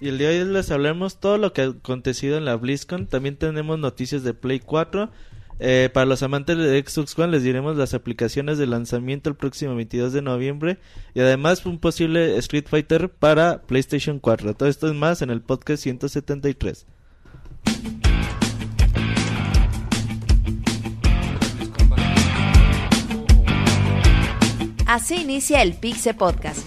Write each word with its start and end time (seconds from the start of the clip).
Y 0.00 0.08
el 0.08 0.16
día 0.16 0.30
de 0.30 0.42
hoy 0.42 0.48
les 0.48 0.70
hablaremos 0.70 1.20
todo 1.20 1.36
lo 1.36 1.52
que 1.52 1.60
ha 1.60 1.66
acontecido 1.66 2.38
en 2.38 2.46
la 2.46 2.56
BlizzCon. 2.56 3.06
También 3.06 3.36
tenemos 3.36 3.78
noticias 3.78 4.22
de 4.22 4.32
Play 4.32 4.60
4. 4.60 5.10
Eh, 5.62 5.90
para 5.92 6.06
los 6.06 6.22
amantes 6.22 6.56
de 6.56 6.82
Xbox 6.82 7.18
One 7.18 7.32
les 7.32 7.42
diremos 7.42 7.76
las 7.76 7.92
aplicaciones 7.92 8.56
de 8.56 8.66
lanzamiento 8.66 9.28
el 9.28 9.36
próximo 9.36 9.74
22 9.74 10.14
de 10.14 10.22
noviembre. 10.22 10.78
Y 11.12 11.20
además 11.20 11.66
un 11.66 11.78
posible 11.78 12.38
Street 12.38 12.64
Fighter 12.66 13.10
para 13.10 13.60
PlayStation 13.62 14.20
4. 14.20 14.54
Todo 14.54 14.70
esto 14.70 14.88
es 14.88 14.94
más 14.94 15.20
en 15.20 15.28
el 15.28 15.42
podcast 15.42 15.82
173. 15.82 16.86
Así 24.86 25.16
inicia 25.16 25.62
el 25.62 25.74
Pixe 25.74 26.14
Podcast, 26.14 26.66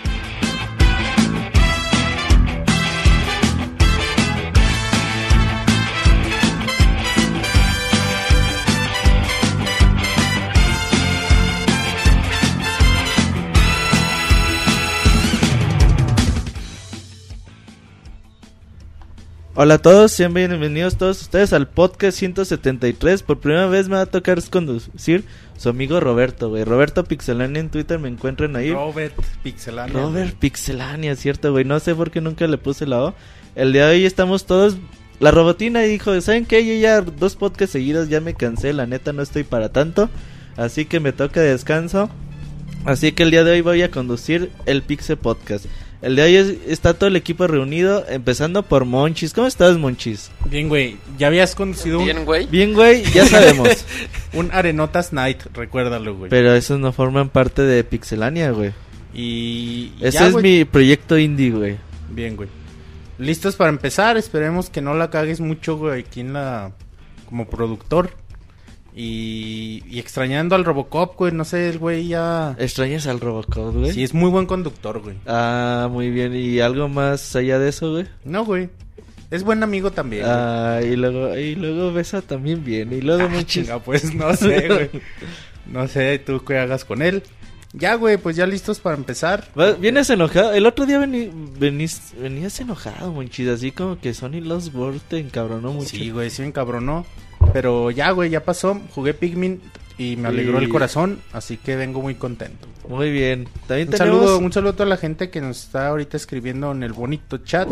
Hola 19.63 19.75
a 19.75 19.77
todos, 19.77 20.11
sean 20.11 20.33
bienvenidos 20.33 20.97
todos 20.97 21.21
ustedes 21.21 21.53
al 21.53 21.67
podcast 21.67 22.17
173. 22.17 23.21
Por 23.21 23.39
primera 23.39 23.67
vez 23.67 23.89
me 23.89 23.95
va 23.95 24.01
a 24.01 24.05
tocar 24.07 24.41
conducir 24.49 25.23
su 25.55 25.69
amigo 25.69 25.99
Roberto, 25.99 26.49
güey. 26.49 26.63
Roberto 26.63 27.03
Pixelania 27.03 27.59
en 27.59 27.69
Twitter, 27.69 27.99
me 27.99 28.09
encuentran 28.09 28.55
ahí. 28.55 28.71
Robert 28.71 29.13
Pixelania. 29.43 29.93
Robert 29.93 30.33
Pixelania, 30.33 31.15
cierto, 31.15 31.51
güey. 31.51 31.63
No 31.63 31.79
sé 31.79 31.93
por 31.93 32.09
qué 32.09 32.21
nunca 32.21 32.47
le 32.47 32.57
puse 32.57 32.87
la 32.87 33.03
O. 33.03 33.13
El 33.53 33.71
día 33.71 33.85
de 33.85 33.97
hoy 33.97 34.05
estamos 34.05 34.47
todos... 34.47 34.77
La 35.19 35.29
robotina 35.29 35.81
dijo, 35.81 36.19
¿saben 36.21 36.47
qué? 36.47 36.65
Yo 36.65 36.73
ya 36.81 37.01
dos 37.01 37.35
podcasts 37.35 37.73
seguidos 37.73 38.09
ya 38.09 38.19
me 38.19 38.33
cansé, 38.33 38.73
la 38.73 38.87
neta 38.87 39.13
no 39.13 39.21
estoy 39.21 39.43
para 39.43 39.69
tanto. 39.69 40.09
Así 40.57 40.85
que 40.85 40.99
me 40.99 41.13
toca 41.13 41.39
descanso. 41.39 42.09
Así 42.83 43.11
que 43.11 43.21
el 43.21 43.29
día 43.29 43.43
de 43.43 43.51
hoy 43.51 43.61
voy 43.61 43.83
a 43.83 43.91
conducir 43.91 44.49
el 44.65 44.81
Pixel 44.81 45.17
Podcast. 45.17 45.67
El 46.01 46.15
de 46.15 46.23
hoy 46.23 46.35
es- 46.35 46.53
está 46.67 46.93
todo 46.95 47.07
el 47.07 47.15
equipo 47.15 47.45
reunido, 47.45 48.03
empezando 48.09 48.63
por 48.63 48.85
Monchis. 48.85 49.33
¿Cómo 49.33 49.45
estás, 49.47 49.77
Monchis? 49.77 50.31
Bien, 50.45 50.67
güey. 50.67 50.97
Ya 51.19 51.27
habías 51.27 51.53
conducido 51.53 51.99
un, 51.99 52.05
Bien, 52.05 52.25
güey. 52.25 52.47
Bien, 52.47 52.73
güey, 52.73 53.03
ya 53.13 53.25
sabemos. 53.27 53.85
un 54.33 54.49
Arenotas 54.51 55.13
Night, 55.13 55.41
recuérdalo, 55.53 56.15
güey. 56.15 56.29
Pero 56.29 56.53
esos 56.55 56.79
no 56.79 56.91
forman 56.91 57.29
parte 57.29 57.61
de 57.61 57.83
Pixelania, 57.83 58.49
güey. 58.51 58.71
Y. 59.13 59.91
y 59.99 60.05
Ese 60.05 60.17
ya, 60.19 60.27
es 60.27 60.33
güey. 60.33 60.43
mi 60.59 60.65
proyecto 60.65 61.17
indie, 61.19 61.51
güey. 61.51 61.77
Bien, 62.09 62.35
güey. 62.35 62.49
Listos 63.19 63.55
para 63.55 63.69
empezar. 63.69 64.17
Esperemos 64.17 64.71
que 64.71 64.81
no 64.81 64.95
la 64.95 65.11
cagues 65.11 65.39
mucho, 65.39 65.77
güey, 65.77 65.99
aquí 66.01 66.21
en 66.21 66.33
la. 66.33 66.71
como 67.29 67.47
productor. 67.47 68.09
Y, 68.95 69.83
y 69.89 69.99
extrañando 69.99 70.55
al 70.55 70.65
Robocop, 70.65 71.15
güey. 71.17 71.31
No 71.31 71.45
sé, 71.45 71.69
el 71.69 71.79
güey 71.79 72.07
ya. 72.07 72.55
¿Extrañas 72.59 73.07
al 73.07 73.19
Robocop, 73.19 73.73
güey? 73.75 73.91
Sí, 73.93 74.03
es 74.03 74.13
muy 74.13 74.29
buen 74.29 74.45
conductor, 74.45 74.99
güey. 75.01 75.15
Ah, 75.25 75.87
muy 75.91 76.09
bien. 76.09 76.35
¿Y 76.35 76.59
algo 76.59 76.89
más 76.89 77.35
allá 77.35 77.57
de 77.59 77.69
eso, 77.69 77.91
güey? 77.91 78.07
No, 78.25 78.43
güey. 78.45 78.69
Es 79.29 79.43
buen 79.43 79.63
amigo 79.63 79.91
también. 79.91 80.23
güey. 80.23 80.35
Ah, 80.35 80.81
y 80.83 80.95
luego, 80.97 81.37
y 81.37 81.55
luego 81.55 81.93
Besa 81.93 82.21
también 82.21 82.65
bien. 82.65 82.91
Y 82.91 82.99
luego 83.01 83.29
Ah, 83.31 83.43
chinga, 83.45 83.79
pues 83.79 84.13
no 84.13 84.33
sé, 84.35 84.67
güey. 84.67 84.89
No 85.71 85.87
sé 85.87 86.19
tú 86.19 86.43
qué 86.43 86.57
hagas 86.57 86.83
con 86.83 87.01
él. 87.01 87.23
Ya, 87.73 87.95
güey, 87.95 88.17
pues 88.17 88.35
ya 88.35 88.45
listos 88.45 88.81
para 88.81 88.97
empezar. 88.97 89.47
Vienes 89.79 90.09
enojado. 90.09 90.51
El 90.51 90.65
otro 90.65 90.85
día 90.85 90.99
veni- 90.99 91.31
venís- 91.57 92.13
venías 92.19 92.59
enojado, 92.59 93.13
Monchis. 93.13 93.47
Así 93.47 93.71
como 93.71 93.97
que 93.97 94.13
Sony 94.13 94.41
Lost 94.41 94.75
World 94.75 94.99
te 95.07 95.19
encabronó 95.19 95.71
mucho. 95.71 95.87
Sí, 95.87 96.09
güey, 96.09 96.29
sí 96.29 96.41
me 96.41 96.49
encabronó. 96.49 97.05
Pero 97.53 97.91
ya, 97.91 98.11
güey, 98.11 98.29
ya 98.29 98.43
pasó. 98.43 98.79
Jugué 98.95 99.13
Pikmin 99.13 99.61
y 99.97 100.15
me 100.15 100.29
alegró 100.29 100.59
el 100.59 100.69
corazón. 100.69 101.19
Así 101.33 101.57
que 101.57 101.75
vengo 101.75 102.01
muy 102.01 102.15
contento. 102.15 102.67
Muy 102.87 103.11
bien. 103.11 103.47
También 103.67 103.89
Un 103.89 103.93
tenemos... 103.95 104.19
saludo, 104.21 104.39
un 104.39 104.51
saludo 104.53 104.71
a 104.71 104.75
toda 104.75 104.89
la 104.89 104.97
gente 104.97 105.29
que 105.29 105.41
nos 105.41 105.63
está 105.63 105.87
ahorita 105.87 106.17
escribiendo 106.17 106.71
en 106.71 106.83
el 106.83 106.93
bonito 106.93 107.37
chat 107.39 107.67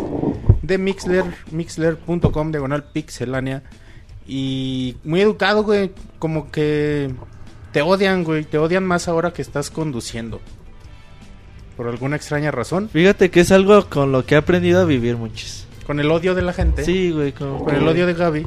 de 0.62 0.78
Mixler, 0.78 1.24
mixler.com, 1.50 2.52
diagonal 2.52 2.84
pixelania. 2.84 3.62
Y 4.26 4.96
muy 5.04 5.20
educado, 5.20 5.64
güey. 5.64 5.90
Como 6.18 6.50
que 6.50 7.10
te 7.72 7.82
odian, 7.82 8.22
güey. 8.24 8.44
Te 8.44 8.58
odian 8.58 8.84
más 8.84 9.08
ahora 9.08 9.32
que 9.32 9.42
estás 9.42 9.70
conduciendo. 9.70 10.40
Por 11.76 11.88
alguna 11.88 12.16
extraña 12.16 12.50
razón. 12.50 12.88
Fíjate 12.90 13.30
que 13.30 13.40
es 13.40 13.50
algo 13.50 13.86
con 13.88 14.12
lo 14.12 14.24
que 14.26 14.34
he 14.34 14.38
aprendido 14.38 14.80
a 14.80 14.84
vivir, 14.84 15.16
Monchis. 15.16 15.66
Con 15.86 15.98
el 15.98 16.10
odio 16.10 16.34
de 16.34 16.42
la 16.42 16.52
gente. 16.52 16.84
Sí, 16.84 17.10
güey. 17.10 17.32
Como 17.32 17.64
Con 17.64 17.74
el 17.74 17.88
odio 17.88 18.06
de 18.06 18.14
Gaby. 18.14 18.46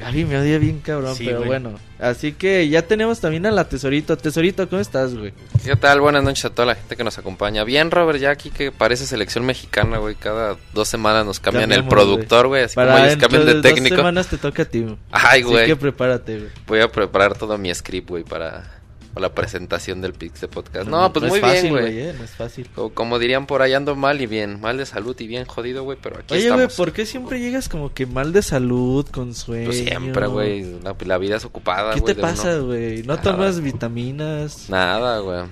Gaby 0.04 0.24
me 0.24 0.38
odia 0.38 0.58
bien 0.58 0.80
cabrón, 0.80 1.14
Sí, 1.14 1.24
pero 1.26 1.38
güey. 1.38 1.48
bueno. 1.48 1.78
Así 1.98 2.32
que 2.32 2.68
ya 2.68 2.82
tenemos 2.82 3.20
también 3.20 3.44
a 3.46 3.50
la 3.50 3.68
Tesorito. 3.68 4.16
Tesorito, 4.16 4.68
¿cómo 4.68 4.80
estás, 4.80 5.14
güey? 5.14 5.34
¿Qué 5.64 5.76
tal? 5.76 6.00
Buenas 6.00 6.24
noches 6.24 6.44
a 6.46 6.50
toda 6.50 6.66
la 6.66 6.74
gente 6.74 6.96
que 6.96 7.04
nos 7.04 7.18
acompaña. 7.18 7.62
Bien, 7.64 7.90
Robert, 7.90 8.18
ya 8.18 8.30
aquí 8.30 8.50
que 8.50 8.72
parece 8.72 9.04
selección 9.06 9.44
mexicana, 9.44 9.98
güey. 9.98 10.14
Cada 10.14 10.56
dos 10.72 10.88
semanas 10.88 11.26
nos 11.26 11.38
cambian 11.40 11.70
el 11.72 11.86
productor, 11.86 12.48
güey. 12.48 12.64
Así 12.64 12.74
como 12.74 12.96
ellos 12.96 13.16
cambian 13.16 13.44
de 13.44 13.52
dos 13.54 13.62
técnico. 13.62 13.96
semanas 13.96 14.28
te 14.28 14.38
toca 14.38 14.62
a 14.62 14.64
ti, 14.64 14.80
güey. 14.80 14.96
Ay, 15.12 15.42
Así 15.42 15.50
güey. 15.50 15.66
que 15.66 15.76
prepárate, 15.76 16.38
güey. 16.38 16.50
Voy 16.66 16.80
a 16.80 16.88
preparar 16.88 17.36
todo 17.36 17.58
mi 17.58 17.74
script, 17.74 18.08
güey, 18.08 18.24
para, 18.24 18.79
para 19.14 19.28
la 19.28 19.34
presentación 19.34 20.00
del 20.00 20.12
Pix 20.12 20.40
de 20.40 20.48
Podcast. 20.48 20.88
No, 20.88 21.12
pues 21.12 21.24
es 21.26 21.30
muy 21.30 21.40
fácil, 21.40 21.62
bien, 21.62 21.72
güey. 21.82 21.98
eh, 22.00 22.14
No 22.16 22.24
es 22.24 22.30
fácil. 22.30 22.68
Como, 22.74 22.90
como 22.90 23.18
dirían 23.18 23.46
por 23.46 23.62
ahí, 23.62 23.72
ando 23.74 23.96
mal 23.96 24.20
y 24.20 24.26
bien. 24.26 24.60
Mal 24.60 24.76
de 24.76 24.86
salud 24.86 25.16
y 25.18 25.26
bien 25.26 25.44
jodido, 25.46 25.82
güey, 25.84 25.98
pero 26.00 26.16
aquí 26.18 26.34
Oye, 26.34 26.42
güey, 26.50 26.52
estamos. 26.62 26.74
¿por 26.76 26.92
qué 26.92 27.04
siempre 27.06 27.40
llegas 27.40 27.68
como 27.68 27.92
que 27.92 28.06
mal 28.06 28.32
de 28.32 28.42
salud, 28.42 29.06
con 29.08 29.34
sueño? 29.34 29.66
Pues 29.66 29.78
siempre, 29.78 30.26
güey. 30.26 30.80
La, 30.82 30.94
la 31.04 31.18
vida 31.18 31.36
es 31.36 31.44
ocupada, 31.44 31.94
¿Qué 31.94 32.00
güey. 32.00 32.14
te 32.14 32.20
pasa, 32.20 32.58
güey? 32.58 33.02
¿No 33.02 33.14
Nada. 33.16 33.22
tomas 33.22 33.60
vitaminas? 33.60 34.68
Nada, 34.70 35.18
güey. 35.20 35.42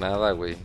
Nada, 0.00 0.32
güey. 0.32 0.56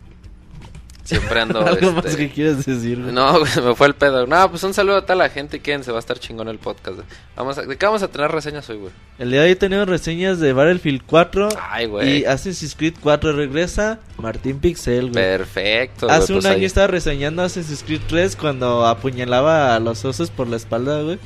Siempre 1.06 1.40
ando. 1.40 1.60
Algo 1.66 1.90
este, 1.90 1.92
más 2.08 2.16
que 2.18 2.30
quieras 2.30 2.66
decir? 2.66 2.98
No, 2.98 3.40
me 3.64 3.76
fue 3.76 3.88
el 3.88 3.94
pedo. 3.96 4.26
No, 4.28 4.50
pues 4.50 4.62
un 4.64 4.74
saludo 4.74 4.98
a 4.98 5.02
toda 5.04 5.16
la 5.16 5.30
gente. 5.30 5.60
Quédense, 5.62 5.92
va 5.92 5.98
a 5.98 6.00
estar 6.00 6.20
chingón 6.20 6.48
el 6.50 6.58
podcast. 6.58 7.00
Vamos 7.38 7.58
a, 7.58 7.62
¿De 7.62 7.78
qué 7.78 7.86
vamos 7.86 8.02
a 8.04 8.08
tener 8.10 8.32
reseñas 8.32 8.70
hoy, 8.70 8.78
güey? 8.78 8.92
El 9.20 9.32
día 9.32 9.44
de 9.44 9.50
hoy 9.50 9.56
tenemos 9.56 9.88
reseñas 9.88 10.40
de 10.40 10.52
Battlefield 10.52 11.04
4 11.06 11.50
Ay, 11.70 11.86
güey. 11.86 12.18
y 12.22 12.26
Assassin's 12.26 12.76
Creed 12.76 12.96
4 13.02 13.32
regresa 13.34 14.00
Martín 14.18 14.60
Pixel, 14.60 15.12
güey. 15.12 15.14
Perfecto. 15.14 16.10
Hace 16.10 16.34
güey, 16.34 16.34
un 16.34 16.42
pues 16.42 16.46
año 16.48 16.56
ahí- 16.60 16.66
estaba 16.66 16.88
reseñando 16.88 17.44
Assassin's 17.44 17.84
Creed 17.84 18.02
3 18.08 18.36
cuando 18.36 18.86
apuñalaba 18.86 19.76
a 19.76 19.80
los 19.80 20.04
osos 20.06 20.32
por 20.32 20.48
la 20.48 20.58
espalda, 20.58 21.02
güey. 21.04 21.20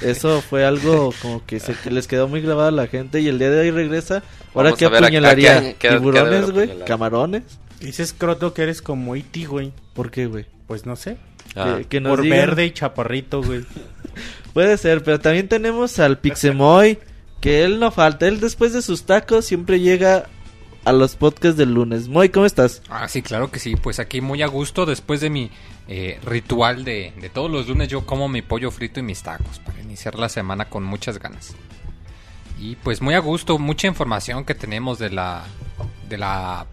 Eso 0.00 0.40
fue 0.40 0.64
algo 0.64 1.12
como 1.22 1.44
que 1.44 1.60
se 1.60 1.74
que 1.74 1.90
les 1.90 2.06
quedó 2.06 2.28
muy 2.28 2.40
grabado 2.40 2.68
a 2.68 2.72
la 2.72 2.86
gente 2.86 3.20
y 3.20 3.28
el 3.28 3.38
día 3.38 3.50
de 3.50 3.60
hoy 3.60 3.70
regresa. 3.72 4.22
Ahora 4.54 4.72
que 4.72 4.86
a 4.86 4.88
ver 4.88 5.02
a- 5.02 5.06
a 5.06 5.08
apuñalaría 5.08 5.74
tiburones, 5.78 6.50
güey, 6.50 6.84
camarones. 6.86 7.42
Dices, 7.80 8.12
Croto, 8.12 8.54
que 8.54 8.62
eres 8.62 8.82
como 8.82 9.14
E.T., 9.14 9.46
güey. 9.46 9.72
¿Por 9.94 10.10
qué, 10.10 10.26
güey? 10.26 10.46
Pues 10.66 10.84
no 10.86 10.96
sé. 10.96 11.16
Ah, 11.54 11.76
Que, 11.78 11.84
que 11.86 12.00
nos 12.00 12.10
Por 12.10 12.22
digan. 12.22 12.38
verde 12.38 12.66
y 12.66 12.70
chaparrito, 12.72 13.42
güey. 13.42 13.64
Puede 14.52 14.76
ser, 14.78 15.02
pero 15.04 15.20
también 15.20 15.48
tenemos 15.48 15.98
al 15.98 16.18
Pixemoy, 16.18 16.98
que 17.40 17.64
él 17.64 17.78
no 17.78 17.90
falta. 17.90 18.26
Él 18.26 18.40
después 18.40 18.72
de 18.72 18.82
sus 18.82 19.04
tacos 19.04 19.44
siempre 19.44 19.80
llega 19.80 20.26
a 20.84 20.92
los 20.92 21.14
podcasts 21.16 21.56
del 21.56 21.74
lunes. 21.74 22.08
Moy, 22.08 22.30
¿cómo 22.30 22.46
estás? 22.46 22.82
Ah, 22.88 23.06
sí, 23.08 23.22
claro 23.22 23.50
que 23.50 23.58
sí. 23.60 23.76
Pues 23.76 23.98
aquí 24.00 24.20
muy 24.20 24.42
a 24.42 24.46
gusto 24.46 24.84
después 24.86 25.20
de 25.20 25.30
mi 25.30 25.50
eh, 25.86 26.18
ritual 26.24 26.84
de, 26.84 27.12
de 27.20 27.28
todos 27.28 27.50
los 27.50 27.68
lunes 27.68 27.88
yo 27.88 28.04
como 28.06 28.28
mi 28.28 28.42
pollo 28.42 28.70
frito 28.70 28.98
y 29.00 29.02
mis 29.04 29.22
tacos 29.22 29.58
para 29.60 29.80
iniciar 29.80 30.16
la 30.18 30.28
semana 30.28 30.68
con 30.68 30.82
muchas 30.84 31.18
ganas. 31.18 31.54
Y 32.58 32.74
pues 32.76 33.00
muy 33.00 33.14
a 33.14 33.20
gusto, 33.20 33.58
mucha 33.58 33.86
información 33.86 34.44
que 34.44 34.54
tenemos 34.54 34.98
de 34.98 35.10
la 35.10 35.44
de 36.08 36.18
la 36.18 36.66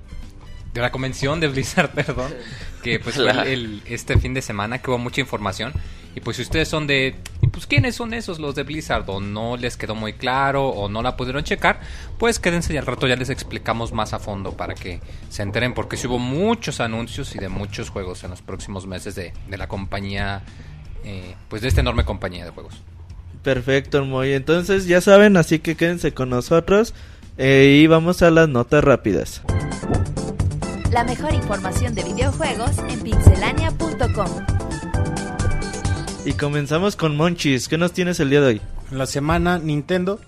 de 0.75 0.81
la 0.81 0.91
convención 0.91 1.39
de 1.39 1.47
Blizzard, 1.47 1.89
perdón, 1.95 2.31
que 2.83 2.99
pues 2.99 3.15
fue 3.15 3.53
el, 3.53 3.81
este 3.85 4.17
fin 4.19 4.33
de 4.33 4.41
semana 4.41 4.79
que 4.79 4.91
hubo 4.91 4.99
mucha 4.99 5.21
información 5.21 5.73
y 6.15 6.19
pues 6.19 6.37
si 6.37 6.43
ustedes 6.43 6.67
son 6.67 6.85
de 6.85 7.15
y 7.41 7.47
pues 7.47 7.65
quiénes 7.65 7.95
son 7.95 8.13
esos 8.13 8.39
los 8.39 8.55
de 8.55 8.63
Blizzard 8.63 9.03
o 9.07 9.19
no 9.19 9.57
les 9.57 9.77
quedó 9.77 9.95
muy 9.95 10.13
claro 10.13 10.67
o 10.67 10.87
no 10.89 11.01
la 11.01 11.15
pudieron 11.17 11.43
checar, 11.43 11.79
pues 12.19 12.39
quédense 12.39 12.73
y 12.73 12.77
al 12.77 12.85
rato 12.85 13.07
ya 13.07 13.15
les 13.15 13.29
explicamos 13.29 13.91
más 13.93 14.13
a 14.13 14.19
fondo 14.19 14.51
para 14.51 14.75
que 14.75 14.99
se 15.29 15.43
enteren 15.43 15.73
porque 15.73 15.97
sí 15.97 16.07
hubo 16.07 16.19
muchos 16.19 16.79
anuncios 16.79 17.35
y 17.35 17.39
de 17.39 17.49
muchos 17.49 17.89
juegos 17.89 18.23
en 18.23 18.31
los 18.31 18.41
próximos 18.41 18.85
meses 18.85 19.15
de, 19.15 19.33
de 19.49 19.57
la 19.57 19.67
compañía 19.67 20.43
eh, 21.05 21.35
pues 21.49 21.61
de 21.61 21.69
esta 21.69 21.81
enorme 21.81 22.03
compañía 22.03 22.43
de 22.43 22.51
juegos. 22.51 22.81
Perfecto, 23.43 24.03
Moy. 24.03 24.33
Entonces 24.33 24.87
ya 24.87 24.99
saben, 25.01 25.37
así 25.37 25.59
que 25.59 25.75
quédense 25.75 26.13
con 26.13 26.29
nosotros. 26.29 26.93
eh, 27.37 27.79
y 27.81 27.87
vamos 27.87 28.21
a 28.21 28.31
las 28.31 28.49
notas 28.49 28.83
rápidas. 28.83 29.41
La 30.91 31.03
mejor 31.03 31.33
información 31.33 31.95
de 31.95 32.03
videojuegos 32.03 32.77
en 32.89 33.01
pixelania.com. 33.01 34.45
Y 36.25 36.33
comenzamos 36.33 36.95
con 36.95 37.17
Monchis. 37.17 37.67
¿Qué 37.67 37.77
nos 37.77 37.91
tienes 37.91 38.19
el 38.19 38.29
día 38.29 38.41
de 38.41 38.47
hoy? 38.47 38.61
En 38.91 38.97
la 38.97 39.05
semana, 39.05 39.59
Nintendo 39.59 40.19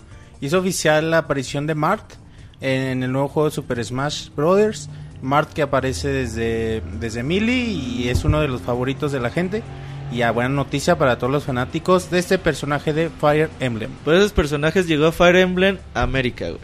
hizo 0.41 0.59
oficial 0.59 1.11
la 1.11 1.19
aparición 1.19 1.67
de 1.67 1.75
Mart, 1.75 2.13
en 2.61 3.03
el 3.03 3.11
nuevo 3.11 3.27
juego 3.27 3.49
de 3.49 3.55
Super 3.55 3.83
Smash 3.83 4.29
Brothers. 4.35 4.89
Mart 5.21 5.51
que 5.51 5.61
aparece 5.63 6.09
desde, 6.09 6.81
desde 6.99 7.23
Melee 7.23 7.65
y 7.65 8.09
es 8.09 8.23
uno 8.23 8.39
de 8.39 8.47
los 8.47 8.61
favoritos 8.61 9.11
de 9.11 9.19
la 9.19 9.29
gente. 9.29 9.63
Y 10.11 10.21
a 10.21 10.31
buena 10.31 10.49
noticia 10.49 10.97
para 10.97 11.17
todos 11.17 11.31
los 11.31 11.43
fanáticos 11.43 12.09
de 12.09 12.19
este 12.19 12.37
personaje 12.37 12.93
de 12.93 13.09
Fire 13.09 13.49
Emblem. 13.59 13.91
Por 14.05 14.15
esos 14.15 14.31
personajes 14.31 14.87
llegó 14.87 15.11
Fire 15.11 15.35
Emblem 15.35 15.77
a 15.93 16.03
América, 16.03 16.47
güey. 16.49 16.61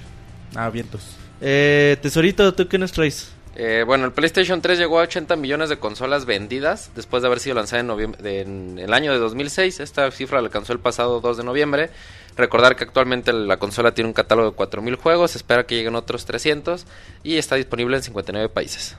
Ah, 0.55 0.69
vientos. 0.69 1.17
Eh, 1.41 1.97
tesorito, 2.01 2.53
¿tú 2.53 2.67
qué 2.69 2.77
nos 2.77 2.93
traes? 2.93 3.32
Eh, 3.55 3.83
bueno, 3.85 4.05
el 4.05 4.11
PlayStation 4.13 4.61
3 4.61 4.79
llegó 4.79 4.99
a 4.99 5.03
80 5.03 5.35
millones 5.35 5.69
de 5.69 5.77
consolas 5.77 6.25
vendidas 6.25 6.89
después 6.95 7.21
de 7.21 7.27
haber 7.27 7.39
sido 7.39 7.55
lanzada 7.55 7.81
en, 8.23 8.79
el 8.79 8.93
año 8.93 9.11
de 9.11 9.19
2006. 9.19 9.79
Esta 9.79 10.09
cifra 10.11 10.41
la 10.41 10.47
alcanzó 10.47 10.73
el 10.73 10.79
pasado 10.79 11.21
2 11.21 11.37
de 11.37 11.43
noviembre. 11.43 11.89
Recordar 12.35 12.75
que 12.75 12.83
actualmente 12.83 13.31
la 13.31 13.57
consola 13.57 13.93
tiene 13.93 14.07
un 14.07 14.13
catálogo 14.13 14.49
de 14.49 14.57
4.000 14.57 14.97
juegos, 14.97 15.31
se 15.31 15.37
espera 15.37 15.65
que 15.67 15.75
lleguen 15.75 15.95
otros 15.95 16.25
300 16.25 16.87
y 17.23 17.37
está 17.37 17.55
disponible 17.55 17.95
en 17.97 18.01
59 18.03 18.49
países. 18.49 18.97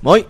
Muy. 0.00 0.26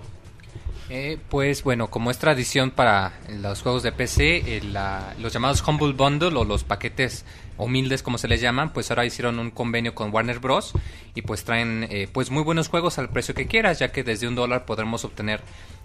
Eh, 0.89 1.19
pues 1.29 1.63
bueno, 1.63 1.89
como 1.89 2.11
es 2.11 2.19
tradición 2.19 2.71
para 2.71 3.13
los 3.29 3.63
juegos 3.63 3.83
de 3.83 3.93
PC, 3.93 4.57
eh, 4.57 4.63
la- 4.63 5.15
los 5.21 5.33
llamados 5.33 5.63
Humble 5.67 5.93
Bundle 5.93 6.39
o 6.39 6.45
los 6.45 6.65
paquetes 6.65 7.25
humildes 7.59 8.03
como 8.03 8.19
se 8.19 8.29
les 8.29 8.41
llaman, 8.41 8.73
pues 8.73 8.91
ahora 8.91 9.05
hicieron 9.05 9.39
un 9.39 9.51
convenio 9.51 9.95
con 9.95 10.13
Warner 10.13 10.39
Bros. 10.39 10.73
y 11.15 11.23
pues 11.23 11.45
traen 11.45 11.87
eh, 11.91 12.09
pues 12.13 12.31
muy 12.31 12.43
buenos 12.43 12.69
juegos 12.69 12.99
al 12.99 13.09
precio 13.11 13.35
que 13.35 13.47
quieras, 13.47 13.79
ya 13.79 13.93
que 13.93 14.03
desde 14.05 14.29
un 14.29 14.35
dólar 14.35 14.65
podremos 14.65 15.05
obtener 15.05 15.41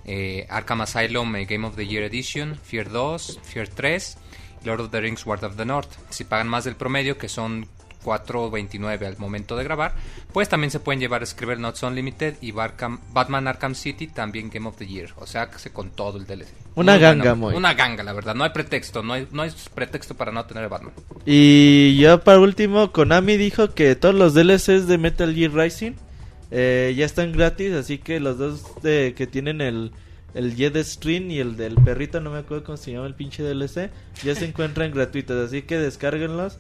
eh, 0.06 0.48
Arkham 0.50 0.82
Asylum 0.82 1.36
eh, 1.36 1.46
Game 1.46 1.68
of 1.68 1.76
the 1.76 1.86
Year 1.86 2.04
Edition, 2.04 2.56
Fear 2.56 2.90
2, 2.90 3.40
Fear 3.44 3.68
3, 3.68 4.18
Lord 4.64 4.82
of 4.82 4.92
the 4.92 5.02
Rings 5.02 5.26
Ward 5.26 5.44
of 5.44 5.58
the 5.58 5.66
North. 5.66 5.90
Si 6.10 6.24
pagan 6.24 6.48
más 6.48 6.64
del 6.64 6.76
promedio, 6.76 7.18
que 7.18 7.30
son 7.30 7.68
4.29 8.08 9.06
al 9.06 9.18
momento 9.18 9.58
de 9.58 9.66
grabar, 9.66 9.94
pues 10.32 10.48
también 10.48 10.72
se 10.72 10.80
pueden 10.80 11.02
llevar 11.02 11.26
Scriber 11.28 11.60
Notes 11.60 11.84
Unlimited 11.84 12.36
y 12.40 12.52
Batman 12.52 13.48
Arkham 13.48 13.76
City 13.76 14.08
también 14.08 14.50
Game 14.50 14.68
of 14.68 14.78
the 14.78 14.88
Year, 14.88 15.10
o 15.18 15.28
sea 15.28 15.50
que 15.50 15.60
se 15.60 15.72
con 15.72 15.90
todo 15.90 16.18
el 16.18 16.26
DLC. 16.26 16.48
Una 16.76 16.94
Muy 16.94 17.02
ganga, 17.02 17.34
bueno, 17.34 17.36
muy. 17.36 17.56
Una 17.56 17.74
ganga, 17.74 18.04
la 18.04 18.14
verdad, 18.14 18.34
no 18.34 18.46
hay 18.46 18.52
pretexto, 18.52 19.04
no 19.04 19.14
hay, 19.14 19.28
no 19.32 19.42
hay 19.42 19.52
pretexto 19.74 20.16
para 20.16 20.32
no 20.32 20.46
tener 20.46 20.70
Batman. 20.70 20.94
Y 21.26 21.98
ya 22.00 22.24
para 22.24 22.40
último, 22.40 22.94
Konami 22.94 23.36
dijo 23.36 23.74
que 23.74 23.96
todos 23.98 24.16
los 24.16 24.34
DLCs 24.34 24.88
de 24.88 24.98
Metal 24.98 25.34
Gear 25.36 25.52
Rising 25.52 25.94
eh, 26.52 26.94
ya 26.96 27.06
están 27.06 27.34
gratis, 27.34 27.74
así 27.74 27.98
que 27.98 28.22
los 28.22 28.38
dos 28.38 28.82
de, 28.82 29.14
que 29.18 29.28
tienen 29.28 29.60
el, 29.60 29.92
el 30.34 30.56
Jet 30.56 30.78
Stream 30.78 31.30
y 31.30 31.40
el 31.40 31.58
del 31.58 31.76
perrito, 31.76 32.22
no 32.22 32.32
me 32.32 32.40
acuerdo 32.40 32.64
cómo 32.64 32.78
se 32.78 32.94
llama 32.94 33.08
el 33.08 33.16
pinche 33.16 33.44
DLC, 33.44 33.92
ya 34.24 34.34
se 34.34 34.46
encuentran 34.46 34.92
gratuitos, 34.94 35.46
así 35.46 35.64
que 35.64 35.78
descárguenlos 35.78 36.58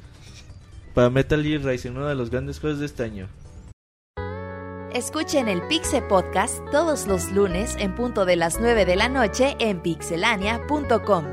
para 0.97 1.11
Metal 1.11 1.43
Gear 1.43 1.61
Rising, 1.63 1.91
uno 1.91 2.07
de 2.07 2.15
los 2.15 2.31
grandes 2.31 2.59
juegos 2.59 2.79
de 2.79 2.87
este 2.87 3.03
año. 3.03 3.27
Escuchen 4.91 5.47
el 5.47 5.61
Pixe 5.67 6.01
Podcast 6.01 6.57
todos 6.71 7.05
los 7.05 7.31
lunes 7.31 7.75
en 7.77 7.93
punto 7.93 8.25
de 8.25 8.35
las 8.35 8.59
9 8.59 8.83
de 8.83 8.95
la 8.95 9.07
noche 9.07 9.55
en 9.59 9.79
pixelania.com. 9.79 11.25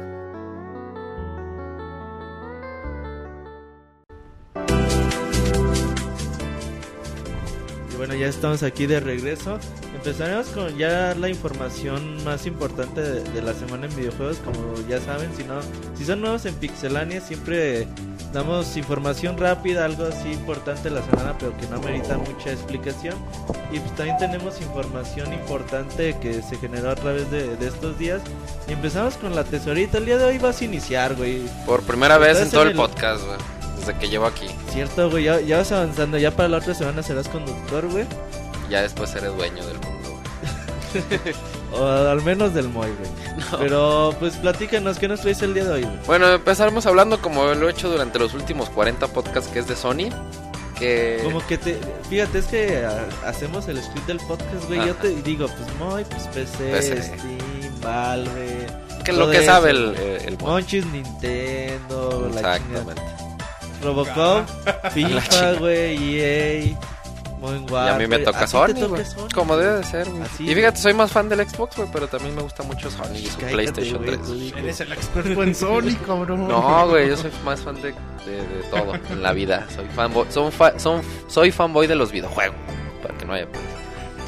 Y 7.91 7.97
bueno, 7.97 8.15
ya 8.17 8.27
estamos 8.27 8.63
aquí 8.63 8.85
de 8.85 9.01
regreso. 9.01 9.59
Empezaremos 9.95 10.49
con 10.49 10.77
ya 10.77 11.15
la 11.15 11.31
información 11.31 12.23
más 12.23 12.45
importante 12.45 13.01
de, 13.01 13.23
de 13.23 13.41
la 13.41 13.55
semana 13.55 13.87
en 13.87 13.97
videojuegos. 13.97 14.37
Como 14.45 14.75
ya 14.91 15.01
saben, 15.01 15.35
si 15.35 15.45
no, 15.45 15.55
si 15.95 16.05
son 16.05 16.21
nuevos 16.21 16.45
en 16.45 16.55
Pixelania, 16.57 17.23
siempre 17.23 17.89
damos 18.35 18.77
información 18.77 19.39
rápida, 19.39 19.87
algo 19.87 20.05
así 20.05 20.33
importante 20.33 20.91
la 20.91 21.01
semana, 21.03 21.35
pero 21.39 21.57
que 21.57 21.67
no 21.69 21.77
amerita 21.77 22.19
mucha 22.19 22.51
explicación. 22.53 23.15
Y 23.73 23.79
pues 23.79 23.95
también 23.97 24.19
tenemos 24.19 24.61
información 24.61 25.33
importante 25.33 26.19
que 26.21 26.43
se 26.43 26.57
generó 26.59 26.91
a 26.91 26.95
través 26.97 27.31
de, 27.31 27.57
de 27.57 27.69
estos 27.69 27.97
días. 27.99 28.21
Y 28.69 28.73
empezamos 28.73 29.15
con 29.17 29.35
la 29.35 29.45
tesorita. 29.45 29.97
El 29.99 30.05
día 30.07 30.19
de 30.19 30.25
hoy 30.27 30.39
vas 30.39 30.61
a 30.61 30.65
iniciar, 30.65 31.15
güey. 31.15 31.43
Por 31.65 31.83
primera 31.85 32.19
vez 32.19 32.39
en 32.41 32.51
todo 32.51 32.63
en 32.63 32.69
el 32.69 32.73
el- 32.73 32.77
podcast, 32.77 33.25
güey. 33.25 33.39
Desde 33.79 33.95
que 33.99 34.09
llevo 34.09 34.27
aquí. 34.27 34.47
Cierto, 34.71 35.11
güey. 35.11 35.25
Ya, 35.25 35.41
ya 35.41 35.59
vas 35.59 35.73
avanzando. 35.73 36.19
Ya 36.19 36.31
para 36.31 36.49
la 36.49 36.59
otra 36.59 36.75
semana 36.75 37.03
serás 37.03 37.29
conductor, 37.29 37.87
güey. 37.89 38.05
Ya 38.69 38.83
después 38.83 39.11
seré 39.11 39.29
dueño 39.29 39.65
del 39.67 39.79
mundo, 39.79 40.11
güey. 40.11 41.35
O 41.77 41.87
al 41.87 42.23
menos 42.23 42.55
del 42.55 42.69
Moy, 42.69 42.89
güey. 42.99 43.11
Pero 43.59 44.15
pues 44.21 44.37
platícanos, 44.37 44.99
¿qué 44.99 45.09
nos 45.09 45.21
traes 45.21 45.43
el 45.43 45.55
día 45.55 45.65
de 45.65 45.71
hoy, 45.73 45.83
güey? 45.83 45.97
Bueno, 46.07 46.29
empezaremos 46.33 46.87
hablando 46.87 47.21
como 47.21 47.45
lo 47.47 47.69
he 47.69 47.71
hecho 47.73 47.89
durante 47.91 48.19
los 48.19 48.35
últimos 48.35 48.71
40 48.71 49.09
podcasts 49.09 49.51
que 49.51 49.59
es 49.61 49.67
de 49.67 49.77
Sony. 49.77 50.11
Que... 50.79 51.21
Como 51.23 51.45
que 51.47 51.57
te... 51.59 51.79
Fíjate, 52.11 52.39
es 52.39 52.47
que 52.47 52.85
ah, 52.85 53.07
hacemos 53.27 53.69
el 53.69 53.83
script 53.83 54.07
del 54.07 54.19
podcast, 54.19 54.67
güey. 54.67 54.79
Yo 54.87 54.93
Ajá. 54.93 55.03
te 55.03 55.09
digo, 55.23 55.47
pues 55.47 55.69
Moy, 55.79 56.05
pues 56.05 56.23
PC, 56.29 56.71
PC. 56.73 57.03
Steam, 57.03 57.81
Valve... 57.81 58.67
que 59.05 59.13
lo 59.13 59.31
que 59.31 59.37
eso, 59.39 59.47
sabe 59.47 59.71
el, 59.71 59.95
el, 59.95 60.23
el- 60.27 60.39
Monchis, 60.39 60.85
Nintendo, 60.87 62.29
la. 62.35 62.57
Exactamente. 62.57 63.03
Robocop, 63.83 64.49
FIFA, 64.93 65.53
güey, 65.55 66.19
EA, 66.21 66.79
Modern 67.45 67.87
Y 67.87 67.91
a 67.91 67.99
mí 67.99 68.07
me 68.07 68.19
toca 68.21 68.47
Sony, 68.47 68.67
toca 68.75 68.87
güey. 68.87 69.05
Sony, 69.05 69.29
Como 69.35 69.57
debe 69.57 69.77
de 69.79 69.85
ser, 69.85 70.09
güey. 70.11 70.23
Así, 70.23 70.49
Y 70.51 70.55
fíjate, 70.55 70.79
soy 70.79 70.95
más 70.95 71.11
fan 71.13 71.29
del 71.29 71.49
Xbox, 71.49 71.77
güey, 71.77 71.89
pero 71.93 72.09
también 72.09 72.35
me 72.35 72.43
gusta 72.43 72.63
mucho 72.63 72.91
Sony 72.91 73.15
y 73.17 73.27
su 73.27 73.37
Cállate, 73.39 73.53
PlayStation 73.53 73.99
güey, 73.99 74.11
3. 74.17 74.23
tú 74.23 74.35
di- 74.35 74.55
Eres 74.57 74.81
el 74.81 74.93
experto 74.93 75.43
en 75.43 75.55
Sony, 75.55 75.95
cabrón. 76.07 76.49
No, 76.49 76.89
güey, 76.89 77.09
yo 77.09 77.17
soy 77.17 77.31
más 77.45 77.61
fan 77.61 77.77
de, 77.77 77.93
de, 78.27 78.37
de 78.37 78.63
todo 78.71 78.95
en 79.11 79.23
la 79.23 79.33
vida. 79.33 79.67
Soy 79.75 79.87
fanboy, 79.95 80.27
son 80.31 80.51
fa- 80.53 80.79
son, 80.79 81.03
soy 81.29 81.51
fanboy 81.51 81.87
de 81.87 81.95
los 81.95 82.11
videojuegos, 82.13 82.57
para 83.03 83.17
que 83.17 83.25
no 83.25 83.33
haya 83.35 83.47
pedo. 83.47 83.63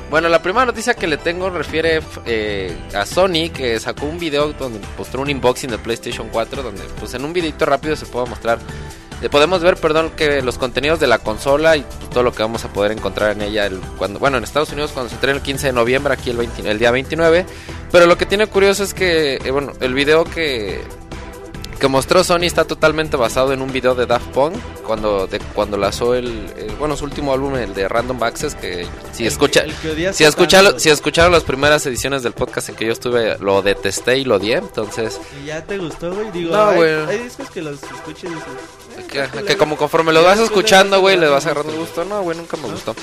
Bueno, 0.09 0.29
la 0.29 0.41
primera 0.41 0.65
noticia 0.67 0.95
que 0.95 1.09
le 1.09 1.17
tengo 1.17 1.51
refiere 1.51 2.01
eh, 2.27 2.77
a 2.95 3.05
Sony, 3.05 3.51
que 3.53 3.81
sacó 3.81 4.07
un 4.07 4.21
video 4.21 4.53
donde 4.53 4.79
mostró 4.97 5.21
un 5.23 5.29
unboxing 5.31 5.69
de 5.71 5.79
PlayStation 5.79 6.29
4, 6.31 6.63
donde 6.63 6.83
pues 7.01 7.13
en 7.15 7.25
un 7.25 7.33
videito 7.33 7.67
rápido 7.67 7.97
se 7.97 8.07
puede 8.07 8.27
mostrar, 8.29 8.61
podemos 9.31 9.63
ver, 9.63 9.77
perdón, 9.77 10.11
que 10.17 10.43
los 10.43 10.59
contenidos 10.59 11.01
de 11.01 11.07
la 11.07 11.19
consola 11.19 11.77
y 11.77 11.83
pues, 11.83 12.11
todo 12.11 12.23
lo 12.23 12.33
que 12.33 12.43
vamos 12.43 12.65
a 12.65 12.69
poder 12.73 12.93
encontrar 12.93 13.33
en 13.33 13.43
ella, 13.43 13.67
el, 13.67 13.81
cuando, 13.99 14.19
bueno, 14.19 14.37
en 14.39 14.45
Estados 14.45 14.71
Unidos 14.73 14.91
cuando 14.93 15.09
se 15.11 15.15
entrega 15.17 15.37
el 15.37 15.43
15 15.43 15.69
de 15.69 15.73
noviembre, 15.73 16.13
aquí 16.15 16.31
el, 16.31 16.37
20 16.37 16.71
el 16.71 16.79
día 16.79 16.91
29, 16.91 17.47
pero 17.91 18.07
lo 18.07 18.19
que 18.19 18.27
tiene 18.27 18.47
curioso 18.47 18.85
es 18.85 18.93
que, 18.95 19.37
eh, 19.37 19.51
bueno, 19.51 19.73
el 19.81 19.95
video 19.95 20.25
que, 20.25 20.81
que 21.81 21.89
mostró 21.89 22.25
Sony 22.25 22.45
está 22.45 22.65
totalmente 22.65 23.17
basado 23.19 23.53
en 23.53 23.61
un 23.63 23.71
video 23.73 23.95
de 23.95 24.07
Daft 24.07 24.29
Punk 24.29 24.55
cuando 24.87 25.27
de, 25.27 25.41
cuando 25.55 25.77
lanzó 25.77 26.15
el, 26.15 26.27
el- 26.57 26.71
bueno 26.79 26.97
su 26.97 27.05
último 27.05 27.35
álbum 27.35 27.55
el 27.57 27.75
de 27.75 27.87
Random 27.87 28.23
Access 28.23 28.55
que 28.55 28.87
si 29.13 29.25
El 29.25 29.29
escucha 29.29 29.65
que- 29.83 30.13
si 30.15 30.25
escucharon 30.25 30.81
si 30.81 30.89
escucharon 30.89 31.33
las 31.33 31.43
primeras 31.43 31.85
ediciones 31.85 32.23
del 32.23 32.33
podcast 32.33 32.71
en 32.71 32.77
que 32.77 32.87
yo 32.87 32.93
estuve 32.93 33.37
lo 33.41 33.61
detesté 33.61 34.17
y 34.19 34.25
lo 34.25 34.37
odié 34.37 34.55
entonces 34.57 35.21
¿Y 35.43 35.47
ya 35.49 35.63
te 35.65 35.77
gustó, 35.77 36.15
güey? 36.15 36.31
Digo, 36.31 36.53
No, 36.57 36.69
hay, 36.71 36.81
hay 36.81 37.19
discos 37.25 37.51
que 37.51 37.61
los 37.61 37.83
escuches 37.83 38.31
y 38.31 38.35
eh, 38.35 38.39
que, 39.05 39.57
como 39.57 39.77
conforme 39.77 40.13
lo 40.13 40.23
vas 40.23 40.39
escuchando 40.39 41.01
güey 41.01 41.17
le 41.17 41.29
vas 41.29 41.47
agarrando 41.47 41.73
gusto. 41.75 42.05
no 42.05 42.23
güey 42.23 42.37
nunca 42.37 42.57
me 42.57 42.69
gustó. 42.69 42.95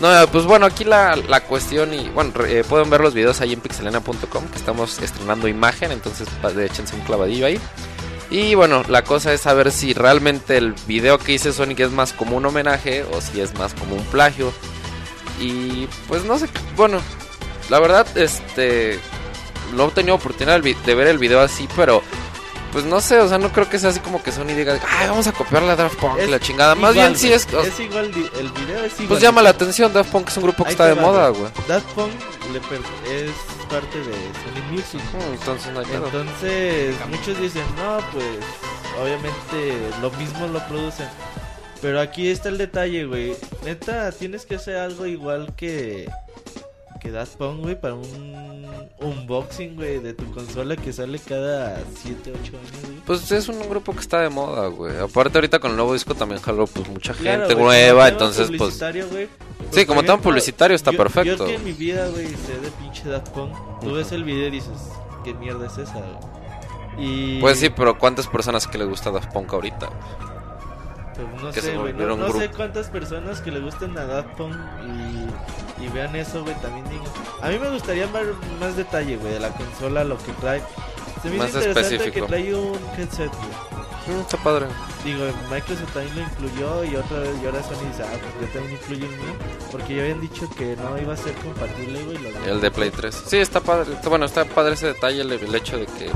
No 0.00 0.08
pues 0.32 0.44
bueno 0.44 0.66
aquí 0.66 0.84
la, 0.84 1.16
la 1.16 1.42
cuestión 1.42 1.92
y 1.92 2.08
bueno 2.08 2.32
eh, 2.46 2.64
pueden 2.66 2.88
ver 2.88 3.00
los 3.00 3.12
videos 3.12 3.40
ahí 3.40 3.52
en 3.52 3.60
pixelena.com 3.60 4.48
que 4.48 4.58
estamos 4.58 4.98
estrenando 5.00 5.46
imagen 5.46 5.92
entonces 5.92 6.28
échense 6.58 6.94
un 6.94 7.02
clavadillo 7.02 7.46
ahí. 7.46 7.60
Y 8.30 8.54
bueno, 8.54 8.84
la 8.88 9.02
cosa 9.02 9.32
es 9.32 9.40
saber 9.40 9.72
si 9.72 9.92
realmente 9.92 10.56
el 10.56 10.74
video 10.86 11.18
que 11.18 11.32
hice 11.32 11.52
Sonic 11.52 11.80
es 11.80 11.90
más 11.90 12.12
como 12.12 12.36
un 12.36 12.46
homenaje 12.46 13.02
o 13.02 13.20
si 13.20 13.40
es 13.40 13.54
más 13.58 13.74
como 13.74 13.96
un 13.96 14.04
plagio. 14.04 14.52
Y 15.40 15.88
pues 16.06 16.24
no 16.24 16.38
sé, 16.38 16.46
bueno, 16.76 17.00
la 17.70 17.80
verdad, 17.80 18.06
este, 18.16 19.00
no 19.74 19.88
he 19.88 19.90
tenido 19.90 20.14
oportunidad 20.14 20.60
de 20.60 20.94
ver 20.94 21.08
el 21.08 21.18
video 21.18 21.40
así, 21.40 21.68
pero 21.74 22.02
pues 22.72 22.84
no 22.84 23.00
sé, 23.00 23.18
o 23.18 23.28
sea, 23.28 23.38
no 23.38 23.50
creo 23.52 23.68
que 23.68 23.78
sea 23.78 23.90
así 23.90 24.00
como 24.00 24.22
que 24.22 24.32
Sony 24.32 24.46
diga, 24.56 24.78
ay, 24.88 25.08
vamos 25.08 25.26
a 25.26 25.32
copiar 25.32 25.62
la 25.62 25.76
Daft 25.76 25.96
Punk, 25.98 26.18
Es 26.18 26.28
la 26.30 26.38
chingada. 26.40 26.74
Más 26.74 26.92
igual, 26.92 27.08
bien 27.08 27.18
sí 27.18 27.32
es, 27.32 27.46
o- 27.52 27.60
Es 27.60 27.78
igual, 27.80 28.06
el 28.06 28.50
video 28.52 28.84
es 28.84 28.92
igual. 28.94 29.08
pues 29.08 29.20
llama 29.20 29.42
la 29.42 29.50
atención, 29.50 29.92
Daft 29.92 30.10
Punk 30.10 30.28
es 30.28 30.36
un 30.36 30.42
grupo 30.44 30.62
que 30.64 30.68
Ahí 30.68 30.72
está 30.74 30.86
de 30.86 30.94
va, 30.94 31.02
moda, 31.02 31.28
güey. 31.30 31.50
Daft 31.68 31.86
Punk 31.94 32.12
le 32.52 32.60
per- 32.60 32.80
es 33.10 33.30
parte 33.68 33.98
de 33.98 34.12
Sony 34.12 34.72
Music. 34.72 35.00
Mm, 35.14 35.32
Entonces 35.34 35.72
no 35.72 35.80
hay 35.80 35.86
pedo. 35.86 36.06
Entonces, 36.06 36.94
muchos 37.08 37.40
dicen, 37.40 37.64
no, 37.76 37.98
pues, 38.12 38.24
obviamente 39.00 39.80
lo 40.00 40.10
mismo 40.12 40.46
lo 40.48 40.58
producen. 40.68 41.08
Pero 41.82 42.00
aquí 42.00 42.28
está 42.28 42.48
el 42.50 42.58
detalle, 42.58 43.04
güey. 43.06 43.34
Neta, 43.64 44.12
tienes 44.12 44.44
que 44.44 44.56
hacer 44.56 44.76
algo 44.76 45.06
igual 45.06 45.54
que 45.56 46.10
que 47.00 47.10
Daft 47.10 47.36
Punk, 47.36 47.60
güey, 47.62 47.80
para 47.80 47.94
un 47.94 48.66
unboxing, 49.00 49.74
güey, 49.76 49.98
de 49.98 50.12
tu 50.14 50.30
consola 50.32 50.76
que 50.76 50.92
sale 50.92 51.18
cada 51.18 51.80
7, 52.02 52.32
8 52.32 52.34
años, 52.56 52.70
güey. 52.84 52.96
Pues 53.06 53.30
es 53.32 53.48
un 53.48 53.68
grupo 53.68 53.92
que 53.94 54.00
está 54.00 54.20
de 54.20 54.28
moda, 54.28 54.68
güey. 54.68 54.96
Aparte 54.98 55.38
ahorita 55.38 55.58
con 55.58 55.70
el 55.72 55.76
nuevo 55.76 55.94
disco 55.94 56.14
también 56.14 56.40
jaló 56.40 56.66
pues 56.66 56.88
mucha 56.88 57.14
Claro, 57.14 57.46
gente 57.48 57.60
nueva, 57.60 58.08
entonces 58.08 58.48
pues 58.48 58.58
publicitario, 58.58 59.08
güey, 59.08 59.28
pues, 59.58 59.70
Sí, 59.74 59.86
como 59.86 60.02
tema 60.02 60.18
publicitario 60.20 60.74
está 60.74 60.90
yo- 60.92 60.98
perfecto. 60.98 61.36
Yo 61.38 61.46
que 61.46 61.54
en 61.54 61.64
mi 61.64 61.72
vida, 61.72 62.06
güey, 62.08 62.26
sé 62.28 62.58
de 62.60 62.70
pinche 62.80 63.08
Daft 63.08 63.28
Punk. 63.30 63.52
Tú 63.80 63.92
ves 63.94 64.12
el 64.12 64.24
video 64.24 64.48
y 64.48 64.50
dices, 64.50 64.78
¿qué 65.24 65.32
mierda 65.34 65.66
es 65.66 65.78
esa? 65.78 65.94
güey? 65.94 66.30
Y... 66.98 67.40
Pues 67.40 67.58
sí, 67.58 67.70
pero 67.70 67.98
¿cuántas 67.98 68.26
personas 68.26 68.66
que 68.66 68.76
les 68.76 68.88
gusta 68.88 69.10
Daft 69.10 69.32
Punk 69.32 69.52
ahorita? 69.54 69.88
Exacto, 71.22 71.44
no 71.46 71.52
Que 71.52 71.60
sé, 71.60 71.76
güey. 71.76 71.92
No, 71.92 72.32
sé 72.32 72.50
cuántas 72.50 72.88
personas 72.88 73.40
que 73.40 73.50
le 73.50 73.60
gusten 73.60 73.96
a 73.98 74.04
Daft 74.04 74.28
Punk 74.36 74.54
y, 74.86 75.84
y 75.84 75.88
vean 75.88 76.14
eso, 76.16 76.42
güey, 76.42 76.54
también 76.60 76.84
digan. 76.88 77.06
A 77.42 77.48
mí 77.48 77.58
me 77.58 77.70
gustaría 77.70 78.06
ver 78.06 78.34
más 78.58 78.76
detalle, 78.76 79.16
güey, 79.16 79.32
de 79.34 79.40
la 79.40 79.50
consola, 79.50 80.04
lo 80.04 80.16
que 80.18 80.32
trae. 80.40 80.62
Se 81.22 81.28
me 81.28 81.36
hizo 81.36 81.44
Más 81.44 81.54
interesante 81.54 81.94
específico. 81.96 82.26
que 82.26 82.28
trae 82.32 82.54
un 82.54 82.78
headset, 82.96 83.30
güey. 83.30 84.20
Está 84.20 84.38
padre. 84.38 84.66
Digo, 85.04 85.24
Microsoft 85.50 85.92
también 85.92 86.16
lo 86.16 86.22
incluyó 86.22 86.84
y 86.84 86.96
otra 86.96 87.20
vez, 87.20 87.30
y 87.42 87.46
ahora 87.46 87.62
Sony 87.62 87.86
dice, 87.86 88.02
ah, 88.02 88.18
pues 88.18 88.48
yo 88.48 88.58
también 88.58 88.78
incluyo 88.80 89.04
el 89.06 89.10
mío. 89.12 89.34
Porque 89.70 89.94
ya 89.94 90.02
habían 90.02 90.20
dicho 90.20 90.48
que 90.56 90.74
no 90.76 90.98
iba 91.00 91.14
a 91.14 91.16
ser 91.16 91.34
compatible, 91.34 92.02
güey. 92.04 92.18
lo 92.18 92.44
El 92.52 92.60
de 92.60 92.70
Play 92.70 92.90
3. 92.90 93.22
Sí, 93.26 93.36
está 93.36 93.60
padre. 93.60 93.92
bueno, 94.08 94.24
está 94.24 94.44
padre 94.46 94.74
ese 94.74 94.88
detalle, 94.88 95.20
el, 95.20 95.32
el 95.32 95.54
hecho 95.54 95.76
de 95.78 95.86
que... 95.86 96.10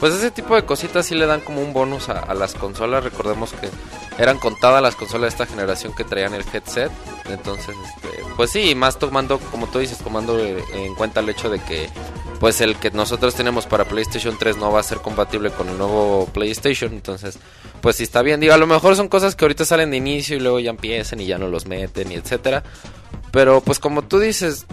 Pues 0.00 0.14
ese 0.14 0.30
tipo 0.30 0.54
de 0.54 0.64
cositas 0.64 1.06
sí 1.06 1.14
le 1.14 1.26
dan 1.26 1.40
como 1.40 1.62
un 1.62 1.72
bonus 1.72 2.08
a, 2.08 2.32
las 2.34 2.54
consolas. 2.54 3.04
Recordemos 3.04 3.52
que 3.52 3.70
eran 4.18 4.38
contadas 4.38 4.82
las 4.82 4.96
consolas 4.96 5.22
de 5.22 5.28
esta 5.28 5.46
generación 5.46 5.94
que 5.94 6.04
traían 6.04 6.34
el 6.34 6.44
headset. 6.52 6.90
Entonces, 7.26 7.74
este, 7.86 8.22
pues 8.36 8.50
sí, 8.50 8.74
más 8.74 8.98
tomando, 8.98 9.38
como 9.38 9.66
tú 9.66 9.78
dices, 9.78 9.98
tomando 9.98 10.38
eh, 10.38 10.62
en 10.74 10.94
cuenta 10.94 11.20
el 11.20 11.28
hecho 11.28 11.48
de 11.48 11.60
que 11.60 11.88
pues 12.40 12.60
el 12.60 12.76
que 12.76 12.90
nosotros 12.90 13.34
tenemos 13.34 13.64
para 13.66 13.86
PlayStation 13.86 14.36
3 14.38 14.58
no 14.58 14.70
va 14.70 14.80
a 14.80 14.82
ser 14.82 14.98
compatible 14.98 15.50
con 15.50 15.68
el 15.68 15.78
nuevo 15.78 16.28
PlayStation. 16.32 16.92
Entonces, 16.92 17.38
pues 17.80 17.96
sí 17.96 18.02
está 18.02 18.22
bien. 18.22 18.40
Digo, 18.40 18.52
a 18.52 18.58
lo 18.58 18.66
mejor 18.66 18.96
son 18.96 19.08
cosas 19.08 19.34
que 19.34 19.44
ahorita 19.44 19.64
salen 19.64 19.90
de 19.90 19.96
inicio 19.96 20.36
y 20.36 20.40
luego 20.40 20.60
ya 20.60 20.70
empiezan 20.70 21.20
y 21.20 21.26
ya 21.26 21.38
no 21.38 21.48
los 21.48 21.66
meten 21.66 22.12
y 22.12 22.16
etcétera. 22.16 22.62
Pero 23.34 23.60
pues 23.60 23.78
como 23.80 24.02
tú 24.02 24.18
dices, 24.20 24.64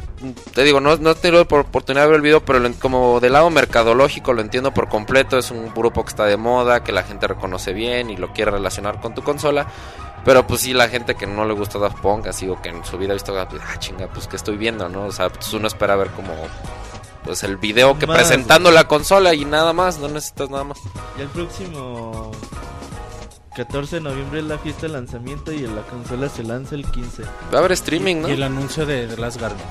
te 0.53 0.63
digo, 0.63 0.79
no, 0.79 0.95
no 0.97 1.11
he 1.11 1.15
tenido 1.15 1.45
por 1.47 1.61
oportunidad 1.61 2.03
de 2.03 2.09
ver 2.09 2.15
el 2.17 2.21
video, 2.21 2.45
pero 2.45 2.59
lo- 2.59 2.71
como 2.75 3.19
del 3.19 3.33
lado 3.33 3.49
mercadológico 3.49 4.31
lo 4.33 4.41
entiendo 4.41 4.71
por 4.73 4.87
completo. 4.87 5.37
Es 5.37 5.49
un 5.51 5.73
grupo 5.73 6.03
que 6.03 6.09
está 6.09 6.25
de 6.25 6.37
moda, 6.37 6.83
que 6.83 6.91
la 6.91 7.01
gente 7.03 7.27
reconoce 7.27 7.73
bien 7.73 8.09
y 8.11 8.17
lo 8.17 8.31
quiere 8.33 8.51
relacionar 8.51 9.01
con 9.01 9.15
tu 9.15 9.23
consola. 9.23 9.65
Pero 10.23 10.45
pues 10.45 10.61
sí, 10.61 10.73
la 10.73 10.87
gente 10.87 11.15
que 11.15 11.25
no 11.25 11.43
le 11.45 11.55
gusta 11.55 11.79
Daft 11.79 11.99
Punk, 12.01 12.27
así 12.27 12.47
o 12.47 12.61
que 12.61 12.69
en 12.69 12.85
su 12.85 12.99
vida 12.99 13.09
ha 13.09 13.13
visto, 13.15 13.33
Daft 13.33 13.49
Punk, 13.53 13.63
ah, 13.67 13.79
chinga, 13.79 14.07
pues 14.13 14.27
que 14.27 14.35
estoy 14.35 14.55
viendo, 14.57 14.87
¿no? 14.87 15.05
O 15.07 15.11
sea, 15.11 15.29
pues 15.31 15.51
uno 15.53 15.65
espera 15.67 15.95
ver 15.95 16.09
como 16.11 16.31
pues 17.23 17.41
el 17.43 17.57
video 17.57 17.97
que 17.97 18.05
Más, 18.05 18.17
presentando 18.17 18.69
güey. 18.69 18.75
la 18.75 18.87
consola 18.87 19.33
y 19.33 19.45
nada 19.45 19.73
más, 19.73 19.97
no 19.97 20.07
necesitas 20.07 20.51
nada 20.51 20.63
más. 20.65 20.77
Ya 21.17 21.23
el 21.23 21.29
próximo 21.29 22.31
14 23.55 23.97
de 23.97 24.01
noviembre 24.01 24.39
es 24.39 24.45
la 24.45 24.57
fiesta 24.57 24.83
de 24.83 24.93
lanzamiento 24.93 25.51
y 25.51 25.59
la 25.59 25.81
consola 25.81 26.29
se 26.29 26.43
lanza 26.43 26.75
el 26.75 26.85
15. 26.85 27.23
Va 27.23 27.55
a 27.55 27.59
haber 27.59 27.73
streaming, 27.73 28.21
¿no? 28.21 28.29
Y 28.29 28.33
el 28.33 28.43
anuncio 28.43 28.85
de, 28.85 29.07
de 29.07 29.17
Last 29.17 29.39
Guardian. 29.39 29.67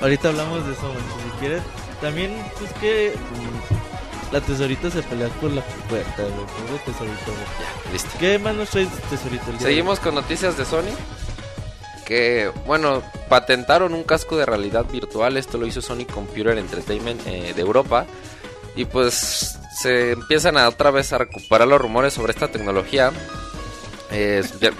Ahorita 0.00 0.28
hablamos 0.28 0.66
de 0.66 0.72
eso, 0.72 0.92
si 0.92 1.38
quieres. 1.38 1.62
También, 2.02 2.36
pues 2.58 2.70
que 2.74 3.14
mm, 3.14 4.34
la 4.34 4.40
tesorita 4.42 4.90
se 4.90 5.02
pelea 5.02 5.28
por 5.40 5.50
la 5.52 5.62
puerta, 5.88 6.22
güey. 6.22 6.32
Pobre 6.32 6.78
tesorito, 6.84 7.24
güey. 7.26 7.92
Listo. 7.92 8.10
¿Qué 8.18 8.38
más 8.38 8.54
nos 8.54 8.68
traes, 8.68 8.88
tesorito? 9.08 9.44
el 9.50 9.58
día 9.58 9.66
de 9.66 9.72
Seguimos 9.72 9.98
con 9.98 10.14
noticias 10.14 10.58
de 10.58 10.66
Sony. 10.66 10.92
Que, 12.04 12.52
bueno, 12.66 13.02
patentaron 13.30 13.94
un 13.94 14.04
casco 14.04 14.36
de 14.36 14.44
realidad 14.44 14.84
virtual. 14.84 15.38
Esto 15.38 15.56
lo 15.56 15.66
hizo 15.66 15.80
Sony 15.80 16.04
Computer 16.04 16.58
Entertainment 16.58 17.26
eh, 17.26 17.54
de 17.54 17.62
Europa. 17.62 18.06
Y 18.76 18.84
pues 18.84 19.58
se 19.80 20.12
empiezan 20.12 20.56
a 20.58 20.68
otra 20.68 20.90
vez 20.90 21.12
a 21.12 21.18
recuperar 21.18 21.66
los 21.66 21.80
rumores 21.80 22.12
sobre 22.14 22.32
esta 22.32 22.48
tecnología. 22.48 23.10
Eh, 24.10 24.42
ya- 24.60 24.70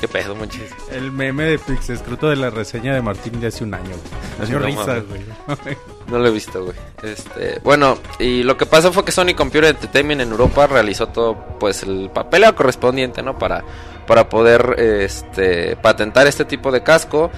¿Qué 0.00 0.08
pedo, 0.08 0.34
muchis? 0.34 0.60
El 0.92 1.10
meme 1.10 1.44
de 1.44 1.58
Pixescruto 1.58 2.28
de 2.28 2.36
la 2.36 2.50
reseña 2.50 2.92
de 2.94 3.00
Martín 3.00 3.40
de 3.40 3.46
hace 3.46 3.64
un 3.64 3.72
año. 3.72 3.94
güey. 4.38 4.50
No 4.50 4.58
risa, 4.58 4.98
güey. 4.98 5.76
No 6.08 6.18
lo 6.18 6.26
he 6.28 6.30
visto, 6.30 6.62
güey. 6.64 6.76
Este, 7.02 7.58
bueno, 7.64 7.96
y 8.18 8.42
lo 8.42 8.56
que 8.58 8.66
pasó 8.66 8.92
fue 8.92 9.04
que 9.06 9.10
Sony 9.10 9.34
Computer 9.34 9.70
Entertainment 9.70 10.20
en 10.20 10.30
Europa 10.30 10.66
realizó 10.66 11.08
todo, 11.08 11.34
pues, 11.58 11.82
el 11.82 12.10
papeleo 12.12 12.54
correspondiente, 12.54 13.22
¿no? 13.22 13.38
Para, 13.38 13.64
para 14.06 14.28
poder, 14.28 14.76
este, 14.78 15.76
patentar 15.76 16.26
este 16.26 16.44
tipo 16.44 16.70
de 16.70 16.82
casco. 16.82 17.30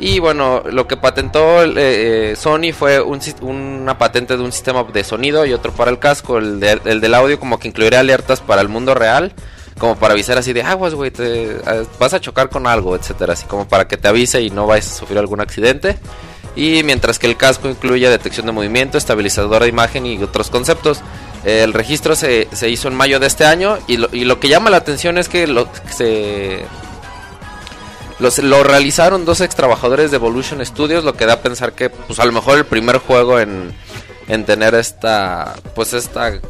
Y 0.00 0.20
bueno, 0.20 0.62
lo 0.70 0.86
que 0.86 0.96
patentó 0.96 1.62
eh, 1.64 1.72
eh, 1.76 2.36
Sony 2.36 2.72
fue 2.72 3.00
una 3.00 3.98
patente 3.98 4.36
de 4.36 4.42
un 4.42 4.52
sistema 4.52 4.84
de 4.84 5.02
sonido 5.02 5.44
y 5.44 5.52
otro 5.52 5.72
para 5.72 5.90
el 5.90 5.98
casco. 5.98 6.38
El, 6.38 6.60
de- 6.60 6.80
el 6.84 7.00
del 7.00 7.14
audio 7.14 7.40
como 7.40 7.58
que 7.58 7.66
incluiría 7.68 7.98
alertas 8.00 8.40
para 8.40 8.60
el 8.62 8.68
mundo 8.68 8.94
real, 8.94 9.32
como 9.78 9.96
para 9.96 10.14
avisar 10.14 10.38
así 10.38 10.52
de 10.52 10.62
aguas, 10.62 10.94
güey, 10.94 11.12
vas 11.98 12.14
a 12.14 12.20
chocar 12.20 12.48
con 12.48 12.66
algo, 12.68 12.94
etcétera, 12.94 13.32
así 13.32 13.46
como 13.46 13.66
para 13.68 13.88
que 13.88 13.96
te 13.96 14.06
avise 14.08 14.40
y 14.40 14.50
no 14.50 14.66
vayas 14.68 14.92
a 14.92 14.94
sufrir 14.94 15.18
algún 15.18 15.40
accidente. 15.40 15.98
Y 16.54 16.82
mientras 16.84 17.18
que 17.18 17.26
el 17.26 17.36
casco 17.36 17.68
incluye 17.68 18.08
detección 18.08 18.46
de 18.46 18.52
movimiento, 18.52 18.98
estabilizador 18.98 19.62
de 19.62 19.68
imagen 19.68 20.06
y 20.06 20.22
otros 20.22 20.48
conceptos. 20.50 21.00
El 21.44 21.72
registro 21.72 22.16
se, 22.16 22.48
se 22.52 22.68
hizo 22.68 22.88
en 22.88 22.94
mayo 22.96 23.20
de 23.20 23.28
este 23.28 23.44
año 23.44 23.78
y 23.86 23.96
lo, 23.96 24.08
y 24.12 24.24
lo 24.24 24.40
que 24.40 24.48
llama 24.48 24.70
la 24.70 24.78
atención 24.78 25.18
es 25.18 25.28
que 25.28 25.46
lo, 25.46 25.68
se, 25.96 26.64
los, 28.18 28.38
lo 28.38 28.64
realizaron 28.64 29.24
dos 29.24 29.40
ex 29.40 29.54
trabajadores 29.54 30.10
de 30.10 30.16
Evolution 30.16 30.64
Studios, 30.64 31.04
lo 31.04 31.14
que 31.14 31.26
da 31.26 31.34
a 31.34 31.40
pensar 31.40 31.72
que 31.72 31.90
pues 31.90 32.18
a 32.18 32.24
lo 32.24 32.32
mejor 32.32 32.58
el 32.58 32.64
primer 32.64 32.98
juego 32.98 33.38
en, 33.38 33.72
en 34.26 34.44
tener 34.44 34.74
esta 34.74 35.54
pues 35.74 35.92
esta 35.92 36.40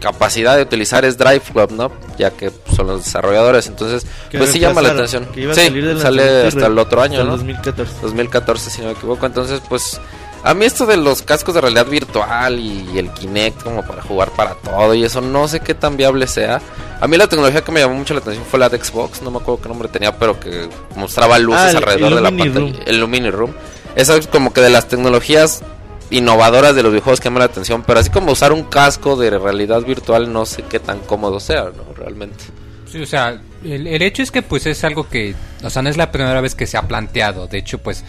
capacidad 0.00 0.56
de 0.56 0.62
utilizar 0.62 1.04
es 1.04 1.18
Drive 1.18 1.40
Club, 1.52 1.72
¿no? 1.72 1.92
Ya 2.16 2.30
que 2.30 2.50
son 2.74 2.86
los 2.86 3.04
desarrolladores, 3.04 3.66
entonces 3.66 4.06
pues 4.30 4.50
sí 4.50 4.58
llama 4.58 4.80
la 4.80 4.90
atención. 4.90 5.28
sí, 5.34 6.00
sale 6.00 6.46
hasta 6.46 6.66
el 6.66 6.78
otro 6.78 7.02
año, 7.02 7.24
¿no? 7.24 7.32
2014. 7.32 7.92
2014 8.02 8.70
si 8.70 8.80
no 8.80 8.88
me 8.88 8.92
equivoco, 8.92 9.26
entonces 9.26 9.60
pues 9.68 10.00
a 10.44 10.54
mí 10.54 10.64
esto 10.64 10.86
de 10.86 10.96
los 10.96 11.22
cascos 11.22 11.54
de 11.54 11.60
realidad 11.60 11.86
virtual 11.86 12.58
y, 12.58 12.98
el 12.98 13.10
Kinect 13.12 13.62
como 13.62 13.82
para 13.86 14.02
jugar 14.02 14.30
para 14.30 14.54
todo 14.54 14.94
y 14.94 15.04
eso 15.04 15.20
no 15.20 15.48
sé 15.48 15.60
qué 15.60 15.74
tan 15.74 15.96
viable 15.96 16.26
sea. 16.26 16.60
A 17.00 17.06
mí 17.06 17.16
la 17.16 17.26
tecnología 17.26 17.62
que 17.62 17.70
me 17.72 17.80
llamó 17.80 17.94
mucho 17.94 18.14
la 18.14 18.20
atención 18.20 18.44
fue 18.44 18.58
la 18.58 18.68
de 18.68 18.82
Xbox, 18.82 19.22
no 19.22 19.30
me 19.30 19.38
acuerdo 19.38 19.62
qué 19.62 19.68
nombre 19.68 19.88
tenía, 19.88 20.16
pero 20.18 20.38
que 20.40 20.68
mostraba 20.96 21.38
luces 21.38 21.60
Ah, 21.62 21.70
el- 21.70 21.76
alrededor 21.76 22.08
el 22.10 22.14
de 22.16 22.20
la 22.22 22.30
pantalla, 22.30 22.82
el 22.86 23.00
Lumini 23.00 23.30
Room. 23.30 23.52
Esa 23.94 24.16
es 24.16 24.26
como 24.26 24.52
que 24.52 24.60
de 24.60 24.70
las 24.70 24.88
tecnologías 24.88 25.62
innovadoras 26.10 26.74
de 26.74 26.82
los 26.82 26.90
videojuegos 26.92 27.20
que 27.20 27.24
llaman 27.24 27.40
la 27.40 27.44
atención, 27.46 27.82
pero 27.86 28.00
así 28.00 28.10
como 28.10 28.32
usar 28.32 28.52
un 28.52 28.64
casco 28.64 29.16
de 29.16 29.30
realidad 29.38 29.82
virtual 29.82 30.32
no 30.32 30.46
sé 30.46 30.62
qué 30.62 30.78
tan 30.80 31.00
cómodo 31.00 31.38
sea, 31.40 31.64
¿no? 31.64 31.94
Realmente. 31.94 32.44
Sí, 32.90 33.02
o 33.02 33.06
sea, 33.06 33.38
el, 33.62 33.86
el 33.86 34.02
hecho 34.02 34.22
es 34.22 34.30
que 34.30 34.40
pues 34.40 34.64
es 34.66 34.82
algo 34.84 35.06
que, 35.08 35.34
o 35.62 35.68
sea, 35.68 35.82
no 35.82 35.90
es 35.90 35.96
la 35.98 36.10
primera 36.10 36.40
vez 36.40 36.54
que 36.54 36.66
se 36.66 36.78
ha 36.78 36.82
planteado. 36.88 37.46
De 37.46 37.58
hecho, 37.58 37.78
pues 37.78 38.02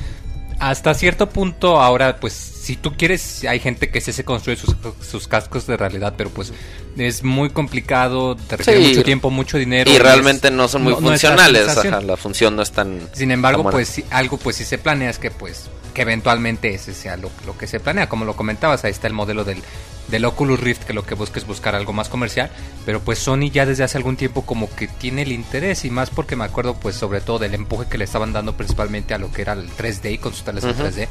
hasta 0.60 0.94
cierto 0.94 1.30
punto 1.30 1.80
ahora, 1.82 2.18
pues 2.20 2.34
si 2.34 2.76
tú 2.76 2.94
quieres, 2.96 3.44
hay 3.46 3.60
gente 3.60 3.90
que 3.90 4.02
sí 4.02 4.12
se 4.14 4.24
construye 4.26 4.58
sus, 4.58 4.76
sus 5.02 5.28
cascos 5.28 5.66
de 5.66 5.78
realidad, 5.78 6.14
pero 6.18 6.30
pues 6.30 6.54
es 6.98 7.24
muy 7.24 7.50
complicado, 7.50 8.36
te 8.36 8.58
requiere 8.58 8.82
Sí, 8.84 8.90
mucho 8.90 9.04
tiempo, 9.04 9.30
mucho 9.32 9.58
dinero. 9.58 9.90
Y 9.90 9.98
realmente 9.98 10.52
no 10.52 10.68
son 10.68 10.84
muy 10.84 10.94
no- 10.94 11.00
funcionales, 11.00 11.68
ajá, 11.70 12.02
la 12.02 12.18
función 12.18 12.56
no 12.56 12.62
es 12.62 12.72
tan 12.72 13.00
Sin 13.14 13.32
embargo, 13.32 13.64
tan 13.64 13.72
pues 13.72 13.88
sí, 13.88 14.06
algo 14.12 14.38
pues 14.38 14.58
si 14.58 14.66
se 14.66 14.78
planea 14.78 15.10
es 15.10 15.18
que 15.20 15.32
pues 15.32 15.66
que 15.94 16.04
eventualmente 16.04 16.74
ese 16.74 16.94
sea 16.94 17.18
lo, 17.18 17.32
lo 17.48 17.58
que 17.58 17.66
se 17.66 17.80
planea, 17.80 18.08
como 18.08 18.24
lo 18.26 18.36
comentabas, 18.36 18.84
ahí 18.86 18.92
está 18.92 19.08
el 19.08 19.14
modelo 19.14 19.44
del, 19.44 19.64
del 20.10 20.26
Oculus 20.26 20.60
Rift 20.60 20.84
que 20.84 20.94
lo 20.94 21.04
que 21.06 21.16
busca 21.16 21.40
es 21.40 21.46
buscar 21.46 21.76
algo 21.76 21.94
más 21.94 22.10
comercial, 22.10 22.50
pero 22.86 23.00
pues 23.02 23.20
Sony 23.20 23.50
ya 23.52 23.66
desde 23.66 23.84
hace 23.84 23.98
algún 23.98 24.18
tiempo 24.18 24.44
como 24.46 24.70
que 24.76 24.88
tiene 24.88 25.22
el 25.22 25.32
interés 25.32 25.86
y 25.86 25.90
más 25.92 26.10
porque 26.10 26.36
me 26.36 26.44
acuerdo 26.46 26.76
pues 26.76 26.96
sobre 26.96 27.22
todo 27.22 27.40
del 27.40 27.54
empuje 27.54 27.88
que 27.88 27.98
le 27.98 28.06
estaban 28.06 28.34
dando 28.34 28.58
principalmente 28.58 29.14
a 29.14 29.18
lo 29.18 29.32
que 29.32 29.42
era 29.44 29.54
el 29.54 29.70
3D 29.70 30.20
con 30.20 30.34
sus 30.34 30.44
teles 30.44 30.64
en 30.64 30.72
Ujú. 30.72 30.84
3D 30.84 31.08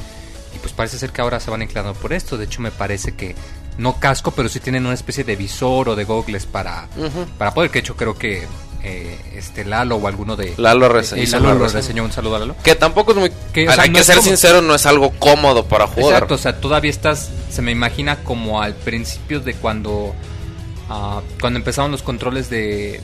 y 0.55 0.59
pues 0.59 0.73
parece 0.73 0.99
ser 0.99 1.11
que 1.13 1.21
ahora 1.21 1.41
se 1.41 1.51
van 1.51 1.63
inclinando 1.63 1.95
por 1.95 2.13
esto, 2.13 2.37
de 2.37 2.47
hecho 2.47 2.61
me 2.63 2.71
parece 2.71 3.15
que 3.15 3.35
no 3.77 4.01
casco, 4.01 4.33
pero 4.33 4.49
sí 4.49 4.59
tienen 4.59 4.85
una 4.87 4.95
especie 4.95 5.23
de 5.23 5.37
visor 5.37 5.89
o 5.91 5.95
de 5.95 6.03
goggles 6.05 6.47
para, 6.47 6.89
para 7.39 7.55
poder, 7.55 7.71
que 7.71 7.75
de 7.75 7.81
hecho 7.81 7.97
creo 7.97 8.19
que 8.19 8.47
eh, 8.83 9.19
este 9.35 9.65
Lalo 9.65 9.97
o 9.97 10.07
alguno 10.09 10.37
de... 10.37 10.55
Lalo 10.57 10.89
reseñó. 10.89 11.23
Eh, 11.23 11.27
Lalo 11.41 11.69
reseñó, 11.69 12.05
un 12.05 12.13
saludo 12.13 12.37
a 12.37 12.39
Lalo. 12.41 12.57
Que 12.63 12.75
tampoco 12.75 13.13
es 13.13 13.19
muy. 13.19 13.33
Que, 13.53 13.69
o 13.69 13.73
sea, 13.73 13.83
hay 13.85 13.91
no 13.91 13.99
que 13.99 14.05
ser 14.05 14.17
como- 14.17 14.29
sincero, 14.29 14.63
no 14.63 14.75
es 14.75 14.87
algo 14.87 15.11
cómodo 15.19 15.65
para 15.67 15.87
jugar. 15.87 16.13
Exacto, 16.15 16.35
o 16.35 16.39
sea, 16.39 16.61
todavía 16.61 16.91
estás, 16.91 17.31
se 17.51 17.63
me 17.63 17.73
imagina 17.73 18.17
como 18.25 18.63
al 18.63 18.75
principio 18.75 19.41
de 19.41 19.55
cuando, 19.55 20.15
ah, 20.89 21.21
cuando 21.41 21.59
empezaron 21.59 21.91
los 21.91 22.03
controles 22.03 22.51
de, 22.51 23.01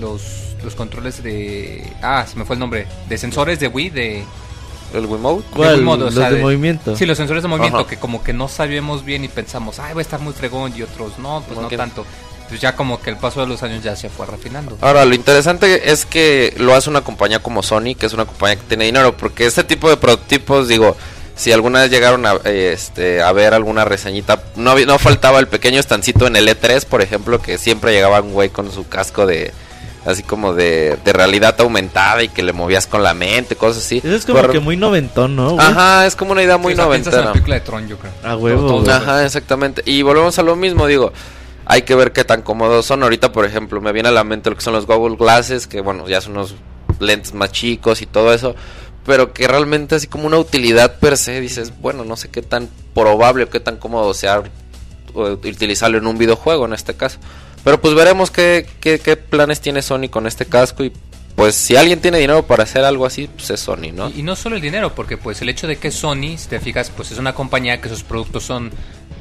los, 0.00 0.22
los 0.64 0.74
controles 0.74 1.22
de, 1.22 1.90
ah, 2.02 2.24
se 2.28 2.36
me 2.36 2.44
fue 2.44 2.54
el 2.56 2.60
nombre, 2.60 2.86
de 3.08 3.18
sensores 3.18 3.60
de 3.60 3.68
Wii, 3.68 3.90
de, 3.90 4.24
El 4.94 5.06
Wiimote. 5.06 5.44
¿Cuál? 5.54 5.84
los 5.84 6.14
sea, 6.14 6.30
de 6.30 6.36
de- 6.36 6.42
movimiento. 6.42 6.96
sí, 6.96 7.06
los 7.06 7.16
sensores 7.16 7.42
de 7.42 7.48
movimiento, 7.48 7.78
Ajá. 7.80 7.88
que 7.88 7.96
como 7.96 8.22
que 8.22 8.32
no 8.32 8.48
sabíamos 8.48 9.04
bien 9.04 9.24
y 9.24 9.28
pensamos, 9.28 9.78
ay, 9.78 9.94
va 9.94 10.00
a 10.00 10.02
estar 10.02 10.20
muy 10.20 10.32
fregón 10.32 10.72
y 10.76 10.82
otros, 10.82 11.18
no, 11.18 11.38
pues 11.40 11.50
Como 11.50 11.62
no 11.62 11.68
que- 11.68 11.76
tanto. 11.76 12.04
Pues 12.48 12.60
ya 12.60 12.76
como 12.76 13.00
que 13.00 13.10
el 13.10 13.16
paso 13.16 13.40
de 13.40 13.46
los 13.46 13.62
años 13.62 13.82
ya 13.82 13.96
se 13.96 14.08
fue 14.08 14.26
refinando. 14.26 14.78
Ahora, 14.80 15.04
lo 15.04 15.14
interesante 15.14 15.90
es 15.90 16.06
que 16.06 16.54
lo 16.58 16.74
hace 16.74 16.88
una 16.90 17.00
compañía 17.02 17.40
como 17.40 17.62
Sony, 17.62 17.94
que 17.98 18.06
es 18.06 18.12
una 18.12 18.24
compañía 18.24 18.56
que 18.56 18.62
tiene 18.68 18.84
dinero, 18.84 19.16
porque 19.16 19.46
este 19.46 19.64
tipo 19.64 19.88
de 19.90 19.96
prototipos, 19.96 20.68
digo, 20.68 20.96
si 21.34 21.52
alguna 21.52 21.82
vez 21.82 21.90
llegaron 21.90 22.24
a, 22.24 22.34
este, 22.44 23.20
a 23.20 23.32
ver 23.32 23.52
alguna 23.52 23.84
reseñita, 23.84 24.42
no, 24.56 24.70
había- 24.70 24.86
no 24.86 24.98
faltaba 24.98 25.38
el 25.40 25.48
pequeño 25.48 25.80
estancito 25.80 26.26
en 26.26 26.36
el 26.36 26.48
E3, 26.48 26.84
por 26.86 27.02
ejemplo, 27.02 27.42
que 27.42 27.58
siempre 27.58 27.92
llegaba 27.92 28.20
un 28.20 28.32
güey 28.32 28.48
con 28.48 28.70
su 28.72 28.88
casco 28.88 29.26
de, 29.26 29.52
así 30.06 30.22
como 30.22 30.54
de, 30.54 30.96
de 31.04 31.12
realidad 31.12 31.54
aumentada 31.60 32.22
y 32.22 32.28
que 32.28 32.42
le 32.44 32.52
movías 32.52 32.86
con 32.86 33.02
la 33.02 33.12
mente, 33.12 33.56
cosas 33.56 33.84
así. 33.84 33.98
Eso 33.98 34.14
es 34.14 34.24
como 34.24 34.40
Por- 34.40 34.52
que 34.52 34.60
muy 34.60 34.76
noventón, 34.76 35.34
¿no? 35.36 35.50
güey? 35.54 35.66
Ajá, 35.66 36.06
es 36.06 36.14
como 36.16 36.32
una 36.32 36.42
idea 36.44 36.56
muy 36.58 36.74
Sí, 36.76 36.80
piensas 36.88 37.12
en 37.14 37.24
la 37.24 37.32
película 37.32 37.56
de 37.56 37.60
Tron, 37.62 37.88
yo 37.88 37.98
creo. 37.98 38.12
A 38.24 38.36
huevo, 38.36 38.60
Todo- 38.60 38.68
todo- 38.68 38.80
güey. 38.84 38.92
Ajá, 38.96 39.24
exactamente. 39.26 39.82
Y 39.84 40.00
volvemos 40.02 40.38
a 40.38 40.42
lo 40.42 40.54
mismo, 40.56 40.86
digo. 40.86 41.12
Hay 41.66 41.82
que 41.82 41.94
ver 41.94 42.12
qué 42.12 42.24
tan 42.24 42.42
cómodos 42.42 42.86
son. 42.86 43.02
Ahorita, 43.02 43.32
por 43.32 43.44
ejemplo, 43.44 43.80
me 43.80 43.92
viene 43.92 44.08
a 44.08 44.12
la 44.12 44.24
mente 44.24 44.50
lo 44.50 44.56
que 44.56 44.62
son 44.62 44.72
los 44.72 44.86
Google 44.86 45.16
Glasses, 45.16 45.66
que 45.66 45.80
bueno, 45.80 46.08
ya 46.08 46.20
son 46.20 46.32
unos 46.32 46.54
lentes 47.00 47.34
más 47.34 47.52
chicos 47.52 48.00
y 48.02 48.06
todo 48.06 48.32
eso. 48.32 48.54
Pero 49.04 49.32
que 49.32 49.46
realmente 49.46 49.96
así 49.96 50.06
como 50.06 50.26
una 50.26 50.38
utilidad 50.38 50.98
per 50.98 51.16
se, 51.16 51.40
dices, 51.40 51.72
bueno, 51.80 52.04
no 52.04 52.16
sé 52.16 52.28
qué 52.28 52.42
tan 52.42 52.68
probable 52.94 53.44
o 53.44 53.50
qué 53.50 53.60
tan 53.60 53.76
cómodo 53.76 54.14
sea 54.14 54.42
utilizarlo 55.14 55.98
en 55.98 56.06
un 56.06 56.18
videojuego 56.18 56.66
en 56.66 56.72
este 56.72 56.94
caso. 56.94 57.18
Pero 57.64 57.80
pues 57.80 57.94
veremos 57.94 58.30
qué, 58.30 58.66
qué, 58.80 59.00
qué 59.00 59.16
planes 59.16 59.60
tiene 59.60 59.82
Sony 59.82 60.08
con 60.08 60.26
este 60.26 60.46
casco 60.46 60.84
y 60.84 60.92
pues 61.34 61.54
si 61.54 61.76
alguien 61.76 62.00
tiene 62.00 62.18
dinero 62.18 62.46
para 62.46 62.62
hacer 62.62 62.84
algo 62.84 63.04
así, 63.04 63.28
pues 63.28 63.50
es 63.50 63.60
Sony, 63.60 63.92
¿no? 63.92 64.08
Y, 64.08 64.20
y 64.20 64.22
no 64.22 64.36
solo 64.36 64.56
el 64.56 64.62
dinero, 64.62 64.94
porque 64.94 65.16
pues 65.16 65.42
el 65.42 65.48
hecho 65.48 65.66
de 65.66 65.76
que 65.76 65.90
Sony, 65.90 66.38
si 66.38 66.48
te 66.48 66.60
fijas, 66.60 66.90
pues 66.96 67.12
es 67.12 67.18
una 67.18 67.34
compañía 67.34 67.80
que 67.80 67.88
sus 67.88 68.04
productos 68.04 68.44
son 68.44 68.70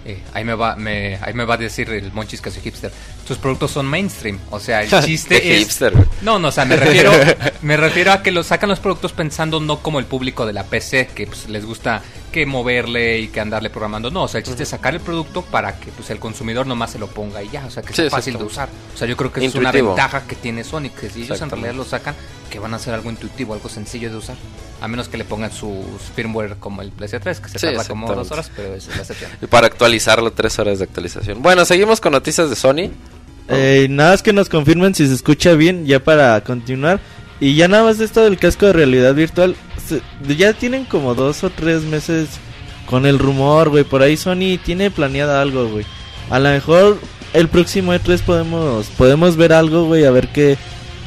eh, 0.05 0.21
ahí 0.33 0.43
me 0.43 0.53
va 0.53 0.75
me, 0.75 1.17
ahí 1.21 1.33
me 1.33 1.45
va 1.45 1.55
a 1.55 1.57
decir 1.57 1.89
el 1.89 2.11
Monchis 2.11 2.39
que 2.39 2.51
soy 2.51 2.61
hipster. 2.61 2.91
Sus 3.27 3.37
productos 3.37 3.71
son 3.71 3.87
mainstream, 3.87 4.39
o 4.51 4.59
sea, 4.59 4.83
el 4.83 4.89
chiste 5.05 5.55
es 5.55 5.59
hipster. 5.59 5.93
No, 6.21 6.37
no, 6.37 6.49
o 6.49 6.51
sea, 6.51 6.63
me 6.65 6.75
refiero 6.75 7.11
me 7.63 7.75
refiero 7.75 8.11
a 8.11 8.21
que 8.21 8.31
los 8.31 8.47
sacan 8.47 8.69
los 8.69 8.79
productos 8.79 9.13
pensando 9.13 9.59
no 9.59 9.79
como 9.79 9.99
el 9.99 10.05
público 10.05 10.45
de 10.45 10.53
la 10.53 10.63
PC 10.63 11.07
que 11.15 11.25
pues, 11.25 11.49
les 11.49 11.65
gusta 11.65 12.03
que 12.31 12.45
moverle 12.45 13.19
y 13.19 13.29
que 13.29 13.39
andarle 13.39 13.69
programando. 13.69 14.11
No, 14.11 14.23
o 14.23 14.27
sea, 14.27 14.39
el 14.39 14.43
chiste 14.43 14.63
es 14.63 14.69
sacar 14.69 14.93
el 14.93 14.99
producto 14.99 15.41
para 15.41 15.79
que 15.79 15.91
pues 15.91 16.09
el 16.09 16.19
consumidor 16.19 16.67
nomás 16.67 16.91
se 16.91 16.99
lo 16.99 17.07
ponga 17.07 17.41
y 17.41 17.49
ya, 17.49 17.65
o 17.65 17.71
sea, 17.71 17.81
que 17.81 17.93
Sí, 17.93 18.01
sea 18.01 18.09
fácil 18.09 18.37
de 18.37 18.43
usar. 18.43 18.69
O 18.93 18.97
sea, 18.97 19.07
yo 19.07 19.15
creo 19.15 19.31
que 19.31 19.43
es 19.43 19.55
una 19.55 19.71
ventaja 19.71 20.27
que 20.27 20.35
tiene 20.35 20.63
Sony, 20.63 20.89
que 20.89 21.09
si 21.09 21.23
ellos 21.23 21.41
en 21.41 21.49
realidad 21.49 21.73
lo 21.73 21.85
sacan, 21.85 22.13
que 22.55 22.59
van 22.61 22.71
a 22.71 22.77
hacer 22.77 22.93
algo 22.93 23.09
intuitivo, 23.09 23.53
algo 23.53 23.67
sencillo 23.67 24.09
de 24.09 24.15
usar. 24.15 24.37
A 24.79 24.87
menos 24.87 25.09
que 25.09 25.17
le 25.17 25.25
pongan 25.25 25.51
sus 25.51 25.83
firmware 26.15 26.55
como 26.57 26.81
el 26.81 26.89
PlayStation 26.89 27.21
3, 27.21 27.39
que 27.41 27.49
se 27.49 27.59
Sí, 27.59 27.65
tarda 27.65 27.83
como 27.83 28.13
dos 28.13 28.31
horas, 28.31 28.49
pero 28.55 28.73
es 28.73 28.87
la 28.87 28.95
excepción. 28.95 29.29
Y 29.41 29.47
para 29.47 29.67
actualizarlo, 29.67 30.31
tres 30.31 30.57
horas 30.57 30.79
de 30.79 30.85
actualización. 30.85 31.41
Bueno, 31.41 31.65
seguimos 31.65 31.99
con 31.99 32.13
noticias 32.13 32.49
de 32.49 32.55
Sony. 32.55 32.91
Eh, 33.49 33.87
nada 33.89 34.11
más 34.11 34.23
que 34.23 34.31
nos 34.31 34.47
confirmen 34.47 34.95
si 34.95 35.05
se 35.05 35.13
escucha 35.13 35.51
bien 35.51 35.85
ya 35.85 36.01
para 36.01 36.39
continuar. 36.45 37.01
Y 37.41 37.55
ya 37.55 37.67
nada 37.67 37.83
más 37.83 37.97
de 37.97 38.05
esto 38.05 38.23
del 38.23 38.37
casco 38.37 38.67
de 38.67 38.71
realidad 38.71 39.13
virtual. 39.13 39.57
ya 40.25 40.53
tienen 40.53 40.85
como 40.85 41.13
dos 41.13 41.43
o 41.43 41.49
tres 41.49 41.81
meses 41.81 42.29
con 42.85 43.05
el 43.05 43.19
rumor, 43.19 43.67
güey. 43.67 43.83
Por 43.83 44.01
ahí 44.01 44.15
Sony 44.15 44.57
tiene 44.63 44.91
planeada 44.91 45.41
algo, 45.41 45.67
güey. 45.67 45.85
A 46.29 46.39
lo 46.39 46.47
mejor 46.47 46.99
el 47.33 47.49
próximo 47.49 47.93
E3 47.93 48.21
podemos, 48.21 48.85
podemos 48.97 49.35
ver 49.35 49.51
algo, 49.51 49.83
güey. 49.87 50.05
A 50.05 50.11
ver 50.11 50.29
qué, 50.29 50.57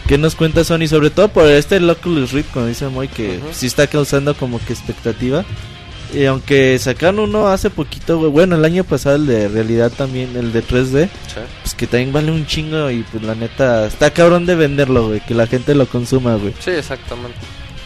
qué 0.09 0.19
nos 0.19 0.35
cuenta 0.35 0.65
Sony. 0.65 0.88
Sobre 0.88 1.11
todo 1.11 1.29
por 1.29 1.47
este 1.47 1.77
Oculus 1.88 2.33
Rift, 2.33 2.50
como 2.53 2.67
dice 2.67 2.88
Moy, 2.88 3.07
que 3.09 3.38
sí 3.53 3.67
está 3.67 3.87
causando 3.87 4.35
como 4.35 4.59
que 4.65 4.73
expectativa. 4.73 5.45
Y 6.12 6.25
aunque 6.25 6.79
sacaron 6.79 7.19
uno 7.21 7.49
hace 7.49 7.69
poquito. 7.69 8.19
Bueno, 8.31 8.57
el 8.57 8.65
año 8.65 8.83
pasado 8.83 9.17
el 9.17 9.27
de 9.27 9.47
realidad 9.49 9.93
también, 9.95 10.35
el 10.37 10.53
de 10.55 10.62
3D 10.65 11.09
pues 11.62 11.75
que 11.75 11.87
también 11.87 12.12
vale 12.15 12.33
un 12.33 12.47
chingo 12.47 12.91
y 12.91 13.03
pues 13.03 13.23
la 13.23 13.35
neta 13.35 13.87
está 13.87 14.11
cabrón 14.11 14.47
de 14.47 14.55
venderlo, 14.55 15.09
güey, 15.09 15.21
que 15.21 15.35
la 15.35 15.47
gente 15.47 15.75
lo 15.75 15.87
consuma, 15.87 16.37
güey. 16.37 16.55
Sí, 16.61 16.71
exactamente. 16.71 17.37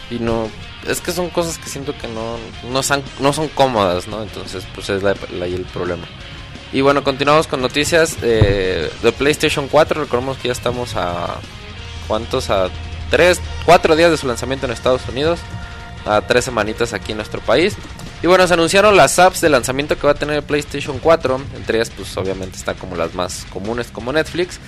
Y 0.09 0.19
no, 0.19 0.47
es 0.87 1.01
que 1.01 1.11
son 1.11 1.29
cosas 1.31 1.57
que 1.57 1.69
siento 1.69 1.93
que 1.97 2.07
no, 2.07 2.37
no, 2.71 2.81
son, 2.81 3.03
no 3.19 3.33
son 3.33 3.49
cómodas, 3.49 4.07
¿no? 4.07 4.23
Entonces, 4.23 4.63
pues 4.73 4.89
es 4.89 5.03
la- 5.03 5.11
el 5.45 5.65
problema. 5.73 6.05
Y 6.71 6.79
bueno, 6.79 7.03
continuamos 7.03 7.47
con 7.47 7.61
noticias 7.61 8.15
eh, 8.21 8.89
de 9.03 9.11
PlayStation 9.11 9.67
4. 9.67 9.99
Recordemos 10.01 10.37
que 10.37 10.47
ya 10.47 10.53
estamos 10.53 10.95
a. 10.95 11.35
¿Cuántos? 12.07 12.49
A 12.49 12.69
3, 13.09 13.39
4 13.65 13.95
días 13.95 14.11
de 14.11 14.17
su 14.17 14.27
lanzamiento 14.27 14.65
en 14.65 14.71
Estados 14.71 15.07
Unidos. 15.07 15.39
A 16.05 16.21
3 16.21 16.43
semanitas 16.43 16.93
aquí 16.93 17.11
en 17.11 17.17
nuestro 17.17 17.39
país. 17.41 17.75
Y 18.21 18.27
bueno, 18.27 18.47
se 18.47 18.53
anunciaron 18.53 18.95
las 18.95 19.19
apps 19.19 19.41
de 19.41 19.49
lanzamiento 19.49 19.97
que 19.97 20.07
va 20.07 20.13
a 20.13 20.15
tener 20.15 20.37
el 20.37 20.43
PlayStation 20.43 20.99
4. 20.99 21.41
Entre 21.55 21.77
ellas, 21.77 21.89
pues 21.95 22.15
obviamente 22.15 22.57
están 22.57 22.75
como 22.75 22.95
las 22.95 23.13
más 23.13 23.45
comunes, 23.49 23.87
como 23.91 24.13
Netflix. 24.13 24.59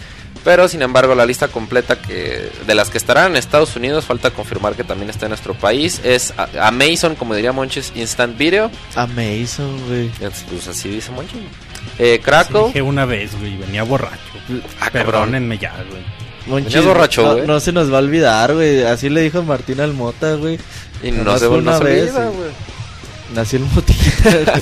Pero 0.44 0.68
sin 0.68 0.82
embargo, 0.82 1.16
la 1.16 1.26
lista 1.26 1.48
completa 1.48 2.00
que 2.00 2.52
de 2.68 2.76
las 2.76 2.90
que 2.90 2.98
estarán 2.98 3.32
en 3.32 3.38
Estados 3.38 3.76
Unidos, 3.76 4.06
falta 4.06 4.30
confirmar 4.32 4.76
que 4.76 4.84
también 4.84 5.10
está 5.10 5.26
en 5.26 5.30
nuestro 5.30 5.56
país, 5.56 6.02
es 6.04 6.34
Amazon, 6.62 7.16
como 7.16 7.34
diría 7.34 7.52
Monches, 7.52 7.94
Instant 7.96 8.38
Video. 8.38 8.70
Amazon, 8.96 9.88
güey. 9.88 10.12
Es, 10.20 10.46
Pues 10.50 10.68
así 10.68 10.90
dice 10.90 11.12
Monches. 11.12 11.40
Eh, 11.98 12.20
Crackle. 12.22 12.66
Dije 12.66 12.82
una 12.82 13.06
vez, 13.06 13.40
güey, 13.40 13.58
venía 13.58 13.84
borracho. 13.84 14.20
Ah, 14.82 14.90
cabrón. 14.92 14.92
Perdónenme 14.92 15.58
ya, 15.58 15.74
güey. 15.90 16.04
Monchis, 16.48 16.84
borracho, 16.86 17.44
no, 17.46 17.60
se 17.60 17.72
nos 17.72 17.92
va 17.92 17.98
a 17.98 18.02
olvidar, 18.02 18.54
güey. 18.54 18.84
Así 18.84 19.10
le 19.10 19.22
dijo 19.22 19.42
Martín 19.44 19.80
al 19.82 19.94
Mota, 19.94 20.36
güey. 20.36 20.60
Y 21.04 21.12
no 21.12 21.38
se 21.38 21.46
no 21.46 21.52
olvida, 21.54 21.80
sí. 21.80 22.38
güey. 22.38 22.50
Nació 23.34 23.60
el 23.60 23.66
Motita. 23.66 24.54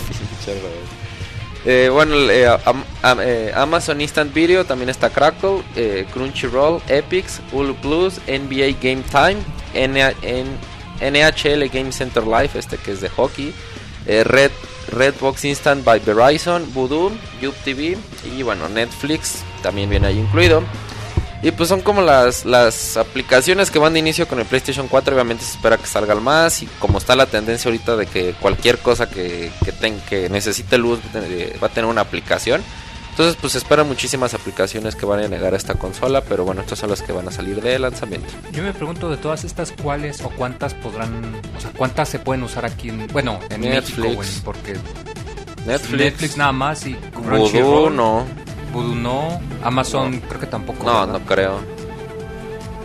Eh, 1.65 1.87
bueno, 1.89 2.15
eh, 2.29 2.45
am- 2.65 2.83
am- 3.01 3.19
eh, 3.21 3.49
Amazon 3.55 4.01
Instant 4.01 4.33
Video, 4.33 4.65
también 4.65 4.89
está 4.89 5.09
Crackle, 5.09 5.63
Crunchyroll, 6.11 6.81
Epix, 6.89 7.39
Hulu 7.53 7.75
Plus, 7.75 8.15
NBA 8.27 8.75
Game 8.81 9.01
Time, 9.09 9.37
N- 9.73 10.13
N- 10.23 10.57
NHL 10.99 11.69
Game 11.69 11.93
Center 11.93 12.23
Live, 12.27 12.49
este 12.55 12.75
que 12.75 12.91
es 12.91 12.99
de 12.99 13.07
hockey, 13.07 13.53
Red, 14.05 14.51
Redbox 14.91 15.45
Instant 15.45 15.85
by 15.85 15.99
Verizon, 15.99 16.65
Voodoo, 16.73 17.11
YouTube 17.41 17.97
y 18.37 18.43
bueno, 18.43 18.67
Netflix 18.67 19.37
también 19.61 19.89
viene 19.89 20.07
ahí 20.07 20.19
incluido. 20.19 20.63
Y 21.43 21.51
pues 21.51 21.67
son 21.69 21.81
como 21.81 22.01
las, 22.01 22.45
las 22.45 22.95
aplicaciones 22.95 23.69
que 23.69 23.77
van 23.77 23.91
de 23.93 23.99
inicio 23.99 24.27
con 24.29 24.39
el 24.39 24.45
PlayStation 24.45 24.87
4. 24.87 25.13
Obviamente 25.13 25.43
se 25.43 25.51
espera 25.51 25.77
que 25.77 25.85
salgan 25.87 26.23
más. 26.23 26.63
Y 26.63 26.67
como 26.79 26.97
está 26.97 27.15
la 27.17 27.25
tendencia 27.25 27.69
ahorita 27.69 27.97
de 27.97 28.05
que 28.05 28.33
cualquier 28.39 28.79
cosa 28.79 29.09
que, 29.09 29.51
que, 29.65 29.71
ten- 29.73 29.99
que 30.09 30.29
necesite 30.29 30.77
luz 30.77 30.99
eh, 31.13 31.57
va 31.61 31.67
a 31.67 31.69
tener 31.69 31.89
una 31.89 31.99
aplicación. 32.01 32.63
Entonces 33.11 33.35
pues 33.39 33.51
se 33.53 33.59
esperan 33.59 33.87
muchísimas 33.87 34.33
aplicaciones 34.33 34.95
que 34.95 35.05
van 35.05 35.19
a 35.19 35.27
llegar 35.27 35.53
a 35.53 35.57
esta 35.57 35.73
consola. 35.75 36.21
Pero 36.21 36.45
bueno, 36.45 36.61
estas 36.61 36.79
son 36.79 36.89
las 36.89 37.01
que 37.01 37.11
van 37.11 37.27
a 37.27 37.31
salir 37.31 37.61
de 37.61 37.77
lanzamiento. 37.77 38.27
Yo 38.53 38.63
me 38.63 38.71
pregunto 38.73 39.09
de 39.09 39.17
todas 39.17 39.43
estas 39.43 39.73
cuáles 39.73 40.21
o 40.21 40.29
cuántas 40.29 40.73
podrán, 40.73 41.41
o 41.57 41.59
sea, 41.61 41.71
cuántas 41.75 42.07
se 42.07 42.19
pueden 42.19 42.43
usar 42.43 42.63
aquí 42.65 42.87
en, 42.87 43.05
bueno, 43.07 43.39
en 43.49 43.59
Netflix. 43.61 44.17
México, 44.17 44.41
porque 44.45 44.77
Netflix, 45.65 45.99
Netflix, 45.99 46.37
nada 46.37 46.53
más 46.53 46.85
y 46.87 46.93
Crunchyroll, 46.93 47.95
no. 47.95 48.25
Voodoo 48.73 48.95
no, 48.95 49.39
Amazon 49.63 50.19
creo 50.27 50.39
que 50.41 50.47
tampoco. 50.47 50.83
No, 50.83 50.99
¿verdad? 51.05 51.19
no 51.19 51.25
creo. 51.25 51.59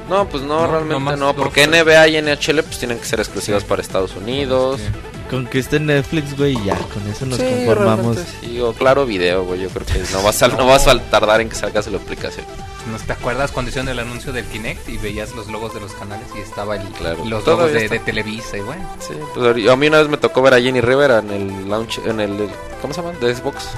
No, 0.09 0.27
pues 0.29 0.43
no, 0.43 0.61
No, 0.67 0.67
realmente 0.67 1.17
no. 1.17 1.35
Porque. 1.35 1.67
NBA 1.67 2.09
y 2.09 2.17
NHL 2.23 2.63
pues 2.63 2.79
tienen 2.79 2.99
que 2.99 3.05
ser 3.05 3.21
exclusivas 3.21 3.65
para 3.65 3.83
Estados 3.83 4.15
Unidos. 4.17 4.81
Sí. 4.81 4.87
con 5.29 5.47
que 5.47 5.59
esté 5.59 5.79
Netflix, 5.79 6.35
güey, 6.39 6.55
ya, 6.65 6.75
con 6.79 7.07
eso 7.07 7.27
nos 7.27 7.37
Sí, 7.39 7.45
conformamos. 7.45 8.17
realmente 8.17 8.33
sí, 8.41 8.59
o 8.61 8.73
claro 8.73 9.05
video, 9.05 9.45
güey. 9.45 9.61
Yo 9.61 9.69
creo 9.69 9.85
que 9.85 10.03
no 10.11 10.23
vas 10.23 10.43
a, 10.43 10.49
no 10.49 10.67
vas 10.67 10.87
a 10.89 10.99
tardar 11.11 11.43
en 11.43 11.51
que 11.51 11.55
salga 11.55 11.83
su 11.83 11.95
aplicación. 11.95 12.47
¿No 12.91 12.97
te 12.97 13.13
acuerdas 13.13 13.53
cuando 13.53 13.69
hicieron 13.69 13.91
el 13.91 13.99
anuncio 13.99 14.33
del 14.33 14.47
Kinect 14.47 14.89
y 14.89 14.97
veías 14.97 15.35
los 15.35 15.49
logos 15.49 15.75
de 15.75 15.81
los 15.81 15.93
canales 15.93 16.27
y 16.35 16.39
estaba 16.41 16.77
el, 16.77 16.89
Claro. 16.93 17.23
los 17.27 17.45
logos 17.47 17.71
de, 17.71 17.99
Televisa 17.99 18.57
y 18.57 18.61
bueno? 18.61 18.89
Sí, 19.07 19.13
pues 19.35 19.69
a 19.69 19.77
mí 19.77 19.87
una 19.89 19.99
vez 19.99 20.09
me 20.09 20.17
tocó 20.17 20.41
ver 20.41 20.55
a 20.55 20.61
Jenny 20.63 20.81
Rivera 20.81 21.19
en 21.19 21.31
el 21.31 21.69
launch, 21.69 21.99
en 22.07 22.21
el- 22.21 22.49
¿cómo 22.81 22.95
se 22.95 23.03
llama? 23.03 23.13
De 23.19 23.35
Xbox. 23.35 23.69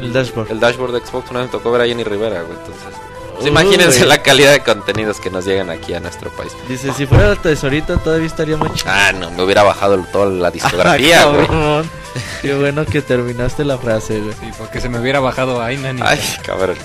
El 0.00 0.12
dashboard. 0.12 0.50
El 0.50 0.60
dashboard 0.60 0.92
de 0.92 1.00
Xbox, 1.06 1.30
una 1.30 1.40
vez 1.40 1.48
me 1.48 1.52
tocó 1.52 1.70
ver 1.72 1.82
a 1.82 1.86
Jenny 1.86 2.04
Rivera, 2.04 2.42
güey. 2.42 2.58
Entonces, 2.58 2.82
pues 3.34 3.46
imagínense 3.46 4.04
la 4.06 4.22
calidad 4.22 4.52
de 4.52 4.60
contenidos 4.60 5.18
que 5.20 5.28
nos 5.30 5.44
llegan 5.44 5.68
aquí 5.70 5.92
a 5.94 6.00
nuestro 6.00 6.30
país. 6.30 6.52
Dice, 6.68 6.92
si 6.92 7.04
fuera 7.06 7.32
el 7.32 7.38
tesorito 7.38 7.98
todavía 7.98 8.26
estaría 8.26 8.56
muy 8.56 8.70
chido. 8.72 8.90
Ah, 8.94 9.12
no, 9.12 9.30
me 9.32 9.42
hubiera 9.42 9.62
bajado 9.64 9.98
toda 10.12 10.26
la 10.26 10.50
discografía, 10.50 11.24
güey. 11.26 11.46
Cabrón. 11.46 11.90
Qué 12.42 12.54
bueno 12.54 12.86
que 12.86 13.02
terminaste 13.02 13.64
la 13.64 13.76
frase, 13.76 14.20
güey. 14.20 14.34
Sí, 14.38 14.50
porque 14.56 14.80
se 14.80 14.88
me 14.88 15.00
hubiera 15.00 15.18
bajado 15.18 15.60
ahí, 15.60 15.76
Nani, 15.78 16.00
Ay, 16.04 16.20
cabrón. 16.44 16.76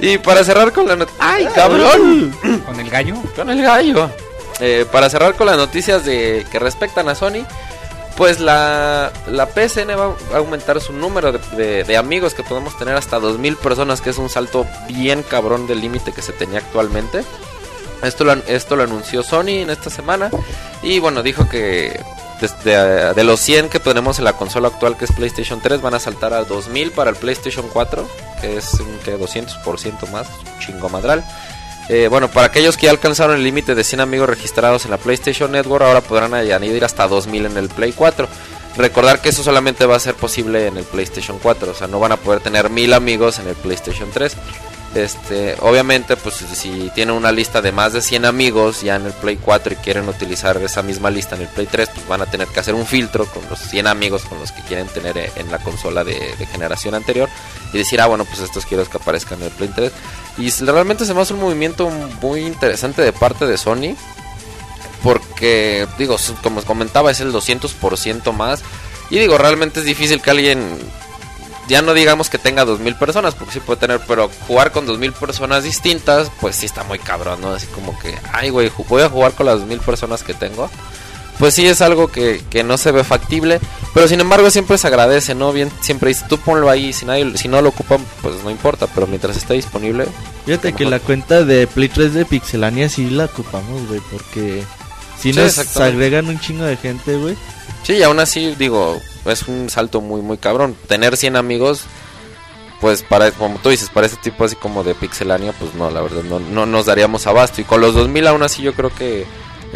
Y 0.00 0.16
para 0.18 0.44
cerrar 0.44 0.72
con 0.72 0.88
la 0.88 0.96
not- 0.96 1.10
¡Ay, 1.18 1.46
cabrón! 1.54 2.34
con 2.64 2.80
el 2.80 2.88
gallo. 2.88 3.16
Con 3.34 3.50
el 3.50 3.60
gallo. 3.62 4.10
Eh, 4.60 4.86
para 4.90 5.10
cerrar 5.10 5.34
con 5.34 5.46
las 5.46 5.58
noticias 5.58 6.06
de 6.06 6.46
que 6.50 6.58
respectan 6.58 7.06
a 7.10 7.14
Sony, 7.14 7.44
pues 8.16 8.40
la, 8.40 9.12
la 9.28 9.46
PSN 9.46 9.90
va 9.90 10.14
a 10.34 10.38
aumentar 10.38 10.80
su 10.80 10.92
número 10.92 11.32
de, 11.32 11.84
de- 11.84 11.96
amigos 11.96 12.34
que 12.34 12.42
podemos 12.42 12.76
tener 12.78 12.96
hasta 12.96 13.18
2000 13.18 13.56
personas, 13.56 14.00
que 14.00 14.10
es 14.10 14.18
un 14.18 14.28
salto 14.28 14.66
bien 14.88 15.22
cabrón 15.22 15.66
del 15.66 15.80
límite 15.80 16.12
que 16.12 16.22
se 16.22 16.32
tenía 16.32 16.58
actualmente. 16.60 17.24
Esto 18.02 18.24
lo, 18.24 18.32
esto 18.46 18.76
lo 18.76 18.82
anunció 18.84 19.22
Sony 19.22 19.60
en 19.62 19.70
esta 19.70 19.88
semana 19.90 20.30
y 20.82 20.98
bueno, 20.98 21.22
dijo 21.22 21.48
que 21.48 21.98
desde, 22.40 23.14
de 23.14 23.24
los 23.24 23.40
100 23.40 23.70
que 23.70 23.80
tenemos 23.80 24.18
en 24.18 24.24
la 24.24 24.34
consola 24.34 24.68
actual 24.68 24.96
que 24.98 25.06
es 25.06 25.12
PlayStation 25.12 25.60
3 25.62 25.80
van 25.80 25.94
a 25.94 25.98
saltar 25.98 26.34
a 26.34 26.44
2000 26.44 26.90
para 26.92 27.08
el 27.10 27.16
PlayStation 27.16 27.66
4, 27.72 28.06
que 28.42 28.58
es 28.58 28.74
un 28.74 28.98
que 29.04 29.18
200% 29.18 30.10
más, 30.10 30.26
chingo 30.60 30.88
madral. 30.90 31.24
Eh, 31.88 32.08
bueno, 32.08 32.28
para 32.28 32.48
aquellos 32.48 32.76
que 32.76 32.86
ya 32.86 32.90
alcanzaron 32.90 33.36
el 33.36 33.44
límite 33.44 33.74
de 33.74 33.84
100 33.84 34.00
amigos 34.00 34.28
registrados 34.28 34.84
en 34.84 34.90
la 34.90 34.98
PlayStation 34.98 35.52
Network, 35.52 35.84
ahora 35.84 36.00
podrán 36.00 36.34
añadir 36.34 36.84
hasta 36.84 37.06
2000 37.06 37.46
en 37.46 37.56
el 37.56 37.68
Play 37.68 37.92
4. 37.92 38.28
Recordar 38.76 39.20
que 39.22 39.30
eso 39.30 39.42
solamente 39.42 39.86
va 39.86 39.96
a 39.96 40.00
ser 40.00 40.14
posible 40.14 40.66
en 40.66 40.76
el 40.76 40.84
PlayStation 40.84 41.38
4, 41.38 41.70
o 41.70 41.74
sea, 41.74 41.86
no 41.86 41.98
van 41.98 42.12
a 42.12 42.16
poder 42.16 42.40
tener 42.40 42.68
1000 42.68 42.92
amigos 42.92 43.38
en 43.38 43.48
el 43.48 43.54
PlayStation 43.54 44.10
3. 44.12 44.36
Este, 44.96 45.54
obviamente, 45.60 46.16
pues 46.16 46.36
si 46.36 46.90
tienen 46.94 47.14
una 47.14 47.30
lista 47.30 47.60
de 47.60 47.70
más 47.70 47.92
de 47.92 48.00
100 48.00 48.24
amigos 48.24 48.80
ya 48.80 48.96
en 48.96 49.04
el 49.04 49.12
Play 49.12 49.36
4 49.36 49.74
y 49.74 49.76
quieren 49.76 50.08
utilizar 50.08 50.56
esa 50.56 50.82
misma 50.82 51.10
lista 51.10 51.36
en 51.36 51.42
el 51.42 51.48
Play 51.48 51.66
3, 51.70 51.90
pues 51.92 52.08
van 52.08 52.22
a 52.22 52.26
tener 52.26 52.48
que 52.48 52.60
hacer 52.60 52.74
un 52.74 52.86
filtro 52.86 53.26
con 53.26 53.42
los 53.50 53.58
100 53.58 53.88
amigos 53.88 54.24
con 54.24 54.38
los 54.38 54.52
que 54.52 54.62
quieren 54.62 54.86
tener 54.88 55.18
eh, 55.18 55.30
en 55.36 55.50
la 55.50 55.58
consola 55.58 56.02
de, 56.02 56.16
generación 56.50 56.94
anterior 56.94 57.28
y 57.74 57.78
decir, 57.78 58.00
ah, 58.00 58.06
bueno, 58.06 58.24
pues 58.24 58.40
estos 58.40 58.64
quiero 58.64 58.88
que 58.88 58.96
aparezcan 58.96 59.38
en 59.40 59.48
el 59.48 59.50
Play 59.50 59.70
3. 59.74 59.92
Y 60.38 60.50
realmente 60.64 61.04
se 61.04 61.12
me 61.12 61.20
hace 61.20 61.34
un 61.34 61.40
movimiento 61.40 61.90
muy 62.22 62.46
interesante 62.46 63.02
de 63.02 63.12
parte 63.12 63.46
de 63.46 63.58
Sony. 63.58 63.94
Porque, 65.02 65.86
digo, 65.98 66.16
como 66.42 66.62
comentaba, 66.62 67.10
es 67.10 67.20
el 67.20 67.34
200% 67.34 68.32
más. 68.32 68.62
Y 69.10 69.18
digo, 69.18 69.36
realmente 69.36 69.80
es 69.80 69.86
difícil 69.86 70.22
que 70.22 70.30
alguien, 70.30 70.78
ya 71.68 71.82
no 71.82 71.94
digamos 71.94 72.30
que 72.30 72.38
tenga 72.38 72.64
2000 72.64 72.96
personas, 72.96 73.34
porque 73.34 73.54
sí 73.54 73.60
puede 73.60 73.80
tener, 73.80 74.00
pero 74.06 74.30
jugar 74.46 74.72
con 74.72 74.86
2000 74.86 75.12
personas 75.12 75.64
distintas, 75.64 76.30
pues 76.40 76.56
sí 76.56 76.66
está 76.66 76.84
muy 76.84 76.98
cabrón, 76.98 77.40
¿no? 77.40 77.50
Así 77.50 77.66
como 77.68 77.98
que, 77.98 78.14
ay, 78.32 78.50
güey, 78.50 78.70
voy 78.88 79.02
a 79.02 79.08
jugar 79.08 79.32
con 79.32 79.46
las 79.46 79.58
2000 79.60 79.80
personas 79.80 80.22
que 80.22 80.34
tengo. 80.34 80.70
Pues 81.38 81.52
sí 81.52 81.66
es 81.66 81.82
algo 81.82 82.08
que, 82.08 82.42
que 82.48 82.64
no 82.64 82.78
se 82.78 82.92
ve 82.92 83.04
factible, 83.04 83.60
pero 83.92 84.08
sin 84.08 84.20
embargo 84.20 84.50
siempre 84.50 84.78
se 84.78 84.86
agradece, 84.86 85.34
¿no? 85.34 85.52
Bien, 85.52 85.70
siempre 85.80 86.08
dice, 86.08 86.24
tú 86.30 86.38
ponlo 86.38 86.70
ahí, 86.70 86.94
si, 86.94 87.04
nadie, 87.04 87.36
si 87.36 87.46
no 87.48 87.60
lo 87.60 87.68
ocupan, 87.68 88.02
pues 88.22 88.42
no 88.42 88.50
importa, 88.50 88.86
pero 88.86 89.06
mientras 89.06 89.36
esté 89.36 89.52
disponible, 89.54 90.06
Fíjate 90.46 90.68
Está 90.68 90.78
que 90.78 90.84
la 90.86 90.98
cuenta 91.00 91.44
de 91.44 91.66
Play 91.66 91.88
3 91.90 92.14
de 92.14 92.24
Pixelania 92.24 92.88
sí 92.88 93.10
la 93.10 93.26
ocupamos, 93.26 93.86
güey, 93.88 94.00
porque 94.10 94.62
si 95.20 95.32
Sí, 95.32 95.38
nos 95.38 95.48
exactamente. 95.58 95.96
agregan 95.96 96.28
un 96.28 96.38
chingo 96.40 96.64
de 96.64 96.76
gente, 96.78 97.16
güey. 97.16 97.36
Sí, 97.82 97.94
y 97.94 98.02
aún 98.02 98.18
así, 98.20 98.54
digo, 98.56 98.98
es 99.28 99.48
un 99.48 99.70
salto 99.70 100.00
muy, 100.00 100.20
muy 100.20 100.38
cabrón. 100.38 100.76
Tener 100.88 101.16
100 101.16 101.36
amigos, 101.36 101.84
pues 102.80 103.02
para, 103.02 103.30
como 103.32 103.58
tú 103.58 103.70
dices, 103.70 103.90
para 103.90 104.06
ese 104.06 104.16
tipo 104.16 104.44
así 104.44 104.56
como 104.56 104.84
de 104.84 104.94
pixelania, 104.94 105.52
pues 105.52 105.74
no, 105.74 105.90
la 105.90 106.00
verdad, 106.02 106.22
no, 106.22 106.40
no 106.40 106.66
nos 106.66 106.86
daríamos 106.86 107.26
abasto. 107.26 107.60
Y 107.60 107.64
con 107.64 107.80
los 107.80 107.94
2000 107.94 108.26
aún 108.26 108.42
así 108.42 108.62
yo 108.62 108.74
creo 108.74 108.90
que 108.90 109.26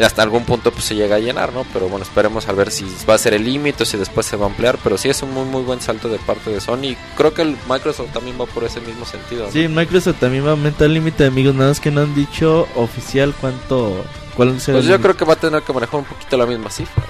hasta 0.05 0.23
algún 0.23 0.45
punto 0.45 0.71
pues 0.71 0.85
se 0.85 0.95
llega 0.95 1.17
a 1.17 1.19
llenar, 1.19 1.53
¿no? 1.53 1.65
Pero 1.73 1.89
bueno, 1.89 2.05
esperemos 2.05 2.49
a 2.49 2.53
ver 2.53 2.71
si 2.71 2.87
va 3.09 3.15
a 3.15 3.19
ser 3.19 3.35
el 3.35 3.45
límite 3.45 3.83
o 3.83 3.87
si 3.87 3.97
después 3.97 4.27
se 4.27 4.37
va 4.37 4.47
a 4.47 4.49
ampliar. 4.49 4.79
Pero 4.83 4.97
sí 4.99 5.09
es 5.09 5.23
un 5.23 5.33
muy, 5.33 5.45
muy 5.45 5.63
buen 5.63 5.81
salto 5.81 6.09
de 6.09 6.19
parte 6.19 6.51
de 6.51 6.61
Sony. 6.61 6.85
Y 6.85 6.97
creo 7.17 7.35
que 7.35 7.43
el 7.43 7.57
Microsoft 7.69 8.13
también 8.13 8.41
va 8.41 8.47
por 8.47 8.65
ese 8.65 8.81
mismo 8.81 9.05
sentido. 9.05 9.47
¿no? 9.47 9.53
Sí, 9.53 9.69
Microsoft 9.69 10.21
también 10.21 10.45
va 10.45 10.49
a 10.49 10.53
aumentar 10.53 10.87
el 10.87 10.95
límite 10.95 11.25
de 11.25 11.29
amigos, 11.29 11.55
nada 11.55 11.71
más 11.71 11.81
que 11.81 11.91
no 11.91 12.03
han 12.03 12.15
dicho 12.15 12.69
oficial 12.77 13.35
cuánto... 13.41 14.05
¿Cuál 14.37 14.61
será 14.61 14.79
Pues 14.79 14.87
el 14.87 14.93
yo 14.93 15.01
creo 15.01 15.17
que 15.17 15.25
va 15.25 15.35
a 15.35 15.37
tener 15.37 15.63
que 15.63 15.73
manejar 15.73 16.01
un 16.01 16.07
poquito 16.07 16.37
la 16.37 16.47
misma 16.47 16.71
cifra. 16.71 17.05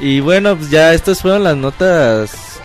Y 0.00 0.20
bueno, 0.20 0.56
pues 0.56 0.70
ya 0.70 0.94
estas 0.94 1.22
fueron 1.22 1.44
las 1.44 1.56
notas... 1.56 2.60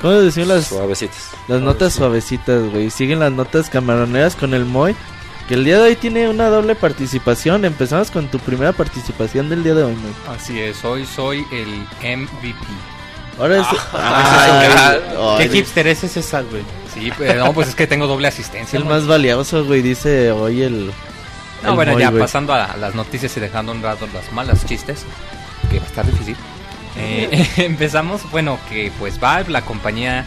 ¿Cómo 0.00 0.12
decían 0.14 0.48
las, 0.48 0.66
Suavecitas. 0.66 1.30
las 1.48 1.60
notas 1.62 1.94
suavecitas, 1.94 2.70
güey? 2.70 2.90
Siguen 2.90 3.18
las 3.18 3.32
notas 3.32 3.70
camaroneras 3.70 4.36
con 4.36 4.52
el 4.54 4.64
Moy. 4.66 4.94
Que 5.48 5.54
el 5.54 5.64
día 5.64 5.78
de 5.78 5.84
hoy 5.90 5.96
tiene 5.96 6.28
una 6.28 6.48
doble 6.48 6.74
participación. 6.74 7.64
Empezamos 7.64 8.10
con 8.10 8.28
tu 8.28 8.38
primera 8.38 8.72
participación 8.72 9.48
del 9.48 9.64
día 9.64 9.74
de 9.74 9.84
hoy, 9.84 9.94
Moy. 9.94 10.12
Así 10.36 10.60
es, 10.60 10.84
hoy 10.84 11.06
soy 11.06 11.44
el 11.50 11.68
MVP. 12.18 12.58
Ahora 13.38 13.60
es... 13.60 13.66
Ay, 13.92 14.68
Ay, 14.76 15.00
¿Qué 15.38 15.42
ay, 15.44 15.48
hipster 15.50 15.86
es 15.86 16.04
ese 16.04 16.22
sal, 16.22 16.46
güey? 16.50 16.62
Sí, 16.92 17.10
pero 17.16 17.44
no, 17.46 17.52
pues 17.52 17.68
es 17.68 17.74
que 17.74 17.86
tengo 17.86 18.06
doble 18.06 18.28
es 18.28 18.34
asistencia. 18.34 18.78
el 18.78 18.84
más 18.84 19.06
valioso, 19.06 19.64
güey, 19.64 19.82
dice 19.82 20.30
hoy 20.30 20.62
el... 20.62 20.92
No, 21.62 21.70
el 21.70 21.74
bueno, 21.74 21.92
Moy, 21.92 22.02
ya 22.02 22.10
güey. 22.10 22.20
pasando 22.20 22.52
a, 22.52 22.64
a 22.66 22.76
las 22.76 22.94
noticias 22.94 23.34
y 23.36 23.40
dejando 23.40 23.72
un 23.72 23.82
rato 23.82 24.06
las 24.12 24.30
malas 24.32 24.64
chistes, 24.66 25.04
que 25.70 25.78
va 25.78 25.84
a 25.84 25.88
estar 25.88 26.06
difícil. 26.06 26.36
Eh, 26.98 27.46
empezamos, 27.58 28.28
bueno, 28.30 28.58
que 28.68 28.92
pues 28.98 29.20
Valve, 29.20 29.50
la 29.50 29.62
compañía 29.62 30.24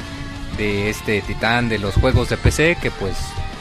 de 0.58 0.90
este 0.90 1.22
titán 1.22 1.70
de 1.70 1.80
los 1.80 1.96
juegos 1.96 2.30
de 2.30 2.38
PC, 2.38 2.78
que 2.82 2.92
pues 2.92 3.16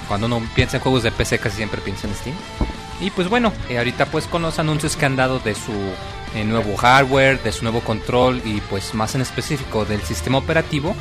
cuando 0.09 0.27
uno 0.27 0.43
piensa 0.55 0.79
en 0.79 0.83
juegos 0.83 1.03
de 1.03 1.13
PC 1.13 1.39
casi 1.39 1.57
siempre 1.57 1.81
piensa 1.81 2.07
en 2.07 2.15
Steam. 2.15 2.37
Y 3.01 3.11
pues 3.11 3.29
bueno, 3.29 3.53
eh, 3.69 3.79
ahorita 3.79 4.07
pues 4.07 4.27
con 4.27 4.43
los 4.43 4.59
anuncios 4.59 4.97
que 4.97 5.07
han 5.07 5.17
dado 5.17 5.39
de 5.39 5.55
su 5.55 5.73
eh, 6.35 6.45
nuevo 6.45 6.77
hardware, 6.77 7.41
de 7.43 7.53
su 7.53 7.63
nuevo 7.63 7.81
control 7.81 8.43
y 8.45 8.61
pues 8.63 8.95
más 8.95 9.15
en 9.15 9.21
específico 9.21 9.85
del 9.85 10.03
sistema 10.03 10.39
operativo, 10.39 10.97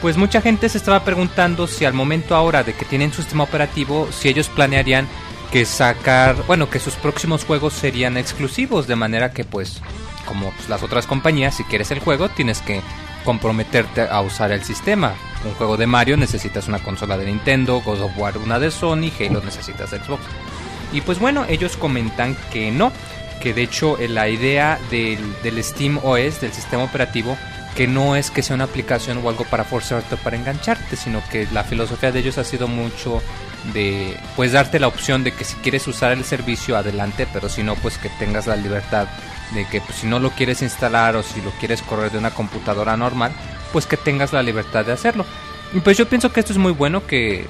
pues 0.00 0.16
mucha 0.16 0.40
gente 0.40 0.68
se 0.68 0.78
estaba 0.78 1.04
preguntando 1.04 1.66
si 1.66 1.84
al 1.84 1.94
momento 1.94 2.34
ahora 2.34 2.62
de 2.62 2.74
que 2.74 2.84
tienen 2.84 3.12
su 3.12 3.22
sistema 3.22 3.44
operativo, 3.44 4.08
si 4.12 4.28
ellos 4.28 4.48
planearían 4.48 5.08
que 5.52 5.64
sacar, 5.64 6.34
bueno, 6.46 6.70
que 6.70 6.80
sus 6.80 6.94
próximos 6.94 7.44
juegos 7.44 7.74
serían 7.74 8.16
exclusivos, 8.16 8.86
de 8.86 8.96
manera 8.96 9.32
que 9.32 9.44
pues, 9.44 9.82
como 10.22 10.50
pues, 10.52 10.68
las 10.68 10.82
otras 10.82 11.06
compañías, 11.06 11.56
si 11.56 11.64
quieres 11.64 11.90
el 11.90 12.00
juego, 12.00 12.28
tienes 12.28 12.60
que 12.60 12.80
comprometerte 13.24 14.02
a 14.02 14.20
usar 14.20 14.52
el 14.52 14.64
sistema. 14.64 15.14
Un 15.44 15.54
juego 15.54 15.76
de 15.76 15.86
Mario 15.86 16.16
necesitas 16.16 16.68
una 16.68 16.78
consola 16.78 17.16
de 17.16 17.26
Nintendo, 17.26 17.80
God 17.80 18.02
of 18.02 18.12
War 18.16 18.38
una 18.38 18.58
de 18.58 18.70
Sony, 18.70 19.10
Halo 19.18 19.40
necesitas 19.44 19.90
Xbox. 19.90 20.22
Y 20.92 21.00
pues 21.00 21.18
bueno, 21.18 21.44
ellos 21.48 21.76
comentan 21.76 22.36
que 22.52 22.70
no, 22.70 22.92
que 23.40 23.54
de 23.54 23.62
hecho 23.62 23.98
eh, 23.98 24.08
la 24.08 24.28
idea 24.28 24.78
del, 24.90 25.20
del 25.42 25.62
Steam 25.64 25.98
OS, 26.02 26.40
del 26.40 26.52
sistema 26.52 26.84
operativo, 26.84 27.36
que 27.74 27.86
no 27.86 28.16
es 28.16 28.30
que 28.30 28.42
sea 28.42 28.54
una 28.54 28.64
aplicación 28.64 29.18
o 29.18 29.28
algo 29.28 29.44
para 29.44 29.64
forzarte 29.64 30.14
o 30.14 30.18
para 30.18 30.36
engancharte, 30.36 30.96
sino 30.96 31.22
que 31.30 31.48
la 31.52 31.64
filosofía 31.64 32.12
de 32.12 32.20
ellos 32.20 32.38
ha 32.38 32.44
sido 32.44 32.68
mucho 32.68 33.22
de 33.72 34.16
pues 34.36 34.52
darte 34.52 34.80
la 34.80 34.88
opción 34.88 35.24
de 35.24 35.32
que 35.32 35.44
si 35.44 35.54
quieres 35.56 35.86
usar 35.86 36.12
el 36.12 36.24
servicio 36.24 36.76
adelante, 36.76 37.26
pero 37.32 37.48
si 37.48 37.62
no 37.62 37.74
pues 37.76 37.96
que 37.96 38.10
tengas 38.10 38.46
la 38.46 38.56
libertad 38.56 39.08
de 39.54 39.66
que 39.66 39.80
pues, 39.80 39.98
si 39.98 40.06
no 40.06 40.18
lo 40.18 40.30
quieres 40.30 40.62
instalar 40.62 41.16
o 41.16 41.22
si 41.22 41.40
lo 41.42 41.50
quieres 41.52 41.82
correr 41.82 42.10
de 42.10 42.18
una 42.18 42.30
computadora 42.30 42.96
normal, 42.96 43.32
pues 43.72 43.86
que 43.86 43.96
tengas 43.96 44.32
la 44.32 44.42
libertad 44.42 44.84
de 44.84 44.92
hacerlo. 44.92 45.24
Y 45.72 45.80
pues 45.80 45.96
yo 45.96 46.08
pienso 46.08 46.32
que 46.32 46.40
esto 46.40 46.52
es 46.52 46.58
muy 46.58 46.72
bueno 46.72 47.06
que 47.06 47.46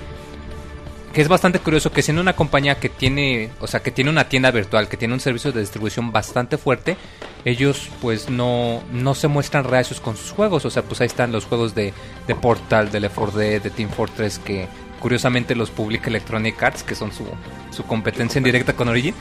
que 1.12 1.20
es 1.20 1.28
bastante 1.28 1.58
curioso 1.58 1.92
que 1.92 2.02
siendo 2.02 2.22
una 2.22 2.34
compañía 2.34 2.76
que 2.76 2.88
tiene, 2.88 3.50
o 3.60 3.66
sea, 3.66 3.80
que 3.80 3.90
tiene 3.90 4.10
una 4.10 4.28
tienda 4.28 4.50
virtual, 4.50 4.88
que 4.88 4.96
tiene 4.96 5.12
un 5.14 5.20
servicio 5.20 5.52
de 5.52 5.60
distribución 5.60 6.10
bastante 6.10 6.56
fuerte, 6.56 6.96
ellos 7.44 7.90
pues 8.00 8.30
no, 8.30 8.82
no 8.92 9.14
se 9.14 9.28
muestran 9.28 9.64
reacios 9.64 10.00
con 10.00 10.16
sus 10.16 10.30
juegos, 10.30 10.64
o 10.64 10.70
sea, 10.70 10.82
pues 10.82 11.00
ahí 11.00 11.06
están 11.06 11.30
los 11.30 11.44
juegos 11.44 11.74
de, 11.74 11.92
de 12.26 12.34
Portal, 12.34 12.90
de 12.90 13.00
Left 13.00 13.14
4 13.14 13.38
Dead, 13.38 13.62
de 13.62 13.70
Team 13.70 13.90
Fortress, 13.90 14.38
que 14.38 14.66
curiosamente 15.00 15.54
los 15.54 15.70
publica 15.70 16.08
Electronic 16.08 16.62
Arts, 16.62 16.82
que 16.82 16.94
son 16.94 17.12
su, 17.12 17.24
su 17.70 17.84
competencia 17.84 18.38
en 18.38 18.44
directa 18.44 18.72
con 18.72 18.88
Origin, 18.88 19.14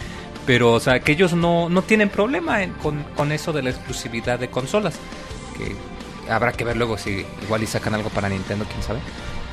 pero 0.46 0.74
o 0.74 0.80
sea, 0.80 1.00
que 1.00 1.12
ellos 1.14 1.34
no, 1.34 1.70
no 1.70 1.82
tienen 1.82 2.10
problema 2.10 2.64
en- 2.64 2.72
con, 2.74 3.04
con 3.16 3.32
eso 3.32 3.52
de 3.54 3.62
la 3.64 3.70
exclusividad 3.70 4.40
de 4.40 4.50
consolas, 4.50 4.96
que 5.58 5.76
habrá 6.32 6.52
que 6.54 6.64
ver 6.64 6.78
luego 6.78 6.98
si 6.98 7.26
igual 7.44 7.64
y 7.64 7.68
sacan 7.68 7.94
algo 7.94 8.10
para 8.10 8.30
Nintendo, 8.30 8.66
quién 8.70 8.82
sabe. 8.84 9.00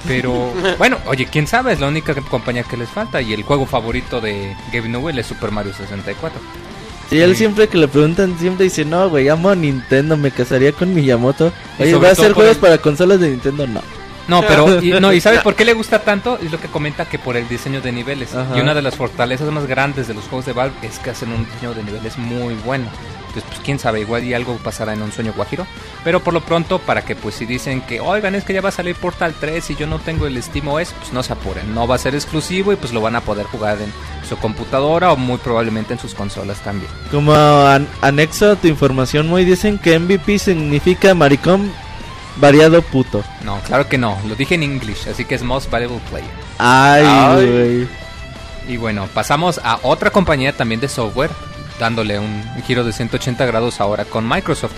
Pero 0.06 0.52
bueno, 0.78 0.98
oye, 1.06 1.26
quién 1.26 1.46
sabe, 1.46 1.72
es 1.72 1.80
la 1.80 1.88
única 1.88 2.14
compañía 2.14 2.62
que 2.62 2.76
les 2.76 2.88
falta. 2.88 3.20
Y 3.20 3.32
el 3.32 3.42
juego 3.42 3.66
favorito 3.66 4.20
de 4.20 4.54
Gabe 4.72 4.88
Newell 4.88 5.18
es 5.18 5.26
Super 5.26 5.50
Mario 5.50 5.72
64. 5.74 6.40
Y 7.10 7.18
él 7.20 7.34
siempre 7.36 7.68
que 7.68 7.78
le 7.78 7.88
preguntan, 7.88 8.38
siempre 8.38 8.64
dice, 8.64 8.84
no, 8.84 9.08
güey, 9.08 9.28
amo 9.30 9.48
a 9.48 9.54
Nintendo, 9.56 10.16
me 10.16 10.30
casaría 10.30 10.72
con 10.72 10.92
Miyamoto. 10.94 11.52
Oye, 11.78 11.94
¿va 11.96 12.08
a 12.08 12.12
hacer 12.12 12.32
juegos 12.34 12.56
el- 12.56 12.60
para 12.60 12.78
consolas 12.78 13.18
de 13.18 13.30
Nintendo? 13.30 13.66
No. 13.66 13.80
No, 14.28 14.42
pero 14.42 14.80
y, 14.82 14.90
no, 15.00 15.12
¿y 15.12 15.20
sabe 15.22 15.40
por 15.40 15.54
qué 15.54 15.64
le 15.64 15.72
gusta 15.72 16.00
tanto? 16.00 16.38
Es 16.42 16.52
lo 16.52 16.60
que 16.60 16.68
comenta 16.68 17.06
que 17.08 17.18
por 17.18 17.36
el 17.36 17.48
diseño 17.48 17.80
de 17.80 17.90
niveles. 17.92 18.34
Ajá. 18.34 18.56
Y 18.56 18.60
una 18.60 18.74
de 18.74 18.82
las 18.82 18.94
fortalezas 18.94 19.50
más 19.50 19.66
grandes 19.66 20.06
de 20.06 20.14
los 20.14 20.24
juegos 20.24 20.46
de 20.46 20.52
Valve 20.52 20.74
es 20.82 20.98
que 20.98 21.10
hacen 21.10 21.32
un 21.32 21.44
diseño 21.44 21.74
de 21.74 21.82
niveles 21.82 22.16
muy 22.18 22.54
bueno. 22.64 22.86
Entonces, 23.28 23.44
pues 23.48 23.60
quién 23.62 23.78
sabe, 23.78 24.00
igual 24.00 24.24
y 24.24 24.32
algo 24.32 24.56
pasará 24.56 24.94
en 24.94 25.02
un 25.02 25.12
sueño 25.12 25.34
guajiro. 25.36 25.66
Pero 26.02 26.20
por 26.24 26.32
lo 26.32 26.40
pronto, 26.40 26.78
para 26.78 27.02
que 27.04 27.14
pues 27.14 27.34
si 27.34 27.44
dicen 27.44 27.82
que, 27.82 28.00
oigan, 28.00 28.34
es 28.34 28.44
que 28.44 28.54
ya 28.54 28.62
va 28.62 28.70
a 28.70 28.72
salir 28.72 28.94
Portal 28.96 29.34
3 29.38 29.68
y 29.70 29.76
yo 29.76 29.86
no 29.86 29.98
tengo 29.98 30.26
el 30.26 30.42
Steam 30.42 30.66
OS, 30.68 30.94
pues 30.98 31.12
no 31.12 31.22
se 31.22 31.34
apuren. 31.34 31.74
No 31.74 31.86
va 31.86 31.96
a 31.96 31.98
ser 31.98 32.14
exclusivo 32.14 32.72
y 32.72 32.76
pues 32.76 32.92
lo 32.94 33.02
van 33.02 33.16
a 33.16 33.20
poder 33.20 33.44
jugar 33.46 33.76
en 33.82 33.92
su 34.26 34.36
computadora 34.38 35.12
o 35.12 35.16
muy 35.16 35.36
probablemente 35.38 35.92
en 35.92 35.98
sus 35.98 36.14
consolas 36.14 36.58
también. 36.60 36.90
Como 37.10 37.34
an- 37.34 37.86
anexo 38.00 38.52
a 38.52 38.56
tu 38.56 38.66
información, 38.66 39.28
muy 39.28 39.44
dicen 39.44 39.78
que 39.78 39.98
MVP 39.98 40.38
significa 40.38 41.14
maricón 41.14 41.70
variado 42.40 42.82
puto. 42.82 43.24
No, 43.44 43.58
claro 43.60 43.88
que 43.88 43.98
no. 43.98 44.18
Lo 44.26 44.34
dije 44.34 44.54
en 44.54 44.62
English, 44.62 45.08
así 45.08 45.24
que 45.24 45.34
es 45.34 45.42
Most 45.42 45.70
Valuable 45.70 46.00
Player. 46.10 46.30
Ay, 46.58 47.04
Ay. 47.06 47.46
güey. 47.46 47.88
Y 48.68 48.76
bueno, 48.76 49.08
pasamos 49.14 49.60
a 49.64 49.78
otra 49.82 50.10
compañía 50.10 50.52
también 50.52 50.80
de 50.80 50.88
software, 50.88 51.30
dándole 51.80 52.18
un 52.18 52.42
giro 52.66 52.84
de 52.84 52.92
180 52.92 53.46
grados 53.46 53.80
ahora 53.80 54.04
con 54.04 54.28
Microsoft, 54.28 54.74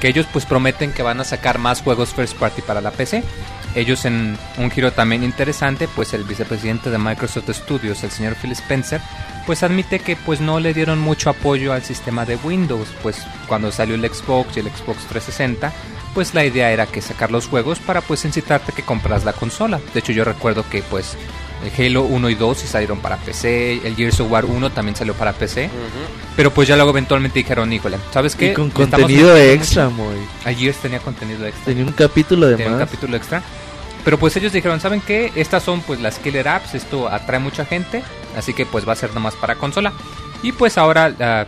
que 0.00 0.08
ellos 0.08 0.26
pues 0.32 0.44
prometen 0.44 0.92
que 0.92 1.02
van 1.02 1.20
a 1.20 1.24
sacar 1.24 1.58
más 1.58 1.82
juegos 1.82 2.12
first 2.14 2.36
party 2.36 2.62
para 2.62 2.80
la 2.80 2.90
PC. 2.90 3.22
Ellos 3.74 4.04
en 4.06 4.36
un 4.56 4.70
giro 4.70 4.92
también 4.92 5.22
interesante, 5.22 5.88
pues 5.94 6.14
el 6.14 6.24
vicepresidente 6.24 6.90
de 6.90 6.98
Microsoft 6.98 7.50
Studios, 7.50 8.02
el 8.02 8.10
señor 8.10 8.34
Phil 8.34 8.52
Spencer, 8.52 9.00
pues 9.46 9.62
admite 9.62 10.00
que 10.00 10.16
pues 10.16 10.40
no 10.40 10.58
le 10.58 10.74
dieron 10.74 10.98
mucho 10.98 11.30
apoyo 11.30 11.72
al 11.72 11.82
sistema 11.82 12.24
de 12.24 12.36
Windows, 12.36 12.88
pues 13.02 13.22
cuando 13.46 13.70
salió 13.70 13.94
el 13.94 14.02
Xbox 14.02 14.56
y 14.56 14.60
el 14.60 14.66
Xbox 14.66 15.06
360, 15.06 15.72
pues 16.14 16.34
la 16.34 16.44
idea 16.44 16.70
era 16.72 16.86
que 16.86 17.00
sacar 17.00 17.30
los 17.30 17.46
juegos 17.46 17.78
para 17.78 18.00
pues 18.00 18.24
incitarte 18.24 18.72
que 18.72 18.82
compras 18.82 19.24
la 19.24 19.32
consola. 19.32 19.80
De 19.92 20.00
hecho 20.00 20.12
yo 20.12 20.24
recuerdo 20.24 20.64
que 20.68 20.82
pues 20.82 21.16
el 21.64 21.86
Halo 21.86 22.02
1 22.02 22.30
y 22.30 22.34
2 22.34 22.58
sí 22.58 22.66
salieron 22.66 23.00
para 23.00 23.16
PC, 23.16 23.80
el 23.84 23.96
Gears 23.96 24.20
of 24.20 24.30
War 24.30 24.44
1 24.44 24.70
también 24.70 24.94
salió 24.96 25.14
para 25.14 25.32
PC, 25.32 25.70
pero 26.36 26.52
pues 26.52 26.68
ya 26.68 26.76
luego 26.76 26.90
eventualmente 26.90 27.38
dijeron, 27.38 27.72
híjole, 27.72 27.98
¿sabes 28.12 28.36
qué? 28.36 28.52
Y 28.52 28.54
con 28.54 28.68
estamos 28.68 28.90
contenido 28.90 29.36
extra, 29.36 29.88
mucho". 29.88 30.04
muy. 30.04 30.16
El 30.44 30.56
Gears 30.56 30.78
tenía 30.78 31.00
contenido 31.00 31.46
extra 31.46 31.64
Tenía 31.64 31.84
un 31.84 31.92
capítulo 31.92 32.46
de 32.46 32.56
tenía 32.56 32.72
un 32.72 32.78
capítulo 32.78 33.16
extra. 33.16 33.42
pero 34.04 34.18
pues 34.18 34.36
ellos 34.36 34.52
dijeron, 34.52 34.80
¿saben 34.80 35.00
qué? 35.00 35.32
Estas 35.34 35.62
son 35.62 35.80
pues 35.80 36.00
las 36.00 36.18
killer 36.18 36.48
apps, 36.48 36.74
esto 36.74 37.08
atrae 37.08 37.40
mucha 37.40 37.64
gente, 37.64 38.02
así 38.36 38.54
que 38.54 38.64
pues 38.64 38.86
va 38.86 38.92
a 38.92 38.96
ser 38.96 39.12
nomás 39.14 39.34
para 39.34 39.56
consola. 39.56 39.92
Y 40.42 40.52
pues 40.52 40.78
ahora, 40.78 41.12
ah, 41.18 41.46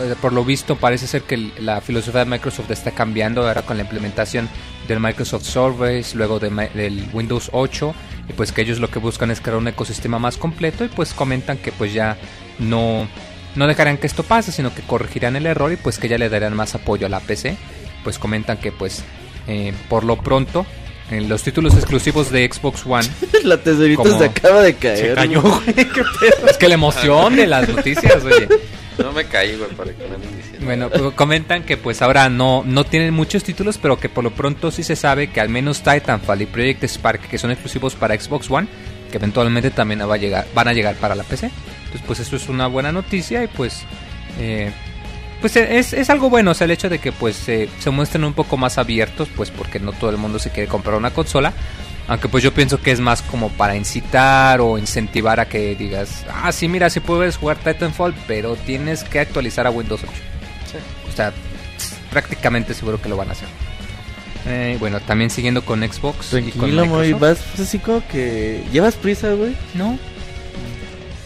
eh, 0.00 0.14
por 0.20 0.32
lo 0.32 0.44
visto, 0.44 0.76
parece 0.76 1.06
ser 1.06 1.22
que 1.22 1.36
la 1.58 1.80
filosofía 1.80 2.24
de 2.24 2.30
Microsoft 2.30 2.70
está 2.70 2.90
cambiando 2.90 3.46
ahora 3.46 3.62
con 3.62 3.76
la 3.76 3.82
implementación 3.82 4.48
del 4.88 5.00
Microsoft 5.00 5.44
Surface, 5.44 6.16
luego 6.16 6.38
de 6.38 6.50
del 6.74 7.08
Windows 7.12 7.50
8, 7.52 7.94
y 8.28 8.32
pues 8.32 8.52
que 8.52 8.62
ellos 8.62 8.78
lo 8.78 8.88
que 8.90 8.98
buscan 8.98 9.30
es 9.30 9.40
crear 9.40 9.58
un 9.58 9.68
ecosistema 9.68 10.18
más 10.18 10.36
completo 10.36 10.84
y 10.84 10.88
pues 10.88 11.12
comentan 11.14 11.58
que 11.58 11.72
pues 11.72 11.92
ya 11.92 12.16
no, 12.58 13.06
no 13.54 13.66
dejarán 13.66 13.98
que 13.98 14.06
esto 14.06 14.22
pase, 14.22 14.52
sino 14.52 14.74
que 14.74 14.82
corregirán 14.82 15.36
el 15.36 15.46
error 15.46 15.72
y 15.72 15.76
pues 15.76 15.98
que 15.98 16.08
ya 16.08 16.18
le 16.18 16.28
darán 16.28 16.54
más 16.56 16.74
apoyo 16.74 17.06
a 17.06 17.10
la 17.10 17.20
PC. 17.20 17.56
Pues 18.04 18.18
comentan 18.18 18.56
que 18.56 18.72
pues 18.72 19.04
eh, 19.46 19.72
por 19.88 20.04
lo 20.04 20.16
pronto 20.16 20.66
en 21.10 21.28
los 21.28 21.42
títulos 21.42 21.74
exclusivos 21.74 22.30
de 22.30 22.48
Xbox 22.50 22.84
One 22.86 23.06
La 23.44 23.58
tesorita 23.58 24.02
Como- 24.02 24.18
se 24.18 24.24
acaba 24.24 24.62
de 24.62 24.74
caer. 24.74 24.98
Se 24.98 25.14
cayó, 25.14 25.42
güey. 25.42 25.52
güey. 25.52 25.74
qué 25.74 26.02
pedo. 26.20 26.48
es 26.48 26.56
que 26.56 26.68
la 26.68 26.74
emoción 26.74 27.36
de 27.36 27.46
las 27.46 27.68
noticias, 27.68 28.24
oye. 28.24 28.48
No 28.98 29.12
me 29.12 29.24
caí, 29.24 29.56
güey, 29.56 29.70
para 29.70 29.92
que 29.92 30.06
me 30.08 30.36
diciendo. 30.36 30.64
Bueno, 30.64 30.90
pues, 30.90 31.14
comentan 31.14 31.62
que 31.62 31.76
pues 31.76 32.02
ahora 32.02 32.28
no, 32.28 32.62
no 32.66 32.84
tienen 32.84 33.14
muchos 33.14 33.42
títulos, 33.44 33.78
pero 33.78 33.98
que 33.98 34.08
por 34.08 34.24
lo 34.24 34.30
pronto 34.32 34.70
sí 34.70 34.82
se 34.82 34.96
sabe 34.96 35.30
que 35.30 35.40
al 35.40 35.48
menos 35.48 35.82
Titanfall 35.82 36.42
y 36.42 36.46
Project 36.46 36.84
Spark, 36.84 37.28
que 37.28 37.38
son 37.38 37.50
exclusivos 37.50 37.94
para 37.94 38.18
Xbox 38.18 38.50
One, 38.50 38.68
que 39.10 39.16
eventualmente 39.16 39.70
también 39.70 40.00
va 40.00 40.14
a 40.14 40.18
llegar, 40.18 40.46
van 40.54 40.68
a 40.68 40.72
llegar 40.72 40.96
para 40.96 41.14
la 41.14 41.24
PC. 41.24 41.50
Entonces 41.84 42.02
pues 42.06 42.20
eso 42.20 42.36
es 42.36 42.48
una 42.48 42.66
buena 42.66 42.92
noticia 42.92 43.42
y 43.44 43.48
pues... 43.48 43.82
eh, 44.38 44.72
pues 45.40 45.56
es, 45.56 45.92
es 45.92 46.08
algo 46.08 46.30
bueno, 46.30 46.52
o 46.52 46.54
sea, 46.54 46.66
el 46.66 46.70
hecho 46.70 46.88
de 46.88 47.00
que 47.00 47.10
pues 47.10 47.34
se 47.34 47.68
muestren 47.90 48.22
un 48.22 48.32
poco 48.32 48.56
más 48.56 48.78
abiertos, 48.78 49.28
pues 49.34 49.50
porque 49.50 49.80
no 49.80 49.90
todo 49.92 50.10
el 50.10 50.16
mundo 50.16 50.38
se 50.38 50.50
quiere 50.50 50.68
comprar 50.68 50.96
una 50.96 51.10
consola. 51.10 51.52
Aunque 52.08 52.28
pues 52.28 52.42
yo 52.42 52.52
pienso 52.52 52.80
que 52.80 52.90
es 52.90 53.00
más 53.00 53.22
como 53.22 53.48
para 53.50 53.76
incitar 53.76 54.60
o 54.60 54.76
incentivar 54.76 55.38
a 55.40 55.48
que 55.48 55.74
digas, 55.76 56.24
ah, 56.32 56.50
sí, 56.52 56.66
mira, 56.68 56.90
sí 56.90 57.00
puedes 57.00 57.36
jugar 57.36 57.56
Titanfall, 57.58 58.12
pero 58.26 58.56
tienes 58.56 59.04
que 59.04 59.20
actualizar 59.20 59.66
a 59.66 59.70
Windows 59.70 60.00
8. 60.02 60.12
O 61.10 61.14
sea, 61.16 61.32
prácticamente 62.10 62.74
seguro 62.74 63.00
que 63.00 63.08
lo 63.08 63.16
van 63.16 63.28
a 63.28 63.32
hacer. 63.32 63.48
Eh, 64.46 64.76
bueno, 64.80 64.98
también 65.00 65.30
siguiendo 65.30 65.64
con 65.64 65.80
Xbox. 65.80 66.26
y 66.26 66.30
con 66.30 66.50
Tranquilo, 66.52 66.86
muy 66.86 67.12
Microsoft. 67.12 67.20
vas 67.20 67.38
pues, 67.56 67.68
así 67.68 67.78
como 67.78 68.06
que 68.08 68.64
llevas 68.72 68.94
prisa, 68.96 69.32
güey. 69.34 69.54
No, 69.74 69.98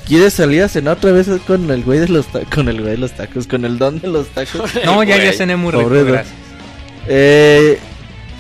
¿Quieres 0.06 0.34
salir 0.34 0.62
a 0.62 0.68
cenar 0.68 0.98
otra 0.98 1.10
vez 1.10 1.26
con 1.48 1.68
el 1.68 1.82
güey 1.82 1.98
de 1.98 2.08
los 2.08 2.26
ta- 2.28 2.44
con 2.54 2.68
el 2.68 2.80
güey 2.80 2.92
de 2.92 2.98
los 2.98 3.12
tacos, 3.12 3.48
con 3.48 3.64
el 3.64 3.76
don 3.78 3.98
de 4.00 4.06
los 4.06 4.28
tacos? 4.28 4.70
no, 4.84 5.02
ya, 5.02 5.16
ya 5.16 5.32
cené 5.32 5.56
muy 5.56 5.72
rico, 5.72 5.88
gracias. 5.88 6.34
Eh, 7.08 7.78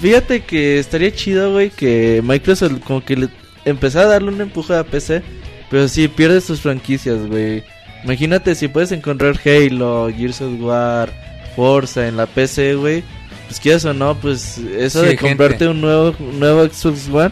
fíjate 0.00 0.40
que 0.40 0.78
estaría 0.78 1.12
chido, 1.14 1.52
güey, 1.52 1.70
que 1.70 2.20
Microsoft 2.24 2.80
como 2.84 3.04
que 3.04 3.16
le 3.16 3.28
empezara 3.64 4.06
a 4.06 4.10
darle 4.10 4.28
un 4.28 4.40
empuje 4.40 4.74
a 4.76 4.84
PC, 4.84 5.22
pero 5.70 5.88
sí 5.88 6.08
pierde 6.08 6.40
sus 6.40 6.60
franquicias, 6.60 7.26
güey. 7.26 7.62
Imagínate 8.04 8.54
si 8.54 8.68
puedes 8.68 8.92
encontrar 8.92 9.38
Halo, 9.44 10.08
Gears 10.16 10.40
of 10.40 10.60
War, 10.60 11.12
Forza 11.56 12.06
en 12.06 12.16
la 12.16 12.26
PC, 12.26 12.74
güey. 12.74 13.02
Pues 13.48 13.60
quieras 13.60 13.84
o 13.84 13.94
no, 13.94 14.14
pues 14.16 14.58
eso 14.58 15.00
Sí, 15.00 15.06
de 15.06 15.16
gente. 15.16 15.28
comprarte 15.28 15.68
un 15.68 15.80
nuevo 15.80 16.14
un 16.18 16.40
nuevo 16.40 16.64
Xbox 16.66 17.08
One, 17.08 17.30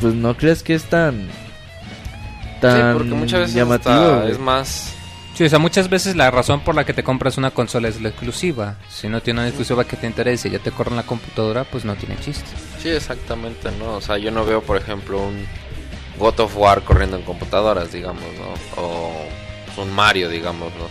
pues 0.00 0.14
no 0.14 0.36
crees 0.36 0.62
que 0.62 0.74
es 0.74 0.84
tan 0.84 1.28
tan 2.60 2.92
sí, 2.92 2.98
porque 2.98 3.14
muchas 3.14 3.40
veces 3.40 3.54
llamativo, 3.54 4.22
es 4.22 4.38
más... 4.38 4.93
Sí, 5.34 5.42
o 5.44 5.48
sea, 5.48 5.58
muchas 5.58 5.88
veces 5.90 6.14
la 6.14 6.30
razón 6.30 6.60
por 6.60 6.76
la 6.76 6.84
que 6.86 6.94
te 6.94 7.02
compras 7.02 7.36
una 7.38 7.50
consola 7.50 7.88
es 7.88 8.00
la 8.00 8.10
exclusiva. 8.10 8.76
Si 8.88 9.08
no 9.08 9.20
tiene 9.20 9.40
una 9.40 9.48
exclusiva 9.48 9.84
que 9.84 9.96
te 9.96 10.06
interese 10.06 10.46
y 10.48 10.52
ya 10.52 10.60
te 10.60 10.70
corre 10.70 10.90
en 10.90 10.96
la 10.96 11.02
computadora, 11.02 11.64
pues 11.64 11.84
no 11.84 11.96
tiene 11.96 12.16
chiste. 12.20 12.48
Sí, 12.80 12.88
exactamente, 12.90 13.70
¿no? 13.78 13.94
O 13.96 14.00
sea, 14.00 14.16
yo 14.16 14.30
no 14.30 14.44
veo, 14.44 14.62
por 14.62 14.76
ejemplo, 14.76 15.20
un 15.20 15.44
God 16.18 16.38
of 16.38 16.56
War 16.56 16.82
corriendo 16.82 17.16
en 17.16 17.24
computadoras, 17.24 17.90
digamos, 17.92 18.22
¿no? 18.38 18.80
O 18.82 19.12
un 19.82 19.92
Mario, 19.92 20.28
digamos, 20.28 20.72
¿no? 20.74 20.86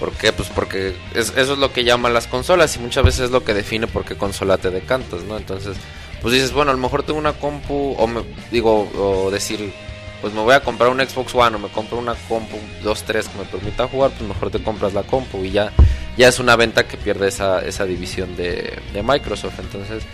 ¿Por 0.00 0.12
qué? 0.12 0.32
Pues 0.32 0.48
porque 0.48 0.96
es- 1.14 1.34
eso 1.36 1.52
es 1.52 1.58
lo 1.58 1.70
que 1.74 1.84
llaman 1.84 2.14
las 2.14 2.26
consolas 2.26 2.74
y 2.76 2.78
muchas 2.78 3.04
veces 3.04 3.20
es 3.26 3.30
lo 3.30 3.44
que 3.44 3.52
define 3.52 3.86
por 3.88 4.06
qué 4.06 4.16
consola 4.16 4.56
te 4.56 4.70
decantas, 4.70 5.22
¿no? 5.24 5.36
Entonces, 5.36 5.76
pues 6.22 6.32
dices, 6.32 6.52
bueno, 6.52 6.70
a 6.70 6.74
lo 6.74 6.80
mejor 6.80 7.02
tengo 7.02 7.18
una 7.18 7.34
compu, 7.34 7.94
o 7.98 8.06
me, 8.06 8.22
digo, 8.50 8.88
o 8.98 9.30
decir, 9.30 9.70
pues 10.22 10.32
me 10.32 10.40
voy 10.40 10.54
a 10.54 10.60
comprar 10.60 10.88
un 10.88 11.00
Xbox 11.00 11.34
One 11.34 11.56
o 11.56 11.58
me 11.58 11.68
compro 11.68 11.98
una 11.98 12.14
compu 12.28 12.56
2-3 12.84 13.26
que 13.26 13.38
me 13.38 13.44
permita 13.44 13.88
jugar, 13.88 14.12
pues 14.12 14.22
mejor 14.22 14.50
te 14.50 14.62
compras 14.62 14.94
la 14.94 15.02
compu 15.02 15.44
y 15.44 15.50
ya, 15.50 15.72
ya 16.16 16.28
es 16.28 16.38
una 16.38 16.54
venta 16.54 16.86
que 16.86 16.96
pierde 16.96 17.28
esa, 17.28 17.60
esa 17.60 17.84
división 17.84 18.36
de, 18.36 18.78
de 18.92 19.02
Microsoft. 19.02 19.58
Entonces, 19.58 20.04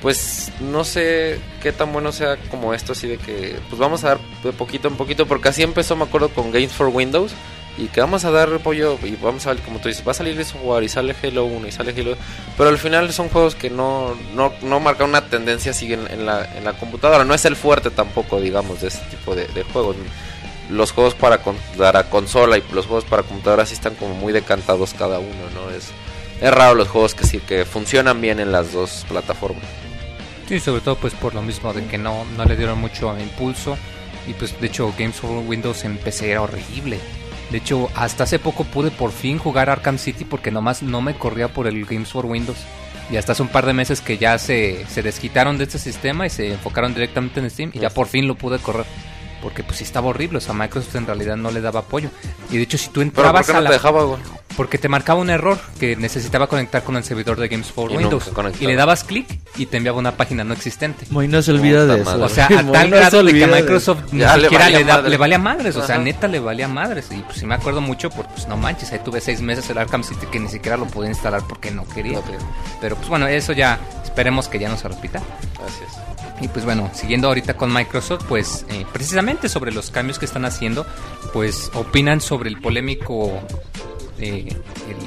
pues 0.00 0.52
no 0.60 0.84
sé 0.84 1.40
qué 1.60 1.72
tan 1.72 1.92
bueno 1.92 2.12
sea 2.12 2.36
como 2.48 2.74
esto, 2.74 2.92
así 2.92 3.08
de 3.08 3.18
que 3.18 3.58
pues 3.68 3.78
vamos 3.78 4.04
a 4.04 4.08
dar 4.10 4.18
de 4.44 4.52
poquito 4.52 4.86
en 4.86 4.94
poquito, 4.94 5.26
porque 5.26 5.48
así 5.48 5.64
empezó, 5.64 5.96
me 5.96 6.04
acuerdo, 6.04 6.28
con 6.28 6.52
Games 6.52 6.72
for 6.72 6.86
Windows. 6.86 7.32
Y 7.78 7.88
que 7.88 8.00
vamos 8.00 8.24
a 8.24 8.30
dar 8.30 8.52
apoyo 8.52 8.98
y 9.02 9.16
vamos 9.16 9.46
a 9.46 9.52
ver, 9.52 9.62
como 9.62 9.78
tú 9.80 9.88
dices, 9.88 10.06
va 10.06 10.12
a 10.12 10.14
salir 10.14 10.38
eso 10.40 10.58
jugar 10.58 10.82
y 10.82 10.88
sale 10.88 11.14
Halo 11.22 11.44
1 11.44 11.68
y 11.68 11.72
sale 11.72 11.92
Halo 11.92 12.16
Pero 12.56 12.70
al 12.70 12.78
final 12.78 13.12
son 13.12 13.28
juegos 13.28 13.54
que 13.54 13.68
no, 13.68 14.16
no, 14.34 14.52
no 14.62 14.80
marcan 14.80 15.10
una 15.10 15.28
tendencia 15.28 15.72
así 15.72 15.92
en, 15.92 16.24
la, 16.24 16.56
en 16.56 16.64
la 16.64 16.72
computadora. 16.72 17.24
No 17.24 17.34
es 17.34 17.44
el 17.44 17.54
fuerte 17.54 17.90
tampoco, 17.90 18.40
digamos, 18.40 18.80
de 18.80 18.88
este 18.88 19.04
tipo 19.16 19.34
de, 19.34 19.46
juegos. 19.72 19.96
Los 20.70 20.92
juegos 20.92 21.14
para, 21.14 21.40
para 21.76 22.10
consola 22.10 22.56
y 22.56 22.64
los 22.72 22.86
juegos 22.86 23.04
para 23.04 23.22
computadora 23.22 23.66
sí 23.66 23.74
están 23.74 23.94
como 23.94 24.14
muy 24.14 24.32
decantados 24.32 24.94
cada 24.94 25.18
uno, 25.18 25.50
¿no? 25.54 25.70
Es, 25.70 25.90
es 26.40 26.50
raro 26.50 26.74
los 26.74 26.88
juegos 26.88 27.14
que 27.14 27.24
sí 27.24 27.38
que 27.38 27.64
funcionan 27.64 28.20
bien 28.20 28.40
en 28.40 28.52
las 28.52 28.72
dos 28.72 29.04
plataformas. 29.08 29.64
Sí, 30.48 30.60
sobre 30.60 30.80
todo 30.80 30.96
pues 30.96 31.12
por 31.14 31.34
lo 31.34 31.42
mismo 31.42 31.72
de 31.72 31.84
que 31.86 31.98
no, 31.98 32.24
no 32.36 32.44
le 32.44 32.56
dieron 32.56 32.80
mucho 32.80 33.16
impulso. 33.18 33.76
Y 34.26 34.32
pues 34.32 34.58
de 34.60 34.66
hecho 34.66 34.92
Games 34.98 35.16
for 35.16 35.30
Windows 35.30 35.84
en 35.84 35.98
PC 35.98 36.30
era 36.30 36.42
horrible. 36.42 36.98
De 37.50 37.58
hecho, 37.58 37.88
hasta 37.94 38.24
hace 38.24 38.38
poco 38.38 38.64
pude 38.64 38.90
por 38.90 39.12
fin 39.12 39.38
jugar 39.38 39.70
Arkham 39.70 39.98
City 39.98 40.24
porque 40.24 40.50
nomás 40.50 40.82
no 40.82 41.00
me 41.00 41.16
corría 41.16 41.48
por 41.48 41.66
el 41.66 41.84
Games 41.84 42.10
for 42.10 42.26
Windows. 42.26 42.58
Y 43.10 43.16
hasta 43.16 43.32
hace 43.32 43.42
un 43.42 43.48
par 43.48 43.66
de 43.66 43.72
meses 43.72 44.00
que 44.00 44.18
ya 44.18 44.36
se, 44.38 44.84
se 44.86 45.02
desquitaron 45.02 45.58
de 45.58 45.64
este 45.64 45.78
sistema 45.78 46.26
y 46.26 46.30
se 46.30 46.52
enfocaron 46.52 46.92
directamente 46.92 47.38
en 47.38 47.50
Steam 47.50 47.70
y 47.72 47.78
ya 47.78 47.90
por 47.90 48.08
fin 48.08 48.26
lo 48.26 48.34
pude 48.34 48.58
correr. 48.58 48.86
Porque 49.42 49.62
pues 49.62 49.78
sí 49.78 49.84
estaba 49.84 50.08
horrible, 50.08 50.38
o 50.38 50.40
sea, 50.40 50.54
Microsoft 50.54 50.94
en 50.96 51.06
realidad 51.06 51.36
no 51.36 51.50
le 51.50 51.60
daba 51.60 51.80
apoyo. 51.80 52.08
Y 52.50 52.56
de 52.56 52.62
hecho 52.62 52.78
si 52.78 52.86
tú 52.88 53.00
Pero 53.00 53.12
¿por 53.12 53.24
entrabas 53.24 53.46
qué 53.46 53.52
a 53.52 53.54
no 53.56 53.60
la... 53.62 53.70
te 53.70 53.74
dejaba, 53.74 54.02
güey? 54.04 54.20
Porque 54.56 54.78
te 54.78 54.88
marcaba 54.88 55.20
un 55.20 55.28
error 55.28 55.58
que 55.78 55.96
necesitaba 55.96 56.46
conectar 56.46 56.82
con 56.82 56.96
el 56.96 57.04
servidor 57.04 57.38
de 57.38 57.48
Games 57.48 57.70
for 57.70 57.92
Y 57.92 57.98
Windows. 57.98 58.30
Y 58.58 58.66
le 58.66 58.74
dabas 58.74 59.04
clic 59.04 59.26
y 59.58 59.66
te 59.66 59.76
enviaba 59.76 59.98
una 59.98 60.16
página 60.16 60.44
no 60.44 60.54
existente. 60.54 61.04
Moy 61.10 61.28
no 61.28 61.42
se 61.42 61.50
olvida 61.52 61.84
de 61.84 61.96
eso. 62.00 62.04
madre. 62.10 62.22
O 62.24 62.28
sea, 62.30 62.46
a 62.58 62.62
Moy 62.62 62.72
tal 62.72 62.88
no 62.90 62.96
grado 62.96 63.22
de 63.22 63.34
que 63.34 63.44
a 63.44 63.46
de 63.48 63.60
Microsoft 63.60 63.98
ni 64.12 64.20
Ya 64.20 64.34
le 64.38 64.44
siquiera 64.44 64.64
valía 64.64 64.78
le, 64.78 64.84
da- 64.86 65.02
le 65.02 65.16
valía 65.18 65.38
madres. 65.38 65.76
O 65.76 65.84
sea, 65.86 65.96
Ajá. 65.96 66.04
neta 66.04 66.26
le 66.26 66.40
valía 66.40 66.68
madres. 66.68 67.08
Y 67.10 67.16
pues 67.16 67.36
sí 67.36 67.44
me 67.44 67.54
acuerdo 67.54 67.82
mucho 67.82 68.08
porque, 68.08 68.32
pues 68.34 68.48
no 68.48 68.56
manches, 68.56 68.90
ahí 68.92 69.00
tuve 69.04 69.20
seis 69.20 69.42
meses 69.42 69.68
el 69.68 69.76
Arkham 69.76 70.02
City 70.02 70.24
que 70.32 70.40
ni 70.40 70.48
siquiera 70.48 70.78
lo 70.78 70.86
pude 70.86 71.08
instalar 71.08 71.42
porque 71.46 71.70
no 71.70 71.86
quería. 71.86 72.14
No 72.14 72.24
quería. 72.24 72.40
Pero 72.80 72.96
pues 72.96 73.10
bueno, 73.10 73.26
eso 73.26 73.52
ya 73.52 73.78
esperemos 74.04 74.48
que 74.48 74.58
ya 74.58 74.70
no 74.70 74.78
se 74.78 74.88
repita. 74.88 75.18
Así 75.18 75.80
es. 75.86 75.92
Y 76.40 76.48
pues 76.48 76.64
bueno, 76.64 76.90
siguiendo 76.92 77.28
ahorita 77.28 77.56
con 77.56 77.72
Microsoft, 77.72 78.24
pues 78.28 78.66
eh, 78.68 78.84
precisamente 78.92 79.48
sobre 79.48 79.72
los 79.72 79.90
cambios 79.90 80.18
que 80.18 80.26
están 80.26 80.44
haciendo, 80.44 80.86
pues 81.32 81.70
opinan 81.74 82.20
sobre 82.20 82.50
el 82.50 82.60
polémico, 82.60 83.40
eh, 84.18 84.54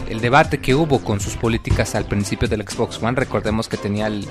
el, 0.10 0.22
debate 0.22 0.60
que 0.60 0.74
hubo 0.74 1.00
con 1.00 1.20
sus 1.20 1.36
políticas 1.36 1.94
al 1.94 2.06
principio 2.06 2.48
del 2.48 2.68
Xbox 2.68 3.02
One. 3.02 3.16
Recordemos 3.16 3.68
que 3.68 3.78
tenía 3.78 4.08
el, 4.08 4.28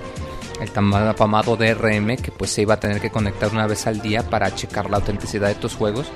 el 0.61 0.71
tan 0.73 0.93
afamado 0.93 1.57
DRM 1.57 2.17
que 2.17 2.33
pues 2.33 2.51
se 2.51 2.63
iba 2.63 2.75
a 2.75 2.81
tener 2.81 3.01
que 3.01 3.11
conectar 3.11 3.51
una 3.53 3.67
vez 3.67 3.87
al 3.87 4.01
día 4.01 4.29
para 4.29 4.53
checar 4.55 4.91
la 4.91 4.97
autenticidad 4.97 5.49
de 5.49 5.55
tus 5.55 5.75
juegos. 5.77 6.09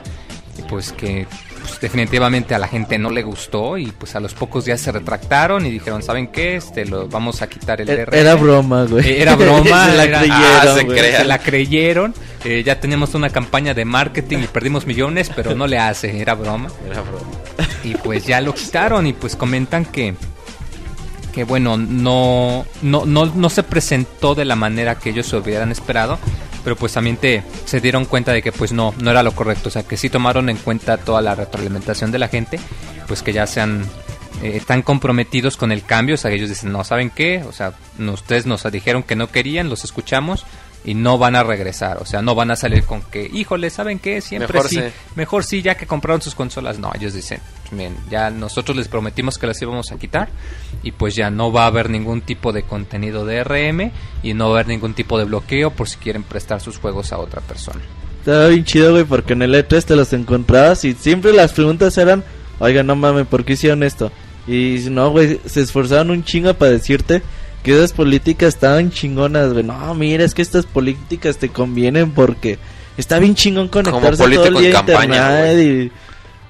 Y 0.59 0.63
pues 0.63 0.93
que 0.93 1.29
pues, 1.63 1.81
definitivamente 1.81 2.55
a 2.55 2.59
la 2.59 2.69
gente 2.69 2.99
no 2.99 3.11
le 3.11 3.23
gustó 3.23 3.79
y 3.79 3.87
pues 3.87 4.15
a 4.17 4.21
los 4.21 4.35
pocos 4.35 4.65
días 4.65 4.81
se 4.81 4.93
retractaron 4.93 5.65
y 5.67 5.71
dijeron, 5.71 6.03
¿saben 6.03 6.29
qué? 6.29 6.57
Este, 6.57 6.85
lo, 6.85 7.09
vamos 7.09 7.41
a 7.43 7.49
quitar 7.49 7.81
el 7.81 7.89
Era-. 7.89 8.17
Era 8.17 8.35
broma, 8.35 8.85
güey. 8.85 9.09
Eh, 9.09 9.23
Era 9.23 9.37
broma, 9.37 9.87
se 9.91 9.97
la 9.97 10.05
era- 10.05 10.19
creyeron, 10.19 10.43
Ah, 10.43 10.75
se 10.75 11.13
se 11.19 11.25
la 11.25 11.39
creyeron. 11.39 12.15
eh, 12.45 12.63
ya 12.65 12.81
teníamos 12.81 13.15
una 13.15 13.31
campaña 13.31 13.73
de 13.75 13.85
marketing 13.85 14.39
y 14.45 14.47
perdimos 14.49 14.87
millones, 14.87 15.31
pero 15.35 15.55
no 15.55 15.67
le 15.67 15.79
hace, 15.79 16.21
era 16.21 16.35
broma. 16.35 16.69
Era 16.87 17.01
broma. 17.01 17.27
Y 17.85 17.95
pues 17.95 18.27
ya 18.27 18.41
lo 18.41 18.55
quitaron 18.55 19.07
y 19.07 19.13
pues 19.13 19.35
comentan 19.37 19.85
que 19.85 20.15
que 21.33 21.45
bueno, 21.45 21.77
no 21.77 22.65
no 22.83 23.05
no 23.07 23.27
no 23.27 23.51
se 23.51 23.63
presentó 23.63 24.35
de 24.35 24.45
la 24.45 24.57
manera 24.57 24.99
que 24.99 25.11
ellos 25.11 25.27
se 25.27 25.37
hubieran 25.37 25.73
esperado, 25.73 26.19
pero 26.65 26.77
pues 26.77 26.93
también 26.93 27.17
te 27.17 27.43
se 27.65 27.81
dieron 27.81 28.05
cuenta 28.05 28.33
de 28.33 28.43
que 28.43 28.53
pues 28.53 28.73
no 28.73 28.95
no 28.99 29.11
era 29.11 29.23
lo 29.23 29.33
correcto, 29.33 29.69
o 29.69 29.73
sea, 29.73 29.83
que 29.83 29.97
sí 29.97 30.09
tomaron 30.11 30.49
en 30.49 30.57
cuenta 30.59 30.99
toda 30.99 31.21
la 31.23 31.35
retroalimentación 31.35 32.13
de 32.13 32.19
la 32.19 32.29
gente, 32.29 32.61
pues 33.09 33.23
que 33.23 33.33
ya 33.33 33.47
sean 33.47 33.85
eh, 34.43 34.57
están 34.57 34.83
comprometidos 34.83 35.57
con 35.57 35.73
el 35.73 35.85
cambio, 35.85 36.15
o 36.17 36.19
sea, 36.19 36.31
ellos 36.33 36.49
dicen, 36.49 36.73
no, 36.73 36.83
¿saben 36.85 37.11
qué? 37.11 37.45
O 37.49 37.53
sea, 37.53 37.73
no- 37.99 38.13
ustedes 38.13 38.45
nos 38.47 38.63
dijeron 38.73 39.03
que 39.05 39.15
no 39.17 39.29
querían, 39.31 39.69
los 39.69 39.85
escuchamos, 39.85 40.45
y 40.85 40.95
no 40.95 41.17
van 41.17 41.37
a 41.37 41.45
regresar, 41.45 41.99
o 41.99 42.07
sea, 42.07 42.23
no 42.23 42.35
van 42.35 42.51
a 42.51 42.57
salir 42.57 42.85
con 42.85 43.03
que, 43.03 43.31
híjole, 43.33 43.71
¿saben 43.71 43.99
qué? 43.99 44.21
Siempre 44.21 44.53
Mejor 44.53 44.69
sí, 44.69 44.77
sí. 44.77 44.83
mejor 45.15 45.45
sí, 45.45 45.63
ya 45.63 45.77
que 45.77 45.87
compraron 45.87 46.21
sus 46.21 46.35
consolas. 46.35 46.79
No, 46.79 46.91
ellos 46.95 47.15
dicen, 47.15 47.41
bien, 47.71 47.97
ya 48.11 48.31
nosotros 48.31 48.77
les 48.77 48.89
prometimos 48.89 49.39
que 49.39 49.47
las 49.47 49.63
íbamos 49.63 49.93
a 49.93 49.97
quitar 49.97 50.29
y 50.83 50.93
pues 50.93 51.15
ya 51.15 51.31
no 51.31 51.53
va 51.53 51.65
a 51.65 51.67
haber 51.67 51.89
ningún 51.89 52.21
tipo 52.21 52.53
de 52.53 52.65
contenido 52.65 53.25
de 53.25 53.45
RM 53.45 53.93
y 54.23 54.35
no 54.35 54.47
va 54.47 54.57
a 54.57 54.61
haber 54.61 54.69
ningún 54.69 54.95
tipo 54.95 55.19
de 55.19 55.25
bloqueo 55.25 55.71
por 55.71 55.89
si 55.89 55.99
quieren 55.99 56.25
prestar 56.25 56.61
sus 56.61 56.79
juegos 56.79 57.13
a 57.13 57.19
otra 57.19 57.41
persona. 57.43 57.81
Estaba 58.19 58.49
bien 58.49 58.65
chido, 58.65 58.93
güey, 58.93 59.05
porque 59.05 59.33
en 59.33 59.43
el 59.43 59.55
E3 59.55 59.85
te 59.85 59.97
los 59.97 60.13
encontrabas 60.13 60.85
y 60.85 60.95
siempre 60.95 61.33
las 61.33 61.53
preguntas 61.53 61.97
eran, 61.99 62.25
oiga, 62.59 62.83
no 62.83 62.97
mames, 62.97 63.27
¿por 63.27 63.45
qué 63.45 63.55
hicieron 63.55 63.83
esto? 63.83 64.13
Y 64.47 64.87
no, 64.91 65.11
güey, 65.11 65.41
se 65.45 65.61
esforzaron 65.61 66.11
un 66.11 66.25
chingo 66.25 66.55
para 66.55 66.73
decirte 66.73 67.23
que 67.63 67.73
esas 67.73 67.93
políticas 67.93 68.55
estaban 68.55 68.91
chingonas, 68.91 69.53
güey. 69.53 69.65
No, 69.65 69.95
mira, 69.95 70.25
es 70.25 70.35
que 70.35 70.43
estas 70.43 70.67
políticas 70.67 71.37
te 71.37 71.49
convienen 71.49 72.11
porque 72.11 72.59
está 72.97 73.19
bien 73.19 73.35
chingón 73.35 73.69
conectarse 73.69 74.29
todo 74.35 74.45
el 74.47 74.55
día 74.57 74.71
en 74.71 74.77
a 74.77 74.85
campaña, 74.85 75.53
internet 75.53 75.93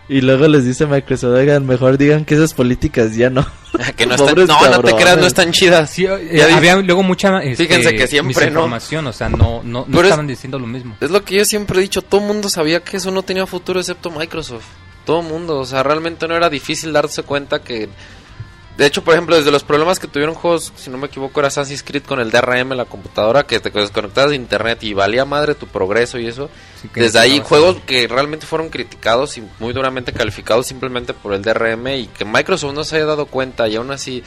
y, 0.09 0.16
y 0.16 0.20
luego 0.20 0.48
les 0.48 0.64
dice 0.64 0.87
Microsoft, 0.87 1.35
oigan, 1.37 1.66
mejor 1.66 1.98
digan 1.98 2.25
que 2.25 2.35
esas 2.35 2.55
políticas 2.55 3.14
ya 3.14 3.31
no. 3.31 3.46
que 3.96 4.07
no, 4.07 4.14
están, 4.16 4.35
no, 4.35 4.68
no 4.70 4.83
te 4.83 4.94
creas, 4.94 5.18
no 5.18 5.27
están 5.27 5.53
chidas. 5.53 5.90
Sí, 5.90 6.07
eh, 6.07 6.42
había 6.55 6.77
luego 6.77 7.03
mucha 7.03 7.42
este, 7.42 7.66
Fíjense 7.66 7.94
que 7.94 8.07
siempre, 8.07 8.51
¿no? 8.51 8.64
o 8.64 9.12
sea, 9.12 9.29
no, 9.29 9.62
no, 9.64 9.85
no 9.87 9.98
es- 10.01 10.05
estaban 10.05 10.27
diciendo 10.27 10.59
lo 10.59 10.66
mismo. 10.66 10.96
Es 11.01 11.11
lo 11.11 11.22
que 11.25 11.37
yo 11.37 11.44
siempre 11.44 11.79
he 11.79 11.83
dicho, 11.83 12.03
todo 12.03 12.20
el 12.20 12.27
mundo 12.27 12.48
sabía 12.48 12.81
que 12.81 12.96
eso 12.96 13.11
no 13.11 13.22
tenía 13.22 13.46
futuro 13.46 13.81
excepto 13.81 14.11
Microsoft. 14.11 14.64
Todo 15.05 15.20
el 15.20 15.27
mundo, 15.27 15.59
o 15.59 15.66
sea, 15.66 15.83
realmente 15.83 16.29
no 16.29 16.37
era 16.37 16.48
difícil 16.48 16.92
darse 16.92 17.22
cuenta 17.22 17.61
que... 17.61 17.88
De 18.76 18.87
hecho, 18.87 19.04
por 19.04 19.12
ejemplo, 19.12 19.37
desde 19.37 19.50
los 19.50 19.64
problemas 19.64 19.98
que 19.98 20.06
tuvieron 20.06 20.35
juegos, 20.35 20.72
si 20.76 20.88
no 20.88 20.96
me 20.96 21.06
equivoco, 21.06 21.40
era 21.40 21.48
Assassin's 21.48 21.82
Creed 21.82 22.04
con 22.04 22.20
el 22.20 22.30
DRM 22.30 22.72
en 22.72 22.78
la 22.78 22.87
computadora, 22.87 23.44
que 23.46 23.61
te 23.61 23.70
desconectabas 23.70 24.30
de 24.30 24.37
internet 24.37 24.82
y 24.82 24.94
valía 24.94 25.26
madre 25.26 25.54
tu 25.54 25.66
progreso 25.66 26.18
y 26.18 26.26
eso. 26.26 26.48
Desde 26.94 27.18
ahí, 27.18 27.40
juegos 27.44 27.76
que 27.87 28.08
realmente 28.08 28.46
fueron 28.46 28.70
criticados 28.70 29.37
y 29.37 29.44
muy 29.58 29.74
duramente 29.74 30.12
calificados 30.12 30.66
simplemente 30.66 31.12
por 31.12 31.35
el 31.35 31.42
DRM 31.42 31.87
y 31.88 32.06
que 32.06 32.24
Microsoft 32.24 32.74
no 32.74 32.85
se 32.85 32.96
haya 32.96 33.06
dado 33.06 33.26
cuenta 33.26 33.68
y 33.68 33.76
aún 33.76 33.90
así... 33.90 34.22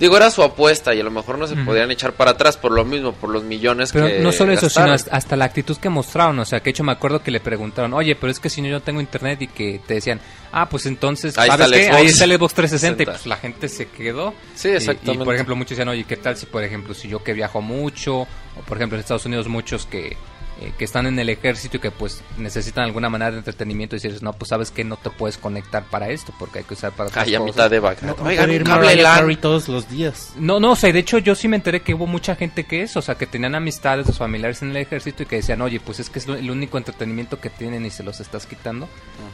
Digo, 0.00 0.16
era 0.16 0.30
su 0.30 0.42
apuesta 0.42 0.94
y 0.94 1.00
a 1.00 1.04
lo 1.04 1.10
mejor 1.10 1.38
no 1.38 1.46
se 1.46 1.54
podían 1.56 1.90
echar 1.90 2.14
para 2.14 2.30
atrás 2.32 2.56
por 2.56 2.72
lo 2.72 2.84
mismo, 2.86 3.12
por 3.12 3.28
los 3.30 3.44
millones 3.44 3.92
Pero 3.92 4.06
que 4.06 4.20
no 4.20 4.32
solo 4.32 4.52
eso, 4.52 4.62
gastaron. 4.66 4.98
sino 4.98 5.12
hasta, 5.14 5.36
la 5.36 5.44
actitud 5.44 5.76
que 5.76 5.90
mostraron. 5.90 6.38
O 6.38 6.44
sea, 6.46 6.60
que 6.60 6.70
hecho 6.70 6.82
me 6.82 6.90
acuerdo 6.92 7.22
que 7.22 7.30
le 7.30 7.38
preguntaron, 7.38 7.92
oye, 7.92 8.16
pero 8.16 8.32
es 8.32 8.40
que 8.40 8.48
si 8.48 8.62
no 8.62 8.68
yo 8.68 8.80
tengo 8.80 9.00
internet 9.02 9.42
y 9.42 9.46
que 9.46 9.78
te 9.86 9.94
decían, 9.94 10.18
ah, 10.52 10.68
pues 10.70 10.86
entonces, 10.86 11.36
Ahí 11.36 11.50
¿sabes 11.50 11.66
está 11.66 11.76
qué? 11.76 11.84
Xbox 11.84 11.96
Ahí 12.00 12.06
está 12.06 12.24
el 12.24 12.32
Xbox 12.38 12.54
360 12.54 13.02
y 13.02 13.06
60. 13.06 13.12
pues 13.12 13.26
la 13.26 13.36
gente 13.36 13.68
se 13.68 13.88
quedó. 13.88 14.34
Sí, 14.54 14.68
Y- 14.68 14.72
exactamente. 14.72 15.22
Y, 15.22 15.24
por 15.26 15.34
ejemplo, 15.34 15.54
muchos 15.54 15.70
decían, 15.70 15.88
oye, 15.88 16.04
¿qué 16.04 16.16
tal 16.16 16.36
si, 16.36 16.46
por 16.46 16.64
ejemplo, 16.64 16.94
si 16.94 17.06
yo 17.06 17.22
que 17.22 17.34
viajo 17.34 17.60
mucho, 17.60 18.20
o 18.22 18.26
por 18.66 18.78
ejemplo 18.78 18.96
en 18.96 19.00
Estados 19.00 19.26
Unidos 19.26 19.48
muchos 19.48 19.84
que, 19.84 20.16
eh, 20.60 20.72
que 20.76 20.84
están 20.84 21.06
en 21.06 21.18
el 21.18 21.28
ejército 21.30 21.78
y 21.78 21.80
que 21.80 21.90
pues 21.90 22.22
necesitan 22.36 22.84
alguna 22.84 23.08
manera 23.08 23.30
de 23.30 23.38
entretenimiento 23.38 23.96
y 23.96 23.98
dices, 24.00 24.22
no, 24.22 24.32
pues 24.34 24.50
sabes 24.50 24.70
que 24.70 24.84
no 24.84 24.96
te 24.96 25.08
puedes 25.10 25.38
conectar 25.38 25.84
para 25.84 26.10
esto 26.10 26.34
porque 26.38 26.58
hay 26.58 26.64
que 26.64 26.74
usar 26.74 26.92
para 26.92 27.08
otras 27.08 27.26
Ay, 27.26 27.34
a 27.34 27.38
cosas". 27.38 27.54
mitad 27.54 27.70
de 27.70 27.80
vaca. 27.80 28.06
No, 28.06 28.12
Oigan, 28.24 28.44
puede 28.46 28.58
un 28.58 28.64
cable 28.64 28.96
LAN. 28.96 29.36
Todos 29.40 29.68
los 29.68 29.88
días. 29.88 30.34
No, 30.36 30.60
no, 30.60 30.72
o 30.72 30.76
sea, 30.76 30.92
de 30.92 30.98
hecho 30.98 31.18
yo 31.18 31.34
sí 31.34 31.48
me 31.48 31.56
enteré 31.56 31.80
que 31.80 31.94
hubo 31.94 32.06
mucha 32.06 32.36
gente 32.36 32.64
que 32.64 32.82
eso, 32.82 32.98
o 32.98 33.02
sea, 33.02 33.14
que 33.14 33.26
tenían 33.26 33.54
amistades, 33.54 34.06
sus 34.06 34.18
familiares 34.18 34.60
en 34.62 34.70
el 34.70 34.76
ejército 34.76 35.22
y 35.22 35.26
que 35.26 35.36
decían, 35.36 35.62
oye, 35.62 35.80
pues 35.80 35.98
es 36.00 36.10
que 36.10 36.18
es 36.18 36.26
lo- 36.26 36.34
el 36.36 36.50
único 36.50 36.76
entretenimiento 36.78 37.40
que 37.40 37.48
tienen 37.50 37.86
y 37.86 37.90
se 37.90 38.02
los 38.02 38.20
estás 38.20 38.46
quitando. 38.46 38.88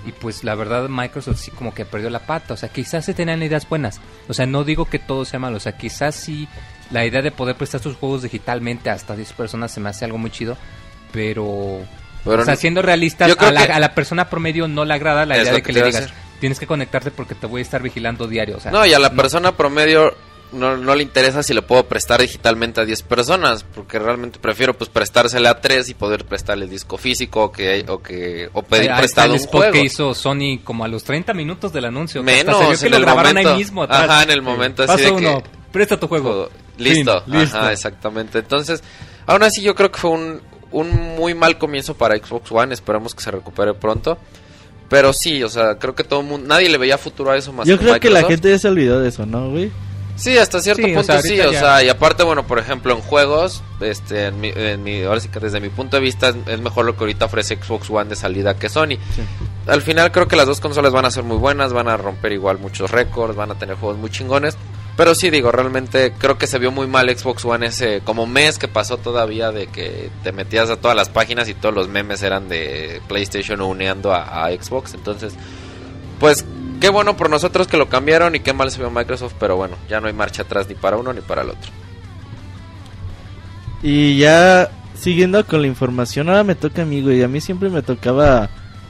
Y 0.06 0.12
pues 0.12 0.44
la 0.44 0.54
verdad 0.54 0.88
Microsoft 0.88 1.40
sí 1.40 1.50
como 1.50 1.74
que 1.74 1.84
perdió 1.84 2.08
la 2.10 2.20
pata, 2.20 2.54
o 2.54 2.56
sea, 2.56 2.68
quizás 2.68 3.04
se 3.04 3.14
tenían 3.14 3.42
ideas 3.42 3.68
buenas, 3.68 4.00
o 4.28 4.34
sea, 4.34 4.46
no 4.46 4.62
digo 4.62 4.84
que 4.84 4.98
todo 5.00 5.24
sea 5.24 5.40
malo, 5.40 5.56
o 5.56 5.60
sea, 5.60 5.76
quizás 5.76 6.14
sí 6.14 6.46
la 6.92 7.04
idea 7.04 7.20
de 7.22 7.32
poder 7.32 7.56
prestar 7.56 7.80
sus 7.82 7.96
juegos 7.96 8.22
digitalmente 8.22 8.90
hasta 8.90 9.16
10 9.16 9.32
personas 9.32 9.72
se 9.72 9.80
me 9.80 9.88
hace 9.88 10.04
algo 10.04 10.18
muy 10.18 10.30
chido, 10.30 10.56
pero... 11.16 11.80
Pero 12.24 12.42
o 12.42 12.44
sea, 12.44 12.54
no- 12.54 12.60
siendo 12.60 12.82
realistas, 12.82 13.30
a 13.38 13.50
la, 13.52 13.66
que- 13.66 13.72
a 13.72 13.78
la 13.80 13.94
persona 13.94 14.28
promedio 14.28 14.68
no 14.68 14.84
le 14.84 14.92
agrada 14.94 15.24
la 15.24 15.36
Es 15.36 15.42
idea 15.44 15.52
de 15.54 15.62
que 15.62 15.72
que 15.72 15.80
le 15.80 15.86
digas, 15.86 16.08
tienes 16.40 16.58
que 16.60 16.66
conectarte 16.66 17.10
porque 17.10 17.34
te 17.34 17.46
voy 17.46 17.60
a 17.60 17.62
estar 17.62 17.82
vigilando 17.82 18.26
diario, 18.28 18.56
o 18.56 18.60
sea... 18.60 18.70
No, 18.72 18.84
y 18.84 18.92
a 18.92 18.98
la 18.98 19.08
no- 19.10 19.16
persona 19.16 19.56
promedio 19.56 20.12
no, 20.52 20.76
no 20.76 20.94
le 20.94 21.02
interesa 21.04 21.42
si 21.42 21.54
le 21.54 21.62
puedo 21.62 21.84
prestar 21.86 22.20
digitalmente 22.20 22.80
a 22.80 22.84
10 22.84 23.02
personas, 23.02 23.64
porque 23.64 23.98
realmente 23.98 24.38
prefiero 24.40 24.74
pues 24.74 24.90
prestársela 24.90 25.50
a 25.50 25.60
3 25.60 25.88
y 25.88 25.94
poder 25.94 26.24
prestarle 26.24 26.64
el 26.64 26.70
disco 26.70 26.96
físico 26.98 27.44
o 27.44 27.52
que 27.52 27.84
o 27.88 28.00
que 28.02 28.48
o 28.52 28.62
pedir 28.62 28.84
está 28.90 28.96
prestado 28.98 29.32
un 29.34 29.38
juego. 29.40 29.72
que 29.72 29.80
hizo 29.82 30.14
Sony 30.14 30.58
como 30.62 30.84
a 30.84 30.88
los 30.88 31.02
30 31.04 31.32
minutos 31.34 31.72
del 31.72 31.86
anuncio. 31.86 32.22
que 32.22 32.26
Menos, 32.26 32.78
que 32.80 32.86
en 32.86 32.92
lo 32.92 33.00
grabaron 33.00 33.32
momento. 33.32 33.50
ahí 33.50 33.56
mismo. 33.58 33.82
atrás. 33.82 34.08
Ajá, 34.08 34.22
en 34.22 34.30
el 34.30 34.42
momento 34.42 34.82
así 34.84 34.92
Paso 34.92 35.04
de 35.04 35.10
uno, 35.10 35.42
que- 35.42 35.48
presta 35.72 35.98
tu 35.98 36.06
juego. 36.06 36.48
Listo, 36.78 37.22
Fin, 37.24 37.38
listo. 37.40 37.58
Ajá, 37.58 37.72
exactamente. 37.72 38.38
Entonces, 38.38 38.82
aún 39.26 39.42
así 39.42 39.62
yo 39.62 39.74
creo 39.74 39.90
que 39.90 39.98
fue 39.98 40.10
un, 40.10 40.40
un 40.78 41.16
muy 41.16 41.34
mal 41.34 41.58
comienzo 41.58 41.94
para 41.94 42.16
Xbox 42.16 42.50
One, 42.52 42.72
esperamos 42.74 43.14
que 43.14 43.22
se 43.22 43.30
recupere 43.30 43.74
pronto. 43.74 44.18
Pero 44.88 45.12
sí, 45.12 45.42
o 45.42 45.48
sea, 45.48 45.78
creo 45.78 45.94
que 45.94 46.04
todo 46.04 46.20
el 46.20 46.26
mundo, 46.26 46.46
nadie 46.46 46.68
le 46.68 46.78
veía 46.78 46.96
futuro 46.96 47.30
a 47.32 47.36
eso 47.36 47.52
más 47.52 47.66
Yo 47.66 47.76
creo 47.78 47.98
que 47.98 48.08
la 48.10 48.22
gente 48.24 48.50
ya 48.50 48.58
se 48.58 48.68
olvidó 48.68 49.00
de 49.00 49.08
eso, 49.08 49.26
¿no, 49.26 49.50
güey? 49.50 49.70
Sí, 50.14 50.38
hasta 50.38 50.60
cierto 50.62 50.82
Sí, 50.82 50.92
o 50.92 50.94
punto 50.94 51.12
sea, 51.12 51.20
sí, 51.22 51.38
o 51.40 51.52
ya- 51.52 51.58
sea, 51.60 51.82
y 51.84 51.88
aparte, 51.90 52.22
bueno, 52.22 52.46
por 52.46 52.58
ejemplo, 52.58 52.94
en 52.94 53.00
juegos, 53.02 53.62
este, 53.80 54.26
en 54.26 54.40
mi, 54.40 54.50
en 54.54 54.82
mi- 54.82 55.02
ahora 55.02 55.20
sí 55.20 55.28
que 55.28 55.40
desde 55.40 55.60
mi 55.60 55.68
punto 55.68 55.96
de 55.96 56.02
vista 56.02 56.28
es, 56.28 56.36
es 56.46 56.60
mejor 56.60 56.86
lo 56.86 56.94
que 56.96 57.00
ahorita 57.00 57.26
ofrece 57.26 57.56
Xbox 57.56 57.90
One 57.90 58.08
de 58.08 58.16
salida 58.16 58.56
que 58.56 58.68
Sony. 58.70 58.96
Al 59.66 59.82
final 59.82 60.12
creo 60.12 60.26
que 60.28 60.36
las 60.36 60.46
dos 60.46 60.60
consolas 60.60 60.92
van 60.92 61.04
a 61.04 61.10
ser 61.10 61.24
muy 61.24 61.36
buenas, 61.36 61.72
van 61.74 61.88
a 61.88 61.96
romper 61.98 62.32
igual 62.32 62.58
muchos 62.58 62.90
récords, 62.90 63.36
van 63.36 63.50
a 63.50 63.58
tener 63.58 63.76
juegos 63.76 63.98
muy 63.98 64.08
chingones. 64.08 64.56
Pero 64.96 65.14
sí, 65.14 65.28
digo, 65.28 65.52
realmente 65.52 66.14
creo 66.16 66.38
que 66.38 66.46
se 66.46 66.58
vio 66.58 66.72
muy 66.72 66.86
mal 66.86 67.14
Xbox 67.14 67.44
One 67.44 67.66
ese 67.66 68.00
como 68.02 68.26
mes 68.26 68.58
que 68.58 68.66
pasó 68.66 68.96
todavía 68.96 69.52
de 69.52 69.66
que 69.66 70.10
te 70.22 70.32
metías 70.32 70.70
a 70.70 70.76
todas 70.76 70.96
las 70.96 71.10
páginas 71.10 71.48
y 71.48 71.54
todos 71.54 71.74
los 71.74 71.88
memes 71.88 72.22
eran 72.22 72.48
de 72.48 73.02
PlayStation 73.06 73.60
uneando 73.60 74.14
a, 74.14 74.46
a 74.46 74.50
Xbox. 74.50 74.94
Entonces, 74.94 75.34
pues 76.18 76.46
qué 76.80 76.88
bueno 76.88 77.16
por 77.16 77.28
nosotros 77.28 77.66
que 77.66 77.76
lo 77.76 77.88
cambiaron 77.88 78.34
y 78.34 78.40
qué 78.40 78.54
mal 78.54 78.70
se 78.70 78.78
vio 78.78 78.90
Microsoft, 78.90 79.34
pero 79.38 79.56
bueno, 79.56 79.76
ya 79.88 80.00
no 80.00 80.06
hay 80.06 80.14
marcha 80.14 80.42
atrás 80.42 80.66
ni 80.68 80.74
para 80.74 80.96
uno 80.96 81.12
ni 81.12 81.20
para 81.20 81.42
el 81.42 81.50
otro. 81.50 81.70
Y 83.82 84.16
ya 84.18 84.70
siguiendo 84.98 85.44
con 85.46 85.60
la 85.60 85.68
información, 85.68 86.28
ahora 86.28 86.44
me 86.44 86.54
toca 86.54 86.82
a 86.82 86.86
mí, 86.86 87.02
güey. 87.02 87.22
A 87.22 87.28
mí 87.28 87.40
siempre 87.40 87.68
me 87.68 87.82
tocaba 87.82 88.48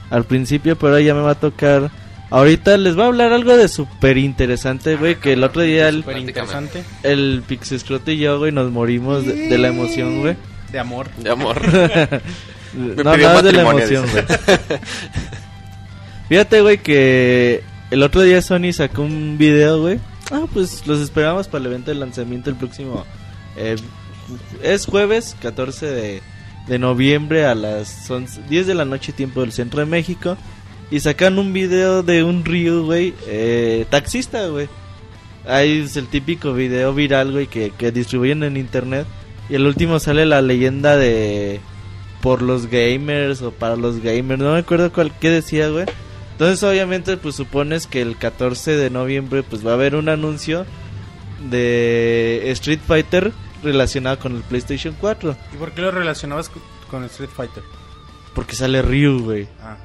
al 0.09 0.23
principio, 0.23 0.75
pero 0.77 0.93
ahora 0.93 1.01
ya 1.01 1.13
me 1.13 1.21
va 1.21 1.31
a 1.31 1.39
tocar. 1.39 1.91
Ahorita 2.29 2.77
les 2.77 2.95
voy 2.95 3.05
a 3.05 3.07
hablar 3.07 3.31
algo 3.31 3.55
de 3.55 3.67
súper 3.67 4.17
interesante, 4.17 4.95
güey. 4.97 5.15
Que 5.15 5.33
el 5.33 5.43
otro 5.43 5.61
día 5.61 5.87
el, 5.87 6.03
interesante. 6.17 6.83
el 7.03 7.43
Pixescrote 7.47 8.13
y 8.13 8.17
yo, 8.19 8.39
güey, 8.39 8.51
nos 8.51 8.71
morimos 8.71 9.25
de, 9.25 9.47
de 9.47 9.57
la 9.57 9.69
emoción, 9.69 10.21
güey. 10.21 10.35
De 10.71 10.79
amor. 10.79 11.09
De 11.15 11.29
amor. 11.29 11.61
no, 12.73 13.13
es 13.13 13.43
de 13.43 13.51
la 13.53 13.61
emoción, 13.61 14.05
güey. 14.11 14.25
Fíjate, 16.29 16.61
güey, 16.61 16.77
que 16.79 17.63
el 17.89 18.03
otro 18.03 18.21
día 18.21 18.41
Sony 18.41 18.73
sacó 18.73 19.03
un 19.03 19.37
video, 19.37 19.81
güey. 19.81 19.99
Ah, 20.29 20.43
pues 20.53 20.85
los 20.85 20.99
esperamos 20.99 21.47
para 21.47 21.61
el 21.61 21.67
evento 21.67 21.91
de 21.91 21.95
lanzamiento 21.95 22.49
el 22.49 22.57
próximo. 22.57 23.05
eh, 23.55 23.77
es 24.61 24.85
jueves 24.85 25.37
14 25.41 25.85
de, 25.85 26.21
de 26.67 26.79
noviembre 26.79 27.45
a 27.45 27.55
las 27.55 28.11
11 28.11 28.41
10 28.49 28.67
de 28.67 28.75
la 28.75 28.83
noche, 28.83 29.13
tiempo 29.13 29.39
del 29.39 29.53
centro 29.53 29.79
de 29.79 29.85
México. 29.85 30.35
Y 30.89 30.99
sacan 31.01 31.37
un 31.37 31.51
video 31.51 32.01
de 32.03 32.23
un 32.23 32.45
Ryu, 32.45 32.85
güey, 32.85 33.13
eh, 33.27 33.85
taxista, 33.89 34.47
güey. 34.47 34.69
Ahí 35.45 35.81
es 35.81 35.97
el 35.97 36.07
típico 36.07 36.53
video 36.53 36.93
viral, 36.93 37.31
güey, 37.31 37.47
que, 37.47 37.71
que 37.71 37.91
distribuyen 37.91 38.43
en 38.43 38.57
internet. 38.57 39.05
Y 39.49 39.55
el 39.55 39.65
último 39.65 39.99
sale 39.99 40.25
la 40.25 40.41
leyenda 40.41 40.97
de 40.97 41.59
por 42.21 42.41
los 42.41 42.67
gamers 42.67 43.41
o 43.41 43.51
para 43.51 43.75
los 43.75 44.01
gamers, 44.01 44.41
no 44.41 44.53
me 44.53 44.59
acuerdo 44.59 44.91
cuál 44.91 45.11
qué 45.19 45.29
decía, 45.29 45.69
güey. 45.69 45.85
Entonces, 46.33 46.61
obviamente, 46.63 47.17
pues 47.17 47.35
supones 47.35 47.87
que 47.87 48.01
el 48.01 48.17
14 48.17 48.75
de 48.75 48.89
noviembre 48.89 49.43
pues 49.43 49.65
va 49.65 49.71
a 49.71 49.73
haber 49.75 49.95
un 49.95 50.09
anuncio 50.09 50.65
de 51.49 52.51
Street 52.51 52.79
Fighter 52.85 53.31
relacionado 53.63 54.19
con 54.19 54.35
el 54.35 54.41
PlayStation 54.43 54.95
4, 54.99 55.35
¿Y 55.53 55.57
por 55.57 55.71
qué 55.71 55.81
lo 55.81 55.91
relacionabas 55.91 56.49
con, 56.49 56.61
con 56.89 57.03
Street 57.05 57.29
Fighter? 57.35 57.63
porque 58.37 58.55
sale 58.55 58.83
Ryu, 58.83 59.23
güey. 59.23 59.47
Ah, 59.59 59.77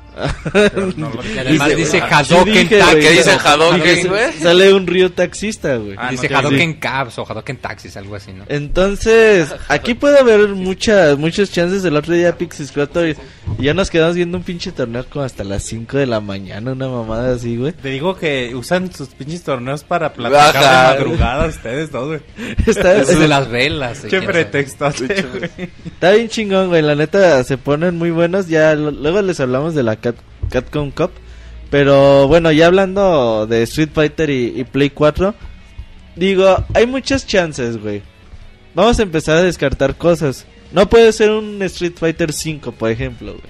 no 0.97 1.11
además 1.39 1.77
Dice- 1.77 1.93
Sí 1.93 1.99
Hadoken 2.01 2.69
Taxi. 2.69 2.97
¿Qué 3.01 3.11
dice 3.11 3.31
Hadouken, 3.33 3.83
Dije, 3.83 4.09
güey? 4.09 4.33
Sale 4.41 4.73
un 4.73 4.87
Ryu 4.87 5.11
taxista, 5.11 5.77
güey. 5.77 5.95
Ah, 5.99 6.11
dice 6.11 6.29
no 6.29 6.39
Hadoken 6.39 6.75
Cabs 6.75 7.19
o 7.19 7.27
Hadoken 7.29 7.57
Taxis, 7.59 7.97
algo 7.97 8.17
así, 8.17 8.33
¿no? 8.33 8.45
Entonces, 8.49 9.55
aquí 9.69 9.95
puede 9.95 10.19
haber 10.19 10.49
muchas 10.51 11.19
muchas 11.19 11.51
chances. 11.51 11.85
El 11.85 11.97
otro 11.97 12.15
día 12.15 12.37
Pixis 12.37 12.73
Croto 12.73 13.07
y 13.07 13.17
y 13.59 13.65
ya 13.65 13.75
nos 13.75 13.91
quedamos 13.91 14.15
viendo 14.17 14.39
un 14.39 14.45
pinche 14.45 14.71
torneo 14.73 15.05
como 15.11 15.25
hasta 15.25 15.45
las 15.45 15.63
5 15.65 15.99
de 15.99 16.07
la 16.07 16.21
mañana, 16.21 16.73
una 16.73 16.89
mamada 16.89 17.35
así, 17.35 17.57
güey. 17.57 17.73
Te 17.73 17.89
digo 17.91 18.17
que 18.17 18.55
usan 18.55 18.93
sus 18.93 19.09
pinches 19.09 19.43
torneos 19.43 19.83
para 19.85 20.13
platicar 20.13 20.57
Ajá. 20.57 20.93
de 20.93 20.99
madrugada 21.01 21.47
ustedes, 21.47 21.93
¿no, 21.93 22.07
güey? 22.07 22.21
Está, 22.67 22.97
Es 22.97 23.19
de 23.19 23.29
las 23.29 23.51
velas. 23.51 24.01
Qué 24.09 24.23
pretexto, 24.23 24.91
güey. 24.99 25.69
está 25.87 26.13
bien 26.13 26.29
chingón, 26.29 26.69
güey. 26.69 26.83
La 26.83 26.95
neta 26.95 27.43
se 27.45 27.59
ponen 27.59 27.97
muy 27.99 28.11
buenos. 28.11 28.49
Ya 28.49 28.75
luego 28.75 29.21
les 29.23 29.41
hablamos 29.41 29.75
de 29.75 29.83
la 29.83 29.97
Cat, 30.03 30.17
Catcom 30.51 30.91
Cup. 30.91 31.13
Pero 31.71 32.29
bueno, 32.29 32.53
ya 32.53 32.67
hablando 32.67 33.47
de 33.47 33.63
Street 33.63 33.89
Fighter 33.95 34.29
y, 34.29 34.53
y 34.61 34.65
Play 34.65 34.91
4, 34.91 35.35
digo, 36.17 36.63
hay 36.75 36.87
muchas 36.87 37.27
chances, 37.27 37.79
güey. 37.81 38.03
Vamos 38.75 38.99
a 38.99 39.03
empezar 39.03 39.39
a 39.39 39.43
descartar 39.43 39.97
cosas. 39.97 40.45
No 40.73 40.89
puede 40.89 41.13
ser 41.13 41.31
un 41.31 41.63
Street 41.63 41.95
Fighter 41.97 42.33
5, 42.33 42.73
por 42.73 42.91
ejemplo, 42.91 43.33
güey. 43.33 43.45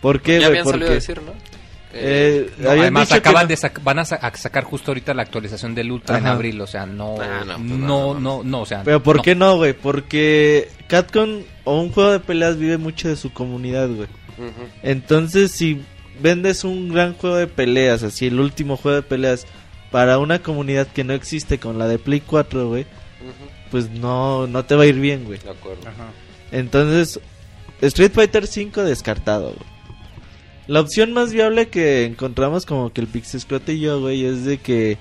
¿Por 0.00 0.20
qué, 0.20 0.40
ya 0.40 0.48
güey? 0.48 0.58
habían 0.60 0.66
salido 0.72 0.90
a 0.90 0.94
decir, 0.94 1.20
¿no? 1.22 1.32
eh, 1.92 2.50
No, 2.58 2.70
habían 2.70 2.82
además 2.86 3.12
acaban 3.12 3.44
no. 3.44 3.48
de 3.48 3.54
sac- 3.56 3.82
van 3.84 4.00
a, 4.00 4.04
sa- 4.04 4.16
a 4.16 4.36
sacar 4.36 4.64
justo 4.64 4.90
ahorita 4.90 5.14
la 5.14 5.22
actualización 5.22 5.74
del 5.76 5.92
Ultra 5.92 6.18
en 6.18 6.26
abril, 6.26 6.60
o 6.60 6.66
sea, 6.66 6.86
no 6.86 7.14
Ah, 7.20 7.44
no, 7.46 7.56
no, 7.58 7.68
pues 7.68 7.78
no, 7.80 8.20
no, 8.20 8.42
no, 8.44 8.60
o 8.62 8.66
sea, 8.66 8.82
Pero 8.84 9.00
¿por 9.02 9.16
no. 9.18 9.22
qué 9.22 9.34
no, 9.36 9.56
güey? 9.56 9.72
Porque 9.74 10.68
Capcom 10.88 11.42
o 11.62 11.80
un 11.80 11.90
juego 11.92 12.10
de 12.10 12.20
peleas 12.20 12.58
vive 12.58 12.78
mucho 12.78 13.08
de 13.08 13.14
su 13.16 13.32
comunidad, 13.32 13.88
güey. 13.88 14.08
Entonces, 14.82 15.50
si 15.52 15.80
vendes 16.20 16.64
un 16.64 16.88
gran 16.92 17.14
juego 17.14 17.36
de 17.36 17.46
peleas, 17.46 18.02
así 18.02 18.26
el 18.26 18.40
último 18.40 18.76
juego 18.76 18.96
de 18.96 19.02
peleas, 19.02 19.46
para 19.90 20.18
una 20.18 20.40
comunidad 20.40 20.86
que 20.88 21.04
no 21.04 21.12
existe 21.12 21.58
con 21.58 21.78
la 21.78 21.86
de 21.86 21.98
Play 21.98 22.20
4, 22.20 22.68
güey, 22.68 22.86
pues 23.70 23.90
no, 23.90 24.46
no 24.46 24.64
te 24.64 24.74
va 24.74 24.82
a 24.82 24.86
ir 24.86 24.98
bien, 25.00 25.24
güey. 25.24 25.38
De 25.38 25.50
acuerdo. 25.50 25.82
Ajá. 25.88 26.08
Entonces, 26.52 27.20
Street 27.80 28.12
Fighter 28.12 28.46
5 28.46 28.82
descartado, 28.82 29.52
güey. 29.54 29.74
La 30.66 30.80
opción 30.80 31.12
más 31.12 31.32
viable 31.32 31.68
que 31.68 32.04
encontramos 32.06 32.64
como 32.66 32.92
que 32.92 33.02
el 33.02 33.06
Pixescrote 33.06 33.74
y 33.74 33.80
yo, 33.80 34.00
güey, 34.00 34.24
es 34.24 34.44
de 34.44 34.58
que 34.58 34.96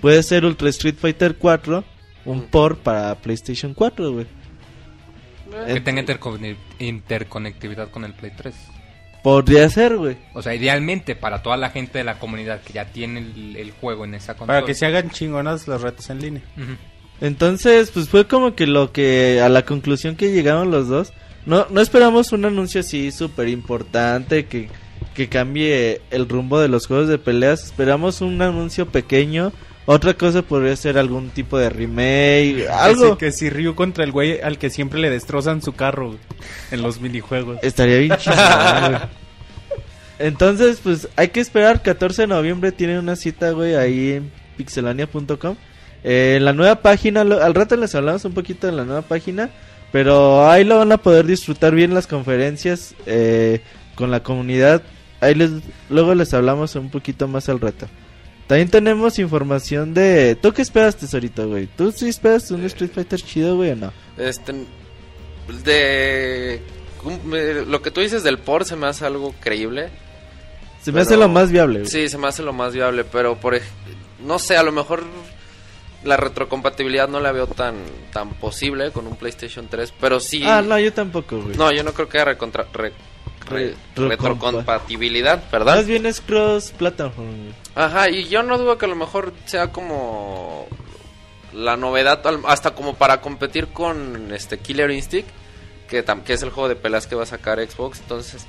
puede 0.00 0.22
ser 0.22 0.44
Ultra 0.44 0.68
Street 0.68 0.96
Fighter 1.00 1.36
4, 1.36 1.84
un 2.26 2.38
Mm. 2.38 2.42
port 2.50 2.78
para 2.80 3.14
PlayStation 3.16 3.72
4, 3.74 4.12
güey. 4.12 4.26
que 5.66 5.80
tenga 5.80 6.02
intercone- 6.02 6.56
interconectividad 6.78 7.90
con 7.90 8.04
el 8.04 8.12
Play 8.12 8.32
3. 8.36 8.54
Podría 9.26 9.68
ser, 9.68 9.96
güey. 9.96 10.16
O 10.34 10.40
sea, 10.40 10.54
idealmente 10.54 11.16
para 11.16 11.42
toda 11.42 11.56
la 11.56 11.70
gente 11.70 11.98
de 11.98 12.04
la 12.04 12.20
comunidad 12.20 12.60
que 12.60 12.72
ya 12.72 12.92
tiene 12.92 13.18
el, 13.18 13.56
el 13.56 13.72
juego 13.72 14.04
en 14.04 14.14
esa 14.14 14.34
consola. 14.34 14.60
Para 14.60 14.64
que 14.64 14.72
se 14.72 14.86
hagan 14.86 15.10
chingonas 15.10 15.66
las 15.66 15.80
retas 15.80 16.10
en 16.10 16.20
línea. 16.20 16.42
Entonces, 17.20 17.90
pues 17.90 18.08
fue 18.08 18.28
como 18.28 18.54
que 18.54 18.68
lo 18.68 18.92
que 18.92 19.40
a 19.40 19.48
la 19.48 19.64
conclusión 19.64 20.14
que 20.14 20.30
llegaron 20.30 20.70
los 20.70 20.86
dos. 20.86 21.12
No, 21.44 21.66
no 21.70 21.80
esperamos 21.80 22.30
un 22.30 22.44
anuncio 22.44 22.82
así 22.82 23.10
súper 23.10 23.48
importante 23.48 24.46
que, 24.46 24.68
que 25.12 25.28
cambie 25.28 26.02
el 26.12 26.28
rumbo 26.28 26.60
de 26.60 26.68
los 26.68 26.86
juegos 26.86 27.08
de 27.08 27.18
peleas. 27.18 27.64
Esperamos 27.64 28.20
un 28.20 28.40
anuncio 28.40 28.86
pequeño. 28.86 29.52
Otra 29.86 30.14
cosa 30.14 30.42
podría 30.42 30.74
ser 30.76 30.98
algún 30.98 31.30
tipo 31.30 31.56
de 31.58 31.70
remake, 31.70 32.66
algo. 32.70 33.16
Que 33.16 33.30
si, 33.30 33.46
que 33.46 33.50
si 33.50 33.50
Ryu 33.50 33.74
contra 33.76 34.02
el 34.02 34.10
güey 34.12 34.40
al 34.40 34.58
que 34.58 34.68
siempre 34.68 34.98
le 35.00 35.10
destrozan 35.10 35.62
su 35.62 35.72
carro 35.74 36.08
güey, 36.08 36.18
en 36.72 36.82
los 36.82 37.00
minijuegos. 37.00 37.58
Estaría 37.62 37.98
bien 37.98 38.16
chido. 38.18 38.34
güey. 38.88 38.98
Entonces, 40.18 40.80
pues 40.82 41.08
hay 41.16 41.28
que 41.28 41.40
esperar. 41.40 41.82
14 41.82 42.22
de 42.22 42.28
noviembre 42.28 42.72
tienen 42.72 42.98
una 42.98 43.16
cita, 43.16 43.50
güey, 43.50 43.74
ahí 43.76 44.12
en 44.12 44.30
pixelania.com. 44.56 45.56
Eh, 46.02 46.38
la 46.40 46.52
nueva 46.52 46.76
página, 46.76 47.22
lo- 47.24 47.42
al 47.42 47.54
rato 47.54 47.76
les 47.76 47.94
hablamos 47.94 48.24
un 48.24 48.32
poquito 48.32 48.66
de 48.66 48.72
la 48.72 48.84
nueva 48.84 49.02
página. 49.02 49.50
Pero 49.92 50.48
ahí 50.50 50.64
lo 50.64 50.78
van 50.78 50.90
a 50.92 50.96
poder 50.98 51.26
disfrutar 51.26 51.74
bien 51.74 51.94
las 51.94 52.06
conferencias 52.06 52.94
eh, 53.06 53.60
con 53.94 54.10
la 54.10 54.20
comunidad. 54.20 54.82
Ahí 55.20 55.34
les, 55.34 55.50
luego 55.88 56.14
les 56.14 56.34
hablamos 56.34 56.74
un 56.74 56.90
poquito 56.90 57.28
más 57.28 57.48
al 57.48 57.60
rato. 57.60 57.86
También 58.46 58.68
tenemos 58.70 59.18
información 59.18 59.92
de... 59.92 60.36
¿Tú 60.40 60.52
qué 60.52 60.62
esperas, 60.62 60.96
tesorito, 60.96 61.48
güey? 61.48 61.66
¿Tú 61.66 61.90
sí 61.90 62.08
esperas 62.08 62.50
un 62.52 62.64
Street 62.64 62.90
Fighter 62.94 63.20
chido, 63.20 63.56
güey, 63.56 63.72
o 63.72 63.76
no? 63.76 63.92
Este. 64.16 64.52
De. 65.64 66.54
eh, 66.54 67.64
Lo 67.66 67.82
que 67.82 67.90
tú 67.90 68.00
dices 68.00 68.22
del 68.22 68.38
port 68.38 68.66
se 68.66 68.76
me 68.76 68.86
hace 68.86 69.04
algo 69.06 69.34
creíble. 69.40 69.90
Se 70.82 70.92
me 70.92 70.98
Pero- 71.00 71.02
hace 71.02 71.16
lo 71.16 71.28
más 71.28 71.50
viable, 71.50 71.80
güey. 71.80 71.90
Sí, 71.90 72.08
se 72.08 72.18
me 72.18 72.28
hace 72.28 72.42
lo 72.42 72.52
más 72.52 72.72
viable, 72.72 73.04
pero 73.04 73.36
por 73.40 73.60
no 74.24 74.38
sé, 74.38 74.56
a 74.56 74.62
lo 74.62 74.72
mejor 74.72 75.02
la 76.04 76.16
retrocompatibilidad 76.16 77.08
no 77.08 77.18
la 77.20 77.32
veo 77.32 77.46
tan 77.48 77.74
tan 78.12 78.30
posible 78.34 78.92
con 78.92 79.06
un 79.06 79.16
PlayStation 79.16 79.66
3, 79.68 79.92
pero 80.00 80.20
sí 80.20 80.42
Ah, 80.44 80.62
no, 80.62 80.78
yo 80.78 80.92
tampoco, 80.92 81.40
güey. 81.40 81.56
No, 81.56 81.72
yo 81.72 81.82
no 81.82 81.92
creo 81.92 82.08
que 82.08 82.18
haya 82.18 82.32
recontra- 82.32 82.66
re- 82.72 82.92
re- 83.46 83.74
Re- 83.96 84.08
retrocompatibilidad, 84.08 85.42
¿verdad? 85.50 85.76
Más 85.76 85.86
bien 85.86 86.06
es 86.06 86.20
cross 86.20 86.72
platform. 86.76 87.52
Ajá, 87.74 88.08
y 88.10 88.24
yo 88.28 88.42
no 88.42 88.58
dudo 88.58 88.78
que 88.78 88.86
a 88.86 88.88
lo 88.88 88.96
mejor 88.96 89.32
sea 89.46 89.72
como 89.72 90.66
la 91.52 91.76
novedad, 91.76 92.22
hasta 92.46 92.74
como 92.74 92.94
para 92.94 93.20
competir 93.20 93.68
con 93.68 94.32
este 94.32 94.58
Killer 94.58 94.90
Instinct, 94.90 95.28
que, 95.88 96.04
tam- 96.04 96.22
que 96.22 96.32
es 96.34 96.42
el 96.42 96.50
juego 96.50 96.68
de 96.68 96.76
peleas 96.76 97.06
que 97.06 97.14
va 97.14 97.22
a 97.22 97.26
sacar 97.26 97.58
Xbox, 97.64 98.00
entonces, 98.00 98.44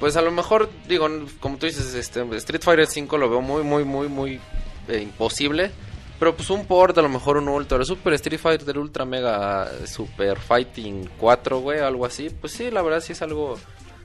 pues 0.00 0.16
a 0.16 0.22
lo 0.22 0.30
mejor, 0.30 0.70
digo, 0.88 1.08
como 1.40 1.58
tú 1.58 1.66
dices, 1.66 1.94
este 1.94 2.22
Street 2.36 2.62
Fighter 2.62 2.86
5 2.86 3.18
lo 3.18 3.28
veo 3.28 3.40
muy, 3.40 3.62
muy, 3.64 3.84
muy, 3.84 4.08
muy 4.08 4.40
eh, 4.88 5.00
imposible, 5.02 5.70
pero 6.18 6.34
pues 6.36 6.48
un 6.50 6.64
port, 6.66 6.96
a 6.98 7.02
lo 7.02 7.08
mejor 7.08 7.36
un 7.36 7.48
Ultra, 7.48 7.84
Super 7.84 8.14
Street 8.14 8.38
Fighter 8.40 8.78
Ultra 8.78 9.04
Mega 9.04 9.68
Super 9.86 10.38
Fighting 10.38 11.08
4, 11.18 11.58
güey, 11.60 11.80
algo 11.80 12.06
así, 12.06 12.30
pues 12.30 12.52
sí, 12.52 12.70
la 12.70 12.80
verdad 12.82 13.00
sí 13.00 13.12
es 13.12 13.22
algo 13.22 13.58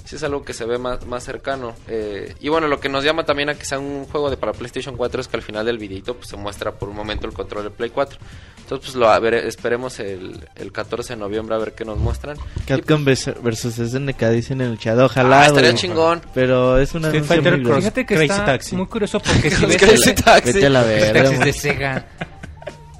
sí 0.07 0.15
es 0.15 0.23
algo 0.23 0.43
que 0.43 0.53
se 0.53 0.65
ve 0.65 0.77
más, 0.77 1.05
más 1.05 1.23
cercano. 1.23 1.75
Eh, 1.87 2.33
y 2.39 2.49
bueno, 2.49 2.67
lo 2.67 2.79
que 2.79 2.89
nos 2.89 3.03
llama 3.03 3.25
también 3.25 3.49
a 3.49 3.55
que 3.55 3.65
sea 3.65 3.77
un 3.79 4.05
juego 4.05 4.29
de 4.29 4.37
para 4.37 4.53
PlayStation 4.53 4.95
4 4.97 5.21
es 5.21 5.27
que 5.27 5.37
al 5.37 5.43
final 5.43 5.65
del 5.65 5.77
videito 5.77 6.15
pues, 6.15 6.29
se 6.29 6.37
muestra 6.37 6.71
por 6.71 6.89
un 6.89 6.95
momento 6.95 7.27
el 7.27 7.33
control 7.33 7.63
de 7.65 7.69
Play 7.69 7.89
4. 7.89 8.17
Entonces, 8.61 8.85
pues 8.91 8.95
lo 8.95 9.09
a 9.09 9.17
ver, 9.19 9.33
esperemos 9.35 9.99
el, 9.99 10.45
el 10.55 10.71
14 10.73 11.13
de 11.13 11.19
noviembre 11.19 11.55
a 11.55 11.57
ver 11.57 11.73
qué 11.73 11.85
nos 11.85 11.97
muestran. 11.97 12.37
Capcom 12.65 13.05
vers- 13.05 13.41
versus 13.41 13.75
SNK 13.75 14.21
dicen 14.31 14.59
en 14.61 14.71
el 14.71 14.77
chat. 14.79 14.97
Ojalá, 14.99 15.43
Ah, 15.43 15.45
estaría 15.47 15.69
güey. 15.71 15.81
chingón. 15.81 16.21
Pero 16.33 16.77
es 16.77 16.93
una. 16.93 17.09
Fíjate 17.11 18.05
que 18.05 18.15
Crazy 18.15 18.23
está 18.25 18.45
Taxi. 18.45 18.75
muy 18.75 18.87
curioso 18.87 19.19
porque 19.21 19.49
si 19.51 19.65
ves 19.65 19.77
Crazy 19.77 20.09
el- 20.09 20.15
Taxi. 20.15 20.51
Vete 20.53 20.65
a 20.65 20.69
la 20.69 20.83
verga. 20.83 21.29
de 21.29 21.53
Sega. 21.53 22.05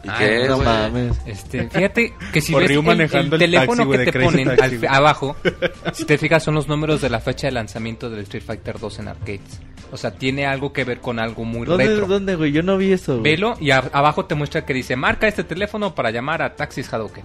¿Y 0.07 0.09
Ay, 0.09 0.17
qué 0.27 0.41
es, 0.43 0.49
No 0.49 0.57
mames. 0.59 1.17
Este, 1.25 1.69
fíjate 1.69 2.13
que 2.33 2.41
si 2.41 2.53
ves 2.55 2.71
el, 2.71 2.81
manejando 2.83 3.35
el 3.35 3.41
el 3.43 3.51
teléfono 3.51 3.83
taxi, 3.89 4.05
que 4.05 4.11
te 4.11 4.19
ponen 4.19 4.49
al- 4.49 4.87
abajo, 4.89 5.35
si 5.93 6.05
te 6.05 6.17
fijas 6.17 6.43
son 6.43 6.55
los 6.55 6.67
números 6.67 7.01
de 7.01 7.09
la 7.09 7.19
fecha 7.19 7.47
de 7.47 7.51
lanzamiento 7.53 8.09
del 8.09 8.21
Street 8.21 8.43
Fighter 8.45 8.79
2 8.79 8.99
en 8.99 9.07
arcades. 9.09 9.59
O 9.91 9.97
sea, 9.97 10.11
tiene 10.11 10.45
algo 10.45 10.73
que 10.73 10.83
ver 10.83 10.99
con 10.99 11.17
algo 11.19 11.45
muy 11.45 11.65
¿Dónde, 11.65 11.87
retro. 11.87 12.07
¿Dónde, 12.07 12.35
güey? 12.35 12.51
Yo 12.51 12.61
no 12.63 12.77
vi 12.77 12.91
eso, 12.91 13.19
güey. 13.19 13.31
Velo 13.35 13.53
y 13.59 13.71
a- 13.71 13.89
abajo 13.93 14.25
te 14.25 14.35
muestra 14.35 14.65
que 14.65 14.73
dice 14.73 14.95
marca 14.95 15.27
este 15.27 15.43
teléfono 15.43 15.93
para 15.95 16.11
llamar 16.11 16.41
a 16.41 16.55
Taxis 16.55 16.91
Hadouken. 16.93 17.23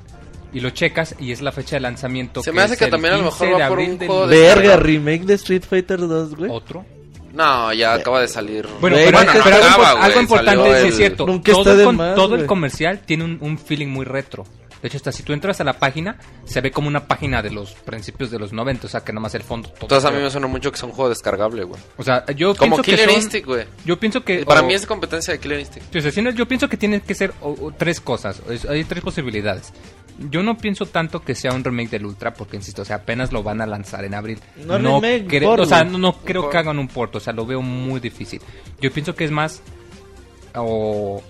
Y 0.55 0.61
lo 0.61 0.71
checas 0.71 1.15
y 1.19 1.33
es 1.33 1.41
la 1.41 1.51
fecha 1.51 1.77
de 1.77 1.81
lanzamiento. 1.81 2.43
Se 2.43 2.53
me 2.53 2.61
hace 2.63 2.75
es 2.75 2.79
que 2.79 2.87
también 2.89 3.15
a 3.15 3.17
lo 3.17 3.31
15 3.31 3.45
mejor 3.47 3.61
va 3.63 3.69
por 3.69 3.79
un 3.79 3.97
juego 3.99 4.27
de- 4.27 4.37
Verga, 4.39 4.77
remake 4.77 5.25
de 5.25 5.35
Street 5.35 5.63
Fighter 5.69 5.99
2, 6.01 6.35
güey. 6.37 6.51
¿Otro? 6.53 6.85
No, 7.33 7.73
ya 7.73 7.95
acaba 7.95 8.21
de 8.21 8.29
salir. 8.29 8.67
Bueno, 8.81 8.97
pero, 8.97 9.21
no 9.23 9.33
pero 9.43 9.57
algo, 10.01 10.21
importante 10.21 10.89
es, 10.89 10.97
cierto. 10.97 11.25
Todo 11.25 11.41
está 11.61 11.73
el, 11.73 11.79
de 11.79 11.93
más, 11.93 12.15
todo 12.15 12.35
el 12.35 12.47
comercial 12.47 13.01
tiene 13.01 13.25
un, 13.25 13.39
un 13.41 13.59
feeling 13.59 13.89
muy 13.89 14.05
retro. 14.05 14.45
De 14.83 14.89
hecho, 14.89 14.97
hasta 14.97 15.13
si 15.13 15.23
tú 15.23 15.33
entras 15.33 15.61
a 15.61 15.65
la 15.65 15.75
página, 15.75 16.19
se 16.45 16.61
ve 16.61 16.73
como 16.73 16.89
una 16.89 17.07
página 17.07 17.41
de 17.41 17.51
los 17.53 17.73
principios 17.73 18.33
de 18.33 18.39
los 18.41 18.53
90, 18.53 18.89
o 18.89 18.91
sea, 18.91 19.03
que 19.03 19.13
nomás 19.13 19.33
el 19.37 19.43
fondo 19.45 19.69
todo. 19.69 19.83
Entonces 19.83 20.11
a 20.11 20.13
mí 20.13 20.21
me 20.21 20.29
suena 20.29 20.49
mucho 20.49 20.73
que 20.73 20.77
es 20.77 20.83
un 20.83 20.91
juego 20.91 21.09
descargable, 21.09 21.63
güey. 21.63 21.81
O 21.97 22.03
sea, 22.03 22.27
yo 22.35 22.55
Como 22.57 22.77
pienso 22.77 22.83
que 22.83 22.91
Killer 22.91 23.09
son- 23.11 23.17
Instinct, 23.23 23.47
güey. 23.47 23.67
Yo 23.85 23.99
pienso 24.01 24.25
que... 24.25 24.45
Para 24.45 24.63
o- 24.63 24.67
mí 24.67 24.75
es 24.75 24.85
competencia 24.85 25.33
de 25.33 25.39
Killer 25.41 25.61
Instinct. 25.61 25.95
No, 26.19 26.31
yo 26.31 26.47
pienso 26.49 26.69
que 26.69 26.77
tiene 26.77 27.01
que 27.01 27.15
ser 27.15 27.33
o- 27.41 27.57
o 27.61 27.73
tres 27.73 28.01
cosas. 28.01 28.43
Es- 28.51 28.65
hay 28.65 28.83
tres 28.85 29.03
posibilidades. 29.05 29.73
Yo 30.31 30.43
no 30.43 30.59
pienso 30.59 30.85
tanto 30.87 31.23
que 31.23 31.35
sea 31.37 31.53
un 31.53 31.63
remake 31.65 31.91
del 31.91 32.05
Ultra, 32.07 32.35
porque 32.35 32.57
insisto, 32.57 32.83
o 32.83 32.85
sea, 32.85 32.97
apenas 32.97 33.33
lo 33.33 33.43
van 33.45 33.61
a 33.61 33.67
lanzar 33.67 34.05
en 34.05 34.15
abril. 34.15 34.41
No 34.67 34.77
remake, 34.79 35.27
creo- 35.29 35.51
port, 35.51 35.63
o 35.63 35.67
sea, 35.67 35.85
no, 35.85 35.97
no 35.97 36.19
creo 36.19 36.43
port. 36.43 36.53
que 36.53 36.59
hagan 36.59 36.79
un 36.81 36.89
porto, 36.89 37.19
o 37.19 37.21
sea, 37.21 37.33
lo 37.33 37.47
veo 37.47 37.63
muy 37.63 38.01
difícil. 38.01 38.41
Yo 38.81 38.93
pienso 38.93 39.15
que 39.15 39.25
es 39.25 39.31
más 39.31 39.63
o, 40.55 41.23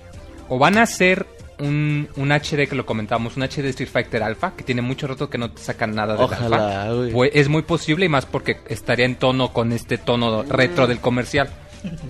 o 0.48 0.58
van 0.58 0.78
a 0.78 0.82
hacer 0.82 1.26
un, 1.62 2.08
un 2.16 2.32
HD 2.32 2.68
que 2.68 2.74
lo 2.74 2.84
comentábamos, 2.84 3.36
un 3.36 3.42
HD 3.42 3.66
Street 3.66 3.88
Fighter 3.90 4.22
Alpha, 4.22 4.54
que 4.56 4.64
tiene 4.64 4.82
mucho 4.82 5.06
rato 5.06 5.30
que 5.30 5.38
no 5.38 5.50
te 5.50 5.62
sacan 5.62 5.94
nada 5.94 6.14
del 6.14 6.22
Ojalá, 6.24 6.84
Alpha. 6.84 7.12
Pues 7.12 7.30
es 7.34 7.48
muy 7.48 7.62
posible 7.62 8.06
y 8.06 8.08
más 8.08 8.26
porque 8.26 8.58
estaría 8.68 9.06
en 9.06 9.16
tono 9.16 9.52
con 9.52 9.72
este 9.72 9.98
tono 9.98 10.42
retro 10.42 10.86
del 10.86 11.00
comercial. 11.00 11.50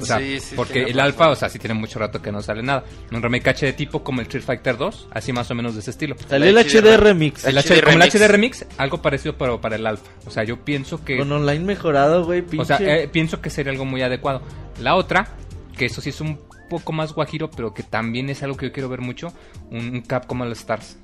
O 0.01 0.05
sea, 0.05 0.19
Sí, 0.19 0.39
sí, 0.41 0.55
porque 0.55 0.81
el 0.81 0.89
razón. 0.89 1.01
Alpha, 1.01 1.31
o 1.31 1.37
sea, 1.37 1.49
sí 1.49 1.59
tiene 1.59 1.75
mucho 1.75 1.99
rato 1.99 2.21
que 2.21 2.31
no 2.31 2.43
sale 2.43 2.63
nada. 2.63 2.85
Un 3.11 3.23
remake 3.23 3.49
HD 3.55 3.73
tipo 3.75 4.05
como 4.05 4.21
el 4.21 4.27
Street 4.27 4.45
Fighter 4.45 4.77
2, 4.77 5.09
así 5.13 5.33
más 5.33 5.51
o 5.51 5.55
menos 5.55 5.75
de 5.75 5.81
ese 5.81 5.91
estilo. 5.91 6.15
Salió 6.29 6.49
el 6.49 6.59
El 6.59 6.65
HD 6.65 6.81
HD 6.81 6.97
remix. 6.99 7.45
El 7.45 7.57
HD 7.57 7.61
HD, 7.61 7.69
como 7.69 7.79
el 7.79 8.01
Remix. 8.01 8.15
HD 8.15 8.29
Remix, 8.29 8.67
algo 8.77 9.01
parecido 9.01 9.37
pero 9.37 9.61
para 9.61 9.77
el 9.77 9.87
Alpha. 9.87 10.11
O 10.27 10.31
sea, 10.31 10.45
yo 10.45 10.59
pienso 10.63 11.03
que... 11.05 11.17
Con 11.17 11.33
online 11.33 11.65
mejorado, 11.65 12.25
güey, 12.25 12.43
pinche. 12.43 12.63
O 12.63 12.65
sea, 12.65 12.79
eh, 12.81 13.09
pienso 13.09 13.41
que 13.41 13.49
sería 13.51 13.73
algo 13.73 13.85
muy 13.85 14.03
adecuado. 14.03 14.43
La 14.81 14.95
otra, 14.95 15.29
que 15.77 15.87
eso 15.87 16.01
sí 16.01 16.11
es 16.11 16.21
un 16.21 16.39
poco 16.79 16.93
más 16.93 17.13
guajiro, 17.13 17.51
pero 17.51 17.73
que 17.73 17.83
también 17.83 18.29
es 18.31 18.43
algo 18.43 18.57
que 18.57 18.67
yo 18.67 18.73
quiero 18.73 18.89
ver 18.89 19.01
mucho, 19.01 19.29
un, 19.71 19.89
un 19.91 20.01
cap 20.03 20.27
como 20.27 20.45
el 20.45 20.53
Stars. 20.53 20.99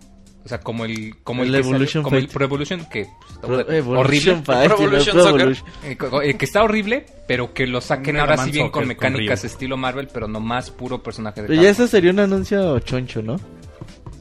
O 0.45 0.49
sea, 0.49 0.61
como 0.61 0.85
el 0.87 1.17
como 1.25 1.43
El 1.43 1.49
el, 1.49 1.57
que 1.57 1.63
salió- 1.65 1.75
Evolution 1.77 2.03
como 2.05 2.17
el 2.17 2.23
Fight. 2.23 2.33
Pro 2.33 2.45
Evolution 2.45 2.85
que 2.87 3.05
pues, 3.21 3.33
está 3.35 3.47
Pro- 3.47 3.57
horrible, 3.57 3.77
Evolution 3.79 4.45
Fight, 4.45 4.67
Pro 4.73 4.77
y 4.81 4.85
Evolution 4.85 5.15
Pro 5.15 5.23
Soccer. 5.25 5.41
Evolution. 5.41 5.69
Eh, 5.85 5.99
eh, 6.31 6.35
que 6.39 6.45
está 6.45 6.63
horrible, 6.63 7.07
pero 7.27 7.53
que 7.53 7.67
lo 7.67 7.81
saquen 7.83 8.15
Mega 8.15 8.21
ahora 8.23 8.37
Man 8.37 8.47
sí 8.47 8.53
bien 8.53 8.71
con 8.71 8.85
Soccer 8.85 8.97
con 8.97 9.13
mecánicas 9.13 9.43
Ryu. 9.43 9.47
estilo 9.47 9.77
Marvel, 9.77 10.09
pero 10.13 10.27
no 10.29 10.41
más 10.41 10.71
puro 10.71 11.03
personaje 11.03 11.43
de 11.43 11.49
Pero 11.49 11.61
ya 11.61 11.69
Capcom. 11.69 11.85
ese 11.85 11.91
sería 11.91 12.11
un 12.13 12.21
anuncio 12.21 12.79
choncho, 12.81 13.21
¿no? 13.21 13.37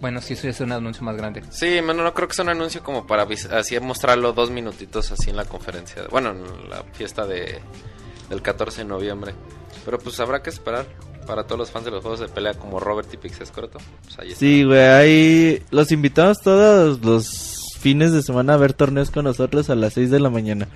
Bueno, 0.02 0.22
sí, 0.22 0.34
eso 0.34 0.44
ya 0.44 0.50
es 0.50 0.60
un 0.60 0.72
anuncio 0.74 1.04
más 1.04 1.16
grande. 1.18 1.44
Sí, 1.50 1.80
bueno, 1.84 2.04
no 2.04 2.14
creo 2.14 2.28
que 2.28 2.36
sea 2.36 2.44
un 2.44 2.50
anuncio 2.50 2.84
como 2.84 3.08
para 3.08 3.26
así 3.52 3.80
mostrarlo 3.80 4.34
dos 4.34 4.52
minutitos 4.52 5.12
así 5.12 5.30
en 5.30 5.38
la 5.38 5.46
conferencia. 5.46 6.04
Bueno, 6.12 6.32
en 6.32 6.70
la 6.70 6.84
fiesta 6.94 7.26
de 7.26 7.60
del 8.30 8.42
14 8.42 8.80
de 8.82 8.86
noviembre. 8.90 9.34
Pero 9.86 9.98
pues 10.00 10.20
habrá 10.20 10.44
que 10.44 10.50
esperar 10.50 10.86
para 11.28 11.44
todos 11.44 11.60
los 11.60 11.72
fans 11.72 11.86
de 11.86 11.92
los 11.92 12.02
juegos 12.02 12.22
de 12.22 12.28
pelea 12.28 12.54
como 12.54 12.80
Robert 12.80 13.14
y 13.14 13.18
Pixes 13.18 13.52
Corto. 13.52 13.80
Pues 14.04 14.20
ahí. 14.20 14.34
Sí, 14.34 14.64
güey, 14.64 14.80
ahí 14.80 15.62
los 15.70 15.92
invitamos 15.92 16.38
todos 16.42 17.00
los 17.04 17.78
fines 17.80 18.12
de 18.14 18.24
semana 18.24 18.54
a 18.54 18.58
ver 18.58 18.74
torneos 18.74 19.12
con 19.12 19.26
nosotros 19.26 19.70
a 19.70 19.76
las 19.76 19.94
6 19.94 20.10
de 20.10 20.20
la 20.20 20.30
mañana. 20.30 20.68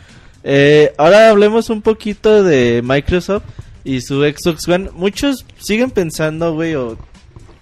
Eh, 0.44 0.94
ahora 0.98 1.30
hablemos 1.30 1.70
un 1.70 1.82
poquito 1.82 2.44
de 2.44 2.82
Microsoft 2.84 3.44
y 3.84 4.02
su 4.02 4.22
Xbox 4.22 4.68
One. 4.68 4.90
Muchos 4.94 5.46
siguen 5.60 5.90
pensando, 5.90 6.54
güey, 6.54 6.76
o 6.76 6.98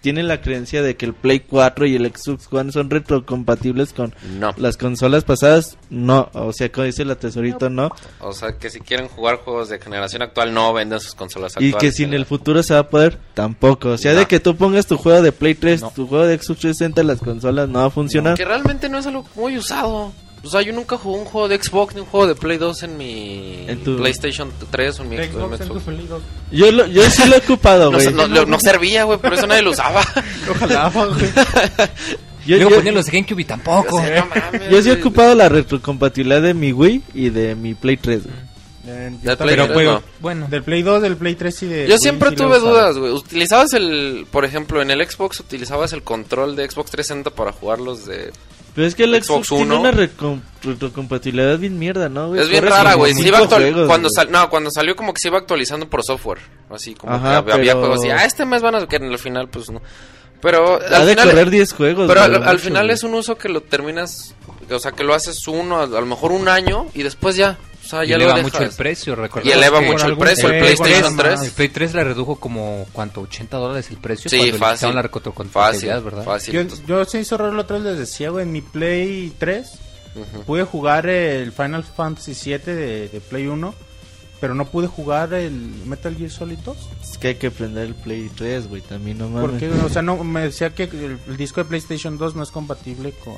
tienen 0.02 0.28
la 0.28 0.42
creencia 0.42 0.82
de 0.82 0.96
que 0.96 1.06
el 1.06 1.14
Play 1.14 1.42
4 1.42 1.86
y 1.86 1.96
el 1.96 2.06
Xbox 2.14 2.48
One 2.52 2.72
son 2.72 2.90
retrocompatibles 2.90 3.94
con 3.94 4.14
No. 4.40 4.52
las 4.58 4.78
consolas 4.78 5.24
pasadas. 5.24 5.78
No, 5.90 6.30
o 6.34 6.54
sea, 6.54 6.72
como 6.72 6.86
dice 6.86 7.04
la 7.06 7.16
tesorito, 7.16 7.70
no. 7.70 7.92
O 8.22 8.32
sea, 8.34 8.58
que 8.58 8.70
si 8.70 8.80
quieren 8.80 9.08
jugar 9.08 9.38
juegos 9.38 9.70
de 9.70 9.80
generación 9.80 10.22
actual, 10.22 10.54
no 10.54 10.72
venden 10.74 11.00
sus 11.00 11.16
consolas 11.16 11.54
Y 11.60 11.66
actuales. 11.70 11.76
que 11.80 11.92
si 11.92 12.04
en 12.04 12.14
el 12.14 12.26
futuro 12.26 12.64
se 12.64 12.74
va 12.74 12.82
a 12.82 12.90
poder, 12.90 13.18
tampoco. 13.34 13.90
O 13.90 13.98
sea, 13.98 14.14
de 14.14 14.26
que 14.26 14.40
tú 14.40 14.56
pongas 14.56 14.88
tu 14.88 14.98
juego 14.98 15.22
de 15.22 15.32
Play 15.32 15.56
3, 15.56 15.82
No. 15.82 15.92
tu 15.92 16.08
juego 16.08 16.26
de 16.26 16.36
Xbox 16.38 16.60
360 16.62 17.02
en 17.02 17.08
las 17.08 17.20
consolas, 17.20 17.68
no 17.70 17.80
va 17.80 17.86
a 17.86 17.90
funcionar. 17.90 18.36
Que 18.38 18.46
realmente 18.46 18.88
no 18.90 19.00
es 19.00 19.08
algo 19.08 19.26
muy 19.36 19.58
usado. 19.58 20.12
O 20.44 20.50
sea, 20.50 20.62
yo 20.62 20.72
nunca 20.74 20.98
jugué 20.98 21.20
un 21.20 21.26
juego 21.26 21.48
de 21.48 21.62
Xbox 21.62 21.96
ni 21.96 22.02
un 22.02 22.08
juego 22.08 22.26
de 22.28 22.36
Play 22.36 22.58
2 22.58 22.84
en 22.84 22.98
mi 22.98 23.66
En 23.68 23.84
tu- 23.84 23.98
PlayStation 23.98 24.52
3 24.72 25.00
o 25.00 25.04
en 25.04 25.10
mi 25.10 25.18
Xbox. 25.18 25.60
Xbox, 25.60 25.88
en. 25.88 26.22
Yo, 26.52 26.72
lo- 26.72 26.88
yo 26.88 27.10
sí 27.10 27.28
lo 27.28 27.36
he 27.36 27.40
ocupado, 27.40 27.92
güey. 27.92 28.14
no, 28.14 28.28
no- 28.28 28.46
no 28.46 28.60
servía, 28.60 29.04
güey, 29.04 29.20
por 29.20 29.34
eso 29.34 29.46
nadie 29.48 29.62
lo 29.62 29.72
usaba. 29.72 30.02
Ojalá, 30.50 30.90
güey. 30.90 31.10
Yo, 32.46 32.58
yo- 32.58 32.70
los 32.94 33.06
de 33.06 33.12
GameCube 33.12 33.42
y 33.42 33.46
tampoco. 33.46 34.02
No 34.02 34.26
mames, 34.26 34.70
yo 34.72 34.82
sí 34.82 34.90
he 34.90 34.94
ocupado 34.94 35.36
la 35.36 35.50
retrocompatibilidad 35.50 36.42
de 36.42 36.54
mi 36.56 36.72
Wii 36.74 37.04
y 37.14 37.30
de 37.30 37.54
mi 37.54 37.76
Play 37.76 37.98
3. 37.98 38.24
güey. 38.24 38.36
Eh, 38.88 39.12
yo 39.22 39.30
Del. 39.32 39.38
Play 39.38 39.56
Pero 39.56 39.74
juego, 39.74 39.92
no. 39.92 40.04
bueno. 40.20 40.48
Del 40.50 40.64
Play 40.64 40.82
2, 40.82 41.02
del 41.02 41.16
Play 41.18 41.36
3 41.36 41.64
y 41.64 41.66
de. 41.68 41.88
Yo 41.88 41.94
Wii 41.96 42.00
siempre 42.00 42.32
tuve 42.32 42.58
dudas, 42.60 42.98
güey. 42.98 43.12
Utilizabas 43.12 43.74
el, 43.74 44.26
por 44.32 44.46
ejemplo, 44.46 44.82
en 44.82 44.90
el 44.90 45.08
Xbox 45.08 45.42
utilizabas 45.42 45.94
el 45.94 46.02
control 46.02 46.56
de 46.56 46.68
Xbox 46.68 46.90
360 46.92 47.30
para 47.32 47.52
jugar 47.52 47.80
los 47.80 48.06
de... 48.08 48.32
Pero 48.80 48.88
es 48.88 48.96
que 48.96 49.04
el 49.04 49.14
Xbox 49.22 49.48
Xbox 49.48 49.60
tiene 49.62 49.76
una 49.76 49.92
retrocompatibilidad 50.64 51.60
bien 51.60 51.78
mierda, 51.78 52.08
¿no? 52.08 52.30
güey? 52.30 52.40
Es 52.40 52.48
bien 52.48 52.64
Corre 52.64 52.76
rara, 52.78 52.94
güey. 52.94 53.14
Se 53.14 53.28
iba 53.28 53.40
juegos, 53.46 53.88
cuando 53.88 54.08
güey. 54.08 54.16
sal- 54.16 54.32
no, 54.32 54.50
cuando 54.50 54.72
salió 54.72 54.96
como 54.96 55.14
que 55.14 55.20
se 55.20 55.28
iba 55.28 55.38
actualizando 55.38 55.90
por 55.90 56.02
software. 56.02 56.40
Así 56.70 56.96
como 56.96 57.14
Ajá, 57.14 57.44
que 57.44 57.52
había 57.52 57.74
pero- 57.74 57.88
juegos 57.88 58.06
y 58.06 58.10
ah, 58.10 58.24
este 58.24 58.46
mes 58.46 58.62
van 58.62 58.76
a 58.76 58.88
que 58.88 58.96
en 58.96 59.04
el 59.04 59.20
final 59.20 59.50
pues 59.50 59.70
no. 59.70 59.82
Pero 60.42 60.76
Ha 60.82 60.96
al 61.00 61.06
de 61.08 61.12
final 61.12 61.30
correr 61.32 61.50
10 61.50 61.74
juegos. 61.74 62.08
Pero 62.08 62.22
al, 62.22 62.60
final 62.60 62.90
es 62.90 63.04
un 63.04 63.16
uso 63.16 63.38
que 63.38 63.50
lo 63.50 63.60
terminas, 63.60 64.34
o 64.72 64.80
sea, 64.80 64.94
que 64.94 65.04
lo 65.04 65.14
haces 65.14 65.46
uno, 65.50 65.82
a, 65.82 65.84
a 65.84 65.88
lo 65.88 66.06
mejor 66.06 66.32
un 66.32 66.48
año 66.48 66.86
y 66.94 67.04
después 67.04 67.36
ya, 67.36 67.58
o 67.90 67.92
sea, 67.92 68.06
Y 68.06 68.10
ya 68.10 68.18
eleva 68.18 68.38
lo 68.38 68.44
mucho 68.44 68.62
el 68.62 68.70
precio, 68.70 69.16
recordemos 69.16 69.52
Y 69.52 69.58
eleva 69.58 69.82
mucho 69.82 70.06
el 70.06 70.18
precio, 70.18 70.48
el 70.50 70.60
PlayStation 70.60 71.16
nada 71.16 71.30
más. 71.32 71.40
3. 71.40 71.50
El 71.50 71.52
Play 71.56 71.70
3 71.70 71.94
le 71.96 72.04
redujo 72.04 72.36
como, 72.36 72.86
¿cuánto? 72.94 73.28
¿80 73.28 73.50
dólares 73.50 73.90
el 73.90 73.98
precio? 73.98 74.30
Sí, 74.30 74.52
fácil. 74.52 74.94
la 74.94 75.10
Fácil, 75.52 75.90
¿verdad? 75.90 76.24
fácil. 76.24 76.54
Yo, 76.54 76.62
yo 76.88 77.06
se 77.06 77.20
hizo 77.20 77.36
raro 77.36 77.54
la 77.54 77.62
otra 77.62 77.78
vez, 77.78 77.86
les 77.88 77.98
decía, 77.98 78.30
güey, 78.30 78.44
en 78.44 78.52
mi 78.52 78.62
Play 78.62 79.34
3 79.40 79.72
Ujú. 80.16 80.44
pude 80.44 80.64
jugar 80.66 81.08
el 81.08 81.52
Final 81.52 81.84
Fantasy 81.84 82.36
7 82.36 82.76
de, 82.76 83.10
de 83.10 83.22
Play 83.22 83.48
1, 83.48 83.74
pero 84.40 84.54
no 84.54 84.66
pude 84.66 84.86
jugar 84.86 85.34
el 85.34 85.52
Metal 85.86 86.16
Gear 86.16 86.30
Solid 86.30 86.60
2. 86.60 86.78
Es 87.02 87.18
que 87.18 87.30
hay 87.30 87.36
que 87.36 87.50
prender 87.50 87.88
el 87.88 87.96
Play 87.96 88.30
3, 88.36 88.68
güey, 88.68 88.82
también 88.84 89.18
no 89.18 89.30
mames. 89.30 89.50
Porque, 89.50 89.70
o 89.70 89.90
sea, 89.90 90.04
no, 90.04 90.24
me 90.24 90.42
decía 90.42 90.76
que 90.76 90.84
el, 90.84 91.18
el 91.28 91.38
disco 91.38 91.64
de 91.64 91.66
PlayStation 91.66 92.20
2 92.20 92.36
no 92.36 92.44
es 92.44 92.52
compatible 92.52 93.14
con, 93.24 93.38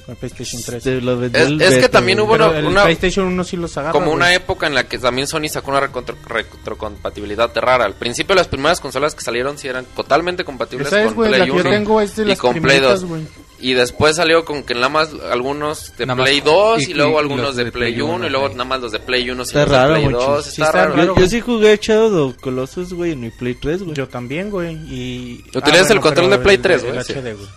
con 0.00 0.12
el 0.12 0.16
PlayStation 0.18 0.62
3. 0.64 0.82
Te 0.82 1.00
lo 1.00 1.18
vendió 1.18 1.40
Es- 1.40 1.48
el 1.48 1.62
es 1.62 1.78
que 1.78 1.88
también 1.88 2.20
hubo 2.20 2.34
una- 2.34 2.56
el 2.58 2.64
una- 2.66 2.82
PlayStation 2.84 3.26
1 3.26 3.44
sí 3.44 3.56
los 3.56 3.76
agarra. 3.76 3.92
Como 3.92 4.12
una 4.12 4.34
época 4.34 4.66
en 4.66 4.74
la 4.74 4.88
que 4.88 4.98
también 4.98 5.26
Sony 5.26 5.48
sacó 5.48 5.70
una 5.70 5.80
retrocompatibilidad 5.80 7.50
rara. 7.56 7.84
Al 7.84 7.94
principio 7.94 8.34
las 8.34 8.48
primeras 8.48 8.80
consolas 8.80 9.14
que 9.14 9.22
salieron 9.22 9.58
sí 9.58 9.68
eran 9.68 9.84
totalmente 9.96 10.44
compatibles 10.44 10.88
¿Sabes, 10.88 11.12
con? 11.12 11.24
La 11.24 11.36
Play 11.36 11.40
que 11.42 11.46
yo 11.48 11.54
1 11.54 11.70
tengo 11.70 12.00
es 12.00 12.16
de 12.16 12.22
y 12.22 12.26
las 12.26 12.38
con 12.38 12.52
Play 12.52 12.60
primeritas, 12.62 13.00
2. 13.02 13.08
güey. 13.08 13.22
Y 13.62 13.74
después 13.74 14.16
salió 14.16 14.44
con 14.46 14.62
que 14.62 14.72
nada 14.74 14.88
más 14.88 15.10
algunos 15.30 15.92
de 15.98 16.06
Nada 16.06 16.22
Play 16.22 16.40
2 16.40 16.80
y, 16.88 16.92
y- 16.92 16.94
luego 16.94 17.16
y 17.16 17.18
algunos 17.18 17.56
de, 17.56 17.64
de 17.64 17.72
Play 17.72 17.92
Play 17.92 18.00
1 18.02 18.14
uno, 18.14 18.26
y 18.26 18.30
luego 18.30 18.48
nada 18.48 18.64
más 18.64 18.80
los 18.80 18.92
de 18.92 19.00
Play 19.00 19.28
1 19.28 19.42
y 19.42 19.46
Está 19.46 19.60
los 19.60 19.68
de 19.70 19.76
raro, 19.76 19.92
Play 19.94 20.04
muchis. 20.08 20.26
2. 20.26 20.44
Sí 20.44 20.50
está, 20.50 20.64
está 20.64 20.72
raro. 20.78 20.96
raro. 20.96 21.14
Yo, 21.14 21.20
yo 21.20 21.28
sí 21.28 21.40
jugué 21.40 21.78
Shadow 21.80 22.28
of 22.28 22.36
Colossus, 22.40 22.94
güey, 22.94 23.12
en 23.12 23.20
mi 23.20 23.30
Play 23.30 23.54
3, 23.54 23.82
güey. 23.82 23.94
Yo 23.94 24.08
también, 24.08 24.48
güey. 24.50 24.72
Y... 24.90 25.44
¿Utilizas 25.54 25.90
el 25.90 26.00
control 26.00 26.30
de 26.30 26.38
Play 26.38 26.56
el- 26.56 26.62
3, 26.62 26.82
el 26.84 26.92
güey? 26.92 27.48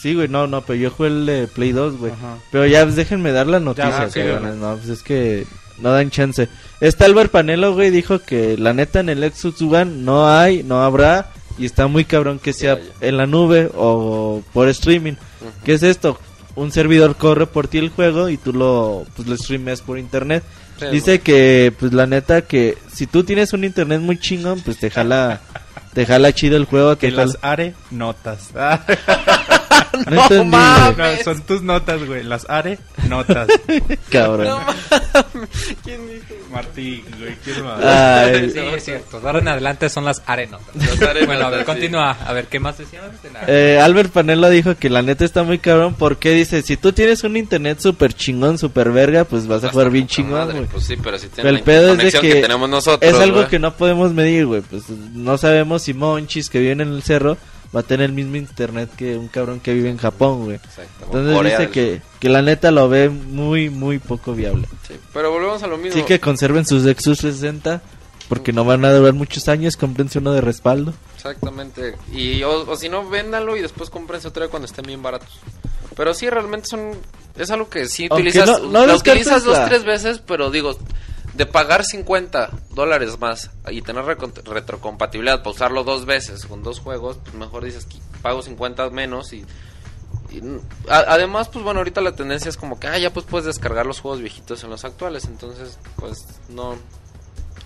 Sí. 0.00 0.14
Güey. 0.14 0.28
No, 0.28 0.46
no, 0.46 0.62
pero 0.62 0.78
yo 0.78 0.90
jugué 0.90 1.08
el 1.08 1.26
de 1.26 1.46
Play 1.48 1.72
2, 1.72 1.96
güey. 1.98 2.12
Ajá. 2.12 2.36
Pero 2.50 2.66
ya, 2.66 2.82
pues, 2.84 2.96
déjenme 2.96 3.32
dar 3.32 3.46
la 3.46 3.60
noticia, 3.60 3.90
Ya, 3.90 4.10
sí, 4.10 4.20
güey. 4.20 4.56
No, 4.56 4.76
pues 4.76 4.88
es 4.88 5.02
que 5.02 5.46
no 5.78 5.90
dan 5.92 6.10
chance. 6.10 6.48
Este 6.80 7.04
Albert 7.04 7.30
Panelo, 7.30 7.74
güey, 7.74 7.90
dijo 7.90 8.18
que 8.20 8.56
la 8.56 8.72
neta 8.72 9.00
en 9.00 9.08
el 9.08 9.22
Xbox 9.32 9.62
One 9.62 9.84
no 10.02 10.28
hay, 10.28 10.62
no 10.62 10.82
habrá. 10.82 11.30
Y 11.58 11.66
está 11.66 11.88
muy 11.88 12.04
cabrón 12.04 12.38
que 12.38 12.52
sea 12.52 12.76
Ya, 12.78 12.82
ya. 13.00 13.08
en 13.08 13.16
la 13.16 13.26
nube 13.26 13.68
o 13.74 14.42
por 14.52 14.68
streaming. 14.68 15.14
¿Qué 15.64 15.74
es 15.74 15.82
esto? 15.82 16.18
Un 16.54 16.70
servidor 16.72 17.16
corre 17.16 17.46
por 17.46 17.66
ti 17.68 17.78
el 17.78 17.90
juego 17.90 18.28
y 18.28 18.36
tú 18.36 18.52
lo, 18.52 19.04
pues, 19.16 19.26
lo 19.28 19.36
streames 19.36 19.80
por 19.80 19.98
internet. 19.98 20.44
Sí, 20.78 20.86
Dice 20.92 21.20
que, 21.20 21.72
pues 21.78 21.92
la 21.92 22.06
neta, 22.06 22.42
que 22.42 22.78
si 22.92 23.08
tú 23.08 23.24
tienes 23.24 23.52
un 23.52 23.64
internet 23.64 24.00
muy 24.00 24.18
chingón, 24.20 24.60
pues 24.60 24.78
te 24.78 24.88
jala, 24.90 25.40
te 25.98 26.06
jala 26.06 26.32
chido 26.32 26.56
el 26.56 26.64
juego. 26.64 26.96
Que 26.96 27.10
jala... 27.10 27.24
las 27.26 27.38
are 27.42 27.74
notas. 27.90 28.50
No 30.10 30.22
entendí, 30.22 30.44
mames. 30.50 30.96
güey, 30.96 31.16
No, 31.16 31.24
son 31.24 31.42
tus 31.42 31.62
notas, 31.62 32.04
güey. 32.04 32.22
Las 32.22 32.48
are 32.48 32.78
notas. 33.08 33.48
cabrón. 34.10 34.60
Martí, 36.52 37.04
güey. 37.18 37.34
¿quién 37.44 37.64
más? 37.64 37.84
Ay, 37.84 38.50
Sí, 38.50 38.58
es 38.58 38.84
cierto. 38.84 39.20
Ahora 39.24 39.40
en 39.40 39.48
adelante 39.48 39.88
son 39.88 40.04
las. 40.04 40.18
Las 40.18 40.28
arenotas, 40.28 41.26
bueno, 41.26 41.46
a 41.46 41.50
ver, 41.50 41.60
sí. 41.60 41.64
continúa. 41.66 42.10
A 42.12 42.32
ver, 42.32 42.46
¿qué 42.46 42.60
más 42.60 42.78
decíamos? 42.78 43.10
De 43.22 43.30
la- 43.30 43.44
Eh, 43.46 43.80
Albert 43.80 44.12
Panelo 44.12 44.48
dijo 44.50 44.74
que 44.76 44.88
la 44.88 45.02
neta 45.02 45.24
está 45.24 45.42
muy 45.42 45.58
cabrón 45.58 45.94
porque 45.98 46.32
dice, 46.32 46.62
si 46.62 46.76
tú 46.76 46.92
tienes 46.92 47.24
un 47.24 47.36
internet 47.36 47.80
súper 47.80 48.12
chingón, 48.12 48.58
súper 48.58 48.90
verga, 48.90 49.24
pues 49.24 49.46
vas 49.46 49.64
a 49.64 49.70
jugar 49.70 49.90
bien 49.90 50.06
chingón, 50.06 50.38
madre, 50.38 50.54
güey. 50.58 50.66
Pues 50.66 50.84
sí, 50.84 50.96
pero 51.02 51.18
si 51.18 51.28
tiene 51.28 51.50
el 51.50 51.60
pedo 51.62 51.94
es 51.94 52.12
de 52.12 52.20
que, 52.20 52.34
tenemos 52.36 52.68
nosotros. 52.68 53.10
es 53.10 53.18
algo 53.18 53.38
güey. 53.38 53.48
que 53.48 53.58
no 53.58 53.74
podemos 53.74 54.12
medir, 54.12 54.46
güey. 54.46 54.60
Pues 54.62 54.88
no 54.88 55.36
sabemos 55.38 55.82
si 55.82 55.87
Monchis 55.94 56.50
que 56.50 56.58
vive 56.60 56.72
en 56.72 56.80
el 56.80 57.02
cerro 57.02 57.36
va 57.74 57.80
a 57.80 57.82
tener 57.82 58.06
el 58.06 58.12
mismo 58.12 58.36
internet 58.36 58.88
que 58.96 59.16
un 59.16 59.28
cabrón 59.28 59.60
que 59.60 59.74
vive 59.74 59.90
en 59.90 59.98
Japón, 59.98 60.44
güey. 60.44 60.56
Exacto, 60.56 61.04
Entonces 61.04 61.34
Corea 61.36 61.58
dice 61.58 61.70
que, 61.70 62.02
que 62.18 62.28
la 62.30 62.40
neta 62.42 62.70
lo 62.70 62.88
ve 62.88 63.08
muy, 63.10 63.68
muy 63.70 63.98
poco 63.98 64.32
viable. 64.34 64.66
Sí, 64.86 64.94
pero 65.12 65.30
volvemos 65.30 65.62
a 65.62 65.66
lo 65.66 65.76
mismo. 65.76 65.94
Sí 65.98 66.04
que 66.06 66.18
conserven 66.20 66.64
sus 66.64 66.82
Xbox 66.82 67.02
360 67.18 67.82
porque 68.28 68.52
no 68.52 68.64
van 68.64 68.84
a 68.84 68.92
durar 68.92 69.12
muchos 69.14 69.48
años, 69.48 69.76
cómprense 69.76 70.18
uno 70.18 70.32
de 70.32 70.40
respaldo. 70.40 70.94
Exactamente. 71.16 71.94
Y 72.12 72.42
o, 72.42 72.70
o 72.70 72.76
si 72.76 72.88
no, 72.88 73.08
véndanlo 73.08 73.56
y 73.56 73.62
después 73.62 73.90
cómprense 73.90 74.28
otra 74.28 74.48
cuando 74.48 74.66
estén 74.66 74.84
bien 74.86 75.02
baratos. 75.02 75.30
Pero 75.96 76.14
sí, 76.14 76.28
realmente 76.30 76.68
son... 76.68 76.92
Es 77.36 77.50
algo 77.50 77.68
que 77.68 77.86
sí 77.86 78.06
Aunque 78.10 78.28
utilizas... 78.28 78.48
no- 78.62 78.68
no 78.70 78.86
lo 78.86 78.94
utilizas 78.96 79.44
dos, 79.44 79.56
la- 79.58 79.66
tres 79.66 79.84
veces, 79.84 80.20
pero 80.26 80.50
digo... 80.50 80.76
De 81.38 81.46
pagar 81.46 81.84
50 81.84 82.50
dólares 82.74 83.18
más 83.18 83.50
y 83.70 83.80
tener 83.80 84.04
retrocompatibilidad 84.04 85.38
para 85.38 85.50
usarlo 85.50 85.84
dos 85.84 86.04
veces 86.04 86.44
con 86.46 86.62
dos 86.62 86.80
juegos, 86.80 87.18
pues 87.22 87.34
mejor 87.34 87.64
dices 87.64 87.86
que 87.86 87.96
pago 88.22 88.42
50 88.42 88.90
menos 88.90 89.32
y... 89.32 89.44
y 90.30 90.40
a- 90.88 91.04
además, 91.14 91.48
pues 91.48 91.64
bueno, 91.64 91.80
ahorita 91.80 92.00
la 92.00 92.16
tendencia 92.16 92.48
es 92.48 92.56
como 92.56 92.78
que, 92.80 92.88
ah, 92.88 92.98
ya 92.98 93.12
pues 93.12 93.24
puedes 93.24 93.46
descargar 93.46 93.86
los 93.86 94.00
juegos 94.00 94.20
viejitos 94.20 94.64
en 94.64 94.70
los 94.70 94.84
actuales, 94.84 95.24
entonces 95.24 95.78
pues 95.96 96.26
no... 96.50 96.76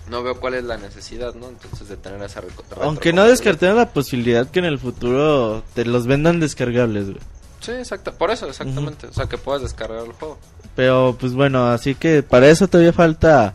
No 0.09 0.21
veo 0.21 0.37
cuál 0.37 0.55
es 0.55 0.65
la 0.65 0.75
necesidad, 0.77 1.33
¿no? 1.33 1.47
Entonces 1.47 1.87
de 1.87 1.95
tener 1.95 2.21
esa 2.21 2.41
Aunque 2.81 3.13
no 3.13 3.23
descartemos 3.23 3.77
la 3.77 3.93
posibilidad 3.93 4.49
que 4.51 4.59
en 4.59 4.65
el 4.65 4.77
futuro 4.77 5.63
te 5.73 5.85
los 5.85 6.07
vendan 6.07 6.41
descargables, 6.41 7.05
güey. 7.05 7.21
Sí, 7.63 7.71
exacto. 7.71 8.13
Por 8.13 8.29
eso, 8.31 8.47
exactamente. 8.47 9.07
O 9.07 9.13
sea, 9.13 9.25
que 9.27 9.37
puedas 9.37 9.61
descargar 9.61 10.05
el 10.05 10.11
juego. 10.13 10.37
Pero 10.75 11.15
pues 11.19 11.33
bueno, 11.33 11.67
así 11.69 11.95
que 11.95 12.21
para 12.23 12.47
eso 12.47 12.67
todavía 12.67 12.93
falta 12.93 13.53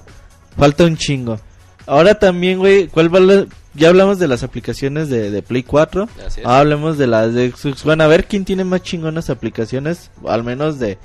falta 0.57 0.85
un 0.85 0.97
chingo. 0.97 1.39
Ahora 1.87 2.15
también, 2.19 2.59
güey, 2.59 2.89
¿cuál 2.89 3.15
va 3.15 3.21
la- 3.21 3.47
ya 3.75 3.89
hablamos 3.89 4.19
de 4.19 4.27
las 4.29 4.43
aplicaciones 4.43 5.09
de, 5.09 5.31
de 5.31 5.43
Play 5.43 5.63
4. 5.63 6.09
Así 6.27 6.41
es. 6.41 6.47
Ahora 6.47 6.61
hablemos 6.61 6.99
de 6.99 7.07
las 7.07 7.33
de 7.35 7.51
Xbox 7.53 7.87
One. 7.87 8.03
A 8.03 8.07
ver 8.09 8.27
quién 8.27 8.45
tiene 8.45 8.65
más 8.65 8.83
chingonas 8.83 9.31
aplicaciones, 9.31 10.11
al 10.27 10.43
menos 10.45 10.79
de 10.79 10.99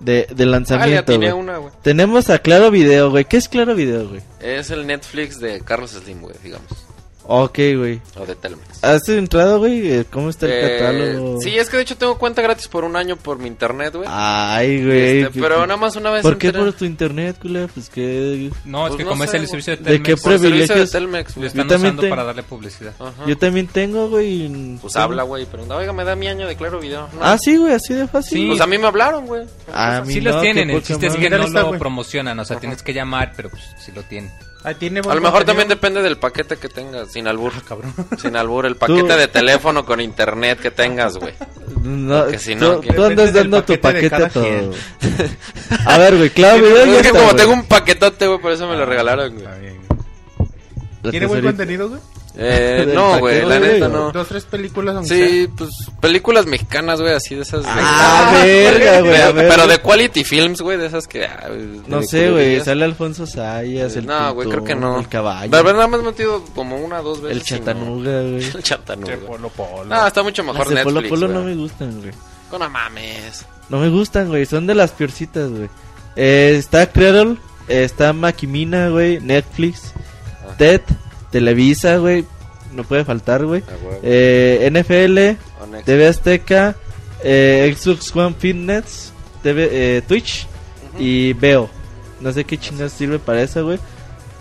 de, 0.00 0.12
de 0.14 0.24
Ah, 0.30 0.36
ya 0.36 0.44
lanzamiento, 0.46 1.04
tiene 1.04 1.30
güey. 1.32 1.42
una, 1.44 1.56
güey. 1.58 1.72
Tenemos 1.82 2.28
a 2.30 2.38
Claro 2.38 2.70
Video, 2.70 3.10
güey. 3.10 3.24
¿Qué 3.24 3.36
es 3.38 3.48
Claro 3.48 3.74
Video, 3.74 4.08
güey? 4.08 4.20
Es 4.40 4.70
el 4.70 4.86
Netflix 4.86 5.40
de 5.40 5.60
Carlos 5.62 5.92
Slim, 5.92 6.20
güey, 6.20 6.34
digamos. 6.42 6.68
Ok, 7.26 7.58
güey. 7.78 8.02
O 8.16 8.26
de 8.26 8.34
Telmex. 8.34 8.84
¿Has 8.84 9.08
entrado, 9.08 9.58
güey? 9.58 9.90
Eh, 9.90 10.04
¿Cómo 10.10 10.28
está 10.28 10.44
el 10.44 10.52
Eh, 10.52 10.78
catálogo? 10.78 11.40
Sí, 11.40 11.56
es 11.56 11.70
que 11.70 11.78
de 11.78 11.82
hecho 11.84 11.96
tengo 11.96 12.18
cuenta 12.18 12.42
gratis 12.42 12.68
por 12.68 12.84
un 12.84 12.96
año 12.96 13.16
por 13.16 13.38
mi 13.38 13.48
internet, 13.48 13.94
güey. 13.94 14.06
Ay, 14.12 14.84
güey. 14.84 15.20
Este, 15.22 15.40
pero 15.40 15.60
nada 15.66 15.78
más 15.78 15.96
una 15.96 16.10
vez 16.10 16.20
¿Por 16.20 16.36
qué 16.36 16.48
entré. 16.48 16.62
por 16.62 16.72
tu 16.74 16.84
internet, 16.84 17.38
culera? 17.40 17.66
Pues 17.72 17.88
que... 17.88 18.50
No, 18.66 18.84
es 18.86 18.88
Pues 18.90 18.98
que 18.98 19.04
no 19.04 19.10
como 19.10 19.24
es 19.24 19.30
sé, 19.30 19.38
el 19.38 19.48
servicio 19.48 19.74
de 19.76 19.82
¿De 19.82 20.02
qué 20.02 20.14
Telmex, 20.14 20.22
Por 20.22 20.32
el 20.32 20.38
servicio 20.38 20.60
de 20.60 20.66
privilegios? 20.66 20.90
Telmex, 20.90 21.36
lo 21.38 21.46
están 21.46 21.62
Yo 21.62 21.68
también 21.68 21.86
usando 21.94 22.02
te- 22.02 22.08
para 22.10 22.24
darle 22.24 22.42
publicidad. 22.42 22.92
Ajá. 22.98 23.12
Yo 23.26 23.38
también 23.38 23.66
tengo, 23.68 24.08
güey. 24.10 24.76
Pues 24.82 24.96
habla, 24.96 25.22
güey, 25.22 25.46
pero 25.50 25.62
oiga, 25.76 25.94
me 25.94 26.04
da 26.04 26.14
mi 26.16 26.28
año 26.28 26.46
de 26.46 26.56
claro 26.56 26.78
video. 26.78 27.08
No. 27.14 27.20
Ah, 27.22 27.38
sí, 27.38 27.56
güey, 27.56 27.72
así 27.72 27.94
de 27.94 28.06
fácil. 28.06 28.38
Sí. 28.38 28.46
Pues 28.48 28.60
a 28.60 28.66
mí 28.66 28.76
me 28.76 28.86
hablaron, 28.86 29.24
güey. 29.26 29.46
A 29.72 30.02
mí 30.02 30.12
Sí 30.12 30.20
no, 30.20 30.30
los 30.32 30.42
tienen, 30.42 30.68
qué 30.68 30.74
el 30.76 30.82
chiste 30.82 31.06
es 31.06 31.16
que 31.16 31.30
no 31.30 31.38
¿Dónde 31.38 31.58
está, 31.58 31.70
lo 31.72 31.78
promocionan, 31.78 32.38
o 32.38 32.44
sea, 32.44 32.58
tienes 32.60 32.82
que 32.82 32.92
llamar, 32.92 33.32
pero 33.34 33.48
pues 33.48 33.62
sí 33.78 33.92
lo 33.92 34.02
tienen. 34.02 34.30
Ahí 34.64 34.74
tiene 34.76 35.00
A 35.00 35.14
lo 35.14 35.20
mejor 35.20 35.44
también 35.44 35.68
contenido. 35.68 35.74
depende 35.76 36.02
del 36.02 36.16
paquete 36.16 36.56
que 36.56 36.68
tengas, 36.70 37.12
sin 37.12 37.28
albur. 37.28 37.52
Cabrón. 37.68 37.92
Sin 38.18 38.34
albur, 38.34 38.64
el 38.64 38.76
paquete 38.76 39.00
Tú- 39.02 39.06
de 39.08 39.28
teléfono 39.28 39.84
con 39.84 40.00
internet 40.00 40.58
que 40.58 40.70
tengas, 40.70 41.18
güey. 41.18 41.34
No, 41.82 42.30
si 42.38 42.54
no, 42.54 42.76
tú, 42.76 42.80
¿quién- 42.80 42.96
tú 42.96 43.04
andas 43.04 43.32
dando 43.34 43.62
tu 43.62 43.78
paquete 43.78 44.08
de 44.08 44.10
paquete 44.10 44.30
todo. 44.30 44.72
A 45.86 45.98
ver, 45.98 46.16
güey, 46.16 46.30
claro, 46.30 46.66
ya 46.66 46.82
es 46.82 46.88
que 46.88 46.96
está, 47.08 47.10
como 47.10 47.24
güey. 47.24 47.36
tengo 47.36 47.52
un 47.52 47.64
paquetote, 47.66 48.26
güey, 48.26 48.40
por 48.40 48.52
eso 48.52 48.66
me 48.66 48.76
lo 48.76 48.86
regalaron, 48.86 49.34
güey. 49.34 49.44
Está 49.44 49.58
bien. 49.58 49.80
La 51.02 51.10
¿Tiene 51.10 51.26
buen 51.26 51.42
contenido, 51.44 51.88
güey? 51.90 52.00
Eh, 52.36 52.90
no, 52.92 53.20
güey, 53.20 53.44
la 53.46 53.60
neta 53.60 53.88
no. 53.88 54.10
Dos, 54.10 54.26
tres 54.26 54.44
películas, 54.44 54.96
aunque 54.96 55.14
Sí, 55.14 55.48
pues 55.56 55.70
películas 56.00 56.46
mexicanas, 56.46 57.00
güey, 57.00 57.12
así 57.14 57.36
de 57.36 57.42
esas. 57.42 57.62
de- 57.62 57.70
Ah, 57.72 58.40
verga, 58.42 59.00
güey, 59.02 59.48
Pero, 59.48 59.66
de 59.68 59.78
quality 59.78 60.24
films, 60.24 60.60
güey, 60.60 60.76
de 60.76 60.86
esas 60.86 61.06
que. 61.06 61.24
ah, 61.26 61.48
No 61.86 62.00
de 62.00 62.06
sé, 62.08 62.30
güey, 62.30 62.60
sale 62.60 62.84
Alfonso 62.84 63.24
Sayas, 63.26 63.94
el 63.96 64.06
No, 64.06 64.34
güey, 64.34 64.48
creo 64.48 64.64
que 64.64 64.74
no. 64.74 64.98
El 64.98 65.08
caballo, 65.08 65.50
La 65.52 65.62
verdad, 65.62 65.88
me 65.88 65.96
has 65.96 66.02
metido 66.02 66.44
como 66.56 66.76
una 66.78 67.00
o 67.00 67.04
dos 67.04 67.22
veces. 67.22 67.36
el 67.36 67.58
no. 67.58 67.64
chatanuga, 67.64 68.20
güey. 68.22 68.44
El 68.56 68.62
chatanuga. 68.64 69.16
sea. 69.16 69.26
Polo 69.26 69.48
Polo. 69.50 69.84
No, 69.84 70.06
está 70.06 70.22
mucho 70.24 70.42
mejor 70.42 70.58
Las 70.60 70.68
de 70.70 70.74
Netflix. 70.74 70.94
Polo 70.94 71.08
Polo 71.08 71.28
no 71.28 71.42
güey. 71.42 71.54
me 71.54 71.60
gustan, 71.62 72.00
güey. 72.00 72.12
No 72.50 72.70
mames. 72.70 73.46
No 73.68 73.78
me 73.78 73.88
gustan, 73.90 74.28
güey, 74.28 74.44
son 74.46 74.66
de 74.66 74.74
las 74.74 74.90
peorcitas, 74.90 75.50
güey. 75.50 75.68
Eh, 76.16 76.56
está 76.58 76.86
Cradle, 76.90 77.36
eh, 77.68 77.84
está 77.84 78.12
Makimina, 78.12 78.88
güey, 78.90 79.20
Netflix, 79.20 79.92
Ah. 80.46 80.54
TED, 80.58 80.82
Televisa, 81.34 81.96
güey, 81.96 82.24
no 82.74 82.84
puede 82.84 83.04
faltar, 83.04 83.44
güey. 83.44 83.64
Eh, 84.04 84.70
NFL. 84.70 85.36
TV 85.84 86.06
Azteca, 86.06 86.76
eh, 87.24 87.74
Xbox 87.76 88.14
One 88.14 88.36
Fitness, 88.38 89.12
TV, 89.42 89.68
eh, 89.72 90.02
Twitch 90.06 90.46
y 90.96 91.32
Veo. 91.32 91.68
No 92.20 92.30
sé 92.30 92.44
qué 92.44 92.56
chingas 92.56 92.92
sirve 92.92 93.18
para 93.18 93.42
eso, 93.42 93.64
güey. 93.64 93.80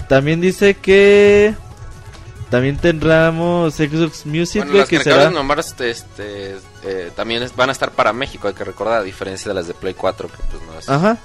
También 0.07 0.39
dice 0.39 0.75
que 0.75 1.55
también 2.51 2.77
tendremos 2.77 3.73
Xbox 3.73 4.27
Music, 4.27 4.57
Bueno, 4.61 4.73
güey, 4.73 4.81
las 4.81 4.89
que 4.89 4.97
que 4.99 5.03
será 5.03 5.31
este, 5.57 5.89
este, 5.89 6.57
eh, 6.83 7.09
también 7.15 7.43
van 7.55 7.69
a 7.69 7.71
estar 7.71 7.89
para 7.89 8.13
México, 8.13 8.47
hay 8.47 8.53
que 8.53 8.63
recordar, 8.63 8.99
a 8.99 9.03
diferencia 9.03 9.49
de 9.49 9.55
las 9.55 9.67
de 9.67 9.73
Play 9.73 9.95
4, 9.95 10.27
que 10.27 10.37
pues 10.51 10.61
no 10.61 10.77
es. 10.77 10.87
Ajá. 10.87 11.17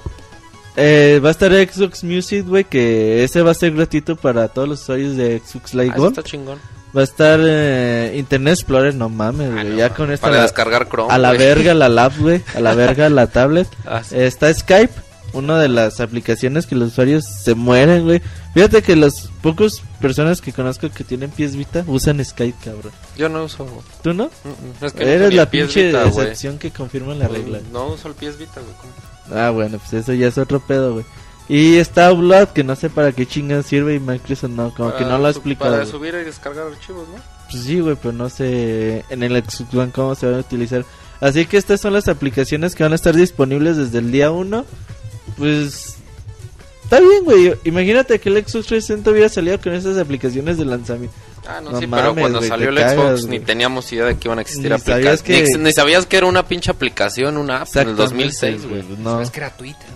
Eh, 0.80 1.20
va 1.24 1.28
a 1.28 1.32
estar 1.32 1.50
Xbox 1.52 2.04
Music, 2.04 2.46
güey, 2.46 2.62
que 2.64 3.24
ese 3.24 3.42
va 3.42 3.50
a 3.50 3.54
ser 3.54 3.72
gratuito 3.74 4.14
para 4.14 4.46
todos 4.48 4.68
los 4.68 4.82
usuarios 4.82 5.16
de 5.16 5.42
Xbox 5.44 5.74
Live 5.74 5.88
Ah, 5.90 5.94
eso 5.94 6.02
Gold. 6.02 6.18
está 6.18 6.30
chingón. 6.30 6.58
Va 6.96 7.00
a 7.00 7.04
estar 7.04 7.40
eh, 7.42 8.14
Internet 8.16 8.54
Explorer, 8.54 8.94
no 8.94 9.08
mames, 9.08 9.48
Ah, 9.50 9.54
güey. 9.62 9.68
no, 9.70 9.76
ya 9.76 9.90
con 9.92 10.10
esta 10.12 10.26
Para 10.28 10.36
la- 10.38 10.42
descargar 10.44 10.88
Chrome. 10.88 11.12
a 11.12 11.18
la 11.18 11.32
verga 11.32 11.74
la 11.74 11.88
lap, 11.88 12.12
güey, 12.18 12.42
a 12.54 12.60
la 12.60 12.74
verga 12.74 13.08
la 13.10 13.26
tablet. 13.32 13.66
Ah, 13.84 14.02
sí. 14.04 14.16
Está 14.18 14.54
Skype, 14.54 14.92
una 15.32 15.58
de 15.58 15.68
las 15.68 16.00
aplicaciones 16.00 16.66
que 16.66 16.76
los 16.76 16.92
usuarios 16.92 17.24
se 17.26 17.54
mueren, 17.54 18.04
güey. 18.04 18.22
Fíjate 18.54 18.80
que 18.82 18.94
las 18.96 19.28
pocas 19.42 19.82
personas 20.00 20.40
que 20.40 20.52
conozco 20.52 20.88
que 20.90 21.04
tienen 21.04 21.30
pies 21.30 21.56
Vita 21.56 21.84
usan 21.88 22.24
Skype, 22.24 22.56
cabrón. 22.64 22.92
Yo 23.16 23.28
no 23.28 23.44
uso. 23.44 23.66
¿Tú 24.02 24.14
no? 24.14 24.30
Mm, 24.44 24.48
mm. 24.48 24.84
Es 24.86 24.92
que 24.92 25.02
Eres 25.12 25.34
la 25.34 25.50
pinche 25.50 25.88
Vita, 25.88 26.04
excepción 26.06 26.56
que 26.56 26.70
confirma 26.70 27.14
la 27.14 27.26
regla. 27.28 27.58
No 27.72 27.88
uso 27.88 28.08
el 28.08 28.14
PS 28.14 28.38
Vita, 28.38 28.60
güey. 28.60 28.74
Ah, 29.32 29.50
bueno, 29.50 29.78
pues 29.78 29.92
eso 29.92 30.12
ya 30.12 30.28
es 30.28 30.38
otro 30.38 30.60
pedo, 30.60 30.94
güey. 30.94 31.04
Y 31.48 31.76
está 31.76 32.10
Blood, 32.10 32.48
que 32.48 32.62
no 32.62 32.76
sé 32.76 32.90
para 32.90 33.12
qué 33.12 33.24
chingas 33.24 33.64
sirve 33.64 33.94
y 33.94 34.00
Microsoft 34.00 34.50
no, 34.50 34.74
como 34.74 34.94
que 34.94 35.04
no 35.04 35.16
lo 35.18 35.30
explicado. 35.30 35.70
Para 35.70 35.84
güey. 35.84 35.90
subir 35.90 36.14
y 36.20 36.24
descargar 36.24 36.66
archivos, 36.66 37.08
¿no? 37.08 37.22
Pues 37.50 37.64
sí, 37.64 37.80
güey, 37.80 37.96
pero 37.96 38.12
no 38.12 38.28
sé 38.28 39.04
en 39.08 39.22
el 39.22 39.42
Xbox 39.42 39.74
One 39.74 39.92
cómo 39.92 40.14
se 40.14 40.26
van 40.26 40.34
a 40.36 40.40
utilizar. 40.40 40.84
Así 41.20 41.46
que 41.46 41.56
estas 41.56 41.80
son 41.80 41.94
las 41.94 42.08
aplicaciones 42.08 42.74
que 42.74 42.82
van 42.82 42.92
a 42.92 42.96
estar 42.96 43.16
disponibles 43.16 43.78
desde 43.78 43.98
el 43.98 44.12
día 44.12 44.30
1. 44.30 44.64
Pues 45.38 45.96
está 46.84 47.00
bien, 47.00 47.24
güey. 47.24 47.54
Imagínate 47.64 48.18
que 48.20 48.28
el 48.28 48.36
Xbox 48.36 48.66
360 48.66 49.10
hubiera 49.10 49.28
salido 49.30 49.58
con 49.58 49.72
esas 49.72 49.96
aplicaciones 49.96 50.58
de 50.58 50.66
lanzamiento. 50.66 51.16
Ah, 51.48 51.60
no, 51.62 51.70
No 51.70 51.80
sí, 51.80 51.86
mames, 51.86 52.04
pero 52.04 52.14
cuando 52.20 52.42
salió 52.42 52.68
el 52.68 52.76
Xbox 52.76 52.94
cagas, 52.94 53.24
ni 53.24 53.40
teníamos 53.40 53.90
idea 53.92 54.04
de 54.04 54.18
que 54.18 54.28
iban 54.28 54.38
a 54.38 54.42
existir 54.42 54.70
aplicaciones. 54.72 55.22
que- 55.22 55.42
Ni, 55.56 55.64
ni 55.64 55.72
sabías 55.72 56.04
que 56.04 56.18
era 56.18 56.26
una 56.26 56.46
pinche 56.46 56.70
aplicación, 56.70 57.38
una 57.38 57.62
app 57.62 57.68
en 57.76 57.88
el 57.88 57.88
Exactamente, 57.90 58.02
2006, 58.02 58.66
güey. 58.68 58.84
No, 58.98 59.20
Es 59.22 59.30
que 59.30 59.40
era 59.40 59.50
Twitter, 59.56 59.88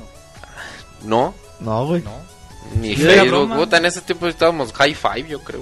No, 1.04 1.34
no, 1.60 1.86
güey. 1.86 2.02
¿no? 2.02 2.32
ni 2.80 2.96
Facebook. 2.96 3.54
Puta, 3.54 3.76
en 3.76 3.84
ese 3.84 4.00
tiempo 4.00 4.26
estábamos 4.28 4.72
High 4.72 4.94
Five, 4.94 5.28
yo 5.28 5.40
creo. 5.40 5.60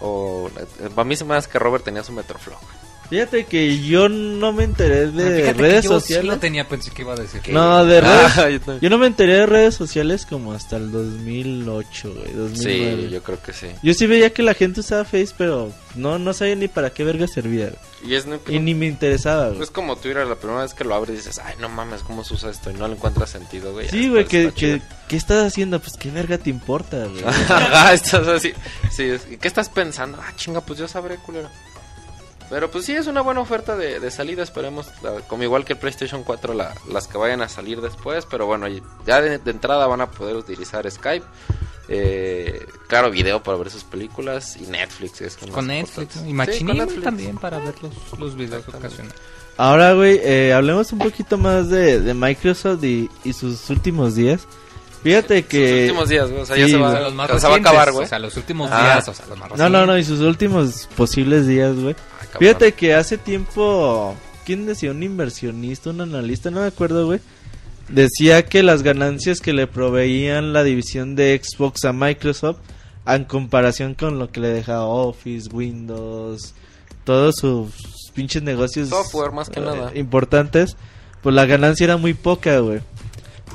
O 0.00 0.48
para 0.94 1.04
mí 1.04 1.16
se 1.16 1.24
me 1.24 1.34
hace 1.34 1.50
que 1.50 1.58
Robert 1.58 1.82
tenía 1.84 2.04
su 2.04 2.12
Metroflow. 2.12 2.56
Fíjate 3.10 3.46
que 3.46 3.78
yo 3.86 4.08
no 4.10 4.52
me 4.52 4.64
enteré 4.64 5.06
de 5.10 5.48
Ah, 5.48 5.52
que 5.52 5.52
redes 5.54 5.84
yo 5.84 5.90
sí 6.00 6.00
sociales. 6.00 6.26
lo 6.26 6.38
tenía, 6.38 6.68
pensé 6.68 6.90
que 6.90 7.02
iba 7.02 7.14
a 7.14 7.16
decir. 7.16 7.40
No, 7.50 7.86
de 7.86 8.00
redes. 8.02 8.38
Ah, 8.38 8.50
yo 8.50 8.60
también. 8.60 8.80
Yo 8.80 8.90
no 8.90 8.98
me 8.98 9.06
enteré 9.06 9.32
de 9.34 9.46
redes 9.46 9.74
sociales 9.74 10.26
como 10.26 10.52
hasta 10.52 10.76
el 10.76 10.90
2008, 10.92 12.12
güey. 12.14 12.32
2009. 12.34 13.02
Sí, 13.06 13.08
yo 13.10 13.22
creo 13.22 13.42
que 13.42 13.52
sí. 13.52 13.68
Yo 13.82 13.94
sí 13.94 14.06
veía 14.06 14.30
que 14.32 14.42
la 14.42 14.52
gente 14.54 14.80
usaba 14.80 15.04
Face, 15.04 15.30
pero 15.38 15.72
no, 15.94 16.18
no 16.18 16.32
sabía 16.34 16.54
ni 16.56 16.68
para 16.68 16.90
qué 16.90 17.02
verga 17.04 17.26
servía. 17.26 17.72
Y 18.04 18.14
es, 18.14 18.26
no- 18.26 18.38
Y 18.46 18.58
ni 18.60 18.74
me 18.74 18.86
interesaba, 18.86 19.48
güey. 19.48 19.62
es 19.62 19.70
como 19.70 19.96
Twitter, 19.96 20.26
la 20.26 20.36
primera 20.36 20.62
vez 20.62 20.74
que 20.74 20.84
lo 20.84 20.94
abres 20.94 21.16
dices, 21.16 21.40
ay, 21.42 21.54
no 21.60 21.68
mames, 21.68 22.02
¿cómo 22.02 22.22
se 22.24 22.34
usa 22.34 22.50
esto? 22.50 22.70
Y 22.70 22.74
no 22.74 22.86
le 22.88 22.94
encuentras 22.94 23.30
sentido, 23.30 23.72
güey. 23.72 23.88
Sí, 23.88 24.08
güey, 24.08 24.26
que, 24.26 24.52
que. 24.52 24.82
¿qué 25.08 25.16
estás 25.16 25.46
haciendo? 25.46 25.80
Pues 25.80 25.96
qué 25.96 26.10
verga 26.10 26.36
te 26.38 26.50
importa, 26.50 27.06
güey. 27.06 27.24
Ajá, 27.24 27.92
estás 27.94 28.28
así. 28.28 28.52
Sí, 28.90 29.04
es- 29.04 29.22
¿qué 29.40 29.48
estás 29.48 29.68
pensando? 29.70 30.18
Ah, 30.20 30.32
chinga, 30.36 30.60
pues 30.60 30.78
yo 30.78 30.86
sabré, 30.86 31.16
culero. 31.16 31.48
Pero 32.50 32.70
pues 32.70 32.84
sí, 32.86 32.92
es 32.94 33.06
una 33.06 33.20
buena 33.20 33.40
oferta 33.40 33.76
de, 33.76 34.00
de 34.00 34.10
salida. 34.10 34.42
Esperemos, 34.42 34.86
la- 35.02 35.20
como 35.28 35.42
igual 35.42 35.64
que 35.64 35.74
el 35.74 35.78
PlayStation 35.78 36.24
4, 36.24 36.54
la- 36.54 36.74
las 36.90 37.06
que 37.06 37.18
vayan 37.18 37.42
a 37.42 37.48
salir 37.48 37.80
después. 37.80 38.24
Pero 38.26 38.46
bueno, 38.46 38.66
ya 39.06 39.20
de, 39.20 39.38
de 39.38 39.50
entrada 39.50 39.86
van 39.86 40.00
a 40.00 40.10
poder 40.10 40.36
utilizar 40.36 40.90
Skype. 40.90 41.26
Eh, 41.90 42.66
claro, 42.86 43.10
video 43.10 43.42
para 43.42 43.56
ver 43.58 43.70
sus 43.70 43.84
películas. 43.84 44.56
Y 44.56 44.66
Netflix. 44.66 45.20
Es 45.20 45.36
Con 45.36 45.66
Netflix 45.66 46.16
importante. 46.16 46.18
y 46.20 46.28
Sí, 46.28 46.32
Machinima 46.34 46.70
con 46.70 46.78
Netflix. 46.78 47.04
también 47.04 47.38
para 47.38 47.58
ver 47.58 47.74
los, 47.82 48.18
los 48.18 48.34
videos 48.36 48.66
ocasionales. 48.68 49.14
Ahora, 49.56 49.92
güey, 49.94 50.20
eh, 50.22 50.52
hablemos 50.54 50.92
un 50.92 51.00
poquito 51.00 51.36
más 51.36 51.68
de, 51.68 52.00
de 52.00 52.14
Microsoft 52.14 52.84
y, 52.84 53.10
y 53.24 53.32
sus 53.32 53.68
últimos 53.70 54.14
días. 54.14 54.46
Fíjate 55.02 55.44
que... 55.44 55.68
Sus 55.68 55.80
últimos 55.90 56.08
días, 56.08 56.30
güey. 56.30 56.42
O 56.42 56.46
sea, 56.46 56.56
sí, 56.56 56.62
ya 56.62 56.68
se 56.68 56.76
va, 56.76 56.88
O 56.88 56.92
sea, 56.92 57.00
los 57.00 57.14
más 57.14 57.30
o 57.30 57.32
sea, 57.32 57.40
se 57.40 57.46
va 57.46 57.52
a 57.52 57.56
recientes, 57.56 57.70
acabar, 57.70 57.92
güey. 57.92 58.04
O 58.04 58.08
sea, 58.08 58.18
los 58.18 58.36
últimos 58.36 58.70
Ah. 58.72 58.82
días, 58.82 59.08
o 59.08 59.14
sea, 59.14 59.26
los 59.26 59.38
más 59.38 59.50
No, 59.50 59.56
no, 59.68 59.86
no, 59.86 59.92
recientes. 59.94 60.06
y 60.06 60.16
sus 60.16 60.20
últimos 60.26 60.88
posibles 60.96 61.46
días, 61.46 61.76
güey. 61.76 61.94
Fíjate 62.38 62.72
que 62.72 62.94
hace 62.94 63.16
tiempo, 63.18 64.14
¿quién 64.44 64.66
decía? 64.66 64.90
Un 64.90 65.02
inversionista, 65.02 65.90
un 65.90 66.00
analista, 66.00 66.50
no 66.50 66.60
me 66.60 66.66
acuerdo, 66.66 67.06
güey. 67.06 67.20
Decía 67.88 68.44
que 68.44 68.62
las 68.62 68.82
ganancias 68.82 69.40
que 69.40 69.52
le 69.54 69.66
proveían 69.66 70.52
la 70.52 70.62
división 70.62 71.14
de 71.16 71.40
Xbox 71.42 71.84
a 71.86 71.92
Microsoft, 71.94 72.58
en 73.06 73.24
comparación 73.24 73.94
con 73.94 74.18
lo 74.18 74.30
que 74.30 74.40
le 74.40 74.48
dejaba 74.48 74.84
Office, 74.84 75.48
Windows, 75.50 76.52
todos 77.04 77.36
sus 77.36 77.72
pinches 78.14 78.42
negocios 78.42 78.90
Software, 78.90 79.32
más 79.32 79.48
que 79.48 79.60
eh, 79.60 79.62
nada. 79.62 79.92
importantes, 79.94 80.76
pues 81.22 81.34
la 81.34 81.46
ganancia 81.46 81.84
era 81.84 81.96
muy 81.96 82.12
poca, 82.12 82.58
güey. 82.58 82.80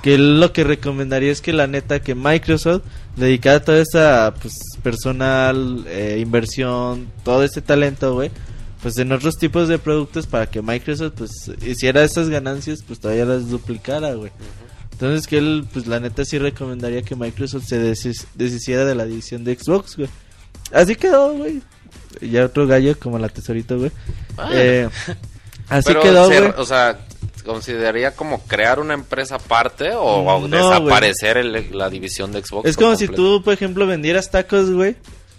Que 0.02 0.16
él 0.16 0.40
lo 0.40 0.52
que 0.52 0.64
recomendaría 0.64 1.32
es 1.32 1.42
que 1.42 1.54
la 1.54 1.68
neta 1.68 2.02
que 2.02 2.14
Microsoft 2.16 2.84
dedicara 3.16 3.62
toda 3.64 3.80
esa 3.82 4.34
pues 4.42 4.60
personal, 4.82 5.86
eh, 5.88 6.18
inversión, 6.22 7.08
todo 7.24 7.44
ese 7.44 7.62
talento, 7.62 8.14
güey, 8.14 8.32
pues 8.82 8.98
en 8.98 9.12
otros 9.14 9.38
tipos 9.38 9.68
de 9.70 9.80
productos 9.80 10.28
para 10.28 10.48
que 10.48 10.62
Microsoft 10.62 11.14
pues 11.18 11.52
hiciera 11.66 12.04
esas 12.04 12.28
ganancias, 12.30 12.84
pues 12.86 13.00
todavía 13.00 13.24
las 13.26 13.50
duplicara, 13.50 14.14
güey. 14.16 14.32
Entonces 14.92 15.26
que 15.28 15.38
él 15.38 15.66
pues 15.72 15.88
la 15.88 16.00
neta 16.00 16.26
sí 16.26 16.38
recomendaría 16.38 17.02
que 17.02 17.16
Microsoft 17.16 17.66
se 17.68 17.82
deshic- 17.82 18.26
deshiciera 18.36 18.84
de 18.86 18.96
la 18.96 19.06
división 19.06 19.44
de 19.44 19.56
Xbox, 19.58 19.96
güey. 19.98 20.10
Así 20.74 20.96
quedó, 20.96 21.34
güey. 21.34 21.62
Ya 22.22 22.46
otro 22.46 22.68
gallo 22.68 22.98
como 23.00 23.20
la 23.20 23.30
tesorito, 23.30 23.78
güey. 23.80 23.92
Ah. 24.38 24.50
Eh, 24.54 24.90
así 25.70 25.88
Pero 25.88 26.02
quedó, 26.02 26.28
güey. 26.28 26.54
O 26.58 26.66
sea, 26.66 27.00
¿consideraría 27.44 28.16
como 28.16 28.42
crear 28.44 28.80
una 28.80 28.94
empresa 28.94 29.36
aparte 29.36 29.92
o, 29.94 30.02
o 30.04 30.48
No, 30.48 30.70
desaparecer 30.70 31.38
el- 31.38 31.78
la 31.78 31.90
división 31.90 32.32
de 32.32 32.44
Xbox? 32.44 32.68
Es 32.70 32.76
como 32.78 32.96
si 32.96 33.08
tú, 33.08 33.42
por 33.44 33.54
ejemplo, 33.54 33.86
vendieras 33.88 34.32
tacos, 34.32 34.72
güey. 34.72 34.96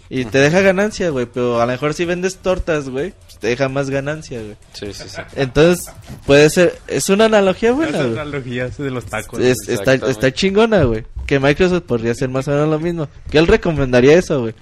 Y 0.07 0.25
te 0.25 0.37
deja 0.37 0.61
ganancia, 0.61 1.09
güey. 1.09 1.25
Pero 1.25 1.59
a 1.61 1.65
lo 1.65 1.71
mejor 1.71 1.95
si 1.95 2.05
vendes 2.05 2.37
tortas, 2.37 2.89
güey, 2.89 3.13
pues 3.25 3.39
te 3.39 3.47
deja 3.47 3.69
más 3.69 3.89
ganancia, 3.89 4.39
güey. 4.39 4.55
Sí, 4.73 4.93
sí, 4.93 5.09
sí. 5.09 5.21
Entonces, 5.35 5.87
puede 6.27 6.47
ser. 6.51 6.77
Es 6.87 7.09
una 7.09 7.25
analogía 7.25 7.71
buena, 7.71 7.97
Esa 7.97 8.07
güey. 8.07 8.19
analogía 8.19 8.67
de 8.69 8.91
los 8.91 9.05
tacos. 9.05 9.39
Es- 9.39 9.67
está 9.67 10.31
chingona, 10.31 10.83
güey. 10.83 11.05
Que 11.25 11.39
Microsoft 11.39 11.83
podría 11.87 12.11
hacer 12.11 12.29
más 12.29 12.47
o 12.47 12.51
menos 12.51 12.69
lo 12.69 12.79
mismo. 12.79 13.07
Que 13.31 13.39
él 13.39 13.47
recomendaría 13.47 14.13
eso, 14.15 14.41
güey. 14.41 14.53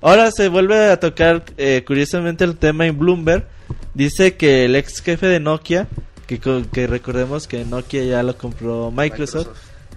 Ahora 0.00 0.30
se 0.30 0.48
vuelve 0.48 0.90
a 0.90 0.98
tocar, 0.98 1.44
eh, 1.58 1.84
curiosamente, 1.86 2.44
el 2.44 2.56
tema 2.56 2.86
en 2.86 2.98
Bloomberg. 2.98 3.46
Dice 3.92 4.36
que 4.36 4.64
el 4.64 4.76
ex 4.76 5.02
jefe 5.02 5.26
de 5.26 5.40
Nokia, 5.40 5.88
que, 6.26 6.38
que 6.72 6.86
recordemos 6.86 7.46
que 7.46 7.64
Nokia 7.64 8.04
ya 8.04 8.22
lo 8.22 8.36
compró 8.36 8.90
Microsoft, 8.90 9.48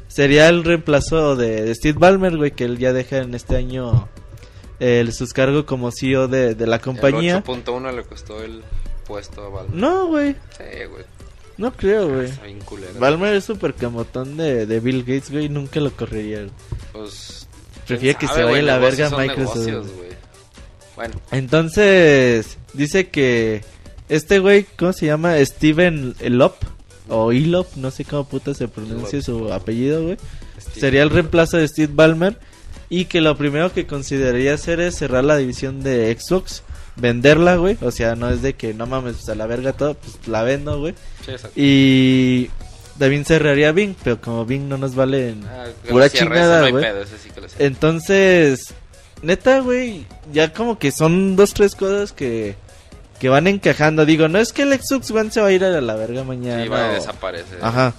sería 0.07 0.47
el 0.49 0.63
reemplazo 0.63 1.35
de, 1.35 1.63
de 1.63 1.75
Steve 1.75 1.97
Ballmer, 1.99 2.37
güey, 2.37 2.51
que 2.51 2.65
él 2.65 2.77
ya 2.77 2.93
deja 2.93 3.17
en 3.17 3.33
este 3.35 3.55
año 3.55 4.07
el 4.79 5.11
sus 5.13 5.33
cargos 5.33 5.65
como 5.65 5.91
CEO 5.91 6.27
de, 6.27 6.55
de 6.55 6.67
la 6.67 6.79
compañía. 6.79 7.37
El 7.37 7.43
8.1 7.43 7.95
le 7.95 8.03
costó 8.03 8.41
el 8.43 8.61
puesto 9.05 9.43
a 9.43 9.49
Valve. 9.49 9.71
No, 9.75 10.07
güey, 10.07 10.35
Sí, 10.57 10.63
güey. 10.89 11.03
no 11.57 11.73
creo, 11.73 12.07
güey. 12.09 12.29
Ballmer 12.99 13.33
es 13.35 13.43
súper 13.43 13.73
camotón 13.73 14.37
de, 14.37 14.65
de 14.65 14.79
Bill 14.79 14.99
Gates, 15.01 15.31
güey, 15.31 15.49
nunca 15.49 15.79
lo 15.79 15.91
correría. 15.91 16.47
Pues. 16.93 17.47
Prefiere 17.87 18.17
que 18.19 18.27
se 18.27 18.43
vaya 18.43 18.61
la 18.61 18.77
verga 18.77 19.09
Microsoft. 19.09 19.57
negocios, 19.65 19.87
güey. 19.95 20.09
Bueno, 20.95 21.15
Entonces, 21.31 22.57
dice 22.73 23.09
que 23.09 23.63
Este 24.09 24.39
güey, 24.39 24.65
¿cómo 24.77 24.91
se 24.93 25.05
llama? 25.05 25.35
Steven 25.45 26.15
Elop. 26.19 26.55
O 27.07 27.31
Elop, 27.31 27.67
no 27.75 27.89
sé 27.91 28.05
cómo 28.05 28.27
puta 28.27 28.53
se 28.53 28.67
pronuncia 28.67 29.21
su 29.21 29.51
apellido, 29.53 30.03
güey. 30.03 30.17
Sería 30.75 31.01
el 31.03 31.09
reemplazo 31.09 31.57
de 31.57 31.67
Steve 31.67 31.91
Ballmer. 31.93 32.37
Y 32.91 33.05
que 33.05 33.21
lo 33.21 33.37
primero 33.37 33.71
que 33.71 33.85
consideraría 33.85 34.53
hacer 34.55 34.79
es 34.79 34.95
cerrar 34.95 35.23
la 35.23 35.37
división 35.37 35.83
de 35.83 36.15
Xbox. 36.19 36.63
Venderla, 36.95 37.55
güey. 37.55 37.77
O 37.81 37.91
sea, 37.91 38.15
no 38.15 38.29
es 38.29 38.41
de 38.41 38.53
que 38.55 38.73
no 38.73 38.85
mames, 38.87 39.15
pues 39.17 39.29
a 39.29 39.35
la 39.35 39.45
verga 39.45 39.73
todo. 39.73 39.93
Pues 39.93 40.27
la 40.27 40.41
vendo, 40.43 40.79
güey. 40.79 40.95
Sí, 41.23 41.31
exacto. 41.31 41.53
Y 41.55 42.49
también 42.97 43.25
cerraría 43.25 43.71
Bing. 43.71 43.93
Pero 44.03 44.19
como 44.19 44.43
Bing 44.45 44.67
no 44.67 44.77
nos 44.77 44.95
vale 44.95 45.29
en 45.29 45.43
Ah, 45.45 45.65
pura 45.87 46.09
chingada, 46.09 46.69
güey. 46.69 46.83
sí. 46.83 47.29
Entonces, 47.59 48.73
neta, 49.21 49.59
güey, 49.59 50.05
ya 50.33 50.51
como 50.51 50.77
que 50.79 50.91
son 50.91 51.35
dos, 51.35 51.53
tres 51.53 51.75
cosas 51.75 52.11
que, 52.11 52.55
que 53.19 53.29
van 53.29 53.47
encajando. 53.47 54.05
Digo, 54.05 54.27
no 54.27 54.39
es 54.39 54.53
que 54.53 54.61
el 54.63 54.73
Xbox 54.79 55.11
One 55.11 55.31
se 55.31 55.41
va 55.41 55.47
a 55.47 55.51
ir 55.51 55.63
a 55.63 55.81
la 55.81 55.95
verga 55.95 56.23
mañana. 56.23 56.63
Sí, 56.63 56.69
va 56.69 56.85
a 56.87 56.89
o- 56.91 56.93
desaparecer. 56.93 57.59
Ajá. 57.61 57.93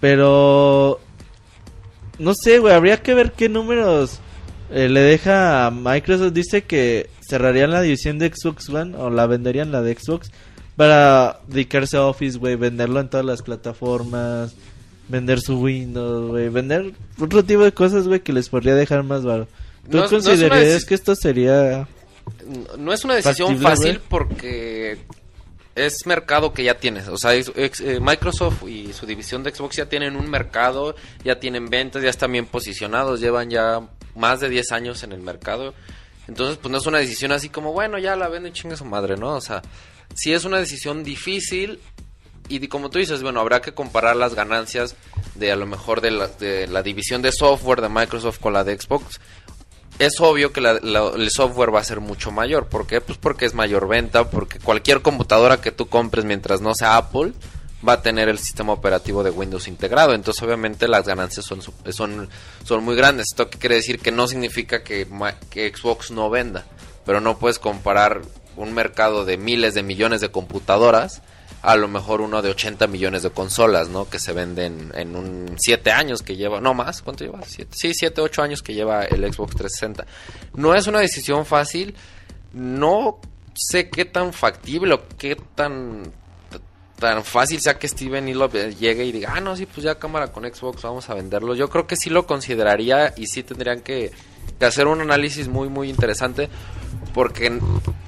Pero, 0.00 1.00
no 2.18 2.32
sé, 2.34 2.58
güey, 2.58 2.74
habría 2.74 3.02
que 3.02 3.14
ver 3.14 3.32
qué 3.32 3.48
números 3.48 4.18
eh, 4.70 4.88
le 4.88 5.00
deja 5.00 5.66
a 5.66 5.70
Microsoft. 5.70 6.32
Dice 6.32 6.62
que 6.64 7.08
cerrarían 7.26 7.70
la 7.70 7.80
división 7.82 8.18
de 8.18 8.30
Xbox 8.34 8.68
One 8.68 8.96
o 8.96 9.10
la 9.10 9.26
venderían 9.26 9.72
la 9.72 9.80
de 9.82 9.96
Xbox 9.96 10.30
para 10.76 11.40
dedicarse 11.48 11.96
a 11.96 12.02
Office, 12.02 12.36
güey, 12.38 12.56
venderlo 12.56 13.00
en 13.00 13.08
todas 13.08 13.24
las 13.24 13.42
plataformas, 13.42 14.54
vender 15.08 15.40
su 15.40 15.60
Windows, 15.60 16.30
güey, 16.30 16.48
vender 16.48 16.92
otro 17.20 17.44
tipo 17.44 17.62
de 17.62 17.72
cosas, 17.72 18.06
güey, 18.08 18.20
que 18.20 18.32
les 18.32 18.48
podría 18.48 18.74
dejar 18.74 19.04
más 19.04 19.24
barato. 19.24 19.48
¿Tú 19.90 19.98
No 19.98 20.08
considerarías 20.08 20.84
que 20.84 20.94
esto 20.94 21.14
sería... 21.14 21.86
No 22.78 22.92
es 22.92 23.04
una 23.04 23.14
decisión 23.14 23.58
fácil 23.58 24.00
porque 24.08 24.98
es 25.74 26.06
mercado 26.06 26.52
que 26.52 26.64
ya 26.64 26.78
tienes. 26.78 27.08
O 27.08 27.18
sea, 27.18 27.34
eh, 27.34 28.00
Microsoft 28.00 28.64
y 28.68 28.92
su 28.92 29.06
división 29.06 29.42
de 29.42 29.54
Xbox 29.54 29.76
ya 29.76 29.86
tienen 29.86 30.16
un 30.16 30.30
mercado, 30.30 30.94
ya 31.24 31.38
tienen 31.40 31.68
ventas, 31.68 32.02
ya 32.02 32.10
están 32.10 32.32
bien 32.32 32.46
posicionados, 32.46 33.20
llevan 33.20 33.50
ya 33.50 33.80
más 34.14 34.40
de 34.40 34.48
10 34.48 34.72
años 34.72 35.02
en 35.02 35.12
el 35.12 35.20
mercado. 35.20 35.74
Entonces, 36.28 36.56
pues 36.58 36.70
no 36.70 36.78
es 36.78 36.86
una 36.86 36.98
decisión 36.98 37.32
así 37.32 37.48
como, 37.48 37.72
bueno, 37.72 37.98
ya 37.98 38.16
la 38.16 38.28
venden 38.28 38.52
chingue 38.52 38.76
su 38.76 38.84
madre, 38.84 39.16
¿no? 39.16 39.34
O 39.34 39.40
sea, 39.40 39.62
sí 40.14 40.32
es 40.32 40.44
una 40.44 40.58
decisión 40.58 41.04
difícil 41.04 41.80
y 42.48 42.66
como 42.68 42.90
tú 42.90 42.98
dices, 42.98 43.22
bueno, 43.22 43.40
habrá 43.40 43.60
que 43.60 43.72
comparar 43.72 44.16
las 44.16 44.34
ganancias 44.34 44.96
de 45.34 45.50
a 45.50 45.56
lo 45.56 45.66
mejor 45.66 46.00
de 46.00 46.10
la, 46.10 46.28
de 46.28 46.66
la 46.66 46.82
división 46.82 47.22
de 47.22 47.32
software 47.32 47.80
de 47.80 47.88
Microsoft 47.88 48.38
con 48.38 48.52
la 48.52 48.64
de 48.64 48.78
Xbox 48.78 49.20
es 49.98 50.20
obvio 50.20 50.52
que 50.52 50.60
la- 50.60 50.72
el 50.72 51.30
software 51.30 51.74
va 51.74 51.80
a 51.80 51.84
ser 51.84 52.00
mucho 52.00 52.30
mayor. 52.30 52.66
¿Por 52.66 52.86
qué? 52.86 53.00
Pues 53.00 53.18
porque 53.18 53.44
es 53.46 53.54
mayor 53.54 53.86
venta, 53.88 54.30
porque 54.30 54.58
cualquier 54.58 55.02
computadora 55.02 55.60
que 55.60 55.72
tú 55.72 55.86
compres 55.88 56.24
mientras 56.24 56.60
no 56.60 56.74
sea 56.74 56.96
Apple 56.96 57.32
va 57.86 57.94
a 57.94 58.02
tener 58.02 58.28
el 58.30 58.38
sistema 58.38 58.72
operativo 58.72 59.22
de 59.22 59.30
Windows 59.30 59.68
integrado. 59.68 60.14
Entonces 60.14 60.42
obviamente 60.42 60.88
las 60.88 61.06
ganancias 61.06 61.44
son, 61.46 61.60
son, 61.62 62.28
son 62.64 62.84
muy 62.84 62.96
grandes. 62.96 63.26
Esto 63.30 63.48
quiere 63.50 63.76
decir 63.76 63.98
que 64.00 64.10
no 64.10 64.26
significa 64.26 64.82
que, 64.82 65.06
que 65.50 65.70
Xbox 65.74 66.10
no 66.10 66.30
venda, 66.30 66.64
pero 67.04 67.20
no 67.20 67.38
puedes 67.38 67.58
comparar 67.58 68.22
un 68.56 68.72
mercado 68.72 69.24
de 69.24 69.36
miles 69.36 69.74
de 69.74 69.82
millones 69.82 70.20
de 70.20 70.30
computadoras 70.30 71.22
a 71.64 71.76
lo 71.76 71.88
mejor 71.88 72.20
uno 72.20 72.42
de 72.42 72.50
80 72.50 72.86
millones 72.86 73.22
de 73.22 73.30
consolas, 73.30 73.88
¿no? 73.88 74.08
Que 74.08 74.18
se 74.18 74.32
venden 74.32 74.92
en 74.94 75.16
un 75.16 75.54
7 75.56 75.90
años 75.92 76.22
que 76.22 76.36
lleva, 76.36 76.60
no 76.60 76.74
más, 76.74 77.00
¿cuánto 77.02 77.24
lleva? 77.24 77.40
Siete- 77.46 77.72
sí, 77.74 77.92
7, 77.94 78.20
8 78.20 78.42
años 78.42 78.62
que 78.62 78.74
lleva 78.74 79.04
el 79.04 79.20
Xbox 79.32 79.56
360. 79.56 80.06
No 80.54 80.74
es 80.74 80.86
una 80.86 81.00
decisión 81.00 81.46
fácil, 81.46 81.94
no 82.52 83.18
sé 83.54 83.88
qué 83.88 84.04
tan 84.04 84.32
factible 84.32 84.94
o 84.94 85.02
qué 85.18 85.36
tan 85.54 86.12
tan 86.98 87.24
fácil 87.24 87.60
sea 87.60 87.76
que 87.78 87.88
Steven 87.88 88.28
Hilo 88.28 88.48
llegue 88.50 89.04
y 89.04 89.12
diga, 89.12 89.32
ah, 89.36 89.40
no, 89.40 89.56
sí, 89.56 89.66
pues 89.66 89.82
ya 89.84 89.98
cámara 89.98 90.30
con 90.30 90.44
Xbox, 90.44 90.82
vamos 90.82 91.10
a 91.10 91.14
venderlo. 91.14 91.54
Yo 91.54 91.68
creo 91.68 91.86
que 91.88 91.96
sí 91.96 92.08
lo 92.08 92.24
consideraría 92.26 93.12
y 93.16 93.26
sí 93.26 93.42
tendrían 93.42 93.80
que 93.80 94.12
hacer 94.60 94.86
un 94.86 95.00
análisis 95.00 95.48
muy, 95.48 95.68
muy 95.68 95.90
interesante. 95.90 96.48
Porque 97.14 97.58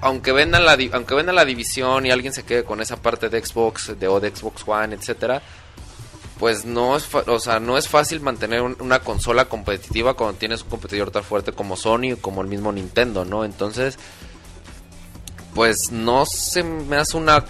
aunque 0.03 0.33
vendan 0.33 0.65
la 0.67 0.77
aunque 0.93 1.15
vendan 1.15 1.37
la 1.37 1.45
división 1.45 2.05
y 2.05 2.11
alguien 2.11 2.33
se 2.35 2.45
quede 2.45 2.65
con 2.65 2.81
esa 2.83 2.97
parte 2.97 3.29
de 3.31 3.43
Xbox 3.45 3.99
de 3.99 4.09
o 4.09 4.19
de 4.21 4.35
Xbox 4.35 4.65
One, 4.67 4.95
etcétera, 4.97 5.41
pues 6.41 6.65
no 6.67 6.97
es 6.97 7.09
o 7.15 7.39
sea, 7.39 7.61
no 7.61 7.79
es 7.79 7.89
fácil 7.89 8.21
mantener 8.21 8.61
un- 8.63 8.77
una 8.81 8.99
consola 8.99 9.47
competitiva 9.47 10.15
cuando 10.15 10.37
tienes 10.39 10.63
un 10.65 10.69
competidor 10.71 11.11
tan 11.13 11.23
fuerte 11.25 11.53
como 11.53 11.77
Sony 11.77 12.13
o 12.15 12.21
como 12.21 12.43
el 12.43 12.49
mismo 12.49 12.73
Nintendo, 12.73 13.25
¿no? 13.25 13.45
Entonces, 13.45 13.97
pues 15.55 15.91
no 15.91 16.27
se 16.27 16.63
me 16.63 16.97
hace 16.97 17.17
una 17.17 17.45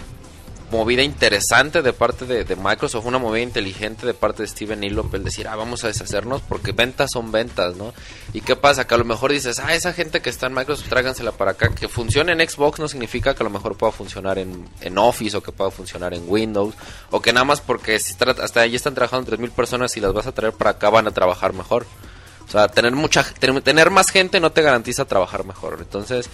movida 0.71 1.01
interesante 1.01 1.81
de 1.81 1.93
parte 1.93 2.25
de, 2.25 2.43
de 2.43 2.55
Microsoft, 2.55 3.05
una 3.05 3.17
movida 3.17 3.41
inteligente 3.41 4.05
de 4.05 4.13
parte 4.13 4.43
de 4.43 4.47
Steven 4.47 4.83
Ilop 4.83 5.13
el 5.15 5.23
decir, 5.23 5.47
ah, 5.47 5.55
vamos 5.55 5.83
a 5.83 5.87
deshacernos 5.87 6.41
porque 6.41 6.73
ventas 6.73 7.11
son 7.11 7.31
ventas, 7.31 7.75
¿no? 7.75 7.93
¿Y 8.33 8.41
qué 8.41 8.55
pasa? 8.55 8.85
Que 8.85 8.95
a 8.95 8.97
lo 8.97 9.05
mejor 9.05 9.31
dices, 9.31 9.59
ah, 9.59 9.73
esa 9.73 9.93
gente 9.93 10.21
que 10.21 10.29
está 10.29 10.47
en 10.47 10.53
Microsoft, 10.53 10.89
tráigansela 10.89 11.31
para 11.31 11.51
acá. 11.51 11.69
Que 11.69 11.87
funcione 11.87 12.33
en 12.33 12.47
Xbox 12.47 12.79
no 12.79 12.87
significa 12.87 13.33
que 13.33 13.43
a 13.43 13.45
lo 13.45 13.49
mejor 13.49 13.77
pueda 13.77 13.91
funcionar 13.91 14.37
en, 14.39 14.67
en 14.81 14.97
Office 14.97 15.37
o 15.37 15.41
que 15.41 15.51
pueda 15.51 15.71
funcionar 15.71 16.13
en 16.13 16.23
Windows 16.27 16.75
o 17.11 17.21
que 17.21 17.31
nada 17.31 17.45
más 17.45 17.61
porque 17.61 17.99
si 17.99 18.15
hasta 18.19 18.61
allí 18.61 18.75
están 18.75 18.93
trabajando 18.95 19.31
3.000 19.31 19.51
personas 19.51 19.95
y 19.95 20.01
las 20.01 20.13
vas 20.13 20.27
a 20.27 20.33
traer 20.33 20.53
para 20.53 20.71
acá 20.71 20.89
van 20.89 21.07
a 21.07 21.11
trabajar 21.11 21.53
mejor. 21.53 21.85
O 22.47 22.51
sea, 22.51 22.67
tener 22.69 22.93
mucha 22.93 23.23
tener 23.23 23.89
más 23.89 24.09
gente 24.09 24.39
no 24.39 24.51
te 24.51 24.61
garantiza 24.61 25.05
trabajar 25.05 25.45
mejor. 25.45 25.77
Entonces, 25.81 26.29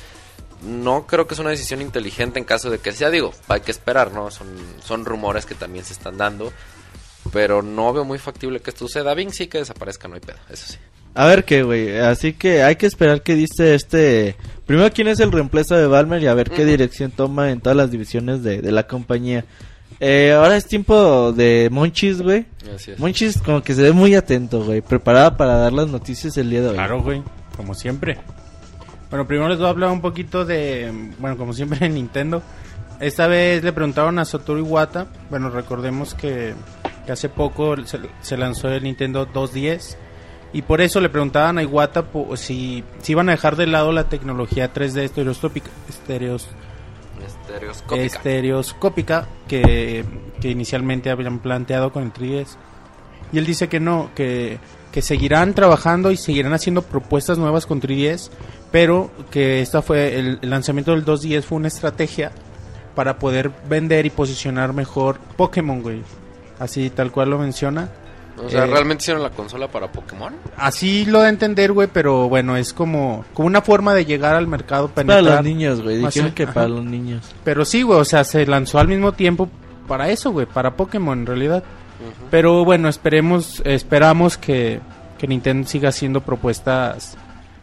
no 0.65 1.05
creo 1.07 1.27
que 1.27 1.33
es 1.33 1.39
una 1.39 1.49
decisión 1.49 1.81
inteligente 1.81 2.39
en 2.39 2.45
caso 2.45 2.69
de 2.69 2.79
que 2.79 2.91
sea, 2.91 3.09
digo, 3.09 3.33
hay 3.47 3.61
que 3.61 3.71
esperar, 3.71 4.11
¿no? 4.11 4.31
Son, 4.31 4.47
son 4.83 5.05
rumores 5.05 5.45
que 5.45 5.55
también 5.55 5.85
se 5.85 5.93
están 5.93 6.17
dando, 6.17 6.51
pero 7.31 7.61
no 7.61 7.93
veo 7.93 8.05
muy 8.05 8.17
factible 8.17 8.59
que 8.59 8.69
esto 8.69 8.87
suceda. 8.87 9.13
Bing 9.13 9.31
sí 9.31 9.47
que 9.47 9.59
desaparezca, 9.59 10.07
no 10.07 10.15
hay 10.15 10.21
pedo, 10.21 10.37
eso 10.49 10.65
sí. 10.67 10.77
A 11.15 11.27
ver 11.27 11.45
qué, 11.45 11.61
güey. 11.61 11.99
Así 11.99 12.33
que 12.33 12.63
hay 12.63 12.75
que 12.75 12.87
esperar 12.87 13.21
que 13.21 13.35
dice 13.35 13.75
este... 13.75 14.35
Primero, 14.65 14.91
quién 14.91 15.07
es 15.09 15.19
el 15.19 15.31
reemplazo 15.31 15.75
de 15.75 15.85
Balmer 15.85 16.23
y 16.23 16.27
a 16.27 16.33
ver 16.33 16.49
qué 16.49 16.65
dirección 16.65 17.11
toma 17.11 17.51
en 17.51 17.61
todas 17.61 17.77
las 17.77 17.91
divisiones 17.91 18.41
de, 18.41 18.61
de 18.61 18.71
la 18.71 18.87
compañía. 18.87 19.45
Eh, 19.99 20.33
ahora 20.33 20.57
es 20.57 20.65
tiempo 20.65 21.31
de 21.33 21.69
Monchis, 21.71 22.21
güey. 22.21 22.45
Monchis 22.97 23.37
como 23.37 23.61
que 23.61 23.75
se 23.75 23.81
ve 23.81 23.91
muy 23.91 24.15
atento, 24.15 24.63
güey. 24.63 24.81
Preparada 24.81 25.37
para 25.37 25.55
dar 25.55 25.73
las 25.73 25.87
noticias 25.87 26.35
el 26.37 26.49
día 26.49 26.61
de 26.61 26.67
hoy. 26.69 26.73
Claro, 26.75 27.01
güey, 27.01 27.21
como 27.55 27.75
siempre. 27.75 28.17
Bueno, 29.13 29.27
primero 29.27 29.47
les 29.47 29.59
voy 29.59 29.67
a 29.67 29.69
hablar 29.69 29.91
un 29.91 30.01
poquito 30.01 30.43
de, 30.43 30.91
bueno, 31.19 31.37
como 31.37 31.53
siempre 31.53 31.85
en 31.85 31.93
Nintendo. 31.93 32.41
Esta 32.99 33.27
vez 33.27 33.63
le 33.63 33.71
preguntaron 33.71 34.17
a 34.17 34.25
Satoru 34.25 34.57
Iwata, 34.57 35.05
bueno, 35.29 35.51
recordemos 35.51 36.15
que, 36.15 36.55
que 37.05 37.11
hace 37.11 37.29
poco 37.29 37.75
se, 37.85 37.99
se 38.21 38.37
lanzó 38.37 38.69
el 38.69 38.81
Nintendo 38.81 39.27
2DS 39.31 39.97
y 40.51 40.63
por 40.63 40.81
eso 40.81 40.99
le 40.99 41.09
preguntaban 41.09 41.59
a 41.59 41.61
Iwata 41.61 42.05
po- 42.05 42.35
si, 42.35 42.83
si 43.03 43.11
iban 43.11 43.29
a 43.29 43.33
dejar 43.33 43.55
de 43.55 43.67
lado 43.67 43.91
la 43.91 44.05
tecnología 44.09 44.73
3D 44.73 45.01
estereoscópica, 45.03 45.69
estereos, 45.87 46.47
Estereoscópica. 47.23 48.03
estereoscópica 48.03 49.27
que, 49.47 50.03
que 50.41 50.49
inicialmente 50.49 51.11
habían 51.11 51.37
planteado 51.37 51.91
con 51.91 52.01
el 52.01 52.13
3DS. 52.13 52.55
Y 53.31 53.37
él 53.37 53.45
dice 53.45 53.67
que 53.69 53.79
no, 53.79 54.09
que, 54.15 54.59
que 54.91 55.01
seguirán 55.01 55.53
trabajando 55.53 56.11
y 56.11 56.17
seguirán 56.17 56.53
haciendo 56.53 56.81
propuestas 56.83 57.37
nuevas 57.37 57.65
con 57.65 57.81
3DS, 57.81 58.29
pero 58.73 59.11
que 59.29 59.61
esta 59.61 59.83
fue 59.83 60.17
el, 60.17 60.39
el 60.41 60.49
lanzamiento 60.49 60.91
del 60.93 61.05
2DS 61.05 61.43
fue 61.43 61.59
una 61.59 61.67
estrategia 61.67 62.31
para 62.95 63.19
poder 63.19 63.51
vender 63.69 64.07
y 64.07 64.09
posicionar 64.09 64.73
mejor 64.73 65.19
Pokémon, 65.37 65.83
güey. 65.83 66.01
Así 66.57 66.89
tal 66.89 67.11
cual 67.11 67.29
lo 67.29 67.37
menciona. 67.37 67.89
O 68.43 68.49
sea, 68.49 68.63
Eh, 68.63 68.67
¿realmente 68.67 69.03
hicieron 69.03 69.21
la 69.21 69.29
consola 69.29 69.67
para 69.67 69.91
Pokémon? 69.91 70.33
Así 70.57 71.05
lo 71.05 71.19
da 71.19 71.27
a 71.27 71.29
entender, 71.29 71.71
güey, 71.71 71.87
pero 71.93 72.27
bueno, 72.29 72.57
es 72.57 72.73
como, 72.73 73.23
como 73.35 73.45
una 73.45 73.61
forma 73.61 73.93
de 73.93 74.05
llegar 74.05 74.35
al 74.35 74.47
mercado 74.47 74.87
Para 74.87 75.05
penetrar. 75.05 75.35
los 75.35 75.45
niños, 75.45 75.81
güey. 75.83 75.99
Más 75.99 76.15
Dijeron 76.15 76.33
que 76.33 76.43
ajá. 76.43 76.53
para 76.53 76.67
los 76.69 76.83
niños. 76.83 77.21
Pero 77.43 77.65
sí, 77.65 77.83
güey, 77.83 77.99
o 77.99 78.05
sea, 78.05 78.23
se 78.23 78.43
lanzó 78.47 78.79
al 78.79 78.87
mismo 78.87 79.11
tiempo 79.11 79.49
para 79.87 80.09
eso, 80.09 80.31
güey, 80.31 80.47
para 80.47 80.75
Pokémon 80.75 81.19
en 81.19 81.25
realidad. 81.27 81.63
Pero 82.31 82.65
bueno, 82.65 82.89
esperemos, 82.89 83.61
esperamos 83.65 84.35
que, 84.39 84.79
que 85.19 85.27
Nintendo 85.27 85.67
siga 85.67 85.89
haciendo 85.89 86.21
propuestas 86.21 87.15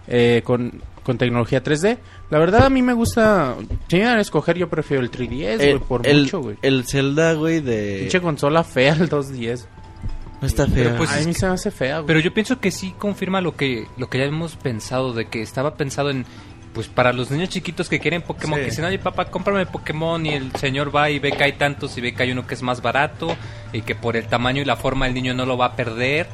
eh, 0.07 0.43
con, 0.45 0.81
con 1.11 1.19
tecnología 1.19 1.61
3D. 1.63 1.99
La 2.31 2.39
verdad 2.39 2.65
a 2.67 2.71
mí 2.71 2.83
me 2.83 2.93
gusta, 2.93 3.57
si 3.89 3.97
me 3.97 4.05
van 4.05 4.19
a 4.19 4.21
escoger 4.21 4.57
yo 4.57 4.69
prefiero 4.69 5.03
el 5.03 5.11
3DS, 5.11 5.57
güey, 5.57 5.79
por 5.81 6.07
el, 6.07 6.23
mucho, 6.23 6.41
güey. 6.41 6.57
el 6.63 6.85
Zelda, 6.87 7.33
güey, 7.35 7.61
de... 7.61 7.97
Pinche 8.03 8.21
consola 8.21 8.63
fea 8.63 8.93
el 8.93 9.11
2DS. 9.11 9.67
No 10.41 10.47
está 10.47 10.67
feo. 10.67 10.85
Pero 10.85 10.97
pues 10.97 11.11
a 11.11 11.19
es 11.21 11.27
mí 11.27 11.33
que- 11.33 11.39
se 11.41 11.47
me 11.47 11.53
hace 11.53 11.71
fea, 11.73 11.97
güey. 11.97 12.07
Pero 12.07 12.21
yo 12.21 12.33
pienso 12.33 12.61
que 12.61 12.71
sí 12.71 12.95
confirma 12.97 13.41
lo 13.41 13.57
que 13.57 13.87
lo 13.99 14.09
que 14.09 14.19
ya 14.19 14.25
hemos 14.25 14.55
pensado 14.57 15.13
de 15.13 15.27
que 15.27 15.43
estaba 15.43 15.75
pensado 15.75 16.11
en 16.11 16.25
pues 16.73 16.87
para 16.87 17.13
los 17.13 17.31
niños 17.33 17.49
chiquitos 17.49 17.89
que 17.89 17.99
quieren 17.99 18.23
Pokémon, 18.23 18.57
Sí. 18.59 18.65
que 18.65 18.71
dicen, 18.71 18.85
oye 18.85 19.01
papá, 19.01 19.25
cómprame 19.25 19.67
Pokémon 19.67 20.25
y 20.25 20.31
el 20.35 20.53
señor 20.53 20.95
va 20.95 21.11
y 21.11 21.19
ve 21.19 21.33
que 21.33 21.43
hay 21.43 21.55
tantos 21.55 21.99
y 21.99 22.01
ve 22.01 22.15
que 22.15 22.23
hay 22.23 22.31
uno 22.31 22.47
que 22.47 22.55
es 22.55 22.63
más 22.63 22.81
barato 22.81 23.37
y 23.73 23.83
que 23.83 23.97
por 23.97 24.17
el 24.17 24.27
tamaño 24.29 24.63
y 24.63 24.65
la 24.65 24.77
forma 24.77 25.09
el 25.09 25.13
niño 25.15 25.35
no 25.35 25.45
lo 25.47 25.59
va 25.59 25.67
a 25.67 25.77
perder, 25.77 26.29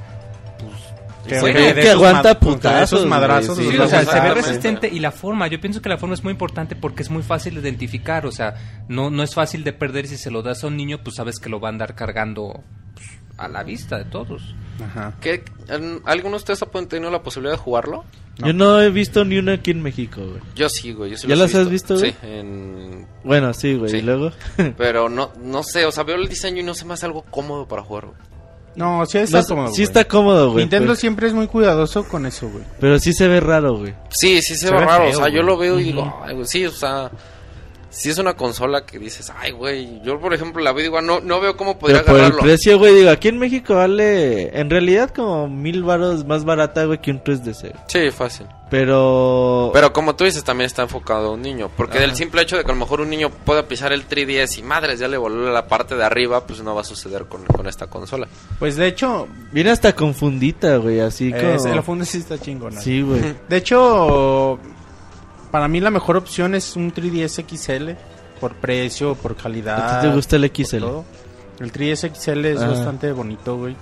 Que, 1.26 1.40
Bueno, 1.40 1.58
que 1.58 1.64
de 1.66 1.74
que 1.74 1.80
esos 1.80 1.92
aguanta 1.94 2.38
putazos, 2.40 3.00
esos 3.00 3.06
madrazos. 3.06 3.56
güey, 3.56 3.70
Sí, 3.70 3.76
Sí, 3.76 3.80
o 3.82 3.88
sea, 3.88 4.04
se 4.04 4.20
ve 4.20 4.34
resistente 4.34 4.88
y 4.88 5.00
la 5.00 5.10
forma, 5.10 5.46
yo 5.48 5.60
pienso 5.60 5.82
que 5.82 5.88
la 5.88 5.98
forma 5.98 6.14
es 6.14 6.22
muy 6.24 6.32
importante 6.32 6.76
porque 6.76 7.02
es 7.02 7.10
muy 7.10 7.22
fácil 7.22 7.54
de 7.54 7.60
identificar, 7.60 8.26
o 8.26 8.32
sea, 8.32 8.54
no, 8.88 9.10
no 9.10 9.22
es 9.22 9.34
fácil 9.34 9.64
de 9.64 9.72
perder 9.72 10.04
y 10.04 10.08
si 10.08 10.16
se 10.16 10.30
lo 10.30 10.42
das 10.42 10.64
a 10.64 10.68
un 10.68 10.76
niño, 10.76 10.98
pues 11.02 11.16
sabes 11.16 11.38
que 11.38 11.48
lo 11.48 11.60
va 11.60 11.68
a 11.68 11.72
andar 11.72 11.94
cargando 11.94 12.62
pues, 12.94 13.06
a 13.38 13.48
la 13.48 13.62
vista 13.64 13.98
de 13.98 14.04
todos. 14.04 14.54
Ajá. 14.84 15.14
¿Qué, 15.20 15.42
en- 15.68 16.00
¿Alguno 16.04 16.32
de 16.32 16.36
ustedes 16.36 16.62
ha 16.62 16.66
tenido 16.86 17.10
la 17.10 17.22
posibilidad 17.22 17.54
de 17.54 17.58
jugarlo? 17.62 18.04
Yo 18.38 18.52
no 18.52 18.82
he 18.82 18.90
visto 18.90 19.24
ni 19.24 19.38
una 19.38 19.54
aquí 19.54 19.70
en 19.70 19.80
México, 19.82 20.20
güey. 20.20 20.42
Yo 20.54 20.68
sí, 20.68 20.92
güey. 20.92 21.12
Yo 21.12 21.16
sí 21.16 21.26
¿Ya 21.26 21.36
las 21.36 21.54
has 21.54 21.70
visto, 21.70 21.96
güey? 21.98 22.10
Sí, 22.10 22.16
en... 22.22 23.06
Bueno, 23.24 23.54
sí, 23.54 23.74
güey. 23.74 23.90
Sí. 23.90 23.96
Y 23.96 24.02
luego. 24.02 24.30
pero 24.76 25.08
no, 25.08 25.32
no 25.42 25.62
sé, 25.62 25.86
o 25.86 25.90
sea, 25.90 26.04
veo 26.04 26.16
el 26.16 26.28
diseño 26.28 26.60
y 26.60 26.62
no 26.62 26.74
se 26.74 26.84
me 26.84 26.92
hace 26.92 27.06
algo 27.06 27.22
cómodo 27.22 27.66
para 27.66 27.82
jugar, 27.82 28.06
güey. 28.08 28.18
No, 28.76 29.04
sí 29.06 29.18
No, 29.18 29.24
está 29.24 29.42
cómodo. 29.42 29.72
sí 29.74 29.82
está 29.82 30.04
cómodo, 30.04 30.52
güey. 30.52 30.64
Nintendo 30.64 30.88
pues, 30.88 31.00
siempre 31.00 31.26
es 31.26 31.32
muy 31.32 31.46
cuidadoso 31.46 32.04
con 32.06 32.26
eso, 32.26 32.48
güey. 32.48 32.62
Pero 32.78 32.98
sí 32.98 33.12
se 33.12 33.26
ve 33.26 33.40
raro, 33.40 33.78
güey. 33.78 33.94
Sí, 34.10 34.42
sí 34.42 34.54
se, 34.54 34.66
Se 34.66 34.70
ve 34.70 34.80
ve 34.80 34.86
raro, 34.86 35.04
feo, 35.10 35.18
o 35.18 35.22
sea, 35.24 35.32
yo 35.34 35.42
lo 35.42 35.56
veo 35.56 35.80
y 35.80 35.84
digo, 35.84 36.12
sí, 36.44 36.66
o 36.66 36.70
sea, 36.70 37.10
sí 37.96 38.10
es 38.10 38.18
una 38.18 38.34
consola 38.34 38.84
que 38.84 38.98
dices, 38.98 39.32
ay, 39.34 39.52
güey, 39.52 40.00
yo 40.02 40.20
por 40.20 40.34
ejemplo 40.34 40.62
la 40.62 40.72
veo 40.72 40.82
digo, 40.82 41.00
no, 41.00 41.20
no 41.20 41.40
veo 41.40 41.56
cómo 41.56 41.78
podría 41.78 42.00
Pero 42.00 42.06
por 42.06 42.16
el 42.16 42.20
agarrarlo. 42.26 42.42
precio, 42.42 42.78
güey, 42.78 42.94
digo, 42.94 43.10
aquí 43.10 43.28
en 43.28 43.38
México 43.38 43.74
vale 43.74 44.58
en 44.58 44.68
realidad 44.68 45.10
como 45.10 45.48
mil 45.48 45.82
varos 45.82 46.24
más 46.26 46.44
barata, 46.44 46.84
güey, 46.84 47.00
que 47.00 47.10
un 47.10 47.22
3DS. 47.22 47.72
Sí, 47.88 48.10
fácil. 48.10 48.46
Pero... 48.68 49.70
Pero 49.72 49.92
como 49.92 50.16
tú 50.16 50.24
dices, 50.24 50.42
también 50.42 50.66
está 50.66 50.82
enfocado 50.82 51.28
a 51.28 51.32
un 51.32 51.40
niño. 51.42 51.70
Porque 51.76 52.00
del 52.00 52.16
simple 52.16 52.42
hecho 52.42 52.56
de 52.56 52.64
que 52.64 52.70
a 52.70 52.74
lo 52.74 52.80
mejor 52.80 53.00
un 53.00 53.08
niño 53.08 53.30
pueda 53.30 53.62
pisar 53.68 53.92
el 53.92 54.08
3DS 54.08 54.58
y 54.58 54.62
madres, 54.62 54.98
ya 54.98 55.06
le 55.08 55.16
voló 55.16 55.50
la 55.52 55.66
parte 55.68 55.94
de 55.94 56.04
arriba, 56.04 56.44
pues 56.46 56.60
no 56.62 56.74
va 56.74 56.80
a 56.80 56.84
suceder 56.84 57.26
con, 57.26 57.44
con 57.44 57.66
esta 57.68 57.86
consola. 57.86 58.26
Pues 58.58 58.76
de 58.76 58.88
hecho, 58.88 59.28
Viene 59.52 59.70
hasta 59.70 59.94
confundita, 59.94 60.76
güey, 60.78 60.98
así 61.00 61.30
como... 61.30 61.42
eh, 61.42 61.74
la 61.76 61.82
funda 61.82 62.04
sí 62.04 62.18
está 62.18 62.38
chingona. 62.38 62.80
Sí, 62.80 63.02
güey. 63.02 63.36
De 63.48 63.56
hecho, 63.56 64.58
para 65.50 65.68
mí 65.68 65.80
la 65.80 65.90
mejor 65.90 66.16
opción 66.16 66.54
es 66.54 66.76
un 66.76 66.92
3DS 66.92 67.44
XL. 67.48 67.90
Por 68.40 68.54
precio, 68.56 69.14
por 69.14 69.34
calidad. 69.36 69.96
¿A 69.96 70.00
ti 70.00 70.08
te 70.08 70.14
gusta 70.14 70.36
el 70.36 70.44
XL? 70.54 70.78
todo. 70.80 71.04
El 71.58 71.72
3DS 71.72 72.10
XL 72.14 72.44
es 72.44 72.60
Ah. 72.60 72.68
bastante 72.68 73.10
bonito, 73.12 73.56
güey. 73.56 73.74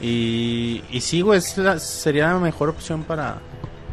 Y, 0.00 0.82
y 0.90 1.00
sí, 1.00 1.22
güey, 1.22 1.38
es 1.38 1.56
la- 1.56 1.78
sería 1.78 2.28
la 2.32 2.38
mejor 2.38 2.68
opción 2.68 3.04
para, 3.04 3.38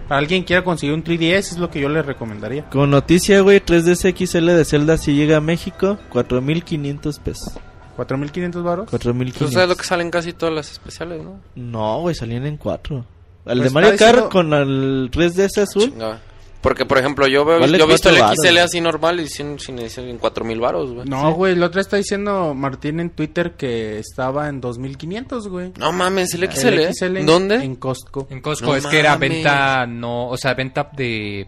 para 0.10 0.20
alguien 0.20 0.42
que 0.42 0.48
quiera 0.48 0.64
conseguir 0.64 0.94
un 0.94 1.04
3DS, 1.04 1.54
es 1.54 1.58
lo 1.58 1.70
que 1.70 1.80
yo 1.80 1.88
le 1.88 2.02
recomendaría. 2.02 2.66
Como 2.70 2.86
noticia, 2.88 3.40
güey, 3.40 3.62
3DS 3.62 4.10
XL 4.14 4.46
de 4.58 4.66
Zelda 4.66 4.98
si 4.98 5.14
llega 5.16 5.38
a 5.38 5.42
México, 5.42 5.98
4.500 6.12 7.20
pesos. 7.20 7.54
4.500 7.96 8.62
baros. 8.64 8.90
4.500. 8.90 9.34
Tú 9.38 9.48
sabes 9.54 9.70
lo 9.70 9.76
que 9.78 9.84
salen 9.86 10.10
casi 10.12 10.34
todas 10.34 10.54
las 10.54 10.70
especiales, 10.72 11.24
¿no? 11.24 11.40
No, 11.56 12.02
güey, 12.02 12.16
salían 12.16 12.46
en 12.46 12.58
4. 12.58 13.06
El 13.46 13.60
Pues 13.60 13.64
de 13.64 13.70
Mario 13.74 13.90
Kart 13.92 14.00
diciendo- 14.16 14.30
con 14.30 14.54
el 14.54 15.10
3DS 15.12 15.62
azul. 15.62 15.84
Chinga. 15.84 16.20
Porque, 16.64 16.86
por 16.86 16.98
ejemplo, 16.98 17.28
yo 17.28 17.46
veo, 17.46 17.60
Vale 17.60 17.78
yo 17.78 17.84
he 17.84 17.88
visto 17.88 18.10
el 18.10 18.20
varos, 18.20 18.38
XL 18.42 18.58
así 18.58 18.82
normal 18.82 19.20
y 19.20 19.28
sin, 19.28 19.60
sin, 19.60 19.78
sin- 19.90 20.08
en 20.10 20.18
4000 20.18 20.60
baros, 20.60 20.94
güey. 20.94 21.08
No, 21.08 21.34
güey, 21.34 21.54
el 21.54 21.62
otro 21.62 21.80
está 21.82 21.98
diciendo 21.98 22.54
Martín 22.56 23.00
en 23.02 23.10
Twitter 23.12 23.52
que 23.58 24.00
estaba 24.00 24.48
en 24.50 24.62
2.500, 24.62 25.48
güey. 25.50 25.74
No 25.78 25.92
mames, 25.92 26.34
el 26.34 26.50
XL, 26.52 26.68
El 26.70 26.80
¿eh? 26.80 26.94
XL 26.94 27.18
en- 27.18 27.26
¿Dónde? 27.26 27.56
En 27.56 27.76
Costco. 27.76 28.28
En 28.32 28.42
Costco 28.42 28.68
No 28.68 28.76
es 28.78 28.88
que 28.88 28.98
era 29.00 29.16
venta, 29.18 29.86
no, 29.86 30.30
o 30.30 30.38
sea, 30.38 30.54
venta 30.54 30.90
de, 30.96 31.48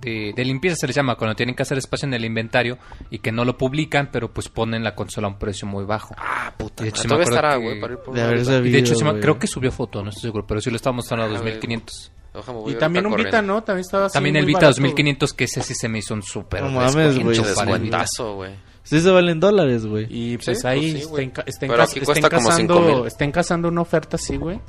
de, 0.00 0.32
de 0.34 0.44
limpieza 0.44 0.76
se 0.76 0.86
les 0.88 0.96
llama, 0.96 1.14
cuando 1.16 1.34
tienen 1.36 1.54
que 1.54 1.62
hacer 1.62 1.78
espacio 1.78 2.06
en 2.06 2.14
el 2.14 2.24
inventario 2.24 2.76
y 3.10 3.20
que 3.20 3.30
no 3.32 3.44
lo 3.44 3.56
publican, 3.56 4.10
pero 4.12 4.32
pues 4.34 4.48
ponen 4.48 4.82
la 4.84 4.94
consola 4.94 5.28
a 5.28 5.30
un 5.30 5.38
precio 5.38 5.66
muy 5.68 5.84
bajo. 5.84 6.14
Ah, 6.18 6.52
puta. 6.56 6.82
De 6.82 6.90
hecho, 6.90 7.02
sí 7.02 7.08
me 7.08 7.22
estará, 7.22 7.52
que- 7.56 7.62
güey, 7.64 7.80
para 7.80 7.92
ir 7.94 7.98
por 8.00 8.06
De 8.14 8.20
una 8.20 8.24
haber 8.24 8.38
ahorita. 8.38 8.52
sabido. 8.52 8.68
Y 8.68 8.72
de 8.72 8.78
hecho, 8.80 8.94
se 8.96 9.04
me- 9.04 9.10
güey. 9.12 9.22
creo 9.22 9.38
que 9.38 9.46
subió 9.46 9.70
foto, 9.70 10.02
no 10.02 10.08
estoy 10.10 10.22
seguro, 10.22 10.44
pero 10.46 10.60
sí 10.60 10.70
lo 10.70 10.76
estaba 10.76 10.96
mostrando 10.96 11.24
a 11.24 11.28
güey. 11.28 11.38
2500. 11.38 12.10
Y 12.66 12.74
también 12.74 13.06
un. 13.06 13.14
Vita, 13.16 13.40
¿no? 13.42 13.62
También 13.62 13.84
estaba 13.84 14.06
así 14.06 14.14
También 14.14 14.36
el 14.36 14.44
Vita 14.46 14.58
barato, 14.58 14.76
2500, 14.80 15.32
que 15.34 15.44
ese 15.44 15.62
sí 15.62 15.74
se 15.74 15.88
me 15.88 15.98
hizo 16.00 16.14
un 16.14 16.22
súper 16.22 16.62
No 16.62 16.70
mames, 16.70 17.18
güey. 17.18 17.36
Descuentazo, 17.38 18.34
güey. 18.36 18.52
Sí 18.82 19.00
se 19.00 19.10
valen 19.10 19.40
dólares, 19.40 19.86
güey. 19.86 20.06
Y 20.10 20.36
pues 20.36 20.60
Sí, 20.60 20.66
ahí 20.66 20.92
pues 20.92 21.04
sí, 21.04 21.08
estén, 21.08 21.32
estén 21.46 21.68
Pero 21.70 21.76
cas- 21.82 21.90
aquí 21.90 22.00
estén 22.00 22.22
cazando, 22.22 22.74
5,000. 22.84 23.06
estén 23.06 23.32
cazando 23.32 23.68
una 23.68 23.80
oferta 23.80 24.16
así, 24.16 24.36
güey. 24.36 24.60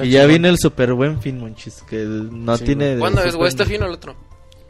Y 0.00 0.10
ya 0.10 0.26
viene 0.26 0.48
el 0.48 0.58
super 0.58 0.92
buen 0.94 1.20
fin, 1.20 1.38
monchis, 1.38 1.82
que 1.88 1.96
no 2.04 2.56
Sí, 2.56 2.64
tiene... 2.64 2.96
¿Cuándo 2.98 3.22
es, 3.22 3.34
güey? 3.34 3.48
¿Este 3.48 3.64
fin 3.64 3.82
o 3.82 3.86
el 3.86 3.92
otro? 3.92 4.14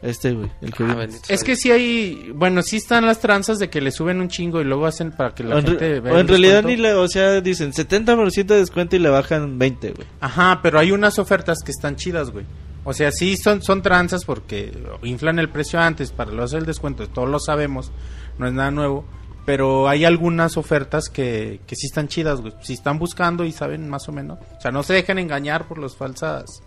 Este, 0.01 0.31
güey, 0.31 0.49
el 0.61 0.73
que 0.73 0.83
Ah, 0.83 0.95
bendito 0.95 1.25
Es 1.27 1.43
que 1.43 1.57
sí 1.57 1.71
hay, 1.71 2.31
bueno, 2.33 2.61
sí 2.61 2.77
están 2.77 3.05
las 3.05 3.19
tranzas 3.19 3.59
de 3.59 3.69
que 3.69 3.81
le 3.81 3.91
suben 3.91 4.21
un 4.21 4.29
chingo 4.29 4.61
y 4.61 4.63
luego 4.63 4.85
hacen 4.85 5.11
para 5.11 5.35
que 5.35 5.43
la 5.43 5.57
O 5.57 5.61
gente 5.61 5.99
vea 5.99 6.13
o 6.13 6.19
en 6.19 6.27
realidad 6.27 6.63
ni 6.63 6.77
le, 6.77 6.93
o 6.93 7.07
sea, 7.07 7.41
dicen 7.41 7.73
70% 7.73 8.45
de 8.45 8.55
descuento 8.59 8.95
y 8.95 8.99
le 8.99 9.09
bajan 9.09 9.59
20, 9.59 9.91
güey. 9.91 10.07
Ajá, 10.21 10.61
pero 10.63 10.79
hay 10.79 10.91
unas 10.91 11.19
ofertas 11.19 11.59
que 11.65 11.71
están 11.71 11.97
chidas, 11.97 12.31
güey. 12.31 12.45
O 12.85 12.93
sea, 12.93 13.11
sí 13.11 13.35
son, 13.35 13.61
son 13.61 13.81
tranzas 13.81 14.23
porque 14.23 14.71
inflan 15.03 15.37
el 15.37 15.49
precio 15.49 15.79
antes 15.79 16.11
para 16.11 16.31
luego 16.31 16.45
hacer 16.45 16.59
el 16.59 16.65
descuento, 16.65 17.07
todos 17.09 17.29
lo 17.29 17.39
sabemos, 17.39 17.91
no 18.37 18.47
es 18.47 18.53
nada 18.53 18.71
nuevo. 18.71 19.05
Pero 19.45 19.89
hay 19.89 20.05
algunas 20.05 20.57
ofertas 20.57 21.09
que, 21.09 21.59
que 21.65 21.75
sí 21.75 21.87
están 21.87 22.07
chidas, 22.07 22.39
güey. 22.39 22.53
Si 22.61 22.73
están 22.73 22.99
buscando 22.99 23.45
y 23.45 23.51
saben 23.51 23.89
más 23.89 24.07
o 24.07 24.11
menos. 24.11 24.37
O 24.57 24.61
sea, 24.61 24.69
no 24.71 24.83
se 24.83 24.93
dejen 24.93 25.17
engañar 25.17 25.67
por 25.67 25.79
las 25.79 25.95
falsas 25.95 26.61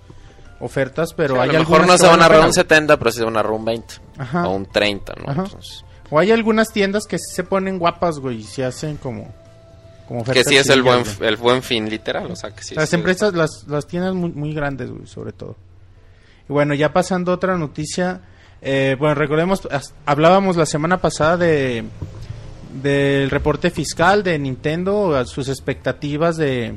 ofertas, 0.63 1.13
pero 1.15 1.35
Sí, 1.35 1.41
a 1.41 1.43
hay 1.43 1.53
lo 1.53 1.59
mejor 1.59 1.87
no 1.87 1.99
se 1.99 2.07
van 2.07 2.21
a 2.21 2.25
ahorrar 2.25 2.47
un 2.47 2.53
70, 2.55 2.97
pero 2.97 3.11
sí 3.11 3.19
se 3.19 3.25
van 3.25 3.37
a 3.37 3.41
ahorrar 3.41 3.53
un 3.53 3.65
20. 3.65 3.95
Ajá. 4.19 4.49
O 4.49 4.55
un 4.55 4.67
30, 4.67 5.15
¿no? 5.19 5.31
Ajá. 5.31 5.43
Entonces, 5.45 5.85
O 6.11 6.19
hay 6.19 6.31
algunas 6.31 6.69
tiendas 6.73 7.05
que 7.07 7.19
sí 7.19 7.35
se 7.35 7.45
ponen 7.45 7.79
guapas, 7.79 8.19
güey, 8.19 8.39
y 8.39 8.45
se 8.45 8.65
hacen 8.65 8.97
como, 8.97 9.29
como 10.09 10.25
que 10.25 10.45
sí 10.45 10.57
es 10.57 10.69
el 10.71 10.83
buen, 10.83 11.03
el 11.21 11.37
buen 11.37 11.63
fin, 11.63 11.91
literal. 11.91 12.31
O 12.31 12.37
sea, 12.37 12.51
que 12.53 12.63
sí. 12.63 12.75
las 12.75 12.89
sí. 12.89 12.97
empresas, 12.97 13.35
las, 13.35 13.65
las 13.67 13.87
tiendas 13.87 14.15
muy, 14.15 14.31
muy 14.31 14.55
grandes, 14.55 14.91
güey, 14.91 15.07
sobre 15.07 15.33
todo. 15.33 15.57
Y 16.49 16.53
bueno, 16.53 16.75
ya 16.75 16.93
pasando 16.93 17.33
a 17.33 17.35
otra 17.35 17.57
noticia. 17.59 18.21
eh, 18.61 18.97
bueno, 18.99 19.15
recordemos, 19.17 19.69
hablábamos 20.07 20.57
la 20.57 20.67
semana 20.67 21.01
pasada 21.01 21.37
de 21.37 21.85
del 22.83 23.29
reporte 23.29 23.71
fiscal 23.71 24.23
de 24.23 24.39
Nintendo, 24.39 25.15
a 25.15 25.27
sus 25.27 25.49
expectativas 25.51 26.39
de, 26.39 26.75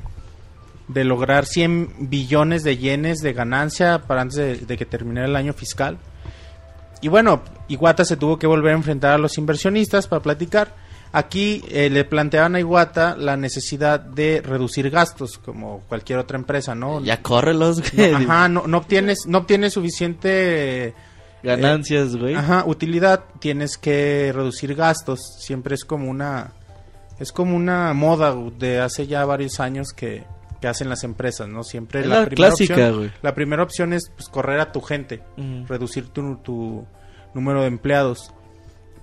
de 0.88 1.04
lograr 1.04 1.46
100 1.46 1.96
billones 2.10 2.64
de 2.64 2.78
yenes 2.78 3.20
de 3.20 3.34
ganancia 3.34 4.04
para 4.08 4.22
antes 4.22 4.38
de, 4.38 4.56
de 4.58 4.78
que 4.78 4.86
terminara 4.86 5.28
el 5.28 5.36
año 5.36 5.54
fiscal. 5.54 5.98
Y 7.02 7.08
bueno, 7.08 7.42
Iwata 7.68 8.06
se 8.06 8.18
tuvo 8.18 8.38
que 8.40 8.48
volver 8.48 8.74
a 8.74 8.78
enfrentar 8.78 9.14
a 9.14 9.18
los 9.18 9.38
inversionistas 9.38 10.08
para 10.08 10.22
platicar. 10.22 10.74
Aquí 11.12 11.64
eh, 11.70 11.90
le 11.90 12.04
planteaban 12.04 12.56
a 12.56 12.60
Iwata 12.60 13.16
la 13.16 13.38
necesidad 13.38 14.00
de 14.00 14.42
reducir 14.42 14.90
gastos, 14.90 15.38
como 15.38 15.80
cualquier 15.88 16.20
otra 16.20 16.38
empresa, 16.38 16.76
¿no? 16.76 17.02
Ya 17.02 17.22
córrelos, 17.22 17.78
No, 17.78 17.84
güey. 17.96 18.14
ajá, 18.14 18.50
no, 18.50 18.68
no 18.68 18.78
obtienes, 18.80 19.20
no 19.28 19.38
obtienes 19.40 19.74
suficiente 19.74 20.94
Ganancias, 21.44 22.16
güey. 22.16 22.34
ajá, 22.36 22.64
utilidad, 22.66 23.24
tienes 23.40 23.78
que 23.78 24.32
reducir 24.34 24.76
gastos. 24.76 25.20
Siempre 25.40 25.76
es 25.76 25.86
como 25.86 26.10
una, 26.10 26.52
es 27.20 27.32
como 27.32 27.56
una 27.56 27.94
moda 27.94 28.36
de 28.58 28.80
hace 28.82 29.08
ya 29.08 29.24
varios 29.26 29.60
años 29.60 29.94
que, 29.96 30.24
que 30.66 30.70
hacen 30.70 30.90
las 30.90 31.04
empresas, 31.04 31.48
¿no? 31.48 31.64
Siempre 31.64 32.00
Es 32.00 32.08
la, 32.08 32.22
la 32.22 32.26
primera 32.26 32.50
clásica, 32.50 32.74
opción, 32.74 33.12
la 33.22 33.36
primera 33.36 33.62
opción 33.62 33.94
es 33.94 34.10
pues, 34.16 34.30
correr 34.30 34.60
a 34.60 34.72
tu 34.72 34.82
gente 34.82 35.22
reducir 35.68 36.08
tu, 36.10 36.38
tu 36.38 36.88
número 37.36 37.62
de 37.62 37.68
empleados. 37.68 38.34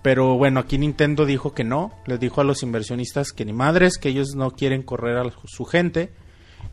Pero 0.03 0.37
bueno, 0.37 0.59
aquí 0.59 0.77
Nintendo 0.77 1.25
dijo 1.25 1.55
que 1.55 1.63
no, 1.63 1.93
les 2.07 2.19
dijo 2.19 2.41
a 2.41 2.45
los 2.45 2.65
inversionistas 2.65 3.31
que 3.31 3.45
ni 3.45 3.53
madres, 3.53 3.97
que 3.97 4.09
ellos 4.09 4.35
no 4.35 4.51
quieren 4.51 4.83
correr 4.83 5.19
a 5.19 5.31
su 5.45 5.65
gente 5.65 6.11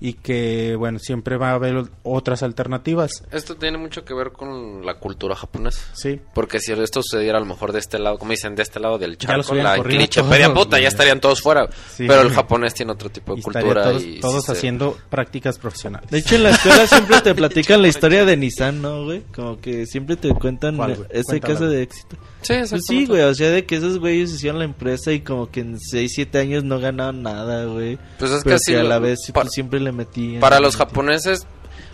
y 0.02 0.14
que 0.14 0.76
bueno, 0.78 1.00
siempre 1.00 1.38
va 1.38 1.52
a 1.52 1.54
haber 1.56 1.84
otras 2.04 2.44
alternativas. 2.44 3.24
Esto 3.32 3.56
tiene 3.56 3.78
mucho 3.78 4.06
que 4.06 4.14
ver 4.14 4.32
con 4.32 4.86
la 4.86 4.96
cultura 4.96 5.36
japonesa. 5.36 5.82
Sí. 5.94 6.20
Porque 6.34 6.60
si 6.60 6.72
esto 6.72 7.02
sucediera 7.04 7.38
a 7.38 7.42
lo 7.42 7.48
mejor 7.48 7.72
de 7.74 7.80
este 7.80 8.00
lado, 8.00 8.18
como 8.18 8.32
dicen, 8.32 8.56
de 8.56 8.64
este 8.64 8.80
lado 8.80 8.98
del 8.98 9.18
charco, 9.18 9.54
la 9.56 9.78
clichepedia 9.82 10.54
puta, 10.54 10.80
ya 10.80 10.88
estarían 10.88 11.20
todos 11.20 11.42
fuera. 11.42 11.68
Sí. 11.96 12.06
Pero 12.08 12.22
el 12.22 12.30
japonés 12.32 12.74
tiene 12.74 12.92
otro 12.94 13.10
tipo 13.10 13.34
de 13.34 13.40
Y 13.40 13.44
cultura. 13.44 13.84
todos, 13.84 14.04
y 14.04 14.20
todos 14.20 14.46
sí 14.46 14.52
haciendo 14.52 14.98
prácticas 15.10 15.58
profesionales. 15.60 16.10
De 16.10 16.20
hecho, 16.20 16.36
en 16.36 16.44
la 16.44 16.52
escuela 16.52 16.88
siempre 16.88 17.22
te 17.22 17.36
platican 17.36 17.82
la 17.82 17.88
historia 17.88 18.26
de 18.26 18.38
Nissan, 18.38 18.82
¿no, 18.82 19.04
güey? 19.06 19.24
Como 19.36 19.60
que 19.60 19.86
siempre 19.86 20.16
te 20.16 20.30
cuentan 20.34 20.78
ese 21.10 21.40
caso 21.40 21.68
de 21.68 21.84
éxito. 21.84 22.18
Sí, 22.42 22.54
Pues 22.70 22.86
sí, 22.88 23.06
güey, 23.06 23.22
o 23.24 23.36
sea, 23.36 23.50
de 23.50 23.66
que 23.66 23.76
esos 23.76 24.00
güeyes 24.00 24.32
hicieron 24.32 24.60
la 24.60 24.66
empresa 24.66 25.12
y 25.12 25.20
como 25.20 25.52
que 25.52 25.60
en 25.60 25.78
6, 25.78 26.10
7 26.16 26.38
años 26.40 26.64
no 26.64 26.80
ganaban 26.80 27.22
nada, 27.22 27.66
güey. 27.66 27.98
Pues 28.18 28.32
es 28.32 28.44
que 28.46 28.54
así 28.54 28.72
que 28.72 28.80
a 28.80 28.84
lo- 28.84 28.90
la 28.90 29.00
vez 29.00 29.20
pa- 29.34 29.42
pues, 29.42 29.54
siempre 29.80 29.92
le 29.92 29.92
metían. 29.92 30.42
Para 30.42 30.60
los 30.60 30.76
japoneses, 30.76 31.48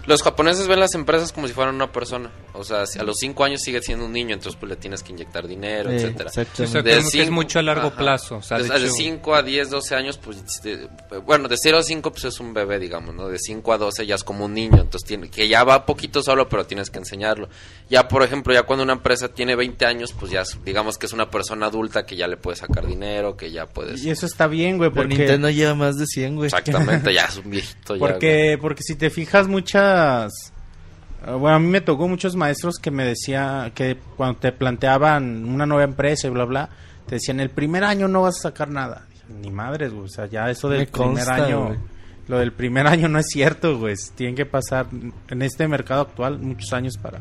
Los 0.07 0.21
japoneses 0.21 0.67
ven 0.67 0.79
las 0.79 0.93
empresas 0.95 1.31
como 1.31 1.47
si 1.47 1.53
fueran 1.53 1.75
una 1.75 1.91
persona. 1.91 2.29
O 2.53 2.63
sea, 2.63 2.85
si 2.85 2.99
a 2.99 3.03
los 3.03 3.17
5 3.19 3.43
años 3.43 3.61
sigue 3.61 3.81
siendo 3.81 4.05
un 4.05 4.13
niño, 4.13 4.33
entonces 4.35 4.57
pues 4.59 4.69
le 4.69 4.75
tienes 4.75 5.01
que 5.03 5.11
inyectar 5.11 5.47
dinero, 5.47 5.89
Eh, 5.89 5.95
etcétera. 5.95 6.29
O 6.29 6.33
sea, 6.33 6.43
exactamente. 6.43 6.89
que 6.91 6.97
es 6.97 7.09
cinco- 7.11 7.31
mucho 7.31 7.59
a 7.59 7.61
largo 7.63 7.87
ajá. 7.87 7.97
plazo. 7.97 8.37
O 8.37 8.41
sea, 8.41 8.57
de 8.59 8.69
de, 8.69 8.77
hecho- 8.77 8.93
5 8.93 9.35
a 9.35 9.41
10, 9.43 9.69
12 9.69 9.95
años, 9.95 10.17
pues, 10.17 10.61
de- 10.63 10.87
bueno, 11.25 11.47
de 11.47 11.57
0 11.57 11.79
a 11.79 11.83
5, 11.83 12.11
pues 12.11 12.25
es 12.25 12.39
un 12.39 12.53
bebé, 12.53 12.79
digamos, 12.79 13.13
¿no? 13.15 13.27
De 13.27 13.39
5 13.39 13.73
a 13.73 13.77
12 13.77 14.05
ya 14.05 14.15
es 14.15 14.23
como 14.23 14.45
un 14.45 14.53
niño, 14.53 14.79
entonces 14.81 15.07
tiene, 15.07 15.29
que 15.29 15.47
ya 15.47 15.63
va 15.63 15.85
poquito 15.85 16.21
solo, 16.23 16.47
pero 16.47 16.65
tienes 16.65 16.89
que 16.89 16.99
enseñarlo. 16.99 17.49
Ya, 17.89 18.07
por 18.07 18.21
ejemplo, 18.23 18.53
ya 18.53 18.63
cuando 18.63 18.83
una 18.83 18.93
empresa 18.93 19.29
tiene 19.29 19.55
20 19.55 19.85
años, 19.85 20.13
pues 20.13 20.31
ya, 20.31 20.41
es- 20.41 20.57
digamos 20.63 20.97
que 20.97 21.07
es 21.07 21.13
una 21.13 21.29
persona 21.29 21.65
adulta 21.65 22.05
que 22.05 22.15
ya 22.15 22.27
le 22.27 22.37
puede 22.37 22.55
sacar 22.57 22.85
dinero, 22.87 23.35
que 23.35 23.51
ya 23.51 23.65
puedes... 23.65 24.03
Y 24.03 24.11
eso 24.11 24.25
está 24.27 24.47
bien, 24.47 24.77
güey, 24.77 24.91
Pero 24.91 25.03
porque... 25.03 25.17
Nintendo 25.17 25.49
lleva 25.49 25.73
más 25.75 25.97
de 25.97 26.05
100, 26.05 26.35
güey. 26.35 26.47
Exactamente, 26.47 27.13
ya 27.13 27.25
es 27.25 27.37
un 27.37 27.49
viejito. 27.49 27.95
ya, 27.95 27.99
güey. 27.99 28.11
Porque, 28.13 28.57
porque 28.61 28.83
si 28.83 28.95
te 28.95 29.09
fijas 29.09 29.47
muchas... 29.47 29.94
eh, 29.95 31.31
Bueno, 31.31 31.55
a 31.55 31.59
mí 31.59 31.67
me 31.67 31.81
tocó 31.81 32.07
muchos 32.07 32.35
maestros 32.35 32.77
que 32.77 32.91
me 32.91 33.05
decía 33.05 33.71
que 33.73 33.97
cuando 34.15 34.39
te 34.39 34.51
planteaban 34.51 35.45
una 35.45 35.65
nueva 35.65 35.83
empresa 35.83 36.27
y 36.27 36.31
bla, 36.31 36.45
bla, 36.45 36.69
te 37.07 37.15
decían, 37.15 37.39
el 37.39 37.49
primer 37.49 37.83
año 37.83 38.07
no 38.07 38.23
vas 38.23 38.37
a 38.39 38.49
sacar 38.49 38.69
nada. 38.69 39.05
Ni 39.41 39.49
madres, 39.51 39.93
güey. 39.93 40.05
O 40.05 40.09
sea, 40.09 40.27
ya 40.27 40.49
eso 40.49 40.69
del 40.69 40.79
Me 40.81 40.87
primer 40.87 41.09
consta, 41.25 41.35
año... 41.35 41.65
güey. 41.67 41.79
Lo 42.27 42.39
del 42.39 42.53
primer 42.53 42.87
año 42.87 43.07
no 43.07 43.19
es 43.19 43.27
cierto, 43.27 43.77
güey. 43.77 43.95
Tienen 44.15 44.35
que 44.35 44.45
pasar 44.47 44.87
en 45.29 45.41
este 45.43 45.67
mercado 45.67 46.01
actual 46.01 46.39
muchos 46.39 46.73
años 46.73 46.97
para 46.97 47.19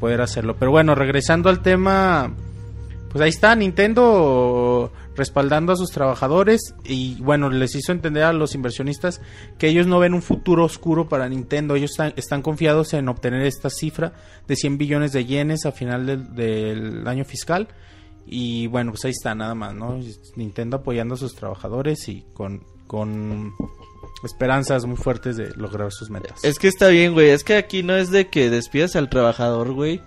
poder 0.00 0.20
hacerlo. 0.20 0.56
Pero 0.58 0.70
bueno, 0.72 0.94
regresando 0.94 1.48
al 1.48 1.60
tema... 1.62 2.32
Pues 3.10 3.22
ahí 3.22 3.28
está 3.28 3.54
Nintendo 3.54 4.90
respaldando 5.16 5.72
a 5.72 5.76
sus 5.76 5.90
trabajadores 5.90 6.74
y 6.84 7.20
bueno, 7.20 7.50
les 7.50 7.74
hizo 7.74 7.92
entender 7.92 8.24
a 8.24 8.32
los 8.32 8.54
inversionistas 8.54 9.20
que 9.58 9.68
ellos 9.68 9.86
no 9.86 9.98
ven 9.98 10.14
un 10.14 10.22
futuro 10.22 10.64
oscuro 10.64 11.08
para 11.08 11.28
Nintendo, 11.28 11.74
ellos 11.74 11.92
están, 11.92 12.14
están 12.16 12.42
confiados 12.42 12.94
en 12.94 13.08
obtener 13.08 13.42
esta 13.42 13.70
cifra 13.70 14.12
de 14.46 14.56
100 14.56 14.78
billones 14.78 15.12
de 15.12 15.24
yenes 15.24 15.66
a 15.66 15.72
final 15.72 16.34
del, 16.34 17.06
año 17.06 17.24
fiscal 17.24 17.68
y 18.26 18.66
bueno, 18.68 18.92
pues 18.92 19.04
ahí 19.04 19.10
está 19.10 19.34
nada 19.34 19.54
más, 19.54 19.74
¿no? 19.74 19.98
Nintendo 20.36 20.78
apoyando 20.78 21.14
a 21.14 21.18
sus 21.18 21.34
trabajadores 21.34 22.08
y 22.08 22.24
con, 22.32 22.64
con 22.86 23.52
esperanzas 24.24 24.84
muy 24.86 24.96
fuertes 24.96 25.36
de 25.36 25.50
lograr 25.56 25.92
sus 25.92 26.10
metas. 26.10 26.44
Es 26.44 26.58
que 26.58 26.68
está 26.68 26.88
bien, 26.88 27.12
güey. 27.12 27.30
Es 27.30 27.44
que 27.44 27.56
aquí 27.56 27.82
no 27.82 27.96
es 27.96 28.10
de 28.10 28.28
que 28.28 28.50
despidas 28.50 28.96
al 28.96 29.08
trabajador, 29.08 29.72
güey. 29.72 30.00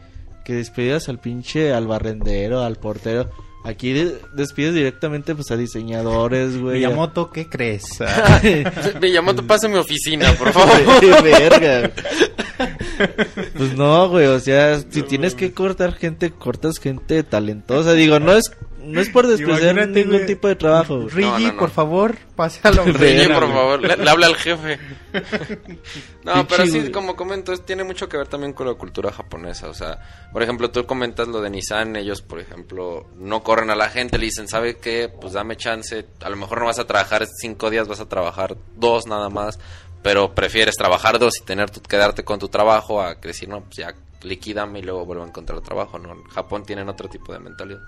Que 0.45 0.53
despidas 0.53 1.09
al 1.09 1.19
pinche, 1.19 1.73
al 1.73 1.87
barrendero, 1.87 2.61
al 2.61 2.77
portero. 2.77 3.29
Aquí 3.65 3.93
de- 3.93 4.17
despides 4.33 4.73
directamente 4.75 5.33
pues 5.33 5.49
a 5.51 5.57
diseñadores, 5.57 6.57
güey. 6.57 6.75
Miyamoto, 6.77 7.31
¿qué 7.31 7.49
crees? 7.49 7.83
Miyamoto, 9.01 9.45
pasa 9.45 9.67
a 9.67 9.69
mi 9.69 9.77
oficina, 9.77 10.31
por 10.33 10.51
favor. 10.53 11.23
Verga. 11.23 11.91
Pues 13.57 13.75
no, 13.75 14.07
güey, 14.09 14.27
o 14.27 14.39
sea, 14.39 14.79
si 14.89 15.01
tienes 15.03 15.35
que 15.35 15.51
cortar 15.51 15.93
gente, 15.95 16.31
cortas 16.31 16.79
gente 16.79 17.23
talentosa. 17.23 17.93
Digo, 17.93 18.19
no 18.19 18.33
es 18.33 18.51
no 18.85 19.01
es 19.01 19.09
por 19.09 19.27
despreciar 19.27 19.73
Imagínate, 19.75 19.99
ningún 19.99 20.13
güey. 20.17 20.25
tipo 20.25 20.47
de 20.47 20.55
trabajo. 20.55 21.07
Rigi, 21.09 21.21
No, 21.29 21.39
no, 21.39 21.51
no. 21.53 21.59
por 21.59 21.69
favor, 21.71 22.15
pase 22.35 22.59
a 22.67 22.71
la 22.71 22.83
Verga, 22.91 23.39
por 23.39 23.51
favor, 23.51 23.81
le, 23.81 23.97
le 23.97 24.09
habla 24.09 24.27
al 24.27 24.35
jefe. 24.35 24.79
no, 26.23 26.47
pero 26.47 26.65
sí, 26.65 26.91
como 26.91 27.15
comento, 27.15 27.53
es- 27.53 27.65
tiene 27.65 27.83
mucho 27.83 28.07
que 28.09 28.17
ver 28.17 28.27
también 28.27 28.53
con 28.53 28.67
la 28.67 28.73
cultura 28.73 29.11
japonesa. 29.11 29.69
O 29.69 29.73
sea, 29.73 29.99
por 30.31 30.41
ejemplo, 30.43 30.71
tú 30.71 30.85
comentas 30.85 31.27
lo 31.27 31.41
de 31.41 31.49
Nissan, 31.49 31.95
ellos, 31.95 32.21
por 32.21 32.39
ejemplo, 32.39 33.07
no 33.17 33.43
corren 33.43 33.69
a 33.69 33.75
la 33.75 33.89
gente, 33.89 34.17
le 34.17 34.25
dicen, 34.25 34.47
¿sabe 34.47 34.77
qué? 34.77 35.09
Pues 35.21 35.33
dame 35.33 35.55
chance, 35.57 36.05
a 36.21 36.29
lo 36.29 36.35
mejor 36.37 36.59
no 36.59 36.65
vas 36.65 36.79
a 36.79 36.85
trabajar 36.87 37.25
cinco 37.27 37.69
días, 37.69 37.87
vas 37.87 37.99
a 37.99 38.09
trabajar 38.09 38.55
dos 38.75 39.05
nada 39.07 39.29
más, 39.29 39.59
pero 40.01 40.33
prefieres 40.35 40.75
trabajar 40.75 41.19
dos 41.19 41.33
y 41.41 41.45
tener 41.45 41.69
tu, 41.71 41.81
quedarte 41.81 42.23
con 42.23 42.39
tu 42.39 42.47
trabajo 42.47 43.01
a 43.01 43.15
decir, 43.15 43.49
no, 43.49 43.61
pues 43.61 43.77
ya 43.77 43.93
liquídame 44.23 44.79
y 44.79 44.81
luego 44.81 45.05
vuelvo 45.05 45.23
a 45.23 45.27
encontrar 45.27 45.61
trabajo, 45.61 45.99
¿no? 45.99 46.11
En 46.13 46.23
Japón 46.23 46.63
tienen 46.65 46.89
otro 46.89 47.07
tipo 47.09 47.31
de 47.33 47.39
mentalidad. 47.39 47.79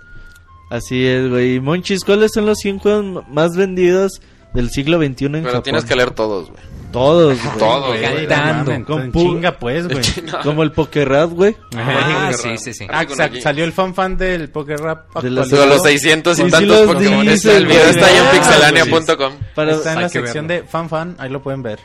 Así 0.69 1.05
es, 1.05 1.29
güey. 1.29 1.59
Monchis, 1.59 2.03
¿cuáles 2.03 2.31
son 2.33 2.45
los 2.45 2.57
100 2.59 2.79
juegos 2.79 3.23
más 3.29 3.55
vendidos 3.55 4.21
del 4.53 4.69
siglo 4.69 4.97
XXI 4.97 5.25
en 5.25 5.31
Pero 5.31 5.45
Japón? 5.45 5.63
tienes 5.63 5.85
que 5.85 5.95
leer 5.95 6.11
todos, 6.11 6.49
güey. 6.49 6.61
Todos, 6.91 7.37
güey. 7.43 7.57
Todos, 7.57 7.97
Cantando. 8.27 8.85
Con 8.85 9.11
chinga 9.11 9.57
pues, 9.59 9.87
güey. 9.87 10.01
Como 10.43 10.63
el 10.63 10.71
Pokerrap, 10.71 11.31
güey. 11.31 11.55
Ah, 11.75 12.29
Ajá. 12.29 12.33
sí, 12.33 12.57
sí, 12.57 12.73
sí. 12.73 12.87
Ah, 12.89 13.05
aquí. 13.19 13.41
salió 13.41 13.63
el 13.65 13.73
fan 13.73 13.93
fan 13.93 14.17
del 14.17 14.49
Poker 14.49 14.79
Rap 14.79 15.07
De 15.13 15.19
actualizado. 15.27 15.65
los 15.67 15.83
600 15.83 16.39
y 16.39 16.43
Sí, 16.45 16.49
tantos 16.51 16.85
los 16.87 16.95
Pokémon. 16.95 17.27
dice, 17.27 17.57
el 17.57 17.65
video 17.67 17.83
está 17.89 18.05
ahí 18.07 18.15
en 18.15 18.23
Ah, 18.23 18.31
pixelania.com. 18.31 19.33
Para, 19.53 19.71
Está 19.73 19.93
en 19.93 20.01
la 20.01 20.09
sección 20.09 20.47
verlo. 20.47 20.63
de 20.63 20.69
fan 20.69 20.89
fan, 20.89 21.15
ahí 21.19 21.29
lo 21.29 21.41
pueden 21.43 21.61
ver. 21.61 21.79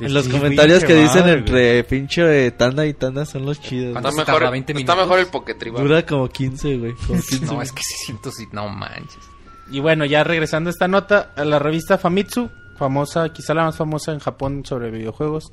En 0.00 0.14
los 0.14 0.24
Sí, 0.24 0.30
comentarios 0.30 0.84
que 0.84 0.94
dicen 0.94 1.20
madre, 1.22 1.38
entre 1.38 1.84
pinche 1.84 2.46
eh, 2.46 2.50
tanda 2.50 2.86
y 2.86 2.94
tanda 2.94 3.24
son 3.24 3.46
los 3.46 3.60
chidos. 3.60 3.92
¿Cuánto 3.92 4.08
Está 4.10 4.22
mejor, 4.22 4.34
tarda? 4.40 4.50
20 4.50 4.72
está 4.72 4.96
mejor 4.96 5.18
el 5.20 5.26
Poketribal. 5.26 5.82
Dura 5.82 6.06
como 6.06 6.28
15, 6.28 6.76
güey. 6.78 6.92
Como 7.06 7.20
15 7.28 7.46
No, 7.46 7.62
es 7.62 7.72
que 7.72 7.82
600 7.82 8.40
y 8.40 8.46
no 8.52 8.68
manches. 8.68 9.18
Y 9.70 9.80
bueno, 9.80 10.04
ya 10.04 10.24
regresando 10.24 10.68
a 10.68 10.72
esta 10.72 10.88
nota, 10.88 11.32
a 11.36 11.44
la 11.44 11.58
revista 11.58 11.98
Famitsu, 11.98 12.50
famosa, 12.76 13.32
quizá 13.32 13.54
la 13.54 13.64
más 13.64 13.76
famosa 13.76 14.12
en 14.12 14.18
Japón 14.18 14.64
sobre 14.66 14.90
videojuegos, 14.90 15.50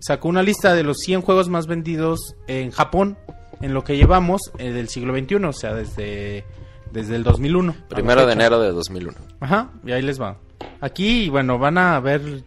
sacó 0.00 0.28
una 0.28 0.42
lista 0.42 0.74
de 0.74 0.82
los 0.82 0.98
100 0.98 1.22
juegos 1.22 1.48
más 1.48 1.66
vendidos 1.66 2.34
en 2.46 2.72
Japón 2.72 3.16
en 3.62 3.72
lo 3.72 3.84
que 3.84 3.96
llevamos 3.96 4.50
eh, 4.58 4.72
del 4.72 4.88
siglo 4.88 5.16
XXI, 5.16 5.36
o 5.36 5.52
sea, 5.52 5.72
desde, 5.72 6.44
desde 6.90 7.16
el 7.16 7.22
2001. 7.22 7.72
a 7.72 7.76
la 7.76 7.88
Primero 7.88 8.26
de 8.26 8.32
enero 8.32 8.60
de 8.60 8.72
2001. 8.72 9.16
Ajá, 9.40 9.70
y 9.86 9.92
ahí 9.92 10.02
les 10.02 10.20
va. 10.20 10.36
Aquí, 10.80 11.30
bueno, 11.30 11.58
van 11.58 11.78
a 11.78 11.98
ver 12.00 12.42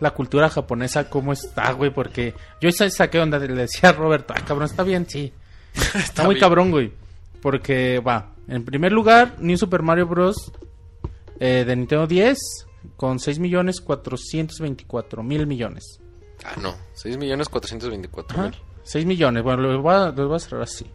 la 0.00 0.10
cultura 0.12 0.48
japonesa 0.48 1.08
cómo 1.10 1.32
está, 1.32 1.72
güey, 1.72 1.92
porque 1.92 2.34
yo 2.60 2.70
sa- 2.72 2.90
saqué 2.90 3.20
onda, 3.20 3.38
le 3.38 3.48
decía 3.54 3.90
a 3.90 3.92
Roberto, 3.92 4.34
ah, 4.36 4.40
cabrón, 4.46 4.66
está 4.70 4.82
bien, 4.82 5.06
sí. 5.08 5.32
Está, 5.94 6.24
muy 6.24 6.34
bien. 6.34 6.40
cabrón, 6.40 6.70
güey. 6.70 6.92
Porque 7.40 8.00
va, 8.00 8.32
en 8.48 8.64
primer 8.64 8.92
lugar, 8.92 9.36
New 9.38 9.56
Super 9.56 9.82
Mario 9.82 10.06
Bros. 10.06 10.52
eh, 11.38 11.64
de 11.66 11.76
Nintendo 11.76 12.06
10 12.06 12.38
con 12.96 13.18
6 13.18 13.38
millones 13.38 13.80
424 13.80 15.22
mil 15.22 15.46
millones. 15.46 16.00
Ah, 16.44 16.54
no. 16.60 16.74
6 16.94 17.16
millones 17.18 17.48
424 17.48 18.38
Ajá. 18.38 18.48
mil. 18.50 18.58
6 18.82 19.06
millones, 19.06 19.42
bueno, 19.44 19.62
los 19.62 19.80
voy 19.82 19.94
a, 19.94 20.06
los 20.10 20.26
voy 20.26 20.36
a 20.36 20.38
cerrar 20.40 20.62
así. 20.62 20.86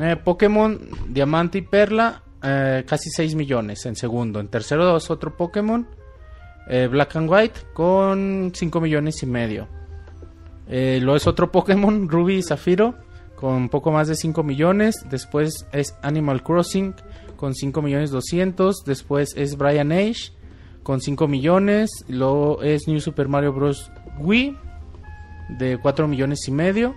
Eh, 0.00 0.16
Pokémon 0.22 0.78
Diamante 1.08 1.58
y 1.58 1.62
Perla, 1.62 2.22
eh, 2.42 2.84
casi 2.86 3.10
6 3.10 3.34
millones 3.34 3.84
en 3.86 3.96
segundo. 3.96 4.38
En 4.38 4.48
tercero 4.48 4.96
es 4.96 5.10
otro 5.10 5.36
Pokémon, 5.36 5.86
eh, 6.72 6.86
Black 6.86 7.16
and 7.16 7.28
White, 7.30 7.60
con 7.74 8.50
5 8.54 8.80
millones 8.80 9.22
y 9.22 9.26
medio. 9.26 9.68
Eh, 10.66 11.00
luego 11.02 11.18
es 11.18 11.26
otro 11.26 11.52
Pokémon, 11.52 12.08
Ruby 12.08 12.36
y 12.36 12.42
Zafiro, 12.42 12.94
con 13.36 13.68
poco 13.68 13.92
más 13.92 14.08
de 14.08 14.14
5 14.14 14.42
millones. 14.42 15.04
Después 15.10 15.66
es 15.72 15.94
Animal 16.00 16.42
Crossing, 16.42 16.94
con 17.36 17.54
5 17.54 17.82
millones 17.82 18.10
200. 18.10 18.84
Después 18.86 19.34
es 19.36 19.58
Brian 19.58 19.92
Age, 19.92 20.32
con 20.82 21.02
5 21.02 21.28
millones. 21.28 21.90
Luego 22.08 22.62
es 22.62 22.88
New 22.88 23.00
Super 23.00 23.28
Mario 23.28 23.52
Bros. 23.52 23.92
Wii, 24.18 24.56
de 25.58 25.76
4 25.76 26.08
millones 26.08 26.48
y 26.48 26.52
medio. 26.52 26.94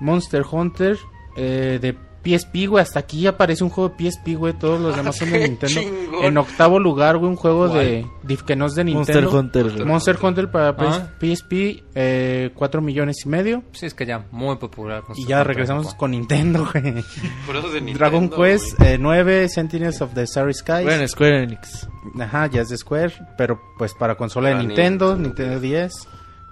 Monster 0.00 0.42
Hunter 0.50 0.98
eh, 1.36 1.78
de 1.80 1.96
PSP, 2.34 2.66
güey. 2.68 2.82
Hasta 2.82 2.98
aquí 3.00 3.26
aparece 3.26 3.62
un 3.64 3.70
juego 3.70 3.94
de 3.96 4.10
PSP, 4.10 4.34
güey. 4.36 4.52
Todos 4.54 4.80
los 4.80 4.96
demás 4.96 5.16
son 5.16 5.30
de 5.30 5.38
¡Qué 5.40 5.48
Nintendo. 5.48 5.80
chingón! 5.80 6.24
En 6.24 6.38
octavo 6.38 6.78
lugar, 6.80 7.16
güey, 7.18 7.30
un 7.30 7.36
juego 7.36 7.68
de, 7.68 8.06
de- 8.22 8.36
que 8.38 8.56
no 8.56 8.66
es 8.66 8.74
de 8.74 8.84
Monster 8.84 9.16
Nintendo. 9.16 9.38
Hunter, 9.38 9.70
güey. 9.72 9.84
Monster 9.84 10.18
Hunter 10.20 10.50
para 10.50 10.68
Ah. 10.78 11.10
PSP, 11.20 11.84
eh, 11.94 12.50
4 12.54 12.80
millones 12.80 13.16
y 13.24 13.28
medio. 13.28 13.62
Sí, 13.72 13.86
es 13.86 13.94
que 13.94 14.06
ya 14.06 14.24
muy 14.30 14.56
popular. 14.56 15.02
con 15.02 15.16
Y 15.18 15.24
ya 15.26 15.36
Hunter 15.38 15.46
regresamos 15.48 15.94
con 15.94 16.10
Nintendo, 16.12 16.68
güey. 16.72 16.94
Por 17.46 17.56
eso 17.56 17.68
de 17.68 17.80
Nintendo, 17.80 17.98
Dragon 17.98 18.28
Quest 18.28 18.80
eh, 18.82 18.98
9, 18.98 19.48
Sentinels 19.48 20.00
of 20.02 20.14
the 20.14 20.26
Starry 20.26 20.54
Skies. 20.54 20.84
Bueno, 20.84 21.06
Square 21.08 21.42
Enix. 21.44 21.88
Ajá, 22.20 22.46
ya 22.48 22.62
es 22.62 22.68
de 22.68 22.76
Square, 22.76 23.12
pero 23.36 23.60
pues 23.78 23.92
para 23.94 24.14
consola 24.16 24.50
de 24.50 24.56
Nintendo, 24.56 25.14
Nintendo. 25.16 25.28
Nintendo 25.28 25.60
10. 25.60 25.92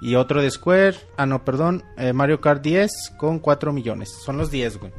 Y 0.01 0.17
otro 0.17 0.43
de 0.43 0.51
Square, 0.51 0.97
ah 1.17 1.25
no, 1.25 1.45
perdón, 1.45 1.83
eh, 1.97 2.13
Mario 2.13 2.41
Kart 2.41 2.61
10 2.63 3.15
con 3.17 3.39
4 3.39 3.73
millones. 3.73 4.11
Son 4.25 4.37
los 4.37 4.51
10, 4.51 4.79
güey. 4.79 4.93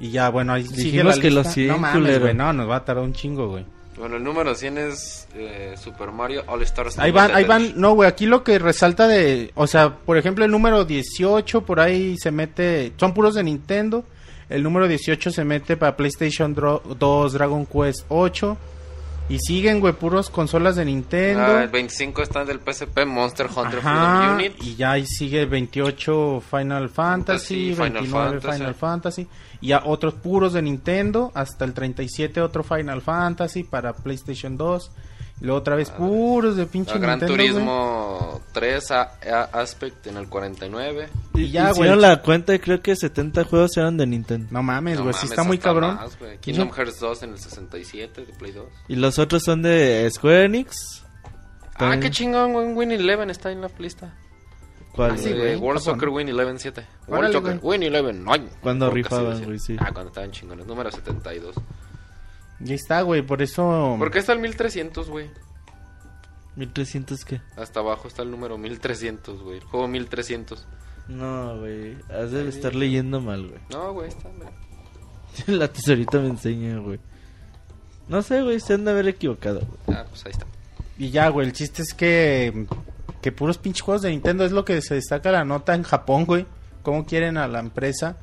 Y 0.00 0.10
ya, 0.10 0.28
bueno, 0.30 0.52
ahí 0.52 0.64
sigue 0.66 1.04
la 1.04 1.14
que 1.14 1.30
lista. 1.30 1.42
los 1.42 1.46
100, 1.52 1.68
No 1.68 1.78
mames, 1.78 1.96
culero. 2.00 2.20
güey, 2.22 2.34
no, 2.34 2.52
nos 2.52 2.68
va 2.68 2.76
a 2.76 2.84
tardar 2.84 3.04
un 3.04 3.12
chingo, 3.12 3.48
güey. 3.48 3.64
Bueno, 3.96 4.16
el 4.16 4.24
número 4.24 4.54
100 4.56 4.78
es 4.78 5.28
eh, 5.34 5.74
Super 5.80 6.10
Mario 6.10 6.42
All 6.48 6.62
Stars. 6.62 6.98
Ahí 6.98 7.12
van, 7.12 7.30
ahí 7.32 7.44
van, 7.44 7.74
no, 7.80 7.92
güey, 7.94 8.08
aquí 8.08 8.26
lo 8.26 8.42
que 8.42 8.58
resalta 8.58 9.06
de, 9.06 9.52
o 9.54 9.68
sea, 9.68 9.94
por 9.98 10.18
ejemplo, 10.18 10.44
el 10.44 10.50
número 10.50 10.84
18 10.84 11.60
por 11.64 11.78
ahí 11.78 12.16
se 12.18 12.32
mete, 12.32 12.92
son 12.96 13.14
puros 13.14 13.34
de 13.36 13.44
Nintendo. 13.44 14.04
El 14.50 14.62
número 14.64 14.88
18 14.88 15.30
se 15.30 15.44
mete 15.44 15.76
para 15.76 15.96
PlayStation 15.96 16.54
Dro- 16.56 16.82
2, 16.98 17.32
Dragon 17.32 17.64
Quest 17.66 18.04
8. 18.08 18.56
Y 19.26 19.38
siguen, 19.38 19.80
güey, 19.80 19.94
puros 19.94 20.28
consolas 20.28 20.76
de 20.76 20.84
Nintendo. 20.84 21.40
Ah, 21.42 21.62
el 21.62 21.70
25 21.70 22.20
está 22.22 22.44
del 22.44 22.60
PSP, 22.60 23.06
Monster 23.06 23.46
Hunter 23.46 23.78
Ajá, 23.78 24.18
Freedom 24.18 24.34
Unit. 24.34 24.52
y 24.62 24.76
ya 24.76 24.90
ahí 24.92 25.06
sigue 25.06 25.40
el 25.40 25.48
28 25.48 26.42
Final 26.50 26.90
Fantasy, 26.90 27.72
Fantasy, 27.74 27.74
Final 27.74 27.92
29 28.02 28.40
Fantasy. 28.40 28.58
Final 28.58 28.74
Fantasy, 28.74 29.28
y 29.64 29.68
ya 29.68 29.82
otros 29.84 30.14
puros 30.14 30.52
de 30.52 30.60
Nintendo, 30.62 31.32
hasta 31.34 31.64
el 31.64 31.72
37 31.72 32.40
otro 32.42 32.62
Final 32.64 33.00
Fantasy 33.00 33.64
para 33.64 33.94
PlayStation 33.94 34.56
2. 34.58 34.90
Y 35.40 35.44
luego 35.46 35.58
otra 35.58 35.74
vez 35.74 35.90
puros 35.90 36.54
de 36.56 36.66
pinche 36.66 36.92
A 36.92 36.98
Gran 36.98 37.18
Nintendo. 37.18 37.34
Turismo 37.34 38.40
3 38.52 38.90
a, 38.92 39.02
a- 39.02 39.48
Aspect 39.60 40.06
en 40.06 40.16
el 40.18 40.28
49. 40.28 41.08
Y 41.34 41.50
ya, 41.50 41.70
Hicieron 41.72 41.98
güey. 41.98 42.08
la 42.10 42.22
cuenta 42.22 42.54
y 42.54 42.58
creo 42.60 42.80
que 42.82 42.94
70 42.94 43.42
juegos 43.44 43.76
eran 43.76 43.96
de 43.96 44.06
Nintendo. 44.06 44.46
No 44.52 44.62
mames, 44.62 44.96
No 44.98 45.02
güey, 45.04 45.14
sí 45.14 45.20
mames, 45.20 45.30
está 45.32 45.42
muy 45.44 45.58
cabrón. 45.58 45.96
más. 45.96 46.16
Kingdom 46.40 46.70
Hearts 46.70 47.00
2 47.00 47.22
en 47.24 47.30
el 47.30 47.38
67 47.38 48.24
de 48.26 48.32
Play 48.34 48.52
2. 48.52 48.64
Y 48.88 48.96
los 48.96 49.18
otros 49.18 49.42
son 49.42 49.62
de 49.62 50.08
Square 50.12 50.44
Enix. 50.44 50.76
Ah, 51.76 51.96
qué 52.00 52.10
chingón, 52.10 52.52
güey. 52.52 52.72
Win 52.72 52.92
Eleven 52.92 53.30
está 53.30 53.50
en 53.50 53.60
la 53.62 53.70
lista. 53.78 54.14
¿Cuál? 54.94 55.12
Ah, 55.12 55.18
sí, 55.18 55.32
güey, 55.32 55.56
World 55.56 55.80
Japón. 55.80 55.94
Soccer 55.94 56.08
Win 56.10 56.28
Eleven 56.28 56.58
7. 56.58 56.86
World 57.08 57.32
Soccer. 57.32 57.58
Win 57.62 57.82
Eleven. 57.82 58.24
Ay, 58.28 58.48
Cuando 58.62 58.90
rifaban, 58.90 59.42
güey, 59.44 59.58
sí. 59.58 59.76
Ah, 59.78 59.90
cuando 59.92 60.08
estaban 60.08 60.30
chingones. 60.30 60.66
Número 60.66 60.90
72. 60.90 61.56
Y 62.60 62.68
ahí 62.68 62.74
está, 62.74 63.02
güey, 63.02 63.22
por 63.22 63.42
eso... 63.42 63.96
¿Por 63.98 64.10
qué 64.10 64.20
está 64.20 64.32
el 64.32 64.38
1300, 64.38 65.08
güey? 65.10 65.28
1300 66.56 67.24
qué? 67.24 67.40
Hasta 67.56 67.80
abajo 67.80 68.06
está 68.06 68.22
el 68.22 68.30
número 68.30 68.56
1300, 68.56 69.42
güey. 69.42 69.58
El 69.58 69.64
juego 69.64 69.88
1300. 69.88 70.66
No, 71.08 71.58
güey. 71.58 71.96
Has 72.08 72.30
de 72.30 72.48
estar 72.48 72.74
leyendo 72.74 73.20
mal, 73.20 73.48
güey. 73.48 73.60
No, 73.70 73.92
güey, 73.92 74.08
está. 74.08 74.28
güey. 74.28 74.48
La 75.58 75.68
tesorita 75.68 76.18
me 76.20 76.28
enseña, 76.28 76.78
güey. 76.78 77.00
No 78.08 78.22
sé, 78.22 78.42
güey, 78.42 78.60
se 78.60 78.74
han 78.74 78.84
de 78.84 78.92
haber 78.92 79.08
equivocado, 79.08 79.60
güey. 79.86 79.98
Ah, 79.98 80.04
pues 80.08 80.24
ahí 80.26 80.32
está. 80.32 80.46
Y 80.96 81.10
ya, 81.10 81.28
güey, 81.30 81.48
el 81.48 81.52
chiste 81.52 81.82
es 81.82 81.92
que... 81.92 82.66
Que 83.24 83.32
puros 83.32 83.56
pinches 83.56 83.80
juegos 83.80 84.02
de 84.02 84.10
Nintendo 84.10 84.44
es 84.44 84.52
lo 84.52 84.66
que 84.66 84.82
se 84.82 84.96
destaca 84.96 85.32
la 85.32 85.46
nota 85.46 85.74
en 85.74 85.82
Japón, 85.82 86.26
güey. 86.26 86.44
Cómo 86.82 87.06
quieren 87.06 87.38
a 87.38 87.48
la 87.48 87.58
empresa. 87.60 88.16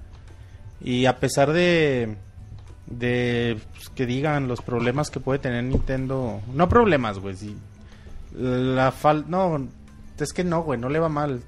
Y 0.79 1.07
a 1.07 1.17
pesar 1.19 1.53
de... 1.53 2.17
De 2.85 3.57
pues, 3.73 3.89
que 3.89 4.05
digan 4.05 4.47
los 4.47 4.61
problemas 4.61 5.09
que 5.09 5.19
puede 5.19 5.39
tener 5.39 5.63
Nintendo... 5.63 6.39
No 6.53 6.69
problemas, 6.69 7.17
güey. 7.17 7.35
La 8.35 8.91
fal... 8.91 9.25
No, 9.27 9.67
es 10.19 10.33
que 10.33 10.43
no, 10.43 10.61
güey, 10.61 10.79
no 10.79 10.87
le 10.87 10.99
va 10.99 11.09
mal. 11.09 11.41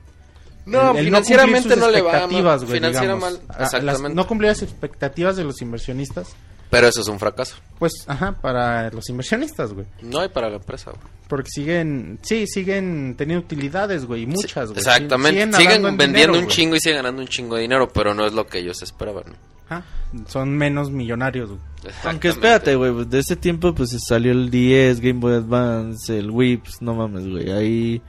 No, 0.65 0.91
El- 0.91 0.97
el 0.97 1.05
financieramente 1.05 1.75
no 1.75 1.91
le 1.91 2.01
va 2.01 2.11
mal. 2.11 2.15
expectativas, 2.21 2.63
güey, 2.63 2.79
Financiera 2.79 3.13
digamos. 3.13 3.33
mal, 3.33 3.41
A- 3.55 3.59
las- 3.61 3.73
exactamente. 3.75 4.15
no 4.15 4.27
cumplir 4.27 4.49
las 4.49 4.61
expectativas 4.63 5.35
de 5.35 5.43
los 5.43 5.61
inversionistas. 5.61 6.29
Pero 6.73 6.87
eso 6.87 7.01
es 7.01 7.07
un 7.07 7.19
fracaso. 7.19 7.55
Pues, 7.79 7.93
ajá, 8.07 8.31
para 8.41 8.89
los 8.89 9.07
inversionistas, 9.09 9.73
güey. 9.73 9.85
No 10.01 10.19
hay 10.19 10.29
para 10.29 10.49
la 10.49 10.55
empresa, 10.57 10.91
güey. 10.91 11.03
Porque 11.27 11.49
siguen, 11.49 12.19
sí, 12.23 12.47
siguen 12.47 13.15
teniendo 13.17 13.45
utilidades, 13.45 14.05
güey, 14.05 14.23
y 14.23 14.25
muchas, 14.25 14.69
güey. 14.69 14.79
Exactamente. 14.79 15.55
Siguen 15.57 15.83
vendiendo 15.83 16.05
dinero, 16.07 16.33
un 16.33 16.39
güey. 16.45 16.47
chingo 16.55 16.75
y 16.75 16.79
siguen 16.79 16.97
ganando 16.97 17.21
un 17.21 17.27
chingo 17.27 17.55
de 17.55 17.61
dinero, 17.61 17.87
pero 17.93 18.13
no 18.13 18.25
es 18.25 18.33
lo 18.33 18.45
que 18.47 18.59
ellos 18.59 18.81
esperaban. 18.81 19.23
¿no? 19.27 19.35
Ajá, 19.69 19.85
Son 20.27 20.49
menos 20.49 20.89
millonarios, 20.91 21.49
güey. 21.49 21.61
Aunque 22.05 22.29
espérate, 22.29 22.75
güey, 22.75 22.91
pues, 22.91 23.09
de 23.09 23.19
ese 23.19 23.35
tiempo 23.35 23.73
pues 23.75 23.95
salió 24.07 24.31
el 24.31 24.49
10, 24.49 24.99
Game 24.99 25.19
Boy 25.19 25.33
Advance, 25.35 26.17
el 26.17 26.31
Wii, 26.31 26.57
pues 26.57 26.81
no 26.81 26.95
mames, 26.95 27.27
güey, 27.27 27.51
hay 27.51 28.01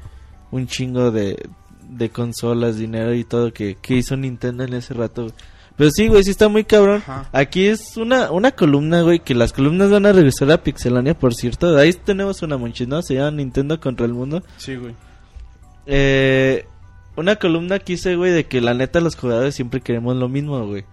un 0.51 0.67
chingo 0.67 1.11
de, 1.11 1.37
de 1.89 2.11
consolas, 2.11 2.77
dinero 2.77 3.15
y 3.15 3.25
todo 3.25 3.53
que, 3.53 3.77
que 3.81 3.95
hizo 3.95 4.17
Nintendo 4.17 4.65
en 4.65 4.75
ese 4.75 4.95
rato. 4.95 5.23
güey. 5.23 5.35
Pero 5.77 5.91
sí, 5.91 6.07
güey, 6.09 6.23
sí 6.23 6.31
está 6.31 6.49
muy 6.49 6.65
cabrón. 6.65 7.03
Ajá. 7.07 7.29
Aquí 7.33 7.67
es 7.67 7.97
una, 7.97 8.31
una 8.31 8.53
columna, 8.53 9.03
güey, 9.03 9.19
que 9.21 9.35
las 9.35 9.53
columnas 9.53 9.91
van 9.91 10.07
a 10.07 10.13
regresar 10.13 10.51
a 10.53 10.63
Pixelania, 10.63 11.15
por 11.15 11.35
cierto. 11.35 11.77
Ahí 11.77 11.93
tenemos 11.93 12.43
una 12.43 12.57
monchis, 12.57 12.87
¿no? 12.87 13.03
Se 13.03 13.15
llama 13.15 13.33
Nintendo 13.33 13.81
contra 13.81 14.07
el 14.07 14.15
mundo. 14.15 14.43
Sí, 14.57 14.77
güey. 14.77 14.95
Eh, 15.87 16.67
una 17.17 17.37
columna 17.37 17.81
que 17.81 17.95
hice, 17.95 18.15
güey, 18.15 18.33
de 18.33 18.45
que 18.45 18.61
la 18.61 18.75
neta 18.75 19.01
los 19.01 19.17
jugadores 19.17 19.55
siempre 19.55 19.81
queremos 19.81 20.17
lo 20.17 20.29
mismo, 20.29 20.65
güey. 20.67 20.85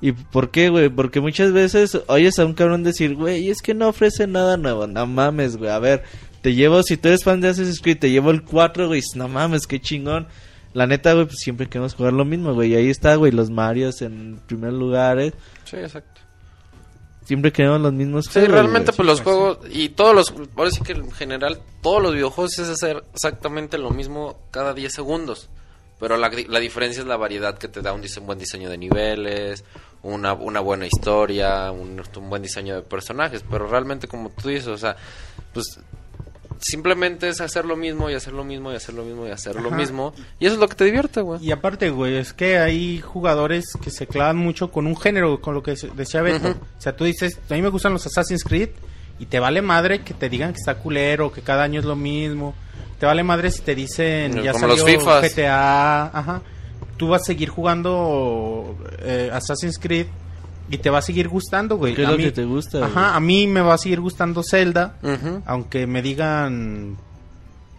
¿Y 0.00 0.12
por 0.12 0.50
qué, 0.50 0.68
güey? 0.68 0.90
Porque 0.90 1.20
muchas 1.20 1.52
veces 1.52 1.98
oyes 2.06 2.38
a 2.38 2.44
un 2.44 2.52
cabrón 2.52 2.82
decir, 2.82 3.14
güey, 3.14 3.48
es 3.48 3.62
que 3.62 3.72
no 3.72 3.88
ofrece 3.88 4.26
nada 4.26 4.58
nuevo. 4.58 4.86
No 4.86 5.06
mames, 5.06 5.56
güey. 5.56 5.70
A 5.70 5.78
ver, 5.78 6.04
te 6.42 6.54
llevo, 6.54 6.82
si 6.82 6.98
tú 6.98 7.08
eres 7.08 7.24
fan 7.24 7.40
de 7.40 7.48
Assassin's 7.48 7.80
Creed, 7.80 7.98
te 7.98 8.10
llevo 8.10 8.30
el 8.30 8.42
4, 8.42 8.88
güey. 8.88 9.00
No 9.14 9.28
mames, 9.28 9.66
qué 9.66 9.80
chingón. 9.80 10.26
La 10.76 10.86
neta, 10.86 11.14
güey, 11.14 11.24
pues 11.24 11.38
siempre 11.38 11.68
queremos 11.68 11.94
jugar 11.94 12.12
lo 12.12 12.24
mismo, 12.26 12.52
güey. 12.52 12.72
Y 12.72 12.76
ahí 12.76 12.90
está, 12.90 13.14
güey, 13.16 13.32
los 13.32 13.48
Marios 13.50 14.02
en 14.02 14.38
primer 14.46 14.72
lugar, 14.74 15.18
eh. 15.18 15.32
Sí, 15.64 15.76
exacto. 15.76 16.20
Siempre 17.24 17.50
queremos 17.50 17.80
los 17.80 17.92
mismos 17.92 18.26
Sí, 18.26 18.32
juegos, 18.34 18.50
realmente 18.52 18.92
güey. 18.92 18.96
pues 18.96 19.06
los 19.08 19.20
juegos 19.22 19.58
y 19.70 19.88
todos 19.88 20.14
los, 20.14 20.34
ahora 20.54 20.70
sí 20.70 20.80
que 20.82 20.92
en 20.92 21.10
general 21.10 21.60
todos 21.82 22.00
los 22.02 22.12
videojuegos 22.14 22.58
es 22.58 22.68
hacer 22.68 23.02
exactamente 23.14 23.78
lo 23.78 23.90
mismo 23.90 24.38
cada 24.50 24.74
10 24.74 24.92
segundos. 24.92 25.48
Pero 25.98 26.18
la, 26.18 26.30
la 26.48 26.60
diferencia 26.60 27.00
es 27.00 27.06
la 27.08 27.16
variedad 27.16 27.56
que 27.56 27.68
te 27.68 27.80
da 27.80 27.94
un, 27.94 28.02
dise- 28.02 28.20
un 28.20 28.26
buen 28.26 28.38
diseño 28.38 28.68
de 28.68 28.76
niveles, 28.76 29.64
una, 30.02 30.34
una 30.34 30.60
buena 30.60 30.86
historia, 30.86 31.70
un, 31.72 32.00
un 32.16 32.28
buen 32.30 32.42
diseño 32.42 32.74
de 32.76 32.82
personajes. 32.82 33.42
Pero 33.50 33.66
realmente 33.66 34.06
como 34.06 34.28
tú 34.30 34.50
dices, 34.50 34.68
o 34.68 34.76
sea, 34.76 34.94
pues 35.54 35.80
simplemente 36.60 37.28
es 37.28 37.40
hacer 37.40 37.64
lo 37.64 37.76
mismo 37.76 38.10
y 38.10 38.14
hacer 38.14 38.32
lo 38.32 38.44
mismo 38.44 38.72
y 38.72 38.76
hacer 38.76 38.94
lo 38.94 39.04
mismo 39.04 39.26
y 39.26 39.30
hacer 39.30 39.56
lo 39.60 39.68
Ajá. 39.68 39.76
mismo. 39.76 40.12
Y 40.38 40.46
eso 40.46 40.54
es 40.54 40.60
lo 40.60 40.68
que 40.68 40.74
te 40.74 40.84
divierte, 40.84 41.20
güey. 41.20 41.44
Y 41.44 41.52
aparte, 41.52 41.90
güey, 41.90 42.16
es 42.16 42.32
que 42.32 42.58
hay 42.58 43.00
jugadores 43.00 43.66
que 43.82 43.90
se 43.90 44.06
clavan 44.06 44.36
mucho 44.36 44.70
con 44.70 44.86
un 44.86 44.96
género, 44.96 45.40
con 45.40 45.54
lo 45.54 45.62
que 45.62 45.74
decía 45.94 46.22
Beto. 46.22 46.48
O 46.48 46.80
sea, 46.80 46.96
tú 46.96 47.04
dices, 47.04 47.38
a 47.50 47.54
mí 47.54 47.62
me 47.62 47.68
gustan 47.68 47.92
los 47.92 48.06
Assassin's 48.06 48.44
Creed 48.44 48.70
y 49.18 49.26
te 49.26 49.40
vale 49.40 49.62
madre 49.62 50.02
que 50.02 50.14
te 50.14 50.28
digan 50.28 50.52
que 50.52 50.58
está 50.58 50.76
culero, 50.76 51.32
que 51.32 51.42
cada 51.42 51.62
año 51.64 51.80
es 51.80 51.86
lo 51.86 51.96
mismo. 51.96 52.54
Te 52.98 53.06
vale 53.06 53.22
madre 53.22 53.50
si 53.50 53.62
te 53.62 53.74
dicen, 53.74 54.32
Como 54.32 54.44
ya 54.44 54.52
los 54.52 54.60
salió 54.60 54.86
Fifas. 54.86 55.22
GTA, 55.34 56.04
ajá. 56.06 56.42
Tú 56.96 57.08
vas 57.08 57.22
a 57.22 57.24
seguir 57.26 57.50
jugando 57.50 58.76
eh, 59.00 59.30
Assassin's 59.32 59.78
Creed 59.78 60.06
y 60.70 60.78
te 60.78 60.90
va 60.90 60.98
a 60.98 61.02
seguir 61.02 61.28
gustando, 61.28 61.76
güey. 61.76 61.94
¿Qué 61.94 62.02
es 62.02 62.08
A 62.08 62.12
lo 62.12 62.18
mí- 62.18 62.24
que 62.24 62.32
te 62.32 62.44
gusta, 62.44 62.78
Ajá, 62.84 62.90
güey? 62.92 63.16
a 63.16 63.20
mí 63.20 63.46
me 63.46 63.60
va 63.60 63.74
a 63.74 63.78
seguir 63.78 64.00
gustando 64.00 64.42
Zelda. 64.42 64.96
Ujú. 65.02 65.42
Aunque 65.46 65.86
me 65.86 66.02
digan, 66.02 66.96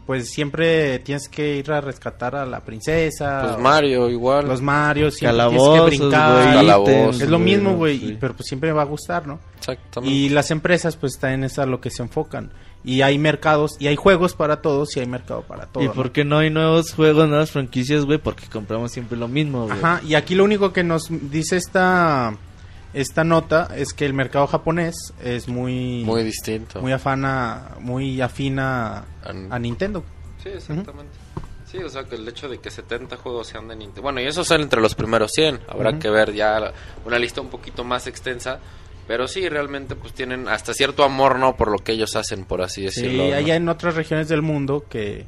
pues 0.05 0.29
siempre 0.29 0.99
tienes 0.99 1.27
que 1.27 1.57
ir 1.57 1.69
a 1.71 1.81
rescatar 1.81 2.35
a 2.35 2.45
la 2.45 2.61
princesa. 2.61 3.41
Pues 3.43 3.53
o 3.55 3.59
Mario 3.59 4.09
igual. 4.09 4.47
Los 4.47 4.61
Mario, 4.61 5.11
siempre 5.11 5.38
Calabozos, 5.38 5.73
tienes 5.73 5.91
que 5.91 5.97
brincar. 6.05 6.53
Calabozos. 6.53 7.21
Es 7.21 7.29
lo 7.29 7.39
mismo, 7.39 7.75
güey, 7.75 7.99
sí. 7.99 8.17
pero 8.19 8.33
pues 8.33 8.47
siempre 8.47 8.71
va 8.71 8.83
a 8.83 8.85
gustar, 8.85 9.27
¿no? 9.27 9.39
Exactamente. 9.57 10.15
Y 10.15 10.29
las 10.29 10.49
empresas 10.51 10.95
pues 10.95 11.13
están 11.15 11.31
en 11.33 11.43
esa 11.43 11.65
lo 11.65 11.81
que 11.81 11.89
se 11.89 12.01
enfocan. 12.03 12.51
Y 12.85 13.01
hay 13.01 13.17
mercados, 13.17 13.75
y 13.79 13.88
hay 13.88 13.97
juegos 13.97 14.33
para 14.33 14.61
todos, 14.61 14.95
y 14.95 15.01
hay 15.01 15.07
mercado 15.07 15.41
para 15.41 15.65
todos. 15.65 15.85
¿Y 15.85 15.89
por 15.89 16.13
qué 16.13 16.23
no 16.23 16.38
hay 16.38 16.49
nuevos 16.51 16.93
juegos, 16.93 17.27
nuevas 17.27 17.51
franquicias, 17.51 18.05
güey? 18.05 18.17
Porque 18.17 18.45
compramos 18.47 18.93
siempre 18.93 19.17
lo 19.17 19.27
mismo, 19.27 19.65
güey. 19.65 19.77
Ajá, 19.77 19.99
y 20.07 20.13
aquí 20.15 20.35
lo 20.35 20.45
único 20.45 20.71
que 20.71 20.83
nos 20.85 21.07
dice 21.09 21.57
esta 21.57 22.33
esta 22.93 23.23
nota 23.23 23.69
es 23.75 23.93
que 23.93 24.05
el 24.05 24.13
mercado 24.13 24.47
japonés 24.47 24.95
es 25.23 25.47
muy 25.47 26.03
Muy 26.05 26.23
distinto. 26.23 26.81
muy 26.81 26.91
afana, 26.91 27.71
muy 27.79 28.21
afina 28.21 29.05
An- 29.23 29.51
a 29.51 29.59
Nintendo. 29.59 30.03
Sí, 30.41 30.49
exactamente. 30.49 31.11
Sí, 31.69 31.77
o 31.79 31.89
sea, 31.89 32.05
que 32.05 32.15
el 32.15 32.27
hecho 32.27 32.47
de 32.47 32.59
que 32.59 32.71
70 32.71 33.17
juegos 33.17 33.47
sean 33.47 33.67
de 33.67 33.75
Nintendo. 33.75 34.01
Bueno, 34.03 34.21
y 34.21 34.25
eso 34.25 34.43
sale 34.45 34.63
entre 34.63 34.79
los 34.81 34.95
primeros 34.95 35.31
100. 35.33 35.59
Habrá 35.67 35.99
que 35.99 36.09
ver 36.09 36.33
ya 36.33 36.71
una 37.05 37.19
lista 37.19 37.41
un 37.41 37.49
poquito 37.49 37.83
más 37.83 38.07
extensa. 38.07 38.59
Pero 39.05 39.27
sí, 39.27 39.47
realmente 39.47 39.95
pues 39.95 40.11
tienen 40.13 40.47
hasta 40.49 40.73
cierto 40.73 41.03
amor, 41.05 41.39
¿no? 41.39 41.55
Por 41.55 41.71
lo 41.71 41.77
que 41.79 41.93
ellos 41.93 42.15
hacen, 42.17 42.43
por 42.45 42.61
así 42.61 42.81
Sí, 42.89 43.01
decirlo. 43.03 43.27
¿no? 43.29 43.35
hay 43.35 43.51
en 43.51 43.69
otras 43.69 43.95
regiones 43.95 44.27
del 44.27 44.41
mundo 44.41 44.83
que 44.89 45.21
Sí, 45.21 45.27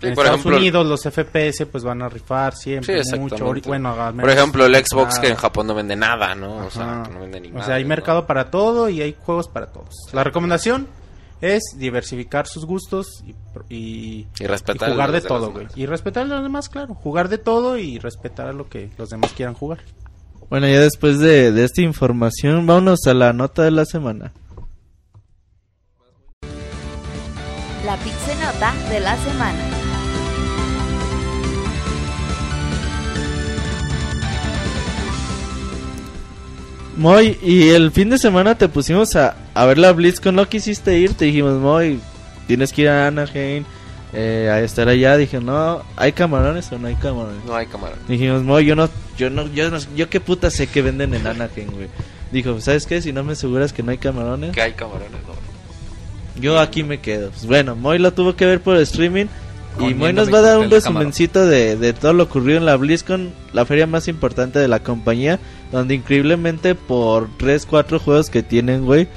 en 0.00 0.14
por 0.14 0.24
Estados 0.24 0.40
ejemplo, 0.40 0.56
Unidos 0.58 0.86
los 0.86 1.02
FPS 1.02 1.66
pues 1.66 1.82
van 1.84 2.02
a 2.02 2.08
rifar 2.08 2.54
Sí, 2.54 2.62
siempre 2.64 2.98
exactamente. 3.00 3.42
mucho. 3.42 3.68
Bueno, 3.68 4.00
al 4.00 4.14
por 4.14 4.30
ejemplo, 4.30 4.64
el 4.66 4.74
Xbox 4.76 5.08
nada. 5.14 5.20
que 5.20 5.28
en 5.28 5.36
Japón 5.36 5.66
no 5.66 5.74
vende 5.74 5.96
nada, 5.96 6.34
¿no? 6.34 6.66
O 6.66 6.70
sea, 6.70 7.00
Ajá. 7.00 7.02
que 7.04 7.10
no 7.14 7.20
vende 7.20 7.40
ni 7.40 7.48
O 7.48 7.52
nada, 7.54 7.66
sea, 7.66 7.74
hay 7.76 7.82
¿no? 7.82 7.88
mercado 7.88 8.26
para 8.26 8.50
todo 8.50 8.88
y 8.88 9.02
hay 9.02 9.16
juegos 9.18 9.48
para 9.48 9.66
todos. 9.72 9.94
La 10.12 10.22
recomendación 10.24 10.86
es 11.40 11.62
diversificar 11.76 12.46
sus 12.46 12.64
gustos 12.64 13.22
y, 13.24 13.34
y, 13.74 14.26
Y 14.40 14.46
respetar 14.46 14.88
y 14.88 14.92
jugar 14.92 15.12
de 15.12 15.20
todo, 15.20 15.52
güey. 15.52 15.66
Y 15.76 15.86
respetar 15.86 16.24
a 16.24 16.26
los 16.26 16.42
demás, 16.42 16.68
claro. 16.68 16.94
Jugar 16.94 17.28
de 17.28 17.38
todo 17.38 17.76
y 17.78 17.98
respetar 17.98 18.48
a 18.48 18.52
lo 18.52 18.68
que 18.68 18.90
los 18.98 19.08
demás 19.10 19.32
quieran 19.32 19.54
jugar. 19.54 19.78
Bueno, 20.50 20.66
ya 20.66 20.80
después 20.80 21.18
de, 21.18 21.52
de 21.52 21.64
esta 21.64 21.82
información, 21.82 22.66
vámonos 22.66 23.00
a 23.06 23.14
la 23.14 23.32
nota 23.32 23.62
de 23.62 23.70
la 23.70 23.84
semana. 23.84 24.32
La 27.84 27.96
Pixenota 27.98 28.72
de 28.90 29.00
la 29.00 29.16
semana. 29.18 29.58
Moy, 36.98 37.38
y 37.42 37.68
el 37.70 37.92
fin 37.92 38.10
de 38.10 38.18
semana 38.18 38.56
te 38.56 38.68
pusimos 38.68 39.14
a, 39.16 39.36
a 39.54 39.64
ver 39.66 39.78
la 39.78 39.92
BlizzCon, 39.92 40.34
no 40.34 40.48
quisiste 40.48 40.98
ir, 40.98 41.14
te 41.14 41.26
dijimos, 41.26 41.54
Moy, 41.60 42.00
tienes 42.48 42.72
que 42.72 42.82
ir 42.82 42.88
a 42.88 43.06
Anaheim, 43.06 43.64
eh, 44.12 44.50
a 44.52 44.60
estar 44.60 44.88
allá, 44.88 45.16
dije, 45.16 45.40
no, 45.40 45.82
¿hay 45.96 46.10
camarones 46.12 46.70
o 46.72 46.78
no 46.78 46.88
hay 46.88 46.96
camarones? 46.96 47.44
No 47.44 47.54
hay 47.54 47.66
cámara. 47.66 47.94
Dijimos, 48.08 48.42
Moy, 48.42 48.64
yo 48.66 48.74
no, 48.74 48.90
yo 49.16 49.30
no, 49.30 49.46
yo 49.52 49.70
no, 49.70 49.78
yo 49.94 50.10
qué 50.10 50.18
puta 50.20 50.50
sé 50.50 50.66
que 50.66 50.82
venden 50.82 51.14
en 51.14 51.24
Anaheim, 51.26 51.70
güey. 51.70 51.88
Dijo, 52.32 52.60
¿sabes 52.60 52.84
qué? 52.84 53.00
Si 53.00 53.12
no 53.12 53.22
me 53.22 53.32
aseguras 53.34 53.72
que 53.72 53.82
no 53.84 53.92
hay 53.92 53.98
camarones, 53.98 54.50
Que 54.52 54.60
hay 54.62 54.72
camarones, 54.72 55.12
no. 55.26 56.42
yo 56.42 56.58
aquí 56.58 56.82
me 56.82 56.98
quedo. 57.00 57.30
Pues 57.30 57.46
bueno, 57.46 57.76
Moy 57.76 57.98
lo 57.98 58.12
tuvo 58.12 58.34
que 58.34 58.44
ver 58.44 58.60
por 58.60 58.76
streaming. 58.76 59.26
Y 59.80 59.94
Moy 59.94 60.12
nos 60.12 60.32
va 60.32 60.38
a 60.38 60.42
dar 60.42 60.58
un 60.58 60.70
resumencito 60.70 61.46
de, 61.46 61.76
de 61.76 61.92
todo 61.92 62.12
lo 62.12 62.24
ocurrido 62.24 62.58
en 62.58 62.66
la 62.66 62.76
BlizzCon, 62.76 63.32
la 63.52 63.64
feria 63.64 63.86
más 63.86 64.08
importante 64.08 64.58
de 64.58 64.68
la 64.68 64.80
compañía, 64.80 65.38
donde 65.72 65.94
increíblemente 65.94 66.74
por 66.74 67.28
3, 67.36 67.66
4 67.66 67.98
juegos 67.98 68.30
que 68.30 68.42
tienen, 68.42 68.84
güey, 68.84 69.08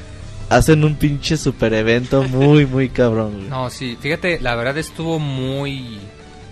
hacen 0.50 0.84
un 0.84 0.96
pinche 0.96 1.38
super 1.38 1.74
evento 1.74 2.24
muy, 2.24 2.66
muy 2.66 2.90
cabrón, 2.90 3.34
güey. 3.34 3.48
No, 3.50 3.70
sí, 3.70 3.98
fíjate, 4.00 4.40
la 4.40 4.56
verdad 4.56 4.78
estuvo 4.78 5.20
muy 5.20 6.00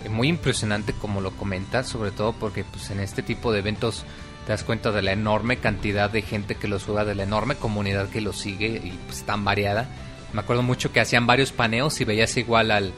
muy 0.08 0.28
impresionante 0.28 0.94
como 0.94 1.20
lo 1.20 1.32
comentas, 1.32 1.88
sobre 1.88 2.10
todo 2.10 2.32
porque 2.32 2.64
pues 2.64 2.90
en 2.90 3.00
este 3.00 3.22
tipo 3.22 3.52
de 3.52 3.58
eventos 3.58 4.04
te 4.46 4.52
das 4.52 4.64
cuenta 4.64 4.92
de 4.92 5.02
la 5.02 5.12
enorme 5.12 5.58
cantidad 5.58 6.08
de 6.08 6.22
gente 6.22 6.54
que 6.54 6.68
los 6.68 6.84
juega, 6.84 7.04
de 7.04 7.14
la 7.14 7.24
enorme 7.24 7.56
comunidad 7.56 8.08
que 8.08 8.22
los 8.22 8.38
sigue 8.38 8.80
y 8.82 8.98
pues 9.06 9.24
tan 9.24 9.44
variada. 9.44 9.88
Me 10.32 10.40
acuerdo 10.40 10.62
mucho 10.62 10.92
que 10.92 11.00
hacían 11.00 11.26
varios 11.26 11.52
paneos 11.52 12.00
y 12.00 12.04
veías 12.04 12.36
igual 12.36 12.70
al, 12.70 12.92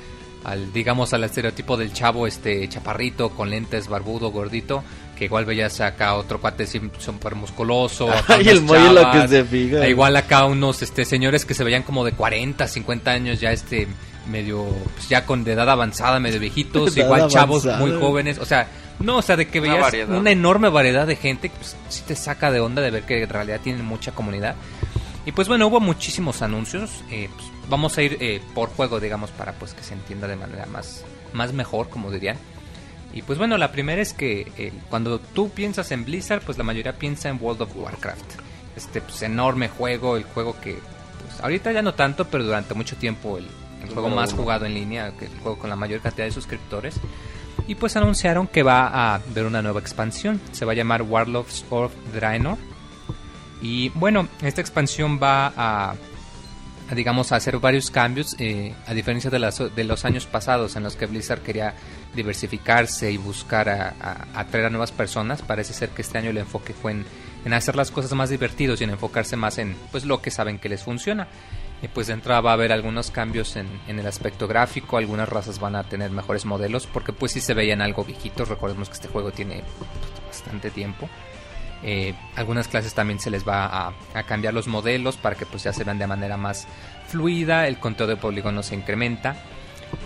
al 0.45 0.73
digamos 0.73 1.13
al 1.15 1.25
estereotipo 1.25 1.77
del 1.77 1.93
chavo 1.93 2.27
este 2.27 2.69
chaparrito 2.69 3.31
con 3.31 3.51
lentes 3.51 3.89
barbudo 3.89 4.31
gordito 4.31 4.83
que 5.17 5.27
igual 5.27 5.45
veías 5.45 5.81
acá 5.81 6.15
otro 6.15 6.41
cuate 6.41 6.67
súper 6.67 7.35
musculoso 7.37 8.11
acá 8.13 8.35
Ay, 8.37 8.49
el 8.49 8.67
chavas, 8.67 9.23
que 9.23 9.29
se 9.29 9.45
fija. 9.45 9.87
e 9.87 9.91
igual 9.91 10.17
acá 10.17 10.45
unos 10.47 10.83
este 10.83 11.05
señores 11.05 11.45
que 11.45 11.55
se 11.55 11.63
veían 11.65 11.83
como 11.85 12.05
de 12.05 12.13
40 12.13 12.67
50 12.67 13.11
años 13.11 13.41
ya 13.41 13.53
este 13.53 13.87
medio 14.27 14.67
pues 14.95 15.09
ya 15.09 15.25
con 15.27 15.45
de 15.45 15.53
edad 15.53 15.69
avanzada 15.71 16.19
medio 16.21 16.41
viejitos 16.41 16.97
Edad 16.97 17.05
igual 17.07 17.29
chavos 17.29 17.65
muy 17.79 17.93
jóvenes 17.93 18.39
o 18.39 18.45
sea 18.45 18.69
no 19.01 19.17
o 19.19 19.23
sea 19.23 19.37
de 19.37 19.49
que 19.49 19.59
Una 19.61 19.69
veías 19.69 19.83
variedad. 19.85 20.17
una 20.17 20.31
enorme 20.31 20.69
variedad 20.69 21.07
de 21.07 21.17
gente 21.17 21.49
que 21.49 21.57
pues, 21.57 21.77
sí 21.89 22.03
te 22.07 22.15
saca 22.17 22.51
de 22.51 22.61
onda 22.61 22.83
de 22.83 22.91
ver 22.91 23.03
que 23.05 23.23
en 23.23 23.29
realidad 23.29 23.61
tienen 23.63 23.85
mucha 23.85 24.13
comunidad 24.13 24.55
y 25.25 25.33
pues 25.33 25.49
bueno, 25.49 25.67
hubo 25.67 25.81
muchísimos 25.81 26.43
anuncios. 26.43 26.91
eh, 27.11 27.29
pues, 27.35 27.47
vamos 27.69 27.97
a 27.99 28.03
ir 28.03 28.19
eh, 28.21 28.41
por 28.55 28.69
juego, 28.71 29.01
digamos, 29.01 29.31
para 29.31 29.53
pues 29.53 29.75
que 29.75 29.83
se 29.83 29.95
entienda 29.95 30.27
de 30.27 30.37
manera 30.37 30.67
más, 30.67 31.05
más 31.33 31.53
mejor, 31.53 31.89
como 31.89 32.11
dirían. 32.11 32.37
Y 33.15 33.23
pues 33.23 33.39
bueno, 33.39 33.59
la 33.59 33.73
primera 33.73 34.01
es 34.01 34.15
que 34.15 34.51
eh, 34.57 34.73
cuando 34.89 35.19
tú 35.19 35.51
piensas 35.51 35.91
en 35.93 36.05
Blizzard, 36.05 36.43
pues 36.43 36.57
la 36.59 36.65
mayoría 36.65 36.99
piensa 36.99 37.29
en 37.29 37.39
World 37.41 37.63
of 37.63 37.77
Warcraft. 37.77 38.25
Este 38.77 39.01
pues, 39.01 39.23
enorme 39.23 39.69
juego, 39.69 40.17
el 40.17 40.25
juego 40.25 40.59
que 40.61 40.79
pues, 41.21 41.41
ahorita 41.41 41.73
ya 41.73 41.83
no 41.83 41.95
tanto, 41.95 42.27
pero 42.27 42.45
durante 42.45 42.75
mucho 42.75 42.97
tiempo 42.97 43.37
el, 43.37 43.47
el 43.83 43.91
juego 43.93 44.09
más 44.09 44.33
jugado 44.33 44.65
en 44.65 44.75
línea, 44.75 45.09
el 45.09 45.29
juego 45.43 45.59
con 45.59 45.69
la 45.69 45.77
mayor 45.77 46.01
cantidad 46.01 46.27
de 46.27 46.33
suscriptores. 46.33 46.95
Y 47.69 47.75
pues 47.75 47.97
anunciaron 47.97 48.47
que 48.47 48.63
va 48.63 48.89
a 48.89 49.15
haber 49.15 49.47
una 49.47 49.63
nueva 49.63 49.81
expansión. 49.81 50.41
Se 50.53 50.65
va 50.65 50.73
a 50.73 50.75
llamar 50.75 51.03
Warlords 51.03 51.65
of 51.71 51.93
Draenor. 52.13 52.57
Y 53.63 53.91
bueno, 53.91 54.29
esta 54.43 54.61
expansión 54.61 55.21
va 55.23 55.53
a, 55.57 55.95
digamos, 56.95 57.31
a 57.33 57.37
hacer 57.37 57.59
varios 57.59 57.91
cambios, 57.91 58.35
eh, 58.39 58.75
a 58.87 58.93
diferencia 58.93 59.31
de, 59.31 59.39
las- 59.39 59.75
de 59.75 59.85
los 59.85 60.05
años 60.05 60.27
pasados 60.27 60.75
en 60.77 60.83
los 60.83 60.97
que 60.97 61.07
Blizzard 61.07 61.41
quería 61.43 61.75
diversificarse 62.15 63.11
y 63.13 63.17
buscar 63.17 63.95
atraer 64.35 64.67
a 64.67 64.71
nuevas 64.71 64.93
personas. 64.93 65.43
Parece 65.43 65.73
ser 65.73 65.91
que 65.91 66.03
este 66.03 66.19
año 66.19 66.31
el 66.31 66.39
enfoque 66.39 66.75
fue 66.75 66.91
en, 66.93 67.07
en 67.45 67.55
hacer 67.55 67.77
las 67.77 67.91
cosas 67.91 68.13
más 68.13 68.31
divertidos 68.31 68.81
y 68.81 68.85
en 68.85 68.91
enfocarse 68.91 69.37
más 69.37 69.59
en 69.59 69.77
pues 69.93 70.05
lo 70.05 70.21
que 70.21 70.31
saben 70.31 70.59
que 70.59 70.69
les 70.69 70.83
funciona. 70.83 71.29
Y 71.83 71.89
pues 71.89 72.07
de 72.09 72.13
entrada 72.13 72.41
va 72.41 72.51
a 72.51 72.55
haber 72.55 72.71
algunos 72.73 73.11
cambios 73.11 73.57
en, 73.57 73.67
en 73.89 73.99
el 73.99 74.07
aspecto 74.07 74.47
gráfico, 74.47 74.99
algunas 74.99 75.29
razas 75.29 75.59
van 75.59 75.75
a 75.75 75.83
tener 75.85 76.11
mejores 76.13 76.45
modelos, 76.45 76.87
porque 76.87 77.13
pues 77.13 77.33
sí 77.33 77.41
se 77.41 77.55
veían 77.55 77.81
algo 77.81 78.05
viejitos, 78.05 78.49
recordemos 78.49 78.89
que 78.89 78.95
este 78.95 79.09
juego 79.09 79.33
tiene 79.33 79.65
bastante 80.29 80.71
tiempo. 80.71 81.09
Eh, 81.85 82.15
algunas 82.37 82.69
clases 82.69 82.95
también 82.95 83.19
se 83.19 83.31
les 83.31 83.47
va 83.47 83.89
a, 84.15 84.23
cambiar 84.25 84.55
los 84.55 84.69
modelos 84.69 85.17
para 85.17 85.37
que 85.37 85.47
pues 85.47 85.65
ya 85.65 85.73
se 85.73 85.85
vean 85.85 85.99
de 85.99 86.07
manera 86.07 86.37
más 86.37 86.67
fluida, 87.09 87.67
el 87.67 87.79
conteo 87.79 88.07
de 88.07 88.17
polígonos 88.17 88.67
se 88.67 88.75
incrementa. 88.75 89.37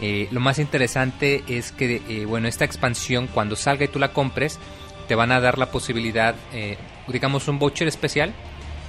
Eh, 0.01 0.29
lo 0.31 0.41
más 0.41 0.59
interesante 0.59 1.45
es 1.47 1.73
que 1.73 2.03
eh, 2.09 2.25
bueno 2.27 2.49
esta 2.49 2.65
expansión 2.65 3.29
cuando 3.29 3.55
salga 3.55 3.85
y 3.85 3.89
tú 3.89 3.99
la 3.99 4.13
compres 4.13 4.59
te 5.07 5.15
van 5.15 5.31
a 5.31 5.41
dar 5.41 5.59
la 5.59 5.71
posibilidad, 5.71 6.35
eh, 6.53 6.77
digamos 7.07 7.49
un 7.49 7.59
voucher 7.59 7.87
especial 7.87 8.33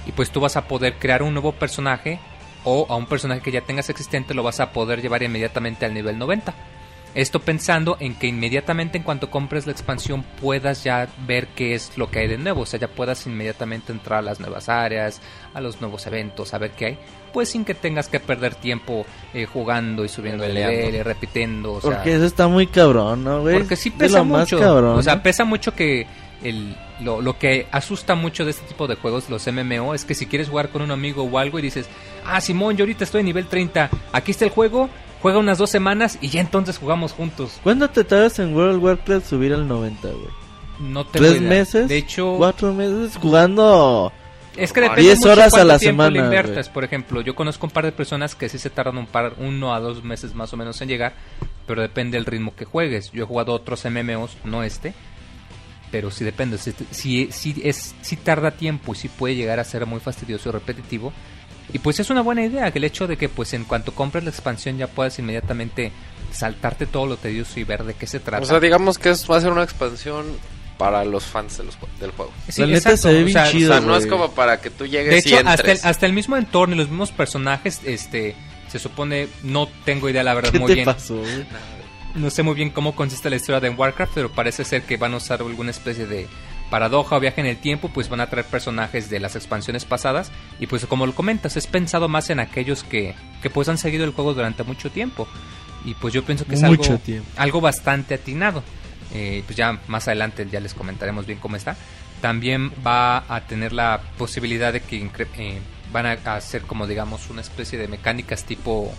y 0.06 0.12
pues 0.12 0.30
tú 0.30 0.40
vas 0.40 0.56
a 0.56 0.66
poder 0.66 0.94
crear 0.98 1.22
un 1.22 1.34
nuevo 1.34 1.52
personaje 1.52 2.18
o 2.64 2.86
a 2.88 2.96
un 2.96 3.06
personaje 3.06 3.40
que 3.40 3.52
ya 3.52 3.60
tengas 3.60 3.88
existente 3.88 4.34
lo 4.34 4.42
vas 4.42 4.60
a 4.60 4.72
poder 4.72 5.00
llevar 5.00 5.22
inmediatamente 5.22 5.86
al 5.86 5.94
nivel 5.94 6.18
90. 6.18 6.54
Esto 7.14 7.40
pensando 7.40 7.96
en 8.00 8.14
que 8.14 8.26
inmediatamente 8.26 8.98
en 8.98 9.04
cuanto 9.04 9.30
compres 9.30 9.66
la 9.66 9.72
expansión 9.72 10.24
puedas 10.40 10.84
ya 10.84 11.08
ver 11.26 11.48
qué 11.48 11.74
es 11.74 11.96
lo 11.96 12.10
que 12.10 12.20
hay 12.20 12.28
de 12.28 12.38
nuevo, 12.38 12.62
o 12.62 12.66
sea, 12.66 12.78
ya 12.78 12.88
puedas 12.88 13.26
inmediatamente 13.26 13.92
entrar 13.92 14.20
a 14.20 14.22
las 14.22 14.40
nuevas 14.40 14.68
áreas, 14.68 15.20
a 15.54 15.60
los 15.60 15.80
nuevos 15.80 16.06
eventos, 16.06 16.54
a 16.54 16.58
ver 16.58 16.72
qué 16.72 16.86
hay, 16.86 16.98
pues 17.32 17.48
sin 17.48 17.64
que 17.64 17.74
tengas 17.74 18.08
que 18.08 18.20
perder 18.20 18.54
tiempo 18.54 19.06
eh, 19.34 19.46
jugando 19.46 20.04
y 20.04 20.08
subiendo 20.08 20.44
el 20.44 20.54
nivel 20.54 20.94
y 20.94 21.02
repitiendo, 21.02 21.74
o 21.74 21.80
sea, 21.80 21.90
Porque 21.92 22.14
eso 22.14 22.24
está 22.24 22.46
muy 22.46 22.66
cabrón, 22.66 23.24
¿no, 23.24 23.40
güey? 23.40 23.58
porque 23.58 23.76
sí 23.76 23.90
pesa 23.90 24.22
mucho. 24.22 24.58
cabrón, 24.58 24.98
o 24.98 25.02
sea, 25.02 25.16
¿no? 25.16 25.22
pesa 25.22 25.44
mucho 25.44 25.74
que 25.74 26.06
el, 26.42 26.76
lo, 27.00 27.20
lo 27.20 27.38
que 27.38 27.66
asusta 27.70 28.14
mucho 28.14 28.44
de 28.44 28.52
este 28.52 28.66
tipo 28.66 28.86
de 28.86 28.96
juegos, 28.96 29.28
los 29.30 29.46
MMO, 29.46 29.94
es 29.94 30.04
que 30.04 30.14
si 30.14 30.26
quieres 30.26 30.48
jugar 30.48 30.68
con 30.68 30.82
un 30.82 30.90
amigo 30.90 31.24
o 31.24 31.38
algo 31.38 31.58
y 31.58 31.62
dices, 31.62 31.88
ah, 32.26 32.40
Simón, 32.40 32.76
yo 32.76 32.84
ahorita 32.84 33.04
estoy 33.04 33.20
en 33.20 33.26
nivel 33.26 33.46
30, 33.46 33.90
aquí 34.12 34.30
está 34.30 34.44
el 34.44 34.50
juego, 34.50 34.88
juega 35.20 35.38
unas 35.38 35.58
dos 35.58 35.70
semanas 35.70 36.18
y 36.20 36.28
ya 36.28 36.40
entonces 36.40 36.78
jugamos 36.78 37.12
juntos. 37.12 37.58
¿Cuándo 37.62 37.88
te 37.90 38.04
tardas 38.04 38.38
en 38.38 38.54
World 38.54 38.76
of 38.78 38.82
Warcraft 38.84 39.26
subir 39.26 39.52
al 39.52 39.66
90, 39.66 40.08
güey? 40.08 40.28
No 40.80 41.04
tengo 41.06 41.26
¿Tres 41.26 41.40
meses? 41.40 41.88
De 41.88 41.96
hecho, 41.96 42.36
¿Cuatro 42.38 42.72
meses 42.72 43.16
jugando? 43.16 44.12
es 44.56 44.72
que 44.72 44.80
depende 44.80 45.02
10 45.02 45.18
mucho 45.18 45.32
horas 45.32 45.54
a 45.54 45.64
la 45.64 45.78
tiempo 45.78 46.02
le 46.04 46.08
semana, 46.10 46.24
inviertas. 46.24 46.66
güey. 46.66 46.74
Por 46.74 46.84
ejemplo, 46.84 47.20
yo 47.20 47.34
conozco 47.34 47.66
un 47.66 47.72
par 47.72 47.84
de 47.84 47.92
personas 47.92 48.34
que 48.34 48.48
sí 48.48 48.58
se 48.58 48.70
tardan 48.70 48.98
un 48.98 49.06
par, 49.06 49.34
uno 49.38 49.72
a 49.74 49.80
dos 49.80 50.02
meses 50.02 50.34
más 50.34 50.52
o 50.52 50.56
menos 50.56 50.80
en 50.80 50.88
llegar, 50.88 51.14
pero 51.66 51.82
depende 51.82 52.16
del 52.16 52.26
ritmo 52.26 52.54
que 52.56 52.64
juegues. 52.64 53.10
Yo 53.12 53.24
he 53.24 53.26
jugado 53.26 53.52
otros 53.52 53.84
MMOs, 53.84 54.36
no 54.44 54.62
este, 54.64 54.94
pero 55.90 56.10
sí 56.10 56.24
depende. 56.24 56.58
Si, 56.58 56.72
si, 56.90 57.28
si 57.30 57.60
es, 57.64 57.94
si 58.00 58.16
tarda 58.16 58.50
tiempo 58.52 58.92
y 58.92 58.96
si 58.96 59.08
puede 59.08 59.36
llegar 59.36 59.60
a 59.60 59.64
ser 59.64 59.86
muy 59.86 60.00
fastidioso 60.00 60.48
y 60.48 60.52
repetitivo. 60.52 61.12
Y 61.72 61.78
pues 61.80 62.00
es 62.00 62.10
una 62.10 62.22
buena 62.22 62.44
idea 62.44 62.70
que 62.70 62.78
el 62.78 62.84
hecho 62.84 63.06
de 63.06 63.16
que 63.16 63.28
pues 63.28 63.52
en 63.52 63.64
cuanto 63.64 63.94
compres 63.94 64.24
la 64.24 64.30
expansión 64.30 64.78
ya 64.78 64.86
puedas 64.86 65.18
inmediatamente 65.18 65.92
saltarte 66.32 66.86
todo 66.86 67.06
lo 67.06 67.16
tedioso 67.16 67.60
y 67.60 67.64
ver 67.64 67.84
de 67.84 67.94
qué 67.94 68.06
se 68.06 68.20
trata. 68.20 68.42
O 68.42 68.46
sea, 68.46 68.60
digamos 68.60 68.98
que 68.98 69.10
es, 69.10 69.28
va 69.30 69.36
a 69.36 69.40
ser 69.40 69.50
una 69.52 69.62
expansión 69.64 70.26
para 70.78 71.04
los 71.04 71.24
fans 71.24 71.58
de 71.58 71.64
los 71.64 71.76
del 72.00 72.10
juego. 72.12 72.32
Sí, 72.48 72.60
La 72.62 72.68
neta 72.68 72.96
se 72.96 73.12
ve 73.12 73.24
bien 73.24 73.32
sea, 73.32 73.50
chido. 73.50 73.72
o 73.72 73.78
sea, 73.78 73.86
no 73.86 73.96
es 73.96 74.06
como 74.06 74.30
para 74.30 74.60
que 74.60 74.70
tú 74.70 74.86
llegues 74.86 75.24
De 75.24 75.30
y 75.30 75.34
hecho, 75.34 75.48
hasta 75.48 75.72
el, 75.72 75.80
hasta 75.82 76.06
el 76.06 76.12
mismo 76.12 76.36
entorno 76.36 76.74
y 76.74 76.78
los 76.78 76.88
mismos 76.88 77.10
personajes, 77.10 77.80
este, 77.84 78.34
se 78.68 78.78
supone, 78.78 79.28
no 79.42 79.68
tengo 79.84 80.08
idea 80.08 80.22
la 80.22 80.34
verdad 80.34 80.52
¿Qué 80.52 80.58
muy 80.60 80.68
te 80.68 80.74
bien. 80.74 80.84
pasó? 80.84 81.20
No 82.14 82.30
sé 82.30 82.42
muy 82.42 82.54
bien 82.54 82.70
cómo 82.70 82.94
consiste 82.94 83.28
la 83.28 83.36
historia 83.36 83.60
de 83.60 83.70
Warcraft, 83.70 84.12
pero 84.14 84.30
parece 84.30 84.64
ser 84.64 84.82
que 84.82 84.96
van 84.96 85.14
a 85.14 85.18
usar 85.18 85.40
alguna 85.40 85.70
especie 85.70 86.06
de 86.06 86.26
paradoja 86.70 87.16
o 87.16 87.20
viaje 87.20 87.40
en 87.40 87.46
el 87.46 87.56
tiempo, 87.56 87.90
pues 87.92 88.08
van 88.08 88.20
a 88.20 88.28
traer 88.28 88.46
personajes 88.46 89.10
de 89.10 89.20
las 89.20 89.36
expansiones 89.36 89.84
pasadas 89.84 90.30
y 90.60 90.66
pues 90.66 90.84
como 90.86 91.06
lo 91.06 91.14
comentas, 91.14 91.56
es 91.56 91.66
pensado 91.66 92.08
más 92.08 92.30
en 92.30 92.40
aquellos 92.40 92.84
que, 92.84 93.14
que 93.42 93.50
pues 93.50 93.68
han 93.68 93.78
seguido 93.78 94.04
el 94.04 94.12
juego 94.12 94.34
durante 94.34 94.62
mucho 94.64 94.90
tiempo 94.90 95.26
y 95.84 95.94
pues 95.94 96.12
yo 96.14 96.24
pienso 96.24 96.44
que 96.44 96.54
es 96.54 96.62
Mucho 96.62 96.92
algo, 96.92 97.02
tiempo. 97.04 97.28
algo 97.36 97.60
bastante 97.60 98.14
atinado. 98.14 98.62
Eh, 99.14 99.42
pues 99.46 99.56
ya 99.56 99.80
más 99.88 100.06
adelante 100.06 100.46
ya 100.50 100.60
les 100.60 100.74
comentaremos 100.74 101.24
bien 101.26 101.38
cómo 101.38 101.56
está. 101.56 101.76
También 102.20 102.72
va 102.86 103.24
a 103.32 103.40
tener 103.46 103.72
la 103.72 104.00
posibilidad 104.18 104.72
de 104.72 104.80
que 104.80 105.08
eh, 105.38 105.60
van 105.92 106.06
a 106.06 106.12
hacer 106.34 106.62
como 106.62 106.86
digamos 106.86 107.30
una 107.30 107.40
especie 107.40 107.78
de 107.78 107.88
mecánicas 107.88 108.44
tipo 108.44 108.92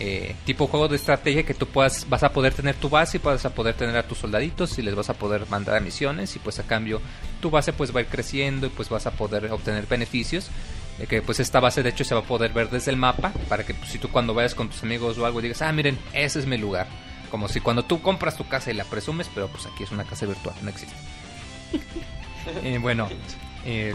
eh, 0.00 0.36
tipo 0.44 0.68
juego 0.68 0.86
de 0.86 0.94
estrategia 0.94 1.42
que 1.42 1.54
tú 1.54 1.66
puedas 1.66 2.08
vas 2.08 2.22
a 2.22 2.32
poder 2.32 2.54
tener 2.54 2.76
tu 2.76 2.88
base 2.88 3.16
y 3.16 3.20
vas 3.20 3.44
a 3.44 3.54
poder 3.54 3.74
tener 3.74 3.96
a 3.96 4.04
tus 4.04 4.18
soldaditos 4.18 4.78
y 4.78 4.82
les 4.82 4.94
vas 4.94 5.10
a 5.10 5.14
poder 5.14 5.48
mandar 5.48 5.76
a 5.76 5.80
misiones 5.80 6.36
y 6.36 6.38
pues 6.38 6.60
a 6.60 6.62
cambio 6.62 7.00
tu 7.40 7.50
base 7.50 7.72
pues 7.72 7.94
va 7.94 7.98
a 7.98 8.02
ir 8.02 8.08
creciendo 8.08 8.66
y 8.66 8.70
pues 8.70 8.88
vas 8.88 9.06
a 9.06 9.10
poder 9.10 9.50
obtener 9.50 9.86
beneficios. 9.86 10.50
Que 11.08 11.22
pues 11.22 11.38
esta 11.38 11.60
base 11.60 11.84
de 11.84 11.90
hecho 11.90 12.02
se 12.02 12.14
va 12.14 12.22
a 12.22 12.24
poder 12.24 12.52
ver 12.52 12.70
desde 12.70 12.90
el 12.90 12.96
mapa 12.96 13.32
para 13.48 13.64
que 13.64 13.72
pues, 13.72 13.90
si 13.90 13.98
tú 13.98 14.08
cuando 14.08 14.34
vayas 14.34 14.56
con 14.56 14.68
tus 14.68 14.82
amigos 14.82 15.16
o 15.16 15.26
algo 15.26 15.40
digas 15.40 15.62
ah 15.62 15.70
miren 15.70 15.96
ese 16.12 16.40
es 16.40 16.46
mi 16.46 16.58
lugar 16.58 16.88
como 17.30 17.46
si 17.46 17.60
cuando 17.60 17.84
tú 17.84 18.02
compras 18.02 18.36
tu 18.36 18.48
casa 18.48 18.72
y 18.72 18.74
la 18.74 18.82
presumes 18.82 19.30
pero 19.32 19.46
pues 19.46 19.66
aquí 19.66 19.84
es 19.84 19.92
una 19.92 20.02
casa 20.02 20.26
virtual 20.26 20.56
no 20.62 20.70
existe. 20.70 20.94
Eh, 22.64 22.78
bueno 22.80 23.08
eh, 23.66 23.94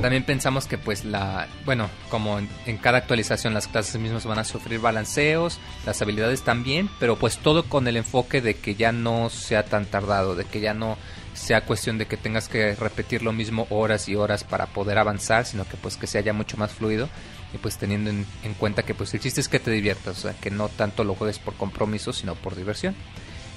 también 0.00 0.24
pensamos 0.24 0.66
que 0.66 0.78
pues 0.78 1.04
la 1.04 1.46
bueno 1.64 1.90
como 2.08 2.38
en, 2.38 2.78
cada 2.78 2.98
actualización 2.98 3.54
las 3.54 3.68
clases 3.68 4.00
mismas 4.00 4.24
van 4.24 4.38
a 4.38 4.44
sufrir 4.44 4.80
balanceos 4.80 5.58
las 5.84 6.00
habilidades 6.00 6.42
también 6.42 6.88
pero 6.98 7.16
pues 7.16 7.38
todo 7.38 7.64
con 7.64 7.86
el 7.86 7.96
enfoque 7.96 8.40
de 8.40 8.54
que 8.54 8.74
ya 8.74 8.92
no 8.92 9.30
sea 9.30 9.64
tan 9.64 9.86
tardado 9.86 10.34
de 10.34 10.44
que 10.44 10.60
ya 10.60 10.74
no 10.74 10.96
sea 11.34 11.64
cuestión 11.64 11.98
de 11.98 12.06
que 12.06 12.16
tengas 12.16 12.48
que 12.48 12.74
repetir 12.74 13.22
lo 13.22 13.32
mismo 13.32 13.66
horas 13.70 14.08
y 14.08 14.14
horas 14.14 14.44
para 14.44 14.66
poder 14.66 14.98
avanzar 14.98 15.44
sino 15.44 15.66
que 15.66 15.76
pues 15.76 15.96
que 15.96 16.06
sea 16.06 16.20
ya 16.20 16.32
mucho 16.32 16.56
más 16.56 16.72
fluido. 16.72 17.08
Y 17.52 17.58
pues 17.58 17.76
teniendo 17.76 18.10
en, 18.10 18.26
en 18.42 18.54
cuenta 18.54 18.82
que 18.82 18.94
pues 18.94 19.14
el 19.14 19.20
chiste 19.20 19.40
es 19.40 19.48
que 19.48 19.60
te 19.60 19.70
diviertas 19.70 20.18
o 20.18 20.20
sea 20.22 20.32
que 20.32 20.50
no 20.50 20.68
tanto 20.68 21.04
lo 21.04 21.14
juegues 21.14 21.38
por 21.38 21.54
compromiso 21.54 22.12
sino 22.12 22.34
por 22.34 22.56
diversión 22.56 22.96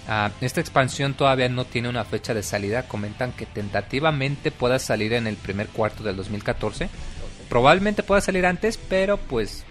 Ah, 0.08 0.32
esta 0.40 0.62
expansión 0.62 1.16
todavía 1.16 1.50
no 1.50 1.66
tiene 1.66 1.90
una 1.90 2.06
fecha 2.06 2.34
de 2.34 2.44
salida. 2.44 2.88
Comentan 2.88 3.34
que 3.34 3.46
tentativamente 3.46 4.52
pueda 4.52 4.80
salir 4.80 5.14
en 5.14 5.28
el 5.28 5.36
primer 5.36 5.68
cuarto 5.68 6.04
del 6.04 6.16
2014. 6.16 6.90
Probablemente 7.50 8.04
pueda 8.04 8.22
salir 8.22 8.46
antes, 8.46 8.78
pero 8.78 9.18
pues 9.18 9.66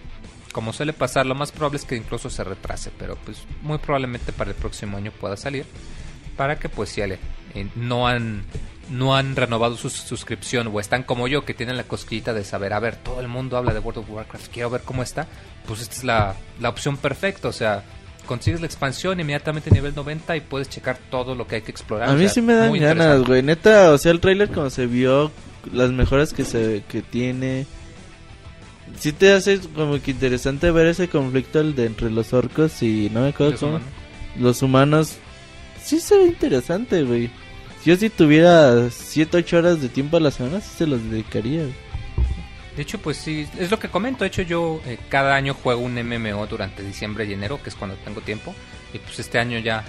como 0.52 0.72
suele 0.72 0.92
pasar, 0.92 1.26
lo 1.26 1.34
más 1.34 1.52
probable 1.52 1.78
es 1.78 1.84
que 1.84 1.96
incluso 1.96 2.28
se 2.28 2.44
retrase. 2.44 2.90
Pero 2.98 3.16
pues 3.16 3.44
muy 3.62 3.78
probablemente 3.78 4.32
para 4.32 4.50
el 4.50 4.56
próximo 4.56 4.98
año 4.98 5.10
pueda 5.10 5.36
salir. 5.36 5.64
Para 6.36 6.58
que 6.58 6.68
pues 6.68 6.90
si 6.90 7.00
eh, 7.00 7.18
no 7.74 8.06
han 8.06 8.44
no 8.90 9.16
han 9.16 9.34
renovado 9.34 9.76
su 9.76 9.90
suscripción 9.90 10.68
o 10.68 10.80
están 10.80 11.02
como 11.02 11.28
yo 11.28 11.44
que 11.44 11.54
tienen 11.54 11.76
la 11.76 11.84
cosquillita 11.84 12.32
de 12.34 12.44
saber, 12.44 12.72
a 12.72 12.78
ver, 12.78 12.96
todo 12.96 13.20
el 13.20 13.28
mundo 13.28 13.56
habla 13.56 13.74
de 13.74 13.80
World 13.80 13.98
of 13.98 14.10
Warcraft, 14.10 14.52
quiero 14.52 14.70
ver 14.70 14.82
cómo 14.82 15.02
está, 15.02 15.26
pues 15.66 15.80
esta 15.80 15.94
es 15.96 16.04
la, 16.04 16.36
la 16.60 16.68
opción 16.68 16.96
perfecta, 16.96 17.48
o 17.48 17.52
sea, 17.52 17.82
consigues 18.26 18.60
la 18.60 18.66
expansión 18.66 19.18
inmediatamente 19.20 19.70
nivel 19.70 19.94
90 19.94 20.36
y 20.36 20.40
puedes 20.40 20.68
checar 20.68 20.98
todo 21.10 21.34
lo 21.34 21.46
que 21.46 21.56
hay 21.56 21.62
que 21.62 21.70
explorar. 21.70 22.08
A 22.08 22.12
o 22.12 22.16
mí 22.16 22.24
sea, 22.24 22.28
sí 22.30 22.42
me 22.42 22.54
dan 22.54 22.72
ganas, 22.78 23.22
güey. 23.24 23.42
Neta, 23.42 23.92
o 23.92 23.98
sea, 23.98 24.12
el 24.12 24.20
trailer 24.20 24.50
como 24.50 24.68
se 24.70 24.86
vio, 24.86 25.30
las 25.72 25.90
mejoras 25.90 26.32
que 26.32 26.44
se 26.44 26.82
que 26.88 27.02
tiene. 27.02 27.66
Sí 28.98 29.12
te 29.12 29.32
hace 29.32 29.58
como 29.74 30.00
que 30.00 30.10
interesante 30.10 30.70
ver 30.70 30.86
ese 30.86 31.08
conflicto 31.08 31.60
el 31.60 31.74
de 31.74 31.86
entre 31.86 32.10
los 32.10 32.32
orcos 32.32 32.82
y 32.82 33.10
no 33.12 33.22
me 33.22 33.28
acuerdo 33.28 33.52
Los 33.52 33.60
cómo. 33.60 33.72
humanos. 33.76 33.88
Los 34.38 34.62
humanos. 34.62 35.16
Sí 35.82 36.00
se 36.00 36.16
ve 36.16 36.26
interesante, 36.26 37.02
güey. 37.02 37.30
Si 37.82 37.90
yo 37.90 37.96
si 37.96 38.10
tuviera 38.10 38.90
7, 38.90 39.36
8 39.38 39.56
horas 39.58 39.80
de 39.82 39.88
tiempo 39.88 40.16
a 40.16 40.20
la 40.20 40.30
semana, 40.30 40.60
sí 40.60 40.70
se 40.78 40.86
los 40.86 41.02
dedicaría. 41.10 41.62
güey. 41.62 41.74
De 42.76 42.82
hecho, 42.82 42.98
pues 42.98 43.16
sí, 43.16 43.48
es 43.58 43.70
lo 43.70 43.78
que 43.78 43.88
comento. 43.88 44.24
De 44.24 44.28
hecho, 44.28 44.42
yo 44.42 44.80
eh, 44.86 44.98
cada 45.08 45.34
año 45.34 45.54
juego 45.54 45.80
un 45.80 45.94
MMO 45.94 46.46
durante 46.46 46.82
diciembre 46.82 47.24
y 47.24 47.32
enero, 47.32 47.62
que 47.62 47.70
es 47.70 47.74
cuando 47.74 47.96
tengo 47.96 48.20
tiempo. 48.20 48.54
Y 48.92 48.98
pues 48.98 49.18
este 49.18 49.38
año 49.38 49.58
ya, 49.58 49.82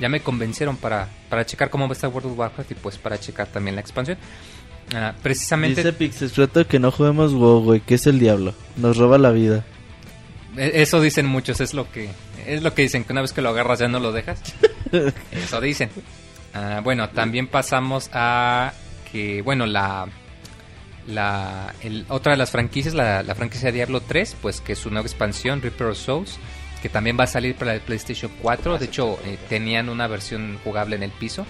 ya 0.00 0.08
me 0.08 0.20
convencieron 0.20 0.76
para, 0.76 1.08
para 1.28 1.46
checar 1.46 1.70
cómo 1.70 1.86
va 1.86 1.92
a 1.92 1.94
estar 1.94 2.10
World 2.10 2.32
of 2.32 2.38
Warcraft 2.38 2.72
y 2.72 2.74
pues 2.74 2.98
para 2.98 3.18
checar 3.18 3.46
también 3.46 3.76
la 3.76 3.80
expansión. 3.80 4.18
Ah, 4.94 5.14
precisamente 5.22 5.82
Dice 5.82 5.92
Pixestrato 5.92 6.66
que 6.66 6.78
no 6.78 6.90
juguemos 6.90 7.32
WoW, 7.32 7.62
güey, 7.62 7.80
que 7.80 7.94
es 7.94 8.06
el 8.08 8.18
diablo. 8.18 8.54
Nos 8.76 8.96
roba 8.96 9.16
la 9.18 9.30
vida. 9.30 9.64
e- 10.56 10.82
eso 10.82 11.00
dicen 11.00 11.26
muchos, 11.26 11.60
es 11.60 11.72
lo 11.72 11.90
que 11.90 12.10
es 12.46 12.62
lo 12.62 12.74
que 12.74 12.82
dicen, 12.82 13.04
que 13.04 13.12
una 13.12 13.22
vez 13.22 13.32
que 13.32 13.40
lo 13.40 13.50
agarras 13.50 13.78
ya 13.78 13.88
no 13.88 14.00
lo 14.00 14.10
dejas. 14.12 14.42
eso 15.32 15.60
dicen. 15.60 15.90
Ah, 16.52 16.80
bueno, 16.82 17.08
también 17.10 17.46
pasamos 17.46 18.10
a 18.12 18.72
que, 19.10 19.40
bueno, 19.42 19.64
la 19.66 20.08
la 21.06 21.74
el- 21.82 22.04
otra 22.08 22.32
de 22.32 22.38
las 22.38 22.50
franquicias, 22.50 22.94
la, 22.94 23.22
la 23.22 23.34
franquicia 23.34 23.72
Diablo 23.72 24.00
3, 24.00 24.36
pues 24.40 24.60
que 24.60 24.72
es 24.74 24.78
su 24.78 24.90
nueva 24.90 25.06
expansión, 25.06 25.60
Reaper 25.62 25.88
of 25.88 25.98
Souls, 25.98 26.38
que 26.80 26.88
también 26.88 27.16
va 27.18 27.24
a 27.24 27.28
salir 27.28 27.54
para 27.54 27.74
el 27.74 27.80
PlayStation 27.80 28.30
4. 28.40 28.78
De 28.78 28.86
hecho, 28.86 29.18
eh, 29.24 29.38
tenían 29.48 29.88
una 29.88 30.06
versión 30.06 30.58
jugable 30.64 30.96
en 30.96 31.02
el 31.02 31.10
piso. 31.10 31.46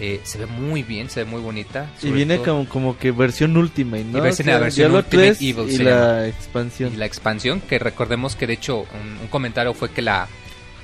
Eh, 0.00 0.20
se 0.22 0.38
ve 0.38 0.46
muy 0.46 0.84
bien, 0.84 1.10
se 1.10 1.24
ve 1.24 1.30
muy 1.30 1.40
bonita. 1.40 1.90
Y 2.02 2.10
viene 2.10 2.36
todo- 2.36 2.44
como, 2.44 2.68
como 2.68 2.98
que 2.98 3.10
versión 3.10 3.56
Ultimate, 3.56 4.04
¿no? 4.04 4.18
Y 4.18 4.20
versión- 4.20 4.46
O 4.46 4.50
sea, 4.50 4.54
la 4.54 4.60
versión 4.60 4.84
Diablo 4.92 4.98
Ultimate 4.98 5.26
3 5.34 5.42
Evil 5.42 5.72
y 5.72 5.78
la 5.78 6.28
expansión. 6.28 6.92
y 6.94 6.96
la 6.96 7.06
expansión, 7.06 7.60
que 7.60 7.78
recordemos 7.80 8.36
que 8.36 8.46
de 8.46 8.52
hecho 8.52 8.78
un, 8.82 9.18
un 9.22 9.26
comentario 9.28 9.74
fue 9.74 9.90
que 9.90 10.00
la, 10.02 10.28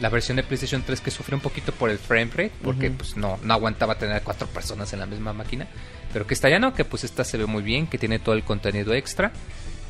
la 0.01 0.09
versión 0.09 0.37
de 0.37 0.43
PlayStation 0.43 0.83
3 0.85 1.01
que 1.01 1.13
sufrió 1.13 1.37
un 1.37 1.43
poquito 1.43 1.71
por 1.71 1.91
el 1.91 1.99
frame 1.99 2.27
rate, 2.33 2.51
porque 2.65 2.91
pues 2.91 3.17
no, 3.17 3.39
no 3.45 3.55
aguantaba 3.55 3.95
tener 3.97 4.21
cuatro 4.23 4.49
personas 4.49 4.93
en 4.93 4.99
la 4.99 5.07
misma 5.07 5.33
máquina, 5.33 5.69
pero 6.15 6.29
que 6.29 6.35
esta 6.35 6.49
ya 6.49 6.61
no, 6.61 6.73
que 6.73 6.85
pues 6.85 7.03
esta 7.03 7.25
se 7.25 7.37
ve 7.37 7.45
muy 7.45 7.65
bien, 7.65 7.89
que 7.89 7.99
tiene 7.99 8.21
todo 8.21 8.37
el 8.37 8.45
contenido 8.45 8.95
extra 8.95 9.33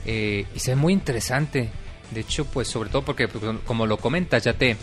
eh, 0.06 0.46
y 0.54 0.58
se 0.58 0.70
ve 0.70 0.76
muy 0.76 0.94
interesante. 0.94 1.68
De 2.12 2.20
hecho, 2.20 2.46
pues 2.46 2.66
sobre 2.66 2.88
todo 2.88 3.02
porque 3.02 3.28
pues, 3.28 3.44
como 3.66 3.86
lo 3.86 3.98
comentas, 3.98 4.42
ya 4.42 4.54
te 4.54 4.78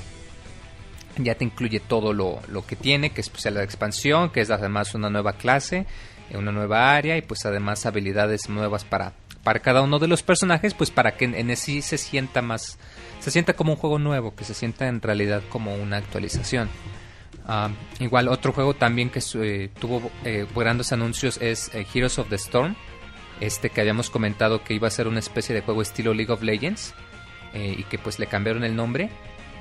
ya 1.18 1.34
te 1.34 1.43
incluye 1.43 1.80
todo 1.80 2.13
lo, 2.13 2.39
lo 2.47 2.63
que 2.63 2.76
tiene, 2.76 3.09
que 3.09 3.22
es 3.22 3.30
pues, 3.30 3.45
la 3.45 3.63
expansión, 3.63 4.30
que 4.30 4.41
es 4.41 4.51
además 4.51 4.93
una 4.93 5.09
nueva 5.09 5.34
clase, 5.34 5.88
eh, 6.30 6.38
una 6.38 6.51
nueva 6.51 6.95
área 6.95 7.18
y 7.18 7.23
pues 7.23 7.43
además 7.43 7.88
habilidades 7.88 8.47
nuevas 8.47 8.85
para, 8.85 9.13
para 9.43 9.61
cada 9.61 9.81
uno 9.81 9.97
de 9.97 10.07
los 10.07 10.22
personajes, 10.22 10.76
pues 10.76 10.91
para 10.91 11.18
que 11.18 11.26
en, 11.26 11.34
en 11.34 11.57
sí 11.57 11.81
se 11.81 11.97
sienta 11.97 12.43
más, 12.43 12.77
se 13.19 13.31
sienta 13.31 13.53
como 13.53 13.73
un 13.73 13.80
juego 13.80 13.97
nuevo, 13.97 14.35
que 14.35 14.43
se 14.43 14.53
sienta 14.53 14.88
en 14.88 15.01
realidad 15.01 15.41
como 15.49 15.73
una 15.73 15.97
actualización. 15.97 16.69
Ah, 17.53 17.69
igual 17.99 18.29
otro 18.29 18.53
juego 18.53 18.73
también 18.73 19.09
que 19.09 19.19
eh, 19.41 19.69
tuvo 19.77 20.09
eh, 20.23 20.47
grandes 20.55 20.93
anuncios 20.93 21.37
es 21.41 21.69
eh, 21.75 21.85
Heroes 21.93 22.17
of 22.17 22.29
the 22.29 22.35
Storm, 22.35 22.77
este 23.41 23.69
que 23.69 23.81
habíamos 23.81 24.09
comentado 24.09 24.63
que 24.63 24.73
iba 24.73 24.87
a 24.87 24.91
ser 24.91 25.05
una 25.05 25.19
especie 25.19 25.53
de 25.53 25.59
juego 25.59 25.81
estilo 25.81 26.13
League 26.13 26.31
of 26.31 26.43
Legends 26.43 26.93
y 27.53 27.83
que 27.83 27.97
pues 27.97 28.19
le 28.19 28.27
cambiaron 28.27 28.63
el 28.63 28.77
nombre. 28.77 29.09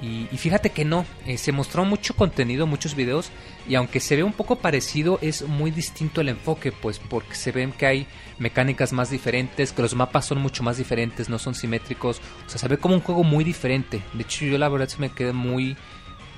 Y, 0.00 0.28
fíjate 0.36 0.70
que 0.70 0.84
no, 0.84 1.04
se 1.36 1.50
mostró 1.50 1.84
mucho 1.84 2.14
contenido, 2.14 2.66
muchos 2.66 2.94
videos, 2.94 3.30
y 3.68 3.74
aunque 3.74 3.98
se 3.98 4.14
ve 4.16 4.22
un 4.22 4.32
poco 4.32 4.56
parecido, 4.56 5.18
es 5.20 5.42
muy 5.42 5.72
distinto 5.72 6.20
el 6.20 6.28
enfoque, 6.28 6.70
pues 6.70 7.00
porque 7.00 7.34
se 7.34 7.50
ven 7.50 7.72
que 7.72 7.86
hay 7.86 8.06
mecánicas 8.38 8.92
más 8.92 9.10
diferentes, 9.10 9.72
que 9.72 9.82
los 9.82 9.96
mapas 9.96 10.24
son 10.24 10.40
mucho 10.40 10.62
más 10.62 10.78
diferentes, 10.78 11.28
no 11.28 11.38
son 11.38 11.54
simétricos, 11.56 12.22
o 12.46 12.48
sea, 12.48 12.58
se 12.58 12.68
ve 12.68 12.78
como 12.78 12.94
un 12.94 13.00
juego 13.00 13.24
muy 13.24 13.42
diferente. 13.42 14.00
De 14.14 14.22
hecho, 14.22 14.44
yo 14.46 14.56
la 14.56 14.68
verdad 14.68 14.88
se 14.88 14.98
me 14.98 15.10
quedé 15.10 15.32
muy, 15.32 15.76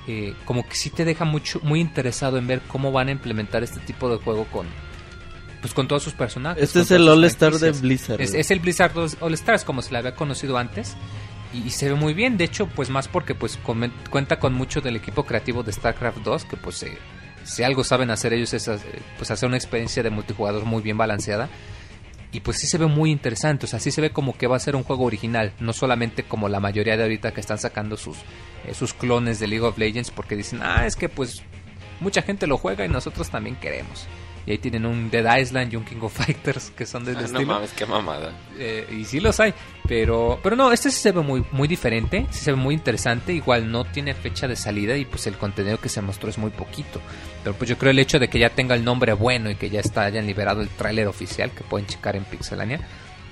eh, 0.07 0.33
como 0.45 0.67
que 0.67 0.75
sí 0.75 0.89
te 0.89 1.05
deja 1.05 1.25
mucho, 1.25 1.59
muy 1.63 1.79
interesado 1.79 2.37
en 2.37 2.47
ver 2.47 2.61
cómo 2.67 2.91
van 2.91 3.07
a 3.07 3.11
implementar 3.11 3.63
este 3.63 3.79
tipo 3.79 4.09
de 4.09 4.17
juego 4.23 4.45
con, 4.45 4.67
pues 5.61 5.73
con 5.73 5.87
todos 5.87 6.03
sus 6.03 6.13
personajes. 6.13 6.61
Este 6.63 6.81
es 6.81 6.91
el 6.91 7.07
All 7.07 7.23
Star 7.25 7.53
de. 7.53 7.71
Blizzard. 7.71 8.21
Es, 8.21 8.51
el 8.51 8.59
Blizzard 8.59 8.91
All 9.21 9.33
Stars 9.33 9.63
como 9.63 9.81
se 9.81 9.91
le 9.91 9.97
había 9.99 10.13
conocido 10.15 10.57
antes 10.57 10.95
y, 11.53 11.59
y 11.67 11.69
se 11.69 11.87
ve 11.89 11.95
muy 11.95 12.13
bien. 12.13 12.37
De 12.37 12.43
hecho, 12.43 12.67
pues 12.67 12.89
más 12.89 13.07
porque 13.07 13.33
pues 13.35 13.57
comen- 13.63 13.93
cuenta 14.09 14.39
con 14.39 14.53
mucho 14.53 14.81
del 14.81 14.95
equipo 14.97 15.25
creativo 15.25 15.63
de 15.63 15.71
StarCraft 15.71 16.17
2 16.19 16.45
que 16.45 16.57
pues 16.57 16.83
eh, 16.83 16.97
si 17.45 17.63
algo 17.63 17.83
saben 17.83 18.09
hacer 18.11 18.33
ellos 18.33 18.53
es 18.53 18.67
eh, 18.67 18.77
pues 19.17 19.31
hacer 19.31 19.47
una 19.47 19.57
experiencia 19.57 20.03
de 20.03 20.09
multijugador 20.09 20.65
muy 20.65 20.81
bien 20.81 20.97
balanceada. 20.97 21.49
Y 22.33 22.39
pues 22.39 22.57
sí 22.57 22.67
se 22.67 22.79
ve 22.79 22.87
muy 22.87 23.11
interesante, 23.11 23.65
o 23.65 23.69
sea, 23.69 23.79
sí 23.79 23.91
se 23.91 24.01
ve 24.01 24.09
como 24.09 24.35
que 24.35 24.47
va 24.47 24.55
a 24.55 24.59
ser 24.59 24.75
un 24.75 24.83
juego 24.83 25.05
original, 25.05 25.53
no 25.59 25.71
solamente 25.71 26.23
como 26.23 26.49
la 26.49 26.59
mayoría 26.59 26.97
de 26.97 27.03
ahorita 27.03 27.31
que 27.31 27.39
están 27.39 27.59
sacando 27.59 27.95
sus, 27.95 28.17
eh, 28.65 28.73
sus 28.73 28.93
clones 28.93 29.39
de 29.39 29.47
League 29.47 29.63
of 29.63 29.77
Legends 29.77 30.09
porque 30.09 30.35
dicen, 30.35 30.59
ah, 30.63 30.85
es 30.87 30.95
que 30.95 31.09
pues 31.09 31.43
mucha 31.99 32.23
gente 32.23 32.47
lo 32.47 32.57
juega 32.57 32.85
y 32.85 32.89
nosotros 32.89 33.29
también 33.29 33.55
queremos. 33.55 34.07
Y 34.45 34.51
ahí 34.51 34.57
tienen 34.57 34.85
un 34.85 35.09
Dead 35.09 35.37
Island 35.37 35.71
y 35.71 35.77
un 35.77 35.85
King 35.85 35.99
of 36.01 36.13
Fighters 36.17 36.69
que 36.71 36.85
son 36.85 37.05
del 37.05 37.15
Ah, 37.15 37.19
no 37.21 37.25
estilo. 37.25 37.45
mames, 37.45 37.71
qué 37.71 37.85
mamada. 37.85 38.33
Eh, 38.57 38.85
y 38.91 39.05
sí 39.05 39.21
los 39.21 39.39
hay, 39.39 39.53
pero 39.87 40.37
pero 40.43 40.55
no, 40.57 40.71
este 40.73 40.91
sí 40.91 40.99
se 40.99 41.13
ve 41.13 41.21
muy 41.21 41.45
muy 41.51 41.67
diferente, 41.67 42.25
sí 42.29 42.43
se 42.43 42.51
ve 42.51 42.57
muy 42.57 42.75
interesante, 42.75 43.31
igual 43.33 43.71
no 43.71 43.85
tiene 43.85 44.13
fecha 44.13 44.47
de 44.47 44.55
salida 44.57 44.97
y 44.97 45.05
pues 45.05 45.27
el 45.27 45.37
contenido 45.37 45.79
que 45.79 45.87
se 45.87 46.01
mostró 46.01 46.29
es 46.29 46.37
muy 46.37 46.51
poquito. 46.51 46.99
Pero 47.43 47.55
pues 47.55 47.69
yo 47.69 47.77
creo 47.77 47.91
el 47.91 47.99
hecho 47.99 48.19
de 48.19 48.27
que 48.27 48.37
ya 48.39 48.49
tenga 48.49 48.75
el 48.75 48.83
nombre 48.83 49.13
bueno 49.13 49.49
y 49.49 49.55
que 49.55 49.69
ya 49.69 49.79
está 49.79 50.03
hayan 50.03 50.27
liberado 50.27 50.61
el 50.61 50.67
tráiler 50.67 51.07
oficial 51.07 51.51
que 51.51 51.63
pueden 51.63 51.87
checar 51.87 52.17
en 52.17 52.25
Pixelania, 52.25 52.81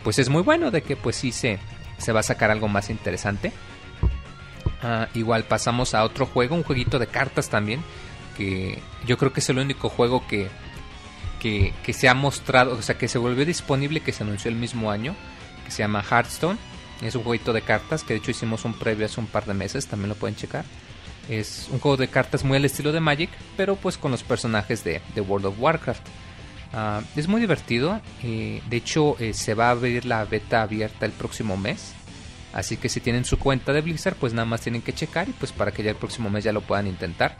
pues 0.05 0.17
es 0.17 0.29
muy 0.29 0.43
bueno 0.43 0.71
de 0.71 0.81
que 0.81 0.95
pues 0.95 1.17
sí 1.17 1.33
se 1.33 1.59
se 1.97 2.13
va 2.13 2.21
a 2.21 2.23
sacar 2.23 2.51
algo 2.51 2.69
más 2.69 2.89
interesante. 2.89 3.51
Ah, 4.81 5.07
igual 5.13 5.43
pasamos 5.43 5.93
a 5.93 6.03
otro 6.03 6.25
juego, 6.25 6.55
un 6.55 6.63
jueguito 6.63 6.97
de 6.97 7.07
cartas 7.07 7.49
también, 7.49 7.83
que 8.37 8.79
yo 9.05 9.17
creo 9.17 9.31
que 9.31 9.39
es 9.41 9.49
el 9.49 9.59
único 9.59 9.89
juego 9.89 10.25
que 10.27 10.47
que, 11.41 11.93
se 11.93 12.07
ha 12.07 12.13
mostrado, 12.13 12.73
o 12.73 12.81
sea, 12.81 12.97
que 12.97 13.07
se 13.07 13.17
volvió 13.17 13.45
disponible, 13.45 14.01
que 14.01 14.11
se 14.11 14.23
anunció 14.23 14.49
el 14.49 14.55
mismo 14.55 14.91
año, 14.91 15.15
que 15.65 15.71
se 15.71 15.79
llama 15.79 16.03
Hearthstone. 16.07 16.59
Es 17.01 17.15
un 17.15 17.23
jueguito 17.23 17.51
de 17.51 17.63
cartas 17.63 18.03
que 18.03 18.13
de 18.13 18.19
hecho 18.19 18.29
hicimos 18.29 18.63
un 18.63 18.75
previo 18.75 19.07
hace 19.07 19.19
un 19.19 19.25
par 19.25 19.45
de 19.45 19.55
meses, 19.55 19.87
también 19.87 20.09
lo 20.09 20.15
pueden 20.15 20.35
checar. 20.35 20.65
Es 21.27 21.67
un 21.71 21.79
juego 21.79 21.97
de 21.97 22.09
cartas 22.09 22.43
muy 22.43 22.57
al 22.57 22.65
estilo 22.65 22.91
de 22.91 22.99
Magic, 22.99 23.31
pero 23.57 23.75
pues 23.75 23.97
con 23.97 24.11
los 24.11 24.21
personajes 24.21 24.83
de, 24.83 25.01
de 25.15 25.21
World 25.21 25.47
of 25.47 25.59
Warcraft. 25.59 26.05
Ah, 26.73 27.01
es 27.15 27.27
muy 27.27 27.41
divertido, 27.41 27.99
eh, 28.23 28.61
de 28.69 28.77
hecho 28.77 29.17
eh, 29.19 29.33
se 29.33 29.55
va 29.55 29.67
a 29.67 29.71
abrir 29.71 30.05
la 30.05 30.23
beta 30.25 30.61
abierta 30.61 31.07
el 31.07 31.11
próximo 31.11 31.57
mes. 31.57 31.93
Así 32.53 32.77
que 32.77 32.89
si 32.89 32.99
tienen 32.99 33.25
su 33.25 33.39
cuenta 33.39 33.73
de 33.73 33.81
Blizzard, 33.81 34.15
pues 34.15 34.33
nada 34.33 34.45
más 34.45 34.61
tienen 34.61 34.81
que 34.81 34.93
checar 34.93 35.27
y 35.27 35.31
pues 35.31 35.51
para 35.51 35.71
que 35.71 35.83
ya 35.83 35.89
el 35.89 35.95
próximo 35.95 36.29
mes 36.29 36.43
ya 36.43 36.51
lo 36.51 36.61
puedan 36.61 36.85
intentar. 36.85 37.37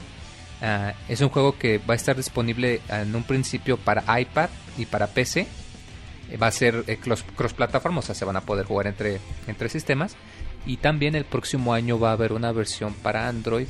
Ah, 0.62 0.94
es 1.10 1.22
un 1.22 1.30
juego 1.30 1.58
que 1.58 1.80
va 1.80 1.94
a 1.94 1.98
estar 1.98 2.16
disponible 2.16 2.82
en 2.90 3.16
un 3.16 3.24
principio 3.24 3.78
para 3.78 4.04
iPad 4.20 4.50
y 4.78 4.86
para 4.86 5.08
PC. 5.08 5.48
Eh, 6.30 6.38
Va 6.38 6.48
a 6.48 6.52
ser 6.52 6.84
eh, 6.88 6.98
cross, 6.98 7.24
cross 7.36 7.54
plataforma, 7.54 8.00
o 8.00 8.02
sea, 8.04 8.14
se 8.16 8.26
van 8.26 8.36
a 8.36 8.42
poder 8.42 8.66
jugar 8.66 8.88
entre, 8.88 9.20
entre 9.48 9.70
sistemas. 9.70 10.16
Y 10.66 10.78
también 10.78 11.16
el 11.16 11.26
próximo 11.26 11.74
año 11.74 12.00
va 12.00 12.10
a 12.10 12.14
haber 12.14 12.32
una 12.34 12.52
versión 12.52 12.94
para 12.94 13.28
Android 13.28 13.68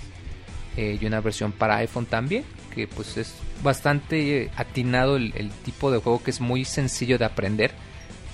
eh, 0.76 0.98
y 1.02 1.06
una 1.06 1.22
versión 1.22 1.54
para 1.54 1.78
iPhone 1.78 2.06
también. 2.06 2.44
Que 2.76 2.88
pues 2.88 3.16
es 3.18 3.34
bastante 3.64 4.44
eh, 4.44 4.52
atinado 4.58 5.16
el, 5.16 5.34
el 5.36 5.50
tipo 5.52 5.92
de 5.92 6.00
juego 6.00 6.22
que 6.24 6.32
es 6.32 6.42
muy 6.42 6.66
sencillo 6.66 7.18
de 7.18 7.26
aprender. 7.26 7.72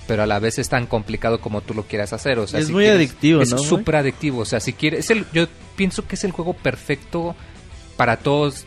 Pero 0.08 0.22
a 0.22 0.26
la 0.26 0.38
vez 0.40 0.58
es 0.58 0.68
tan 0.68 0.86
complicado 0.86 1.40
como 1.40 1.60
tú 1.60 1.74
lo 1.74 1.84
quieras 1.84 2.12
hacer. 2.12 2.38
O 2.40 2.46
sea, 2.46 2.58
Es 2.60 2.66
si 2.66 2.72
muy 2.72 2.84
quieres- 2.84 2.96
adictivo, 2.98 3.42
es 3.42 3.50
¿no, 3.52 3.58
súper 3.58 3.96
adictivo. 3.96 4.40
O 4.40 4.44
sea, 4.44 4.58
si 4.58 4.72
quieres. 4.72 5.00
es 5.04 5.10
el- 5.10 5.26
yo 5.32 5.46
pienso 5.76 6.06
que 6.08 6.16
es 6.16 6.24
el 6.24 6.32
juego 6.32 6.54
perfecto 6.54 7.36
para 7.98 8.16
todos. 8.16 8.64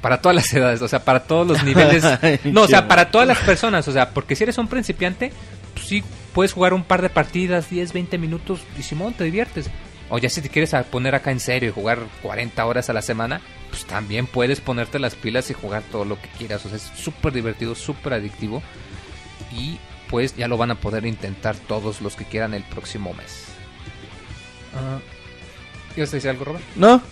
Para 0.00 0.22
todas 0.22 0.36
las 0.36 0.54
edades, 0.54 0.80
o 0.80 0.88
sea, 0.88 1.04
para 1.04 1.24
todos 1.24 1.46
los 1.46 1.64
niveles. 1.64 2.04
no, 2.44 2.62
o 2.62 2.68
sea, 2.68 2.86
para 2.86 3.10
todas 3.10 3.26
las 3.26 3.38
personas, 3.38 3.86
o 3.86 3.92
sea, 3.92 4.10
porque 4.10 4.34
si 4.34 4.44
eres 4.44 4.56
un 4.56 4.66
principiante, 4.66 5.30
pues 5.74 5.86
sí 5.86 6.04
puedes 6.32 6.52
jugar 6.52 6.72
un 6.72 6.84
par 6.84 7.02
de 7.02 7.10
partidas, 7.10 7.68
10, 7.68 7.92
20 7.92 8.16
minutos 8.16 8.60
y 8.78 8.82
Simón, 8.82 9.12
te 9.12 9.24
diviertes. 9.24 9.68
O 10.08 10.18
ya 10.18 10.30
si 10.30 10.40
te 10.40 10.48
quieres 10.48 10.72
a 10.74 10.82
poner 10.84 11.14
acá 11.14 11.30
en 11.32 11.40
serio 11.40 11.68
y 11.68 11.72
jugar 11.72 12.00
40 12.22 12.64
horas 12.64 12.88
a 12.88 12.92
la 12.94 13.02
semana, 13.02 13.42
pues 13.68 13.84
también 13.84 14.26
puedes 14.26 14.60
ponerte 14.60 14.98
las 14.98 15.14
pilas 15.14 15.50
y 15.50 15.54
jugar 15.54 15.82
todo 15.92 16.04
lo 16.04 16.20
que 16.20 16.28
quieras. 16.30 16.64
O 16.64 16.68
sea, 16.68 16.78
es 16.78 16.90
súper 16.96 17.32
divertido, 17.32 17.74
súper 17.74 18.14
adictivo. 18.14 18.62
Y 19.52 19.78
pues 20.08 20.34
ya 20.34 20.48
lo 20.48 20.56
van 20.56 20.70
a 20.70 20.76
poder 20.76 21.04
intentar 21.04 21.56
todos 21.56 22.00
los 22.00 22.16
que 22.16 22.24
quieran 22.24 22.54
el 22.54 22.64
próximo 22.64 23.12
mes. 23.12 23.44
¿Ibas 25.96 26.08
a 26.08 26.16
decir 26.16 26.30
algo, 26.30 26.44
Robert? 26.44 26.64
No, 26.74 27.02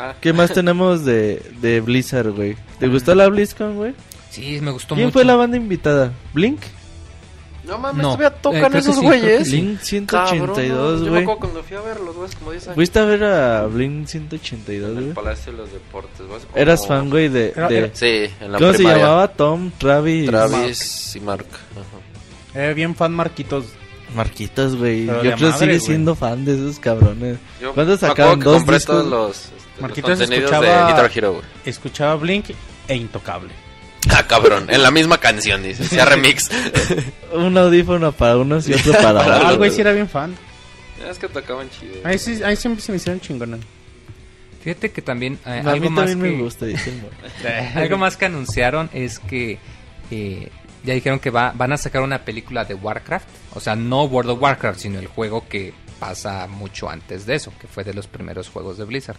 Ah, 0.00 0.14
¿qué 0.20 0.32
más 0.32 0.52
tenemos 0.52 1.04
de, 1.04 1.42
de 1.60 1.80
Blizzard, 1.80 2.30
güey? 2.30 2.56
¿Te 2.78 2.86
gustó 2.86 3.14
la 3.16 3.26
BlizzCon, 3.28 3.74
güey? 3.76 3.94
Sí, 4.30 4.60
me 4.62 4.70
gustó 4.70 4.94
¿Quién 4.94 5.06
mucho. 5.08 5.14
fue 5.14 5.24
la 5.24 5.34
banda 5.34 5.56
invitada? 5.56 6.12
¿Blink? 6.32 6.60
No 7.64 7.76
mames, 7.78 8.00
No, 8.02 8.12
todavía 8.14 8.28
eh, 8.28 8.40
tocan 8.40 8.72
que 8.72 8.78
esos 8.78 8.98
güeyes. 9.00 9.48
sí. 9.50 9.60
Blink 9.60 10.06
Cabrón, 10.08 10.54
182, 10.54 11.00
no, 11.00 11.04
Yo 11.04 11.04
me 11.04 11.10
güey. 11.10 11.22
acuerdo 11.22 11.40
cuando 11.40 11.62
fui 11.64 11.76
a 11.76 11.80
verlos, 11.80 12.14
güey, 12.16 12.28
hace 12.28 12.38
como 12.38 12.50
10 12.52 12.62
años. 12.66 12.74
¿Fuiste 12.76 12.98
a 13.00 13.04
ver 13.04 13.24
a 13.24 13.66
Blink 13.66 14.06
182, 14.06 14.90
En 14.92 14.96
el 14.96 15.02
güey? 15.04 15.14
Palacio 15.14 15.52
de 15.52 15.58
los 15.58 15.72
Deportes, 15.72 16.26
güey. 16.26 16.40
como- 16.40 16.56
Eras 16.56 16.86
fan, 16.86 17.10
güey, 17.10 17.28
de... 17.28 17.52
De- 17.52 17.90
Sí, 17.92 18.32
en 18.40 18.52
la 18.52 18.58
¿Cómo 18.58 18.70
se 18.70 18.76
primaria. 18.78 19.02
llamaba? 19.02 19.28
Tom, 19.28 19.70
Travis... 19.76 20.26
Travis 20.30 21.16
y 21.16 21.20
Mark. 21.20 21.46
Ajá. 21.72 22.58
Era 22.58 22.72
bien 22.72 22.94
fan 22.94 23.12
Marquitos. 23.12 23.66
Marquitos, 24.14 24.76
güey. 24.76 25.04
Yo 25.04 25.20
creo 25.20 25.36
que 25.36 25.52
sigue 25.58 25.66
güey. 25.72 25.80
siendo 25.80 26.14
fan 26.14 26.44
de 26.46 26.54
esos 26.54 26.78
cabrones. 26.78 27.36
Yo 27.60 27.74
¿Cuándo 27.74 27.96
sacaron 27.98 28.40
dos 28.40 28.56
compré 28.58 28.76
discos? 28.76 28.96
todos 28.96 29.06
los 29.10 29.52
Marquitos 29.80 30.20
escuchaba- 30.20 30.86
de 30.86 30.92
Guitar 30.92 31.10
Hero. 31.14 31.42
Escuchaba 31.64 32.14
Blink 32.16 32.50
e 32.88 32.94
Intocable. 32.96 33.50
Ah, 34.10 34.26
cabrón, 34.26 34.66
en 34.70 34.82
la 34.82 34.90
misma 34.92 35.18
canción, 35.18 35.62
dice. 35.62 35.84
Sea 35.84 36.04
remix. 36.04 36.48
Un 37.32 37.58
audífono 37.58 38.12
para 38.12 38.38
unos 38.38 38.66
y 38.68 38.72
otro 38.72 38.92
para 38.92 39.20
otros. 39.20 39.40
Ah, 39.44 39.52
güey 39.54 39.70
sí 39.72 39.80
era 39.80 39.92
bien 39.92 40.08
fan. 40.08 40.34
es 41.10 41.18
que 41.18 41.28
tocaban 41.28 41.68
chido. 41.68 41.94
Ahí, 42.04 42.16
sí, 42.18 42.40
ahí 42.44 42.54
siempre 42.56 42.80
se 42.80 42.92
me 42.92 42.96
hicieron 42.96 43.20
chingonas. 43.20 43.60
Fíjate 44.62 44.90
que 44.92 45.02
también 45.02 45.34
eh, 45.44 45.60
A 45.60 45.62
mí 45.62 45.70
algo 45.70 45.90
más 45.90 46.06
también 46.10 46.30
que... 46.32 46.36
me 46.38 46.42
gusta, 46.42 46.66
dice 46.66 46.90
el 46.90 47.02
morro. 47.02 47.16
Algo 47.74 47.98
más 47.98 48.16
que 48.16 48.26
anunciaron 48.26 48.88
es 48.94 49.18
que 49.18 49.58
eh, 50.10 50.48
ya 50.84 50.94
dijeron 50.94 51.18
que 51.18 51.30
va, 51.30 51.52
van 51.54 51.72
a 51.72 51.76
sacar 51.76 52.00
una 52.02 52.24
película 52.24 52.64
de 52.64 52.74
Warcraft. 52.74 53.26
O 53.54 53.60
sea, 53.60 53.74
no 53.76 54.04
World 54.04 54.30
of 54.30 54.40
Warcraft, 54.42 54.78
sino 54.80 54.98
el 55.00 55.08
juego 55.08 55.46
que 55.48 55.74
pasa 55.98 56.46
mucho 56.46 56.88
antes 56.88 57.26
de 57.26 57.34
eso, 57.34 57.52
que 57.60 57.66
fue 57.66 57.82
de 57.84 57.92
los 57.94 58.06
primeros 58.06 58.48
juegos 58.48 58.78
de 58.78 58.84
Blizzard. 58.84 59.18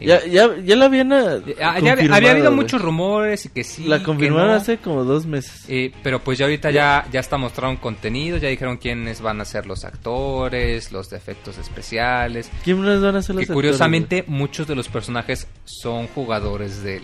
Ya, 0.00 0.24
ya, 0.26 0.56
ya 0.64 0.76
la 0.76 0.84
habían 0.84 1.12
ah, 1.12 1.36
eh, 1.44 1.56
ah, 1.60 1.80
ya 1.80 1.92
había 1.92 2.30
habido 2.30 2.52
muchos 2.52 2.80
rumores 2.80 3.46
y 3.46 3.48
que 3.48 3.64
sí. 3.64 3.84
La 3.84 4.02
confirmaron 4.02 4.48
no. 4.48 4.54
hace 4.54 4.78
como 4.78 5.04
dos 5.04 5.26
meses. 5.26 5.64
Eh, 5.68 5.92
pero 6.02 6.20
pues 6.20 6.38
ya 6.38 6.44
ahorita 6.44 6.70
ya, 6.70 7.06
ya 7.10 7.20
está 7.20 7.36
mostrado 7.36 7.72
un 7.72 7.78
contenido, 7.78 8.36
ya 8.36 8.48
dijeron 8.48 8.76
quiénes 8.76 9.20
van 9.20 9.40
a 9.40 9.44
ser 9.44 9.66
los 9.66 9.84
actores, 9.84 10.92
los 10.92 11.10
de 11.10 11.16
efectos 11.16 11.58
especiales. 11.58 12.50
¿Quién 12.62 12.80
nos 12.80 13.02
van 13.02 13.16
a 13.16 13.18
hacer 13.18 13.34
los 13.34 13.40
Que 13.40 13.52
actores, 13.52 13.54
curiosamente 13.54 14.24
muchos 14.26 14.66
de 14.66 14.76
los 14.76 14.88
personajes 14.88 15.48
son 15.64 16.06
jugadores 16.08 16.82
del, 16.82 17.02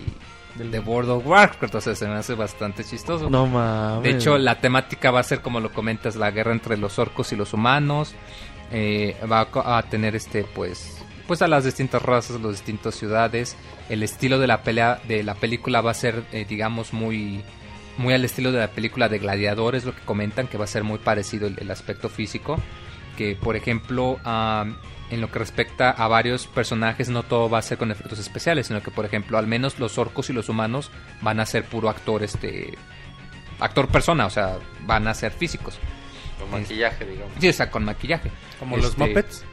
de 0.56 0.78
World 0.78 1.10
of 1.10 1.26
Warcraft, 1.26 1.74
o 1.74 1.80
sea, 1.80 1.94
se 1.94 2.06
me 2.06 2.14
hace 2.14 2.34
bastante 2.34 2.84
chistoso. 2.84 3.28
No 3.28 3.46
mames. 3.46 4.04
De 4.04 4.10
hecho, 4.10 4.38
la 4.38 4.60
temática 4.60 5.10
va 5.10 5.20
a 5.20 5.24
ser, 5.24 5.40
como 5.40 5.58
lo 5.60 5.72
comentas, 5.72 6.14
la 6.16 6.30
guerra 6.30 6.52
entre 6.52 6.76
los 6.76 6.98
orcos 6.98 7.32
y 7.32 7.36
los 7.36 7.52
humanos. 7.52 8.14
Eh, 8.72 9.16
va 9.30 9.46
a 9.52 9.82
tener 9.82 10.16
este, 10.16 10.42
pues, 10.42 11.03
pues 11.26 11.42
a 11.42 11.48
las 11.48 11.64
distintas 11.64 12.02
razas, 12.02 12.40
las 12.40 12.52
distintas 12.52 12.94
ciudades. 12.94 13.56
El 13.88 14.02
estilo 14.02 14.38
de 14.38 14.46
la 14.46 14.62
pelea, 14.62 15.00
de 15.08 15.22
la 15.22 15.34
película 15.34 15.80
va 15.80 15.90
a 15.90 15.94
ser, 15.94 16.24
eh, 16.32 16.44
digamos, 16.48 16.92
muy, 16.92 17.42
muy 17.96 18.14
al 18.14 18.24
estilo 18.24 18.52
de 18.52 18.58
la 18.58 18.68
película 18.68 19.08
de 19.08 19.18
Gladiadores, 19.18 19.84
lo 19.84 19.94
que 19.94 20.02
comentan, 20.02 20.46
que 20.48 20.58
va 20.58 20.64
a 20.64 20.68
ser 20.68 20.84
muy 20.84 20.98
parecido 20.98 21.46
el, 21.46 21.58
el 21.58 21.70
aspecto 21.70 22.08
físico. 22.08 22.56
Que, 23.16 23.36
por 23.36 23.54
ejemplo, 23.56 24.18
en 25.10 25.20
lo 25.20 25.30
que 25.30 25.38
respecta 25.38 25.90
a 25.90 26.08
varios 26.08 26.46
personajes, 26.48 27.08
no 27.08 27.22
todo 27.22 27.48
va 27.48 27.58
a 27.58 27.62
ser 27.62 27.78
con 27.78 27.90
efectos 27.92 28.18
especiales, 28.18 28.66
sino 28.66 28.82
que, 28.82 28.90
por 28.90 29.04
ejemplo, 29.04 29.38
al 29.38 29.46
menos 29.46 29.78
los 29.78 29.98
orcos 29.98 30.30
y 30.30 30.32
los 30.32 30.48
humanos 30.48 30.90
van 31.22 31.38
a 31.38 31.46
ser 31.46 31.64
puro 31.64 31.88
actor, 31.88 32.24
este, 32.24 32.76
actor 33.60 33.86
persona, 33.88 34.26
o 34.26 34.30
sea, 34.30 34.58
van 34.84 35.06
a 35.06 35.14
ser 35.14 35.30
físicos. 35.30 35.78
Con 36.40 36.50
maquillaje, 36.50 37.04
digamos. 37.04 37.34
Sí, 37.38 37.48
o 37.48 37.52
sea, 37.52 37.70
con 37.70 37.84
maquillaje. 37.84 38.32
Como 38.58 38.76
los 38.76 38.86
Este, 38.86 39.06
Muppets. 39.06 39.44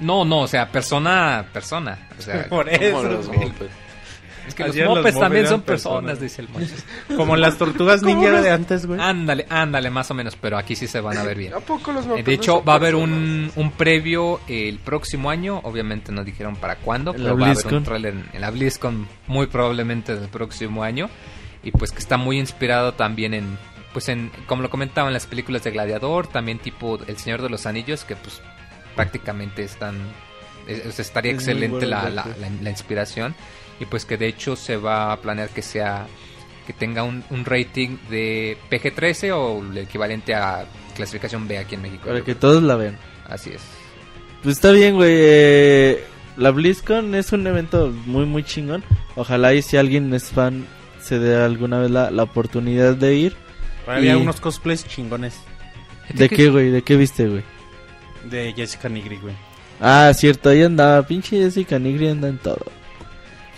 No, 0.00 0.24
no, 0.24 0.40
o 0.40 0.48
sea, 0.48 0.70
persona, 0.70 1.44
persona. 1.52 2.08
O 2.18 2.22
sea, 2.22 2.46
Por 2.48 2.68
eso. 2.68 3.02
los 3.02 3.28
es 4.46 4.54
que 4.54 4.64
los 4.64 4.76
mopes 4.76 5.18
también 5.18 5.46
son 5.48 5.62
personas, 5.62 6.18
personas. 6.18 6.20
dice 6.20 6.42
el 6.42 6.48
Moisés. 6.48 6.84
Como 7.16 7.36
las 7.36 7.58
tortugas 7.58 8.02
ninja 8.02 8.40
de 8.40 8.50
antes, 8.50 8.86
güey. 8.86 9.00
Ándale, 9.00 9.46
ándale, 9.48 9.90
más 9.90 10.10
o 10.10 10.14
menos, 10.14 10.36
pero 10.36 10.56
aquí 10.56 10.76
sí 10.76 10.86
se 10.86 11.00
van 11.00 11.18
a 11.18 11.24
ver 11.24 11.36
bien. 11.36 11.54
¿A 11.54 11.60
poco 11.60 11.92
los 11.92 12.06
Muppets 12.06 12.26
De 12.26 12.34
hecho, 12.34 12.62
va 12.62 12.74
a 12.74 12.76
haber 12.76 12.94
un, 12.94 13.50
un 13.56 13.70
previo 13.72 14.40
el 14.46 14.78
próximo 14.78 15.30
año. 15.30 15.60
Obviamente 15.64 16.12
no 16.12 16.22
dijeron 16.22 16.56
para 16.56 16.76
cuándo, 16.76 17.12
pero 17.12 17.24
va 17.24 17.30
a 17.30 17.32
haber 17.32 17.48
BlizzCon. 17.48 17.74
un 17.74 17.84
trailer 17.84 18.14
en, 18.14 18.24
en 18.32 18.40
la 18.40 18.50
BlizzCon 18.50 19.08
muy 19.26 19.46
probablemente 19.46 20.14
del 20.14 20.28
próximo 20.28 20.84
año. 20.84 21.10
Y 21.64 21.72
pues 21.72 21.90
que 21.90 21.98
está 21.98 22.16
muy 22.16 22.38
inspirado 22.38 22.94
también 22.94 23.34
en, 23.34 23.58
pues 23.92 24.08
en, 24.08 24.30
como 24.46 24.62
lo 24.62 24.70
comentaba 24.70 25.08
en 25.08 25.14
las 25.14 25.26
películas 25.26 25.64
de 25.64 25.72
Gladiador, 25.72 26.28
también 26.28 26.58
tipo 26.58 27.00
El 27.08 27.16
Señor 27.16 27.42
de 27.42 27.48
los 27.48 27.66
Anillos, 27.66 28.04
que 28.04 28.14
pues 28.14 28.40
prácticamente 28.96 29.62
están, 29.62 29.96
estaría 30.66 31.32
Es 31.32 31.38
excelente 31.38 31.86
la, 31.86 32.08
la, 32.10 32.22
arte. 32.22 32.40
la- 32.40 32.50
la 32.62 32.70
inspiración. 32.70 33.34
Y 33.78 33.84
pues 33.84 34.04
que 34.04 34.16
de 34.16 34.26
hecho 34.26 34.56
se 34.56 34.76
va 34.76 35.12
a 35.12 35.20
planear 35.20 35.50
que 35.50 35.62
sea 35.62 36.06
que 36.66 36.72
tenga 36.72 37.04
un, 37.04 37.22
un 37.30 37.44
rating 37.44 37.96
de 38.10 38.56
PG-13 38.70 39.30
o 39.32 39.62
el 39.62 39.78
equivalente 39.78 40.34
a 40.34 40.64
clasificación 40.96 41.46
B 41.46 41.58
aquí 41.58 41.76
en 41.76 41.82
México. 41.82 42.06
Para 42.08 42.22
que 42.22 42.34
todos 42.34 42.62
la 42.62 42.74
vean. 42.74 42.98
Así 43.28 43.50
es. 43.50 43.60
Pues 44.42 44.56
está 44.56 44.72
bien, 44.72 44.94
güey. 44.96 45.12
eh, 45.14 46.04
la 46.36 46.50
BlizzCon 46.50 47.14
es 47.14 47.32
un 47.32 47.46
evento 47.46 47.92
muy, 48.06 48.24
muy 48.24 48.42
chingón. 48.42 48.82
Ojalá 49.14 49.54
y 49.54 49.62
si 49.62 49.76
alguien 49.76 50.12
es 50.14 50.30
fan 50.30 50.66
se 51.00 51.18
dé 51.20 51.36
alguna 51.36 51.78
vez 51.78 51.90
la, 51.90 52.10
la 52.10 52.22
oportunidad 52.24 52.96
de 52.96 53.14
ir. 53.14 53.36
Había 53.86 54.14
y- 54.14 54.20
unos 54.20 54.40
cosplays 54.40 54.84
chingones 54.86 55.38
¿De 56.12 56.28
qué, 56.28 56.50
güey? 56.50 56.70
¿De 56.70 56.82
qué 56.82 56.96
viste, 56.96 57.28
güey? 57.28 57.42
De 58.30 58.52
Jessica 58.54 58.88
Nigri, 58.88 59.16
güey. 59.18 59.34
Ah, 59.80 60.12
cierto, 60.14 60.48
ahí 60.48 60.62
andaba. 60.62 61.06
Pinche 61.06 61.36
Jessica 61.36 61.78
Nigri 61.78 62.08
anda 62.08 62.28
en 62.28 62.38
todo. 62.38 62.66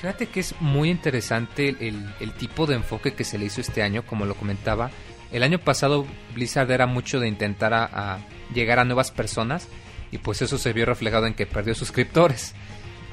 Fíjate 0.01 0.27
que 0.27 0.40
es 0.40 0.55
muy 0.61 0.90
interesante 0.90 1.69
el, 1.69 2.15
el 2.20 2.32
tipo 2.32 2.66
de 2.66 2.77
enfoque 2.77 3.15
que 3.15 3.24
se 3.24 3.39
le 3.39 3.47
hizo 3.47 3.61
este 3.61 3.82
año, 3.82 4.05
como 4.05 4.27
lo 4.27 4.35
comentaba. 4.35 4.90
El 5.32 5.43
año 5.43 5.59
pasado 5.59 6.07
Blizzard 6.35 6.70
era 6.70 6.86
mucho 6.86 7.20
de 7.20 7.28
intentar 7.28 7.74
a, 7.74 7.85
a 7.93 8.19
llegar 8.55 8.78
a 8.78 8.85
nuevas 8.85 9.11
personas 9.11 9.69
y 10.11 10.19
pues 10.19 10.40
eso 10.40 10.57
se 10.57 10.73
vio 10.73 10.86
reflejado 10.86 11.27
en 11.27 11.35
que 11.35 11.47
perdió 11.47 11.74
suscriptores. 11.74 12.55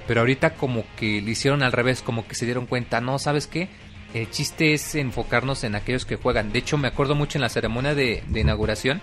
Pero 0.07 0.21
ahorita 0.21 0.53
como 0.53 0.85
que 0.95 1.21
le 1.21 1.31
hicieron 1.31 1.63
al 1.63 1.71
revés, 1.71 2.01
como 2.01 2.27
que 2.27 2.35
se 2.35 2.45
dieron 2.45 2.67
cuenta, 2.67 3.01
no, 3.01 3.17
¿sabes 3.17 3.47
qué? 3.47 3.69
El 4.13 4.29
chiste 4.29 4.73
es 4.73 4.95
enfocarnos 4.95 5.63
en 5.63 5.75
aquellos 5.75 6.05
que 6.05 6.15
juegan. 6.15 6.51
De 6.53 6.59
hecho, 6.59 6.77
me 6.77 6.87
acuerdo 6.87 7.15
mucho 7.15 7.37
en 7.37 7.41
la 7.41 7.49
ceremonia 7.49 7.95
de, 7.95 8.23
de 8.27 8.39
inauguración 8.39 9.01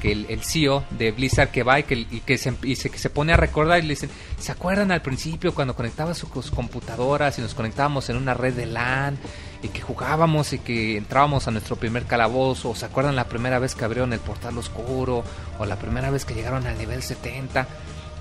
que 0.00 0.12
el, 0.12 0.26
el 0.28 0.42
CEO 0.42 0.84
de 0.90 1.10
Blizzard 1.10 1.50
que 1.50 1.62
va 1.62 1.80
y 1.80 1.82
que, 1.82 2.38
se 2.38 3.10
pone 3.10 3.32
a 3.32 3.36
recordar 3.36 3.78
y 3.80 3.82
le 3.82 3.88
dicen, 3.90 4.10
¿se 4.38 4.52
acuerdan 4.52 4.92
al 4.92 5.02
principio 5.02 5.54
cuando 5.54 5.74
conectaba 5.74 6.14
sus 6.14 6.50
computadoras 6.50 7.38
y 7.38 7.42
nos 7.42 7.54
conectábamos 7.54 8.08
en 8.10 8.16
una 8.16 8.34
red 8.34 8.54
de 8.54 8.66
LAN 8.66 9.18
y 9.62 9.68
que 9.68 9.80
jugábamos 9.80 10.52
y 10.52 10.58
que 10.58 10.96
entrábamos 10.96 11.48
a 11.48 11.50
nuestro 11.50 11.76
primer 11.76 12.04
calabozo? 12.04 12.70
¿O 12.70 12.74
¿Se 12.74 12.86
acuerdan 12.86 13.16
la 13.16 13.28
primera 13.28 13.58
vez 13.58 13.74
que 13.74 13.84
abrieron 13.84 14.12
el 14.12 14.20
portal 14.20 14.56
oscuro? 14.58 15.24
¿O 15.58 15.66
la 15.66 15.76
primera 15.76 16.10
vez 16.10 16.24
que 16.24 16.34
llegaron 16.34 16.66
al 16.66 16.78
nivel 16.78 17.02
70? 17.02 17.66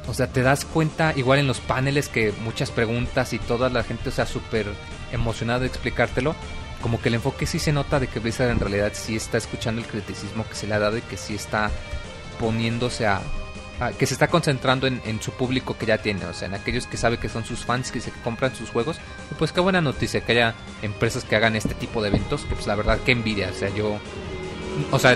O 0.08 0.14
sea, 0.14 0.28
te 0.28 0.42
das 0.42 0.64
cuenta, 0.64 1.14
igual 1.18 1.40
en 1.40 1.48
los 1.48 1.60
paneles, 1.60 2.08
que 2.08 2.34
muchas 2.44 2.72
preguntas 2.72 3.34
y 3.34 3.40
toda 3.40 3.70
la 3.70 3.84
gente, 3.84 4.10
o 4.10 4.12
sea, 4.12 4.26
súper 4.26 4.66
emocionada 5.12 5.60
de 5.60 5.68
explicártelo. 5.68 6.34
Como 6.82 7.02
que 7.02 7.10
el 7.10 7.16
enfoque 7.16 7.46
sí 7.46 7.60
se 7.60 7.72
nota 7.74 8.00
de 8.00 8.08
que 8.08 8.20
Blizzard 8.20 8.50
en 8.52 8.60
realidad 8.60 8.92
sí 8.94 9.16
está 9.16 9.38
escuchando 9.38 9.82
el 9.82 9.88
criticismo 9.88 10.48
que 10.48 10.56
se 10.56 10.68
le 10.68 10.76
ha 10.76 10.80
dado 10.80 10.98
y 10.98 11.02
que 11.02 11.18
sí 11.18 11.36
está 11.36 11.72
poniéndose 12.40 13.08
a. 13.08 13.22
a- 13.80 13.92
que 13.92 14.06
se 14.06 14.14
está 14.14 14.28
concentrando 14.28 14.88
en, 14.88 15.02
en 15.06 15.22
su 15.22 15.32
público 15.32 15.78
que 15.78 15.86
ya 15.86 15.98
tiene, 16.00 16.26
o 16.26 16.34
sea, 16.34 16.48
en 16.48 16.54
aquellos 16.56 16.88
que 16.88 16.98
sabe 16.98 17.18
que 17.18 17.30
son 17.30 17.46
sus 17.46 17.66
fans, 17.66 17.92
que 17.92 18.00
se 18.02 18.12
compran 18.24 18.56
sus 18.56 18.70
juegos. 18.70 18.98
Y 19.32 19.36
pues 19.36 19.52
qué 19.52 19.60
buena 19.60 19.82
noticia 19.82 20.22
que 20.22 20.32
haya 20.34 20.56
empresas 20.82 21.24
que 21.24 21.36
hagan 21.36 21.56
este 21.56 21.74
tipo 21.76 22.02
de 22.02 22.10
eventos, 22.10 22.42
que 22.46 22.56
pues 22.56 22.68
la 22.68 22.76
verdad, 22.76 23.00
que 23.00 23.12
envidia, 23.12 23.50
o 23.50 23.54
sea, 23.58 23.70
yo. 23.70 24.00
O 24.92 25.00
sea, 25.00 25.16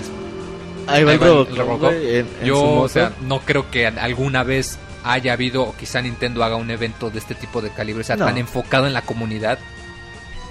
Ahí 0.88 1.04
va 1.04 1.12
el 1.12 1.20
Robocop, 1.20 1.92
en- 1.92 2.26
en 2.40 2.44
yo, 2.44 2.60
o 2.60 2.88
sea, 2.88 3.12
no 3.22 3.38
creo 3.40 3.70
que 3.70 3.86
alguna 3.86 4.42
vez 4.42 4.78
haya 5.04 5.32
habido, 5.32 5.62
o 5.62 5.76
quizá 5.76 6.02
Nintendo 6.02 6.42
haga 6.42 6.56
un 6.56 6.70
evento 6.72 7.08
de 7.10 7.20
este 7.20 7.36
tipo 7.36 7.60
de 7.62 7.70
calibre, 7.70 8.00
o 8.00 8.04
sea, 8.04 8.16
No. 8.16 8.24
tan 8.26 8.36
enfocado 8.38 8.86
en 8.88 8.92
la 8.92 9.02
comunidad. 9.02 9.58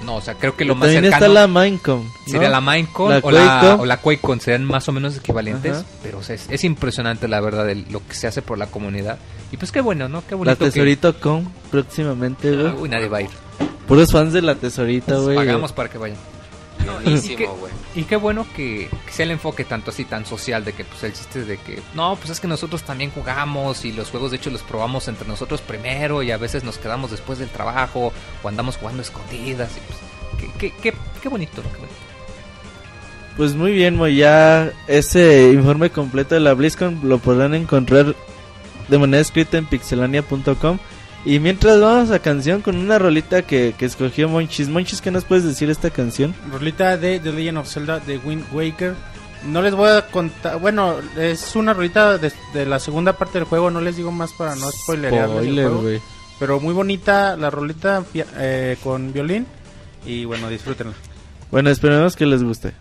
No, 0.06 0.16
o 0.16 0.22
sea, 0.22 0.34
creo 0.36 0.56
que 0.56 0.66
lo 0.66 0.74
más 0.76 0.88
También 0.88 1.04
cercano 1.06 1.26
está 1.26 1.42
la 1.42 1.48
Minecon. 1.48 2.04
¿no? 2.04 2.12
sería 2.32 2.50
la 2.50 2.62
Minecon 2.62 3.10
La 3.12 3.20
o, 3.22 3.32
la, 3.32 3.78
o 3.80 3.86
la 3.86 3.98
QuakeCon, 3.98 4.40
serían 4.42 4.66
más 4.66 4.88
o 4.90 4.92
menos 4.92 5.16
equivalentes, 5.18 5.78
Ajá. 5.78 5.86
pero 6.02 6.18
o 6.20 6.24
sea, 6.24 6.36
es, 6.36 6.48
es 6.50 6.64
impresionante 6.64 7.28
la 7.28 7.40
verdad 7.42 7.70
el- 7.70 7.86
lo 7.92 8.06
que 8.08 8.16
se 8.16 8.28
hace 8.28 8.42
por 8.42 8.58
la 8.58 8.68
comunidad. 8.68 9.18
Y 9.52 9.58
pues 9.58 9.72
qué 9.72 9.82
bueno, 9.82 10.10
¿no? 10.10 10.22
Qué 10.22 10.32
La 10.32 10.38
bonito 10.38 10.58
que... 10.58 10.66
Tesorito 10.72 11.20
Con 11.20 11.48
próximamente, 11.70 12.52
güey. 12.56 12.68
Ah, 12.68 12.76
Uy, 12.80 12.90
nadie 12.90 13.08
va 13.10 13.18
a 13.20 13.22
ir. 13.24 13.30
Puros 13.88 14.12
fans 14.12 14.34
de 14.34 14.42
la 14.42 14.56
Tesorita, 14.56 15.16
güey. 15.18 15.36
Pagamos 15.36 15.72
para 15.74 15.90
que 15.90 15.98
vayan. 15.98 16.18
Y 16.82 16.86
que- 16.86 16.92
Buenísimo, 17.46 17.56
güey. 17.58 17.74
Y 17.96 18.04
qué 18.04 18.16
bueno 18.16 18.46
que, 18.56 18.90
que 19.06 19.12
sea 19.12 19.26
el 19.26 19.32
enfoque 19.32 19.66
tanto 19.66 19.92
así, 19.92 20.06
tan 20.06 20.26
social, 20.26 20.64
de 20.64 20.74
que 20.74 20.84
pues 20.86 21.04
el 21.04 21.14
chiste 21.14 21.42
es 21.42 21.48
de 21.48 21.58
que, 21.58 21.82
no, 21.94 22.16
pues 22.16 22.30
es 22.30 22.40
que 22.40 22.48
nosotros 22.48 22.84
también 22.84 23.12
jugamos 23.12 23.84
y 23.86 23.92
los 23.92 24.10
juegos 24.10 24.32
de 24.32 24.38
hecho 24.38 24.50
los 24.50 24.62
probamos 24.64 25.08
entre 25.08 25.28
nosotros 25.28 25.62
primero 25.62 26.24
y 26.24 26.32
a 26.32 26.38
veces 26.38 26.64
nos 26.64 26.78
quedamos 26.78 27.12
después 27.12 27.40
del 27.40 27.50
trabajo 27.50 28.14
o 28.44 28.48
andamos 28.48 28.78
jugando 28.78 29.02
escondidas 29.02 29.72
y 29.78 29.80
pues, 29.82 30.52
qué, 30.58 30.72
qué, 30.72 30.82
qué, 30.82 30.94
qué 31.22 31.30
bonito, 31.30 31.62
qué 31.62 31.68
bonito. 31.78 31.96
Pues 33.38 33.56
muy 33.56 33.72
bien, 33.72 33.96
Moy, 33.96 34.16
ya 34.18 34.72
ese 34.88 35.52
informe 35.54 35.90
completo 35.90 36.36
de 36.36 36.42
la 36.42 36.54
BlizzCon 36.54 37.00
lo 37.04 37.18
podrán 37.20 37.56
encontrar 37.56 38.16
de 38.88 38.98
manera 38.98 39.22
escrita 39.22 39.58
en 39.58 39.66
pixelania.com 39.66 40.80
Y 41.24 41.40
mientras 41.40 41.80
vamos 41.80 42.10
a 42.10 42.20
canción 42.20 42.62
con 42.62 42.78
una 42.78 42.98
rolita 42.98 43.44
que, 43.44 43.76
que 43.78 43.86
escogió 43.86 44.28
Monchis. 44.28 44.70
Monchis, 44.70 45.02
¿qué 45.02 45.12
nos 45.12 45.24
puedes 45.24 45.44
decir 45.44 45.68
de 45.68 45.74
esta 45.74 45.92
canción? 45.92 46.34
Rolita 46.52 46.98
de 46.98 47.20
The 47.20 47.32
Legend 47.32 47.60
of 47.60 47.68
Zelda 47.72 48.00
de 48.00 48.18
Wind 48.18 48.46
Waker. 48.52 48.96
No 49.48 49.62
les 49.62 49.74
voy 49.74 49.90
a 49.90 50.08
contar, 50.08 50.60
bueno, 50.60 50.96
es 51.18 51.56
una 51.56 51.74
rolita 51.74 52.18
de, 52.18 52.32
de 52.54 52.66
la 52.66 52.80
segunda 52.80 53.14
parte 53.18 53.40
del 53.40 53.48
juego, 53.48 53.72
no 53.72 53.82
les 53.82 53.98
digo 53.98 54.12
más 54.12 54.34
para 54.34 54.54
no 54.56 54.72
spoilerearles 54.72 55.38
el 55.38 55.44
Spoiler, 55.44 55.66
juego. 55.66 55.82
güey. 55.82 56.02
Pero 56.40 56.60
muy 56.60 56.74
bonita 56.74 57.36
la 57.38 57.50
rolita 57.50 58.04
eh, 58.16 58.78
con 58.84 59.14
violín 59.14 59.46
y 60.06 60.26
bueno, 60.26 60.48
disfrútenla. 60.50 60.94
Bueno, 61.52 61.70
esperemos 61.72 62.16
que 62.16 62.26
les 62.28 62.44
guste. 62.44 62.74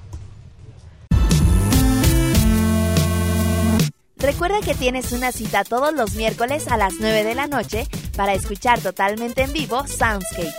Recuerda 4.20 4.60
que 4.60 4.74
tienes 4.74 5.12
una 5.12 5.32
cita 5.32 5.64
todos 5.64 5.94
los 5.94 6.14
miércoles 6.14 6.68
a 6.68 6.76
las 6.76 6.94
9 7.01 7.24
de 7.24 7.34
la 7.34 7.47
noche 7.47 7.86
para 8.16 8.34
escuchar 8.34 8.78
totalmente 8.78 9.42
en 9.42 9.52
vivo 9.52 9.86
Soundscapes. 9.86 10.55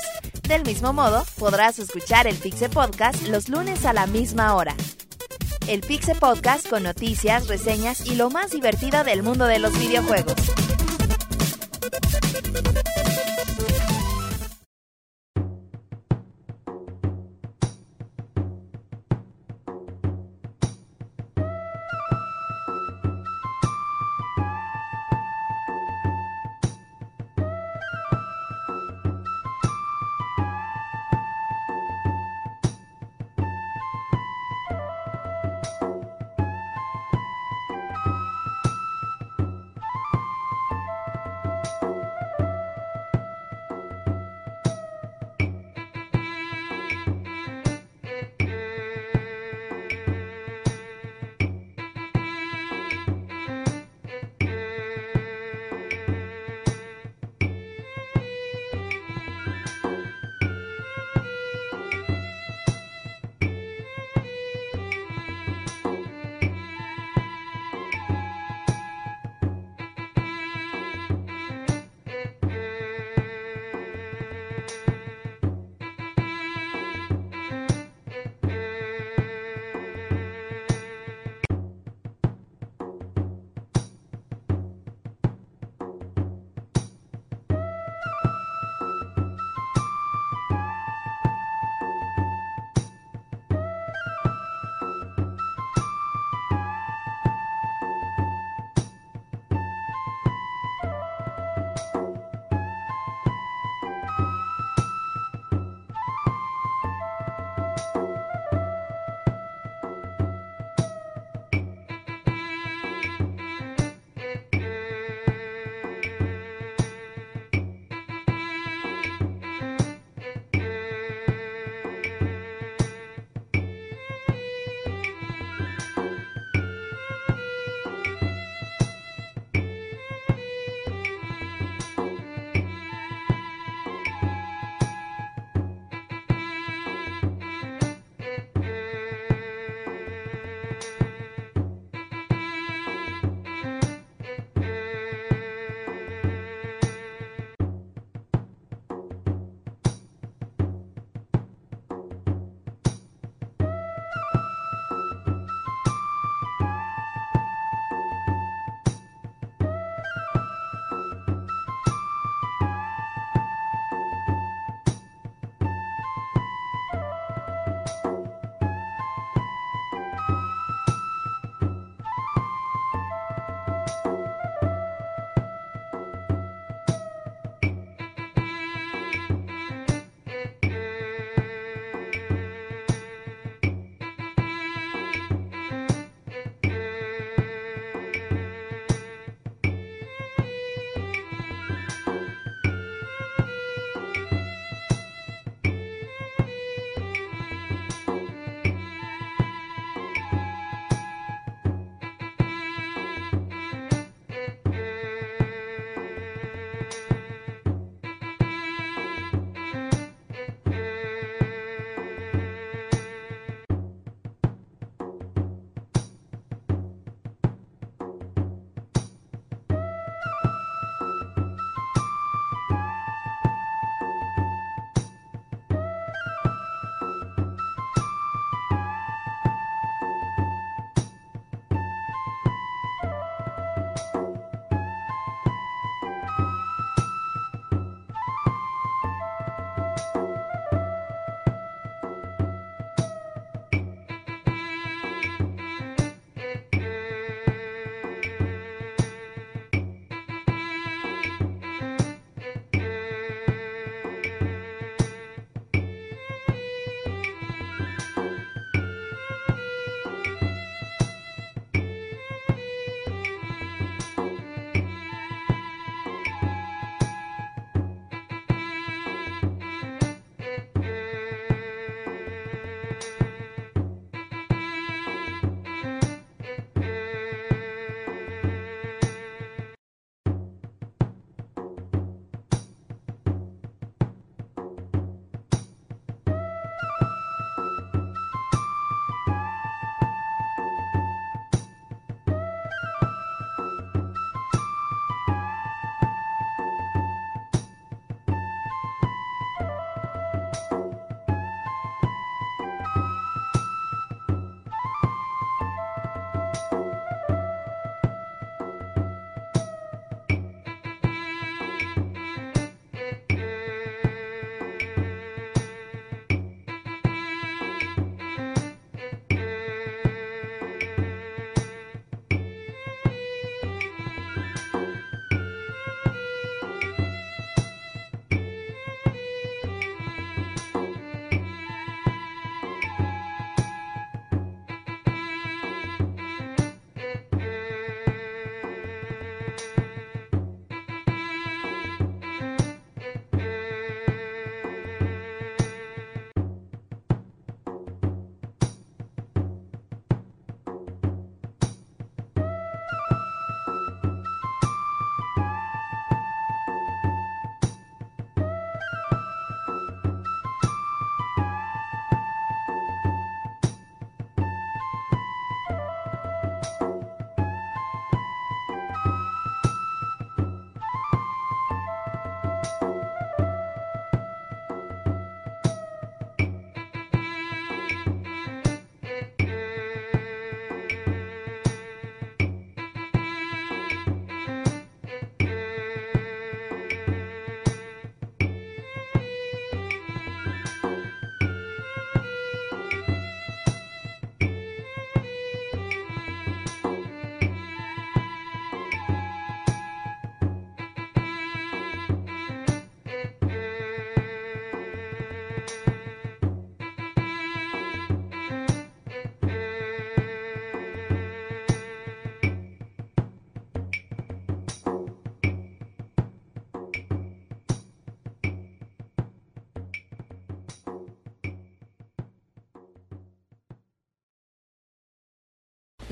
Del 0.48 0.64
mismo 0.64 0.94
modo, 0.94 1.24
podrás 1.38 1.78
escuchar 1.78 2.26
el 2.26 2.36
Pixe 2.36 2.70
Podcast 2.70 3.28
los 3.28 3.50
lunes 3.50 3.86
a 3.86 3.94
la 3.94 4.08
misma 4.08 4.56
hora. 4.56 4.76
El 5.68 5.82
Pixe 5.82 6.16
Podcast 6.16 6.68
con 6.68 6.84
noticias, 6.84 7.48
reseñas 7.48 8.06
y 8.08 8.16
lo 8.16 8.32
más 8.32 8.50
divertido 8.50 9.04
del 9.04 9.22
mundo 9.22 9.46
de 9.46 9.60
los 9.60 9.78
videojuegos. 9.78 10.36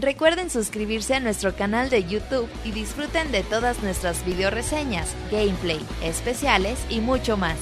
Recuerden 0.01 0.49
suscribirse 0.49 1.13
a 1.13 1.19
nuestro 1.19 1.53
canal 1.57 1.89
de 1.89 2.05
YouTube 2.05 2.47
y 2.63 2.71
disfruten 2.71 3.34
de 3.34 3.43
todas 3.43 3.84
nuestras 3.84 4.26
video 4.26 4.49
reseñas, 4.49 5.13
gameplay, 5.30 5.81
especiales 6.01 6.80
y 6.89 7.01
mucho 7.01 7.35
más. 7.35 7.57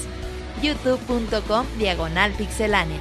youtube.com 0.61 1.65
diagonal 1.80 2.31
pixelánea. 2.34 2.99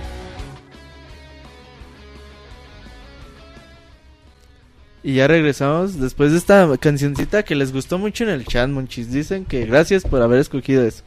Y 5.02 5.16
ya 5.16 5.28
regresamos 5.28 6.00
después 6.00 6.32
de 6.32 6.38
esta 6.38 6.74
cancioncita 6.78 7.42
que 7.42 7.54
les 7.54 7.74
gustó 7.74 7.98
mucho 7.98 8.24
en 8.24 8.30
el 8.30 8.46
chat, 8.46 8.70
monchis. 8.70 9.12
Dicen 9.12 9.44
que 9.44 9.66
gracias 9.66 10.04
por 10.04 10.22
haber 10.22 10.40
escogido 10.40 10.82
eso. 10.82 11.02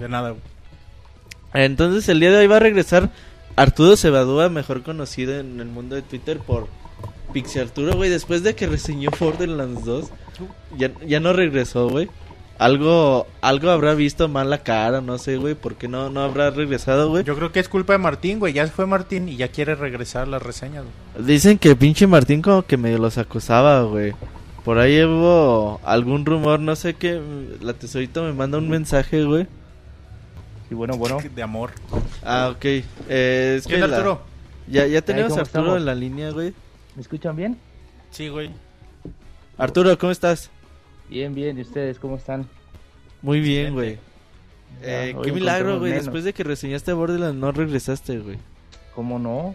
De 0.00 0.08
nada. 0.08 0.34
Entonces 1.54 2.08
el 2.08 2.18
día 2.18 2.32
de 2.32 2.38
hoy 2.38 2.48
va 2.48 2.56
a 2.56 2.60
regresar 2.60 3.10
Arturo 3.54 3.96
Cebadúa, 3.96 4.48
mejor 4.48 4.82
conocido 4.82 5.38
en 5.38 5.60
el 5.60 5.68
mundo 5.68 5.94
de 5.94 6.02
Twitter 6.02 6.40
por 6.40 6.66
Pixie 7.32 7.60
Arturo, 7.62 7.94
güey. 7.94 8.10
Después 8.10 8.42
de 8.42 8.54
que 8.54 8.66
reseñó 8.66 9.10
Borderlands 9.18 9.84
2, 9.84 10.06
ya, 10.76 10.90
ya 11.06 11.20
no 11.20 11.32
regresó, 11.32 11.88
güey. 11.88 12.08
Algo, 12.58 13.28
algo 13.40 13.70
habrá 13.70 13.94
visto 13.94 14.26
mal 14.26 14.50
la 14.50 14.64
cara, 14.64 15.00
no 15.00 15.18
sé, 15.18 15.36
güey. 15.36 15.54
¿Por 15.54 15.76
qué 15.76 15.86
no, 15.86 16.10
no 16.10 16.22
habrá 16.22 16.50
regresado, 16.50 17.08
güey? 17.08 17.22
Yo 17.22 17.36
creo 17.36 17.52
que 17.52 17.60
es 17.60 17.68
culpa 17.68 17.92
de 17.92 18.00
Martín, 18.00 18.40
güey. 18.40 18.52
Ya 18.52 18.66
fue 18.66 18.84
Martín 18.86 19.28
y 19.28 19.36
ya 19.36 19.46
quiere 19.48 19.76
regresar 19.76 20.26
las 20.26 20.42
reseñas, 20.42 20.84
güey. 21.14 21.26
Dicen 21.26 21.56
que 21.58 21.76
pinche 21.76 22.08
Martín 22.08 22.42
como 22.42 22.62
que 22.62 22.76
medio 22.76 22.98
los 22.98 23.16
acusaba, 23.16 23.82
güey. 23.82 24.12
Por 24.64 24.78
ahí 24.78 25.00
hubo 25.04 25.80
algún 25.84 26.26
rumor, 26.26 26.58
no 26.58 26.74
sé 26.74 26.94
qué. 26.94 27.20
La 27.60 27.74
tesorita 27.74 28.22
me 28.22 28.32
manda 28.32 28.58
un 28.58 28.68
mensaje, 28.68 29.22
güey. 29.24 29.46
Y 30.68 30.74
bueno, 30.74 30.96
bueno. 30.96 31.18
De 31.34 31.42
amor. 31.42 31.70
Ah, 32.24 32.50
ok. 32.52 32.64
Eh, 32.64 33.54
es 33.58 33.66
¿Qué 33.68 33.74
que 33.76 33.86
la- 33.86 33.96
Arturo? 33.96 34.22
Ya, 34.66 34.84
ya 34.86 35.00
tenemos 35.00 35.30
¿cómo 35.30 35.38
a 35.38 35.42
Arturo 35.42 35.62
estamos? 35.62 35.78
en 35.78 35.86
la 35.86 35.94
línea, 35.94 36.30
güey. 36.32 36.52
¿Me 36.98 37.02
escuchan 37.02 37.36
bien? 37.36 37.56
Sí, 38.10 38.28
güey. 38.28 38.50
Arturo, 39.56 39.96
¿cómo 39.96 40.10
estás? 40.10 40.50
Bien, 41.08 41.32
bien. 41.32 41.56
¿Y 41.56 41.60
ustedes 41.60 41.96
cómo 42.00 42.16
están? 42.16 42.48
Muy 43.22 43.38
bien, 43.40 43.72
güey. 43.72 43.98
Eh, 44.82 45.14
qué 45.22 45.30
milagro, 45.30 45.78
güey. 45.78 45.92
Después 45.92 46.24
de 46.24 46.32
que 46.32 46.42
reseñaste 46.42 46.92
Borderlands, 46.92 47.38
no 47.38 47.52
regresaste, 47.52 48.18
güey. 48.18 48.38
¿Cómo 48.96 49.20
no? 49.20 49.54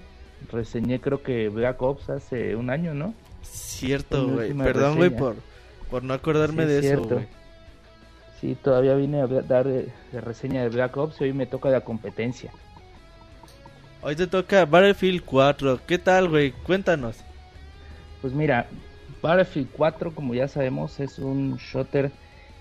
Reseñé 0.53 1.01
creo 1.01 1.21
que 1.21 1.49
Black 1.49 1.81
Ops 1.81 2.09
hace 2.11 2.55
un 2.55 2.69
año, 2.69 2.93
¿no? 2.93 3.13
Cierto, 3.41 4.25
güey. 4.25 4.53
Perdón, 4.53 4.95
güey, 4.95 5.09
por, 5.09 5.35
por 5.91 6.01
no 6.01 6.13
acordarme 6.13 6.63
Sí, 6.63 6.69
de 6.69 6.77
eso, 6.79 6.87
cierto. 6.87 7.15
güey. 7.15 7.27
Sí, 8.39 8.55
todavía 8.63 8.95
vine 8.95 9.19
a 9.19 9.27
dar 9.27 9.67
de, 9.67 9.89
de 10.13 10.21
reseña 10.21 10.61
de 10.63 10.69
Black 10.69 10.95
Ops 10.95 11.19
y 11.19 11.25
hoy 11.25 11.33
me 11.33 11.45
toca 11.45 11.67
la 11.67 11.81
competencia. 11.81 12.53
Hoy 14.01 14.15
te 14.15 14.27
toca 14.27 14.63
Battlefield 14.65 15.23
4. 15.25 15.81
¿Qué 15.85 15.97
tal, 15.97 16.29
güey? 16.29 16.53
Cuéntanos. 16.53 17.17
Pues 18.23 18.33
mira, 18.33 18.67
Battlefield 19.21 19.67
4, 19.73 20.15
como 20.15 20.33
ya 20.33 20.47
sabemos, 20.47 20.97
es 21.01 21.19
un 21.19 21.57
shooter 21.57 22.09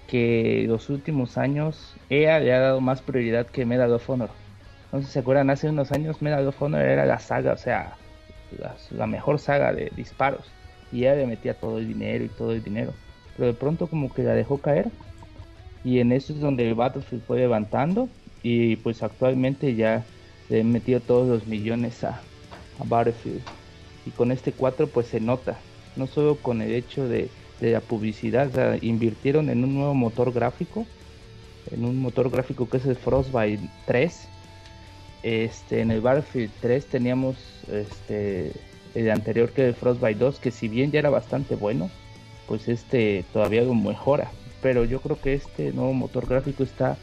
que 0.08 0.64
los 0.66 0.90
últimos 0.90 1.38
años 1.38 1.94
EA 2.10 2.40
le 2.40 2.52
ha 2.52 2.58
dado 2.58 2.80
más 2.80 3.00
prioridad 3.00 3.46
que 3.46 3.64
Medal 3.64 3.92
of 3.92 4.10
Honor. 4.10 4.30
No 4.90 4.98
sé 4.98 5.06
si 5.06 5.12
se 5.12 5.18
acuerdan, 5.20 5.50
hace 5.50 5.68
unos 5.68 5.92
años 5.92 6.20
Medal 6.20 6.48
of 6.48 6.60
Honor 6.60 6.82
era 6.82 7.06
la 7.06 7.20
saga, 7.20 7.52
o 7.52 7.56
sea, 7.56 7.94
la, 8.90 9.06
mejor 9.06 9.38
saga 9.38 9.72
de 9.72 9.92
disparos. 9.94 10.50
Y 10.90 11.04
EA 11.04 11.14
le 11.14 11.28
metía 11.28 11.54
todo 11.54 11.78
el 11.78 11.86
dinero 11.86 12.24
y 12.24 12.28
todo 12.28 12.50
el 12.50 12.64
dinero. 12.64 12.92
Pero 13.36 13.46
de 13.46 13.54
pronto 13.54 13.86
como 13.86 14.12
que 14.12 14.24
la 14.24 14.34
dejó 14.34 14.58
caer. 14.58 14.90
Y 15.84 16.00
en 16.00 16.10
eso 16.10 16.32
es 16.32 16.40
donde 16.40 16.66
el 16.66 16.74
Battlefield 16.74 17.22
fue 17.22 17.38
levantando. 17.38 18.08
Y 18.42 18.74
pues 18.74 19.00
actualmente 19.04 19.76
ya 19.76 20.04
le 20.48 20.62
han 20.62 20.72
metido 20.72 20.98
todos 20.98 21.28
los 21.28 21.46
millones 21.46 22.02
a, 22.02 22.20
a 22.80 22.84
Battlefield 22.84 23.42
y 24.06 24.10
con 24.10 24.32
este 24.32 24.52
4 24.52 24.86
pues 24.88 25.06
se 25.06 25.20
nota, 25.20 25.58
no 25.96 26.06
solo 26.06 26.36
con 26.36 26.62
el 26.62 26.72
hecho 26.72 27.08
de, 27.08 27.28
la 27.60 27.80
publicidad, 27.80 28.50
invirtieron 28.82 29.48
en 29.48 29.62
un 29.62 29.74
nuevo 29.74 29.94
motor 29.94 30.32
gráfico, 30.32 30.84
en 31.70 31.84
un 31.84 32.00
motor 32.00 32.28
gráfico 32.28 32.68
que 32.68 32.78
es 32.78 32.86
el 32.86 32.96
Frostbite 32.96 33.62
3. 33.86 34.28
Este, 35.22 35.80
en 35.80 35.92
el 35.92 36.00
Battlefield 36.00 36.50
3 36.60 36.86
teníamos 36.86 37.36
este, 37.70 38.50
el 38.96 39.08
anterior 39.12 39.50
que 39.50 39.68
el 39.68 39.74
Frostbite 39.74 40.18
2, 40.18 40.40
que 40.40 40.50
si 40.50 40.66
bien 40.66 40.90
ya 40.90 40.98
era 40.98 41.10
bastante 41.10 41.54
bueno, 41.54 41.88
pues 42.48 42.66
este 42.66 43.24
todavía 43.32 43.62
lo 43.62 43.74
mejora. 43.74 44.32
Pero 44.60 44.84
yo 44.84 45.00
creo 45.00 45.20
que 45.20 45.34
este 45.34 45.70
nuevo 45.70 45.92
motor 45.92 46.26
gráfico 46.26 46.64
está 46.64 46.96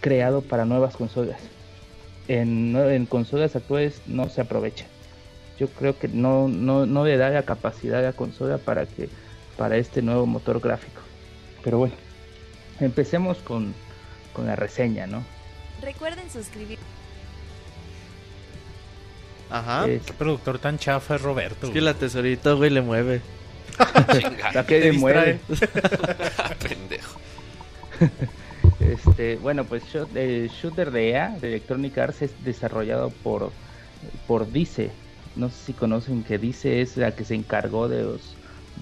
creado 0.00 0.40
para 0.40 0.64
nuevas 0.64 0.96
consolas. 0.96 1.42
En, 2.26 2.74
en 2.74 3.04
consolas 3.04 3.54
actuales 3.54 4.00
no 4.06 4.30
se 4.30 4.40
aprovecha 4.40 4.86
yo 5.60 5.68
creo 5.68 5.96
que 5.96 6.08
no, 6.08 6.48
no, 6.48 6.86
no 6.86 7.04
le 7.04 7.16
da 7.18 7.28
la 7.30 7.42
capacidad 7.44 8.00
a 8.00 8.02
la 8.02 8.12
consola 8.14 8.58
para 8.58 8.86
que 8.86 9.08
para 9.58 9.76
este 9.76 10.00
nuevo 10.02 10.24
motor 10.26 10.58
gráfico. 10.60 11.02
Pero 11.62 11.76
bueno, 11.78 11.94
empecemos 12.80 13.36
con, 13.38 13.74
con 14.32 14.46
la 14.46 14.56
reseña, 14.56 15.06
¿no? 15.06 15.22
Recuerden 15.82 16.30
suscribir. 16.30 16.78
Ajá. 19.50 19.86
Es- 19.86 20.02
Qué 20.02 20.12
productor 20.14 20.58
tan 20.58 20.78
chafa 20.78 21.16
es 21.16 21.22
Roberto. 21.22 21.66
Es 21.66 21.72
que 21.72 21.80
la 21.80 21.94
tesorita, 21.94 22.52
güey, 22.54 22.70
le 22.70 22.80
mueve. 22.80 23.20
Que 24.66 24.80
te 24.80 24.80
le 24.80 24.92
mueve. 24.92 25.40
pendejo. 26.62 27.18
Este, 28.80 29.36
bueno, 29.36 29.64
pues 29.64 29.82
el 30.14 30.48
shooter 30.50 30.90
de 30.90 31.10
EA, 31.10 31.36
de 31.40 31.48
Electronic 31.48 31.96
Arts, 31.98 32.22
es 32.22 32.44
desarrollado 32.44 33.10
por, 33.22 33.50
por 34.26 34.50
Dice. 34.50 34.90
No 35.36 35.48
sé 35.48 35.56
si 35.66 35.72
conocen 35.72 36.22
que 36.22 36.38
Dice 36.38 36.80
es 36.80 36.96
la 36.96 37.14
que 37.14 37.24
se 37.24 37.34
encargó 37.34 37.88
de 37.88 38.02
los 38.02 38.20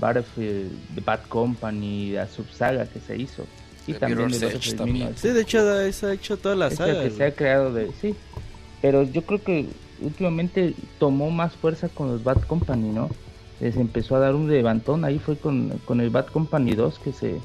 Battlefield, 0.01 0.70
de 0.95 1.01
Bad 1.01 1.20
Company, 1.29 2.12
la 2.12 2.27
subsaga 2.27 2.87
que 2.87 3.01
se 3.01 3.16
hizo. 3.16 3.45
Y 3.87 3.93
De 3.93 3.99
también 3.99 4.29
de 4.31 4.39
Mirror's 4.39 4.55
Edge 4.55 4.77
también. 4.77 5.09
19. 5.09 5.19
Sí, 5.19 5.29
de 5.29 5.41
hecho, 5.41 5.81
esa 5.81 6.07
ha 6.09 6.12
hecho 6.12 6.37
toda 6.37 6.55
la 6.55 6.69
es 6.69 6.79
la 6.79 6.87
saga. 6.87 7.03
que 7.03 7.11
se 7.11 7.25
ha 7.25 7.35
creado 7.35 7.73
de 7.73 7.91
sí 8.01 8.15
pero 8.81 9.03
yo 9.03 9.23
creo 9.23 9.43
que 9.43 9.66
últimamente 10.01 10.75
tomó 10.99 11.31
más 11.31 11.55
fuerza 11.57 11.89
con 11.89 12.09
los 12.09 12.23
Bad 12.23 12.43
Company 12.47 12.91
no 12.91 13.09
les 13.61 13.77
empezó 13.77 14.15
a 14.16 14.20
dar 14.20 14.35
un 14.35 14.49
levantón 14.49 15.05
ahí 15.05 15.19
fue 15.19 15.37
con, 15.37 15.81
con 15.85 16.01
el 16.01 16.11
Bad 16.11 16.27
Company 16.27 16.73
2 16.75 16.99
que 17.01 17.12
se 17.12 17.41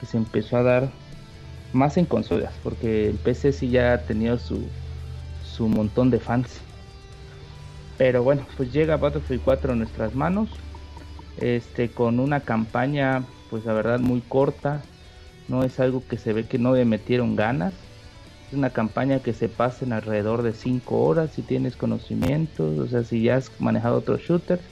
que 0.00 0.06
se 0.06 0.16
empezó 0.18 0.58
a 0.58 0.62
dar 0.62 0.90
más 1.72 1.96
en 1.96 2.04
consolas 2.04 2.52
porque 2.62 3.08
el 3.08 3.16
PC 3.16 3.52
sí 3.52 3.70
ya 3.70 3.94
ha 3.94 3.98
tenido 4.02 4.38
su 4.38 4.60
su 5.44 5.68
montón 5.68 6.10
de 6.10 6.18
fans 6.18 6.60
pero 7.98 8.22
bueno 8.22 8.46
pues 8.56 8.72
llega 8.72 8.96
Battlefield 8.96 9.42
4 9.44 9.72
a 9.72 9.76
nuestras 9.76 10.14
manos. 10.14 10.48
Este 11.40 11.90
con 11.90 12.20
una 12.20 12.40
campaña 12.40 13.24
pues 13.50 13.64
la 13.64 13.72
verdad 13.72 14.00
muy 14.00 14.20
corta. 14.20 14.82
No 15.48 15.62
es 15.62 15.78
algo 15.78 16.02
que 16.08 16.18
se 16.18 16.32
ve 16.32 16.44
que 16.46 16.58
no 16.58 16.74
le 16.74 16.84
metieron 16.84 17.36
ganas. 17.36 17.74
Es 18.48 18.54
una 18.54 18.70
campaña 18.70 19.20
que 19.20 19.32
se 19.32 19.48
pasa 19.48 19.84
en 19.84 19.92
alrededor 19.92 20.42
de 20.42 20.52
5 20.52 21.04
horas 21.04 21.30
si 21.34 21.42
tienes 21.42 21.76
conocimientos, 21.76 22.78
o 22.78 22.86
sea, 22.86 23.02
si 23.04 23.22
ya 23.22 23.36
has 23.36 23.50
manejado 23.60 23.98
otros 23.98 24.22
shooters. 24.22 24.62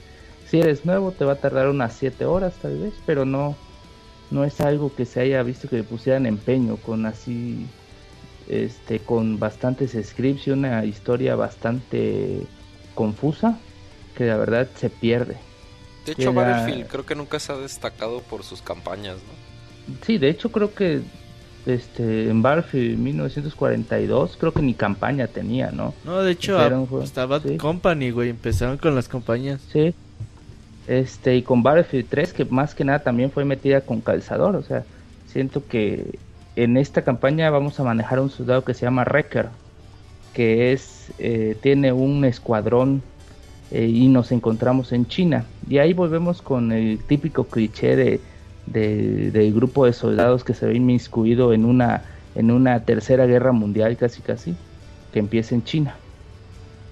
Si 0.47 0.59
eres 0.59 0.85
nuevo 0.85 1.11
te 1.11 1.25
va 1.25 1.33
a 1.33 1.37
tardar 1.37 1.69
unas 1.69 1.93
7 1.93 2.25
horas 2.25 2.53
tal 2.61 2.77
vez, 2.79 2.93
pero 3.05 3.25
no 3.25 3.55
no 4.31 4.43
es 4.43 4.59
algo 4.61 4.93
que 4.93 5.05
se 5.05 5.21
haya 5.21 5.43
visto 5.43 5.69
que 5.69 5.77
le 5.77 5.83
pusieran 5.83 6.25
empeño 6.25 6.77
con 6.77 7.05
así 7.05 7.67
este 8.47 8.99
con 8.99 9.39
bastantes 9.39 9.97
scripts 10.01 10.47
y 10.47 10.51
una 10.51 10.83
historia 10.85 11.35
bastante 11.35 12.41
confusa 12.95 13.59
que 14.17 14.25
la 14.25 14.37
verdad 14.37 14.67
se 14.75 14.89
pierde. 14.89 15.35
De 16.05 16.13
hecho, 16.13 16.31
Era- 16.31 16.31
Battlefield 16.31 16.87
creo 16.87 17.05
que 17.05 17.15
nunca 17.15 17.39
se 17.39 17.51
ha 17.51 17.57
destacado 17.57 18.21
por 18.21 18.43
sus 18.43 18.61
campañas, 18.61 19.17
¿no? 19.17 19.95
Sí, 20.05 20.17
de 20.17 20.29
hecho 20.29 20.51
creo 20.51 20.73
que 20.73 21.01
este 21.65 22.29
en 22.29 22.41
Battlefield 22.41 22.97
1942 22.99 24.37
creo 24.39 24.51
que 24.53 24.61
ni 24.61 24.73
campaña 24.73 25.27
tenía, 25.27 25.71
¿no? 25.71 25.93
No, 26.03 26.21
de 26.21 26.31
hecho, 26.31 26.57
a- 26.59 27.03
estaba 27.03 27.39
Sí. 27.39 27.57
Company, 27.57 28.11
güey. 28.11 28.29
Empezaron 28.29 28.77
con 28.77 28.95
las 28.95 29.07
compañías. 29.09 29.61
Sí. 29.71 29.93
Este, 30.87 31.35
y 31.35 31.41
con 31.41 31.63
Battlefield 31.63 32.07
3, 32.09 32.33
que 32.33 32.45
más 32.45 32.75
que 32.75 32.83
nada 32.85 32.99
también 32.99 33.31
fue 33.31 33.43
metida 33.45 33.81
con 33.81 34.01
calzador. 34.01 34.55
O 34.55 34.61
sea, 34.63 34.83
siento 35.31 35.65
que 35.67 36.19
en 36.55 36.77
esta 36.77 37.03
campaña 37.03 37.49
vamos 37.49 37.79
a 37.79 37.83
manejar 37.83 38.19
un 38.19 38.29
soldado 38.29 38.63
que 38.63 38.75
se 38.75 38.85
llama 38.85 39.03
Wrecker, 39.03 39.49
que 40.35 40.73
es, 40.73 41.15
eh, 41.19 41.57
tiene 41.63 41.93
un 41.93 42.25
escuadrón 42.25 43.07
eh, 43.69 43.87
y 43.87 44.09
nos 44.09 44.31
encontramos 44.31 44.91
en 44.93 45.07
China. 45.07 45.53
Y 45.67 45.79
ahí 45.79 45.93
volvemos 45.93 46.41
con 46.41 46.71
el 46.71 47.05
típico 47.05 47.49
cliché 47.49 47.95
de, 47.95 48.25
de- 48.65 49.31
del 49.31 49.53
grupo 49.53 49.85
de 49.85 49.93
soldados 49.93 50.43
que 50.43 50.53
se 50.53 50.67
ve 50.67 50.75
inmiscuido 50.75 51.53
en 51.53 51.65
una, 51.65 52.05
en 52.35 52.51
una 52.51 52.85
tercera 52.85 53.25
guerra 53.27 53.51
mundial 53.53 53.97
casi 53.97 54.21
casi, 54.23 54.59
que 55.11 55.19
empieza 55.19 55.55
en 55.55 55.63
China 55.63 56.01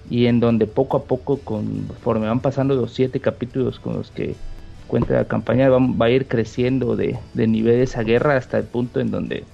y 0.04 0.26
en 0.26 0.40
donde 0.40 0.66
poco 0.66 0.96
a 0.98 1.06
poco, 1.06 1.44
conforme 1.44 2.26
van 2.28 2.42
pasando 2.42 2.74
los 2.74 2.92
siete 2.94 3.20
capítulos 3.20 3.80
con 3.80 3.94
los 3.96 4.10
que 4.12 4.42
cuenta 4.86 5.14
la 5.14 5.28
campaña, 5.28 5.68
va, 5.70 5.78
va 5.80 6.06
a 6.06 6.10
ir 6.10 6.28
creciendo 6.28 6.96
de, 6.96 7.20
de 7.32 7.46
nivel 7.48 7.80
esa 7.80 8.02
guerra 8.02 8.36
hasta 8.36 8.58
el 8.58 8.68
punto 8.68 9.00
en 9.00 9.10
donde 9.10 9.50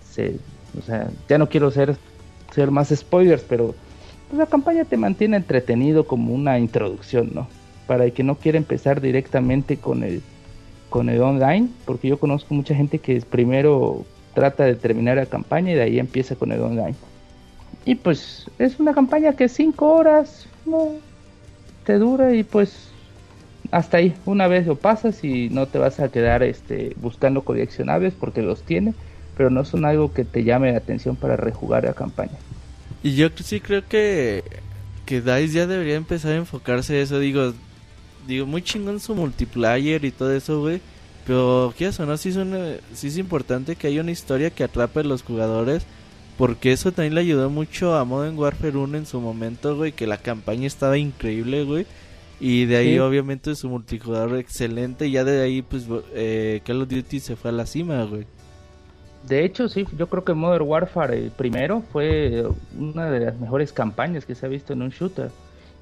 se, 0.00 0.42
o 0.74 0.82
sea, 0.82 1.12
ya 1.28 1.38
no 1.38 1.48
quiero 1.48 1.70
ser, 1.70 2.00
ser 2.54 2.70
más 2.70 2.88
spoilers, 2.94 3.42
pero 3.42 3.74
pues, 4.28 4.38
la 4.38 4.46
campaña 4.46 4.84
te 4.84 4.96
mantiene 4.96 5.36
entretenido 5.36 6.06
como 6.06 6.32
una 6.32 6.58
introducción, 6.58 7.30
¿no? 7.34 7.48
para 7.86 8.04
el 8.04 8.12
que 8.12 8.22
no 8.22 8.36
quiere 8.36 8.58
empezar 8.58 9.00
directamente 9.00 9.76
con 9.76 10.02
el 10.02 10.22
con 10.90 11.08
el 11.08 11.20
online, 11.22 11.68
porque 11.86 12.06
yo 12.06 12.18
conozco 12.18 12.54
mucha 12.54 12.72
gente 12.72 13.00
que 13.00 13.20
primero 13.20 14.04
trata 14.32 14.64
de 14.64 14.76
terminar 14.76 15.16
la 15.16 15.26
campaña 15.26 15.72
y 15.72 15.74
de 15.74 15.82
ahí 15.82 15.98
empieza 15.98 16.36
con 16.36 16.52
el 16.52 16.60
online. 16.60 16.94
Y 17.84 17.96
pues 17.96 18.48
es 18.60 18.78
una 18.78 18.94
campaña 18.94 19.32
que 19.32 19.48
5 19.48 19.92
horas 19.92 20.46
no 20.64 20.92
te 21.84 21.98
dura 21.98 22.32
y 22.32 22.44
pues 22.44 22.90
hasta 23.72 23.96
ahí, 23.96 24.14
una 24.24 24.46
vez 24.46 24.68
lo 24.68 24.76
pasas 24.76 25.24
y 25.24 25.48
no 25.48 25.66
te 25.66 25.78
vas 25.78 25.98
a 25.98 26.10
quedar 26.10 26.44
este 26.44 26.94
buscando 27.00 27.42
coleccionables 27.42 28.14
porque 28.14 28.42
los 28.42 28.62
tiene, 28.62 28.94
pero 29.36 29.50
no 29.50 29.64
son 29.64 29.84
algo 29.84 30.12
que 30.12 30.24
te 30.24 30.44
llame 30.44 30.72
la 30.72 30.78
atención 30.78 31.16
para 31.16 31.36
rejugar 31.36 31.84
la 31.84 31.94
campaña. 31.94 32.38
Y 33.02 33.14
yo 33.14 33.28
sí 33.42 33.60
creo 33.60 33.86
que 33.86 34.42
que 35.04 35.20
DICE 35.20 35.48
ya 35.48 35.66
debería 35.66 35.96
empezar 35.96 36.32
a 36.32 36.36
enfocarse 36.36 36.96
en 36.96 37.02
eso, 37.02 37.18
digo, 37.18 37.52
digo, 38.26 38.46
muy 38.46 38.62
chingón 38.62 39.00
su 39.00 39.14
multiplayer 39.14 40.04
y 40.04 40.10
todo 40.10 40.32
eso, 40.32 40.60
güey. 40.60 40.80
Pero, 41.26 41.72
¿qué 41.76 41.86
eso? 41.86 42.04
¿No? 42.06 42.16
Sí 42.16 42.30
es, 42.30 42.36
sí 42.94 43.08
es 43.08 43.18
importante 43.18 43.76
que 43.76 43.86
haya 43.86 44.02
una 44.02 44.10
historia 44.10 44.50
que 44.50 44.64
atrape 44.64 45.00
a 45.00 45.04
los 45.04 45.22
jugadores. 45.22 45.84
Porque 46.36 46.72
eso 46.72 46.90
también 46.90 47.14
le 47.14 47.20
ayudó 47.20 47.48
mucho 47.48 47.94
a 47.94 48.04
Modern 48.04 48.36
Warfare 48.36 48.76
1 48.76 48.98
en 48.98 49.06
su 49.06 49.20
momento, 49.20 49.76
güey. 49.76 49.92
Que 49.92 50.06
la 50.06 50.18
campaña 50.18 50.66
estaba 50.66 50.98
increíble, 50.98 51.62
güey. 51.64 51.86
Y 52.40 52.64
de 52.66 52.76
ahí, 52.76 52.98
obviamente, 52.98 53.54
su 53.54 53.68
multijugador 53.68 54.36
excelente. 54.38 55.06
Y 55.06 55.12
ya 55.12 55.24
de 55.24 55.42
ahí, 55.42 55.62
pues, 55.62 55.84
eh, 56.12 56.60
Call 56.66 56.82
of 56.82 56.88
Duty 56.88 57.20
se 57.20 57.36
fue 57.36 57.50
a 57.50 57.54
la 57.54 57.66
cima, 57.66 58.02
güey. 58.04 58.26
De 59.28 59.44
hecho, 59.44 59.68
sí, 59.68 59.86
yo 59.96 60.08
creo 60.08 60.24
que 60.24 60.34
Modern 60.34 60.66
Warfare 60.66 61.30
primero 61.36 61.82
fue 61.92 62.46
una 62.78 63.10
de 63.10 63.20
las 63.20 63.40
mejores 63.40 63.72
campañas 63.72 64.26
que 64.26 64.34
se 64.34 64.44
ha 64.44 64.48
visto 64.48 64.74
en 64.74 64.82
un 64.82 64.90
shooter. 64.90 65.30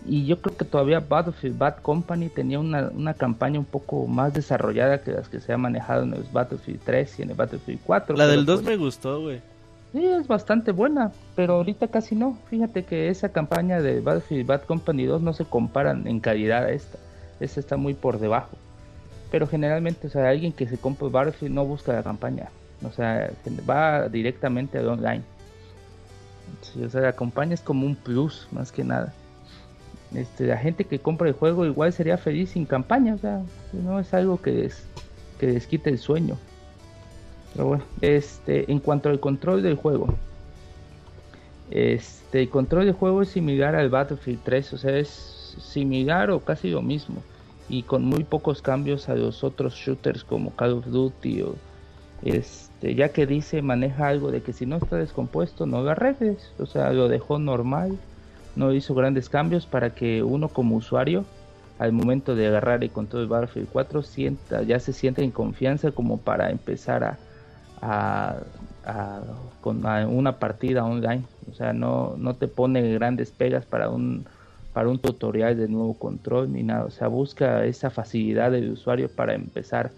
Y 0.05 0.27
yo 0.27 0.41
creo 0.41 0.57
que 0.57 0.65
todavía 0.65 1.01
Battlefield 1.01 1.59
Bad 1.59 1.77
Company 1.77 2.29
tenía 2.29 2.59
una, 2.59 2.91
una, 2.95 3.15
campaña 3.15 3.59
un 3.59 3.65
poco 3.65 4.07
más 4.07 4.35
desarrollada 4.35 5.03
que 5.03 5.13
las 5.13 5.29
que 5.29 5.41
se 5.41 5.53
ha 5.53 5.59
manejado 5.59 6.03
en 6.03 6.15
el 6.15 6.25
Battlefield 6.33 6.81
3 6.85 7.19
y 7.19 7.23
en 7.23 7.31
el 7.31 7.37
Battlefield 7.37 7.81
4. 7.85 8.17
La 8.17 8.27
del 8.27 8.45
2 8.45 8.63
pues 8.63 8.67
me 8.67 8.77
gustó, 8.77 9.21
güey. 9.21 9.41
Sí, 9.93 10.05
es 10.05 10.27
bastante 10.27 10.73
buena, 10.73 11.13
pero 11.37 11.55
ahorita 11.55 11.89
casi 11.89 12.15
no. 12.15 12.39
Fíjate 12.49 12.85
que 12.85 13.09
esa 13.09 13.31
campaña 13.31 13.81
de 13.81 14.01
Battlefield 14.01 14.47
Bad 14.47 14.63
Company 14.63 15.05
2 15.05 15.21
no 15.21 15.33
se 15.35 15.45
comparan 15.45 16.07
en 16.07 16.19
calidad 16.19 16.65
a 16.65 16.71
esta. 16.71 16.99
Esta 17.41 17.61
está 17.61 17.77
muy 17.77 17.95
por 17.95 18.19
debajo. 18.19 18.57
Pero 19.31 19.47
generalmente, 19.47 20.07
o 20.07 20.11
sea, 20.11 20.29
alguien 20.29 20.53
que 20.53 20.67
se 20.67 20.79
compra 20.79 21.09
Battlefield 21.09 21.55
no 21.55 21.65
busca 21.65 21.93
la 21.93 22.03
campaña. 22.03 22.49
O 22.85 22.93
sea, 22.93 23.31
va 23.69 24.09
directamente 24.09 24.79
a 24.79 24.83
online. 24.83 25.23
o 26.85 26.89
sea, 26.89 27.01
la 27.01 27.13
campaña 27.13 27.55
es 27.55 27.61
como 27.61 27.87
un 27.87 27.95
plus, 27.97 28.49
más 28.51 28.73
que 28.73 28.85
nada 28.85 29.13
este, 30.15 30.47
la 30.47 30.59
gente 30.59 30.85
que 30.85 30.99
compra 30.99 31.29
el 31.29 31.35
juego 31.35 31.65
igual 31.65 31.93
sería 31.93 32.19
feliz 32.19 32.51
sin 32.51 32.67
campaña, 32.67 33.15
o 33.15 33.19
sea, 33.19 33.43
no 33.73 33.99
es 33.99 34.13
algo 34.13 34.41
que, 34.41 34.67
es, 34.67 34.85
que 35.39 35.47
les 35.47 35.67
quite 35.67 35.91
el 35.91 35.99
sueño. 35.99 36.37
Pero 37.55 37.67
bueno, 37.67 37.85
este, 38.01 38.71
en 38.71 38.79
cuanto 38.79 39.09
al 39.09 39.21
control 39.21 39.63
del 39.63 39.77
juego, 39.77 40.15
este, 41.71 42.43
el 42.43 42.51
control 42.51 42.87
del 42.87 42.95
juego 42.95 43.23
es 43.23 43.31
similar 43.31 43.75
al 43.75 43.89
Battlefield 43.89 44.41
3, 44.43 44.73
o 44.75 44.79
sea, 44.79 44.97
es 44.97 45.09
similar 45.59 46.31
o 46.31 46.41
casi 46.41 46.71
lo 46.71 46.83
mismo, 46.83 47.23
y 47.69 47.83
con 47.83 48.05
muy 48.05 48.25
pocos 48.25 48.61
cambios 48.61 49.09
a 49.09 49.15
los 49.15 49.45
otros 49.45 49.75
shooters 49.75 50.25
como 50.25 50.55
Call 50.55 50.73
of 50.73 50.87
Duty 50.87 51.43
o 51.43 51.55
este, 52.23 52.72
ya 52.83 53.11
que 53.11 53.27
dice 53.27 53.63
maneja 53.63 54.09
algo 54.09 54.31
de 54.31 54.43
que 54.43 54.53
si 54.53 54.67
no 54.67 54.77
está 54.77 54.97
descompuesto 54.97 55.67
no 55.67 55.83
lo 55.83 55.91
arregles, 55.91 56.53
o 56.59 56.67
sea, 56.67 56.93
lo 56.93 57.09
dejó 57.09 57.39
normal 57.39 57.99
no 58.57 58.73
hizo 58.73 58.95
grandes 58.95 59.29
cambios 59.29 59.67
para 59.67 59.95
que 59.95 60.23
uno 60.23 60.49
como 60.49 60.77
usuario 60.77 61.25
al 61.79 61.93
momento 61.93 62.35
de 62.35 62.47
agarrar 62.47 62.83
el 62.85 62.91
control 62.91 63.23
de 63.23 63.29
Battlefield 63.29 63.69
4 63.73 64.03
sienta, 64.03 64.63
ya 64.63 64.79
se 64.79 64.93
sienta 64.93 65.23
en 65.23 65.31
confianza 65.31 65.91
como 65.91 66.19
para 66.19 66.51
empezar 66.51 67.19
a, 67.81 68.37
con 69.61 69.85
una 69.85 70.39
partida 70.39 70.85
online. 70.85 71.25
O 71.51 71.55
sea, 71.55 71.73
no, 71.73 72.15
no 72.19 72.35
te 72.35 72.47
pone 72.47 72.93
grandes 72.93 73.33
pegas 73.33 73.67
para 73.67 73.89
un, 73.89 74.27
para 74.73 74.89
un 74.89 74.99
tutorial 74.99 75.57
de 75.57 75.67
nuevo 75.67 75.95
control 75.95 76.53
ni 76.53 76.63
nada. 76.63 76.85
O 76.85 76.91
sea, 76.91 77.09
busca 77.09 77.65
esa 77.65 77.91
facilidad 77.91 78.53
del 78.53 78.71
usuario 78.71 79.09
para 79.09 79.35
empezar 79.35 79.91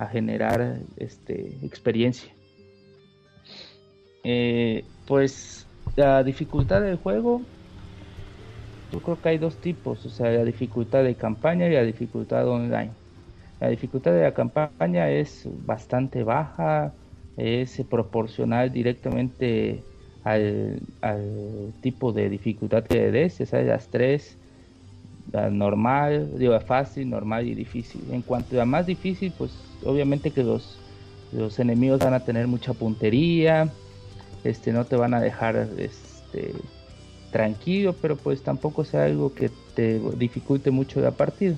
a 0.00 0.06
generar 0.06 0.78
este, 0.96 1.58
experiencia. 1.62 2.32
Eh, 4.24 4.82
pues 5.06 5.66
la 5.94 6.24
dificultad 6.24 6.80
del 6.80 6.96
juego 6.96 7.42
yo 8.92 9.00
creo 9.00 9.20
que 9.20 9.28
hay 9.28 9.38
dos 9.38 9.56
tipos, 9.56 10.04
o 10.06 10.08
sea, 10.08 10.30
la 10.30 10.44
dificultad 10.44 11.04
de 11.04 11.14
campaña 11.14 11.68
y 11.68 11.72
la 11.74 11.82
dificultad 11.82 12.48
online. 12.48 12.90
La 13.60 13.68
dificultad 13.68 14.12
de 14.12 14.22
la 14.22 14.32
campaña 14.32 15.10
es 15.10 15.46
bastante 15.66 16.24
baja, 16.24 16.92
es 17.36 17.82
proporcional 17.88 18.72
directamente 18.72 19.82
al, 20.24 20.80
tipo 21.82 22.12
de 22.12 22.30
dificultad 22.30 22.84
que 22.84 22.94
le 22.94 23.10
des, 23.10 23.40
es 23.40 23.52
las 23.52 23.88
tres, 23.88 24.38
la 25.30 25.50
normal, 25.50 26.38
digo, 26.38 26.58
fácil, 26.60 27.10
normal 27.10 27.46
y 27.46 27.54
difícil. 27.54 28.02
En 28.10 28.22
cuanto 28.22 28.60
a 28.60 28.64
más 28.64 28.86
difícil, 28.86 29.32
pues 29.36 29.52
obviamente 29.84 30.30
que 30.30 30.42
los, 30.42 30.78
los 31.32 31.58
enemigos 31.58 32.00
van 32.00 32.14
a 32.14 32.24
tener 32.24 32.46
mucha 32.46 32.72
puntería, 32.72 33.72
este, 34.44 34.72
no 34.72 34.84
te 34.84 34.96
van 34.96 35.14
a 35.14 35.20
dejar 35.20 35.68
este, 35.78 36.52
tranquilo, 37.30 37.94
pero 38.00 38.16
pues 38.16 38.42
tampoco 38.42 38.84
sea 38.84 39.04
algo 39.04 39.34
que 39.34 39.50
te 39.74 40.00
dificulte 40.16 40.70
mucho 40.70 41.00
la 41.00 41.12
partida. 41.12 41.56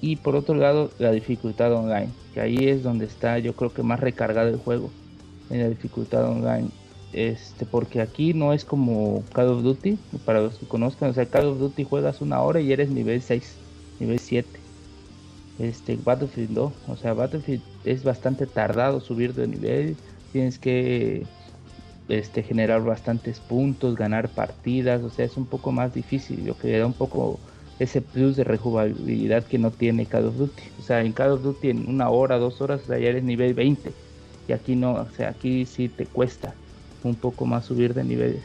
Y 0.00 0.16
por 0.16 0.36
otro 0.36 0.54
lado, 0.54 0.90
la 0.98 1.10
dificultad 1.10 1.72
online, 1.72 2.10
que 2.32 2.40
ahí 2.40 2.68
es 2.68 2.82
donde 2.82 3.06
está 3.06 3.38
yo 3.38 3.54
creo 3.54 3.72
que 3.72 3.82
más 3.82 3.98
recargado 3.98 4.48
el 4.48 4.56
juego, 4.56 4.90
en 5.50 5.60
la 5.60 5.68
dificultad 5.68 6.24
online. 6.24 6.68
Este, 7.12 7.64
porque 7.64 8.02
aquí 8.02 8.34
no 8.34 8.52
es 8.52 8.64
como 8.64 9.24
Call 9.32 9.48
of 9.48 9.62
Duty, 9.62 9.98
para 10.24 10.40
los 10.40 10.56
que 10.56 10.66
conozcan, 10.66 11.10
o 11.10 11.14
sea, 11.14 11.26
Call 11.26 11.46
of 11.46 11.58
Duty 11.58 11.84
juegas 11.84 12.20
una 12.20 12.42
hora 12.42 12.60
y 12.60 12.72
eres 12.72 12.90
nivel 12.90 13.22
6, 13.22 13.54
nivel 13.98 14.18
7. 14.18 14.48
Este, 15.58 15.96
Battlefield 15.96 16.50
no, 16.50 16.72
o 16.86 16.96
sea, 16.96 17.14
Battlefield 17.14 17.62
es 17.84 18.04
bastante 18.04 18.46
tardado 18.46 19.00
subir 19.00 19.34
de 19.34 19.48
nivel, 19.48 19.96
tienes 20.32 20.58
que 20.58 21.26
este, 22.08 22.42
generar 22.42 22.82
bastantes 22.84 23.40
puntos, 23.40 23.96
ganar 23.96 24.28
partidas, 24.28 25.02
o 25.02 25.10
sea, 25.10 25.24
es 25.24 25.36
un 25.36 25.46
poco 25.46 25.72
más 25.72 25.92
difícil, 25.92 26.46
lo 26.46 26.56
que 26.56 26.78
da 26.78 26.86
un 26.86 26.92
poco 26.92 27.40
ese 27.78 28.00
plus 28.00 28.36
de 28.36 28.44
rejugabilidad 28.44 29.44
que 29.44 29.58
no 29.58 29.70
tiene 29.70 30.06
Call 30.06 30.26
of 30.26 30.36
Duty. 30.36 30.62
O 30.80 30.82
sea, 30.82 31.00
en 31.02 31.12
Call 31.12 31.32
of 31.32 31.42
Duty 31.42 31.70
en 31.70 31.88
una 31.88 32.10
hora, 32.10 32.38
dos 32.38 32.60
horas, 32.60 32.86
ya 32.88 32.96
eres 32.96 33.22
nivel 33.22 33.54
20. 33.54 33.92
Y 34.48 34.52
aquí 34.52 34.74
no, 34.74 34.94
o 34.94 35.10
sea, 35.16 35.30
aquí 35.30 35.64
sí 35.64 35.88
te 35.88 36.06
cuesta 36.06 36.54
un 37.04 37.14
poco 37.14 37.46
más 37.46 37.66
subir 37.66 37.94
de 37.94 38.02
niveles. 38.02 38.42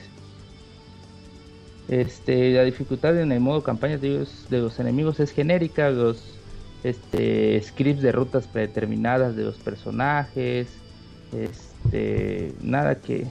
Este, 1.88 2.52
la 2.52 2.64
dificultad 2.64 3.19
en 3.19 3.31
el 3.31 3.40
modo 3.40 3.64
campaña 3.64 3.98
de 3.98 4.27
los 4.49 4.80
enemigos 4.80 5.19
es 5.19 5.31
genérica, 5.31 5.90
los 5.90 6.23
este, 6.84 7.61
scripts 7.64 8.01
de 8.01 8.11
rutas 8.11 8.47
predeterminadas 8.47 9.35
de 9.35 9.43
los 9.43 9.55
personajes, 9.55 10.68
este, 11.31 12.53
nada 12.61 12.95
que, 12.95 13.26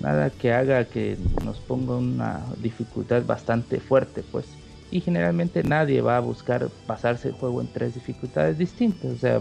nada 0.00 0.30
que 0.30 0.52
haga 0.52 0.84
que 0.84 1.16
nos 1.44 1.58
ponga 1.58 1.96
una 1.96 2.40
dificultad 2.62 3.24
bastante 3.24 3.80
fuerte, 3.80 4.22
pues. 4.30 4.46
Y 4.90 5.00
generalmente 5.00 5.64
nadie 5.64 6.02
va 6.02 6.18
a 6.18 6.20
buscar 6.20 6.68
pasarse 6.86 7.28
el 7.28 7.34
juego 7.34 7.62
en 7.62 7.66
tres 7.66 7.94
dificultades 7.94 8.58
distintas. 8.58 9.10
O 9.12 9.16
sea, 9.16 9.40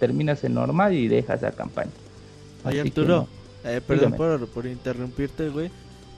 terminas 0.00 0.42
en 0.42 0.54
normal 0.54 0.92
y 0.92 1.06
dejas 1.06 1.42
la 1.42 1.52
campaña. 1.52 1.92
Oye, 2.64 2.80
Arturo, 2.80 3.28
eh, 3.64 3.80
perdón 3.86 4.14
por, 4.52 4.66
interrumpirte, 4.66 5.50
güey. 5.50 5.70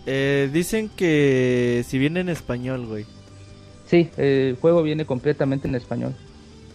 Eh, 0.06 0.48
dicen 0.50 0.88
que 0.88 1.84
si 1.86 1.98
viene 1.98 2.20
en 2.20 2.30
español, 2.30 2.86
güey. 2.86 3.04
Sí, 3.86 4.08
el 4.16 4.56
juego 4.58 4.82
viene 4.82 5.04
completamente 5.04 5.68
en 5.68 5.74
español. 5.74 6.14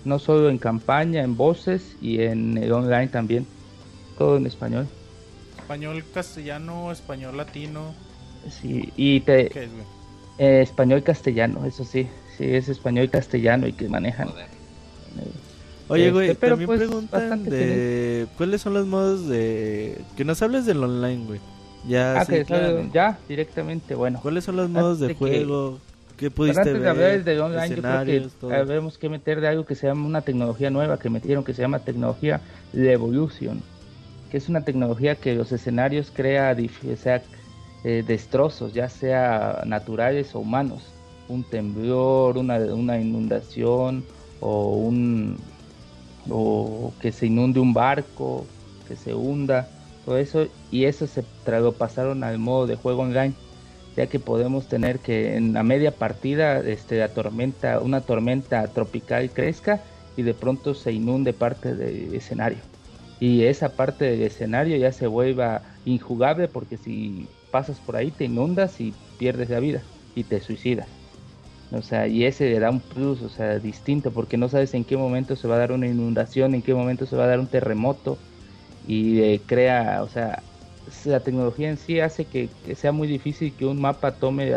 No 0.06 0.20
solo 0.20 0.50
en 0.50 0.58
campaña, 0.58 1.24
en 1.24 1.36
voces 1.36 1.98
y 2.02 2.22
en 2.22 2.58
el 2.58 2.72
online 2.72 3.08
también. 3.08 3.46
Todo 4.18 4.38
en 4.38 4.46
español 4.46 4.88
español 5.66 6.04
castellano, 6.14 6.92
español 6.92 7.38
latino. 7.38 7.96
Sí, 8.50 8.94
y 8.96 9.20
te... 9.22 9.50
Eh, 10.38 10.62
español 10.62 11.02
castellano, 11.02 11.66
eso 11.66 11.84
sí. 11.84 12.08
Sí, 12.38 12.44
es 12.44 12.70
español 12.70 13.10
castellano 13.10 13.66
y 13.66 13.74
que 13.74 13.90
manejan. 13.90 14.30
Oye, 15.88 16.12
güey, 16.12 16.30
este, 16.30 16.40
pero 16.40 16.52
también 16.52 16.68
pues, 16.68 16.80
preguntan 16.80 17.44
de 17.46 18.28
cuáles 18.38 18.62
son 18.62 18.76
los 18.76 18.86
modos 18.86 19.28
de... 19.28 20.00
Que 20.16 20.24
nos 20.24 20.40
hables 20.44 20.68
del 20.68 20.84
online, 20.84 21.26
güey. 21.26 21.40
Ya, 21.88 22.20
ah, 22.22 22.26
que 22.26 22.46
ya, 22.94 23.18
directamente, 23.28 23.96
bueno. 23.96 24.20
¿Cuáles 24.22 24.44
son 24.44 24.58
los 24.58 24.70
modos 24.70 25.00
de 25.00 25.16
juego? 25.16 25.80
¿Qué 26.18 26.32
pudiste 26.32 26.62
antes 26.62 26.82
de 26.82 26.90
hablar 26.90 27.24
de 27.24 27.40
online, 27.42 27.76
yo 27.76 27.82
creo 27.82 28.06
que 28.06 28.66
tenemos 28.66 28.98
que 28.98 29.10
meter 29.10 29.42
de 29.42 29.48
algo 29.50 29.66
que 29.66 29.76
se 29.76 29.88
llama 29.88 30.06
una 30.06 30.22
tecnología 30.22 30.70
nueva 30.70 30.98
que 30.98 31.10
metieron, 31.10 31.44
que 31.44 31.54
se 31.54 31.62
llama 31.62 31.80
tecnología 31.80 32.42
de 32.74 32.94
Evolution 32.94 33.62
que 34.30 34.38
es 34.38 34.50
una 34.50 34.66
tecnología 34.66 35.16
que 35.16 35.36
los 35.36 35.52
escenarios 35.52 36.12
crea 36.14 36.56
sea, 37.02 37.24
eh, 37.84 38.04
destrozos, 38.06 38.74
ya 38.74 38.90
sea 38.90 39.64
naturales 39.66 40.36
o 40.36 40.40
humanos. 40.40 40.84
un 41.28 41.44
temblor, 41.44 42.38
una, 42.38 42.58
una 42.58 43.00
inundación 43.00 44.04
o 44.42 44.74
un 44.76 45.38
o 46.30 46.94
que 47.00 47.12
se 47.12 47.28
inunde 47.28 47.60
un 47.60 47.74
barco, 47.74 48.46
que 48.88 48.96
se 48.96 49.14
hunda, 49.14 49.70
todo 50.06 50.18
eso 50.18 50.48
y 50.70 50.84
eso 50.84 51.08
se 51.08 51.24
lo 51.48 51.72
pasaron 51.72 52.24
al 52.24 52.38
modo 52.38 52.68
de 52.68 52.76
juego 52.76 53.04
online, 53.04 53.34
ya 53.96 54.08
que 54.08 54.20
podemos 54.20 54.68
tener 54.68 55.00
que 55.00 55.36
en 55.36 55.54
la 55.54 55.64
media 55.64 55.92
partida 55.92 56.60
este 56.60 56.98
la 57.00 57.10
tormenta, 57.10 57.80
una 57.80 58.02
tormenta 58.02 58.68
tropical 58.68 59.30
crezca 59.32 59.82
y 60.18 60.24
de 60.24 60.34
pronto 60.34 60.74
se 60.74 60.92
inunde 60.92 61.34
parte 61.34 61.76
del 61.76 62.14
escenario. 62.14 62.60
Y 63.20 63.44
esa 63.44 63.70
parte 63.70 64.06
del 64.06 64.22
escenario 64.24 64.76
ya 64.78 64.92
se 64.92 65.08
vuelva 65.08 65.62
injugable 65.86 66.48
porque 66.48 66.78
si 66.78 67.28
pasas 67.52 67.80
por 67.80 67.96
ahí 67.96 68.12
te 68.12 68.26
inundas 68.26 68.82
y 68.82 68.94
pierdes 69.18 69.50
la 69.50 69.60
vida 69.60 69.82
y 70.16 70.24
te 70.24 70.42
suicidas. 70.42 70.88
O 71.72 71.82
sea, 71.82 72.08
y 72.08 72.26
ese 72.26 72.50
le 72.50 72.60
da 72.60 72.70
un 72.70 72.80
plus, 72.80 73.22
o 73.22 73.30
sea, 73.30 73.60
distinto, 73.60 74.12
porque 74.12 74.38
no 74.38 74.50
sabes 74.50 74.74
en 74.74 74.84
qué 74.84 74.98
momento 74.98 75.36
se 75.36 75.48
va 75.48 75.56
a 75.56 75.60
dar 75.60 75.72
una 75.72 75.88
inundación, 75.88 76.54
en 76.54 76.62
qué 76.62 76.74
momento 76.74 77.06
se 77.06 77.16
va 77.16 77.24
a 77.24 77.28
dar 77.28 77.40
un 77.40 77.48
terremoto, 77.48 78.18
y 78.88 79.22
eh, 79.22 79.42
crea, 79.46 80.04
o 80.04 80.08
sea, 80.08 80.44
la 81.06 81.20
tecnología 81.20 81.70
en 81.70 81.78
sí 81.78 82.00
hace 82.00 82.26
que, 82.26 82.50
sea 82.76 82.92
muy 82.92 83.08
difícil 83.08 83.54
que 83.54 83.66
un 83.66 83.80
mapa 83.80 84.14
tome 84.14 84.52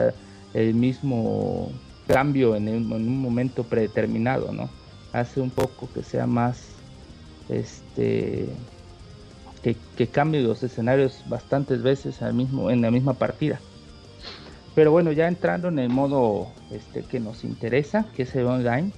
el 0.54 0.74
mismo 0.74 1.70
cambio 2.06 2.56
en 2.56 2.68
un, 2.68 3.18
momento 3.20 3.64
predeterminado, 3.64 4.52
¿no? 4.52 4.68
Hace 5.12 5.40
un 5.40 5.50
poco 5.50 5.88
que 5.92 6.02
sea 6.02 6.26
más, 6.26 6.60
este, 7.48 8.48
que, 9.62 10.06
cambie 10.06 10.40
los 10.40 10.62
escenarios 10.62 11.22
bastantes 11.28 11.82
veces 11.82 12.22
al 12.22 12.34
mismo, 12.34 12.70
en 12.70 12.82
la 12.82 12.90
misma 12.90 13.14
partida. 13.14 13.60
Pero 14.74 14.92
bueno, 14.92 15.12
ya 15.12 15.28
entrando 15.28 15.68
en 15.68 15.78
el 15.78 15.88
modo 15.88 16.48
este, 16.70 17.02
que 17.02 17.20
nos 17.20 17.44
interesa, 17.44 18.06
que 18.14 18.22
es 18.22 18.34
el 18.36 18.46
online, 18.46 18.92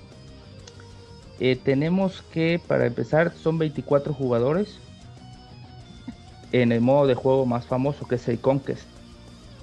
eh, 1.39 1.57
tenemos 1.57 2.23
que, 2.33 2.61
para 2.65 2.87
empezar, 2.87 3.33
son 3.35 3.59
24 3.59 4.13
jugadores 4.13 4.79
en 6.53 6.73
el 6.73 6.81
modo 6.81 7.07
de 7.07 7.15
juego 7.15 7.47
más 7.47 7.67
famoso, 7.67 8.07
que 8.07 8.17
es 8.17 8.29
el 8.29 8.41
Conquest, 8.41 8.87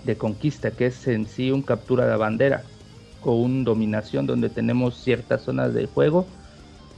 de 0.04 0.18
conquista, 0.18 0.72
que 0.72 0.88
es 0.88 1.08
en 1.08 1.28
sí 1.28 1.52
un 1.52 1.62
captura 1.62 2.08
de 2.08 2.16
bandera 2.16 2.64
o 3.24 3.34
un 3.34 3.64
dominación 3.64 4.26
donde 4.26 4.50
tenemos 4.50 4.96
ciertas 4.96 5.42
zonas 5.42 5.74
de 5.74 5.86
juego, 5.86 6.26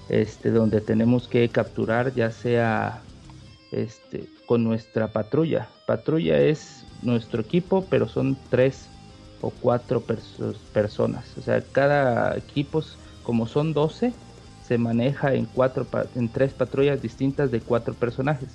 este, 0.09 0.51
donde 0.51 0.81
tenemos 0.81 1.27
que 1.27 1.49
capturar 1.49 2.13
ya 2.13 2.31
sea 2.31 3.01
este, 3.71 4.27
con 4.45 4.63
nuestra 4.63 5.07
patrulla. 5.07 5.69
Patrulla 5.85 6.39
es 6.39 6.85
nuestro 7.01 7.41
equipo, 7.41 7.85
pero 7.89 8.07
son 8.07 8.37
tres 8.49 8.89
o 9.41 9.49
cuatro 9.49 10.03
personas. 10.73 11.25
O 11.37 11.41
sea, 11.41 11.61
cada 11.61 12.37
equipo, 12.37 12.83
como 13.23 13.47
son 13.47 13.73
12, 13.73 14.13
se 14.67 14.77
maneja 14.77 15.33
en, 15.33 15.45
cuatro, 15.45 15.87
en 16.15 16.29
tres 16.29 16.53
patrullas 16.53 17.01
distintas 17.01 17.49
de 17.49 17.61
cuatro 17.61 17.93
personajes. 17.93 18.49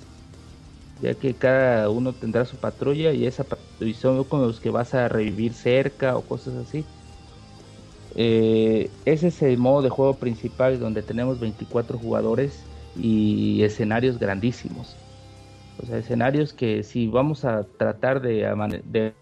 Ya 1.01 1.13
que 1.13 1.33
cada 1.33 1.89
uno 1.89 2.13
tendrá 2.13 2.45
su 2.45 2.57
patrulla 2.57 3.11
y 3.11 3.25
esa 3.25 3.45
y 3.79 3.93
son 3.93 4.23
con 4.23 4.41
los 4.41 4.59
que 4.59 4.69
vas 4.69 4.93
a 4.93 5.07
revivir 5.09 5.53
cerca 5.53 6.15
o 6.17 6.21
cosas 6.21 6.55
así. 6.55 6.85
Eh, 8.15 8.89
ese 9.03 9.27
es 9.27 9.41
el 9.41 9.57
modo 9.57 9.81
de 9.81 9.89
juego 9.89 10.15
principal 10.15 10.79
donde 10.79 11.03
tenemos 11.03 11.39
24 11.39 11.97
jugadores 11.97 12.63
y 12.95 13.61
escenarios 13.63 14.17
grandísimos. 14.19 14.95
O 15.77 15.85
sea, 15.85 15.97
escenarios 15.97 16.53
que 16.53 16.83
si 16.83 17.07
vamos 17.07 17.43
a 17.43 17.63
tratar 17.63 18.21
de, 18.21 18.47
de 18.85 19.13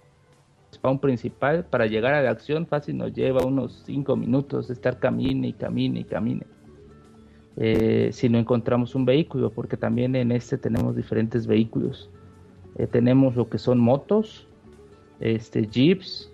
spawn 0.74 1.00
principal, 1.00 1.66
para 1.66 1.88
llegar 1.88 2.14
a 2.14 2.22
la 2.22 2.32
acción 2.32 2.68
fácil 2.68 2.98
nos 2.98 3.14
lleva 3.14 3.46
unos 3.46 3.84
5 3.86 4.16
minutos 4.16 4.70
estar 4.70 5.00
camine 5.00 5.48
y 5.50 5.54
camine 5.54 6.02
y 6.02 6.04
camine. 6.04 6.53
Eh, 7.58 8.10
si 8.12 8.30
no 8.30 8.40
encontramos 8.40 8.96
un 8.96 9.06
vehículo, 9.06 9.52
porque 9.52 9.78
también 9.78 10.16
en 10.16 10.32
este 10.32 10.58
tenemos 10.58 10.96
diferentes 10.96 11.46
vehículos. 11.46 12.10
Eh, 12.76 12.88
tenemos 12.88 13.36
lo 13.36 13.50
que 13.50 13.58
son 13.58 13.80
motos, 13.80 14.48
este, 15.20 15.68
jeeps, 15.68 16.32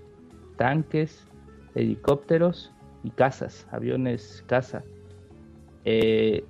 tanques, 0.58 1.28
helicópteros 1.76 2.72
y 3.04 3.10
casas, 3.10 3.68
aviones 3.72 4.44
casa. 4.48 4.84
Eh, 5.86 6.46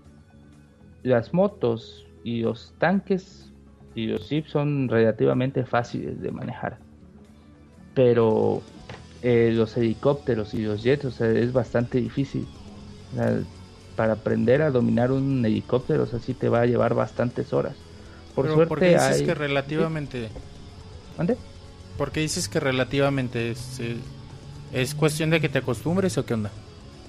las 1.03 1.33
motos 1.33 2.05
y 2.23 2.41
los 2.41 2.73
tanques 2.77 3.51
y 3.95 4.07
los 4.07 4.29
jeeps 4.29 4.51
son 4.51 4.87
relativamente 4.89 5.65
fáciles 5.65 6.21
de 6.21 6.31
manejar 6.31 6.77
pero 7.99 8.61
los 9.21 9.75
helicópteros 9.75 10.53
y 10.53 10.61
los 10.61 10.83
jets, 10.83 11.03
o 11.03 11.11
sea, 11.11 11.29
es 11.31 11.51
bastante 11.51 11.99
difícil. 11.99 12.47
Para 13.99 14.13
aprender 14.13 14.61
a 14.61 14.71
dominar 14.71 15.11
un 15.11 15.45
helicóptero, 15.45 16.03
o 16.03 16.05
sea, 16.05 16.19
sí 16.19 16.33
te 16.33 16.47
va 16.47 16.61
a 16.61 16.65
llevar 16.65 16.93
bastantes 16.93 17.51
horas. 17.51 17.75
Por 18.33 18.45
suerte 18.47 18.69
¿por 18.69 18.79
qué 18.79 18.93
dices 18.93 19.23
que 19.23 19.33
relativamente... 19.33 20.29
¿Dónde? 21.17 21.35
¿Por 21.97 22.13
qué 22.13 22.21
dices 22.21 22.47
que 22.47 22.61
relativamente 22.61 23.51
es, 23.51 23.77
eh, 23.81 23.97
es 24.71 24.95
cuestión 24.95 25.31
de 25.31 25.41
que 25.41 25.49
te 25.49 25.57
acostumbres 25.57 26.17
o 26.17 26.25
qué 26.25 26.33
onda? 26.33 26.49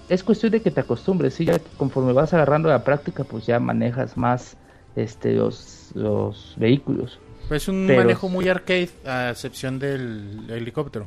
Es 0.09 0.25
cuestión 0.25 0.51
de 0.51 0.63
que 0.63 0.73
te 0.73 0.81
acostumbres, 0.81 1.35
sí, 1.35 1.45
ya 1.45 1.61
conforme 1.77 2.13
vas 2.13 2.35
agarrando 2.35 2.69
la 2.69 2.83
práctica, 2.83 3.23
pues 3.23 3.47
ya 3.47 3.61
manejas 3.61 4.17
más 4.17 4.57
este 4.97 5.35
los, 5.35 5.93
los 5.95 6.57
vehículos. 6.57 7.21
Es 7.51 7.69
un 7.69 7.87
manejo 7.87 8.29
muy 8.29 8.49
arcade, 8.49 8.91
a 9.07 9.31
excepción 9.31 9.79
del 9.79 10.51
helicóptero. 10.51 11.07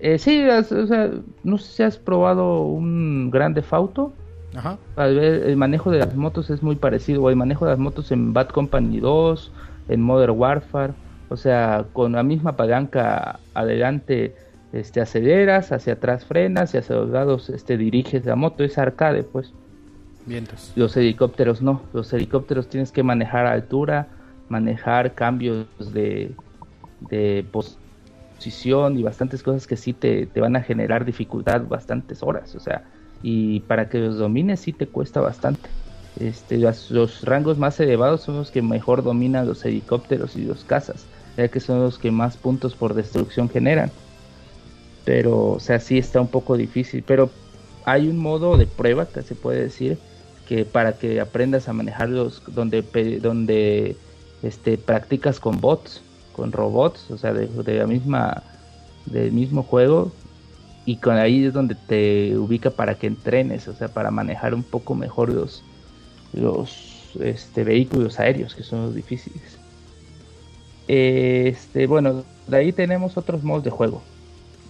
Eh, 0.00 0.18
sí, 0.18 0.42
o 0.42 0.64
sea, 0.64 1.12
no 1.44 1.58
sé 1.58 1.76
si 1.76 1.82
has 1.84 1.96
probado 1.96 2.62
un 2.62 3.30
grande 3.30 3.62
Auto. 3.70 4.12
Ajá. 4.54 4.78
El 4.96 5.56
manejo 5.56 5.90
de 5.90 5.98
las 5.98 6.14
motos 6.14 6.50
es 6.50 6.62
muy 6.62 6.76
parecido. 6.76 7.22
O 7.22 7.30
el 7.30 7.36
manejo 7.36 7.64
de 7.64 7.72
las 7.72 7.78
motos 7.78 8.12
en 8.12 8.32
Bad 8.32 8.48
Company 8.48 9.00
2, 9.00 9.52
en 9.88 10.00
Modern 10.00 10.38
Warfare. 10.38 10.92
O 11.28 11.36
sea, 11.36 11.84
con 11.92 12.12
la 12.12 12.22
misma 12.22 12.56
palanca 12.56 13.40
adelante 13.54 14.34
este, 14.72 15.00
aceleras, 15.00 15.72
hacia 15.72 15.94
atrás 15.94 16.24
frenas 16.24 16.74
y 16.74 16.78
hacia 16.78 16.96
los 16.96 17.10
lados 17.10 17.50
este, 17.50 17.76
diriges 17.76 18.24
la 18.24 18.36
moto. 18.36 18.64
Es 18.64 18.78
arcade, 18.78 19.22
pues. 19.22 19.52
Vientos. 20.24 20.72
Los 20.76 20.96
helicópteros 20.96 21.62
no. 21.62 21.82
Los 21.92 22.12
helicópteros 22.12 22.68
tienes 22.68 22.92
que 22.92 23.02
manejar 23.02 23.46
altura 23.46 24.08
manejar 24.48 25.14
cambios 25.14 25.66
de, 25.92 26.32
de 27.00 27.44
posición 27.50 28.98
y 28.98 29.02
bastantes 29.02 29.42
cosas 29.42 29.66
que 29.66 29.76
sí 29.76 29.92
te, 29.92 30.28
van 30.36 30.56
a 30.56 30.62
generar 30.62 31.04
dificultad 31.04 31.62
bastantes 31.66 32.22
horas, 32.22 32.54
o 32.54 32.60
sea, 32.60 32.84
y 33.22 33.60
para 33.60 33.88
que 33.88 33.98
los 33.98 34.18
domines 34.18 34.60
sí 34.60 34.72
te 34.72 34.86
cuesta 34.86 35.20
bastante. 35.20 35.68
Este, 36.18 36.58
los, 36.58 37.22
rangos 37.22 37.58
más 37.58 37.78
elevados 37.78 38.22
son 38.22 38.36
los 38.36 38.50
que 38.50 38.62
mejor 38.62 39.02
dominan 39.02 39.46
los 39.46 39.64
helicópteros 39.64 40.36
y 40.36 40.44
los 40.44 40.64
cazas, 40.64 41.04
ya 41.36 41.48
que 41.48 41.60
son 41.60 41.80
los 41.80 41.98
que 41.98 42.10
más 42.10 42.36
puntos 42.36 42.74
por 42.74 42.94
destrucción 42.94 43.48
generan. 43.48 43.90
Pero, 45.04 45.52
o 45.52 45.60
sea, 45.60 45.78
sí 45.78 45.98
está 45.98 46.20
un 46.20 46.28
poco 46.28 46.56
difícil, 46.56 47.04
pero 47.06 47.30
hay 47.84 48.08
un 48.08 48.18
modo 48.18 48.56
de 48.56 48.66
prueba 48.66 49.06
que 49.06 49.22
se 49.22 49.34
puede 49.34 49.62
decir 49.62 49.98
que 50.48 50.64
para 50.64 50.92
que 50.98 51.20
aprendas 51.20 51.68
a 51.68 51.72
manejarlos 51.72 52.42
donde 52.48 52.82
donde 53.20 53.96
este, 54.42 54.78
practicas 54.78 55.40
con 55.40 55.60
bots, 55.60 56.00
con 56.32 56.52
robots, 56.52 57.10
o 57.10 57.18
sea, 57.18 57.32
de, 57.32 57.48
la 57.74 57.86
misma, 57.86 58.42
del 59.06 59.32
mismo 59.32 59.62
juego, 59.62 60.12
y 60.86 60.96
con 60.96 61.16
ahí 61.16 61.44
es 61.44 61.52
donde 61.52 61.74
te 61.74 62.38
ubica 62.38 62.70
para 62.70 62.94
que 62.94 63.08
entrenes, 63.08 63.66
o 63.66 63.74
sea, 63.74 63.88
para 63.88 64.12
manejar 64.12 64.54
un 64.54 64.62
poco 64.62 64.94
mejor 64.94 65.32
los, 65.32 65.64
los 66.32 67.10
este, 67.20 67.64
vehículos 67.64 68.20
aéreos, 68.20 68.54
que 68.54 68.62
son 68.62 68.82
los 68.82 68.94
difíciles. 68.94 69.58
Este, 70.86 71.88
bueno, 71.88 72.24
de 72.46 72.56
ahí 72.56 72.72
tenemos 72.72 73.16
otros 73.16 73.42
modos 73.42 73.64
de 73.64 73.70
juego. 73.70 74.00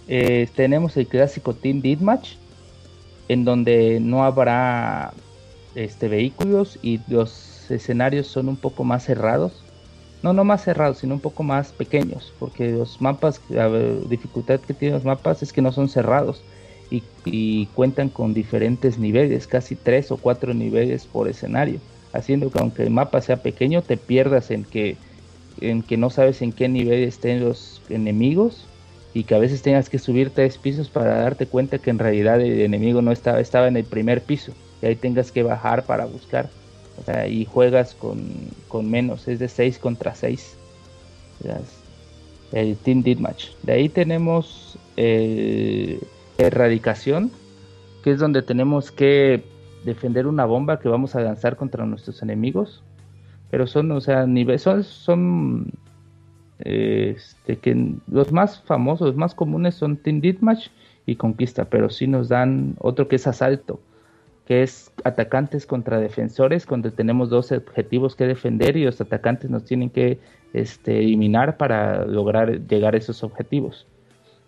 Eh, 0.07 0.49
tenemos 0.55 0.97
el 0.97 1.05
clásico 1.05 1.53
Team 1.53 1.81
Deathmatch, 1.81 2.31
en 3.27 3.45
donde 3.45 3.99
no 3.99 4.23
habrá 4.23 5.13
este, 5.75 6.07
vehículos 6.07 6.79
y 6.81 6.99
los 7.07 7.69
escenarios 7.69 8.25
son 8.25 8.49
un 8.49 8.57
poco 8.57 8.83
más 8.83 9.05
cerrados 9.05 9.63
no, 10.23 10.33
no 10.33 10.43
más 10.43 10.63
cerrados, 10.63 10.99
sino 10.99 11.15
un 11.15 11.21
poco 11.21 11.43
más 11.43 11.71
pequeños, 11.71 12.33
porque 12.39 12.71
los 12.71 13.01
mapas, 13.01 13.41
la 13.49 13.69
dificultad 13.69 14.59
que 14.59 14.73
tienen 14.73 14.95
los 14.95 15.05
mapas 15.05 15.43
es 15.43 15.53
que 15.53 15.61
no 15.61 15.71
son 15.71 15.89
cerrados 15.89 16.43
y, 17.25 17.65
cuentan 17.75 18.09
con 18.09 18.33
diferentes 18.33 18.97
niveles, 18.97 19.47
casi 19.47 19.75
tres 19.75 20.11
o 20.11 20.17
cuatro 20.17 20.53
niveles 20.53 21.05
por 21.05 21.27
escenario, 21.27 21.79
haciendo 22.13 22.49
que 22.49 22.59
aunque 22.59 22.83
el 22.83 22.89
mapa 22.89 23.21
sea 23.21 23.37
pequeño 23.43 23.81
te 23.81 23.97
pierdas 23.97 24.51
en 24.51 24.63
que, 24.63 24.95
en 25.59 25.83
que 25.83 25.97
no 25.97 26.09
sabes 26.09 26.41
en 26.41 26.53
qué 26.53 26.69
nivel 26.69 27.03
estén 27.03 27.43
los 27.43 27.81
enemigos 27.89 28.65
y 29.13 29.23
que 29.23 29.35
a 29.35 29.39
veces 29.39 29.61
tengas 29.61 29.89
que 29.89 29.99
subir 29.99 30.29
tres 30.29 30.57
pisos 30.57 30.89
para 30.89 31.17
darte 31.17 31.47
cuenta 31.47 31.79
que 31.79 31.89
en 31.89 31.99
realidad 31.99 32.39
el 32.39 32.61
enemigo 32.61 33.01
no 33.01 33.11
estaba, 33.11 33.39
estaba 33.39 33.67
en 33.67 33.75
el 33.75 33.83
primer 33.83 34.23
piso 34.23 34.53
y 34.81 34.85
ahí 34.85 34.95
tengas 34.95 35.31
que 35.31 35.43
bajar 35.43 35.85
para 35.85 36.05
buscar 36.05 36.49
y 37.29 37.45
juegas 37.45 37.95
con, 37.95 38.89
menos, 38.89 39.27
es 39.27 39.39
de 39.39 39.47
6 39.47 39.79
contra 39.79 40.15
6. 40.15 40.57
El 42.51 42.77
Team 42.77 43.03
Deathmatch. 43.03 43.49
De 43.63 43.73
ahí 43.73 43.89
tenemos 43.89 44.77
el, 44.95 45.99
erradicación, 46.37 47.31
que 48.03 48.11
es 48.11 48.19
donde 48.19 48.41
tenemos 48.41 48.91
que 48.91 49.43
defender 49.85 50.27
una 50.27 50.45
bomba 50.45 50.79
que 50.79 50.89
vamos 50.89 51.15
a 51.15 51.21
lanzar 51.21 51.55
contra 51.55 51.85
nuestros 51.85 52.21
enemigos. 52.21 52.83
Pero 53.49 53.67
son, 53.67 53.91
o 53.91 54.01
sea, 54.01 54.25
niveles, 54.25 54.63
son, 54.85 55.71
este, 56.59 57.59
los 58.11 58.31
más 58.31 58.61
famosos, 58.61 59.07
los 59.07 59.15
más 59.15 59.33
comunes 59.33 59.75
son 59.75 59.97
Team 59.97 60.19
Deathmatch 60.19 60.67
y 61.05 61.15
Conquista, 61.15 61.65
pero 61.65 61.89
sí 61.89 62.07
nos 62.07 62.27
dan 62.27 62.75
otro 62.79 63.07
que 63.07 63.15
es 63.15 63.27
Asalto, 63.27 63.79
que 64.47 64.63
es 64.63 64.93
atacantes 65.03 65.65
contra 65.65 65.99
defensores, 65.99 66.65
donde 66.65 66.89
tenemos 66.89 67.29
dos 67.29 67.51
objetivos 67.51 68.15
que 68.15 68.25
defender 68.25 68.77
y 68.77 68.85
los 68.85 69.01
atacantes 69.01 69.49
nos 69.49 69.65
tienen 69.65 69.89
que 69.89 70.19
este, 70.53 70.99
eliminar 70.99 71.57
para 71.57 72.05
lograr 72.05 72.65
llegar 72.65 72.95
a 72.95 72.97
esos 72.97 73.23
objetivos. 73.23 73.87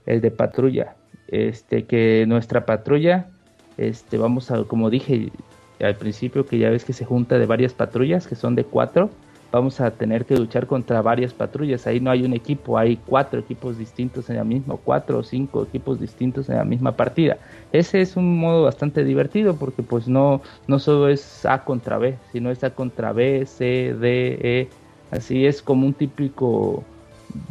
El 0.05 0.21
de 0.21 0.31
patrulla, 0.31 0.95
este, 1.27 1.83
que 1.83 2.23
nuestra 2.29 2.65
patrulla, 2.65 3.27
este, 3.75 4.17
vamos 4.17 4.51
a, 4.51 4.63
como 4.63 4.89
dije 4.89 5.33
al 5.81 5.95
principio, 5.95 6.45
que 6.45 6.57
ya 6.59 6.69
ves 6.69 6.85
que 6.85 6.93
se 6.93 7.03
junta 7.03 7.37
de 7.37 7.45
varias 7.45 7.73
patrullas, 7.73 8.25
que 8.25 8.35
son 8.35 8.55
de 8.55 8.63
cuatro, 8.63 9.09
vamos 9.51 9.81
a 9.81 9.91
tener 9.91 10.25
que 10.25 10.37
luchar 10.37 10.67
contra 10.67 11.01
varias 11.01 11.33
patrullas. 11.33 11.87
Ahí 11.87 11.99
no 11.99 12.11
hay 12.11 12.23
un 12.23 12.33
equipo, 12.33 12.77
hay 12.77 12.97
cuatro 12.97 13.39
equipos 13.39 13.77
distintos 13.77 14.29
en 14.29 14.37
la 14.37 14.43
misma, 14.43 14.75
cuatro 14.83 15.19
o 15.19 15.23
cinco 15.23 15.63
equipos 15.63 15.99
distintos 15.99 16.49
en 16.49 16.57
la 16.57 16.63
misma 16.63 16.95
partida. 16.95 17.37
Ese 17.71 18.01
es 18.01 18.15
un 18.15 18.37
modo 18.37 18.63
bastante 18.63 19.03
divertido 19.03 19.55
porque 19.55 19.83
pues 19.83 20.07
no, 20.07 20.41
no 20.67 20.79
solo 20.79 21.09
es 21.09 21.45
A 21.45 21.63
contra 21.63 21.97
B, 21.97 22.17
sino 22.31 22.51
es 22.51 22.63
A 22.63 22.69
contra 22.71 23.11
B, 23.13 23.45
C, 23.45 23.95
D, 23.99 24.39
E. 24.41 24.69
Así 25.11 25.45
es 25.45 25.61
como 25.61 25.87
un 25.87 25.93
típico 25.93 26.83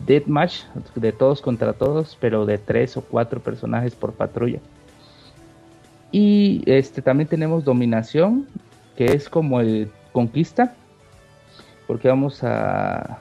deathmatch 0.07 0.65
de 0.95 1.13
todos 1.13 1.41
contra 1.41 1.73
todos, 1.73 2.17
pero 2.21 2.47
de 2.47 2.59
tres 2.59 2.97
o 2.97 3.03
cuatro 3.03 3.41
personajes 3.41 3.95
por 3.95 4.13
patrulla. 4.13 4.61
Y 6.11 6.63
este 6.67 7.03
también 7.03 7.29
tenemos 7.29 7.65
dominación, 7.65 8.47
que 8.97 9.07
es 9.07 9.29
como 9.29 9.61
el 9.61 9.91
conquista, 10.13 10.75
porque 11.89 12.07
vamos 12.07 12.45
a 12.45 13.19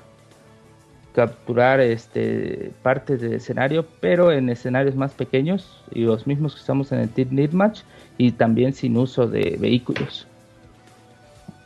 capturar 1.14 1.80
este 1.80 2.72
partes 2.84 3.22
del 3.22 3.34
escenario, 3.34 3.88
pero 4.02 4.31
en 4.31 4.49
escenarios 4.49 4.95
más 4.95 5.14
pequeños 5.14 5.81
y 5.91 6.02
los 6.02 6.27
mismos 6.27 6.53
que 6.53 6.60
estamos 6.60 6.91
en 6.91 6.99
el 6.99 7.10
Team 7.10 7.30
Match 7.53 7.81
y 8.19 8.34
también 8.34 8.73
sin 8.73 8.95
uso 8.98 9.26
de 9.26 9.57
vehículos. 9.60 10.27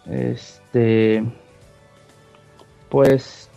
Este 0.09 1.23
pues 2.87 3.49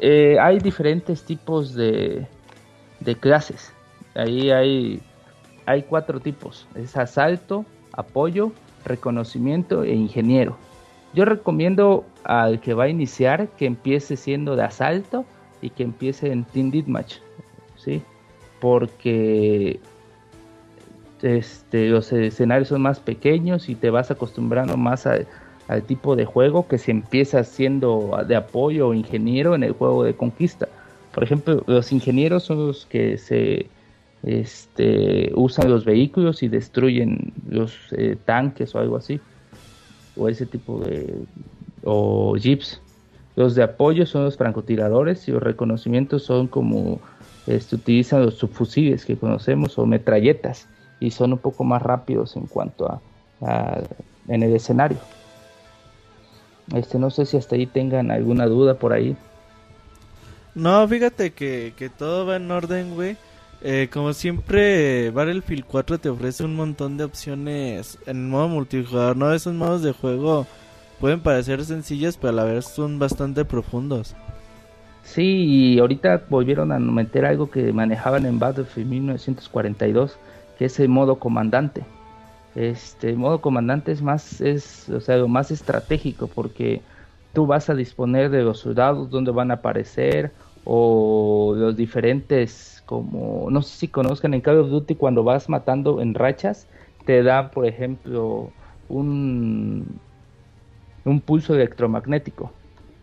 eh, 0.00 0.36
hay 0.38 0.58
diferentes 0.58 1.22
tipos 1.24 1.74
de, 1.74 2.26
de 3.00 3.14
clases. 3.16 3.72
Ahí 4.14 4.50
hay, 4.50 5.00
hay 5.64 5.82
cuatro 5.84 6.20
tipos. 6.20 6.68
Es 6.74 6.96
asalto, 6.96 7.64
apoyo, 7.92 8.52
reconocimiento 8.84 9.84
e 9.84 9.94
ingeniero. 9.94 10.58
Yo 11.18 11.24
recomiendo 11.24 12.04
al 12.22 12.60
que 12.60 12.74
va 12.74 12.84
a 12.84 12.88
iniciar 12.88 13.48
que 13.58 13.66
empiece 13.66 14.16
siendo 14.16 14.54
de 14.54 14.62
asalto 14.62 15.24
y 15.60 15.70
que 15.70 15.82
empiece 15.82 16.30
en 16.30 16.44
Team 16.44 16.70
Deathmatch, 16.70 17.16
¿sí? 17.76 18.02
Porque 18.60 19.80
este, 21.20 21.88
los 21.88 22.12
escenarios 22.12 22.68
son 22.68 22.82
más 22.82 23.00
pequeños 23.00 23.68
y 23.68 23.74
te 23.74 23.90
vas 23.90 24.12
acostumbrando 24.12 24.76
más 24.76 25.08
al 25.08 25.82
tipo 25.88 26.14
de 26.14 26.24
juego 26.24 26.68
que 26.68 26.78
se 26.78 26.92
empieza 26.92 27.42
siendo 27.42 28.16
de 28.24 28.36
apoyo 28.36 28.86
o 28.86 28.94
ingeniero 28.94 29.56
en 29.56 29.64
el 29.64 29.72
juego 29.72 30.04
de 30.04 30.14
conquista. 30.14 30.68
Por 31.12 31.24
ejemplo, 31.24 31.64
los 31.66 31.90
ingenieros 31.90 32.44
son 32.44 32.68
los 32.68 32.86
que 32.86 33.18
se 33.18 33.66
este, 34.22 35.32
usan 35.34 35.68
los 35.68 35.84
vehículos 35.84 36.44
y 36.44 36.48
destruyen 36.48 37.32
los 37.50 37.76
eh, 37.90 38.16
tanques 38.24 38.72
o 38.76 38.78
algo 38.78 38.96
así. 38.96 39.20
O 40.18 40.28
ese 40.28 40.46
tipo 40.46 40.80
de... 40.80 41.24
o 41.84 42.36
jeeps. 42.36 42.80
Los 43.36 43.54
de 43.54 43.62
apoyo 43.62 44.04
son 44.04 44.24
los 44.24 44.36
francotiradores 44.36 45.28
y 45.28 45.32
los 45.32 45.42
reconocimientos 45.42 46.24
son 46.24 46.48
como 46.48 47.00
este, 47.46 47.76
utilizan 47.76 48.24
los 48.24 48.34
subfusiles 48.34 49.04
que 49.04 49.16
conocemos 49.16 49.78
o 49.78 49.86
metralletas 49.86 50.66
y 51.00 51.12
son 51.12 51.34
un 51.34 51.38
poco 51.38 51.62
más 51.62 51.80
rápidos 51.80 52.36
en 52.36 52.46
cuanto 52.46 52.90
a, 52.90 53.00
a 53.40 53.80
en 54.26 54.42
el 54.42 54.54
escenario. 54.54 54.98
Este, 56.74 56.98
no 56.98 57.10
sé 57.10 57.24
si 57.24 57.36
hasta 57.36 57.56
ahí 57.56 57.66
tengan 57.66 58.10
alguna 58.10 58.46
duda 58.46 58.74
por 58.74 58.92
ahí. 58.92 59.16
No, 60.54 60.86
fíjate 60.86 61.32
que, 61.32 61.72
que 61.76 61.88
todo 61.88 62.26
va 62.26 62.36
en 62.36 62.50
orden, 62.50 62.94
güey. 62.94 63.16
Eh, 63.60 63.88
como 63.92 64.12
siempre, 64.12 65.10
Battlefield 65.10 65.64
4 65.64 65.98
te 65.98 66.08
ofrece 66.08 66.44
un 66.44 66.54
montón 66.54 66.96
de 66.96 67.04
opciones 67.04 67.98
en 68.06 68.30
modo 68.30 68.48
multijugador, 68.48 69.16
¿no? 69.16 69.32
Esos 69.32 69.54
modos 69.54 69.82
de 69.82 69.92
juego 69.92 70.46
pueden 71.00 71.20
parecer 71.20 71.64
sencillos, 71.64 72.16
pero 72.16 72.30
a 72.30 72.36
la 72.36 72.44
vez 72.44 72.66
son 72.66 72.98
bastante 72.98 73.44
profundos. 73.44 74.14
Sí, 75.02 75.22
y 75.22 75.78
ahorita 75.78 76.24
volvieron 76.28 76.70
a 76.70 76.78
meter 76.78 77.24
algo 77.24 77.50
que 77.50 77.72
manejaban 77.72 78.26
en 78.26 78.38
Battlefield 78.38 78.90
1942, 78.90 80.18
que 80.58 80.66
es 80.66 80.78
el 80.78 80.88
modo 80.88 81.18
comandante 81.18 81.84
este 82.58 83.14
modo 83.14 83.40
comandante 83.40 83.92
es 83.92 84.02
más 84.02 84.40
es 84.40 84.88
o 84.88 85.00
sea 85.00 85.24
más 85.26 85.50
estratégico 85.52 86.26
porque 86.26 86.80
tú 87.32 87.46
vas 87.46 87.70
a 87.70 87.74
disponer 87.74 88.30
de 88.30 88.42
los 88.42 88.58
soldados 88.60 89.10
donde 89.10 89.30
van 89.30 89.52
a 89.52 89.54
aparecer 89.54 90.32
o 90.64 91.54
los 91.56 91.76
diferentes 91.76 92.77
como 92.88 93.50
no 93.50 93.60
sé 93.62 93.76
si 93.76 93.88
conozcan 93.88 94.32
en 94.32 94.40
Call 94.40 94.60
of 94.60 94.70
Duty 94.70 94.94
cuando 94.94 95.22
vas 95.22 95.48
matando 95.48 96.00
en 96.00 96.14
rachas 96.14 96.66
te 97.04 97.22
da 97.22 97.50
por 97.50 97.66
ejemplo 97.66 98.50
un 98.88 100.00
un 101.04 101.20
pulso 101.20 101.54
electromagnético 101.54 102.50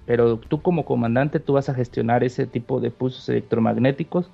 pero 0.05 0.37
tú 0.37 0.61
como 0.61 0.85
comandante 0.85 1.39
tú 1.39 1.53
vas 1.53 1.69
a 1.69 1.75
gestionar 1.75 2.23
ese 2.23 2.47
tipo 2.47 2.79
de 2.79 2.89
pulsos 2.89 3.29
electromagnéticos 3.29 4.31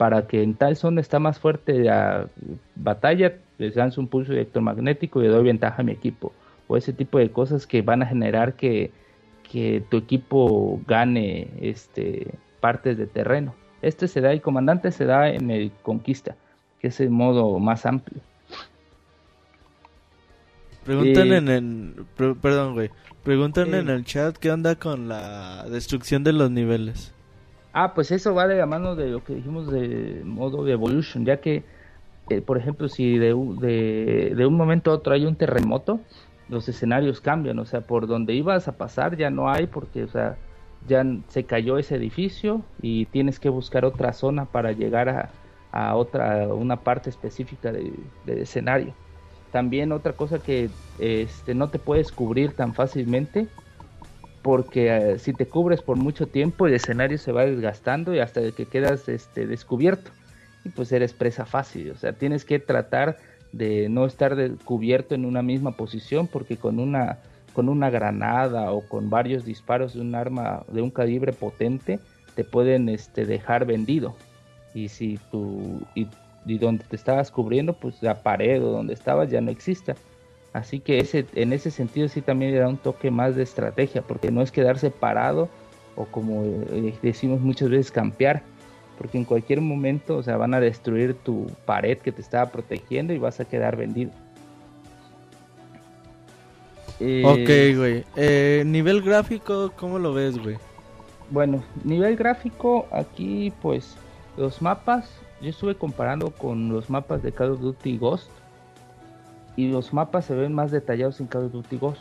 para 0.00 0.26
que 0.26 0.42
en 0.42 0.54
tal 0.54 0.76
zona 0.76 1.02
está 1.02 1.18
más 1.18 1.38
fuerte 1.38 1.84
la 1.84 2.26
batalla, 2.74 3.34
les 3.58 3.76
lanzo 3.76 4.00
un 4.00 4.08
pulso 4.08 4.32
electromagnético 4.32 5.20
y 5.20 5.24
le 5.24 5.28
doy 5.28 5.44
ventaja 5.44 5.82
a 5.82 5.84
mi 5.84 5.92
equipo. 5.92 6.32
O 6.68 6.78
ese 6.78 6.94
tipo 6.94 7.18
de 7.18 7.30
cosas 7.30 7.66
que 7.66 7.82
van 7.82 8.02
a 8.02 8.06
generar 8.06 8.54
que, 8.54 8.92
tu 9.90 9.96
equipo 9.98 10.80
gane 10.86 11.48
este, 11.60 12.28
partes 12.60 12.96
de 12.96 13.06
terreno. 13.08 13.54
Este 13.82 14.08
se 14.08 14.20
da, 14.20 14.32
el 14.32 14.42
comandante 14.42 14.90
se 14.92 15.04
da 15.04 15.28
en 15.28 15.50
el 15.50 15.72
conquista, 15.82 16.36
que 16.80 16.88
es 16.88 17.00
el 17.00 17.10
modo 17.10 17.58
más 17.58 17.86
amplio. 17.86 18.20
Preguntan 20.84 21.32
en 21.32 21.48
el... 21.48 22.04
perdón, 22.40 22.74
güey. 22.74 22.90
Preguntan 23.22 23.74
en 23.74 23.88
el 23.88 24.04
chat 24.04 24.36
qué 24.36 24.50
onda 24.50 24.76
con 24.76 25.08
la 25.08 25.66
destrucción 25.68 26.24
de 26.24 26.32
los 26.32 26.50
niveles. 26.50 27.12
Ah, 27.72 27.94
pues 27.94 28.10
eso 28.10 28.34
va 28.34 28.48
de 28.48 28.56
la 28.56 28.66
mano 28.66 28.96
de 28.96 29.08
lo 29.08 29.22
que 29.22 29.34
dijimos 29.34 29.70
de 29.70 30.22
modo 30.24 30.64
de 30.64 30.72
evolution, 30.72 31.24
ya 31.24 31.36
que, 31.40 31.62
eh, 32.30 32.40
por 32.40 32.58
ejemplo, 32.58 32.88
si 32.88 33.18
de, 33.18 33.34
de, 33.60 34.34
de, 34.34 34.46
un 34.46 34.54
momento 34.54 34.90
a 34.90 34.94
otro 34.94 35.12
hay 35.12 35.26
un 35.26 35.36
terremoto, 35.36 36.00
los 36.48 36.68
escenarios 36.68 37.20
cambian, 37.20 37.58
o 37.58 37.64
sea, 37.66 37.82
por 37.82 38.06
donde 38.06 38.34
ibas 38.34 38.66
a 38.66 38.72
pasar 38.72 39.16
ya 39.16 39.30
no 39.30 39.48
hay, 39.50 39.66
porque, 39.66 40.02
o 40.02 40.08
sea, 40.08 40.36
ya 40.88 41.04
se 41.28 41.44
cayó 41.44 41.78
ese 41.78 41.96
edificio 41.96 42.62
y 42.80 43.06
tienes 43.06 43.38
que 43.38 43.48
buscar 43.48 43.84
otra 43.84 44.12
zona 44.12 44.46
para 44.46 44.72
llegar 44.72 45.08
a, 45.08 45.30
a 45.72 45.94
otra, 45.94 46.48
una 46.48 46.76
parte 46.76 47.10
específica 47.10 47.72
de 47.72 47.92
escenario. 48.26 48.94
También 49.52 49.92
otra 49.92 50.12
cosa 50.12 50.38
que 50.38 50.70
este, 50.98 51.54
no 51.54 51.70
te 51.70 51.78
puedes 51.78 52.12
cubrir 52.12 52.52
tan 52.52 52.74
fácilmente 52.74 53.48
porque 54.42 54.96
eh, 54.96 55.18
si 55.18 55.32
te 55.32 55.46
cubres 55.46 55.82
por 55.82 55.96
mucho 55.96 56.26
tiempo 56.26 56.66
el 56.66 56.74
escenario 56.74 57.18
se 57.18 57.32
va 57.32 57.44
desgastando 57.44 58.14
y 58.14 58.20
hasta 58.20 58.52
que 58.52 58.66
quedas 58.66 59.08
este, 59.08 59.46
descubierto 59.46 60.10
y 60.64 60.70
pues 60.70 60.92
eres 60.92 61.12
presa 61.12 61.46
fácil, 61.46 61.90
o 61.90 61.96
sea, 61.96 62.12
tienes 62.12 62.44
que 62.44 62.58
tratar 62.58 63.16
de 63.52 63.88
no 63.88 64.06
estar 64.06 64.36
cubierto 64.64 65.14
en 65.14 65.24
una 65.24 65.42
misma 65.42 65.72
posición 65.72 66.26
porque 66.26 66.56
con 66.56 66.78
una 66.78 67.18
con 67.52 67.68
una 67.68 67.90
granada 67.90 68.72
o 68.72 68.82
con 68.82 69.10
varios 69.10 69.44
disparos 69.44 69.94
de 69.94 70.00
un 70.00 70.14
arma 70.14 70.62
de 70.68 70.82
un 70.82 70.90
calibre 70.90 71.32
potente 71.32 71.98
te 72.34 72.44
pueden 72.44 72.88
este, 72.88 73.26
dejar 73.26 73.64
vendido. 73.66 74.14
Y 74.74 74.88
si 74.88 75.18
tú 75.30 75.82
y, 75.94 76.06
donde 76.58 76.84
te 76.84 76.96
estabas 76.96 77.30
cubriendo 77.30 77.74
pues 77.74 78.02
la 78.02 78.22
pared 78.22 78.62
o 78.62 78.70
donde 78.70 78.94
estabas 78.94 79.30
ya 79.30 79.40
no 79.40 79.50
exista. 79.50 79.94
Así 80.52 80.80
que 80.80 80.98
ese, 80.98 81.26
en 81.34 81.52
ese 81.52 81.70
sentido 81.70 82.08
sí 82.08 82.22
también 82.22 82.52
le 82.52 82.58
da 82.58 82.68
un 82.68 82.76
toque 82.76 83.10
más 83.10 83.36
de 83.36 83.42
estrategia, 83.42 84.02
porque 84.02 84.32
no 84.32 84.42
es 84.42 84.50
quedarse 84.50 84.90
parado 84.90 85.48
o 85.96 86.06
como 86.06 86.42
eh, 86.44 86.94
decimos 87.02 87.40
muchas 87.40 87.68
veces 87.68 87.92
campear, 87.92 88.42
porque 88.98 89.18
en 89.18 89.24
cualquier 89.24 89.60
momento 89.60 90.16
o 90.16 90.22
sea, 90.22 90.36
van 90.36 90.54
a 90.54 90.60
destruir 90.60 91.14
tu 91.14 91.46
pared 91.66 91.98
que 91.98 92.10
te 92.10 92.20
estaba 92.20 92.50
protegiendo 92.50 93.12
y 93.12 93.18
vas 93.18 93.38
a 93.38 93.44
quedar 93.44 93.76
vendido. 93.76 94.10
Ok, 97.24 97.76
güey. 97.76 98.04
Eh, 98.16 98.62
nivel 98.66 99.02
gráfico, 99.02 99.72
¿cómo 99.76 99.98
lo 99.98 100.12
ves, 100.12 100.38
güey? 100.38 100.56
Bueno, 101.30 101.62
nivel 101.84 102.16
gráfico, 102.16 102.86
aquí 102.90 103.52
pues 103.62 103.94
los 104.36 104.60
mapas 104.60 105.08
yo 105.40 105.48
estuve 105.50 105.74
comparando 105.76 106.30
con 106.30 106.68
los 106.70 106.90
mapas 106.90 107.22
de 107.22 107.32
Call 107.32 107.52
of 107.52 107.60
Duty 107.60 107.96
Ghost 107.98 108.28
y 109.56 109.68
los 109.70 109.92
mapas 109.92 110.26
se 110.26 110.34
ven 110.34 110.52
más 110.52 110.70
detallados 110.70 111.20
en 111.20 111.26
Call 111.26 111.46
of 111.46 111.52
Duty 111.52 111.76
Ghost. 111.78 112.00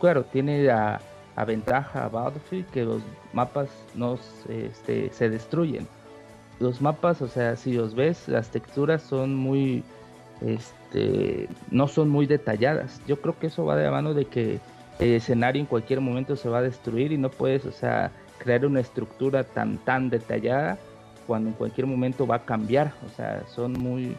Claro, 0.00 0.24
tiene 0.24 0.62
la, 0.64 1.00
la 1.36 1.44
ventaja 1.44 2.04
a 2.04 2.08
Battlefield 2.08 2.66
que 2.70 2.84
los 2.84 3.00
mapas 3.32 3.68
no 3.94 4.16
se- 4.18 4.66
este, 4.66 5.10
se 5.12 5.30
destruyen. 5.30 5.86
Los 6.60 6.80
mapas, 6.80 7.22
o 7.22 7.28
sea, 7.28 7.56
si 7.56 7.72
los 7.72 7.94
ves, 7.94 8.28
las 8.28 8.50
texturas 8.50 9.02
son 9.02 9.34
muy, 9.34 9.82
este, 10.40 11.48
no 11.70 11.88
son 11.88 12.08
muy 12.08 12.26
detalladas. 12.26 13.00
Yo 13.06 13.20
creo 13.20 13.38
que 13.38 13.48
eso 13.48 13.64
va 13.64 13.76
de 13.76 13.84
la 13.84 13.90
mano 13.90 14.14
de 14.14 14.26
que 14.26 14.60
el 14.98 15.14
escenario 15.14 15.60
en 15.60 15.66
cualquier 15.66 16.00
momento 16.00 16.36
se 16.36 16.48
va 16.48 16.58
a 16.58 16.62
destruir 16.62 17.12
y 17.12 17.18
no 17.18 17.30
puedes, 17.30 17.64
o 17.66 17.72
sea, 17.72 18.12
crear 18.38 18.66
una 18.66 18.80
estructura 18.80 19.44
tan 19.44 19.78
tan 19.78 20.10
detallada 20.10 20.78
cuando 21.26 21.50
en 21.50 21.54
cualquier 21.54 21.86
momento 21.86 22.26
va 22.26 22.36
a 22.36 22.44
cambiar. 22.44 22.92
O 23.06 23.08
sea, 23.16 23.42
son 23.48 23.72
muy, 23.72 24.16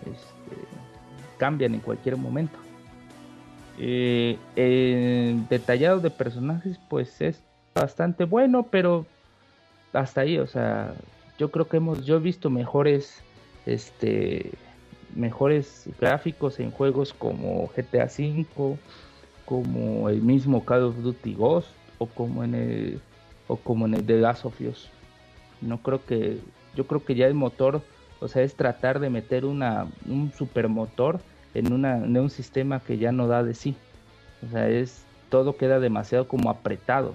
este, 0.00 0.56
cambian 1.38 1.74
en 1.74 1.80
cualquier 1.80 2.16
momento. 2.16 2.58
Eh, 3.78 4.38
detallado 5.50 6.00
de 6.00 6.10
personajes, 6.10 6.78
pues 6.88 7.20
es 7.20 7.42
bastante 7.74 8.24
bueno, 8.24 8.62
pero 8.70 9.04
hasta 9.92 10.22
ahí, 10.22 10.38
o 10.38 10.46
sea, 10.46 10.94
yo 11.38 11.50
creo 11.50 11.68
que 11.68 11.76
hemos, 11.76 12.04
yo 12.04 12.16
he 12.16 12.20
visto 12.20 12.48
mejores, 12.48 13.22
este, 13.66 14.52
mejores 15.16 15.88
gráficos 16.00 16.60
en 16.60 16.70
juegos 16.70 17.12
como 17.12 17.68
GTA 17.74 18.04
V, 18.04 18.46
como 19.44 20.08
el 20.08 20.20
mismo 20.22 20.64
Call 20.64 20.84
of 20.84 20.96
Duty 20.98 21.34
Ghost 21.34 21.68
o 21.98 22.06
como 22.06 22.44
en 22.44 22.54
el, 22.54 23.00
o 23.48 23.56
como 23.56 23.86
en 23.86 23.94
el 23.94 24.04
The 24.04 24.18
Last 24.18 24.44
of 24.44 24.60
Us. 24.60 24.90
No 25.60 25.78
creo 25.78 26.04
que, 26.04 26.38
yo 26.74 26.86
creo 26.86 27.04
que 27.04 27.14
ya 27.14 27.26
el 27.26 27.34
motor, 27.34 27.82
o 28.20 28.28
sea, 28.28 28.42
es 28.42 28.54
tratar 28.54 29.00
de 29.00 29.10
meter 29.10 29.44
una, 29.44 29.86
un 30.06 30.32
supermotor 30.32 31.20
en, 31.54 31.72
una, 31.72 31.96
en 31.96 32.16
un 32.18 32.30
sistema 32.30 32.80
que 32.80 32.98
ya 32.98 33.12
no 33.12 33.26
da 33.26 33.42
de 33.42 33.54
sí. 33.54 33.76
O 34.46 34.50
sea, 34.50 34.68
es 34.68 35.04
todo 35.30 35.56
queda 35.56 35.80
demasiado 35.80 36.28
como 36.28 36.50
apretado 36.50 37.14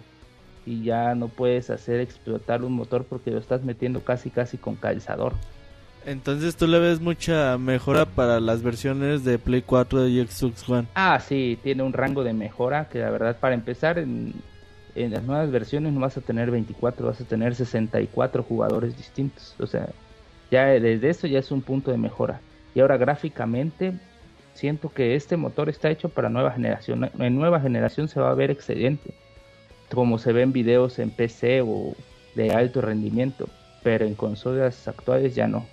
y 0.65 0.84
ya 0.84 1.15
no 1.15 1.28
puedes 1.28 1.69
hacer 1.69 1.99
explotar 1.99 2.64
un 2.64 2.73
motor 2.73 3.06
porque 3.06 3.32
lo 3.32 3.40
estás 3.40 3.64
metiendo 3.64 4.03
casi 4.03 4.30
casi 4.30 4.57
con 4.57 4.76
calzador. 4.76 5.34
Entonces 6.06 6.56
tú 6.56 6.68
le 6.68 6.80
ves 6.80 6.99
mucha 6.99 7.57
mejora 7.57 8.06
para 8.06 8.40
las 8.40 8.64
versiones 8.64 9.23
de 9.23 9.38
Play 9.38 9.61
4 9.61 10.07
y 10.07 10.26
Xbox 10.26 10.68
One. 10.68 10.88
Ah, 10.95 11.19
sí, 11.19 11.60
tiene 11.61 11.84
un 11.84 11.94
rango 11.94 12.23
de 12.23 12.34
mejora 12.34 12.90
que 12.90 12.99
la 12.99 13.11
verdad 13.11 13.38
para 13.40 13.53
empezar 13.53 13.99
en, 13.99 14.34
en 14.95 15.11
las 15.11 15.23
nuevas 15.23 15.52
versiones 15.52 15.94
no 15.94 15.99
vas 15.99 16.18
a 16.18 16.22
tener 16.22 16.49
24, 16.52 17.06
vas 17.06 17.22
a 17.22 17.26
tener 17.26 17.56
64 17.56 18.44
jugadores 18.44 18.98
distintos. 18.98 19.56
O 19.60 19.68
sea, 19.68 19.90
ya 20.49 20.65
desde 20.65 21.10
eso 21.10 21.28
ya 21.28 21.40
es 21.40 21.52
un 21.52 21.61
punto 21.61 21.91
de 21.91 21.98
mejora. 21.98 22.41
Y 22.73 22.80
ahora 22.80 22.98
gráficamente 22.98 23.94
siento 24.53 24.90
que 24.90 25.15
este 25.15 25.38
motor 25.38 25.69
está 25.69 25.90
hecho 25.90 26.10
para 26.10 26.30
nueva 26.30 26.52
generación. 26.52 27.10
En 27.19 27.36
nueva 27.36 27.60
generación 27.60 28.07
se 28.07 28.19
va 28.19 28.32
a 28.32 28.36
ver 28.36 28.52
excelente, 28.52 29.14
como 29.94 30.18
se 30.18 30.34
ven 30.34 30.52
videos 30.52 30.99
en 30.99 31.11
PC 31.11 31.61
o 31.61 31.95
de 32.36 32.52
alto 32.52 32.82
rendimiento, 32.82 33.48
pero 33.84 34.06
en 34.06 34.15
consolas 34.15 34.88
actuales 34.88 35.36
ya 35.36 35.48
no. 35.48 35.65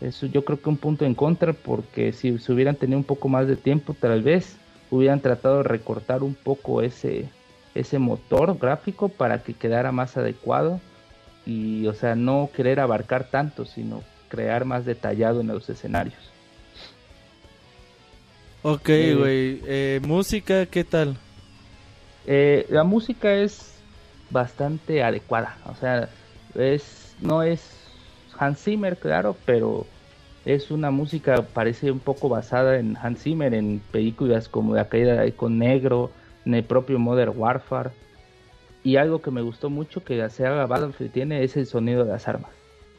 Eso 0.00 0.26
yo 0.26 0.44
creo 0.44 0.60
que 0.60 0.68
un 0.68 0.76
punto 0.76 1.04
en 1.04 1.14
contra 1.14 1.52
porque 1.54 2.12
si 2.12 2.38
se 2.38 2.52
hubieran 2.52 2.76
tenido 2.76 2.98
un 2.98 3.04
poco 3.04 3.28
más 3.28 3.46
de 3.48 3.56
tiempo 3.56 3.94
tal 3.98 4.22
vez 4.22 4.56
hubieran 4.90 5.20
tratado 5.20 5.58
de 5.58 5.62
recortar 5.64 6.22
un 6.22 6.34
poco 6.34 6.82
ese 6.82 7.28
ese 7.74 7.98
motor 7.98 8.58
gráfico 8.58 9.08
para 9.08 9.42
que 9.42 9.52
quedara 9.54 9.92
más 9.92 10.16
adecuado 10.16 10.80
y 11.44 11.86
o 11.86 11.94
sea 11.94 12.14
no 12.14 12.50
querer 12.54 12.80
abarcar 12.80 13.24
tanto 13.30 13.64
sino 13.64 14.02
crear 14.28 14.64
más 14.64 14.84
detallado 14.84 15.40
en 15.40 15.48
los 15.48 15.68
escenarios. 15.70 16.18
Ok, 18.62 18.88
Eh. 18.88 19.14
güey. 19.14 19.60
Eh, 19.66 20.00
música, 20.04 20.66
¿qué 20.66 20.84
tal? 20.84 21.16
Eh, 22.26 22.66
la 22.68 22.82
música 22.84 23.32
es 23.34 23.72
bastante 24.30 25.02
adecuada, 25.04 25.56
o 25.66 25.74
sea, 25.76 26.08
es 26.56 27.14
no 27.20 27.42
es 27.44 27.60
Hans 28.38 28.62
Zimmer, 28.62 28.96
claro, 28.96 29.36
pero 29.44 29.86
es 30.44 30.70
una 30.70 30.90
música 30.90 31.42
parece 31.42 31.90
un 31.90 31.98
poco 31.98 32.28
basada 32.28 32.78
en 32.78 32.96
Hans 32.96 33.22
Zimmer 33.22 33.54
en 33.54 33.80
películas 33.90 34.48
como 34.48 34.74
La 34.74 34.88
caída 34.88 35.14
de 35.14 35.20
Halcón 35.20 35.58
Negro, 35.58 36.10
en 36.44 36.54
el 36.54 36.64
propio 36.64 36.98
Modern 36.98 37.32
Warfare. 37.36 37.90
Y 38.84 38.96
algo 38.96 39.20
que 39.20 39.32
me 39.32 39.42
gustó 39.42 39.68
mucho 39.70 40.04
que 40.04 40.16
la 40.16 40.30
saga 40.30 40.66
Battlefield 40.66 41.12
tiene 41.12 41.42
es 41.42 41.56
el 41.56 41.66
sonido 41.66 42.04
de 42.04 42.12
las 42.12 42.28
armas 42.28 42.52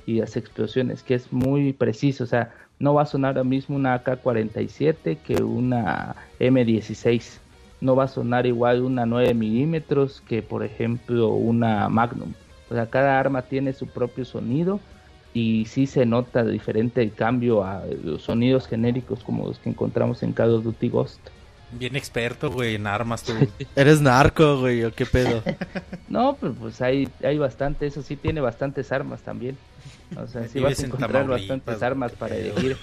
y 0.06 0.20
las 0.20 0.36
explosiones, 0.36 1.04
que 1.04 1.16
es 1.16 1.32
muy 1.32 1.74
preciso, 1.74 2.24
o 2.24 2.28
sea, 2.28 2.54
no 2.80 2.94
va 2.94 3.04
a 3.04 3.06
sonar 3.06 3.36
lo 3.36 3.44
mismo 3.44 3.76
una 3.76 3.96
AK-47 3.96 5.18
que 5.18 5.44
una 5.44 6.16
M16 6.40 7.40
no 7.82 7.96
va 7.96 8.06
a 8.06 8.08
sonar 8.08 8.46
igual 8.46 8.82
una 8.82 9.06
9 9.06 9.34
milímetros 9.34 10.22
que 10.22 10.42
por 10.42 10.64
ejemplo 10.64 11.30
una 11.30 11.90
Magnum. 11.90 12.34
O 12.70 12.74
sea, 12.74 12.88
cada 12.88 13.20
arma 13.20 13.44
tiene 13.44 13.74
su 13.74 13.88
propio 13.88 14.26
sonido 14.26 14.80
y 15.38 15.66
sí 15.66 15.86
se 15.86 16.08
nota 16.08 16.44
diferente 16.44 17.04
el 17.04 17.14
cambio 17.14 17.64
a 17.64 17.84
los 18.04 18.24
sonidos 18.24 18.68
genéricos 18.68 19.24
como 19.24 19.46
los 19.46 19.60
que 19.60 19.70
encontramos 19.70 20.24
en 20.24 20.34
Call 20.34 20.56
of 20.56 20.64
Duty 20.64 20.90
Ghost. 20.90 21.20
Bien 21.74 21.96
experto, 21.96 22.50
güey, 22.50 22.74
en 22.74 22.88
armas 22.88 23.22
tú. 23.22 23.34
¿Eres 23.76 24.02
narco, 24.02 24.60
güey, 24.60 24.84
o 24.84 24.92
qué 24.92 25.06
pedo? 25.06 25.44
No, 26.10 26.38
pero 26.40 26.54
pues 26.54 26.82
hay, 26.82 27.08
hay 27.22 27.38
bastante, 27.38 27.86
eso 27.86 28.02
sí 28.02 28.16
tiene 28.16 28.40
bastantes 28.42 28.92
armas 28.94 29.22
también. 29.22 29.58
O 30.16 30.26
sea, 30.26 30.48
sí 30.48 30.60
vas 30.60 30.80
a 30.80 30.84
en 30.84 30.88
encontrar 30.88 31.28
bastantes 31.28 31.84
armas 31.84 32.14
para 32.14 32.36
elegir 32.36 32.78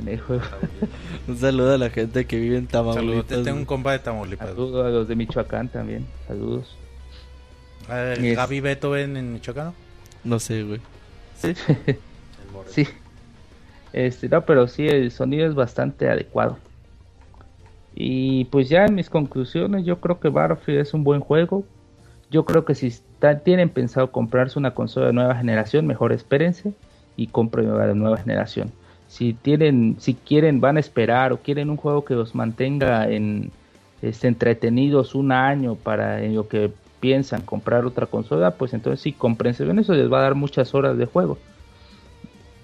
en 0.00 0.08
el 0.08 0.20
juego. 0.20 0.44
Un 1.28 1.36
saludo 1.36 1.74
a 1.74 1.78
la 1.78 1.90
gente 1.90 2.24
que 2.24 2.38
vive 2.38 2.56
en 2.56 2.70
Saludos, 2.70 2.94
Tamaulipas. 2.94 3.42
tengo 3.42 3.58
un 3.58 3.64
compa 3.66 3.92
de 3.92 3.98
Tamaulipas. 3.98 4.48
Saludos 4.48 4.86
a 4.86 4.88
los 4.90 5.08
de 5.08 5.16
Michoacán 5.16 5.68
también. 5.68 6.06
Saludos. 6.26 6.74
Gaby 7.88 8.60
Beethoven 8.60 9.16
en 9.16 9.32
Michoacán. 9.34 9.74
No 10.22 10.38
sé, 10.38 10.62
güey. 10.62 10.80
¿Sí? 12.66 12.86
Este, 13.92 14.28
no, 14.28 14.42
pero 14.42 14.68
sí, 14.68 14.88
el 14.88 15.10
sonido 15.10 15.46
es 15.46 15.54
bastante 15.54 16.08
adecuado. 16.08 16.58
Y 17.94 18.46
pues 18.46 18.68
ya 18.68 18.86
en 18.86 18.94
mis 18.94 19.10
conclusiones, 19.10 19.84
yo 19.84 20.00
creo 20.00 20.18
que 20.18 20.28
Battlefield 20.28 20.80
es 20.80 20.94
un 20.94 21.04
buen 21.04 21.20
juego. 21.20 21.64
Yo 22.30 22.44
creo 22.44 22.64
que 22.64 22.74
si 22.74 22.92
tienen 23.44 23.68
pensado 23.68 24.10
comprarse 24.10 24.58
una 24.58 24.72
consola 24.72 25.08
de 25.08 25.12
nueva 25.12 25.34
generación, 25.34 25.86
mejor 25.86 26.12
espérense 26.12 26.72
y 27.16 27.26
compren 27.26 27.70
una 27.70 27.86
de 27.86 27.94
nueva 27.94 28.16
generación. 28.16 28.72
Si 29.08 29.34
tienen, 29.34 29.96
si 29.98 30.14
quieren, 30.14 30.60
van 30.60 30.78
a 30.78 30.80
esperar 30.80 31.32
o 31.32 31.38
quieren 31.38 31.68
un 31.68 31.76
juego 31.76 32.04
que 32.04 32.14
los 32.14 32.34
mantenga 32.34 33.10
en 33.10 33.50
este, 34.00 34.28
entretenidos 34.28 35.14
un 35.14 35.32
año 35.32 35.74
para 35.74 36.20
lo 36.20 36.48
que 36.48 36.72
piensan 37.02 37.42
comprar 37.42 37.84
otra 37.84 38.06
consola, 38.06 38.52
pues 38.52 38.72
entonces 38.72 39.02
sí, 39.02 39.12
cómprense. 39.12 39.64
Bien, 39.64 39.78
eso 39.78 39.92
les 39.92 40.10
va 40.10 40.20
a 40.20 40.22
dar 40.22 40.34
muchas 40.36 40.74
horas 40.74 40.96
de 40.96 41.04
juego 41.04 41.36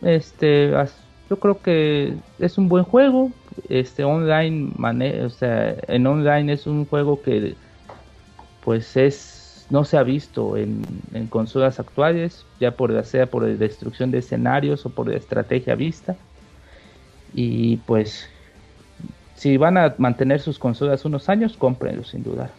este 0.02 0.72
yo 1.28 1.38
creo 1.38 1.60
que 1.60 2.14
es 2.38 2.58
un 2.58 2.68
buen 2.68 2.84
juego 2.84 3.30
este 3.68 4.04
online 4.04 4.70
o 5.24 5.30
sea 5.30 5.76
en 5.88 6.06
online 6.06 6.52
es 6.52 6.66
un 6.66 6.86
juego 6.86 7.20
que 7.22 7.54
pues 8.64 8.96
es 8.96 9.66
no 9.70 9.84
se 9.84 9.98
ha 9.98 10.02
visto 10.02 10.56
en, 10.56 10.82
consolas 11.28 11.78
actuales 11.80 12.46
ya 12.60 12.70
por 12.70 12.92
ya 12.92 13.04
sea 13.04 13.26
por 13.26 13.44
destrucción 13.58 14.10
de 14.10 14.18
escenarios 14.18 14.86
o 14.86 14.90
por 14.90 15.12
estrategia 15.12 15.74
vista 15.74 16.16
y 17.34 17.76
pues 17.78 18.28
si 19.34 19.56
van 19.56 19.76
a 19.76 19.94
mantener 19.98 20.40
sus 20.40 20.58
consolas 20.58 21.04
unos 21.04 21.28
años 21.28 21.56
cómprenlo 21.56 22.04
sin 22.04 22.22
dudar 22.22 22.50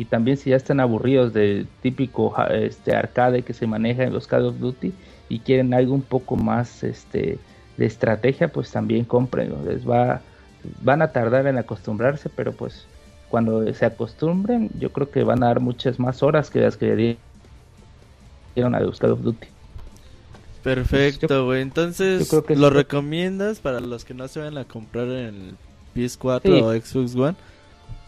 y 0.00 0.06
también 0.06 0.38
si 0.38 0.48
ya 0.48 0.56
están 0.56 0.80
aburridos 0.80 1.34
del 1.34 1.68
típico 1.82 2.34
este 2.50 2.96
arcade 2.96 3.42
que 3.42 3.52
se 3.52 3.66
maneja 3.66 4.02
en 4.04 4.14
los 4.14 4.26
Call 4.26 4.46
of 4.46 4.58
Duty 4.58 4.94
y 5.28 5.40
quieren 5.40 5.74
algo 5.74 5.92
un 5.92 6.00
poco 6.00 6.36
más 6.36 6.82
este 6.82 7.38
de 7.76 7.86
estrategia 7.86 8.48
pues 8.48 8.70
también 8.70 9.04
cómprenlo 9.04 9.62
les 9.62 9.86
va 9.86 10.22
van 10.80 11.02
a 11.02 11.08
tardar 11.12 11.46
en 11.46 11.58
acostumbrarse 11.58 12.30
pero 12.30 12.52
pues 12.52 12.86
cuando 13.28 13.70
se 13.74 13.84
acostumbren 13.84 14.70
yo 14.78 14.90
creo 14.90 15.10
que 15.10 15.22
van 15.22 15.42
a 15.42 15.48
dar 15.48 15.60
muchas 15.60 15.98
más 15.98 16.22
horas 16.22 16.48
que 16.48 16.60
las 16.60 16.78
que 16.78 17.18
dieron 18.54 18.74
a 18.74 18.80
los 18.80 18.98
Call 18.98 19.12
of 19.12 19.20
Duty 19.20 19.48
Perfecto, 20.62 21.46
güey. 21.46 21.62
Entonces, 21.62 22.20
yo 22.20 22.26
creo 22.28 22.44
que 22.44 22.54
¿lo 22.54 22.68
recomiendas 22.68 23.60
para 23.60 23.80
los 23.80 24.04
que 24.04 24.12
no 24.12 24.28
se 24.28 24.40
van 24.40 24.58
a 24.58 24.64
comprar 24.64 25.06
en 25.06 25.34
el 25.34 25.54
PS4 25.96 26.42
Sí. 26.42 26.50
o 26.50 26.72
Xbox 26.72 27.16
One? 27.16 27.34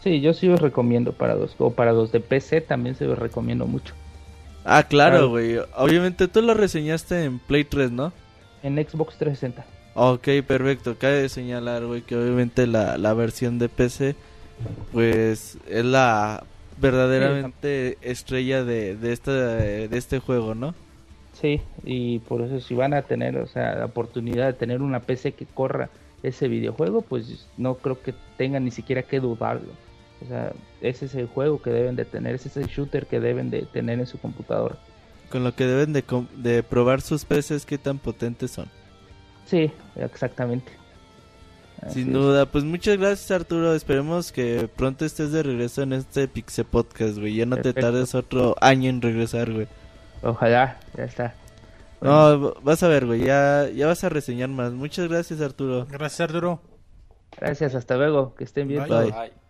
Sí 0.03 0.21
yo 0.21 0.33
sí 0.33 0.47
los 0.47 0.61
recomiendo 0.61 1.13
para 1.13 1.35
los 1.35 1.55
o 1.59 1.71
para 1.71 1.93
los 1.93 2.11
de 2.11 2.19
PC 2.19 2.61
también 2.61 2.95
se 2.95 3.05
los 3.05 3.17
recomiendo 3.17 3.65
mucho 3.65 3.93
Ah, 4.65 4.83
claro, 4.83 5.15
Claro. 5.17 5.29
güey. 5.29 5.57
Obviamente 5.75 6.27
tú 6.29 6.41
lo 6.41 6.53
reseñaste 6.53 7.25
en 7.25 7.39
Play 7.39 7.65
3, 7.65 7.91
¿no? 7.91 8.13
en 8.63 8.75
Xbox 8.77 9.17
360 9.17 9.65
Ok, 9.95 10.27
perfecto. 10.47 10.95
Cabe 10.97 11.27
señalar, 11.29 11.85
güey, 11.85 12.01
que 12.01 12.15
obviamente 12.15 12.65
la, 12.65 12.97
la 12.97 13.13
versión 13.13 13.59
de 13.59 13.67
PC, 13.69 14.15
pues 14.91 15.57
es 15.69 15.85
la 15.85 16.43
verdaderamente 16.79 17.97
estrella 18.01 18.63
de, 18.63 18.95
de, 18.95 19.13
este, 19.13 19.31
de 19.31 19.97
este 19.97 20.19
juego, 20.19 20.55
¿no? 20.55 20.73
Sí, 21.33 21.61
y 21.83 22.19
por 22.19 22.41
eso 22.41 22.59
si 22.61 22.73
van 22.73 22.93
a 22.93 23.01
tener, 23.03 23.37
o 23.37 23.47
sea, 23.47 23.75
la 23.75 23.85
oportunidad 23.85 24.47
de 24.47 24.53
tener 24.53 24.81
una 24.81 25.01
PC 25.01 25.33
que 25.33 25.45
corra 25.45 25.89
ese 26.23 26.47
videojuego, 26.47 27.01
pues 27.01 27.47
no 27.57 27.75
creo 27.75 28.01
que 28.01 28.13
tengan 28.37 28.63
ni 28.65 28.71
siquiera 28.71 29.03
que 29.03 29.19
dudarlo. 29.19 29.73
O 30.23 30.27
sea, 30.27 30.53
ese 30.81 31.05
es 31.05 31.15
el 31.15 31.27
juego 31.27 31.61
que 31.61 31.69
deben 31.69 31.95
de 31.95 32.05
tener, 32.05 32.35
ese 32.35 32.47
es 32.47 32.57
el 32.57 32.67
shooter 32.67 33.07
que 33.07 33.19
deben 33.19 33.49
de 33.49 33.63
tener 33.63 33.99
en 33.99 34.07
su 34.07 34.17
computadora. 34.19 34.77
Con 35.29 35.43
lo 35.43 35.53
que 35.55 35.65
deben 35.65 35.93
de, 35.93 36.63
probar 36.63 37.01
sus 37.01 37.25
PCs 37.25 37.65
qué 37.65 37.77
tan 37.77 37.97
potentes 37.97 38.51
son. 38.51 38.67
Sí, 39.45 39.71
exactamente. 39.95 40.71
Así 41.81 42.03
Sin 42.03 42.09
es. 42.09 42.13
duda, 42.13 42.45
pues 42.45 42.63
muchas 42.63 42.97
gracias 42.97 43.29
Arturo, 43.31 43.73
esperemos 43.73 44.31
que 44.31 44.69
pronto 44.73 45.03
estés 45.03 45.31
de 45.33 45.43
regreso 45.43 45.81
en 45.81 45.93
este 45.93 46.27
Pixe 46.27 46.63
Podcast, 46.63 47.17
güey. 47.17 47.35
Ya 47.35 47.45
no 47.45 47.57
te 47.57 47.73
tardes 47.73 48.15
otro 48.15 48.55
año 48.61 48.89
en 48.89 49.01
regresar, 49.01 49.51
güey. 49.51 49.67
Ojalá, 50.21 50.79
ya 50.95 51.03
está. 51.03 51.35
Bueno, 51.99 52.37
No, 52.37 52.53
vas 52.61 52.83
a 52.83 52.87
ver, 52.87 53.05
güey, 53.05 53.25
ya, 53.25 53.67
ya 53.69 53.87
vas 53.87 54.03
a 54.03 54.09
reseñar 54.09 54.49
más. 54.49 54.71
Muchas 54.71 55.09
gracias 55.09 55.41
Arturo. 55.41 55.85
Gracias, 55.89 56.21
Arturo. 56.21 56.61
gracias, 57.37 57.75
hasta 57.75 57.97
luego, 57.97 58.35
que 58.35 58.45
estén 58.45 58.69
bien. 58.69 58.87
Bye. 58.87 59.11
Bye. 59.11 59.42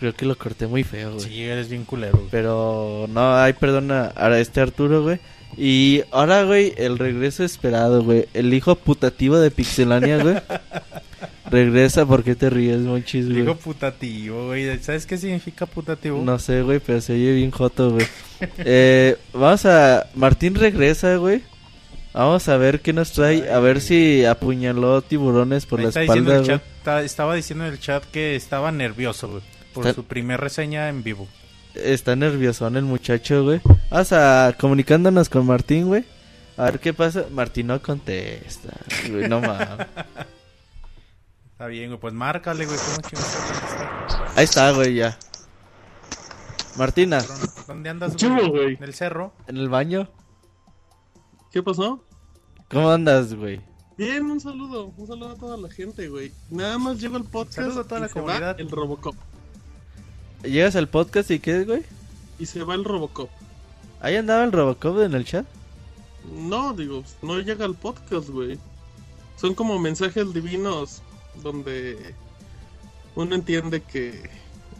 Creo 0.00 0.14
que 0.14 0.24
lo 0.24 0.36
corté 0.36 0.66
muy 0.66 0.82
feo, 0.82 1.12
güey. 1.12 1.20
Sí, 1.28 1.42
eres 1.44 1.68
bien 1.68 1.84
culero. 1.84 2.16
güey. 2.16 2.28
Pero 2.30 3.06
no, 3.10 3.36
ay, 3.36 3.52
perdona 3.52 4.12
a 4.16 4.36
este 4.38 4.60
Arturo, 4.60 5.02
güey. 5.02 5.18
Y 5.58 6.02
ahora, 6.10 6.42
güey, 6.44 6.72
el 6.78 6.98
regreso 6.98 7.44
esperado, 7.44 8.02
güey. 8.02 8.26
El 8.34 8.52
hijo 8.54 8.76
putativo 8.76 9.38
de 9.38 9.50
Pixelania, 9.50 10.18
güey. 10.22 10.36
Regresa, 11.50 12.06
¿por 12.06 12.22
qué 12.22 12.34
te 12.36 12.48
ríes, 12.48 12.78
monchis, 12.78 13.26
güey? 13.26 13.40
Digo 13.40 13.56
putativo, 13.56 14.46
güey. 14.46 14.78
¿Sabes 14.78 15.04
qué 15.04 15.18
significa 15.18 15.66
putativo? 15.66 16.22
No 16.22 16.38
sé, 16.38 16.62
güey, 16.62 16.78
pero 16.78 17.00
se 17.00 17.14
oye 17.14 17.32
bien 17.34 17.50
joto, 17.50 17.90
güey. 17.90 18.06
Eh, 18.58 19.16
vamos 19.32 19.66
a... 19.66 20.06
Martín 20.14 20.54
regresa, 20.54 21.16
güey. 21.16 21.42
Vamos 22.14 22.48
a 22.48 22.56
ver 22.56 22.80
qué 22.80 22.92
nos 22.92 23.12
trae. 23.12 23.50
A 23.52 23.58
ver 23.58 23.80
si 23.80 24.24
apuñaló 24.24 25.02
tiburones 25.02 25.66
por 25.66 25.80
Ahí 25.80 25.84
la 25.84 25.88
está 25.90 26.00
diciendo 26.02 26.30
espalda, 26.32 26.52
el 26.54 26.58
güey. 26.58 26.58
chat, 26.68 26.78
está- 26.78 27.02
estaba 27.02 27.34
diciendo 27.34 27.66
en 27.66 27.72
el 27.72 27.80
chat 27.80 28.04
que 28.04 28.36
estaba 28.36 28.70
nervioso, 28.72 29.28
güey. 29.28 29.42
Por 29.74 29.86
Está- 29.86 29.94
su 29.94 30.04
primer 30.04 30.40
reseña 30.40 30.88
en 30.88 31.02
vivo. 31.02 31.28
Está 31.74 32.16
nerviosón 32.16 32.76
el 32.76 32.84
muchacho, 32.84 33.44
güey. 33.44 33.60
Vamos 33.90 34.12
a... 34.12 34.54
Comunicándonos 34.58 35.28
con 35.28 35.46
Martín, 35.46 35.86
güey. 35.86 36.04
A 36.56 36.64
ver 36.64 36.80
qué 36.80 36.92
pasa. 36.92 37.26
Martín 37.30 37.68
no 37.68 37.80
contesta. 37.80 38.70
Güey, 39.08 39.28
no 39.28 39.40
mames. 39.40 39.86
Está 41.52 41.66
bien, 41.68 41.88
güey. 41.90 42.00
Pues 42.00 42.12
márcale, 42.14 42.66
güey. 42.66 42.76
¿Cómo? 42.78 43.24
Ahí 44.36 44.44
está, 44.44 44.72
güey, 44.72 44.94
ya. 44.94 45.16
Martina, 46.76 47.22
¿Dónde 47.66 47.90
andas, 47.90 48.14
¿Qué 48.16 48.26
hubo, 48.26 48.48
güey? 48.50 48.74
¿En 48.76 48.84
el 48.84 48.94
cerro? 48.94 49.32
¿en 49.48 49.56
el 49.56 49.68
baño? 49.68 50.08
¿Qué 51.52 51.62
pasó? 51.62 52.04
¿Cómo 52.70 52.90
andas, 52.90 53.34
güey? 53.34 53.60
Bien, 53.98 54.24
un 54.30 54.40
saludo, 54.40 54.86
un 54.96 55.06
saludo 55.06 55.30
a 55.32 55.34
toda 55.34 55.56
la 55.58 55.68
gente, 55.68 56.08
güey. 56.08 56.32
Nada 56.48 56.78
más 56.78 56.98
llego 57.00 57.16
al 57.16 57.24
podcast 57.24 57.56
Saludo 57.56 57.80
a 57.80 57.84
toda 57.84 57.98
y 57.98 58.02
la 58.02 58.06
va 58.06 58.12
comunidad. 58.14 58.60
el 58.60 58.70
Robocop. 58.70 59.14
¿Llegas 60.42 60.74
al 60.74 60.88
podcast 60.88 61.30
y 61.30 61.38
qué, 61.38 61.64
güey? 61.64 61.82
Y 62.38 62.46
se 62.46 62.64
va 62.64 62.74
el 62.74 62.84
Robocop. 62.84 63.28
¿Ahí 64.00 64.16
andaba 64.16 64.42
el 64.44 64.52
Robocop 64.52 65.00
en 65.00 65.14
el 65.14 65.26
chat? 65.26 65.44
No, 66.34 66.72
digo, 66.72 67.04
no 67.20 67.38
llega 67.40 67.66
al 67.66 67.74
podcast, 67.74 68.30
güey. 68.30 68.58
Son 69.36 69.54
como 69.54 69.78
mensajes 69.78 70.32
divinos 70.32 71.02
donde 71.42 72.14
uno 73.14 73.34
entiende 73.34 73.82
que, 73.82 74.30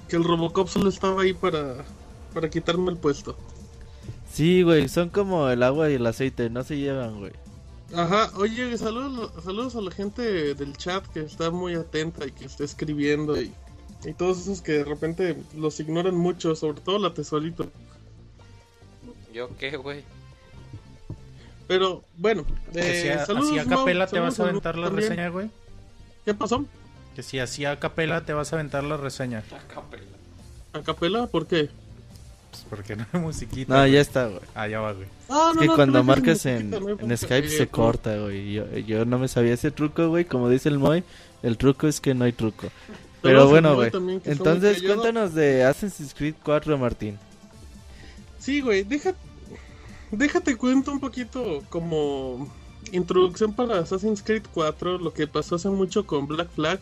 que 0.08 0.16
el 0.16 0.24
Robocop 0.24 0.68
solo 0.68 0.88
estaba 0.88 1.22
ahí 1.22 1.34
para, 1.34 1.84
para 2.32 2.48
quitarme 2.48 2.90
el 2.90 2.96
puesto. 2.96 3.36
Sí, 4.32 4.62
güey, 4.62 4.88
son 4.88 5.10
como 5.10 5.48
el 5.50 5.62
agua 5.62 5.90
y 5.90 5.94
el 5.94 6.06
aceite, 6.06 6.48
no 6.48 6.62
se 6.62 6.78
llevan, 6.78 7.18
güey. 7.18 7.32
Ajá, 7.94 8.30
oye, 8.36 8.78
saludos, 8.78 9.32
saludos 9.44 9.74
a 9.74 9.80
la 9.80 9.90
gente 9.90 10.54
del 10.54 10.76
chat 10.76 11.04
que 11.08 11.20
está 11.20 11.50
muy 11.50 11.74
atenta 11.74 12.26
y 12.26 12.30
que 12.30 12.44
está 12.44 12.64
escribiendo 12.64 13.40
y, 13.40 13.52
y 14.05 14.12
todos 14.14 14.40
esos 14.40 14.62
que 14.62 14.72
de 14.72 14.85
repente 14.85 15.36
los 15.56 15.78
ignoran 15.81 16.14
mucho, 16.16 16.55
sobre 16.55 16.81
todo 16.81 16.98
la 16.98 17.12
tesorito. 17.14 17.70
¿Yo 19.32 19.56
qué, 19.59 19.77
güey? 19.77 20.05
Pero 21.68 22.02
bueno, 22.16 22.44
si 22.72 22.78
eh, 22.81 23.12
a, 23.12 23.27
saludos, 23.27 23.51
así 23.51 23.59
a 23.59 23.64
Mau, 23.64 23.78
capela 23.78 24.06
te 24.06 24.10
saludos 24.16 24.28
vas 24.39 24.40
a 24.40 24.43
aventar 24.48 24.77
la 24.77 24.86
también. 24.89 25.09
reseña, 25.09 25.28
güey. 25.28 25.51
¿Qué 26.24 26.35
pasó? 26.35 26.64
Que 27.14 27.22
si 27.22 27.39
así 27.39 27.64
a 27.64 27.78
capela 27.78 28.24
te 28.24 28.32
vas 28.32 28.52
a 28.52 28.56
aventar 28.56 28.82
la 28.85 28.97
reseña. 28.97 29.44
¿A 30.72 30.81
capela? 30.82 31.27
¿Por 31.27 31.47
qué? 31.47 31.68
Pues 32.51 32.64
porque 32.68 32.97
no 32.97 33.06
hay 33.12 33.20
musiquita. 33.20 33.72
No, 33.74 33.81
güey. 33.81 33.93
ya 33.93 34.01
está, 34.01 34.27
güey. 34.27 34.40
Ah, 34.55 34.66
ya 34.66 34.81
va, 34.81 34.93
güey. 34.93 35.06
Ah, 35.28 35.51
Es 35.51 35.55
no, 35.55 35.60
que 35.60 35.66
no, 35.68 35.77
cuando 35.77 36.02
marcas 36.02 36.44
en, 36.47 36.74
en. 36.74 37.16
Skype 37.16 37.47
Eh, 37.47 37.51
se 37.51 37.68
corta, 37.68 38.16
güey. 38.16 38.52
Yo, 38.52 38.66
yo 38.78 39.05
no 39.05 39.18
me 39.20 39.28
sabía 39.28 39.55
ese 39.55 39.70
truco, 39.70 40.09
güey. 40.09 40.24
Como 40.24 40.48
dice 40.48 40.68
el 40.68 40.78
Moy, 40.81 41.05
el 41.44 41.56
truco 41.56 41.86
es 41.86 42.01
que 42.01 42.14
no 42.14 42.24
hay 42.24 42.32
truco. 42.32 42.68
Pero 43.22 43.48
bueno, 43.48 43.74
güey. 43.74 43.90
Entonces, 44.24 44.82
cuéntanos 44.82 45.34
de 45.34 45.64
Assassin's 45.64 46.14
Creed 46.14 46.34
4, 46.42 46.78
Martín. 46.78 47.18
Sí, 48.38 48.60
güey, 48.60 48.84
deja, 48.84 49.14
déjate 50.10 50.56
cuento 50.56 50.92
un 50.92 51.01
poquito 51.01 51.62
como 51.68 52.51
introducción 52.92 53.52
para 53.52 53.80
Assassin's 53.80 54.22
Creed 54.22 54.44
4, 54.52 54.98
lo 54.98 55.12
que 55.12 55.26
pasó 55.26 55.56
hace 55.56 55.68
mucho 55.68 56.06
con 56.06 56.26
Black 56.26 56.48
Flag. 56.51 56.80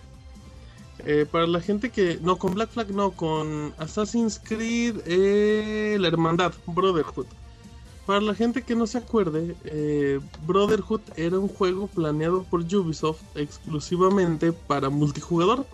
Eh, 1.05 1.27
para 1.31 1.47
la 1.47 1.61
gente 1.61 1.91
que... 1.91 2.19
No, 2.23 2.39
con 2.39 2.55
Black 2.55 2.71
Flag 2.71 2.91
no, 2.91 3.13
con 3.13 3.75
Assassin's 3.79 4.41
Creed, 4.43 4.97
eh, 5.07 5.97
la 6.01 6.09
Hermandad, 6.09 6.53
Brotherhood. 6.67 7.27
Para 8.07 8.21
la 8.21 8.35
gente 8.35 8.63
que 8.63 8.75
no 8.75 8.87
se 8.87 8.99
acuerde, 8.99 9.55
eh, 9.65 10.19
Brotherhood 10.47 11.03
era 11.17 11.39
un 11.39 11.49
juego 11.49 11.89
planeado 11.89 12.43
por 12.45 12.61
Ubisoft 12.61 13.21
exclusivamente 13.35 14.53
para 14.53 14.89
multijugador. 14.89 15.67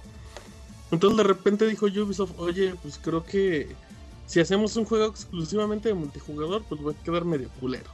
Entonces 0.90 1.16
de 1.16 1.24
repente 1.24 1.66
dijo 1.66 1.86
Ubisoft, 1.86 2.38
oye, 2.38 2.74
pues 2.82 2.98
creo 3.02 3.24
que 3.24 3.74
si 4.26 4.40
hacemos 4.40 4.76
un 4.76 4.84
juego 4.84 5.06
exclusivamente 5.06 5.88
de 5.88 5.94
multijugador, 5.94 6.62
pues 6.68 6.80
va 6.80 6.92
a 6.92 7.04
quedar 7.04 7.24
medio 7.24 7.48
culero. 7.60 7.90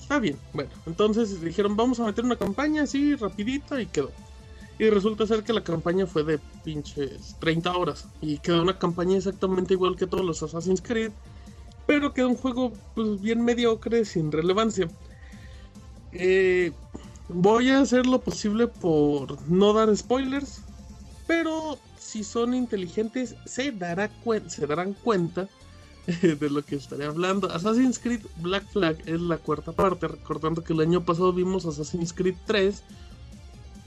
Está 0.00 0.18
bien, 0.18 0.36
bueno, 0.52 0.70
entonces 0.86 1.40
dijeron, 1.40 1.76
vamos 1.76 2.00
a 2.00 2.04
meter 2.04 2.24
una 2.24 2.36
campaña 2.36 2.82
así, 2.82 3.14
rapidito, 3.14 3.78
y 3.78 3.86
quedó. 3.86 4.10
Y 4.78 4.90
resulta 4.90 5.26
ser 5.26 5.44
que 5.44 5.52
la 5.52 5.62
campaña 5.62 6.06
fue 6.06 6.24
de 6.24 6.38
pinches 6.64 7.36
30 7.38 7.76
horas. 7.76 8.08
Y 8.20 8.38
quedó 8.38 8.62
una 8.62 8.78
campaña 8.78 9.16
exactamente 9.16 9.74
igual 9.74 9.96
que 9.96 10.06
todos 10.06 10.24
los 10.24 10.42
Assassin's 10.42 10.82
Creed. 10.82 11.12
Pero 11.86 12.12
quedó 12.12 12.28
un 12.28 12.36
juego 12.36 12.72
pues 12.94 13.20
bien 13.20 13.44
mediocre, 13.44 14.04
sin 14.04 14.32
relevancia. 14.32 14.88
Eh, 16.12 16.72
voy 17.28 17.70
a 17.70 17.80
hacer 17.80 18.06
lo 18.06 18.20
posible 18.20 18.66
por 18.66 19.40
no 19.48 19.72
dar 19.72 19.94
spoilers. 19.96 20.62
Pero 21.26 21.78
si 22.12 22.24
son 22.24 22.54
inteligentes, 22.54 23.36
se, 23.46 23.72
dará 23.72 24.10
se 24.48 24.66
darán 24.66 24.94
cuenta 24.94 25.48
de 26.06 26.50
lo 26.50 26.62
que 26.64 26.76
estaré 26.76 27.06
hablando. 27.06 27.50
Assassin's 27.50 27.98
Creed 27.98 28.22
Black 28.36 28.66
Flag 28.72 28.98
es 29.06 29.20
la 29.20 29.38
cuarta 29.38 29.72
parte. 29.72 30.08
Recordando 30.08 30.62
que 30.64 30.74
el 30.74 30.80
año 30.80 31.04
pasado 31.04 31.32
vimos 31.32 31.64
Assassin's 31.66 32.12
Creed 32.12 32.36
3. 32.46 32.84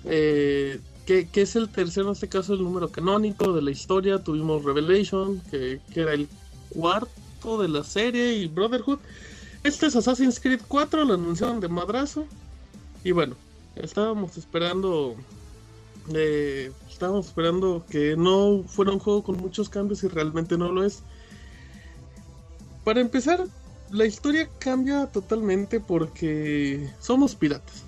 eh, 0.06 0.82
que, 1.06 1.30
que 1.30 1.42
es 1.44 1.56
el 1.56 1.70
tercero, 1.70 2.08
en 2.08 2.14
este 2.14 2.30
caso, 2.30 2.54
el 2.54 2.64
número 2.64 2.92
canónico 2.92 3.54
de 3.54 3.62
la 3.62 3.72
historia. 3.72 4.24
Tuvimos 4.24 4.64
Revelation, 4.64 5.42
que, 5.52 5.82
que 5.94 6.02
era 6.02 6.14
el 6.14 6.30
cuarto 6.70 7.62
de 7.62 7.68
la 7.70 7.84
serie, 7.84 8.34
y 8.36 8.48
Brotherhood. 8.48 9.00
Este 9.64 9.88
es 9.88 9.96
Assassin's 9.96 10.40
Creed 10.40 10.62
4, 10.68 11.06
lo 11.06 11.14
anunciaron 11.16 11.60
de 11.60 11.70
madrazo. 11.70 12.30
Y 13.04 13.12
bueno, 13.12 13.38
estábamos 13.76 14.38
esperando. 14.38 15.26
eh, 16.14 16.72
estábamos 16.96 17.28
esperando 17.28 17.86
que 17.90 18.16
no 18.18 18.64
fuera 18.68 18.92
un 18.92 19.00
juego 19.00 19.22
con 19.24 19.38
muchos 19.38 19.70
cambios 19.70 20.04
y 20.04 20.08
realmente 20.08 20.58
no 20.58 20.72
lo 20.72 20.84
es. 20.84 21.04
Para 22.84 23.02
empezar, 23.02 23.44
la 23.92 24.06
historia 24.06 24.50
cambia 24.60 25.08
totalmente 25.08 25.80
porque 25.80 26.90
somos 27.00 27.36
piratas. 27.36 27.84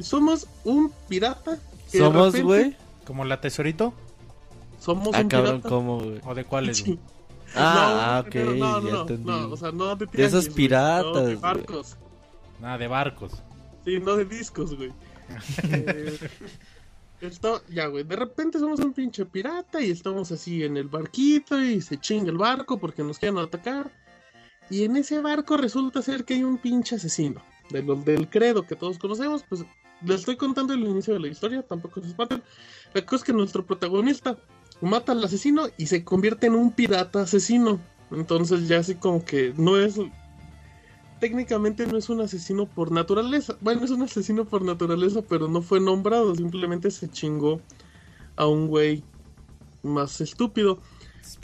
Somos 0.00 0.46
un 0.64 0.92
pirata. 1.08 1.58
que 1.90 1.98
¿Somos, 1.98 2.26
repente- 2.32 2.42
güey? 2.42 2.76
¿Como 3.06 3.24
la 3.24 3.40
tesorito? 3.40 3.94
Somos 4.80 5.14
Ah, 5.14 5.20
un 5.22 5.28
cabrón, 5.28 5.56
pirata. 5.56 5.68
¿cómo, 5.68 5.98
güey? 6.00 6.20
¿O 6.24 6.34
de 6.34 6.44
cuáles, 6.44 6.78
Sí. 6.78 6.98
Ah, 7.54 8.20
No, 8.22 8.26
ok, 8.28 8.32
pero 8.32 8.52
no, 8.54 8.80
no, 8.80 8.86
ya 8.86 8.92
no, 8.92 9.00
entendí. 9.02 9.24
no, 9.30 9.48
o 9.48 9.56
sea, 9.56 9.72
no 9.72 9.96
de, 9.96 10.04
De 10.06 10.24
esos 10.24 10.44
tianguis, 10.44 10.54
piratas, 10.54 11.14
no, 11.14 11.20
de 11.24 11.36
barcos. 11.36 11.96
Nada, 12.60 12.76
de 12.78 12.86
barcos. 12.88 13.32
Sí, 13.86 13.98
no 14.00 14.16
de 14.16 14.24
discos, 14.26 14.76
güey. 14.76 14.92
Eh, 15.72 16.18
esto, 17.20 17.62
ya, 17.68 17.86
güey. 17.86 18.04
De 18.04 18.16
repente 18.16 18.58
somos 18.58 18.80
un 18.80 18.92
pinche 18.92 19.24
pirata 19.24 19.80
y 19.80 19.90
estamos 19.90 20.30
así 20.32 20.62
en 20.64 20.76
el 20.76 20.88
barquito 20.88 21.60
y 21.60 21.80
se 21.80 21.98
chinga 21.98 22.30
el 22.30 22.38
barco 22.38 22.78
porque 22.78 23.02
nos 23.02 23.18
quieren 23.18 23.38
atacar. 23.38 23.90
Y 24.70 24.84
en 24.84 24.96
ese 24.96 25.20
barco 25.20 25.56
resulta 25.56 26.02
ser 26.02 26.24
que 26.24 26.34
hay 26.34 26.44
un 26.44 26.58
pinche 26.58 26.96
asesino. 26.96 27.42
De 27.70 27.82
los 27.82 28.04
del 28.04 28.28
credo 28.28 28.66
que 28.66 28.76
todos 28.76 28.98
conocemos, 28.98 29.44
pues 29.48 29.64
les 30.02 30.20
estoy 30.20 30.36
contando 30.36 30.72
el 30.74 30.80
inicio 30.80 31.14
de 31.14 31.20
la 31.20 31.28
historia, 31.28 31.62
tampoco 31.62 32.00
se 32.00 32.08
espanten. 32.08 32.42
La 32.94 33.04
cosa 33.04 33.16
es 33.16 33.24
que 33.24 33.32
nuestro 33.32 33.66
protagonista 33.66 34.38
mata 34.80 35.12
al 35.12 35.24
asesino 35.24 35.68
y 35.76 35.86
se 35.86 36.04
convierte 36.04 36.46
en 36.46 36.54
un 36.54 36.72
pirata 36.72 37.22
asesino. 37.22 37.80
Entonces 38.10 38.68
ya 38.68 38.78
así 38.78 38.94
como 38.94 39.24
que 39.24 39.52
no 39.56 39.78
es 39.78 39.98
técnicamente 41.18 41.86
no 41.86 41.98
es 41.98 42.08
un 42.08 42.20
asesino 42.20 42.66
por 42.66 42.92
naturaleza. 42.92 43.56
Bueno, 43.60 43.84
es 43.84 43.90
un 43.90 44.02
asesino 44.02 44.44
por 44.44 44.62
naturaleza, 44.62 45.22
pero 45.22 45.48
no 45.48 45.62
fue 45.62 45.80
nombrado. 45.80 46.34
Simplemente 46.34 46.90
se 46.90 47.08
chingó 47.08 47.60
a 48.36 48.46
un 48.46 48.68
güey 48.68 49.02
más 49.82 50.20
estúpido. 50.20 50.78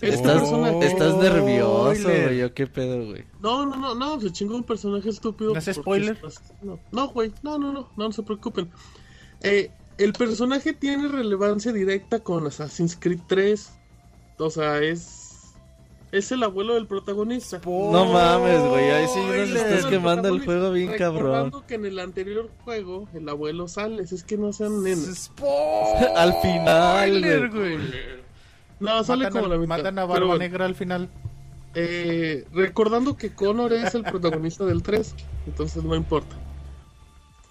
Este 0.01 0.09
Estás, 0.15 1.17
nervioso, 1.17 2.09
güey. 2.09 2.43
¿o 2.43 2.55
¿Qué 2.55 2.67
pedo, 2.67 3.05
güey? 3.07 3.25
No, 3.41 3.67
no, 3.67 3.77
no, 3.77 3.95
no, 3.95 4.21
se 4.21 4.33
chingó 4.33 4.57
un 4.57 4.65
personaje 4.65 5.11
estúpido. 5.11 5.53
¿No 5.53 5.59
es 5.59 5.71
spoiler? 5.73 6.19
es. 6.27 6.41
No, 6.91 7.09
güey, 7.09 7.33
no, 7.43 7.59
no, 7.59 7.73
no, 7.73 7.89
no, 7.97 8.05
no 8.05 8.13
se 8.13 8.23
preocupen. 8.23 8.71
Eh, 9.43 9.71
el 9.99 10.13
personaje 10.15 10.73
tiene 10.73 11.09
relevancia 11.09 11.73
directa 11.73 12.21
con 12.21 12.47
Assassin's 12.47 12.97
Creed 12.99 13.21
3. 13.27 13.73
O 14.39 14.51
sea, 14.51 14.81
es. 14.81 15.24
Es 16.15 16.31
el 16.31 16.43
abuelo 16.45 16.75
del 16.75 16.87
protagonista. 16.87 17.61
No 17.65 18.05
mames, 18.13 18.61
güey. 18.69 18.91
Ahí 18.91 19.07
sí 19.09 19.19
nos 19.21 19.49
estás 19.61 19.87
quemando 19.87 20.29
el 20.29 20.45
juego 20.45 20.71
bien 20.71 20.93
cabrón. 20.97 21.23
Recordando 21.25 21.67
que 21.67 21.75
en 21.75 21.87
el 21.87 21.99
anterior 21.99 22.51
juego 22.65 23.09
el 23.15 23.29
abuelo 23.29 23.67
sale, 23.67 24.03
es 24.03 24.23
que 24.23 24.37
no 24.37 24.53
sean 24.53 24.83
nenes. 24.83 25.33
Al 26.17 26.35
final, 26.41 27.09
Spoiler, 27.09 27.51
güey. 27.51 27.79
No, 28.79 29.03
sale 29.03 29.25
Matan, 29.25 29.43
como 29.43 29.53
la 29.55 29.59
mitad. 29.61 29.69
matan 29.77 29.99
a 29.99 30.05
Barba 30.05 30.27
bueno, 30.27 30.39
Negra 30.39 30.67
al 30.67 30.75
final. 30.75 31.09
eh, 31.75 32.47
recordando 32.53 33.17
que 33.17 33.35
Connor 33.35 33.73
es 33.73 33.95
el 33.97 34.05
protagonista 34.05 34.65
del 34.65 34.83
3, 34.85 35.15
entonces 35.47 35.83
no 35.83 35.97
importa. 35.97 36.37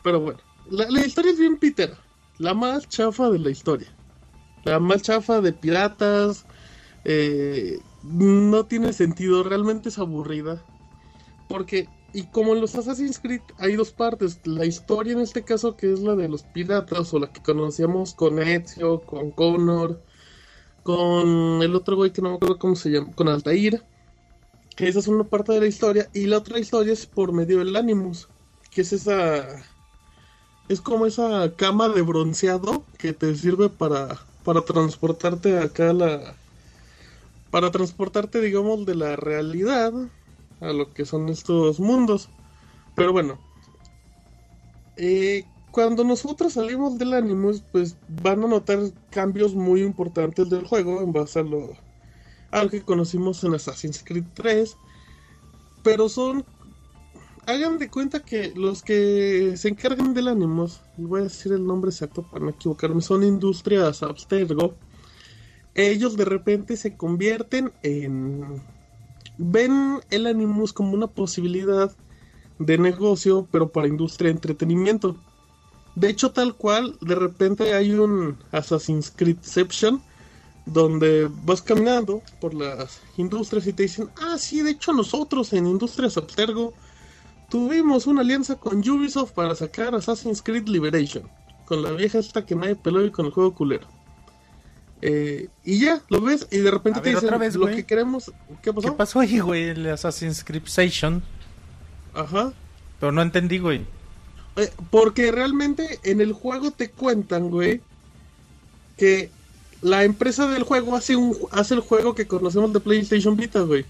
Pero 0.04 0.20
bueno, 0.22 0.40
la, 0.70 0.90
la 0.90 1.06
historia 1.06 1.32
es 1.32 1.40
bien 1.40 1.58
pitera. 1.58 1.98
La 2.38 2.54
más 2.54 2.88
chafa 2.88 3.30
de 3.30 3.40
la 3.40 3.50
historia. 3.50 3.90
La 4.64 4.80
más 4.80 5.02
chafa 5.02 5.42
de 5.42 5.52
piratas. 5.52 6.46
eh, 7.04 7.80
no 8.04 8.66
tiene 8.66 8.94
sentido, 8.94 9.44
realmente 9.44 9.90
es 9.90 9.98
aburrida. 9.98 10.64
Porque, 11.48 11.88
y 12.14 12.24
como 12.28 12.54
en 12.54 12.62
los 12.62 12.76
Assassin's 12.76 13.20
Creed 13.20 13.42
hay 13.58 13.76
dos 13.76 13.92
partes. 13.92 14.40
La 14.46 14.66
historia 14.66 15.14
en 15.14 15.20
este 15.20 15.44
caso 15.44 15.76
que 15.76 15.94
es 15.94 16.00
la 16.00 16.16
de 16.16 16.30
los 16.30 16.44
piratas 16.44 17.14
o 17.14 17.20
la 17.20 17.32
que 17.32 17.42
conocíamos 17.42 18.14
con 18.14 18.40
Ezio, 18.40 19.02
con 19.02 19.32
Connor, 19.32 20.02
con 20.84 21.62
el 21.62 21.76
otro 21.76 21.96
güey 21.96 22.12
que 22.12 22.22
no 22.22 22.30
me 22.30 22.36
acuerdo 22.36 22.60
cómo 22.60 22.76
se 22.76 22.92
llama, 22.92 23.12
con 23.16 23.30
Altair. 23.30 23.84
Esa 24.78 25.00
es 25.00 25.08
una 25.08 25.24
parte 25.24 25.54
de 25.54 25.62
la 25.62 25.68
historia. 25.68 26.10
Y 26.14 26.26
la 26.26 26.40
otra 26.40 26.60
historia 26.60 26.94
es 26.94 27.06
por 27.06 27.32
medio 27.32 27.60
del 27.60 27.76
Animus. 27.76 28.28
Que 28.72 28.82
es 28.82 28.94
esa. 28.94 29.46
Es 30.68 30.82
como 30.82 31.06
esa 31.06 31.54
cama 31.56 31.90
de 31.90 32.02
bronceado 32.02 32.84
que 32.98 33.14
te 33.14 33.36
sirve 33.36 33.70
para, 33.70 34.20
para 34.44 34.62
transportarte 34.62 35.60
acá 35.60 35.92
a 35.92 35.94
la. 35.94 36.36
Para 37.54 37.70
transportarte, 37.70 38.42
digamos, 38.42 38.84
de 38.84 38.96
la 38.96 39.16
realidad 39.16 39.94
a 40.60 40.74
lo 40.74 40.92
que 40.92 41.06
son 41.06 41.30
estos 41.30 41.80
mundos. 41.80 42.30
Pero 42.96 43.14
bueno. 43.14 43.38
Eh, 44.98 45.46
cuando 45.70 46.04
nosotros 46.04 46.54
salimos 46.54 46.98
del 46.98 47.14
Animus, 47.14 47.62
pues 47.72 47.96
van 48.24 48.44
a 48.44 48.48
notar 48.48 48.80
cambios 49.12 49.54
muy 49.54 49.84
importantes 49.84 50.50
del 50.50 50.66
juego 50.66 51.02
en 51.02 51.14
base 51.14 51.42
a 51.42 51.44
lo, 51.44 51.74
a 52.50 52.68
que 52.70 52.82
conocimos 52.82 53.44
en 53.44 53.54
Assassin's 53.54 54.04
Creed 54.04 54.26
3. 54.34 54.76
Pero 55.84 56.10
son. 56.10 56.44
Hagan 57.46 57.78
de 57.78 57.88
cuenta 57.88 58.24
que 58.24 58.52
los 58.56 58.82
que 58.82 59.54
se 59.58 59.70
encargan 59.70 60.16
del 60.16 60.28
Animus, 60.28 60.82
voy 60.98 61.20
a 61.22 61.24
decir 61.26 61.52
el 61.52 61.68
nombre 61.68 61.92
exacto 61.92 62.24
para 62.24 62.46
no 62.46 62.50
equivocarme, 62.50 63.04
son 63.04 63.24
Industrias 63.24 64.02
Abstergo. 64.02 64.74
Ellos 65.76 66.18
de 66.18 66.26
repente 66.26 66.78
se 66.78 66.96
convierten 66.96 67.72
en. 67.82 68.62
Ven 69.38 70.00
el 70.12 70.28
Animus 70.28 70.74
como 70.74 70.94
una 70.94 71.08
posibilidad 71.08 71.92
de 72.60 72.78
negocio, 72.78 73.48
pero 73.52 73.72
para 73.72 73.88
industria 73.88 74.28
de 74.28 74.36
entretenimiento. 74.36 75.18
De 75.96 76.10
hecho, 76.10 76.32
tal 76.32 76.56
cual, 76.56 76.98
de 77.02 77.16
repente 77.16 77.74
hay 77.74 77.94
un 77.94 78.38
Assassin's 78.52 79.12
Creedception 79.16 80.02
donde 80.66 81.30
vas 81.44 81.62
caminando 81.62 82.22
por 82.40 82.54
las 82.54 83.02
industrias 83.18 83.68
y 83.68 83.74
te 83.74 83.84
dicen, 83.84 84.10
ah, 84.22 84.38
sí, 84.38 84.62
de 84.62 84.72
hecho 84.72 84.94
nosotros 84.94 85.52
en 85.54 85.68
Industrias 85.68 86.18
Abstergo 86.18 86.74
tuvimos 87.50 88.08
una 88.08 88.22
alianza 88.22 88.56
con 88.56 88.78
Ubisoft 88.78 89.34
para 89.34 89.56
sacar 89.56 89.94
Assassin's 89.94 90.42
Creed 90.42 90.68
Liberation, 90.68 91.30
con 91.66 91.84
la 91.84 91.92
vieja 91.92 92.20
esta 92.20 92.46
que 92.46 92.56
nadie 92.56 92.76
peló 92.76 93.06
y 93.06 93.12
con 93.12 93.26
el 93.26 93.32
juego 93.32 93.54
culero. 93.54 93.88
Eh, 95.06 95.50
y 95.66 95.80
ya, 95.80 96.02
lo 96.08 96.22
ves 96.22 96.48
y 96.50 96.60
de 96.60 96.72
repente 96.72 97.02
te 97.02 97.10
ver, 97.10 97.16
dicen, 97.16 97.28
otra 97.28 97.38
vez, 97.38 97.56
lo 97.56 97.64
güey. 97.64 97.76
que 97.76 97.86
queremos, 97.86 98.32
¿qué 98.62 98.72
pasó? 98.72 98.88
¿Qué 98.88 98.94
pasó 98.94 99.20
ahí, 99.20 99.38
güey? 99.38 99.64
El 99.64 99.86
Assassin's 99.90 100.46
Creed 100.46 100.64
Station. 100.64 101.22
Ajá. 102.14 102.54
Pero 103.02 103.12
no 103.12 103.22
entendí, 103.22 103.60
güey. 103.60 103.82
Eh, 104.56 104.72
porque 104.92 105.30
realmente 105.34 106.00
en 106.04 106.22
el 106.22 106.32
juego 106.32 106.72
te 106.72 106.90
cuentan, 106.90 107.50
güey, 107.50 107.82
que 108.96 109.30
la 109.82 110.06
empresa 110.06 110.48
del 110.48 110.64
juego 110.64 110.96
hace 110.96 111.18
un 111.18 111.38
hace 111.52 111.74
el 111.74 111.82
juego 111.82 112.16
que 112.16 112.26
conocemos 112.26 112.72
de 112.72 112.80
PlayStation 112.80 113.36
Vita, 113.36 113.60
güey. 113.60 113.86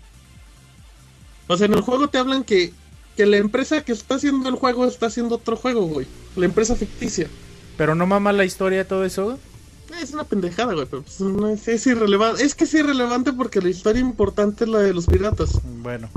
O 1.45 1.55
sea, 1.57 1.67
en 1.67 1.73
el 1.73 1.81
juego 1.81 2.07
te 2.07 2.17
hablan 2.17 2.43
que, 2.43 2.73
que 3.15 3.27
la 3.27 3.37
empresa 3.37 3.85
que 3.85 3.91
está 3.91 4.15
haciendo 4.15 4.49
el 4.49 4.55
juego 4.55 4.87
está 4.87 5.05
haciendo 5.05 5.35
otro 5.35 5.57
juego, 5.57 5.85
güey. 5.85 6.07
La 6.35 6.45
empresa 6.45 6.75
ficticia. 6.75 7.27
Pero 7.77 7.93
no 7.93 8.07
mama 8.07 8.33
la 8.33 8.45
historia 8.45 8.79
de 8.79 8.85
todo 8.85 9.05
eso. 9.05 9.37
Es 10.01 10.11
una 10.13 10.23
pendejada, 10.23 10.73
güey, 10.73 10.85
pero 10.89 11.01
pues, 11.03 11.19
no 11.21 11.47
es, 11.49 11.67
es 11.67 11.85
irrelevante. 11.87 12.43
Es 12.43 12.55
que 12.55 12.63
es 12.65 12.73
irrelevante 12.73 13.31
porque 13.33 13.61
la 13.61 13.69
historia 13.69 14.01
importante 14.01 14.63
es 14.65 14.69
la 14.69 14.79
de 14.79 14.93
los 14.93 15.05
piratas. 15.05 15.59
Bueno. 15.81 16.09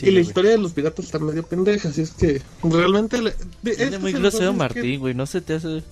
y 0.00 0.06
la 0.06 0.10
güey. 0.12 0.20
historia 0.22 0.50
de 0.52 0.58
los 0.58 0.72
piratas 0.72 1.06
está 1.06 1.18
medio 1.18 1.42
pendeja, 1.42 1.88
así 1.88 2.02
es 2.02 2.10
que 2.10 2.42
realmente... 2.62 3.20
le- 3.22 3.34
de- 3.62 3.70
este 3.72 3.84
es 3.94 4.00
muy 4.00 4.12
el 4.12 4.20
grosero 4.20 4.52
Martín, 4.52 5.00
güey. 5.00 5.14
No 5.14 5.26
se 5.26 5.40
te 5.40 5.54
hace. 5.54 5.82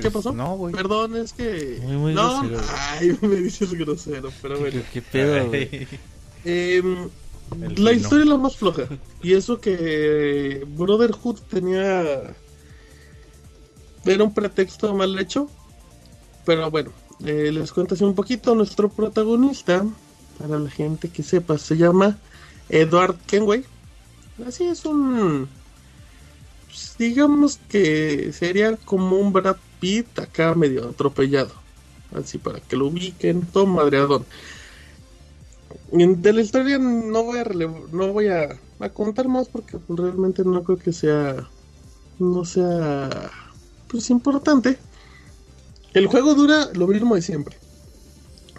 ¿Qué 0.00 0.10
pasó? 0.10 0.32
No, 0.32 0.56
güey. 0.56 0.72
Perdón, 0.72 1.16
es 1.16 1.32
que. 1.32 1.78
Muy, 1.82 1.96
muy 1.96 2.14
no, 2.14 2.42
grosero. 2.48 2.60
ay, 2.90 3.18
me 3.22 3.36
dices 3.36 3.74
grosero, 3.74 4.30
pero 4.40 4.58
bueno. 4.58 4.80
¿Qué, 4.92 5.02
pedo, 5.02 5.48
güey? 5.48 5.88
Em, 6.44 7.08
la 7.76 7.92
historia 7.92 8.22
es 8.22 8.28
la 8.30 8.36
más 8.38 8.56
floja. 8.56 8.84
Y 9.22 9.32
eso 9.34 9.60
que 9.60 10.64
Brotherhood 10.76 11.40
tenía. 11.50 12.34
Era 14.04 14.24
un 14.24 14.32
pretexto 14.32 14.94
mal 14.94 15.18
hecho. 15.18 15.50
Pero 16.50 16.68
bueno, 16.68 16.90
eh, 17.24 17.52
les 17.52 17.70
cuento 17.70 17.94
así 17.94 18.02
un 18.02 18.16
poquito. 18.16 18.56
Nuestro 18.56 18.88
protagonista, 18.88 19.86
para 20.36 20.58
la 20.58 20.68
gente 20.68 21.08
que 21.08 21.22
sepa, 21.22 21.56
se 21.58 21.76
llama 21.76 22.18
Edward 22.68 23.14
Kenway. 23.28 23.64
Así 24.44 24.64
es 24.64 24.84
un. 24.84 25.48
pues, 26.66 26.96
digamos 26.98 27.60
que 27.68 28.32
sería 28.32 28.76
como 28.78 29.16
un 29.16 29.32
Brad 29.32 29.58
Pitt 29.78 30.18
acá 30.18 30.56
medio 30.56 30.88
atropellado. 30.88 31.52
Así 32.12 32.38
para 32.38 32.58
que 32.58 32.74
lo 32.74 32.88
ubiquen, 32.88 33.42
todo 33.42 33.66
madreadón. 33.66 34.26
De 35.92 36.32
la 36.32 36.40
historia 36.40 36.78
no 36.78 37.22
voy 37.22 37.38
a 37.38 37.44
no 37.92 38.12
voy 38.12 38.26
a, 38.26 38.58
contar 38.92 39.28
más 39.28 39.46
porque 39.46 39.78
realmente 39.88 40.42
no 40.42 40.64
creo 40.64 40.78
que 40.78 40.92
sea 40.92 41.48
no 42.18 42.44
sea 42.44 43.30
pues 43.86 44.10
importante. 44.10 44.89
El 45.94 46.06
juego 46.06 46.34
dura 46.34 46.68
lo 46.74 46.86
mismo 46.86 47.14
de 47.14 47.22
siempre. 47.22 47.56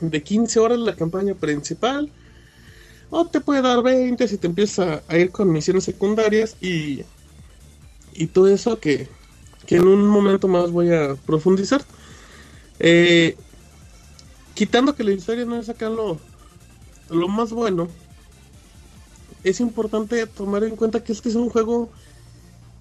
De 0.01 0.21
15 0.21 0.59
horas 0.59 0.79
la 0.79 0.95
campaña 0.95 1.35
principal. 1.35 2.11
O 3.09 3.25
te 3.25 3.41
puede 3.41 3.61
dar 3.61 3.83
20 3.83 4.27
si 4.27 4.37
te 4.37 4.47
empiezas 4.47 5.01
a 5.07 5.17
ir 5.17 5.31
con 5.31 5.51
misiones 5.51 5.83
secundarias 5.83 6.55
y 6.61 7.03
y 8.13 8.27
todo 8.27 8.47
eso 8.47 8.79
que, 8.79 9.07
que 9.65 9.77
en 9.77 9.87
un 9.87 10.07
momento 10.07 10.47
más 10.47 10.71
voy 10.71 10.93
a 10.93 11.15
profundizar. 11.25 11.83
Eh, 12.79 13.35
quitando 14.53 14.95
que 14.95 15.03
la 15.03 15.11
historia 15.11 15.45
no 15.45 15.57
es 15.57 15.69
acá 15.69 15.89
lo, 15.89 16.19
lo 17.09 17.27
más 17.27 17.51
bueno, 17.51 17.87
es 19.43 19.59
importante 19.59 20.25
tomar 20.27 20.63
en 20.63 20.75
cuenta 20.75 21.03
que 21.03 21.13
este 21.13 21.29
es 21.29 21.35
un 21.35 21.49
juego 21.49 21.89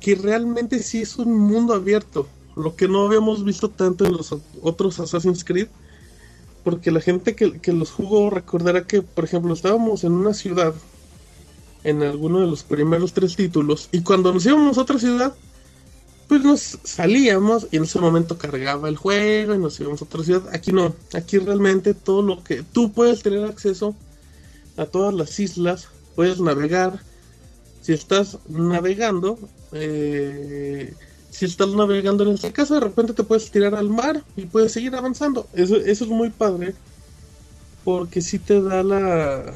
que 0.00 0.14
realmente 0.14 0.82
sí 0.82 1.02
es 1.02 1.16
un 1.16 1.36
mundo 1.38 1.74
abierto, 1.74 2.26
lo 2.60 2.76
que 2.76 2.88
no 2.88 3.06
habíamos 3.06 3.44
visto 3.44 3.68
tanto 3.70 4.04
en 4.04 4.12
los 4.12 4.34
otros 4.62 5.00
Assassin's 5.00 5.44
Creed, 5.44 5.68
porque 6.64 6.90
la 6.90 7.00
gente 7.00 7.34
que, 7.34 7.60
que 7.60 7.72
los 7.72 7.90
jugó 7.90 8.30
recordará 8.30 8.86
que, 8.86 9.02
por 9.02 9.24
ejemplo, 9.24 9.52
estábamos 9.54 10.04
en 10.04 10.12
una 10.12 10.34
ciudad, 10.34 10.74
en 11.84 12.02
alguno 12.02 12.40
de 12.40 12.46
los 12.46 12.62
primeros 12.62 13.12
tres 13.12 13.36
títulos, 13.36 13.88
y 13.92 14.02
cuando 14.02 14.32
nos 14.32 14.44
íbamos 14.46 14.78
a 14.78 14.82
otra 14.82 14.98
ciudad, 14.98 15.34
pues 16.30 16.44
nos 16.44 16.78
salíamos 16.84 17.66
y 17.72 17.78
en 17.78 17.82
ese 17.82 17.98
momento 17.98 18.38
cargaba 18.38 18.88
el 18.88 18.96
juego 18.96 19.52
y 19.52 19.58
nos 19.58 19.80
íbamos 19.80 20.00
a 20.00 20.04
otra 20.04 20.22
ciudad. 20.22 20.42
Aquí 20.52 20.70
no, 20.70 20.94
aquí 21.12 21.38
realmente 21.38 21.92
todo 21.92 22.22
lo 22.22 22.44
que 22.44 22.62
tú 22.62 22.92
puedes 22.92 23.20
tener 23.24 23.44
acceso 23.44 23.96
a 24.76 24.86
todas 24.86 25.12
las 25.12 25.40
islas, 25.40 25.88
puedes 26.14 26.40
navegar. 26.40 27.02
Si 27.82 27.92
estás 27.92 28.38
navegando, 28.48 29.40
eh, 29.72 30.94
si 31.30 31.46
estás 31.46 31.68
navegando 31.68 32.24
en 32.24 32.34
este 32.34 32.52
caso, 32.52 32.74
de 32.74 32.80
repente 32.80 33.12
te 33.12 33.22
puedes 33.22 33.50
tirar 33.50 33.74
al 33.74 33.88
mar 33.88 34.24
y 34.36 34.46
puedes 34.46 34.72
seguir 34.72 34.94
avanzando. 34.94 35.46
Eso, 35.54 35.76
eso 35.76 36.04
es 36.04 36.10
muy 36.10 36.30
padre 36.30 36.74
porque 37.84 38.20
sí 38.20 38.38
te 38.38 38.60
da 38.60 38.82
la. 38.82 39.54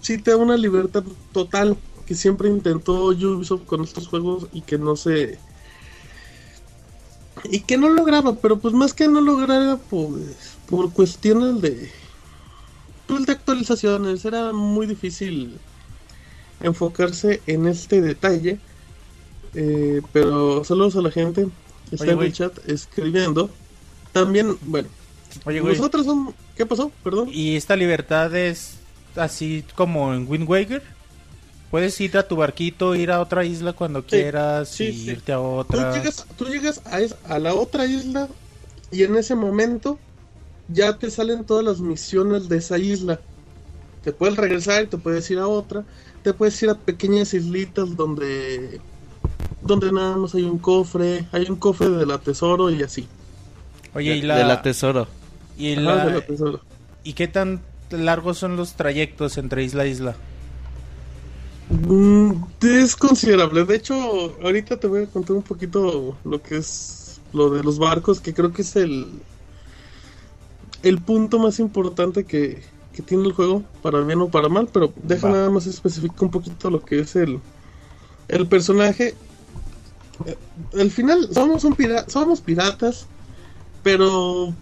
Sí 0.00 0.18
te 0.18 0.32
da 0.32 0.36
una 0.36 0.56
libertad 0.56 1.04
total 1.32 1.76
que 2.06 2.14
siempre 2.14 2.48
intentó 2.48 3.06
Ubisoft 3.06 3.66
con 3.66 3.82
estos 3.82 4.08
juegos 4.08 4.46
y 4.52 4.62
que 4.62 4.78
no 4.78 4.96
se 4.96 5.38
y 7.50 7.60
que 7.60 7.76
no 7.76 7.88
lograba, 7.88 8.34
pero 8.36 8.58
pues 8.58 8.74
más 8.74 8.94
que 8.94 9.08
no 9.08 9.20
lograra 9.20 9.78
pues 9.90 10.56
por 10.68 10.92
cuestiones 10.92 11.60
de 11.60 11.90
pues 13.06 13.26
de 13.26 13.32
actualizaciones, 13.32 14.24
era 14.24 14.52
muy 14.52 14.86
difícil 14.86 15.58
enfocarse 16.60 17.40
en 17.46 17.66
este 17.66 18.00
detalle. 18.00 18.58
Eh, 19.54 20.02
pero 20.12 20.64
saludos 20.64 20.96
a 20.96 21.02
la 21.02 21.10
gente 21.10 21.46
que 21.88 21.96
está 21.96 22.04
Oye, 22.04 22.12
en 22.12 22.22
el 22.22 22.32
chat 22.32 22.58
escribiendo. 22.68 23.60
También, 24.12 24.58
bueno, 24.62 24.90
Oye, 25.44 25.60
nosotros 25.60 26.06
son 26.06 26.36
¿Qué 26.54 26.66
pasó? 26.66 26.98
Perdón. 27.02 27.30
¿Y 27.30 27.56
esta 27.56 27.76
libertad 27.76 28.34
es 28.34 28.86
así 29.14 29.64
como 29.74 30.14
en 30.14 30.26
Wind 30.28 30.48
Waker? 30.48 30.82
Puedes 31.70 32.00
ir 32.00 32.16
a 32.18 32.28
tu 32.28 32.36
barquito, 32.36 32.94
ir 32.96 33.10
a 33.10 33.20
otra 33.20 33.44
isla 33.44 33.74
cuando 33.74 34.06
quieras 34.06 34.80
sí, 34.80 34.92
y 34.92 34.92
sí. 34.92 35.12
irte 35.12 35.32
a 35.32 35.40
Tú 35.68 35.78
otra. 35.80 35.90
llegas, 35.90 36.26
tú 36.36 36.46
llegas 36.46 36.82
a, 36.86 37.00
es- 37.00 37.16
a 37.24 37.38
la 37.38 37.54
otra 37.54 37.86
isla 37.86 38.28
y 38.90 39.04
en 39.04 39.16
ese 39.16 39.34
momento 39.34 40.04
ya 40.68 40.98
te 40.98 41.10
salen 41.10 41.46
todas 41.46 41.64
las 41.64 41.80
misiones 41.80 42.48
de 42.48 42.58
esa 42.58 42.78
isla. 42.78 43.24
Te 44.02 44.12
puedes 44.12 44.36
regresar 44.36 44.84
y 44.84 44.88
te 44.88 44.98
puedes 44.98 45.30
ir 45.30 45.38
a 45.38 45.48
otra. 45.48 45.86
Te 46.22 46.34
puedes 46.34 46.62
ir 46.62 46.70
a 46.70 46.84
pequeñas 46.84 47.34
islitas 47.34 47.96
donde 47.96 48.84
donde 49.62 49.92
nada 49.92 50.16
más 50.16 50.34
hay 50.34 50.44
un 50.44 50.58
cofre, 50.58 51.28
hay 51.32 51.46
un 51.50 51.56
cofre 51.56 51.90
de 51.90 52.06
la 52.06 52.18
tesoro 52.18 52.70
y 52.70 52.82
así. 52.82 53.08
Oye, 53.94 54.16
y 54.16 54.22
la, 54.22 54.36
de 54.36 54.44
la 54.44 54.62
tesoro. 54.62 55.08
y, 55.56 55.74
Ajá, 55.74 55.80
la- 55.96 56.04
de 56.04 56.10
la 56.10 56.20
tesoro. 56.26 56.60
¿y 57.04 57.14
qué 57.14 57.28
tan 57.28 57.62
largos 57.90 58.38
son 58.38 58.56
los 58.56 58.74
trayectos 58.74 59.38
entre 59.38 59.64
isla 59.64 59.84
a 59.84 59.86
isla? 59.86 60.16
Mm, 61.70 62.32
es 62.62 62.96
considerable. 62.96 63.64
De 63.64 63.76
hecho, 63.76 63.94
ahorita 64.42 64.78
te 64.78 64.86
voy 64.86 65.02
a 65.02 65.06
contar 65.06 65.36
un 65.36 65.42
poquito 65.42 66.16
lo 66.24 66.42
que 66.42 66.56
es 66.58 67.20
lo 67.32 67.50
de 67.50 67.62
los 67.62 67.78
barcos, 67.78 68.20
que 68.20 68.32
creo 68.34 68.52
que 68.52 68.62
es 68.62 68.76
el 68.76 69.06
el 70.82 71.00
punto 71.00 71.38
más 71.38 71.58
importante 71.58 72.24
que, 72.24 72.62
que 72.92 73.02
tiene 73.02 73.24
el 73.26 73.32
juego, 73.32 73.64
para 73.82 74.00
bien 74.00 74.20
o 74.20 74.28
para 74.28 74.48
mal, 74.48 74.68
pero 74.72 74.92
deja 75.02 75.26
Va. 75.28 75.32
nada 75.34 75.50
más 75.50 75.66
especificar 75.66 76.22
un 76.24 76.30
poquito 76.30 76.70
lo 76.70 76.84
que 76.84 77.00
es 77.00 77.16
el 77.16 77.40
el 78.28 78.46
personaje. 78.46 79.14
Eh, 80.26 80.36
Al 80.80 80.90
final 80.90 81.28
somos 81.32 81.64
un 81.64 81.74
pira- 81.74 82.08
somos 82.08 82.40
piratas, 82.40 83.06
pero 83.82 84.52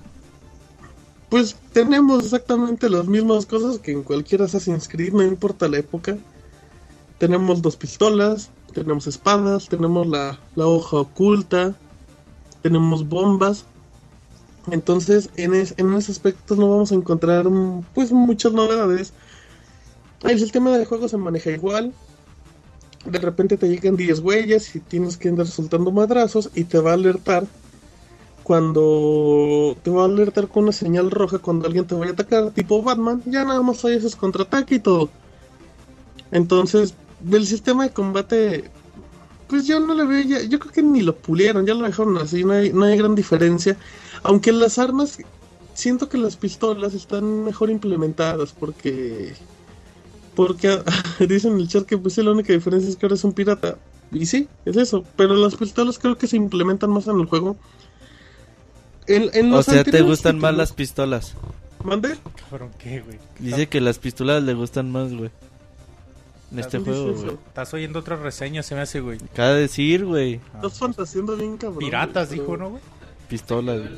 pues 1.28 1.56
tenemos 1.72 2.24
exactamente 2.24 2.88
las 2.88 3.06
mismas 3.06 3.46
cosas 3.46 3.78
que 3.78 3.92
en 3.92 4.02
cualquier 4.02 4.42
Assassin's 4.42 4.88
Creed, 4.88 5.12
no 5.12 5.22
importa 5.22 5.68
la 5.68 5.78
época. 5.78 6.16
Tenemos 7.18 7.62
dos 7.62 7.76
pistolas, 7.76 8.50
tenemos 8.72 9.06
espadas, 9.06 9.68
tenemos 9.68 10.06
la, 10.06 10.38
la 10.54 10.66
hoja 10.66 10.98
oculta, 10.98 11.74
tenemos 12.62 13.08
bombas. 13.08 13.64
Entonces, 14.70 15.30
en, 15.36 15.54
es- 15.54 15.74
en 15.78 15.92
ese 15.94 16.12
aspecto 16.12 16.54
no 16.56 16.68
vamos 16.70 16.92
a 16.92 16.96
encontrar 16.96 17.46
pues 17.94 18.12
muchas 18.12 18.52
novedades. 18.52 19.12
El 20.22 20.38
sistema 20.38 20.76
de 20.76 20.84
juego 20.86 21.08
se 21.08 21.16
maneja 21.16 21.50
igual. 21.50 21.92
De 23.10 23.18
repente 23.18 23.56
te 23.56 23.68
llegan 23.68 23.96
10 23.96 24.20
huellas 24.20 24.74
y 24.74 24.80
tienes 24.80 25.16
que 25.16 25.28
andar 25.28 25.46
soltando 25.46 25.92
madrazos 25.92 26.50
y 26.54 26.64
te 26.64 26.78
va 26.78 26.90
a 26.90 26.94
alertar 26.94 27.46
cuando 28.42 29.76
te 29.82 29.90
va 29.90 30.02
a 30.02 30.06
alertar 30.06 30.48
con 30.48 30.64
una 30.64 30.72
señal 30.72 31.10
roja 31.10 31.38
cuando 31.38 31.66
alguien 31.66 31.86
te 31.86 31.94
vaya 31.94 32.10
a 32.10 32.14
atacar, 32.14 32.50
tipo 32.52 32.82
Batman, 32.82 33.22
ya 33.26 33.44
nada 33.44 33.60
más 33.62 33.84
hay 33.84 33.94
esos 33.96 34.14
contraataque 34.16 34.76
y 34.76 34.78
todo. 34.78 35.10
Entonces, 36.30 36.94
del 37.20 37.46
sistema 37.46 37.84
de 37.84 37.90
combate, 37.90 38.70
pues 39.48 39.66
yo 39.66 39.80
no 39.80 39.94
le 39.94 40.04
veo, 40.04 40.22
ya- 40.22 40.42
yo 40.42 40.58
creo 40.58 40.72
que 40.72 40.82
ni 40.82 41.02
lo 41.02 41.16
pulieron, 41.16 41.66
ya 41.66 41.74
lo 41.74 41.86
dejaron 41.86 42.18
así, 42.18 42.44
no 42.44 42.52
hay, 42.52 42.72
no 42.72 42.84
hay 42.84 42.96
gran 42.96 43.14
diferencia. 43.14 43.76
Aunque 44.22 44.52
las 44.52 44.78
armas, 44.78 45.18
siento 45.74 46.08
que 46.08 46.18
las 46.18 46.36
pistolas 46.36 46.94
están 46.94 47.44
mejor 47.44 47.70
implementadas 47.70 48.52
porque... 48.52 49.34
Porque 50.36 50.78
dicen 51.28 51.54
en 51.54 51.60
el 51.60 51.68
chat 51.68 51.84
que 51.84 51.98
pues 51.98 52.16
la 52.18 52.30
única 52.30 52.52
diferencia 52.52 52.88
es 52.88 52.96
que 52.96 53.06
ahora 53.06 53.16
es 53.16 53.24
un 53.24 53.32
pirata. 53.32 53.78
Y 54.12 54.26
sí, 54.26 54.48
es 54.64 54.76
eso. 54.76 55.04
Pero 55.16 55.34
las 55.34 55.56
pistolas 55.56 55.98
creo 55.98 56.16
que 56.16 56.28
se 56.28 56.36
implementan 56.36 56.90
más 56.90 57.08
en 57.08 57.18
el 57.18 57.26
juego. 57.26 57.56
En, 59.08 59.30
en 59.34 59.52
O 59.52 59.62
sea, 59.62 59.82
¿te 59.82 60.02
gustan 60.02 60.38
más 60.38 60.54
las 60.54 60.72
pistolas? 60.72 61.34
¿Mande? 61.82 62.16
Cabrón, 62.50 62.70
¿qué, 62.78 63.00
güey? 63.00 63.18
Dice 63.38 63.68
que 63.68 63.80
las 63.80 63.98
pistolas 63.98 64.42
le 64.42 64.54
gustan 64.54 64.90
más, 64.90 65.12
güey. 65.14 65.30
En 66.52 66.58
este 66.60 66.78
juego, 66.78 67.12
güey. 67.12 67.34
Estás 67.48 67.74
oyendo 67.74 67.98
otra 68.00 68.16
reseña, 68.16 68.62
se 68.62 68.74
me 68.74 68.80
hace, 68.82 69.00
güey. 69.00 69.18
De 69.34 69.42
decir, 69.54 70.04
güey. 70.04 70.40
Estás 70.54 70.78
fantaseando 70.78 71.36
bien, 71.36 71.56
cabrón. 71.56 71.78
Piratas, 71.78 72.28
güey, 72.28 72.40
dijo, 72.40 72.52
pero- 72.52 72.64
¿no, 72.64 72.70
güey? 72.70 72.82
Pistolas, 73.28 73.78
güey. 73.78 73.90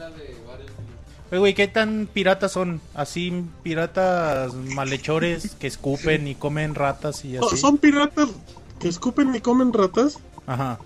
Oye, 1.30 1.38
güey, 1.38 1.54
¿qué 1.54 1.68
tan 1.68 2.08
piratas 2.12 2.52
son? 2.52 2.80
Así, 2.94 3.44
piratas 3.62 4.54
malhechores 4.54 5.54
que 5.56 5.66
escupen 5.66 6.26
y 6.26 6.34
comen 6.34 6.74
ratas 6.74 7.24
y 7.24 7.32
No, 7.34 7.46
así. 7.46 7.56
Son 7.58 7.76
piratas 7.78 8.28
que 8.80 8.88
escupen 8.88 9.34
y 9.34 9.40
comen 9.40 9.72
ratas. 9.72 10.18
Ajá. 10.46 10.78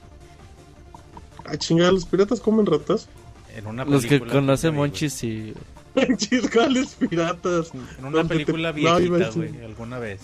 A 1.44 1.56
chingar, 1.56 1.92
los 1.92 2.04
piratas 2.06 2.40
comen 2.40 2.66
ratas. 2.66 3.08
En 3.54 3.66
una 3.66 3.84
Los 3.84 4.02
que 4.02 4.08
película 4.08 4.32
conocen. 4.32 4.74
Monchis 4.74 5.22
y... 5.24 5.54
Chiscales 6.16 6.94
piratas. 6.94 7.70
En 7.98 8.04
una 8.04 8.22
te- 8.22 8.28
película 8.28 8.70
a 8.70 8.72
viejita, 8.72 9.30
güey, 9.30 9.64
alguna 9.64 9.98
vez. 9.98 10.20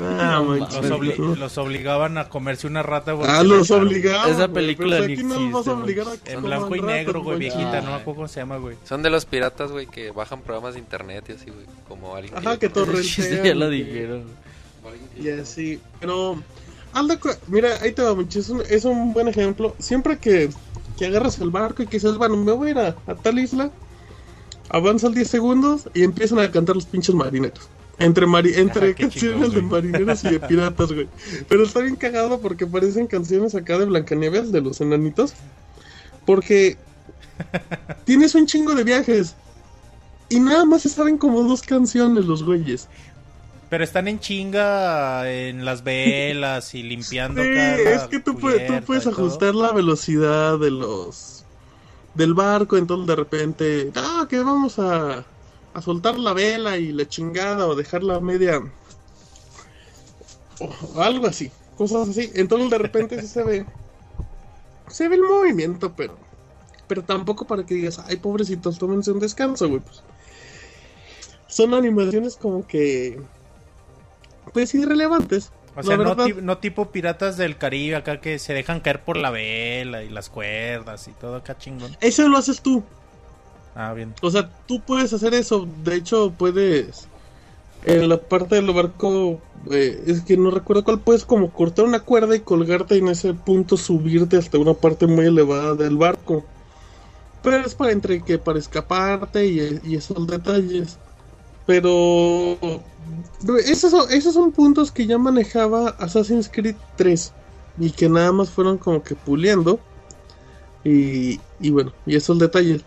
Ah, 0.00 0.42
Los, 0.44 0.90
obli- 0.90 1.16
no. 1.18 1.34
los 1.36 1.56
obligaban 1.58 2.18
a 2.18 2.28
comerse 2.28 2.66
una 2.66 2.82
rata, 2.82 3.12
güey. 3.12 3.26
Ah, 3.30 3.38
que 3.40 3.48
los 3.48 3.70
obligaban. 3.70 4.30
Esa 4.30 4.48
película 4.48 4.98
pero 4.98 5.08
ni 5.08 5.50
vas 5.52 5.66
a 5.68 5.72
a 5.72 6.16
que 6.22 6.32
En 6.32 6.42
blanco 6.42 6.76
y 6.76 6.82
negro, 6.82 7.22
güey, 7.22 7.38
viejita, 7.38 7.78
Ah. 7.78 7.80
no 7.80 7.86
me 7.88 7.94
acuerdo 7.96 8.14
cómo 8.16 8.28
se 8.28 8.40
llama, 8.40 8.58
güey. 8.58 8.76
Son 8.84 9.02
de 9.02 9.10
los 9.10 9.24
piratas, 9.24 9.70
güey, 9.70 9.86
que 9.86 10.10
bajan 10.10 10.42
programas 10.42 10.74
de 10.74 10.80
internet 10.80 11.24
y 11.28 11.32
así, 11.32 11.46
güey. 11.46 11.64
Como 11.88 12.14
alguien 12.14 12.36
Ajá, 12.36 12.58
que 12.58 12.68
torrentean. 12.68 13.42
ya 13.44 13.54
lo 13.54 13.66
güey. 13.66 13.82
dijeron. 13.84 14.24
Y 15.18 15.28
así, 15.30 15.80
pero 16.00 16.42
anda, 16.92 17.18
mira, 17.46 17.76
ahí 17.82 17.92
te 17.92 18.02
va, 18.02 18.16
es 18.34 18.48
un, 18.48 18.62
es 18.68 18.84
un 18.84 19.12
buen 19.12 19.28
ejemplo. 19.28 19.74
Siempre 19.78 20.18
que, 20.18 20.50
que 20.98 21.06
agarras 21.06 21.38
el 21.40 21.50
barco 21.50 21.82
y 21.82 21.86
que 21.86 21.96
dices, 21.98 22.16
bueno, 22.16 22.36
me 22.36 22.52
voy 22.52 22.68
a 22.68 22.70
ir 22.72 22.78
a, 22.78 22.96
a 23.06 23.14
tal 23.14 23.38
isla, 23.38 23.70
avanzan 24.68 25.12
10 25.14 25.28
segundos 25.28 25.88
y 25.94 26.02
empiezan 26.04 26.38
a 26.38 26.50
cantar 26.50 26.76
los 26.76 26.86
pinches 26.86 27.14
marineros. 27.14 27.68
Entre, 28.00 28.26
mari 28.26 28.54
entre 28.54 28.94
canciones 28.94 29.52
de 29.52 29.62
marineros 29.62 30.24
y 30.24 30.30
de 30.30 30.40
piratas, 30.40 30.92
güey. 30.92 31.08
Pero 31.48 31.64
está 31.64 31.80
bien 31.80 31.96
cagado 31.96 32.40
porque 32.40 32.66
parecen 32.66 33.06
canciones 33.06 33.54
acá 33.54 33.78
de 33.78 33.84
Blancanieves, 33.84 34.50
de 34.52 34.60
los 34.60 34.80
enanitos. 34.80 35.34
Porque 36.26 36.78
tienes 38.04 38.34
un 38.34 38.46
chingo 38.46 38.74
de 38.74 38.84
viajes. 38.84 39.36
Y 40.28 40.40
nada 40.40 40.64
más 40.64 40.82
se 40.82 40.88
saben 40.88 41.18
como 41.18 41.42
dos 41.42 41.62
canciones 41.62 42.24
los 42.24 42.42
güeyes. 42.42 42.88
Pero 43.68 43.84
están 43.84 44.08
en 44.08 44.18
chinga 44.18 45.30
en 45.30 45.64
las 45.64 45.84
velas 45.84 46.74
y 46.74 46.82
limpiando 46.82 47.42
Sí, 47.42 47.50
cada 47.54 47.76
es 47.90 48.02
que 48.08 48.18
tú 48.20 48.36
puedes, 48.38 48.66
tú 48.66 48.80
cubierta 48.80 48.80
puedes 48.80 49.06
y 49.06 49.10
todo. 49.10 49.12
ajustar 49.12 49.54
la 49.54 49.72
velocidad 49.72 50.58
de 50.58 50.70
los 50.70 51.44
del 52.14 52.34
barco, 52.34 52.76
entonces 52.76 53.06
de 53.06 53.16
repente, 53.16 53.92
ah, 53.94 54.26
que 54.28 54.40
vamos 54.40 54.78
a, 54.78 55.24
a 55.74 55.82
soltar 55.82 56.18
la 56.18 56.32
vela 56.32 56.76
y 56.76 56.92
la 56.92 57.06
chingada 57.06 57.66
o 57.66 57.74
dejarla 57.74 58.20
media 58.20 58.60
o 60.58 61.00
algo 61.00 61.26
así, 61.26 61.50
cosas 61.76 62.08
así. 62.08 62.30
Entonces 62.34 62.70
de 62.70 62.78
repente 62.78 63.20
sí 63.20 63.26
se 63.26 63.42
ve 63.42 63.66
se 64.88 65.08
ve 65.08 65.16
el 65.16 65.22
movimiento, 65.22 65.94
pero 65.94 66.16
pero 66.86 67.04
tampoco 67.04 67.46
para 67.46 67.64
que 67.64 67.74
digas, 67.74 68.02
ay, 68.08 68.16
pobrecitos, 68.16 68.76
tómense 68.76 69.12
un 69.12 69.20
descanso, 69.20 69.68
güey, 69.68 69.80
pues. 69.80 70.02
Son 71.46 71.72
animaciones 71.72 72.36
como 72.36 72.66
que 72.66 73.20
pues 74.52 74.74
irrelevantes. 74.74 75.52
O 75.76 75.82
sea, 75.84 75.96
no, 75.96 76.14
no 76.14 76.58
tipo 76.58 76.90
piratas 76.90 77.36
del 77.36 77.56
Caribe 77.56 77.94
acá 77.94 78.20
que 78.20 78.40
se 78.40 78.54
dejan 78.54 78.80
caer 78.80 79.04
por 79.04 79.16
la 79.16 79.30
vela 79.30 80.02
y 80.02 80.08
las 80.08 80.28
cuerdas 80.28 81.06
y 81.06 81.12
todo 81.12 81.36
acá 81.36 81.56
chingón. 81.56 81.96
Eso 82.00 82.28
lo 82.28 82.38
haces 82.38 82.60
tú. 82.60 82.82
Ah, 83.74 83.92
bien. 83.92 84.14
O 84.22 84.30
sea, 84.30 84.50
tú 84.66 84.80
puedes 84.80 85.12
hacer 85.12 85.34
eso. 85.34 85.68
De 85.84 85.96
hecho, 85.96 86.32
puedes. 86.36 87.08
En 87.84 88.08
la 88.08 88.18
parte 88.18 88.56
del 88.56 88.72
barco, 88.72 89.40
eh, 89.70 90.02
es 90.06 90.20
que 90.20 90.36
no 90.36 90.50
recuerdo 90.50 90.84
cuál, 90.84 91.00
puedes 91.00 91.24
como 91.24 91.50
cortar 91.50 91.86
una 91.86 92.00
cuerda 92.00 92.36
y 92.36 92.40
colgarte 92.40 92.96
y 92.96 92.98
en 92.98 93.08
ese 93.08 93.32
punto 93.32 93.78
subirte 93.78 94.36
hasta 94.36 94.58
una 94.58 94.74
parte 94.74 95.06
muy 95.06 95.26
elevada 95.26 95.74
del 95.74 95.96
barco. 95.96 96.44
Pero 97.42 97.64
es 97.64 97.74
para 97.74 97.92
entre 97.92 98.22
que 98.22 98.36
para 98.36 98.58
escaparte 98.58 99.46
y, 99.46 99.80
y 99.82 99.96
esos 99.96 100.26
detalles. 100.26 100.98
Pero 101.66 102.58
esos 103.64 103.90
son, 103.90 104.10
esos 104.10 104.34
son 104.34 104.52
puntos 104.52 104.90
que 104.90 105.06
ya 105.06 105.18
manejaba 105.18 105.90
Assassin's 105.98 106.50
Creed 106.52 106.76
3 106.96 107.32
y 107.78 107.90
que 107.90 108.08
nada 108.08 108.32
más 108.32 108.50
fueron 108.50 108.76
como 108.76 109.02
que 109.02 109.14
puliendo. 109.14 109.80
Y, 110.84 111.40
y 111.60 111.70
bueno, 111.70 111.92
y 112.06 112.16
esos 112.16 112.38
detalles. 112.38 112.82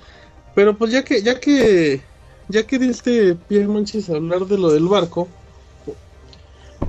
Pero 0.56 0.78
pues 0.78 0.92
ya 0.92 1.04
que, 1.04 1.22
ya 1.22 1.40
que, 1.40 2.02
ya 2.48 2.66
que 2.66 2.80
diste 2.80 3.36
pie 3.36 3.68
manches 3.68 4.10
a 4.10 4.16
hablar 4.16 4.46
de 4.46 4.58
lo 4.58 4.72
del 4.72 4.88
barco, 4.88 5.28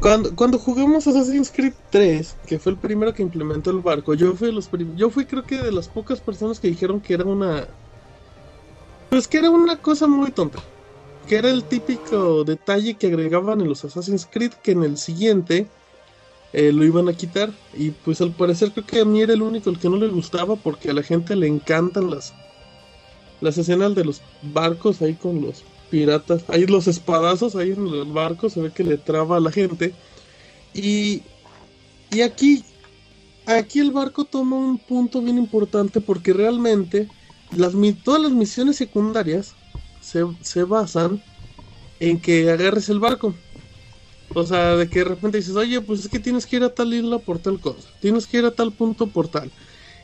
Cuando, 0.01 0.35
cuando 0.35 0.59
jugamos 0.59 1.07
Assassin's 1.07 1.51
Creed 1.51 1.73
3, 1.91 2.37
que 2.47 2.59
fue 2.59 2.73
el 2.73 2.79
primero 2.79 3.15
que 3.15 3.23
implementó 3.23 3.71
el 3.71 3.79
barco, 3.79 4.15
yo 4.15 4.35
fui 4.35 4.53
los 4.53 4.69
yo 4.97 5.09
fui 5.09 5.25
creo 5.25 5.45
que 5.45 5.57
de 5.57 5.73
las 5.73 5.89
pocas 5.89 6.21
personas 6.21 6.61
que 6.61 6.69
dijeron 6.69 7.01
que 7.01 7.15
era 7.15 7.25
una 7.25 7.67
pues 9.15 9.29
que 9.29 9.39
era 9.39 9.49
una 9.49 9.77
cosa 9.77 10.09
muy 10.09 10.33
tonta. 10.33 10.59
Que 11.29 11.37
era 11.37 11.49
el 11.49 11.63
típico 11.63 12.43
detalle 12.43 12.95
que 12.95 13.07
agregaban 13.07 13.61
en 13.61 13.69
los 13.69 13.85
Assassin's 13.85 14.27
Creed 14.29 14.55
que 14.55 14.73
en 14.73 14.83
el 14.83 14.99
siguiente 14.99 15.69
eh, 16.53 16.73
lo 16.73 16.85
iban 16.85 17.09
a 17.09 17.13
quitar. 17.13 17.51
Y 17.75 17.91
pues 17.93 18.21
al 18.21 18.33
parecer 18.33 18.73
creo 18.73 18.85
que 18.85 19.01
a 19.01 19.05
mí 19.05 19.23
era 19.23 19.33
el 19.33 19.43
único 19.43 19.71
el 19.71 19.79
que 19.79 19.89
no 19.89 19.99
le 19.99 20.09
gustaba 20.09 20.57
porque 20.57 20.91
a 20.91 20.95
la 20.95 21.05
gente 21.05 21.37
le 21.37 21.47
encantan 21.47 22.11
las, 22.11 22.35
las 23.45 23.59
escenas 23.59 23.95
de 23.95 24.05
los 24.05 24.23
barcos 24.43 25.03
ahí 25.03 25.15
con 25.15 25.43
los 25.43 25.65
piratas. 25.91 26.45
Ahí 26.49 26.67
los 26.67 26.89
espadazos 26.89 27.55
ahí 27.55 27.73
en 27.73 27.85
los 27.85 28.13
barcos 28.13 28.55
se 28.55 28.63
ve 28.63 28.73
que 28.73 28.83
le 28.83 28.97
traba 28.97 29.37
a 29.37 29.41
la 29.41 29.53
gente. 29.53 29.95
Y, 30.73 31.23
y 32.11 32.23
aquí, 32.23 32.65
aquí 33.47 33.81
el 33.81 33.93
barco 33.93 34.25
toma 34.25 34.57
un 34.57 34.79
punto 34.79 35.21
bien 35.21 35.37
importante 35.37 36.01
porque 36.01 36.33
realmente 36.33 37.07
las, 37.55 37.75
todas 38.03 38.23
las 38.23 38.33
misiones 38.33 38.77
secundarias 38.77 39.55
se, 40.01 40.25
se 40.41 40.65
basan 40.65 41.23
en 42.01 42.19
que 42.19 42.51
agarres 42.51 42.89
el 42.89 42.99
barco. 42.99 43.35
O 44.35 44.45
sea, 44.45 44.77
de 44.77 44.89
que 44.89 45.01
de 45.01 45.05
repente 45.05 45.37
dices, 45.37 45.55
oye, 45.55 45.83
pues 45.83 46.01
es 46.01 46.09
que 46.09 46.19
tienes 46.19 46.47
que 46.47 46.57
ir 46.57 46.65
a 46.65 46.75
tal 46.75 46.95
isla 46.95 47.19
por 47.19 47.39
tal 47.39 47.61
cosa, 47.61 47.89
tienes 48.01 48.27
que 48.27 48.39
ir 48.39 48.47
a 48.47 48.51
tal 48.51 48.73
punto 48.73 49.07
por 49.07 49.29
tal. 49.29 49.53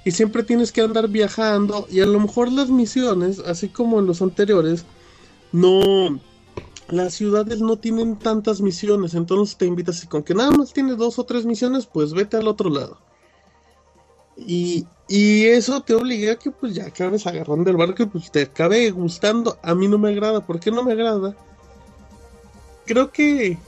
Y 0.05 0.13
siempre 0.13 0.43
tienes 0.43 0.73
que 0.73 0.81
andar 0.81 1.09
viajando 1.09 1.87
y 1.91 2.01
a 2.01 2.07
lo 2.07 2.19
mejor 2.21 2.51
las 2.51 2.71
misiones, 2.71 3.39
así 3.41 3.69
como 3.69 3.99
en 3.99 4.07
los 4.07 4.23
anteriores, 4.23 4.85
no... 5.53 6.21
Las 6.89 7.15
ciudades 7.15 7.61
no 7.61 7.77
tienen 7.77 8.19
tantas 8.19 8.61
misiones, 8.61 9.15
entonces 9.15 9.57
te 9.57 9.65
invitas 9.65 10.03
y 10.03 10.09
con 10.09 10.25
que 10.25 10.35
nada 10.35 10.51
más 10.51 10.73
tienes 10.73 10.97
dos 10.97 11.21
o 11.21 11.25
tres 11.25 11.47
misiones, 11.47 11.87
pues 11.87 12.13
vete 12.13 12.37
al 12.37 12.49
otro 12.49 12.69
lado. 12.69 12.99
Y, 14.37 14.87
y 15.07 15.45
eso 15.47 15.83
te 15.83 15.95
obliga 15.95 16.33
a 16.33 16.37
que 16.37 16.51
pues 16.51 16.75
ya 16.75 16.87
acabes 16.87 17.27
agarrando 17.27 17.71
el 17.71 17.77
barco 17.77 18.03
y 18.03 18.07
pues 18.07 18.31
te 18.31 18.43
acabe 18.43 18.91
gustando. 18.91 19.59
A 19.63 19.75
mí 19.75 19.87
no 19.87 19.99
me 19.99 20.11
agrada. 20.11 20.45
¿Por 20.45 20.61
qué 20.61 20.71
no 20.71 20.83
me 20.83 20.93
agrada? 20.93 21.37
Creo 22.87 23.13
que 23.13 23.59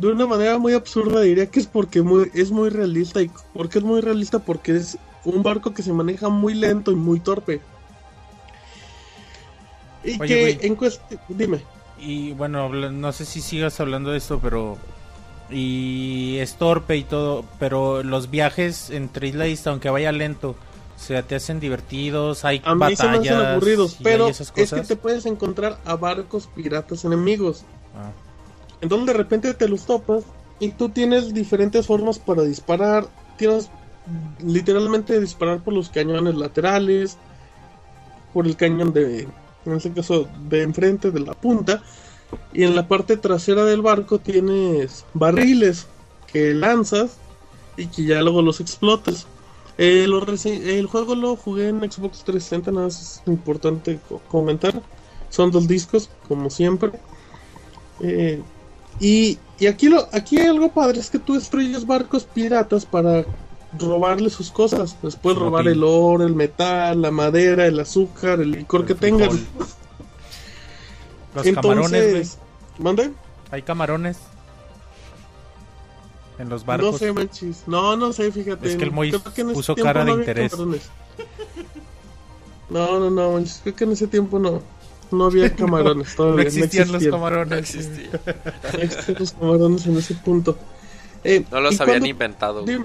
de 0.00 0.06
una 0.06 0.26
manera 0.26 0.58
muy 0.58 0.72
absurda 0.72 1.20
diría 1.20 1.50
que 1.50 1.60
es 1.60 1.66
porque 1.66 2.02
es 2.34 2.50
muy 2.50 2.68
realista. 2.70 3.20
¿Y 3.20 3.30
por 3.52 3.68
qué 3.68 3.78
es 3.78 3.84
muy 3.84 4.00
realista? 4.00 4.38
Porque 4.38 4.76
es 4.76 4.96
un 5.24 5.42
barco 5.42 5.74
que 5.74 5.82
se 5.82 5.92
maneja 5.92 6.28
muy 6.28 6.54
lento 6.54 6.90
y 6.92 6.96
muy 6.96 7.20
torpe. 7.20 7.60
Y 10.04 10.20
Oye, 10.20 10.28
que 10.28 10.40
güey. 10.40 10.58
en 10.62 10.74
cuestión... 10.76 11.20
Dime. 11.28 11.60
Y 11.98 12.32
bueno, 12.32 12.68
no 12.68 13.12
sé 13.12 13.24
si 13.24 13.40
sigas 13.40 13.80
hablando 13.80 14.10
de 14.10 14.18
esto, 14.18 14.38
pero... 14.40 14.78
Y 15.50 16.36
es 16.38 16.56
torpe 16.56 16.96
y 16.96 17.04
todo, 17.04 17.44
pero 17.58 18.02
los 18.02 18.30
viajes 18.30 18.90
entre 18.90 19.28
isla 19.28 19.48
y 19.48 19.52
isla, 19.52 19.72
aunque 19.72 19.88
vaya 19.88 20.12
lento, 20.12 20.56
o 20.98 21.00
sea, 21.00 21.22
te 21.22 21.36
hacen 21.36 21.58
divertidos, 21.58 22.44
hay 22.44 22.60
A 22.64 22.74
mí 22.74 22.96
se 22.96 23.04
me 23.04 23.12
batallas 23.12 23.36
hacen 23.36 23.46
aburridos, 23.52 23.96
pero 24.02 24.28
es 24.28 24.52
que 24.52 24.66
te 24.66 24.96
puedes 24.96 25.24
encontrar 25.26 25.78
a 25.86 25.96
barcos 25.96 26.48
piratas 26.54 27.04
enemigos. 27.04 27.64
Ah. 27.96 28.10
Entonces 28.80 29.06
de 29.06 29.12
repente 29.12 29.54
te 29.54 29.68
los 29.68 29.86
topas 29.86 30.24
y 30.60 30.70
tú 30.70 30.88
tienes 30.88 31.32
diferentes 31.32 31.86
formas 31.86 32.18
para 32.18 32.42
disparar. 32.42 33.06
Tienes 33.36 33.70
literalmente 34.44 35.20
disparar 35.20 35.60
por 35.60 35.74
los 35.74 35.88
cañones 35.90 36.34
laterales, 36.34 37.16
por 38.32 38.46
el 38.46 38.56
cañón 38.56 38.92
de, 38.92 39.28
en 39.66 39.72
este 39.72 39.92
caso, 39.92 40.28
de 40.48 40.62
enfrente 40.62 41.10
de 41.10 41.20
la 41.20 41.34
punta. 41.34 41.82
Y 42.52 42.64
en 42.64 42.76
la 42.76 42.86
parte 42.86 43.16
trasera 43.16 43.64
del 43.64 43.80
barco 43.82 44.18
tienes 44.18 45.04
barriles 45.14 45.86
que 46.30 46.52
lanzas 46.52 47.16
y 47.76 47.86
que 47.86 48.04
ya 48.04 48.20
luego 48.22 48.42
los 48.42 48.60
explotas. 48.60 49.26
Eh, 49.78 50.04
el 50.04 50.86
juego 50.86 51.14
lo 51.14 51.36
jugué 51.36 51.68
en 51.68 51.78
Xbox 51.80 52.24
360, 52.24 52.70
nada 52.72 52.86
más 52.86 53.00
es 53.00 53.22
importante 53.26 53.98
co- 54.08 54.20
comentar. 54.28 54.82
Son 55.30 55.50
dos 55.50 55.68
discos, 55.68 56.10
como 56.26 56.50
siempre. 56.50 56.90
Eh, 58.00 58.42
y, 59.00 59.38
y 59.58 59.66
aquí, 59.66 59.88
lo, 59.88 60.08
aquí 60.12 60.38
hay 60.38 60.48
algo 60.48 60.70
padre, 60.70 60.98
es 61.00 61.08
que 61.10 61.18
tú 61.18 61.34
destruyes 61.34 61.86
barcos 61.86 62.24
piratas 62.24 62.84
para 62.84 63.24
robarle 63.76 64.30
sus 64.30 64.50
cosas. 64.50 64.96
Les 65.02 65.16
puedes 65.16 65.38
robar 65.38 65.66
el 65.68 65.82
oro, 65.84 66.24
el 66.24 66.34
metal, 66.34 67.02
la 67.02 67.10
madera, 67.10 67.66
el 67.66 67.78
azúcar, 67.80 68.40
el 68.40 68.52
licor 68.52 68.86
que 68.86 68.94
tengan. 68.94 69.30
Los 71.34 71.44
camarones, 71.46 71.90
güey. 71.90 72.04
Entonces, 72.06 72.38
¿mande? 72.78 73.12
Hay 73.50 73.62
camarones. 73.62 74.18
En 76.38 76.48
los 76.48 76.64
barcos. 76.64 76.92
No 76.92 76.98
sé, 76.98 77.12
manchis. 77.12 77.64
No, 77.66 77.96
no 77.96 78.12
sé, 78.12 78.30
fíjate. 78.32 78.68
Es 78.68 78.76
que 78.76 78.84
el 78.84 78.92
Mois 78.92 79.14
que 79.34 79.44
puso 79.44 79.74
cara 79.74 80.04
de 80.04 80.12
interés. 80.12 80.52
camarones. 80.52 80.82
No, 82.70 82.98
no, 83.00 83.10
no, 83.10 83.32
manchis. 83.32 83.60
Creo 83.62 83.74
que 83.76 83.84
en 83.84 83.92
ese 83.92 84.06
tiempo 84.06 84.38
no. 84.38 84.62
No 85.10 85.26
había 85.26 85.54
camarones 85.56 86.10
No 86.10 86.14
todavía. 86.16 86.44
existían 86.44 86.88
los 86.88 86.96
existían. 87.02 87.12
camarones. 87.12 87.50
No 87.50 87.56
existía. 87.56 88.10
No 88.72 88.78
existían 88.80 89.16
los 89.18 89.32
camarones 89.32 89.86
en 89.86 89.96
ese 89.98 90.14
punto. 90.14 90.56
Eh, 91.24 91.44
No 91.50 91.60
los 91.60 91.80
habían 91.80 91.94
cuando- 91.98 92.06
inventado. 92.08 92.62
Dime. 92.62 92.84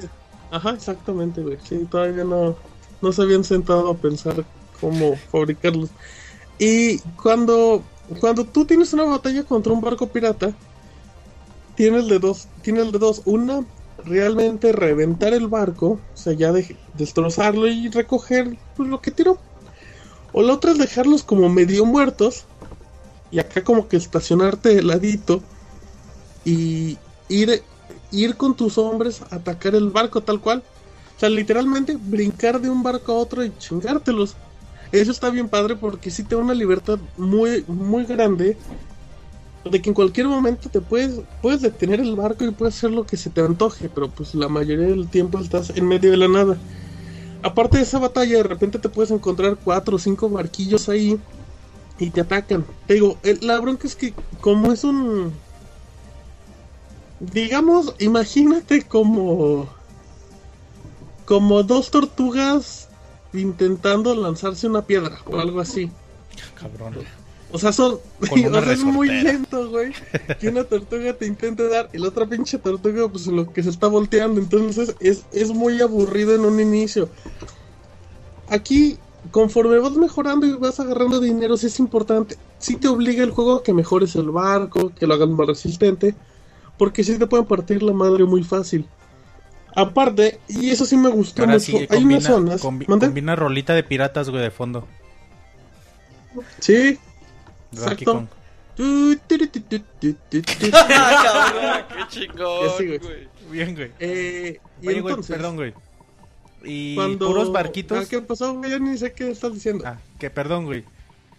Ajá, 0.53 0.69
exactamente, 0.69 1.41
güey. 1.41 1.57
Sí, 1.67 1.87
todavía 1.89 2.23
no, 2.23 2.55
no 3.01 3.11
se 3.11 3.23
habían 3.23 3.43
sentado 3.43 3.89
a 3.89 3.97
pensar 3.97 4.45
cómo 4.79 5.15
fabricarlos. 5.31 5.89
Y 6.59 6.99
cuando, 7.23 7.81
cuando 8.19 8.45
tú 8.45 8.63
tienes 8.63 8.93
una 8.93 9.05
batalla 9.05 9.43
contra 9.43 9.73
un 9.73 9.81
barco 9.81 10.05
pirata, 10.05 10.53
tienes 11.73 12.07
de 12.07 12.19
dos, 12.19 12.47
tienes 12.61 12.91
de 12.91 12.99
dos. 12.99 13.23
Una, 13.25 13.65
realmente 14.05 14.71
reventar 14.73 15.33
el 15.33 15.47
barco, 15.47 15.99
o 16.13 16.17
sea, 16.17 16.33
ya 16.33 16.51
de, 16.51 16.77
destrozarlo 16.93 17.67
y 17.67 17.89
recoger 17.89 18.55
pues, 18.77 18.87
lo 18.87 19.01
que 19.01 19.09
tiró. 19.09 19.39
O 20.33 20.43
la 20.43 20.53
otra 20.53 20.73
es 20.73 20.77
dejarlos 20.77 21.23
como 21.23 21.49
medio 21.49 21.83
muertos. 21.83 22.45
Y 23.31 23.39
acá 23.39 23.63
como 23.63 23.87
que 23.87 23.97
estacionarte 23.97 24.69
de 24.75 24.83
ladito. 24.83 25.41
Y 26.45 26.99
ir, 27.27 27.63
ir 28.13 28.35
con 28.37 28.55
tus 28.55 28.77
hombres 28.77 29.21
a 29.29 29.35
atacar 29.35 29.75
el 29.75 29.89
barco 29.89 30.21
tal 30.21 30.39
cual. 30.39 30.63
O 31.17 31.19
sea, 31.19 31.29
literalmente 31.29 31.97
brincar 31.99 32.61
de 32.61 32.69
un 32.69 32.81
barco 32.83 33.11
a 33.11 33.15
otro 33.15 33.43
y 33.43 33.51
chingártelos. 33.57 34.35
Eso 34.91 35.11
está 35.11 35.29
bien 35.29 35.49
padre 35.49 35.75
porque 35.75 36.11
sí 36.11 36.23
te 36.23 36.35
da 36.35 36.41
una 36.41 36.53
libertad 36.53 36.99
muy, 37.17 37.63
muy 37.67 38.05
grande. 38.05 38.55
De 39.69 39.81
que 39.81 39.89
en 39.89 39.93
cualquier 39.93 40.27
momento 40.27 40.69
te 40.69 40.81
puedes, 40.81 41.21
puedes 41.41 41.61
detener 41.61 41.99
el 42.01 42.15
barco 42.15 42.43
y 42.43 42.51
puedes 42.51 42.75
hacer 42.75 42.91
lo 42.91 43.05
que 43.05 43.15
se 43.17 43.29
te 43.29 43.41
antoje. 43.41 43.89
Pero 43.89 44.09
pues 44.09 44.35
la 44.35 44.49
mayoría 44.49 44.87
del 44.87 45.07
tiempo 45.07 45.39
estás 45.39 45.71
en 45.75 45.87
medio 45.87 46.11
de 46.11 46.17
la 46.17 46.27
nada. 46.27 46.57
Aparte 47.43 47.77
de 47.77 47.83
esa 47.83 47.99
batalla, 47.99 48.37
de 48.37 48.43
repente 48.43 48.79
te 48.79 48.89
puedes 48.89 49.11
encontrar 49.11 49.57
cuatro 49.63 49.95
o 49.95 49.99
cinco 49.99 50.29
barquillos 50.29 50.89
ahí 50.89 51.17
y 51.99 52.09
te 52.09 52.21
atacan. 52.21 52.65
Te 52.87 52.95
digo, 52.95 53.17
el- 53.23 53.39
la 53.45 53.59
bronca 53.59 53.87
es 53.87 53.95
que 53.95 54.13
como 54.41 54.71
es 54.71 54.83
un... 54.83 55.31
Digamos, 57.31 57.95
imagínate 57.99 58.83
como... 58.83 59.67
Como 61.25 61.63
dos 61.63 61.89
tortugas 61.89 62.89
intentando 63.33 64.13
lanzarse 64.13 64.67
una 64.67 64.85
piedra 64.85 65.19
o 65.25 65.39
algo 65.39 65.61
así. 65.61 65.89
Cabrón. 66.59 66.95
O 67.53 67.59
sea, 67.59 67.71
son. 67.71 67.99
O 68.31 68.61
sea, 68.61 68.73
es 68.73 68.83
muy 68.83 69.07
lento, 69.07 69.69
güey. 69.69 69.93
Que 70.39 70.49
una 70.49 70.63
tortuga 70.63 71.13
te 71.13 71.27
intente 71.27 71.67
dar 71.69 71.89
y 71.93 71.99
la 71.99 72.07
otra 72.07 72.25
pinche 72.25 72.57
tortuga, 72.57 73.07
pues 73.07 73.27
lo 73.27 73.53
que 73.53 73.63
se 73.63 73.69
está 73.69 73.87
volteando. 73.87 74.41
Entonces 74.41 74.95
es, 74.99 75.25
es 75.31 75.51
muy 75.51 75.79
aburrido 75.81 76.33
en 76.33 76.41
un 76.41 76.59
inicio. 76.59 77.09
Aquí, 78.49 78.97
conforme 79.31 79.77
vas 79.77 79.93
mejorando 79.93 80.45
y 80.47 80.53
vas 80.53 80.79
agarrando 80.79 81.19
dinero, 81.19 81.55
sí 81.55 81.67
es 81.67 81.79
importante. 81.79 82.37
Sí 82.57 82.75
te 82.75 82.87
obliga 82.87 83.23
el 83.23 83.31
juego 83.31 83.55
a 83.55 83.63
que 83.63 83.73
mejores 83.73 84.15
el 84.15 84.31
barco, 84.31 84.91
que 84.95 85.05
lo 85.05 85.13
hagas 85.13 85.29
más 85.29 85.47
resistente. 85.47 86.15
Porque 86.77 87.03
sí 87.03 87.17
te 87.17 87.27
pueden 87.27 87.45
partir 87.45 87.81
la 87.83 87.93
madre 87.93 88.25
muy 88.25 88.43
fácil. 88.43 88.87
Aparte, 89.75 90.39
y 90.47 90.69
eso 90.69 90.85
sí 90.85 90.95
me 90.97 91.09
gustó 91.09 91.41
Ahora 91.43 91.53
mucho. 91.53 91.65
sí, 91.65 91.77
hay 91.77 91.87
combina, 91.87 92.17
unas 92.19 92.23
zonas. 92.23 92.61
combi- 92.63 92.87
¿Mande? 92.87 93.07
combina 93.07 93.35
rolita 93.35 93.73
de 93.73 93.83
piratas, 93.83 94.29
güey, 94.29 94.41
de 94.43 94.51
fondo. 94.51 94.87
Sí, 96.59 96.97
Donkey 97.71 97.93
Exacto. 97.93 98.13
Kong. 98.13 98.27
¡Ah, 100.73 101.21
cabrón! 101.23 101.85
¡Qué 101.89 102.07
chingón, 102.09 102.65
Ya 102.67 102.77
sí, 102.77 102.85
güey. 102.85 102.97
güey! 102.99 103.27
Bien, 103.51 103.75
güey. 103.75 103.91
Eh, 103.99 104.59
y 104.81 104.87
Oye, 104.87 105.01
güey, 105.01 105.13
entonces, 105.13 105.35
perdón, 105.35 105.55
güey. 105.55 105.73
Y 106.63 106.95
cuando... 106.95 107.27
puros 107.27 107.51
barquitos. 107.51 107.97
Ah, 108.05 108.05
¿Qué 108.09 108.21
pasó, 108.21 108.53
güey? 108.55 108.71
Ya 108.71 108.79
ni 108.79 108.97
sé 108.97 109.11
qué 109.13 109.29
estás 109.29 109.53
diciendo. 109.53 109.83
Ah, 109.85 109.97
que 110.19 110.29
perdón, 110.29 110.65
güey. 110.65 110.83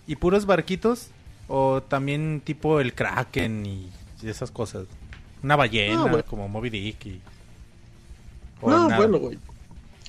¿Y 0.06 0.16
puros 0.16 0.46
barquitos? 0.46 1.08
¿O 1.48 1.82
también 1.82 2.40
tipo 2.44 2.80
el 2.80 2.94
Kraken 2.94 3.66
y 3.66 3.90
esas 4.22 4.50
cosas? 4.50 4.86
Una 5.44 5.56
ballena, 5.56 6.00
bueno. 6.00 6.24
como 6.24 6.48
Moby 6.48 6.70
Dick 6.70 7.04
y... 7.04 7.20
no, 8.62 8.88
nada. 8.88 8.96
bueno, 8.96 9.18
güey. 9.18 9.38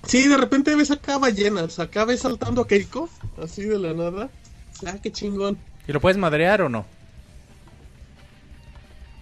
Sí, 0.08 0.30
de 0.30 0.38
repente 0.38 0.74
ves 0.76 0.92
acá 0.92 1.18
ballenas, 1.18 1.78
acá 1.78 2.06
ves 2.06 2.22
saltando 2.22 2.62
a 2.62 2.68
Keiko, 2.68 3.10
así 3.44 3.64
de 3.64 3.78
la 3.78 3.94
nada. 3.94 4.30
Ah, 4.86 4.96
qué 5.04 5.12
chingón. 5.12 5.58
¿Y 5.88 5.92
lo 5.92 6.00
puedes 6.00 6.18
madrear 6.18 6.62
o 6.62 6.70
no? 6.70 6.86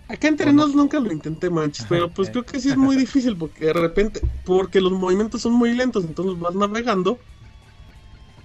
Acá 0.08 0.28
entre 0.28 0.54
nos 0.54 0.76
nunca 0.76 1.00
lo 1.00 1.12
intenté, 1.12 1.50
manches, 1.50 1.88
pero 1.90 2.10
pues 2.10 2.30
creo 2.30 2.46
que 2.46 2.60
sí 2.60 2.70
es 2.70 2.78
muy 2.78 2.96
difícil 2.96 3.36
porque 3.36 3.66
de 3.66 3.74
repente, 3.74 4.22
porque 4.46 4.82
los 4.82 4.92
movimientos 4.92 5.42
son 5.42 5.54
muy 5.54 5.74
lentos, 5.74 6.04
entonces 6.04 6.40
vas 6.40 6.54
navegando 6.54 7.18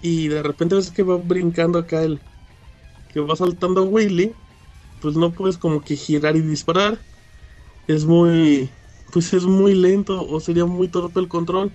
y 0.00 0.28
de 0.28 0.42
repente 0.42 0.76
ves 0.76 0.90
que 0.90 1.02
va 1.02 1.16
brincando 1.16 1.78
acá 1.78 2.02
el 2.02 2.18
que 3.12 3.20
va 3.20 3.36
saltando 3.36 3.84
Willy, 3.84 4.32
pues 5.02 5.16
no 5.16 5.32
puedes 5.32 5.58
como 5.58 5.82
que 5.82 5.96
girar 5.96 6.34
y 6.36 6.40
disparar. 6.40 6.98
Es 7.88 8.06
muy 8.06 8.72
pues 9.12 9.34
es 9.34 9.44
muy 9.46 9.74
lento 9.74 10.26
o 10.28 10.40
sería 10.40 10.66
muy 10.66 10.88
torpe 10.90 11.20
el 11.20 11.28
control. 11.28 11.74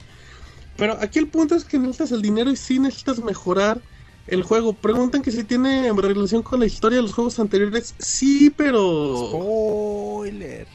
Pero 0.78 0.94
aquí 1.02 1.20
el 1.20 1.30
punto 1.32 1.56
es 1.56 1.66
que 1.66 1.80
necesitas 1.80 2.12
el 2.14 2.22
dinero 2.24 2.52
y 2.52 2.58
sí 2.58 2.80
necesitas 2.80 3.20
mejorar 3.24 3.84
el 4.28 4.44
juego. 4.44 4.80
Preguntan 4.82 5.22
que 5.24 5.32
si 5.32 5.46
tiene 5.46 5.92
relación 5.94 6.44
con 6.44 6.60
la 6.62 6.68
historia 6.68 6.98
de 6.98 7.04
los 7.04 7.14
juegos 7.14 7.40
anteriores. 7.40 7.96
Sí, 8.00 8.52
pero. 8.52 9.44
Spoiler. 9.44 10.68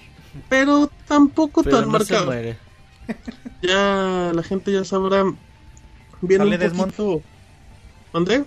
Pero 0.49 0.89
tampoco 1.07 1.63
Pero 1.63 1.67
tan 1.67 1.87
no 1.87 2.01
se 2.01 2.17
marcado. 2.17 2.17
muere. 2.17 2.59
Ya 3.61 4.33
la 4.35 4.43
gente 4.43 4.73
ya 4.73 4.85
sabrá. 4.85 5.25
Viene 6.21 6.47
¿Sale 6.47 6.57
un 6.57 6.59
Desmond? 6.59 6.95
poquito. 6.97 7.27
¿Dónde? 8.13 8.47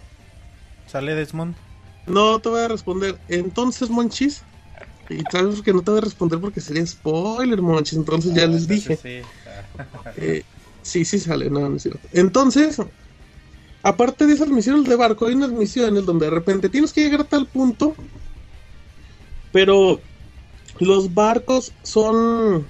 ¿Sale 0.86 1.16
Desmond? 1.16 1.58
No 2.06 2.40
te 2.40 2.50
voy 2.50 2.62
a 2.62 2.68
responder. 2.68 3.24
Entonces, 3.28 3.90
Monchis. 3.90 4.48
Y 5.14 5.24
sabes 5.32 5.62
que 5.62 5.74
no 5.74 5.84
te 5.84 5.92
voy 5.92 6.00
a 6.00 6.04
responder 6.04 6.40
porque 6.40 6.62
sería 6.62 6.86
spoiler, 6.86 7.62
Monchis. 7.62 7.98
Entonces 7.98 8.34
ya 8.34 8.48
les 8.48 8.68
dije. 8.68 9.00
Eh, 10.18 10.44
sí, 10.82 11.06
sí 11.06 11.20
sale, 11.20 11.50
no, 11.50 11.70
no 11.70 11.76
es 11.76 11.84
cierto. 11.84 12.08
Entonces, 12.12 12.78
aparte 13.84 14.26
de 14.26 14.34
esas 14.34 14.50
misiones 14.50 14.86
de 14.86 14.96
barco, 14.96 15.26
hay 15.26 15.36
unas 15.36 15.52
misiones 15.52 16.06
donde 16.06 16.26
de 16.26 16.32
repente 16.32 16.70
tienes 16.70 16.94
que 16.94 17.02
llegar 17.02 17.22
a 17.22 17.26
tal 17.26 17.48
punto, 17.48 17.96
pero 19.52 20.02
los 20.80 21.14
barcos 21.14 21.74
son... 21.84 22.68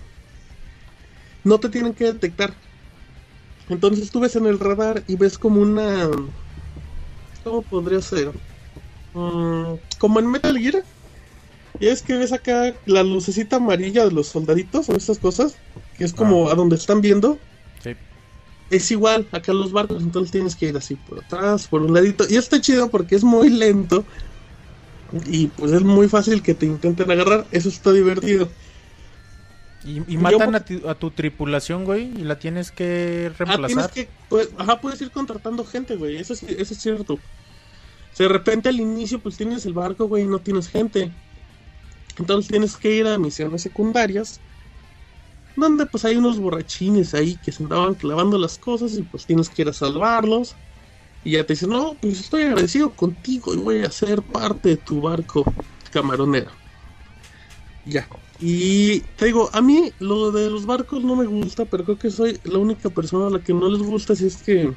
no 1.43 1.59
te 1.59 1.69
tienen 1.69 1.93
que 1.93 2.05
detectar. 2.05 2.53
Entonces 3.69 4.11
tú 4.11 4.19
ves 4.19 4.35
en 4.35 4.45
el 4.47 4.59
radar 4.59 5.03
y 5.07 5.15
ves 5.15 5.37
como 5.37 5.61
una... 5.61 6.09
¿Cómo 7.43 7.61
podría 7.63 8.01
ser? 8.01 8.31
Mm, 9.13 9.75
como 9.99 10.19
en 10.19 10.27
Metal 10.29 10.57
Gear. 10.57 10.83
Y 11.81 11.87
es 11.87 12.01
que 12.01 12.13
ves 12.15 12.31
acá 12.31 12.73
la 12.85 13.03
lucecita 13.03 13.57
amarilla 13.57 14.05
de 14.05 14.11
los 14.11 14.27
soldaditos 14.27 14.87
o 14.89 14.95
esas 14.95 15.17
cosas, 15.17 15.55
que 15.97 16.03
es 16.05 16.13
como 16.13 16.49
a 16.49 16.55
donde 16.55 16.75
están 16.75 17.01
viendo. 17.01 17.39
Sí. 17.83 17.95
Es 18.69 18.91
igual 18.91 19.27
acá 19.31 19.51
los 19.51 19.71
barcos, 19.71 20.01
entonces 20.03 20.31
tienes 20.31 20.55
que 20.55 20.67
ir 20.67 20.77
así 20.77 20.95
por 20.95 21.23
atrás, 21.23 21.67
por 21.67 21.81
un 21.81 21.93
ladito. 21.93 22.23
Y 22.29 22.35
está 22.37 22.61
chido 22.61 22.89
porque 22.89 23.15
es 23.15 23.23
muy 23.23 23.49
lento. 23.49 24.05
Y 25.25 25.47
pues 25.47 25.71
es 25.73 25.81
muy 25.81 26.07
fácil 26.07 26.41
que 26.41 26.53
te 26.53 26.65
intenten 26.65 27.09
agarrar. 27.11 27.45
Eso 27.51 27.67
está 27.67 27.91
divertido. 27.91 28.47
Y, 29.83 29.97
y 30.07 30.13
Yo- 30.13 30.19
matan 30.19 30.53
a, 30.55 30.59
ti- 30.63 30.83
a 30.87 30.93
tu 30.93 31.09
tripulación, 31.09 31.83
güey, 31.85 32.03
y 32.15 32.23
la 32.23 32.37
tienes 32.37 32.71
que 32.71 33.31
Ah, 33.31 33.35
tienes 33.35 33.57
reemplazar. 33.57 33.91
que. 33.91 34.07
pues, 34.29 34.49
ajá, 34.57 34.79
puedes 34.79 35.01
ir 35.01 35.09
contratando 35.09 35.65
gente, 35.65 35.95
güey. 35.95 36.17
Eso, 36.17 36.33
es- 36.33 36.43
eso 36.43 36.73
es 36.75 36.79
cierto. 36.79 37.15
O 37.15 37.19
sea, 38.15 38.27
de 38.27 38.33
repente 38.33 38.69
al 38.69 38.79
inicio, 38.79 39.19
pues 39.19 39.35
tienes 39.37 39.65
el 39.65 39.73
barco, 39.73 40.07
güey, 40.07 40.23
y 40.23 40.27
no 40.27 40.37
tienes 40.39 40.69
gente. 40.69 41.11
Entonces 42.17 42.49
tienes 42.49 42.77
que 42.77 42.95
ir 42.95 43.07
a 43.07 43.17
misiones 43.17 43.61
secundarias. 43.61 44.39
Donde 45.55 45.85
pues 45.85 46.05
hay 46.05 46.15
unos 46.15 46.39
borrachines 46.39 47.13
ahí 47.13 47.37
que 47.37 47.51
se 47.51 47.63
andaban 47.63 47.95
clavando 47.95 48.37
las 48.37 48.57
cosas 48.57 48.93
y 48.97 49.03
pues 49.03 49.25
tienes 49.25 49.49
que 49.49 49.63
ir 49.63 49.69
a 49.69 49.73
salvarlos. 49.73 50.55
Y 51.23 51.31
ya 51.31 51.45
te 51.45 51.53
dicen, 51.53 51.69
no, 51.69 51.95
pues 52.01 52.19
estoy 52.19 52.43
agradecido 52.43 52.91
contigo 52.91 53.53
y 53.53 53.57
voy 53.57 53.83
a 53.83 53.91
ser 53.91 54.21
parte 54.21 54.69
de 54.69 54.77
tu 54.77 55.01
barco 55.01 55.43
camaronero. 55.91 56.51
Ya. 57.85 58.07
Y 58.39 59.01
te 59.17 59.25
digo, 59.25 59.49
a 59.53 59.61
mí 59.61 59.91
lo 59.99 60.31
de 60.31 60.49
los 60.49 60.65
barcos 60.65 61.03
no 61.03 61.15
me 61.15 61.25
gusta, 61.25 61.65
pero 61.65 61.83
creo 61.83 61.99
que 61.99 62.09
soy 62.09 62.39
la 62.43 62.57
única 62.57 62.89
persona 62.89 63.27
a 63.27 63.29
la 63.29 63.43
que 63.43 63.53
no 63.53 63.69
les 63.69 63.81
gusta, 63.81 64.15
si 64.15 64.25
es 64.25 64.37
que... 64.37 64.73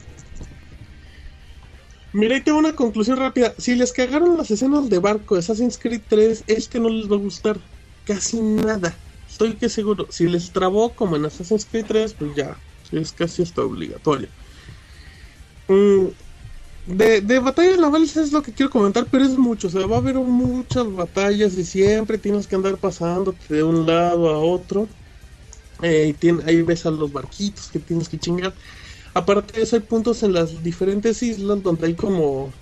Mira, 2.15 2.34
ahí 2.36 2.43
tengo 2.43 2.59
una 2.59 2.75
conclusión 2.76 3.18
rápida. 3.18 3.55
Si 3.59 3.75
les 3.75 3.93
cagaron 3.93 4.36
las 4.39 4.51
escenas 4.51 4.89
de 4.89 4.99
barco 5.01 5.34
de 5.34 5.41
Assassin's 5.41 5.78
Creed 5.78 6.02
3, 6.09 6.44
este 6.47 6.78
no 6.81 6.89
les 6.89 7.10
va 7.10 7.17
a 7.17 7.18
gustar 7.18 7.59
casi 8.05 8.41
nada. 8.41 9.02
Estoy 9.28 9.57
que 9.57 9.68
seguro. 9.68 10.07
Si 10.10 10.26
les 10.28 10.52
trabó 10.52 10.94
como 10.94 11.17
en 11.17 11.26
Assassin's 11.26 11.67
Creed 11.67 11.86
3, 11.86 12.15
pues 12.15 12.34
ya, 12.36 12.62
es 12.93 13.12
casi 13.12 13.43
hasta 13.43 13.62
obligatorio. 13.62 14.33
Mm, 15.68 16.09
de, 16.86 17.20
de 17.23 17.39
batallas 17.41 17.78
navales 17.78 18.17
es 18.17 18.33
lo 18.33 18.43
que 18.43 18.55
quiero 18.55 18.70
comentar, 18.70 19.07
pero 19.10 19.25
es 19.25 19.39
mucho. 19.39 19.68
O 19.68 19.70
sea, 19.70 19.86
va 19.86 19.97
a 19.97 20.01
haber 20.01 20.17
muchas 20.17 20.93
batallas 20.93 21.55
y 21.59 21.65
siempre 21.65 22.18
tienes 22.18 22.47
que 22.49 22.57
andar 22.57 22.78
pasando 22.78 23.41
de 23.49 23.62
un 23.65 23.86
lado 23.86 24.31
a 24.31 24.39
otro. 24.41 24.89
Eh, 25.83 26.09
y 26.10 26.15
tien- 26.15 26.43
ahí 26.47 26.62
ves 26.62 26.86
a 26.86 26.93
los 26.93 27.12
barquitos 27.12 27.70
que 27.70 27.81
tienes 27.81 28.09
que 28.09 28.18
chingar. 28.18 28.55
Aparte 29.15 29.52
de 29.52 29.62
eso, 29.62 29.76
hay 29.76 29.83
puntos 29.83 30.25
en 30.25 30.33
las 30.33 30.62
diferentes 30.65 31.23
islas 31.23 31.62
donde 31.62 31.86
hay 31.86 31.94
como. 31.94 32.52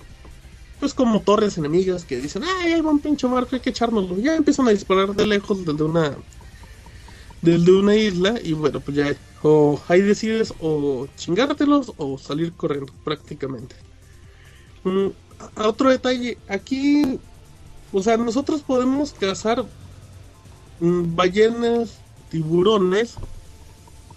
Pues 0.79 0.93
como 0.95 1.21
torres 1.21 1.57
enemigas 1.57 2.05
que 2.05 2.21
dicen, 2.21 2.43
ay, 2.45 2.73
hay 2.73 2.81
un 2.81 2.99
pinche 2.99 3.27
barco, 3.27 3.55
hay 3.55 3.61
que 3.61 3.71
echárnoslo. 3.71 4.19
Ya 4.19 4.37
empiezan 4.37 4.69
a 4.69 4.73
disparar 4.73 5.15
de 5.15 5.27
lejos 5.27 5.65
desde 5.65 5.83
una. 5.83 6.15
Desde 7.41 7.73
una 7.73 7.97
isla. 7.97 8.35
Y 8.43 8.53
bueno, 8.53 8.81
pues 8.81 8.97
ya. 8.97 9.17
O 9.43 9.81
ahí 9.89 10.03
decides 10.03 10.53
o 10.61 11.09
chingártelos 11.17 11.93
o 11.97 12.19
salir 12.19 12.53
corriendo, 12.53 12.93
prácticamente. 13.03 13.75
Mm, 14.85 15.09
otro 15.57 15.91
detalle, 15.91 16.37
aquí. 16.49 17.19
O 17.93 18.03
sea, 18.03 18.17
nosotros 18.17 18.63
podemos 18.63 19.13
cazar 19.13 19.65
mm, 20.81 21.17
ballenas, 21.17 21.99
tiburones, 22.31 23.15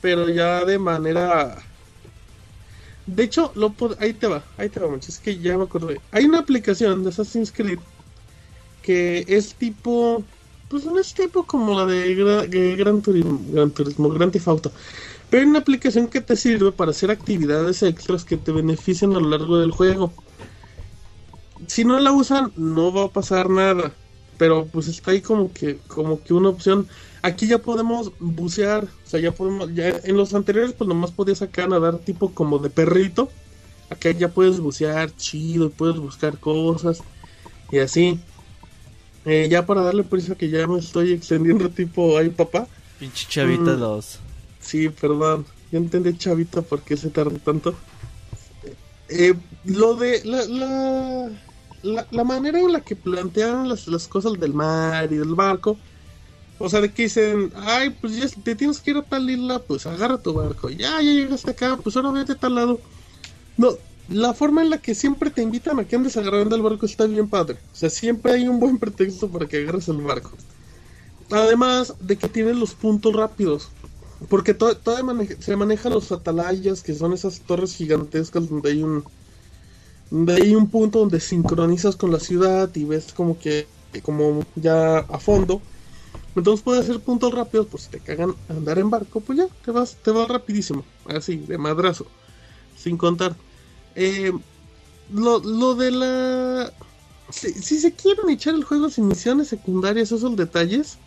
pero 0.02 0.30
ya 0.30 0.66
de 0.66 0.80
manera 0.80 1.58
de 3.06 3.24
hecho, 3.24 3.52
lo 3.56 3.76
pod- 3.78 3.98
ahí 4.00 4.14
te 4.14 4.28
va, 4.28 4.52
ahí 4.58 4.70
te 4.70 4.80
va, 4.80 4.90
manches, 4.90 5.16
es 5.16 5.22
que 5.22 5.40
ya 5.40 5.58
me 5.58 5.64
acordé. 5.66 6.04
Hay 6.12 6.26
una 6.26 6.40
aplicación 6.40 7.04
de 7.04 7.10
Assassin's 7.10 7.52
Creed 7.52 7.84
que 8.82 9.26
es 9.28 9.58
tipo, 9.58 10.30
pues 10.68 10.86
no 10.86 11.00
es 11.00 11.14
tipo 11.14 11.46
como 11.48 11.74
la 11.80 11.86
de 11.86 12.16
Gra- 12.18 12.48
de 12.48 12.76
Gran 12.76 13.02
Turismo, 13.02 13.40
Gran 13.52 13.72
Turismo, 13.74 14.10
Gran 14.10 14.32
Theft 14.32 14.48
Auto. 14.48 14.74
Pero 15.30 15.44
hay 15.44 15.50
una 15.50 15.60
aplicación 15.60 16.10
que 16.10 16.22
te 16.22 16.36
sirve 16.38 16.72
para 16.74 16.92
hacer 16.92 17.12
actividades 17.12 17.84
extras 17.84 18.26
que 18.26 18.38
te 18.38 18.52
beneficien 18.54 19.16
a 19.16 19.20
lo 19.20 19.30
largo 19.30 19.60
del 19.60 19.72
juego. 19.72 20.16
Si 21.68 21.86
no 21.86 22.00
la 22.00 22.12
usan, 22.12 22.54
no 22.56 22.94
va 22.94 23.06
a 23.06 23.14
pasar 23.14 23.50
nada. 23.50 23.98
Pero 24.38 24.70
pues 24.70 24.88
está 24.90 25.12
ahí 25.12 25.22
como 25.22 25.54
que, 25.54 25.82
como 25.88 26.22
que 26.24 26.34
una 26.34 26.50
opción. 26.50 26.88
Aquí 27.26 27.48
ya 27.48 27.58
podemos 27.58 28.12
bucear, 28.20 28.84
o 28.84 29.10
sea, 29.10 29.20
ya 29.20 29.32
podemos, 29.32 29.74
ya 29.74 29.90
en 30.04 30.16
los 30.16 30.34
anteriores 30.36 30.74
pues 30.74 30.88
nomás 30.88 31.10
podías 31.10 31.42
acá 31.42 31.66
nadar 31.66 31.98
tipo 31.98 32.32
como 32.32 32.60
de 32.60 32.70
perrito. 32.70 33.30
Acá 33.90 34.12
ya 34.12 34.30
puedes 34.30 34.60
bucear 34.60 35.10
chido, 35.16 35.72
puedes 35.72 35.98
buscar 35.98 36.38
cosas 36.40 37.00
y 37.72 37.80
así. 37.80 38.20
Eh, 39.26 39.48
ya 39.50 39.66
para 39.66 39.82
darle 39.82 40.04
prisa 40.04 40.36
que 40.36 40.50
ya 40.50 40.68
me 40.68 40.78
estoy 40.78 41.14
extendiendo 41.14 41.70
tipo 41.72 42.16
ay 42.20 42.30
papá. 42.30 42.68
Pinche 43.00 43.26
chavita 43.28 43.74
Mm. 43.76 43.80
2. 43.80 44.20
Sí, 44.60 44.90
perdón. 44.90 45.46
Ya 45.72 45.80
entendí 45.80 46.16
chavita 46.16 46.62
por 46.62 46.82
qué 46.82 46.96
se 46.96 47.10
tarda 47.10 47.38
tanto. 47.40 47.74
Eh, 49.10 49.34
lo 49.66 49.96
de 49.96 50.24
la, 50.26 50.46
la, 50.46 51.30
la, 51.82 52.08
la 52.12 52.24
manera 52.24 52.60
en 52.60 52.72
la 52.72 52.82
que 52.82 52.96
plantean 52.96 53.68
las, 53.68 53.88
las 53.88 54.08
cosas 54.08 54.34
del 54.40 54.54
mar 54.54 55.12
y 55.12 55.16
del 55.18 55.34
barco. 55.34 55.76
O 56.58 56.70
sea, 56.70 56.82
de 56.82 56.94
que 56.94 57.04
dicen, 57.04 57.52
ay, 57.56 57.92
pues 58.02 58.16
ya 58.16 58.28
te 58.44 58.56
tienes 58.56 58.82
que 58.82 58.92
ir 58.92 58.98
a 58.98 59.04
tal 59.04 59.30
isla, 59.30 59.66
pues 59.68 59.86
agarra 59.86 60.22
tu 60.22 60.34
barco. 60.34 60.70
Ya, 60.70 61.02
ya 61.02 61.12
llegaste 61.12 61.52
acá, 61.52 61.78
pues 61.84 61.96
ahora 61.98 62.12
vete 62.12 62.34
a 62.34 62.40
tal 62.40 62.56
lado. 62.56 62.82
No, 63.58 63.80
la 64.08 64.34
forma 64.34 64.64
en 64.64 64.70
la 64.72 64.80
que 64.80 64.96
siempre 64.96 65.32
te 65.32 65.42
invitan 65.44 65.80
a 65.80 65.88
que 65.88 65.96
andes 65.98 66.18
agarrando 66.18 66.56
el 66.56 66.62
barco 66.64 66.86
está 66.88 67.08
bien 67.08 67.30
padre. 67.30 67.64
O 67.74 67.76
sea, 67.76 67.90
siempre 67.90 68.34
hay 68.34 68.48
un 68.48 68.60
buen 68.60 68.80
pretexto 68.80 69.32
para 69.32 69.48
que 69.48 69.58
agarres 69.60 69.88
el 69.90 70.02
barco. 70.02 70.38
Además 71.30 71.96
de 72.00 72.18
que 72.18 72.30
tienen 72.30 72.60
los 72.60 72.76
puntos 72.76 73.14
rápidos. 73.16 73.76
Porque 74.30 74.54
to- 74.54 74.78
todavía 74.78 75.06
maneja- 75.14 75.36
se 75.42 75.56
manejan 75.58 75.94
los 75.94 76.12
atalayas, 76.12 76.82
que 76.84 76.96
son 76.96 77.14
esas 77.14 77.42
torres 77.46 77.76
gigantescas 77.76 78.50
donde 78.50 78.72
hay 78.72 78.84
un 78.84 79.06
donde 80.10 80.34
hay 80.36 80.56
un 80.56 80.70
punto 80.70 81.00
donde 81.00 81.20
sincronizas 81.20 81.96
con 81.96 82.12
la 82.12 82.20
ciudad 82.20 82.74
y 82.76 82.86
ves 82.86 83.14
como 83.14 83.38
que 83.40 83.72
como 84.04 84.42
ya 84.56 85.00
a 85.00 85.20
fondo. 85.20 85.62
Entonces 86.36 86.64
puedes 86.64 86.84
hacer 86.84 87.00
puntos 87.00 87.34
rápidos, 87.34 87.68
pues 87.68 87.84
si 87.84 87.90
te 87.90 88.00
cagan 88.00 88.36
andar 88.50 88.78
en 88.78 88.90
barco, 88.90 89.22
pues 89.22 89.40
ya 89.40 89.48
te 89.64 89.72
vas 89.72 89.96
te 90.04 90.12
vas 90.12 90.28
rapidísimo, 90.28 90.84
así 91.08 91.38
de 91.38 91.58
madrazo, 91.58 92.06
sin 92.78 92.98
contar. 92.98 93.36
Eh, 93.96 94.34
lo, 95.14 95.40
lo 95.40 95.76
de 95.76 95.92
la 95.92 96.74
si, 97.30 97.54
si 97.54 97.80
se 97.80 97.94
quieren 97.94 98.30
echar 98.30 98.54
el 98.54 98.64
juego 98.64 98.90
sin 98.90 99.08
misiones 99.08 99.48
secundarias, 99.48 100.12
esos 100.12 100.36
detalles, 100.36 100.98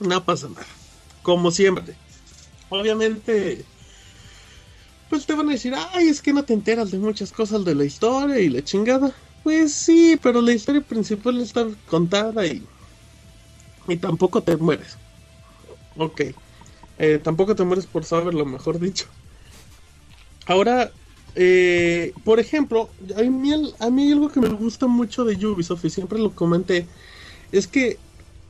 no 0.00 0.24
pasa 0.24 0.48
nada. 0.48 0.66
Como 1.22 1.50
siempre. 1.50 1.94
Obviamente, 2.70 3.64
pues 5.10 5.26
te 5.26 5.34
van 5.34 5.48
a 5.48 5.52
decir, 5.52 5.74
ay, 5.92 6.08
es 6.08 6.22
que 6.22 6.32
no 6.32 6.44
te 6.44 6.54
enteras 6.54 6.90
de 6.90 6.98
muchas 6.98 7.32
cosas 7.32 7.64
de 7.64 7.74
la 7.74 7.84
historia 7.84 8.38
y 8.38 8.48
la 8.48 8.62
chingada. 8.62 9.12
Pues 9.42 9.72
sí, 9.72 10.18
pero 10.22 10.40
la 10.42 10.52
historia 10.52 10.82
principal 10.82 11.40
está 11.40 11.66
contada 11.88 12.46
y 12.46 12.62
Y 13.88 13.96
tampoco 13.96 14.42
te 14.42 14.56
mueres. 14.56 14.96
Ok. 15.96 16.22
Eh, 16.98 17.20
tampoco 17.22 17.56
te 17.56 17.64
mueres 17.64 17.86
por 17.86 18.04
saber 18.04 18.34
lo 18.34 18.44
mejor 18.44 18.78
dicho. 18.78 19.06
Ahora, 20.46 20.90
eh, 21.34 22.12
por 22.24 22.40
ejemplo, 22.40 22.88
a 23.16 23.22
mí, 23.22 23.52
a 23.78 23.84
algo 23.84 24.28
que 24.28 24.40
me 24.40 24.48
gusta 24.48 24.86
mucho 24.86 25.24
de 25.24 25.46
Ubisoft 25.46 25.84
y 25.84 25.90
siempre 25.90 26.18
lo 26.18 26.34
comenté, 26.34 26.86
es 27.52 27.66
que 27.66 27.98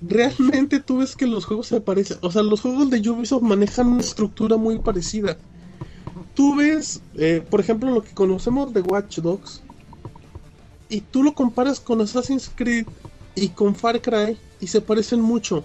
realmente 0.01 0.81
tú 0.81 0.99
ves 0.99 1.17
que 1.17 1.27
los 1.27 1.45
juegos 1.45 1.67
se 1.67 1.81
parecen, 1.81 2.19
o 2.23 2.31
sea, 2.31 2.43
los 2.43 2.61
juegos 2.61 2.89
de 2.91 3.11
Ubisoft 3.11 3.43
manejan 3.43 3.89
una 3.89 4.01
estructura 4.01 4.57
muy 4.57 4.79
parecida. 4.79 5.37
Tú 6.35 6.55
ves, 6.55 7.03
eh, 7.17 7.43
por 7.51 7.61
ejemplo, 7.61 7.91
lo 7.91 8.03
que 8.03 8.15
conocemos 8.15 8.73
de 8.73 8.81
Watch 8.81 9.19
Dogs, 9.19 9.63
y 10.89 11.01
tú 11.01 11.23
lo 11.23 11.35
comparas 11.35 11.81
con 11.81 12.01
Assassin's 12.01 12.51
Creed 12.55 12.87
y 13.43 13.49
con 13.51 13.75
Far 13.75 14.01
Cry, 14.01 14.37
y 14.61 14.67
se 14.67 14.81
parecen 14.81 15.21
mucho. 15.21 15.65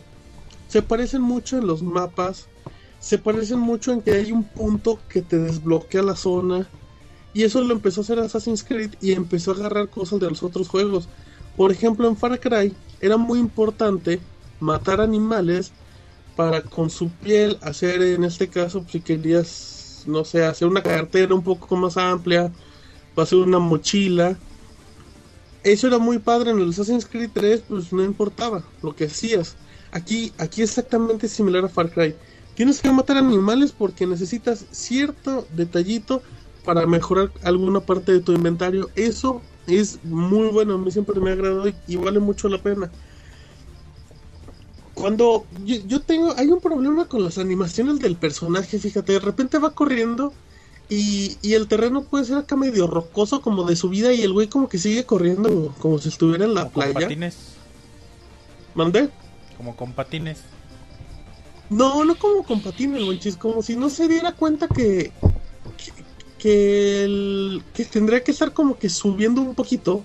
Se 0.67 0.81
parecen 0.81 1.21
mucho 1.21 1.57
en 1.57 1.67
los 1.67 1.81
mapas, 1.81 2.47
se 2.99 3.17
parecen 3.17 3.59
mucho 3.59 3.91
en 3.91 4.01
que 4.01 4.11
hay 4.11 4.31
un 4.31 4.43
punto 4.43 4.99
que 5.09 5.21
te 5.21 5.37
desbloquea 5.37 6.01
la 6.03 6.15
zona. 6.15 6.67
Y 7.33 7.43
eso 7.43 7.61
lo 7.61 7.73
empezó 7.73 8.01
a 8.01 8.03
hacer 8.03 8.19
Assassin's 8.19 8.63
Creed 8.63 8.91
y 9.01 9.11
empezó 9.11 9.51
a 9.51 9.55
agarrar 9.55 9.89
cosas 9.89 10.19
de 10.19 10.29
los 10.29 10.43
otros 10.43 10.69
juegos. 10.69 11.09
Por 11.57 11.71
ejemplo, 11.71 12.07
en 12.07 12.15
Far 12.15 12.39
Cry 12.39 12.73
era 13.01 13.17
muy 13.17 13.39
importante 13.39 14.19
matar 14.59 15.01
animales 15.01 15.71
para 16.35 16.61
con 16.61 16.89
su 16.89 17.09
piel 17.09 17.57
hacer, 17.61 18.01
en 18.01 18.23
este 18.23 18.47
caso, 18.47 18.85
si 18.89 19.01
querías, 19.01 20.03
no 20.07 20.25
sé, 20.25 20.45
hacer 20.45 20.67
una 20.67 20.81
cartera 20.81 21.35
un 21.35 21.43
poco 21.43 21.75
más 21.75 21.97
amplia, 21.97 22.51
hacer 23.15 23.39
una 23.39 23.59
mochila. 23.59 24.37
Eso 25.63 25.87
era 25.87 25.97
muy 25.97 26.19
padre 26.19 26.51
en 26.51 26.59
el 26.59 26.69
Assassin's 26.69 27.05
Creed 27.05 27.29
3, 27.33 27.63
pues 27.69 27.93
no 27.93 28.03
importaba 28.03 28.63
lo 28.81 28.95
que 28.95 29.05
hacías. 29.05 29.55
Aquí, 29.91 30.33
aquí 30.37 30.61
es 30.61 30.71
exactamente 30.71 31.27
similar 31.29 31.63
a 31.63 31.69
Far 31.69 31.91
Cry. 31.91 32.15
Tienes 32.55 32.81
que 32.81 32.91
matar 32.91 33.17
animales 33.17 33.71
porque 33.71 34.05
necesitas 34.05 34.65
cierto 34.71 35.47
detallito 35.55 36.21
para 36.65 36.85
mejorar 36.85 37.31
alguna 37.43 37.79
parte 37.79 38.11
de 38.11 38.19
tu 38.19 38.33
inventario. 38.33 38.89
Eso 38.95 39.41
es 39.67 40.03
muy 40.03 40.49
bueno, 40.49 40.75
a 40.75 40.77
mí 40.77 40.91
siempre 40.91 41.19
me 41.19 41.29
ha 41.29 41.33
agradado 41.33 41.71
y, 41.87 41.95
vale 41.95 42.19
mucho 42.19 42.49
la 42.49 42.61
pena. 42.61 42.91
Cuando 44.93 45.45
yo, 45.63 46.01
tengo, 46.01 46.33
hay 46.37 46.47
un 46.47 46.59
problema 46.59 47.07
con 47.07 47.23
las 47.23 47.37
animaciones 47.37 47.99
del 47.99 48.15
personaje, 48.15 48.77
fíjate, 48.77 49.13
de 49.13 49.19
repente 49.19 49.57
va 49.57 49.73
corriendo 49.73 50.33
y, 50.89 51.37
y, 51.41 51.53
el 51.53 51.67
terreno 51.67 52.03
puede 52.03 52.25
ser 52.25 52.37
acá 52.37 52.55
medio 52.55 52.87
rocoso 52.87 53.41
como 53.41 53.63
de 53.63 53.75
subida 53.75 54.13
y 54.13 54.21
el 54.21 54.33
güey 54.33 54.47
como 54.47 54.67
que 54.69 54.77
sigue 54.77 55.05
corriendo 55.05 55.73
como 55.79 55.97
si 55.97 56.09
estuviera 56.09 56.45
en 56.45 56.53
la 56.53 56.69
playa. 56.69 56.93
¿Con 56.93 57.01
patines? 57.03 57.37
¿Mandé? 58.75 59.09
Como 59.57 59.75
con 59.75 59.93
patines. 59.93 60.41
No, 61.69 62.03
no 62.05 62.15
como 62.15 62.43
con 62.43 62.61
patines, 62.61 63.01
monchis, 63.01 63.37
como 63.37 63.61
si 63.61 63.75
no 63.75 63.89
se 63.89 64.07
diera 64.07 64.33
cuenta 64.33 64.67
que, 64.67 65.11
que, 66.37 67.03
el, 67.03 67.63
que 67.73 67.85
tendría 67.85 68.23
que 68.23 68.31
estar 68.31 68.53
como 68.53 68.77
que 68.77 68.89
subiendo 68.89 69.41
un 69.41 69.55
poquito. 69.55 70.03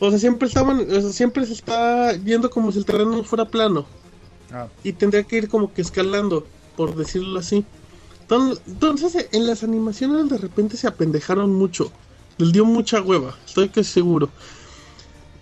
O 0.00 0.10
sea, 0.10 0.18
siempre 0.18 0.48
estaban, 0.48 0.86
siempre 1.12 1.44
se 1.46 1.52
está 1.52 2.12
viendo 2.20 2.50
como 2.50 2.72
si 2.72 2.78
el 2.78 2.84
terreno 2.84 3.22
fuera 3.24 3.44
plano. 3.44 3.86
Ah. 4.52 4.68
Y 4.82 4.92
tendría 4.92 5.24
que 5.24 5.36
ir 5.36 5.48
como 5.48 5.72
que 5.72 5.82
escalando, 5.82 6.46
por 6.76 6.96
decirlo 6.96 7.38
así. 7.38 7.64
Entonces, 8.30 9.28
en 9.32 9.46
las 9.46 9.62
animaciones 9.62 10.28
de 10.28 10.38
repente 10.38 10.76
se 10.76 10.86
apendejaron 10.86 11.54
mucho. 11.54 11.90
Les 12.36 12.52
dio 12.52 12.64
mucha 12.64 13.00
hueva, 13.00 13.36
estoy 13.46 13.68
que 13.70 13.82
seguro. 13.82 14.28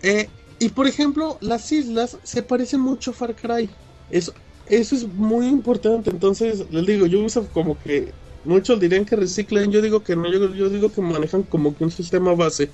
Eh, 0.02 0.28
y 0.58 0.68
por 0.70 0.86
ejemplo, 0.86 1.36
las 1.40 1.70
islas 1.72 2.16
se 2.22 2.42
parecen 2.42 2.80
mucho 2.80 3.10
a 3.10 3.14
Far 3.14 3.34
Cry. 3.34 3.68
Eso, 4.10 4.32
eso 4.66 4.94
es 4.94 5.06
muy 5.06 5.46
importante. 5.46 6.10
Entonces, 6.10 6.64
les 6.70 6.86
digo, 6.86 7.06
yo 7.06 7.20
uso 7.20 7.46
como 7.48 7.78
que 7.82 8.12
muchos 8.44 8.80
dirían 8.80 9.04
que 9.04 9.16
reciclan. 9.16 9.70
Yo 9.70 9.82
digo 9.82 10.02
que 10.02 10.16
no, 10.16 10.30
yo, 10.30 10.54
yo 10.54 10.68
digo 10.68 10.90
que 10.90 11.02
manejan 11.02 11.42
como 11.42 11.76
que 11.76 11.84
un 11.84 11.90
sistema 11.90 12.34
base. 12.34 12.70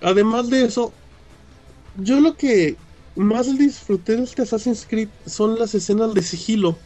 Además 0.00 0.48
de 0.48 0.64
eso, 0.64 0.92
yo 1.96 2.20
lo 2.20 2.36
que 2.36 2.76
más 3.16 3.56
disfruté 3.58 4.16
de 4.16 4.22
este 4.22 4.42
Assassin's 4.42 4.86
Creed 4.88 5.08
son 5.26 5.58
las 5.58 5.74
escenas 5.74 6.14
de 6.14 6.22
sigilo. 6.22 6.78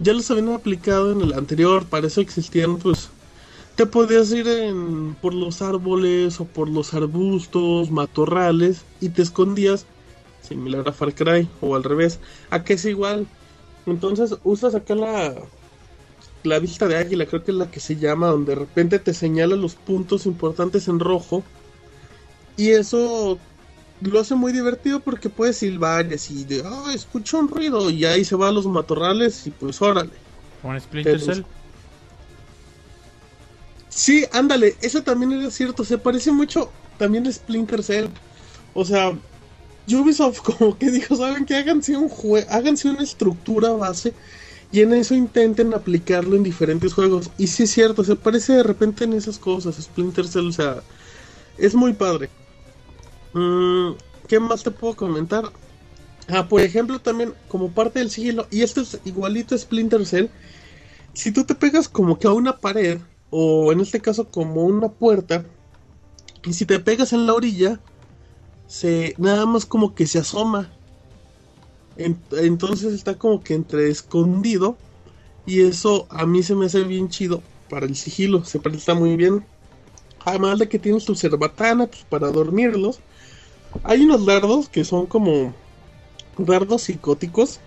Ya 0.00 0.12
los 0.12 0.30
habían 0.30 0.50
aplicado 0.50 1.12
en 1.12 1.20
el 1.20 1.32
anterior, 1.32 1.84
para 1.86 2.06
eso 2.06 2.20
existían, 2.20 2.78
pues. 2.78 3.10
Te 3.76 3.86
podías 3.86 4.32
ir 4.32 4.48
en, 4.48 5.14
por 5.14 5.34
los 5.34 5.62
árboles 5.62 6.40
o 6.40 6.44
por 6.44 6.68
los 6.68 6.94
arbustos, 6.94 7.90
matorrales 7.92 8.84
y 9.00 9.10
te 9.10 9.22
escondías 9.22 9.86
similar 10.42 10.88
a 10.88 10.92
Far 10.92 11.14
Cry 11.14 11.48
o 11.60 11.76
al 11.76 11.84
revés. 11.84 12.18
Aquí 12.50 12.72
es 12.72 12.84
igual. 12.84 13.26
Entonces 13.86 14.34
usas 14.42 14.74
acá 14.74 14.94
la 14.94 15.34
la 16.42 16.58
vista 16.58 16.86
de 16.88 16.96
águila, 16.96 17.26
creo 17.26 17.44
que 17.44 17.50
es 17.50 17.56
la 17.56 17.70
que 17.70 17.80
se 17.80 17.96
llama, 17.96 18.28
donde 18.28 18.54
de 18.54 18.60
repente 18.60 18.98
te 18.98 19.14
señala 19.14 19.56
los 19.56 19.74
puntos 19.74 20.26
importantes 20.26 20.88
en 20.88 21.00
rojo. 21.00 21.44
Y 22.56 22.70
eso 22.70 23.38
lo 24.00 24.20
hace 24.20 24.34
muy 24.34 24.52
divertido 24.52 25.00
porque 25.00 25.28
puedes 25.28 25.56
silbar 25.56 26.10
y 26.10 26.14
así 26.14 26.44
de, 26.44 26.62
ah, 26.64 26.92
escucho 26.94 27.38
un 27.38 27.48
ruido 27.48 27.90
y 27.90 28.04
ahí 28.04 28.24
se 28.24 28.36
va 28.36 28.48
a 28.48 28.52
los 28.52 28.66
matorrales 28.66 29.46
y 29.46 29.50
pues 29.50 29.80
órale. 29.82 30.10
¿Con 30.62 30.80
Splinter 30.80 31.20
Cell? 31.20 31.42
Sí, 33.88 34.24
ándale, 34.32 34.76
eso 34.80 35.02
también 35.02 35.32
es 35.32 35.54
cierto, 35.54 35.84
se 35.84 35.98
parece 35.98 36.30
mucho 36.30 36.70
también 36.98 37.26
a 37.26 37.32
Splinter 37.32 37.82
Cell. 37.82 38.06
O 38.74 38.84
sea, 38.84 39.12
Ubisoft 39.88 40.40
como 40.44 40.78
que 40.78 40.90
dijo, 40.90 41.16
¿saben 41.16 41.44
que 41.44 41.56
Háganse, 41.56 41.96
un 41.96 42.10
háganse 42.48 42.90
una 42.90 43.02
estructura 43.02 43.70
base 43.72 44.14
y 44.70 44.82
en 44.82 44.92
eso 44.92 45.14
intenten 45.14 45.74
aplicarlo 45.74 46.36
en 46.36 46.42
diferentes 46.42 46.92
juegos. 46.92 47.30
Y 47.38 47.46
sí 47.46 47.64
es 47.64 47.70
cierto, 47.70 48.04
se 48.04 48.16
parece 48.16 48.52
de 48.54 48.62
repente 48.62 49.04
en 49.04 49.14
esas 49.14 49.38
cosas, 49.38 49.76
Splinter 49.76 50.28
Cell, 50.28 50.48
o 50.48 50.52
sea, 50.52 50.82
es 51.56 51.74
muy 51.74 51.92
padre. 51.94 52.30
Mm, 53.32 53.92
¿Qué 54.26 54.40
más 54.40 54.62
te 54.62 54.70
puedo 54.70 54.94
comentar? 54.94 55.50
Ah, 56.28 56.46
por 56.46 56.60
ejemplo, 56.60 56.98
también 56.98 57.32
como 57.48 57.70
parte 57.70 57.98
del 58.00 58.10
sigilo, 58.10 58.46
y 58.50 58.62
esto 58.62 58.82
es 58.82 58.98
igualito 59.04 59.54
a 59.54 59.58
Splinter 59.58 60.04
Cell, 60.04 60.26
si 61.14 61.32
tú 61.32 61.44
te 61.44 61.54
pegas 61.54 61.88
como 61.88 62.18
que 62.18 62.26
a 62.26 62.32
una 62.32 62.56
pared, 62.56 62.98
o 63.30 63.72
en 63.72 63.80
este 63.80 64.00
caso 64.00 64.28
como 64.28 64.64
una 64.64 64.88
puerta, 64.88 65.44
y 66.44 66.52
si 66.52 66.66
te 66.66 66.78
pegas 66.78 67.12
en 67.12 67.26
la 67.26 67.34
orilla, 67.34 67.80
se 68.66 69.14
nada 69.18 69.46
más 69.46 69.66
como 69.66 69.94
que 69.94 70.06
se 70.06 70.18
asoma. 70.18 70.70
entonces 71.96 72.92
está 72.92 73.14
como 73.14 73.42
que 73.42 73.54
entre 73.54 73.88
escondido 73.88 74.76
y 75.46 75.62
eso 75.62 76.06
a 76.10 76.26
mí 76.26 76.42
se 76.42 76.54
me 76.54 76.66
hace 76.66 76.84
bien 76.84 77.08
chido 77.08 77.42
para 77.68 77.86
el 77.86 77.96
sigilo, 77.96 78.44
se 78.44 78.60
presta 78.60 78.94
muy 78.94 79.16
bien. 79.16 79.44
Además 80.24 80.58
de 80.58 80.68
que 80.68 80.78
tienes 80.78 81.04
tu 81.04 81.14
cerbatana 81.14 81.86
pues, 81.86 82.04
para 82.04 82.30
dormirlos. 82.30 83.00
Hay 83.84 84.02
unos 84.02 84.26
dardos 84.26 84.68
que 84.68 84.84
son 84.84 85.06
como 85.06 85.54
dardos 86.36 86.82
psicóticos. 86.82 87.60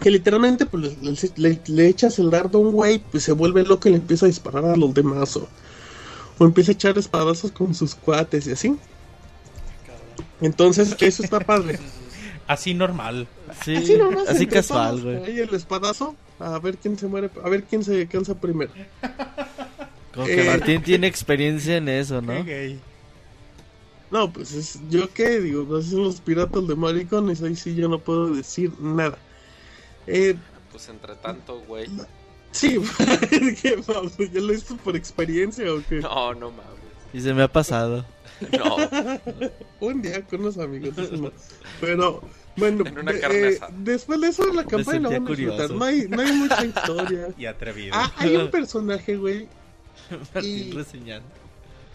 Que 0.00 0.10
literalmente 0.10 0.66
pues, 0.66 0.96
le, 1.36 1.86
echas 1.86 2.18
el 2.18 2.30
dardo 2.30 2.58
a 2.58 2.60
un 2.62 2.72
güey, 2.72 2.98
pues 2.98 3.22
se 3.22 3.32
vuelve 3.32 3.62
loco 3.62 3.88
y 3.88 3.92
le 3.92 3.98
empieza 3.98 4.26
a 4.26 4.28
disparar 4.28 4.64
a 4.64 4.76
los 4.76 4.92
demás. 4.92 5.36
O, 5.36 5.48
o 6.38 6.44
empieza 6.44 6.72
a 6.72 6.74
echar 6.74 6.98
espadazos 6.98 7.52
con 7.52 7.72
sus 7.74 7.94
cuates 7.94 8.46
y 8.48 8.52
así. 8.52 8.76
Entonces, 10.40 10.96
eso 10.98 11.22
está 11.22 11.38
padre. 11.40 11.78
Así 12.48 12.74
normal. 12.74 13.28
Sí, 13.64 13.76
así, 14.26 14.46
casual, 14.46 15.00
güey. 15.00 15.24
Ahí 15.24 15.38
el 15.38 15.54
espadazo, 15.54 16.16
a 16.40 16.58
ver 16.58 16.76
quién 16.76 16.98
se 16.98 17.06
muere, 17.06 17.30
a 17.42 17.48
ver 17.48 17.62
quién 17.64 17.84
se 17.84 18.06
cansa 18.08 18.34
primero. 18.34 18.72
Como 20.12 20.26
que 20.26 20.42
eh, 20.42 20.50
Martín 20.50 20.82
tiene 20.82 21.06
experiencia 21.12 21.76
en 21.76 21.88
eso, 21.88 22.20
¿no? 22.20 22.44
No, 24.12 24.30
pues 24.30 24.52
es, 24.52 24.78
yo 24.90 25.10
qué 25.14 25.40
digo, 25.40 25.64
pues 25.64 25.86
son 25.86 26.04
los 26.04 26.20
piratas 26.20 26.68
de 26.68 26.74
maricones, 26.74 27.42
ahí 27.42 27.56
sí 27.56 27.74
yo 27.74 27.88
no 27.88 27.98
puedo 27.98 28.28
decir 28.28 28.70
nada. 28.78 29.16
Eh, 30.06 30.36
pues 30.70 30.86
entre 30.90 31.14
tanto, 31.16 31.60
güey. 31.66 31.88
Sí, 32.50 32.78
¿qué, 33.62 33.82
¿Ya 34.30 34.40
lo 34.40 34.52
hizo 34.52 34.76
por 34.76 34.96
experiencia 34.96 35.72
o 35.72 35.82
qué? 35.88 36.00
No, 36.00 36.34
no 36.34 36.50
mames. 36.50 36.72
Y 37.14 37.22
se 37.22 37.32
me 37.32 37.42
ha 37.42 37.48
pasado. 37.48 38.04
No. 38.58 38.76
Un 39.80 40.02
día 40.02 40.26
con 40.26 40.42
los 40.42 40.58
amigos. 40.58 40.94
Pero, 41.80 42.22
bueno, 42.56 42.82
eh, 43.30 43.60
después 43.78 44.20
de 44.20 44.28
eso 44.28 44.52
la 44.52 44.64
campaña 44.64 45.08
la 45.10 45.20
No 45.20 45.84
hay, 45.84 46.08
no 46.08 46.20
hay 46.20 46.32
mucha 46.32 46.64
historia. 46.64 47.28
Y 47.38 47.46
atrevido. 47.46 47.94
Ah, 47.94 48.12
hay 48.16 48.34
un 48.34 48.50
personaje, 48.50 49.16
güey. 49.16 49.46
y... 50.42 50.72
reseñando. 50.72 51.41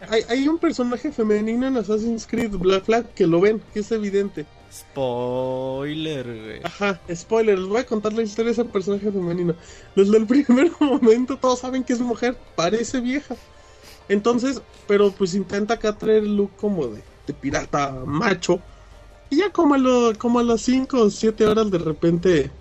Hay, 0.09 0.21
hay, 0.29 0.47
un 0.47 0.59
personaje 0.59 1.11
femenino 1.11 1.67
en 1.67 1.77
Assassin's 1.77 2.27
Creed 2.27 2.51
Black 2.51 2.85
Flag 2.85 3.13
que 3.13 3.25
lo 3.25 3.41
ven, 3.41 3.61
que 3.73 3.79
es 3.79 3.91
evidente. 3.91 4.45
Spoiler, 4.71 6.23
güey. 6.25 6.59
Ajá, 6.63 6.99
spoiler. 7.13 7.57
Les 7.57 7.67
voy 7.67 7.79
a 7.79 7.85
contar 7.85 8.13
la 8.13 8.21
historia 8.21 8.53
de 8.53 8.61
ese 8.61 8.65
personaje 8.65 9.11
femenino. 9.11 9.55
Desde 9.95 10.17
el 10.17 10.27
primer 10.27 10.71
momento 10.79 11.37
todos 11.37 11.59
saben 11.59 11.83
que 11.83 11.93
es 11.93 11.99
mujer, 11.99 12.37
parece 12.55 12.99
vieja. 12.99 13.35
Entonces, 14.09 14.61
pero 14.87 15.11
pues 15.11 15.33
intenta 15.33 15.75
acá 15.75 15.97
traer 15.97 16.23
el 16.23 16.37
look 16.37 16.51
como 16.57 16.87
de, 16.87 17.01
pirata 17.41 17.91
macho. 18.05 18.61
Y 19.29 19.37
ya 19.37 19.51
como 19.51 19.75
a, 19.75 19.77
lo, 19.77 20.17
como 20.17 20.39
a 20.39 20.43
las 20.43 20.61
5 20.61 21.01
o 21.01 21.09
7 21.09 21.45
horas 21.45 21.69
de 21.69 21.77
repente, 21.77 22.51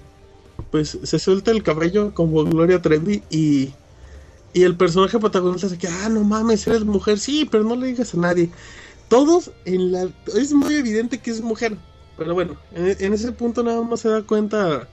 pues 0.71 0.99
se 1.03 1.19
suelta 1.19 1.53
el 1.53 1.63
cabello 1.63 2.13
como 2.15 2.45
Gloria 2.45 2.83
Trevi 2.83 3.23
y, 3.31 3.73
y 4.57 4.63
el 4.65 4.75
personaje 4.75 5.19
protagonista 5.19 5.69
se 5.69 5.77
queda, 5.77 6.07
ah, 6.07 6.09
no 6.09 6.25
mames, 6.25 6.67
eres 6.67 6.83
mujer, 6.85 7.19
sí, 7.19 7.47
pero 7.51 7.63
no 7.63 7.77
le 7.77 7.89
digas 7.89 8.15
a 8.15 8.17
nadie. 8.17 8.49
Todos 9.09 9.51
en 9.67 9.93
la... 9.93 10.09
Es 10.35 10.55
muy 10.55 10.77
evidente 10.77 11.19
que 11.19 11.31
es 11.31 11.43
mujer, 11.43 11.77
pero 12.17 12.33
bueno, 12.33 12.57
en, 12.73 12.97
en 12.99 13.13
ese 13.13 13.33
punto 13.33 13.63
nada 13.63 13.83
más 13.83 14.01
se 14.01 14.09
da 14.09 14.23
cuenta... 14.23 14.89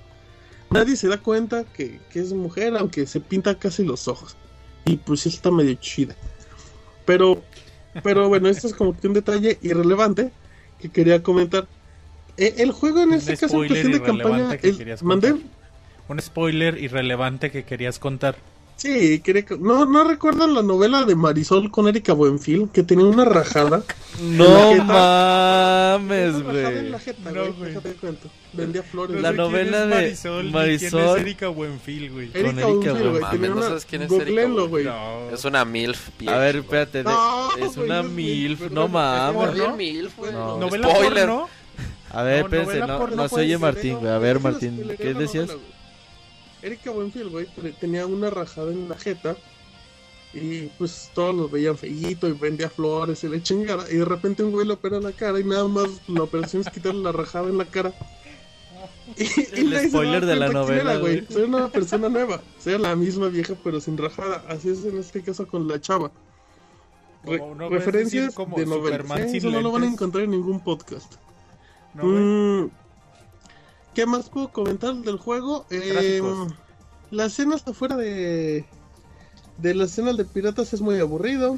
Nadie 0.70 0.98
se 0.98 1.08
da 1.08 1.18
cuenta 1.18 1.64
que, 1.64 2.02
que 2.12 2.20
es 2.20 2.34
mujer, 2.34 2.76
aunque 2.76 3.06
se 3.08 3.22
pinta 3.22 3.58
casi 3.58 3.86
los 3.86 4.10
ojos. 4.10 4.36
Y 4.84 4.98
pues 4.98 5.22
sí 5.22 5.30
está 5.30 5.50
medio 5.50 5.76
chida. 5.76 6.18
Pero, 7.06 7.42
pero 8.04 8.28
bueno, 8.34 8.50
esto 8.50 8.68
es 8.68 8.74
como 8.74 9.00
que 9.00 9.08
un 9.08 9.14
detalle 9.14 9.60
irrelevante 9.62 10.34
que 10.78 10.90
quería 10.92 11.24
comentar. 11.24 11.70
Eh, 12.36 12.56
el 12.58 12.72
juego 12.74 13.00
en 13.00 13.10
Un 13.10 13.14
este 13.14 13.38
caso 13.38 13.62
en 13.64 13.68
cuestión 13.70 13.94
de 13.94 14.02
campaña... 14.02 14.58
que 14.58 14.68
el- 14.70 14.98
¿Mandé? 15.04 15.36
Un 16.10 16.20
spoiler 16.20 16.78
irrelevante 16.80 17.50
que 17.50 17.64
querías 17.64 17.98
contar. 17.98 18.36
Sí, 18.84 19.22
quería 19.22 19.46
que- 19.46 19.58
¿No, 19.58 19.86
¿No 19.86 20.04
recuerdan 20.04 20.54
la 20.54 20.62
novela 20.62 21.06
de 21.06 21.16
Marisol 21.16 21.72
con 21.72 21.88
Erika 21.88 22.12
Buenfil? 22.12 22.68
Que 22.74 22.84
tenía 22.84 23.06
una 23.06 23.24
rajada. 23.24 23.82
No 24.22 24.76
mames, 24.84 26.44
güey. 26.44 26.92
No. 27.34 27.54
Vendía 28.52 28.84
flores. 28.84 29.22
La 29.22 29.32
novela 29.32 29.86
de 29.86 29.96
Marisol, 29.96 30.52
Marisol. 30.52 31.02
es 31.16 31.22
Erika 31.22 31.48
Buenfil, 31.48 32.12
güey. 32.12 32.30
Erika 32.34 32.40
Erika 32.50 32.68
Buenfil, 32.68 33.10
güey. 33.10 33.22
Mames, 33.22 33.32
tenía 33.32 33.50
no 33.50 33.56
una- 33.56 33.66
sabes 33.68 33.86
quién 33.86 34.02
es 34.04 34.12
Erika 34.12 34.26
Googleenlo, 34.26 34.68
güey. 34.68 34.84
No. 34.86 35.30
Es 35.32 35.46
una 35.46 35.64
MILF. 35.66 36.10
A 36.28 36.38
ver, 36.38 36.56
espérate. 36.58 37.04
No, 37.04 37.56
es 37.58 37.78
una 37.78 38.04
no 38.04 38.10
MILF, 38.10 38.70
no 38.70 38.88
mames. 38.90 39.48
es 39.50 39.54
Bien 39.56 39.78
MILF, 39.78 40.18
güey. 40.18 40.32
No, 40.34 40.58
¿Novela 40.60 40.90
Spoiler. 40.90 41.30
A 42.12 42.22
ver, 42.24 42.40
No, 42.42 42.46
espérense, 42.46 42.80
no, 42.88 43.08
no 43.08 43.28
se 43.30 43.36
oye 43.36 43.58
Martín, 43.58 43.94
No, 43.94 44.00
güey. 44.02 44.12
A 44.12 44.18
ver, 44.20 44.40
Martín, 44.42 44.84
¿qué 45.00 45.14
decías? 45.16 45.50
Erika 46.64 46.92
Buenfil, 46.92 47.30
güey, 47.30 47.46
te- 47.48 47.72
tenía 47.74 48.06
una 48.08 48.30
rajada 48.30 48.72
en 48.72 48.90
la 48.90 48.98
jeta. 48.98 49.36
Y 50.34 50.62
pues 50.80 51.12
todos 51.14 51.36
los 51.36 51.52
veían 51.52 51.78
feíto 51.78 52.28
y 52.28 52.32
vendía 52.32 52.68
flores 52.70 53.24
y 53.24 53.28
le 53.30 53.44
chingada. 53.44 53.86
Y 53.92 53.98
de 53.98 54.06
repente 54.06 54.42
un 54.44 54.52
güey 54.52 54.66
le 54.66 54.74
opera 54.74 55.00
la 55.00 55.12
cara 55.12 55.40
y 55.40 55.44
nada 55.44 55.68
más 55.68 55.88
la 56.08 56.24
operación 56.24 56.64
es 56.64 56.70
quitarle 56.72 57.04
la 57.04 57.12
rajada 57.12 57.50
en 57.50 57.58
la 57.60 57.66
cara. 57.66 57.94
Y, 59.18 59.24
El 59.60 59.90
spoiler 59.90 60.26
de 60.26 60.36
la 60.36 60.50
novela, 60.50 60.96
güey. 60.98 61.26
Soy 61.30 61.44
una 61.44 61.68
persona 61.68 62.10
nueva. 62.10 62.42
Sea 62.58 62.78
la 62.80 62.96
misma 62.96 63.28
vieja 63.28 63.54
pero 63.64 63.80
sin 63.80 63.98
rajada. 63.98 64.44
Así 64.48 64.70
es 64.70 64.84
en 64.86 64.98
este 64.98 65.22
caso 65.22 65.48
con 65.48 65.68
la 65.68 65.80
chava. 65.80 66.10
Re- 67.26 67.38
no 67.56 67.70
referencias 67.70 68.34
como 68.34 68.58
de 68.58 68.66
novelas. 68.66 69.20
Eso 69.34 69.50
no 69.52 69.62
lo 69.62 69.72
van 69.72 69.84
a 69.84 69.88
encontrar 69.88 70.24
en 70.24 70.32
ningún 70.32 70.60
podcast. 70.62 71.14
¿No? 71.94 72.04
Mm, 72.06 72.72
¿Qué 73.94 74.06
más 74.06 74.30
puedo 74.30 74.50
comentar 74.52 74.96
del 74.96 75.18
juego? 75.18 75.66
Eh, 75.70 76.20
Gráficos. 76.22 76.54
las 77.12 77.34
escenas 77.34 77.68
afuera 77.68 77.96
de 77.96 78.66
de 79.58 79.74
las 79.74 79.92
escenas 79.92 80.18
de 80.18 80.26
piratas 80.26 80.74
es 80.74 80.82
muy 80.82 81.00
aburrido. 81.00 81.58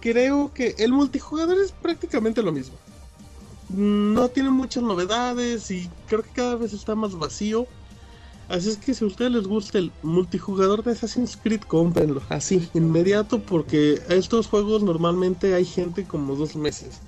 Creo 0.00 0.52
que 0.52 0.74
el 0.78 0.92
multijugador 0.92 1.58
es 1.58 1.72
prácticamente 1.72 2.42
lo 2.42 2.52
mismo. 2.52 2.76
No 3.70 4.28
tiene 4.28 4.50
muchas 4.50 4.82
novedades 4.82 5.70
y 5.70 5.88
creo 6.06 6.22
que 6.22 6.30
cada 6.30 6.56
vez 6.56 6.72
está 6.72 6.94
más 6.94 7.14
vacío. 7.14 7.66
Así 8.48 8.68
es 8.68 8.76
que 8.76 8.92
si 8.92 9.04
a 9.04 9.06
ustedes 9.06 9.32
les 9.32 9.46
gusta 9.46 9.78
el 9.78 9.90
multijugador 10.02 10.84
de 10.84 10.92
Assassin's 10.92 11.38
Creed, 11.42 11.62
cómprenlo. 11.62 12.20
Así, 12.28 12.68
inmediato, 12.74 13.40
porque 13.40 14.02
a 14.10 14.14
estos 14.14 14.48
juegos 14.48 14.82
normalmente 14.82 15.54
hay 15.54 15.64
gente 15.64 16.04
como 16.04 16.36
dos 16.36 16.54
meses. 16.54 17.00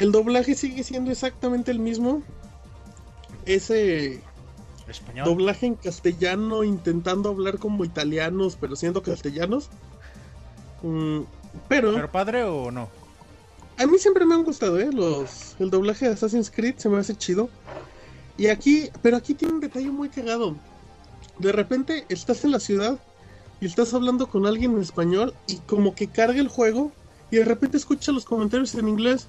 El 0.00 0.12
doblaje 0.12 0.54
sigue 0.54 0.82
siendo 0.84 1.10
exactamente 1.10 1.70
el 1.70 1.78
mismo. 1.78 2.22
Ese 3.46 4.20
Español. 4.86 5.24
doblaje 5.24 5.66
en 5.66 5.74
castellano 5.74 6.64
intentando 6.64 7.30
hablar 7.30 7.58
como 7.58 7.84
italianos, 7.84 8.56
pero 8.60 8.76
siendo 8.76 9.02
castellanos. 9.02 9.68
Mm, 10.82 11.20
pero, 11.68 11.94
¿Pero 11.94 12.10
padre 12.12 12.44
o 12.44 12.70
no? 12.70 12.88
a 13.78 13.86
mí 13.86 13.98
siempre 13.98 14.24
me 14.26 14.34
han 14.34 14.44
gustado, 14.44 14.78
¿eh? 14.78 14.90
Los, 14.92 15.56
el 15.58 15.70
doblaje 15.70 16.06
de 16.06 16.14
Assassin's 16.14 16.50
Creed 16.50 16.76
se 16.78 16.88
me 16.88 16.98
hace 16.98 17.16
chido. 17.16 17.48
Y 18.36 18.48
aquí, 18.48 18.90
pero 19.02 19.16
aquí 19.16 19.34
tiene 19.34 19.54
un 19.54 19.60
detalle 19.60 19.90
muy 19.90 20.08
cagado. 20.08 20.56
De 21.38 21.52
repente 21.52 22.04
estás 22.08 22.44
en 22.44 22.50
la 22.50 22.60
ciudad 22.60 22.98
y 23.60 23.66
estás 23.66 23.94
hablando 23.94 24.28
con 24.28 24.46
alguien 24.46 24.72
en 24.72 24.82
español 24.82 25.34
y 25.46 25.56
como 25.58 25.94
que 25.94 26.08
carga 26.08 26.40
el 26.40 26.48
juego 26.48 26.92
y 27.30 27.36
de 27.36 27.44
repente 27.44 27.76
escucha 27.76 28.12
los 28.12 28.24
comentarios 28.24 28.74
en 28.74 28.88
inglés. 28.88 29.28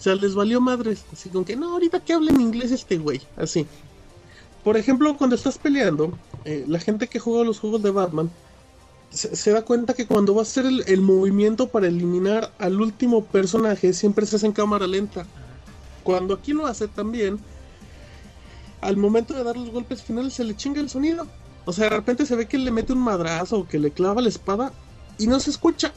O 0.00 0.02
sea, 0.02 0.14
les 0.14 0.34
valió 0.34 0.62
madres. 0.62 1.04
Así 1.12 1.28
con 1.28 1.44
que, 1.44 1.56
no, 1.56 1.72
ahorita 1.72 2.00
que 2.00 2.14
hable 2.14 2.30
en 2.30 2.40
inglés 2.40 2.72
este 2.72 2.96
güey. 2.96 3.20
Así. 3.36 3.66
Por 4.64 4.78
ejemplo, 4.78 5.14
cuando 5.18 5.36
estás 5.36 5.58
peleando, 5.58 6.16
eh, 6.46 6.64
la 6.66 6.80
gente 6.80 7.06
que 7.06 7.18
juega 7.18 7.44
los 7.44 7.60
juegos 7.60 7.82
de 7.82 7.90
Batman 7.90 8.30
se, 9.10 9.50
da 9.50 9.62
cuenta 9.62 9.92
que 9.92 10.06
cuando 10.06 10.34
va 10.34 10.40
a 10.40 10.42
hacer 10.42 10.64
el, 10.64 10.84
el 10.86 11.02
movimiento 11.02 11.68
para 11.68 11.88
eliminar 11.88 12.50
al 12.58 12.80
último 12.80 13.24
personaje, 13.24 13.92
siempre 13.92 14.24
se 14.24 14.36
hace 14.36 14.46
en 14.46 14.52
cámara 14.52 14.86
lenta. 14.86 15.26
Cuando 16.02 16.32
aquí 16.32 16.54
lo 16.54 16.66
hace 16.66 16.88
también, 16.88 17.38
al 18.80 18.96
momento 18.96 19.34
de 19.34 19.44
dar 19.44 19.56
los 19.56 19.70
golpes 19.70 20.02
finales 20.02 20.32
se 20.32 20.44
le 20.44 20.56
chinga 20.56 20.80
el 20.80 20.88
sonido. 20.88 21.26
O 21.66 21.74
sea, 21.74 21.84
de 21.84 21.96
repente 21.96 22.24
se 22.24 22.36
ve 22.36 22.48
que 22.48 22.56
le 22.56 22.70
mete 22.70 22.94
un 22.94 23.00
madrazo 23.00 23.58
o 23.58 23.68
que 23.68 23.78
le 23.78 23.90
clava 23.90 24.22
la 24.22 24.30
espada 24.30 24.72
y 25.18 25.26
no 25.26 25.38
se 25.40 25.50
escucha. 25.50 25.92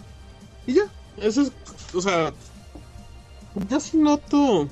Y 0.68 0.74
ya. 0.74 0.84
Eso 1.18 1.42
es. 1.42 1.52
O 1.94 2.02
sea. 2.02 2.34
Yo 3.70 3.80
sí 3.80 3.98
noto 3.98 4.68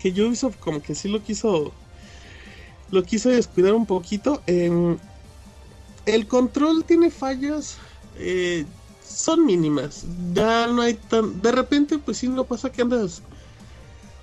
que 0.00 0.10
Ubisoft 0.10 0.56
como 0.58 0.82
que 0.82 0.94
sí 0.94 1.08
lo 1.08 1.22
quiso. 1.22 1.72
Lo 2.90 3.02
quiso 3.02 3.28
descuidar 3.28 3.74
un 3.74 3.86
poquito. 3.86 4.42
Em, 4.46 4.96
el 6.06 6.26
control 6.26 6.84
tiene 6.84 7.10
fallas. 7.10 7.78
eh, 8.18 8.64
son 9.06 9.44
mínimas. 9.46 10.04
Ya 10.34 10.66
no 10.66 10.82
hay 10.82 10.94
tan. 10.94 11.40
De 11.40 11.52
repente, 11.52 11.98
pues 11.98 12.18
sí, 12.18 12.28
no 12.28 12.44
pasa 12.44 12.70
que 12.70 12.82
andas 12.82 13.22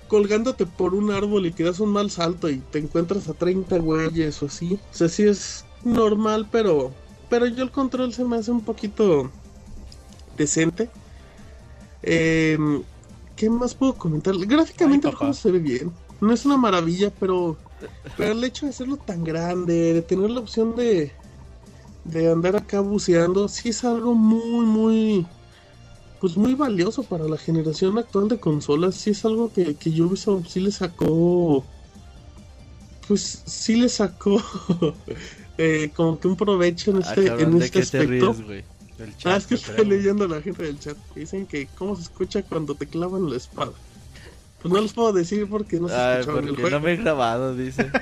colgándote 0.08 0.66
por 0.66 0.94
un 0.94 1.10
árbol 1.10 1.46
y 1.46 1.52
que 1.52 1.64
das 1.64 1.80
un 1.80 1.90
mal 1.90 2.10
salto 2.10 2.48
y 2.50 2.58
te 2.58 2.78
encuentras 2.78 3.28
a 3.28 3.34
30 3.34 3.78
güeyes 3.78 4.42
o 4.42 4.46
así. 4.46 4.78
O 4.92 4.94
sea, 4.94 5.08
sí 5.08 5.24
es 5.24 5.64
normal, 5.84 6.48
pero. 6.50 6.92
Pero 7.30 7.46
yo 7.46 7.64
el 7.64 7.70
control 7.70 8.12
se 8.12 8.24
me 8.24 8.36
hace 8.36 8.50
un 8.50 8.62
poquito 8.62 9.30
decente. 10.36 10.90
Em, 12.02 12.82
¿Qué 13.36 13.50
más 13.50 13.74
puedo 13.74 13.94
comentar? 13.94 14.34
Gráficamente 14.38 15.06
Ay, 15.08 15.12
el 15.12 15.16
juego 15.18 15.32
se 15.34 15.50
ve 15.50 15.58
bien. 15.58 15.92
No 16.20 16.32
es 16.32 16.44
una 16.46 16.56
maravilla, 16.56 17.10
pero. 17.18 17.56
Pero 18.16 18.32
el 18.32 18.44
hecho 18.44 18.66
de 18.66 18.70
hacerlo 18.70 18.96
tan 18.96 19.24
grande, 19.24 19.92
de 19.94 20.02
tener 20.02 20.30
la 20.30 20.40
opción 20.40 20.74
de. 20.76 21.12
De 22.04 22.30
andar 22.30 22.54
acá 22.56 22.80
buceando, 22.80 23.48
sí 23.48 23.70
es 23.70 23.84
algo 23.84 24.14
muy, 24.14 24.64
muy. 24.66 25.26
Pues 26.20 26.36
muy 26.36 26.54
valioso 26.54 27.02
para 27.02 27.24
la 27.28 27.36
generación 27.36 27.98
actual 27.98 28.28
de 28.28 28.38
consolas. 28.38 28.94
Sí 28.94 29.10
es 29.10 29.24
algo 29.24 29.52
que, 29.52 29.74
que 29.74 29.90
Ubisoft 30.00 30.46
sí 30.48 30.60
le 30.60 30.70
sacó. 30.70 31.64
Pues 33.08 33.42
sí 33.44 33.76
le 33.76 33.88
sacó. 33.88 34.40
eh, 35.58 35.90
como 35.94 36.18
que 36.18 36.28
un 36.28 36.36
provecho 36.36 36.90
en 36.92 36.98
Ah, 36.98 37.00
este, 37.08 37.24
cabrón, 37.26 37.52
en 37.54 37.58
¿de 37.58 37.64
este 37.66 37.80
aspecto. 37.80 38.32
ríes? 38.48 38.64
Del 38.98 39.16
chat, 39.16 39.32
Ah, 39.32 39.36
es 39.36 39.46
que 39.46 39.54
estoy 39.56 39.74
creo. 39.74 39.86
leyendo 39.88 40.24
a 40.24 40.28
la 40.28 40.40
gente 40.42 40.62
del 40.62 40.78
chat. 40.78 40.96
Dicen 41.14 41.46
que 41.46 41.66
cómo 41.76 41.96
se 41.96 42.02
escucha 42.02 42.42
cuando 42.42 42.74
te 42.74 42.86
clavan 42.86 43.28
la 43.30 43.36
espada. 43.36 43.72
Pues 44.62 44.72
no 44.72 44.80
les 44.80 44.92
puedo 44.92 45.12
decir 45.12 45.46
porque 45.48 45.78
no 45.80 45.88
se 45.88 45.94
Ay, 45.94 46.20
escuchaba 46.20 46.38
en 46.40 46.48
el 46.48 46.54
juego. 46.54 46.70
no 46.70 46.80
me 46.80 46.92
he 46.92 46.96
grabado, 46.96 47.54
dice. 47.56 47.90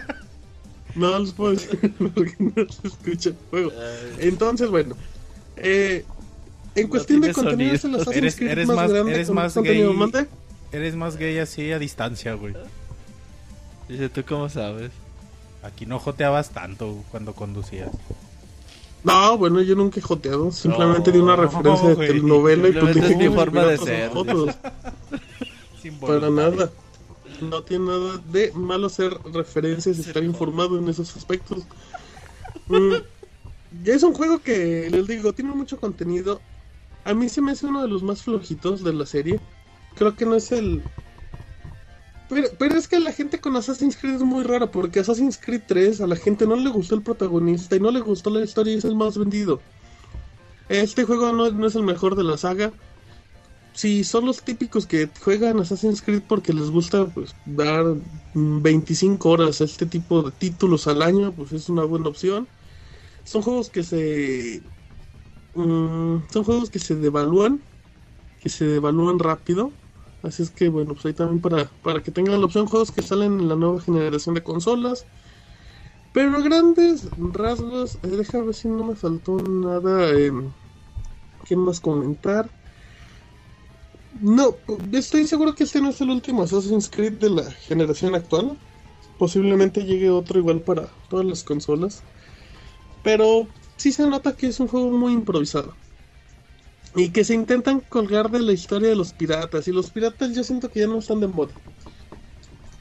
No 0.95 1.19
les 1.19 1.33
puedo 1.33 1.53
decir 1.53 1.95
porque 2.15 2.35
no 2.39 2.53
se 2.71 2.87
escucha 2.89 3.31
el 3.31 3.37
juego. 3.51 3.71
Ay, 3.73 4.29
Cuestión 4.29 4.71
bueno. 4.71 4.95
Eh, 5.57 6.05
en 6.75 6.83
No 6.85 6.91
cuestión 6.91 7.21
de 7.23 7.33
contenido 7.33 7.79
sonido. 7.79 8.03
Assassin's 8.03 8.17
Eres- 8.39 8.41
eres 8.53 8.67
más, 8.69 8.77
más- 8.77 8.91
grande 8.93 9.15
eres 9.15 9.31
más 9.31 9.55
contenido. 9.55 9.89
gay. 9.89 9.97
¿Mande? 9.99 10.27
Eres 10.71 10.95
más 10.95 11.17
gay 11.17 11.39
así 11.39 11.73
a 11.73 11.79
distancia, 11.79 12.35
güey. 12.35 12.55
Dice, 13.89 14.11
¿tú 14.11 14.23
cómo 14.29 14.51
sabes? 14.51 14.91
Aquí 15.63 15.87
no 15.87 15.99
joteabas 15.99 16.51
tanto 16.51 17.03
cuando 17.11 17.35
conducías. 17.35 17.91
No, 19.05 19.37
bueno, 19.37 19.61
yo 19.63 19.75
nunca 19.75 19.99
he 19.99 20.03
joteado. 20.03 20.53
Simplemente 20.53 21.11
No, 21.11 21.17
di 21.17 21.23
una 21.23 21.37
referencia 21.37 21.89
de 21.89 21.95
güey. 21.95 22.09
telenovela 22.09 22.69
y 22.69 22.73
Simplemente 22.73 23.01
dije 23.01 23.13
es 23.13 23.31
mi 23.31 23.37
forma 23.37 23.65
de 23.65 23.79
ser. 23.79 24.11
Sin 25.83 25.99
Para 25.99 26.31
nada. 26.31 26.71
No 27.41 27.63
tiene 27.65 27.87
nada 27.87 28.21
de 28.31 28.53
malo 28.53 28.87
hacer 28.87 29.19
referencias 29.33 29.99
y 29.99 30.03
estar 30.03 30.23
informado 30.23 30.79
en 30.79 30.89
esos 30.89 31.17
aspectos. 31.17 31.65
Mm, 32.69 32.93
es 33.85 34.03
un 34.05 34.15
juego 34.15 34.39
que, 34.41 34.89
les 34.91 35.09
digo, 35.09 35.33
tiene 35.33 35.53
mucho 35.53 35.81
contenido. 35.81 36.41
A 37.05 37.15
mí 37.15 37.29
se 37.29 37.41
me 37.41 37.53
hace 37.53 37.67
uno 37.67 37.83
de 37.83 37.89
los 37.89 38.05
más 38.05 38.23
flojitos 38.23 38.85
de 38.85 38.93
la 38.93 39.07
serie. 39.07 39.41
Creo 39.97 40.15
que 40.15 40.25
no 40.25 40.37
es 40.37 40.53
el... 40.53 40.83
Pero, 42.59 42.79
es 42.79 42.89
que 42.89 42.99
la 42.99 43.13
gente 43.13 43.41
con 43.41 43.57
Assassin's 43.57 43.97
Creed 43.97 44.15
es 44.15 44.23
muy 44.23 44.43
rara 44.43 44.71
porque 44.71 45.01
Assassin's 45.01 45.37
Creed 45.37 45.63
3 45.67 46.01
a 46.01 46.07
la 46.07 46.17
gente 46.17 46.47
no 46.47 46.57
le 46.57 46.71
gustó 46.71 46.95
el 46.95 47.03
protagonista 47.03 47.77
y 47.77 47.81
no 47.81 47.91
le 47.91 48.01
gustó 48.01 48.31
la 48.31 48.43
historia 48.43 48.73
y 48.73 48.79
es 48.79 48.85
el 48.85 48.95
más 48.95 49.19
vendido. 49.19 49.61
Este 50.71 51.05
juego 51.05 51.31
no, 51.33 51.67
es 51.67 51.75
el 51.75 51.83
mejor 51.83 52.17
de 52.17 52.25
la 52.25 52.39
saga. 52.39 52.73
si 53.75 54.03
son 54.05 54.25
los 54.25 54.43
típicos 54.43 54.87
que 54.87 55.11
juegan 55.21 55.61
Assassin's 55.61 56.01
Creed 56.01 56.23
porque 56.27 56.55
les 56.55 56.71
gusta 56.71 57.05
pues 57.07 57.35
dar 57.45 57.85
mm, 58.33 58.63
25 58.63 59.29
horas 59.29 59.61
a 59.61 59.65
este 59.65 59.85
tipo 59.85 60.23
de 60.23 60.31
títulos 60.31 60.87
al 60.87 61.03
año, 61.03 61.33
pues 61.33 61.53
es 61.53 61.69
una 61.69 61.85
buena 61.85 62.09
opción. 62.09 62.49
Son 63.25 63.43
juegos 63.43 63.69
que 63.69 63.83
se 63.83 64.63
mm, 65.55 66.17
son 66.33 66.45
juegos 66.45 66.71
que 66.71 66.79
se 66.79 66.95
devalúan, 66.95 67.61
que 68.41 68.49
se 68.49 68.65
devalúan 68.65 69.19
rápido. 69.19 69.71
Así 70.23 70.43
es 70.43 70.51
que 70.51 70.69
bueno, 70.69 70.95
pues 70.95 71.07
ahí 71.07 71.15
también 71.15 71.41
para, 71.41 71.65
para 71.83 72.03
que 72.03 72.13
tengan 72.13 72.41
la 72.41 72.47
opción 72.47 72.67
juegos 72.67 72.93
que 72.93 73.03
salen 73.03 73.41
en 73.41 73.49
la 73.49 73.57
nueva 73.57 73.81
generación 73.81 74.35
de 74.35 74.43
consolas. 74.45 75.07
Pero 76.13 76.43
grandes 76.43 77.09
rasgos, 77.17 77.97
eh, 78.03 78.09
déjame 78.09 78.47
ver 78.47 78.55
si 78.55 78.69
no 78.69 78.85
me 78.85 78.95
faltó 78.97 79.39
nada 79.39 80.11
eh, 80.11 80.31
que 81.45 81.57
más 81.57 81.81
comentar. 81.81 82.51
No, 84.21 84.57
estoy 84.93 85.27
seguro 85.27 85.55
que 85.55 85.65
este 85.65 85.81
no 85.81 85.91
es 85.91 86.01
el 86.01 86.11
último 86.11 86.43
Assassin's 86.43 86.89
Creed 86.91 87.15
de 87.15 87.31
la 87.31 87.51
generación 87.51 88.15
actual. 88.15 88.59
Posiblemente 89.19 89.85
llegue 89.85 90.11
otro 90.11 90.39
igual 90.39 90.63
para 90.63 90.89
todas 91.09 91.27
las 91.27 91.45
consolas. 91.45 92.05
Pero 93.03 93.49
sí 93.77 93.93
se 93.93 94.07
nota 94.09 94.37
que 94.37 94.49
es 94.49 94.61
un 94.61 94.69
juego 94.69 94.91
muy 94.91 95.13
improvisado. 95.13 95.82
Y 96.95 97.09
que 97.11 97.25
se 97.25 97.35
intentan 97.35 97.81
colgar 97.81 98.31
de 98.31 98.41
la 98.41 98.53
historia 98.53 98.89
de 98.91 98.97
los 98.97 99.13
piratas. 99.13 99.67
Y 99.69 99.73
los 99.73 99.91
piratas 99.91 100.35
yo 100.35 100.45
siento 100.45 100.71
que 100.71 100.81
ya 100.81 100.87
no 100.87 100.99
están 100.99 101.21
de 101.21 101.27
moda. 101.29 101.53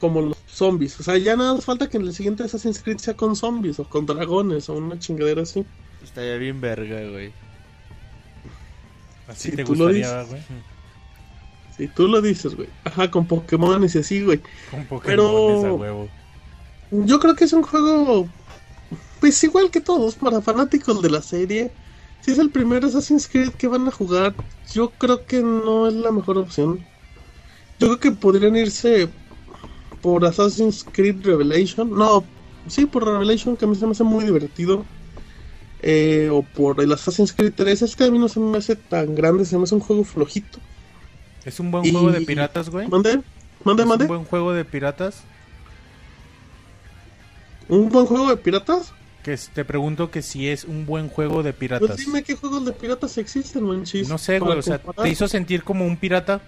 Como 0.00 0.20
los 0.20 0.36
zombies. 0.46 0.98
O 1.00 1.02
sea, 1.02 1.16
ya 1.16 1.36
nada 1.36 1.54
más 1.54 1.64
falta 1.64 1.88
que 1.88 1.96
en 1.96 2.02
el 2.04 2.12
siguiente 2.14 2.42
Assassin's 2.42 2.82
Creed 2.82 2.98
sea 2.98 3.14
con 3.14 3.36
zombies 3.36 3.78
o 3.78 3.84
con 3.88 4.04
dragones 4.04 4.68
o 4.68 4.74
una 4.74 4.98
chingadera 4.98 5.42
así. 5.42 5.64
Estaría 6.02 6.36
bien 6.36 6.60
verga, 6.60 7.08
güey. 7.10 7.32
Así 9.28 9.50
Sí, 9.50 9.56
te 9.56 9.64
gustaría, 9.64 10.22
güey. 10.24 10.42
Si 11.76 11.88
tú 11.88 12.06
lo 12.08 12.20
dices, 12.20 12.54
güey. 12.54 12.68
Ajá, 12.84 13.10
con 13.10 13.26
Pokémon 13.26 13.82
y 13.82 13.86
así, 13.98 14.22
güey. 14.22 14.40
Con 14.70 14.84
Pokémon 14.86 15.02
Pero- 15.04 15.66
a 15.66 15.72
huevo. 15.74 16.08
Yo 16.90 17.18
creo 17.18 17.34
que 17.34 17.44
es 17.44 17.52
un 17.54 17.62
juego, 17.62 18.28
pues 19.18 19.42
igual 19.44 19.70
que 19.70 19.80
todos, 19.80 20.14
para 20.16 20.42
fanáticos 20.42 21.00
de 21.00 21.08
la 21.08 21.22
serie. 21.22 21.70
Si 22.22 22.30
es 22.30 22.38
el 22.38 22.50
primer 22.50 22.84
Assassin's 22.84 23.28
Creed 23.28 23.50
que 23.50 23.66
van 23.68 23.86
a 23.88 23.90
jugar, 23.90 24.34
yo 24.72 24.90
creo 24.90 25.26
que 25.26 25.42
no 25.42 25.88
es 25.88 25.94
la 25.94 26.12
mejor 26.12 26.38
opción. 26.38 26.78
Yo 27.80 27.88
creo 27.88 27.98
que 28.00 28.12
podrían 28.12 28.54
irse 28.56 29.08
por 30.00 30.24
Assassin's 30.24 30.84
Creed 30.90 31.24
Revelation. 31.24 31.90
No, 31.90 32.24
sí, 32.68 32.86
por 32.86 33.04
Revelation, 33.04 33.56
que 33.56 33.64
a 33.64 33.68
mí 33.68 33.74
se 33.74 33.86
me 33.86 33.92
hace 33.92 34.04
muy 34.04 34.24
divertido. 34.24 34.84
Eh, 35.84 36.28
o 36.30 36.42
por 36.42 36.80
el 36.80 36.92
Assassin's 36.92 37.32
Creed 37.32 37.54
3. 37.56 37.82
Es 37.82 37.96
que 37.96 38.04
a 38.04 38.10
mí 38.10 38.18
no 38.20 38.28
se 38.28 38.38
me 38.38 38.56
hace 38.58 38.76
tan 38.76 39.16
grande, 39.16 39.44
se 39.44 39.58
me 39.58 39.64
hace 39.64 39.74
un 39.74 39.80
juego 39.80 40.04
flojito. 40.04 40.60
¿Es 41.44 41.58
un 41.58 41.72
buen 41.72 41.84
Y- 41.84 41.90
juego 41.90 42.12
de 42.12 42.20
piratas, 42.20 42.70
güey? 42.70 42.86
¿Mande? 42.86 43.20
¿Mande, 43.64 43.82
¿Es 43.82 43.88
mande? 43.88 44.04
un 44.04 44.08
buen 44.08 44.24
juego 44.24 44.52
de 44.52 44.64
piratas? 44.64 45.22
¿Un 47.68 47.88
buen 47.88 48.06
juego 48.06 48.28
de 48.28 48.36
piratas? 48.36 48.92
Que 49.22 49.36
te 49.36 49.64
pregunto 49.64 50.10
que 50.10 50.20
si 50.20 50.48
es 50.48 50.64
un 50.64 50.84
buen 50.84 51.08
juego 51.08 51.42
de 51.42 51.52
piratas. 51.52 51.88
Pues 51.88 52.06
dime 52.06 52.22
qué 52.24 52.34
juegos 52.34 52.64
de 52.64 52.72
piratas 52.72 53.18
existen, 53.18 53.62
manchis. 53.62 54.08
No 54.08 54.18
sé, 54.18 54.40
güey, 54.40 54.58
o 54.58 54.62
sea, 54.62 54.80
comparar. 54.80 55.06
¿te 55.06 55.12
hizo 55.12 55.28
sentir 55.28 55.62
como 55.62 55.86
un 55.86 55.96
pirata? 55.96 56.40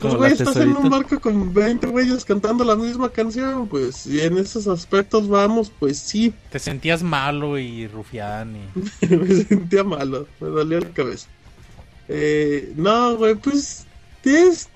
Pues, 0.00 0.14
güey, 0.14 0.32
estás 0.32 0.56
en 0.56 0.76
un 0.76 0.90
barco 0.90 1.20
con 1.20 1.54
20 1.54 1.86
güeyes 1.86 2.24
cantando 2.24 2.64
la 2.64 2.74
misma 2.74 3.10
canción, 3.10 3.68
pues, 3.68 4.06
y 4.06 4.20
en 4.20 4.36
esos 4.36 4.66
aspectos 4.66 5.28
vamos, 5.28 5.70
pues 5.78 5.98
sí, 5.98 6.34
¿Te 6.50 6.58
sentías 6.58 7.02
malo 7.02 7.58
y 7.58 7.86
rufián? 7.86 8.56
Y... 8.56 9.06
me 9.16 9.44
sentía 9.44 9.84
malo, 9.84 10.26
me 10.40 10.48
dolía 10.48 10.80
la 10.80 10.90
cabeza. 10.90 11.28
Eh, 12.08 12.72
no, 12.76 13.16
güey, 13.16 13.36
pues, 13.36 13.86
es... 14.24 14.68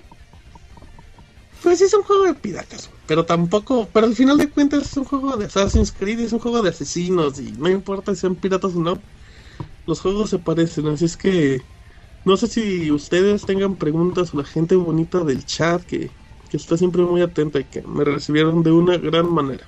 Pues 1.61 1.79
sí 1.79 1.85
es 1.85 1.93
un 1.93 2.03
juego 2.03 2.23
de 2.23 2.33
piratas, 2.33 2.89
güey, 2.89 2.92
pero 3.07 3.25
tampoco, 3.25 3.87
pero 3.91 4.05
al 4.07 4.15
final 4.15 4.37
de 4.37 4.49
cuentas 4.49 4.83
es 4.83 4.97
un 4.97 5.03
juego 5.05 5.35
de 5.37 5.45
Assassin's 5.45 5.91
Creed, 5.91 6.19
es 6.19 6.33
un 6.33 6.39
juego 6.39 6.61
de 6.61 6.69
asesinos, 6.69 7.39
y 7.39 7.51
no 7.53 7.69
importa 7.69 8.13
si 8.15 8.21
sean 8.21 8.35
piratas 8.35 8.75
o 8.75 8.79
no, 8.79 8.99
los 9.85 9.99
juegos 10.01 10.29
se 10.29 10.39
parecen, 10.39 10.87
así 10.87 11.05
es 11.05 11.17
que... 11.17 11.61
No 12.25 12.37
sé 12.37 12.47
si 12.47 12.89
ustedes 12.89 13.45
tengan 13.45 13.75
preguntas 13.75 14.33
o 14.33 14.37
la 14.37 14.45
gente 14.45 14.75
bonita 14.77 15.25
del 15.25 15.45
chat 15.45 15.81
que, 15.83 16.09
que 16.49 16.55
está 16.55 16.77
siempre 16.77 17.01
muy 17.01 17.21
atenta 17.21 17.59
y 17.59 17.65
que 17.65 17.81
me 17.81 18.05
recibieron 18.05 18.63
de 18.63 18.71
una 18.71 18.95
gran 18.97 19.29
manera. 19.29 19.65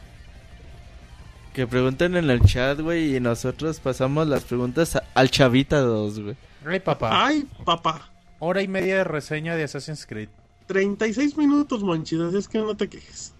Que 1.53 1.67
pregunten 1.67 2.15
en 2.15 2.30
el 2.30 2.41
chat, 2.43 2.80
güey, 2.80 3.17
y 3.17 3.19
nosotros 3.19 3.81
pasamos 3.81 4.27
las 4.30 4.45
preguntas 4.45 4.95
a- 4.95 5.03
al 5.14 5.31
Chavita 5.31 5.80
2, 5.81 6.19
güey. 6.22 6.35
Ay, 6.65 6.80
papá. 6.80 7.25
Ay, 7.27 7.45
papá. 7.65 8.09
Hora 8.39 8.61
y 8.61 8.69
media 8.69 8.95
de 8.97 9.03
reseña 9.03 9.55
de 9.57 9.64
Assassin's 9.64 10.05
Creed. 10.05 10.30
36 10.68 11.38
minutos, 11.38 11.84
manchis, 11.84 12.19
así 12.19 12.38
es 12.38 12.48
que 12.48 12.60
no 12.60 12.76
te 12.76 12.90
quejes. 12.90 13.34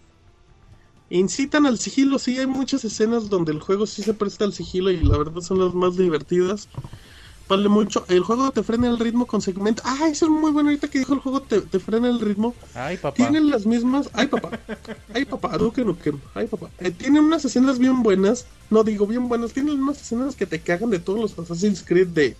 Incitan 1.10 1.66
al 1.66 1.78
sigilo, 1.78 2.18
sí, 2.18 2.38
hay 2.40 2.48
muchas 2.48 2.84
escenas 2.84 3.30
donde 3.30 3.52
el 3.52 3.60
juego 3.60 3.86
sí 3.86 4.02
se 4.02 4.14
presta 4.14 4.44
al 4.44 4.54
sigilo 4.54 4.90
y 4.90 4.98
la 5.04 5.18
verdad 5.18 5.42
son 5.42 5.60
las 5.60 5.74
más 5.74 5.98
divertidas. 5.98 6.68
Vale 7.48 7.70
mucho. 7.70 8.06
El 8.08 8.22
juego 8.22 8.50
te 8.50 8.64
frena 8.64 8.88
el 8.88 8.98
ritmo 8.98 9.28
con 9.28 9.40
segmentos. 9.40 9.86
Ah, 9.86 10.08
eso 10.08 10.26
es 10.26 10.32
muy 10.32 10.52
bueno. 10.52 10.70
Ahorita 10.70 10.88
que 10.88 10.98
dijo 11.00 11.14
el 11.14 11.20
juego 11.20 11.42
te, 11.42 11.62
te 11.62 11.80
frena 11.80 12.08
el 12.08 12.20
ritmo. 12.20 12.56
Ay, 12.74 12.98
papá. 12.98 13.16
Tienen 13.16 13.52
las 13.52 13.68
mismas. 13.68 14.10
Ay, 14.14 14.28
papá. 14.28 14.60
Ay, 15.14 15.26
papá. 15.26 15.56
Duque. 15.58 15.86
Ay, 16.34 16.48
papá. 16.48 16.72
Eh, 16.80 16.90
tienen 16.90 17.24
unas 17.24 17.46
escenas 17.46 17.78
bien 17.78 18.02
buenas. 18.02 18.48
No 18.72 18.84
digo 18.84 19.06
bien 19.06 19.30
buenas. 19.30 19.54
Tienen 19.54 19.80
unas 19.80 20.02
escenas 20.02 20.36
que 20.36 20.48
te 20.48 20.60
cagan 20.60 20.90
de 20.90 20.98
todos 20.98 21.20
los 21.20 21.38
Assassin's 21.38 21.84
Creed 21.84 22.08
de. 22.08 22.36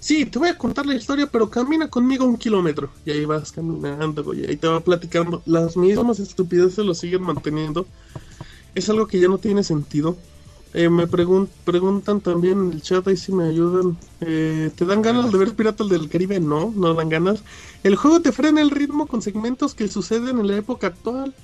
Sí, 0.00 0.24
te 0.26 0.38
voy 0.38 0.48
a 0.48 0.56
contar 0.56 0.86
la 0.86 0.94
historia, 0.94 1.26
pero 1.26 1.50
camina 1.50 1.88
conmigo 1.88 2.24
un 2.24 2.36
kilómetro. 2.36 2.88
Y 3.04 3.10
ahí 3.10 3.24
vas 3.24 3.50
caminando, 3.52 4.22
güey. 4.22 4.46
Ahí 4.46 4.56
te 4.56 4.68
va 4.68 4.80
platicando. 4.80 5.42
Las 5.44 5.76
mismas 5.76 6.20
estupideces 6.20 6.84
lo 6.84 6.94
siguen 6.94 7.22
manteniendo. 7.22 7.86
Es 8.74 8.88
algo 8.88 9.06
que 9.08 9.18
ya 9.18 9.26
no 9.28 9.38
tiene 9.38 9.64
sentido. 9.64 10.16
Eh, 10.74 10.88
me 10.90 11.08
pregun- 11.08 11.48
preguntan 11.64 12.20
también 12.20 12.60
en 12.66 12.72
el 12.72 12.82
chat 12.82 13.08
ahí 13.08 13.16
si 13.16 13.32
me 13.32 13.48
ayudan. 13.48 13.96
Eh, 14.20 14.70
¿Te 14.76 14.84
dan 14.84 15.02
ganas 15.02 15.32
de 15.32 15.38
ver 15.38 15.54
Piratas 15.54 15.88
del 15.88 16.08
Caribe? 16.08 16.38
No, 16.38 16.72
no 16.76 16.94
dan 16.94 17.08
ganas. 17.08 17.40
El 17.82 17.96
juego 17.96 18.20
te 18.20 18.30
frena 18.32 18.60
el 18.60 18.70
ritmo 18.70 19.06
con 19.06 19.20
segmentos 19.22 19.74
que 19.74 19.88
suceden 19.88 20.38
en 20.38 20.46
la 20.46 20.56
época 20.58 20.88
actual. 20.88 21.34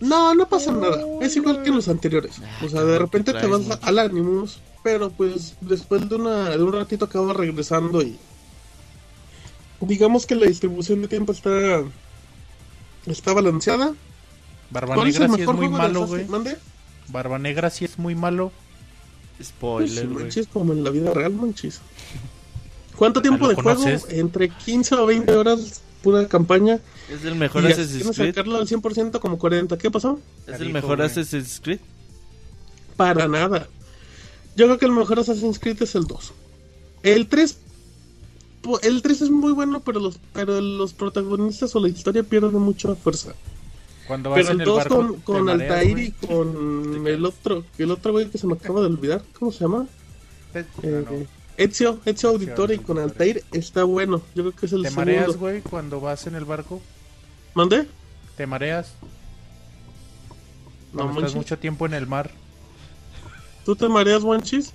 No, 0.00 0.34
no 0.34 0.48
pasa 0.48 0.72
nada. 0.72 1.00
Es 1.20 1.36
igual 1.36 1.62
que 1.62 1.70
en 1.70 1.76
los 1.76 1.88
anteriores. 1.88 2.34
O 2.64 2.68
sea, 2.68 2.82
de 2.84 2.98
repente 2.98 3.32
te 3.32 3.46
vas 3.46 3.62
al 3.82 3.98
Animus, 3.98 4.60
pero 4.82 5.10
pues 5.10 5.56
después 5.60 6.08
de, 6.08 6.16
una, 6.16 6.50
de 6.50 6.62
un 6.62 6.72
ratito 6.72 7.04
acabas 7.04 7.36
regresando 7.36 8.02
y... 8.02 8.18
Digamos 9.80 10.26
que 10.26 10.36
la 10.36 10.46
distribución 10.46 11.02
de 11.02 11.08
tiempo 11.08 11.32
está... 11.32 11.82
Está 13.06 13.32
balanceada. 13.32 13.94
Barba 14.70 14.94
¿Cuál 14.94 15.08
es 15.08 15.14
Negra 15.14 15.26
el 15.26 15.30
sí 15.30 15.34
es 15.34 15.40
mejor 15.40 15.56
muy 15.56 15.66
juego 15.66 15.82
malo, 15.82 16.06
güey. 16.06 16.24
¿Mande? 16.26 16.56
Barba 17.08 17.38
Negra 17.38 17.68
sí 17.70 17.84
es 17.84 17.98
muy 17.98 18.14
malo. 18.14 18.52
Pues, 19.36 19.48
Spoiler, 19.48 20.06
güey. 20.08 20.24
manchis, 20.24 20.46
como 20.46 20.72
en 20.72 20.84
la 20.84 20.90
vida 20.90 21.12
real, 21.12 21.32
manchis. 21.32 21.80
¿Cuánto 22.96 23.20
tiempo 23.22 23.44
¿lo 23.44 23.48
de 23.48 23.54
juego? 23.56 23.80
conoces? 23.80 24.06
Entre 24.10 24.50
15 24.50 24.94
o 24.94 25.06
20 25.06 25.34
horas, 25.34 25.82
pura 26.02 26.28
campaña. 26.28 26.78
Es 27.10 27.24
el 27.24 27.34
mejor 27.34 27.64
y 27.64 27.72
Assassin's 27.72 28.16
Creed. 28.16 28.30
sacarlo 28.30 28.58
al 28.58 28.68
100% 28.68 29.18
como 29.18 29.38
40. 29.38 29.76
¿Qué 29.78 29.90
pasó? 29.90 30.20
Es 30.46 30.60
el 30.60 30.72
mejor. 30.72 31.02
Assassin's 31.02 31.60
Creed. 31.60 31.80
Para 32.96 33.26
nada. 33.26 33.66
Yo 34.56 34.66
creo 34.66 34.78
que 34.78 34.84
el 34.86 34.92
mejor 34.92 35.18
Assassin's 35.20 35.58
Creed 35.58 35.82
es 35.82 35.94
el 35.94 36.06
2. 36.06 36.32
El 37.02 37.26
3 37.28 37.58
po- 38.62 38.80
el 38.80 39.02
3 39.02 39.22
es 39.22 39.30
muy 39.30 39.52
bueno, 39.52 39.80
pero 39.80 39.98
los 40.00 40.18
pero 40.32 40.60
los 40.60 40.92
protagonistas 40.92 41.74
o 41.74 41.80
la 41.80 41.88
historia 41.88 42.22
pierden 42.22 42.52
mucha 42.60 42.94
fuerza. 42.94 43.32
Cuando 44.06 44.30
vas 44.30 44.38
Pero 44.40 44.48
en 44.50 44.54
el 44.56 44.60
el 44.60 44.66
2 44.66 44.76
barco. 44.76 44.96
con, 44.96 45.14
te 45.16 45.22
con 45.22 45.48
Altair 45.48 45.98
y 45.98 46.10
con 46.12 47.06
el 47.06 47.24
otro, 47.24 47.64
el 47.78 47.90
otro 47.90 48.12
güey 48.12 48.28
que 48.28 48.36
se 48.38 48.46
me 48.46 48.54
acaba 48.54 48.80
de 48.80 48.86
olvidar, 48.86 49.22
¿cómo 49.38 49.52
se 49.52 49.60
llama? 49.60 49.86
Te, 50.52 50.60
Eh, 50.82 51.04
ah. 51.08 51.12
Ezio, 51.56 52.00
Ezio 52.04 52.30
Auditore 52.30 52.74
y 52.74 52.78
con 52.78 52.98
Altair 52.98 53.44
está 53.52 53.84
bueno. 53.84 54.22
Yo 54.34 54.42
creo 54.42 54.56
que 54.56 54.66
es 54.66 54.72
el 54.72 54.82
¿Te 54.82 54.88
segundo. 54.90 55.12
mareas, 55.12 55.36
güey, 55.36 55.60
cuando 55.62 56.00
vas 56.00 56.26
en 56.26 56.34
el 56.34 56.44
barco? 56.44 56.80
¿Mandé? 57.54 57.86
¿Te 58.36 58.46
mareas? 58.46 58.92
No 60.92 61.10
estás 61.10 61.34
mucho 61.34 61.58
tiempo 61.58 61.86
en 61.86 61.94
el 61.94 62.06
mar. 62.06 62.30
¿Tú 63.64 63.76
te 63.76 63.88
mareas, 63.88 64.22
Monchis? 64.22 64.72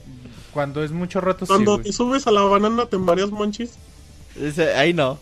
Cuando 0.53 0.83
es 0.83 0.91
mucho 0.91 1.21
rato, 1.21 1.45
sí, 1.45 1.51
Cuando 1.51 1.79
te 1.79 1.91
subes 1.93 2.25
a 2.27 2.31
la 2.31 2.41
banana, 2.41 2.85
¿te 2.87 2.97
mareas, 2.97 3.29
Monchis? 3.31 3.71
Ese- 4.39 4.73
ahí 4.75 4.93
no. 4.93 5.19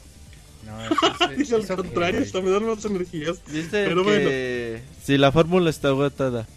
No, 0.65 0.85
eso- 0.85 0.95
eso- 1.19 1.27
Dice 1.37 1.55
al 1.55 1.61
eso- 1.61 1.75
contrario, 1.75 2.21
hasta 2.21 2.41
me 2.41 2.51
dan 2.51 2.65
más 2.67 2.85
energías. 2.85 3.37
Dice 3.47 3.85
Pero 3.87 4.03
que 4.05 4.81
si 5.03 5.17
la 5.17 5.31
fórmula 5.31 5.69
está 5.69 5.89
agotada. 5.89 6.47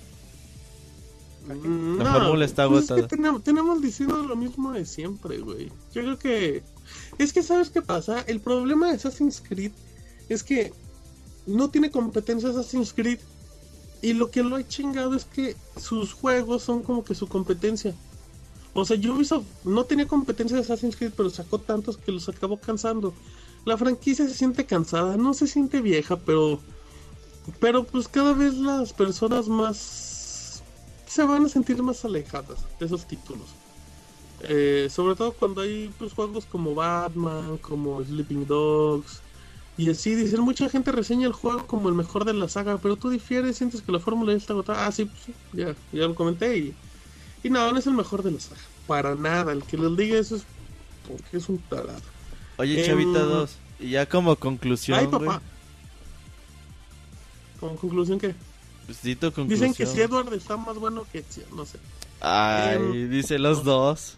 Mm, 1.47 1.99
La 2.03 2.13
fórmula 2.13 2.45
está 2.45 2.69
pues 2.69 2.83
es 2.83 2.87
que 2.89 2.93
agotada. 2.95 3.09
tenemos, 3.09 3.43
tenemos 3.43 3.81
diciendo 3.83 4.17
lo 4.23 4.37
mismo 4.37 4.73
de 4.73 4.85
siempre, 4.85 5.39
güey. 5.39 5.67
Yo 5.95 6.03
creo 6.03 6.19
que... 6.19 6.63
Es 7.19 7.33
que, 7.33 7.43
¿sabes 7.43 7.71
qué 7.71 7.81
pasa? 7.83 8.21
El 8.27 8.41
problema 8.41 8.89
de 8.89 8.95
Assassin's 8.97 9.43
Creed 9.47 9.73
es 10.29 10.43
que 10.43 10.73
no 11.47 11.71
tiene 11.71 11.91
competencia 11.91 12.51
Assassin's 12.51 12.93
Creed. 12.93 13.19
Y 14.01 14.13
lo 14.13 14.31
que 14.31 14.43
lo 14.43 14.57
ha 14.57 14.67
chingado 14.67 15.15
es 15.15 15.25
que 15.25 15.57
sus 15.77 16.13
juegos 16.13 16.63
son 16.63 16.83
como 16.83 17.05
que 17.05 17.15
su 17.15 17.27
competencia. 17.27 17.95
O 18.75 18.85
sea, 18.85 18.97
Ubisoft 18.97 19.47
no 19.65 19.85
tenía 19.85 20.07
competencia 20.07 20.57
de 20.57 20.63
Assassin's 20.63 20.97
Creed, 20.97 21.13
pero 21.17 21.31
sacó 21.31 21.59
tantos 21.59 21.97
que 21.97 22.13
los 22.13 22.29
acabó 22.29 22.61
cansando. 22.61 23.13
La 23.65 23.77
franquicia 23.77 24.27
se 24.29 24.35
siente 24.35 24.67
cansada, 24.67 25.17
no 25.17 25.35
se 25.35 25.47
siente 25.47 25.81
vieja, 25.81 26.17
pero 26.17 26.61
pero 27.61 27.85
pues 27.85 28.09
cada 28.09 28.35
vez 28.35 28.55
las 28.55 28.93
personas 28.93 29.49
más 29.49 30.63
se 31.07 31.23
van 31.25 31.47
a 31.47 31.49
sentir 31.49 31.83
más 31.83 32.05
alejadas 32.05 32.59
de 32.79 32.87
esos 32.87 33.07
títulos. 33.07 33.47
Eh, 34.43 34.89
sobre 34.91 35.17
todo 35.17 35.33
cuando 35.33 35.63
hay 35.63 35.93
pues 35.99 36.13
juegos 36.13 36.47
como 36.47 36.75
Batman, 36.75 37.59
como 37.59 38.03
Sleeping 38.05 38.47
Dogs 38.47 39.23
y 39.79 39.89
así 39.91 40.15
dicen 40.15 40.41
mucha 40.43 40.69
gente 40.69 40.93
reseña 40.93 41.27
el 41.27 41.33
juego 41.33 41.67
como 41.67 41.89
el 41.89 41.95
mejor 41.95 42.25
de 42.27 42.35
la 42.35 42.49
saga, 42.49 42.77
pero 42.79 42.97
tú 42.97 43.09
difieres, 43.09 43.57
sientes 43.57 43.81
que 43.81 43.93
la 43.93 44.01
fórmula 44.01 44.33
ya 44.33 44.39
está 44.39 44.53
agotada. 44.53 44.87
Ah, 44.87 44.93
sí, 44.93 45.07
pues, 45.07 45.23
sí, 45.25 45.33
ya, 45.55 45.75
ya 45.93 46.07
lo 46.09 46.15
comenté 46.15 46.59
y 46.59 46.75
y 47.45 47.51
no, 47.51 47.71
no 47.73 47.79
es 47.79 47.87
el 47.87 47.95
mejor 47.95 48.23
de 48.25 48.33
la 48.33 48.41
saga, 48.41 48.61
para 48.89 49.15
nada. 49.15 49.53
El 49.53 49.63
que 49.63 49.79
les 49.79 49.97
diga 49.97 50.19
eso 50.19 50.37
es 50.37 50.43
porque 51.07 51.37
es 51.39 51.49
un 51.49 51.59
tarado. 51.59 52.01
Oye, 52.59 52.81
Em, 52.81 52.87
Chavita 52.87 53.21
2, 53.21 53.57
y 53.81 53.91
ya 53.91 54.07
como 54.07 54.35
conclusión, 54.37 54.99
Ay, 54.99 55.07
papá. 55.07 55.41
Como 57.61 57.77
conclusión 57.77 58.19
que 58.19 58.35
pues, 58.87 58.99
conclusión. 59.21 59.49
dicen 59.49 59.75
que 59.75 59.87
si 59.87 60.01
Edward 60.01 60.33
está 60.35 60.57
más 60.57 60.77
bueno 60.77 61.07
que 61.13 61.19
Ezio, 61.21 61.45
no 61.55 61.65
sé. 61.65 61.79
Ay, 62.21 62.77
Em, 62.77 63.11
dice 63.11 63.39
los 63.39 63.63
dos. 63.65 64.17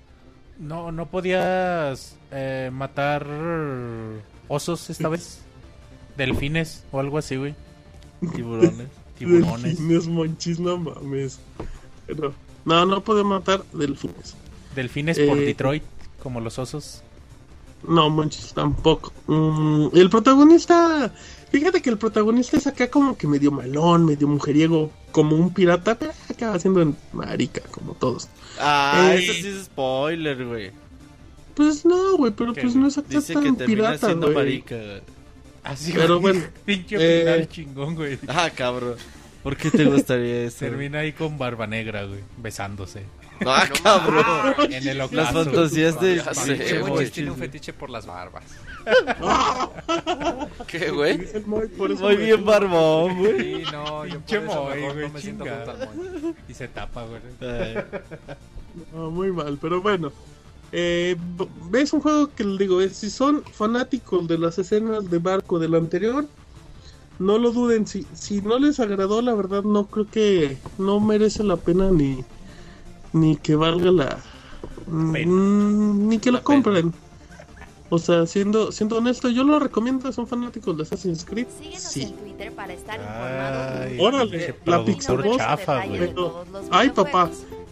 No, 0.58 0.92
no 0.92 1.06
podías 1.06 2.16
eh, 2.30 2.70
matar 2.72 3.26
osos 4.48 4.88
esta 4.90 5.08
vez. 5.10 5.40
Delfines 6.26 6.84
o 6.92 7.00
algo 7.00 7.18
así, 7.18 7.36
güey. 7.36 7.54
Tiburones. 8.34 8.88
Tiburones. 9.18 9.62
Delfines, 9.78 10.06
monchis, 10.06 10.60
no 10.60 10.76
mames. 10.78 11.40
Pero, 12.06 12.34
no, 12.64 12.86
no 12.86 13.00
puede 13.02 13.24
matar 13.24 13.62
delfines. 13.72 14.34
Delfines 14.74 15.18
por 15.18 15.38
Eh, 15.38 15.46
Detroit, 15.46 15.82
como 16.22 16.40
los 16.40 16.58
osos. 16.58 17.02
No, 17.86 18.10
monchis, 18.10 18.52
tampoco. 18.52 19.12
Mm, 19.26 19.88
el 19.94 20.10
protagonista, 20.10 21.12
fíjate 21.50 21.80
que 21.80 21.88
el 21.90 21.96
protagonista 21.98 22.58
es 22.58 22.66
acá 22.66 22.90
como 22.90 23.16
que 23.16 23.26
medio 23.26 23.50
malón, 23.50 24.04
medio 24.04 24.28
mujeriego, 24.28 24.90
como 25.12 25.34
un 25.36 25.52
pirata, 25.54 25.98
pero 25.98 26.12
acaba 26.28 26.58
siendo 26.58 26.82
en 26.82 26.94
marica, 27.12 27.62
como 27.70 27.94
todos. 27.94 28.28
Ah, 28.58 29.12
Eh, 29.14 29.24
eso 29.24 29.32
sí 29.32 29.48
es 29.48 29.64
spoiler, 29.64 30.44
güey. 30.46 30.70
Pues 31.54 31.84
no, 31.86 32.16
güey, 32.16 32.32
pero 32.32 32.52
¿Qué, 32.52 32.62
pues 32.62 32.76
no 32.76 32.86
es 32.86 32.98
acá 32.98 33.08
Dice 33.08 33.32
tan 33.34 33.56
pirata, 33.56 34.06
siendo 34.08 34.30
marica. 34.30 34.76
güey. 34.76 35.00
Así, 35.62 35.92
Pero 35.92 36.20
bueno, 36.20 36.42
Pinche 36.64 36.96
eh, 36.98 37.20
final 37.24 37.48
chingón, 37.48 37.94
güey. 37.94 38.18
Ah, 38.28 38.50
cabrón. 38.54 38.96
¿Por 39.42 39.56
qué 39.56 39.70
te 39.70 39.84
gustaría 39.84 40.42
eso? 40.46 40.58
Termina 40.60 41.00
ahí 41.00 41.12
con 41.12 41.38
barba 41.38 41.66
negra, 41.66 42.04
güey. 42.04 42.20
Besándose. 42.38 43.04
Ah, 43.46 43.66
cabrón. 43.82 44.70
En 44.72 44.86
el 44.86 44.98
Las 44.98 45.06
ocaso. 45.10 45.44
fantasías 45.44 45.98
de... 46.00 46.16
Ya 46.16 46.34
sé, 46.34 46.56
de 46.56 46.66
Che, 46.66 46.78
güey, 46.80 47.10
tiene 47.10 47.30
un 47.30 47.36
güey. 47.38 47.48
fetiche 47.48 47.72
por 47.72 47.88
las 47.88 48.04
barbas. 48.04 48.44
¿Qué, 50.66 50.90
güey? 50.90 51.18
Muy 51.46 52.16
bien 52.16 52.44
barbón, 52.44 53.18
güey. 53.18 53.64
Sí, 53.64 53.70
no, 53.72 54.04
yo 54.06 54.20
por 54.20 54.24
Pinche 54.24 54.36
eso 54.36 54.64
mejor 54.64 54.92
güey, 54.92 55.06
no 55.06 55.12
me 55.14 55.20
siento 55.20 55.44
junto 55.46 55.70
al. 55.70 56.34
Y 56.48 56.54
se 56.54 56.68
tapa, 56.68 57.04
güey. 57.04 57.20
No, 58.92 59.10
muy 59.10 59.32
mal, 59.32 59.58
pero 59.60 59.80
bueno. 59.80 60.12
Eh, 60.72 61.16
es 61.72 61.92
un 61.92 62.00
juego 62.00 62.30
que 62.34 62.44
les 62.44 62.58
digo, 62.58 62.80
es, 62.80 62.96
si 62.96 63.10
son 63.10 63.42
fanáticos 63.52 64.28
de 64.28 64.38
las 64.38 64.58
escenas 64.58 65.10
de 65.10 65.18
barco 65.18 65.58
del 65.58 65.74
anterior, 65.74 66.26
no 67.18 67.38
lo 67.38 67.50
duden. 67.50 67.86
Si, 67.86 68.06
si 68.14 68.40
no 68.40 68.58
les 68.58 68.80
agradó, 68.80 69.20
la 69.22 69.34
verdad, 69.34 69.62
no 69.62 69.86
creo 69.86 70.06
que 70.08 70.56
no 70.78 71.00
merece 71.00 71.42
la 71.44 71.56
pena 71.56 71.90
ni, 71.90 72.24
ni 73.12 73.36
que 73.36 73.54
valga 73.56 73.90
la. 73.90 74.18
Pena. 75.12 75.32
mm, 75.32 76.08
ni 76.08 76.18
que 76.18 76.30
La 76.30 76.38
lo 76.38 76.44
compren. 76.44 76.92
O 77.92 77.98
sea, 77.98 78.24
siendo, 78.24 78.70
siendo 78.70 78.98
honesto, 78.98 79.28
yo 79.28 79.42
lo 79.42 79.58
recomiendo. 79.58 80.12
Son 80.12 80.26
fanáticos 80.26 80.76
de 80.76 80.84
Assassin's 80.84 81.24
Creed. 81.24 81.48
Síguenos 81.58 81.82
Sí. 81.82 82.02
en 82.02 82.12
Twitter 82.12 82.52
para 82.52 82.72
estar 82.72 83.00
Órale, 83.98 84.54
la 84.64 84.84
Pixar 84.84 85.22
chafa, 85.36 85.86
güey. 85.86 86.14
ay, 86.70 86.90
papá. 86.90 87.30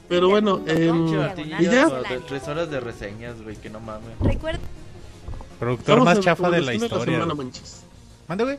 Pero 0.08 0.28
bueno, 0.28 0.58
diagonal 0.58 1.34
¿y 1.60 1.64
ya? 1.64 1.88
Tres 2.26 2.48
horas 2.48 2.70
de 2.70 2.80
reseñas, 2.80 3.40
güey, 3.42 3.56
que 3.56 3.68
no 3.70 3.80
mames. 3.80 4.18
Recuerda 4.20 4.60
Productor 5.58 6.02
más 6.04 6.20
chafa 6.20 6.50
de 6.50 6.60
la 6.62 6.74
historia. 6.74 7.26
Mande, 8.28 8.44
güey. 8.44 8.58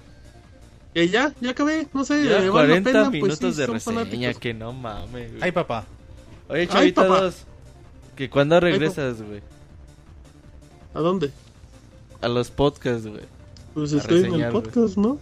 Eh, 0.95 1.07
ya, 1.07 1.33
ya 1.39 1.51
acabé, 1.51 1.87
no 1.93 2.03
sé, 2.03 2.23
Ya, 2.25 2.43
eh, 2.43 2.49
vale 2.49 2.67
la 2.79 2.81
40 2.81 2.89
pena, 2.91 3.03
pues 3.05 3.13
minutos 3.13 3.55
sí, 3.55 3.61
de 3.61 3.67
reseña, 3.67 3.95
fanáticos. 3.99 4.37
que 4.39 4.53
no 4.55 4.73
mames, 4.73 5.31
güey. 5.31 5.43
Ay, 5.43 5.51
papá. 5.51 5.85
Oye, 6.49 6.61
Ay, 6.61 6.67
Chavita 6.67 7.03
papá. 7.07 7.21
2, 7.21 7.35
que 8.15 8.29
cuando 8.29 8.59
regresas, 8.59 9.21
güey, 9.21 9.41
¿A 10.95 10.99
dónde? 10.99 11.31
a 12.21 12.27
los 12.27 12.49
podcasts, 12.49 13.05
güey, 13.07 13.21
Pues 13.75 13.93
A 13.93 13.97
estoy 13.97 14.23
en 14.25 14.33
el 14.41 14.51
podcast, 14.51 14.97
¿no? 14.97 15.19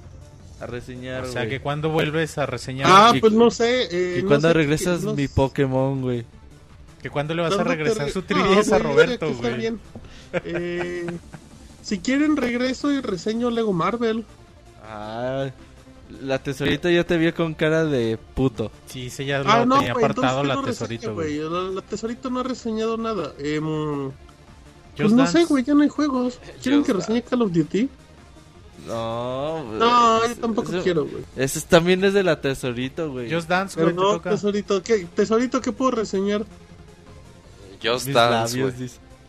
A 0.59 0.65
reseñar, 0.65 1.23
O 1.23 1.27
sea, 1.31 1.41
güey. 1.43 1.49
que 1.49 1.59
cuando 1.61 1.89
vuelves 1.89 2.37
a 2.37 2.45
reseñar. 2.45 2.87
Ah, 2.91 3.09
que- 3.13 3.19
pues 3.19 3.33
no 3.33 3.51
sé. 3.51 3.83
Eh, 3.85 4.15
Que 4.15 4.21
no 4.23 4.27
cuando 4.29 4.47
sé, 4.49 4.53
regresas 4.53 4.99
que- 5.01 5.05
no 5.05 5.13
mi 5.13 5.27
sé. 5.27 5.33
Pokémon, 5.35 6.01
güey. 6.01 6.25
Que 7.01 7.09
cuando 7.09 7.33
le 7.35 7.43
vas 7.43 7.51
a 7.53 7.55
¿Cuándo 7.57 7.71
te 7.71 7.77
regresar 7.77 8.05
re- 8.07 8.11
su 8.11 8.19
No, 8.21 8.25
3DS 8.27 8.71
a 8.73 8.79
güey, 8.79 8.81
Roberto, 8.91 9.33
güey. 9.35 9.57
bien. 9.57 9.79
Eh, 10.43 11.05
si 11.83 11.99
quieren 11.99 12.35
regreso 12.37 12.91
y 12.91 13.01
reseño 13.01 13.49
Lego 13.51 13.71
Marvel. 13.73 14.25
Ah, 14.83 15.49
la 16.21 16.39
tesorita 16.41 16.89
ya 16.89 17.03
te 17.03 17.17
vio 17.17 17.35
con 17.35 17.53
cara 17.53 17.85
de 17.85 18.17
puto. 18.33 18.71
Sí, 18.87 19.09
sí, 19.09 19.25
ya 19.25 19.39
lo 19.43 19.49
Ah, 19.49 19.65
no, 19.65 19.77
tenía 19.77 19.91
apartado 19.91 20.43
la 20.43 20.55
¿qué 20.55 20.61
no 20.61 20.65
tesorito, 20.67 21.13
reseña, 21.15 21.43
güey. 21.43 21.51
La, 21.67 21.75
la 21.75 21.81
tesorito 21.81 22.29
no 22.29 22.39
ha 22.39 22.43
reseñado 22.43 22.97
nada. 22.97 23.33
Em, 23.37 24.09
pues 24.09 24.13
Just 24.97 25.11
no 25.15 25.23
Dance. 25.23 25.39
sé, 25.39 25.45
güey, 25.45 25.63
ya 25.63 25.73
no 25.75 25.83
hay 25.83 25.89
juegos. 25.89 26.39
¿Quieren 26.63 26.79
Just 26.81 26.87
que 26.87 26.93
reseñe 26.97 27.21
Call 27.23 27.41
of 27.43 27.51
Duty? 27.51 27.89
No, 28.87 29.63
No, 29.73 30.17
pues, 30.19 30.35
yo 30.35 30.41
tampoco 30.41 30.71
eso- 30.71 30.83
quiero, 30.83 31.05
güey. 31.05 31.23
Ese 31.35 31.61
también 31.61 32.03
es 32.03 32.13
de 32.13 32.23
la 32.23 32.39
tesorito, 32.41 33.11
güey. 33.11 33.31
Just 33.31 33.47
Dance, 33.49 33.75
Pero 33.75 33.93
güey, 33.93 33.95
no, 33.95 34.13
toca. 34.13 34.29
tesorito, 34.31 34.81
¿qué, 34.83 35.05
tesorito, 35.15 35.61
¿qué 35.61 35.71
puedo 35.71 35.91
reseñar? 35.91 36.45
Just 37.83 38.07
Mis 38.07 38.15
Dance, 38.15 38.61
güey. 38.61 38.73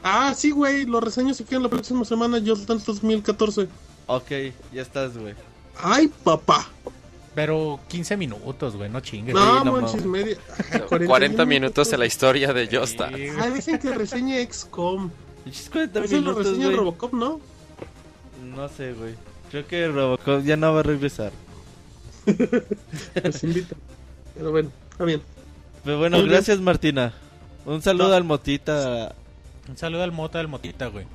Ah, 0.03 0.33
sí, 0.35 0.51
güey, 0.53 0.87
lo 0.87 1.01
reseño 1.01 1.35
si 1.35 1.45
quieren 1.45 1.63
la 1.65 1.69
próxima 1.69 2.05
semana, 2.05 2.39
Just 2.45 2.67
Dance 2.69 2.85
2014. 2.87 3.69
Ok, 4.07 4.31
ya 4.73 4.83
estás, 4.83 5.17
güey. 5.19 5.35
Ay, 5.83 6.09
papá. 6.25 6.67
Pero 7.35 7.79
15 7.89 8.17
minutos, 8.17 8.75
güey, 8.77 8.91
no 8.91 9.01
chingues. 9.01 9.35
No, 9.35 9.63
no 9.65 9.73
manches, 9.73 10.05
media. 10.05 10.37
40, 11.07 11.45
minutos 11.45 11.91
de 11.91 11.99
la 11.99 12.07
historia 12.07 12.53
de 12.53 12.67
Just 12.67 12.93
Sí, 12.93 12.97
Dance. 12.99 13.33
Ah, 13.39 13.51
dicen 13.51 13.79
que 13.79 13.93
reseñe 13.93 14.45
XCOM. 14.51 15.11
40 15.71 16.01
Eso 16.05 16.15
lo 16.17 16.21
minutos, 16.21 16.47
reseña 16.47 16.65
güey. 16.67 16.77
Robocop, 16.77 17.13
¿no? 17.13 17.41
No 18.57 18.69
sé, 18.69 18.93
güey. 18.93 19.15
Creo 19.51 19.67
que 19.67 19.89
Robocop 19.89 20.43
ya 20.45 20.57
no 20.57 20.73
va 20.75 20.81
a 20.81 20.83
regresar. 20.83 21.33
Los 23.25 23.45
invita. 23.45 23.77
Pero 24.35 24.51
bueno, 24.51 24.71
está 24.91 25.05
bien. 25.05 25.23
Pero 25.85 25.99
bueno, 25.99 26.17
Muy 26.19 26.25
bien. 26.25 26.35
gracias, 26.35 26.61
Martina. 26.61 27.15
Un 27.65 27.83
saludo 27.83 28.09
No. 28.09 28.15
al 28.15 28.25
Motita. 28.25 29.15
Un 29.69 29.77
saludo 29.77 30.03
al 30.03 30.13
Mota 30.13 30.39
del 30.39 30.49
Motita, 30.49 30.87
güey. 30.89 31.07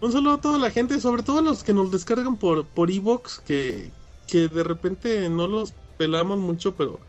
Un 0.00 0.12
saludo 0.12 0.34
a 0.34 0.40
toda 0.40 0.58
la 0.58 0.70
gente, 0.70 1.00
sobre 1.00 1.22
todo 1.22 1.38
a 1.38 1.42
los 1.42 1.64
que 1.64 1.72
nos 1.72 1.90
descargan 1.90 2.36
por 2.36 2.64
por 2.66 2.90
Evox, 2.90 3.40
que, 3.40 3.90
que 4.26 4.48
de 4.48 4.62
repente 4.62 5.28
no 5.30 5.46
los 5.48 5.72
pelamos 5.96 6.38
mucho, 6.38 6.74
pero 6.74 7.00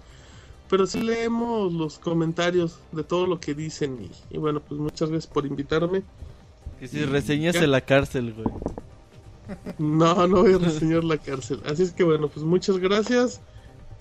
pero 0.69 0.85
sí 0.87 1.01
leemos 1.01 1.71
los 1.73 1.99
comentarios 1.99 2.79
de 2.91 3.03
todo 3.03 3.25
lo 3.27 3.39
que 3.39 3.53
dicen 3.53 4.09
y, 4.31 4.35
y 4.35 4.37
bueno, 4.37 4.61
pues 4.61 4.79
muchas 4.79 5.09
gracias 5.09 5.31
por 5.31 5.45
invitarme. 5.45 6.03
Que 6.79 6.87
si 6.87 7.03
reseñas 7.05 7.55
en 7.55 7.71
la 7.71 7.81
cárcel, 7.81 8.33
güey. 8.33 8.47
No, 9.77 10.27
no 10.27 10.41
voy 10.41 10.53
a 10.53 10.57
reseñar 10.57 11.03
la 11.03 11.17
cárcel. 11.17 11.61
Así 11.65 11.83
es 11.83 11.91
que 11.91 12.03
bueno, 12.03 12.27
pues 12.27 12.45
muchas 12.45 12.77
gracias 12.77 13.41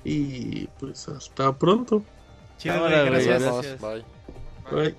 y 0.05 0.67
pues 0.79 1.09
hasta 1.09 1.53
pronto. 1.57 2.03
Chido, 2.59 2.83
gracias. 2.85 3.43
Gracias. 3.43 3.81
Bye. 3.81 4.05
Bye. 4.73 4.95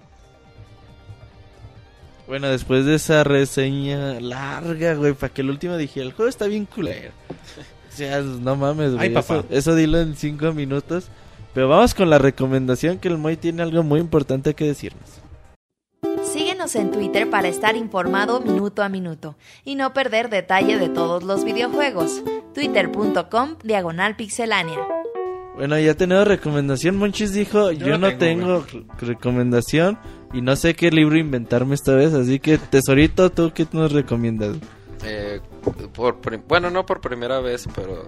Bueno, 2.28 2.50
después 2.50 2.86
de 2.86 2.96
esa 2.96 3.24
reseña 3.24 4.20
larga, 4.20 4.96
güey, 4.96 5.14
para 5.14 5.34
que 5.34 5.42
el 5.42 5.50
último 5.50 5.78
dije, 5.78 6.02
el 6.02 6.12
juego 6.12 6.28
está 6.28 6.46
bien 6.46 6.66
culero. 6.66 7.12
O 7.90 7.96
sea, 7.98 8.22
no 8.22 8.56
mames, 8.56 8.94
güey. 8.94 9.08
Ay, 9.08 9.14
papá. 9.14 9.38
Eso, 9.38 9.46
eso 9.50 9.76
dilo 9.76 10.00
en 10.00 10.16
cinco 10.16 10.54
minutos. 10.54 11.10
Pero 11.54 11.70
vamos 11.70 11.96
con 11.96 12.10
la 12.10 12.20
recomendación 12.20 13.00
que 13.00 13.08
el 13.08 13.18
Moy 13.18 13.36
tiene 13.36 13.64
algo 13.64 13.82
muy 13.82 14.00
importante 14.00 14.54
que 14.54 14.66
decirnos. 14.66 15.17
Síguenos 16.68 16.76
en 16.76 16.92
Twitter 16.92 17.30
para 17.30 17.48
estar 17.48 17.78
informado 17.78 18.42
minuto 18.42 18.84
a 18.84 18.90
minuto 18.90 19.36
y 19.64 19.76
no 19.76 19.94
perder 19.94 20.30
detalle 20.30 20.78
de 20.78 20.90
todos 20.90 21.24
los 21.24 21.46
videojuegos. 21.46 22.24
Twitter.com 22.54 23.56
Diagonal 23.64 24.16
Pixelánea. 24.18 24.80
Bueno, 25.56 25.80
ya 25.80 25.94
tenemos 25.96 26.28
recomendación. 26.28 26.98
Monchis 26.98 27.32
dijo, 27.32 27.72
yo, 27.72 27.98
no 27.98 28.10
no 28.10 28.18
tengo, 28.18 28.64
tengo, 28.64 28.94
recomendación 29.00 29.98
y 30.34 30.42
no 30.42 30.56
sé 30.56 30.76
qué 30.76 30.92
libro 30.92 31.18
inventarme 31.18 31.74
esta 31.74 31.96
vez. 31.96 32.14
Así 32.14 32.40
que, 32.40 32.58
tesorito, 32.58 33.30
¿tú 33.30 33.52
qué 33.54 33.66
nos 33.72 33.94
recomiendas? 33.94 34.58
Eh, 35.06 35.40
por, 35.94 36.20
bueno, 36.48 36.70
no 36.70 36.86
por 36.86 37.00
primera 37.00 37.40
vez, 37.40 37.68
pero 37.76 38.04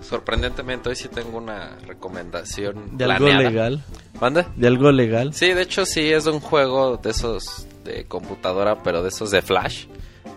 sorprendentemente 0.00 0.88
hoy 0.88 0.96
sí 0.96 1.08
tengo 1.08 1.38
una 1.38 1.76
recomendación 1.86 2.96
De 2.96 3.04
algo 3.04 3.28
legal. 3.28 3.84
¿Mande? 4.20 4.46
De 4.56 4.66
algo 4.66 4.90
legal. 4.92 5.34
Sí, 5.34 5.52
de 5.52 5.62
hecho 5.62 5.86
sí 5.86 6.12
es 6.12 6.26
un 6.26 6.40
juego 6.40 6.96
de 6.96 7.10
esos 7.10 7.66
de 7.84 8.04
computadora, 8.06 8.82
pero 8.82 9.02
de 9.02 9.08
esos 9.08 9.30
de 9.30 9.42
Flash. 9.42 9.86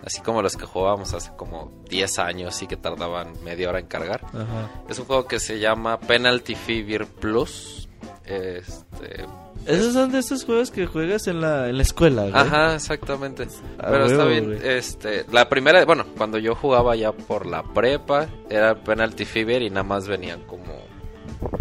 Así 0.04 0.20
como 0.20 0.42
los 0.42 0.56
que 0.56 0.66
jugábamos 0.66 1.14
hace 1.14 1.30
como 1.36 1.70
10 1.88 2.18
años 2.18 2.60
y 2.62 2.66
que 2.66 2.76
tardaban 2.76 3.32
media 3.44 3.68
hora 3.68 3.78
en 3.78 3.86
cargar. 3.86 4.24
Ajá. 4.26 4.70
Es 4.88 4.98
un 4.98 5.06
juego 5.06 5.26
que 5.26 5.38
se 5.38 5.60
llama 5.60 6.00
Penalty 6.00 6.56
Fever 6.56 7.06
Plus. 7.06 7.88
Este, 8.24 9.26
Esos 9.66 9.92
son 9.92 10.10
de 10.10 10.18
esos 10.18 10.44
juegos 10.44 10.70
que 10.70 10.86
juegas 10.86 11.26
en 11.28 11.40
la, 11.40 11.68
en 11.68 11.76
la 11.76 11.82
escuela, 11.82 12.22
güey. 12.22 12.34
Ajá, 12.34 12.74
exactamente. 12.74 13.46
Pero 13.78 14.06
está 14.06 14.24
bien, 14.24 14.46
güey. 14.46 14.58
este, 14.62 15.24
la 15.30 15.48
primera, 15.48 15.84
bueno, 15.84 16.04
cuando 16.16 16.38
yo 16.38 16.54
jugaba 16.54 16.96
ya 16.96 17.12
por 17.12 17.46
la 17.46 17.62
prepa, 17.62 18.28
era 18.50 18.74
Penalty 18.74 19.24
Fever 19.24 19.62
y 19.62 19.70
nada 19.70 19.84
más 19.84 20.08
venían 20.08 20.42
como, 20.44 20.64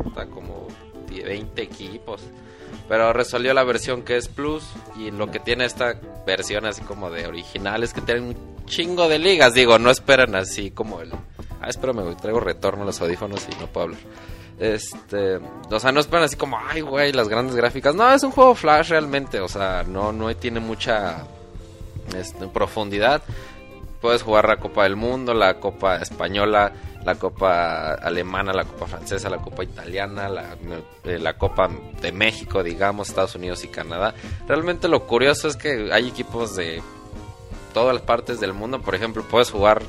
puta, 0.04 0.26
como 0.26 0.68
10, 1.10 1.26
20 1.26 1.62
equipos. 1.62 2.22
Pero 2.88 3.14
resolvió 3.14 3.54
la 3.54 3.64
versión 3.64 4.02
que 4.04 4.18
es 4.18 4.28
Plus 4.28 4.64
y 4.98 5.12
lo 5.12 5.30
que 5.30 5.40
tiene 5.40 5.66
esta 5.66 6.00
versión 6.26 6.66
así 6.66 6.82
como 6.82 7.10
de 7.10 7.28
original 7.28 7.84
es 7.84 7.94
que 7.94 8.02
tienen 8.02 8.24
un 8.26 8.66
chingo 8.66 9.08
de 9.08 9.20
ligas. 9.20 9.54
Digo, 9.54 9.80
no 9.80 9.92
esperan 9.92 10.36
así 10.36 10.72
como 10.72 11.02
el... 11.02 11.12
Ah, 11.62 11.70
espérame, 11.70 12.02
güey, 12.02 12.16
traigo 12.16 12.40
retorno 12.40 12.84
a 12.84 12.86
los 12.88 13.00
audífonos 13.02 13.48
y 13.48 13.60
no 13.62 13.68
puedo 13.68 13.86
hablar. 13.86 14.00
Este, 14.62 15.40
o 15.72 15.80
sea, 15.80 15.92
no 15.92 16.00
esperan 16.00 16.26
así 16.26 16.36
como, 16.36 16.56
ay, 16.56 16.82
güey, 16.82 17.12
las 17.14 17.28
grandes 17.28 17.56
gráficas. 17.56 17.96
No, 17.96 18.14
es 18.14 18.22
un 18.22 18.30
juego 18.30 18.54
Flash 18.54 18.90
realmente, 18.90 19.40
o 19.40 19.48
sea, 19.48 19.84
no, 19.88 20.12
no 20.12 20.36
tiene 20.36 20.60
mucha 20.60 21.26
este, 22.16 22.46
profundidad. 22.46 23.24
Puedes 24.02 24.22
jugar 24.22 24.48
la 24.48 24.58
Copa 24.58 24.84
del 24.84 24.96
Mundo, 24.96 25.34
la 25.34 25.60
Copa 25.60 25.96
Española, 25.96 26.74
la 27.04 27.16
Copa 27.16 27.96
Alemana, 27.96 28.54
la 28.54 28.66
Copa 28.66 28.86
Francesa, 28.86 29.32
la 29.32 29.40
Copa 29.40 29.64
Italiana, 29.64 30.30
la, 30.30 30.56
eh, 31.06 31.18
la 31.18 31.40
Copa 31.40 31.68
de 32.00 32.12
México, 32.12 32.62
digamos, 32.62 33.10
Estados 33.10 33.34
Unidos 33.34 33.64
y 33.64 33.68
Canadá. 33.68 34.14
Realmente 34.48 34.88
lo 34.88 35.08
curioso 35.08 35.48
es 35.48 35.58
que 35.58 35.90
hay 35.92 36.08
equipos 36.08 36.56
de 36.56 36.84
todas 37.74 37.96
las 37.96 38.04
partes 38.04 38.40
del 38.40 38.54
mundo. 38.54 38.80
Por 38.80 38.94
ejemplo, 38.94 39.24
puedes 39.28 39.50
jugar, 39.50 39.82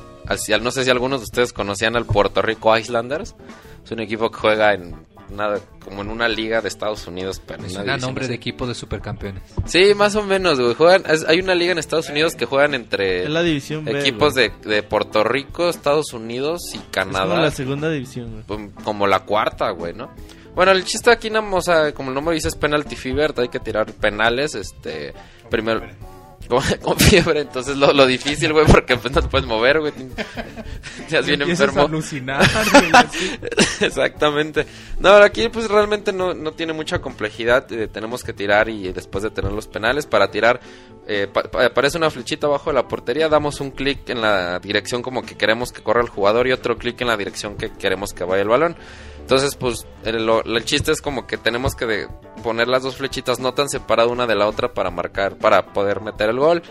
no 0.61 0.71
sé 0.71 0.83
si 0.83 0.89
algunos 0.89 1.19
de 1.19 1.25
ustedes 1.25 1.53
conocían 1.53 1.95
al 1.95 2.07
Puerto 2.07 2.41
Rico 2.41 2.75
Islanders. 2.75 3.35
Es 3.83 3.91
un 3.91 3.99
equipo 3.99 4.31
que 4.31 4.37
juega 4.39 4.73
en 4.73 4.95
nada, 5.29 5.59
como 5.83 6.01
en 6.01 6.09
una 6.09 6.27
liga 6.27 6.61
de 6.61 6.67
Estados 6.67 7.07
Unidos, 7.07 7.41
pero 7.45 7.59
en 7.59 7.65
Es 7.65 7.75
una 7.77 7.95
un 7.95 8.01
nombre 8.01 8.25
así. 8.25 8.29
de 8.29 8.35
equipo 8.35 8.67
de 8.67 8.75
supercampeones. 8.75 9.41
Sí, 9.65 9.93
más 9.95 10.15
o 10.15 10.23
menos, 10.23 10.59
güey. 10.59 10.73
Juegan, 10.75 11.03
es- 11.09 11.25
hay 11.27 11.39
una 11.39 11.55
liga 11.55 11.71
en 11.71 11.79
Estados 11.79 12.09
Unidos 12.09 12.35
que 12.35 12.45
juegan 12.45 12.73
entre 12.75 13.23
Es 13.23 13.29
la 13.29 13.41
división 13.43 13.83
B, 13.85 13.99
equipos 13.99 14.35
de, 14.35 14.51
de 14.63 14.83
Puerto 14.83 15.23
Rico, 15.23 15.69
Estados 15.69 16.13
Unidos 16.13 16.61
y 16.73 16.77
Es 16.77 16.81
como 16.81 16.91
Canadá. 16.91 17.41
la 17.41 17.51
segunda 17.51 17.89
división, 17.89 18.43
güey. 18.47 18.69
Como 18.83 19.07
la 19.07 19.21
cuarta, 19.21 19.69
güey, 19.71 19.93
¿no? 19.93 20.11
Bueno, 20.55 20.71
el 20.71 20.83
chiste 20.85 21.09
aquí, 21.11 21.29
nada 21.31 21.41
más, 21.41 21.67
o 21.67 21.71
sea, 21.73 21.93
como 21.93 22.09
el 22.09 22.15
nombre 22.15 22.35
dice, 22.35 22.47
es 22.49 22.55
penalty 22.55 22.95
fever, 22.95 23.33
hay 23.37 23.49
que 23.49 23.59
tirar 23.59 23.91
penales, 23.93 24.53
este, 24.53 25.13
primero... 25.49 25.81
Con, 26.47 26.61
con 26.81 26.97
fiebre, 26.99 27.41
entonces 27.41 27.77
lo, 27.77 27.93
lo 27.93 28.05
difícil, 28.05 28.51
güey, 28.53 28.65
porque 28.65 28.97
pues, 28.97 29.13
no 29.13 29.21
te 29.21 29.27
puedes 29.29 29.47
mover, 29.47 29.79
güey. 29.79 29.93
Ya 31.09 31.19
es 31.19 31.25
bien 31.27 31.41
enfermo. 31.41 31.81
a 31.81 31.85
alucinar. 31.85 32.43
Exactamente. 33.81 34.65
No, 34.99 35.11
aquí 35.15 35.49
pues 35.49 35.67
realmente 35.69 36.11
no, 36.13 36.33
no 36.33 36.51
tiene 36.53 36.73
mucha 36.73 36.99
complejidad. 36.99 37.71
eh, 37.71 37.87
tenemos 37.87 38.23
que 38.23 38.33
tirar 38.33 38.69
y 38.69 38.91
después 38.91 39.23
de 39.23 39.29
tener 39.31 39.51
los 39.51 39.67
penales, 39.67 40.05
para 40.05 40.29
tirar 40.31 40.59
eh, 41.07 41.27
pa- 41.31 41.43
pa- 41.43 41.65
aparece 41.65 41.97
una 41.97 42.09
flechita 42.09 42.47
abajo 42.47 42.69
de 42.69 42.75
la 42.75 42.87
portería, 42.87 43.27
damos 43.29 43.59
un 43.59 43.71
clic 43.71 44.09
en 44.09 44.21
la 44.21 44.59
dirección 44.59 45.01
como 45.01 45.23
que 45.23 45.35
queremos 45.35 45.71
que 45.71 45.81
corra 45.81 46.01
el 46.01 46.09
jugador 46.09 46.47
y 46.47 46.51
otro 46.51 46.77
clic 46.77 46.99
en 47.01 47.07
la 47.07 47.17
dirección 47.17 47.57
que 47.57 47.71
queremos 47.71 48.13
que 48.13 48.23
vaya 48.23 48.41
el 48.41 48.47
balón. 48.49 48.75
Entonces, 49.23 49.55
pues 49.55 49.87
el, 50.03 50.29
el 50.29 50.65
chiste 50.65 50.91
es 50.91 51.01
como 51.01 51.25
que 51.25 51.37
tenemos 51.37 51.75
que 51.75 52.07
poner 52.43 52.67
las 52.67 52.83
dos 52.83 52.97
flechitas 52.97 53.39
no 53.39 53.53
tan 53.53 53.69
separadas 53.69 54.11
una 54.11 54.27
de 54.27 54.35
la 54.35 54.47
otra 54.47 54.73
para 54.73 54.91
marcar, 54.91 55.37
para 55.37 55.67
poder 55.73 56.01
meter 56.01 56.29
el 56.29 56.39
gol. 56.39 56.61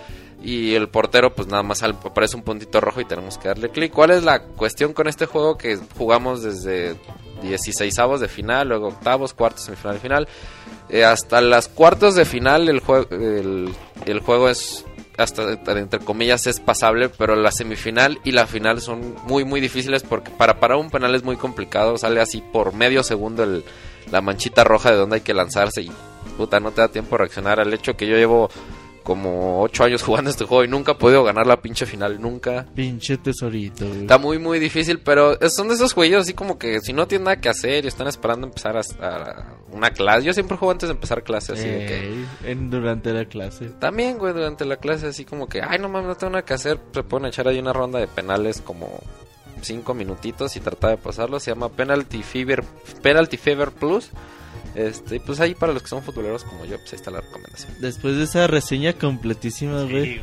Y 0.44 0.74
el 0.74 0.88
portero, 0.88 1.34
pues 1.34 1.48
nada 1.48 1.62
más 1.62 1.82
aparece 1.82 2.36
un 2.36 2.42
puntito 2.42 2.80
rojo 2.80 3.00
y 3.00 3.04
tenemos 3.04 3.38
que 3.38 3.48
darle 3.48 3.70
clic. 3.70 3.92
¿Cuál 3.92 4.10
es 4.10 4.22
la 4.24 4.42
cuestión 4.42 4.92
con 4.92 5.06
este 5.08 5.26
juego? 5.26 5.56
Que 5.56 5.78
jugamos 5.96 6.42
desde 6.42 6.96
16 7.42 7.96
avos 8.00 8.20
de 8.20 8.28
final, 8.28 8.68
luego 8.68 8.88
octavos, 8.88 9.34
cuartos, 9.34 9.62
semifinal 9.62 9.96
y 9.96 10.00
final. 10.00 10.28
Eh, 10.88 11.04
hasta 11.04 11.40
las 11.40 11.68
cuartos 11.68 12.14
de 12.16 12.24
final 12.24 12.68
el, 12.68 12.82
jue- 12.82 13.06
el 14.04 14.20
juego 14.20 14.48
es, 14.48 14.84
hasta 15.18 15.52
entre 15.78 16.00
comillas, 16.00 16.46
es 16.46 16.60
pasable, 16.60 17.08
pero 17.08 17.36
la 17.36 17.52
semifinal 17.52 18.18
y 18.24 18.32
la 18.32 18.46
final 18.46 18.80
son 18.80 19.14
muy, 19.24 19.44
muy 19.44 19.60
difíciles 19.60 20.02
porque 20.02 20.30
para 20.30 20.58
parar 20.58 20.78
un 20.78 20.90
penal 20.90 21.14
es 21.14 21.22
muy 21.22 21.36
complicado. 21.36 21.98
Sale 21.98 22.20
así 22.20 22.42
por 22.52 22.74
medio 22.74 23.02
segundo 23.02 23.44
el, 23.44 23.64
la 24.10 24.20
manchita 24.22 24.64
roja 24.64 24.90
de 24.90 24.96
donde 24.96 25.16
hay 25.16 25.22
que 25.22 25.34
lanzarse 25.34 25.82
y 25.82 25.92
puta, 26.36 26.60
no 26.60 26.70
te 26.70 26.80
da 26.80 26.88
tiempo 26.88 27.14
a 27.14 27.18
reaccionar 27.18 27.60
al 27.60 27.72
hecho 27.74 27.94
que 27.94 28.06
yo 28.06 28.16
llevo 28.16 28.48
como 29.02 29.62
8 29.62 29.84
años 29.84 30.02
jugando 30.02 30.30
este 30.30 30.44
juego 30.44 30.64
y 30.64 30.68
nunca 30.68 30.92
he 30.92 30.94
podido 30.94 31.24
ganar 31.24 31.46
la 31.46 31.60
pinche 31.60 31.86
final, 31.86 32.20
nunca. 32.20 32.66
Pinche 32.74 33.16
tesorito, 33.16 33.86
güey. 33.86 34.02
Está 34.02 34.18
muy, 34.18 34.38
muy 34.38 34.58
difícil, 34.58 34.98
pero 35.00 35.38
son 35.50 35.68
de 35.68 35.74
esos 35.74 35.92
juegos 35.92 36.22
así 36.22 36.34
como 36.34 36.58
que 36.58 36.80
si 36.80 36.92
no 36.92 37.06
tienen 37.06 37.24
nada 37.24 37.40
que 37.40 37.48
hacer 37.48 37.84
y 37.84 37.88
están 37.88 38.08
esperando 38.08 38.46
empezar 38.46 38.76
a, 38.76 39.56
una 39.70 39.90
clase. 39.90 40.26
Yo 40.26 40.32
siempre 40.32 40.56
juego 40.56 40.72
antes 40.72 40.88
de 40.88 40.94
empezar 40.94 41.22
clase, 41.22 41.52
así 41.52 41.68
de 41.68 41.86
que... 41.86 42.50
En, 42.50 42.70
durante 42.70 43.12
la 43.12 43.24
clase. 43.24 43.70
También, 43.78 44.18
güey, 44.18 44.32
durante 44.32 44.64
la 44.64 44.76
clase 44.76 45.06
así 45.06 45.24
como 45.24 45.48
que, 45.48 45.62
ay, 45.62 45.78
no 45.78 45.88
mames, 45.88 46.08
no 46.08 46.14
tengo 46.16 46.32
nada 46.32 46.44
que 46.44 46.54
hacer. 46.54 46.78
Se 46.92 47.02
pueden 47.02 47.26
echar 47.26 47.48
ahí 47.48 47.58
una 47.58 47.72
ronda 47.72 47.98
de 47.98 48.06
penales 48.06 48.60
como 48.60 49.00
cinco 49.62 49.94
minutitos 49.94 50.56
y 50.56 50.60
tratar 50.60 50.90
de 50.90 50.96
pasarlo. 50.96 51.40
Se 51.40 51.50
llama 51.50 51.68
Penalty 51.68 52.22
Fever, 52.22 52.64
Penalty 53.02 53.36
Fever 53.36 53.70
Plus. 53.70 54.10
Este, 54.74 55.16
y 55.16 55.18
pues 55.18 55.38
ahí 55.40 55.54
para 55.54 55.72
los 55.74 55.82
que 55.82 55.88
son 55.88 56.02
futboleros 56.02 56.44
como 56.44 56.64
yo, 56.64 56.78
pues 56.78 56.92
ahí 56.92 56.96
está 56.96 57.10
la 57.10 57.20
recomendación. 57.20 57.72
Después 57.80 58.16
de 58.16 58.24
esa 58.24 58.46
reseña 58.46 58.94
completísima, 58.94 59.82
güey. 59.82 60.20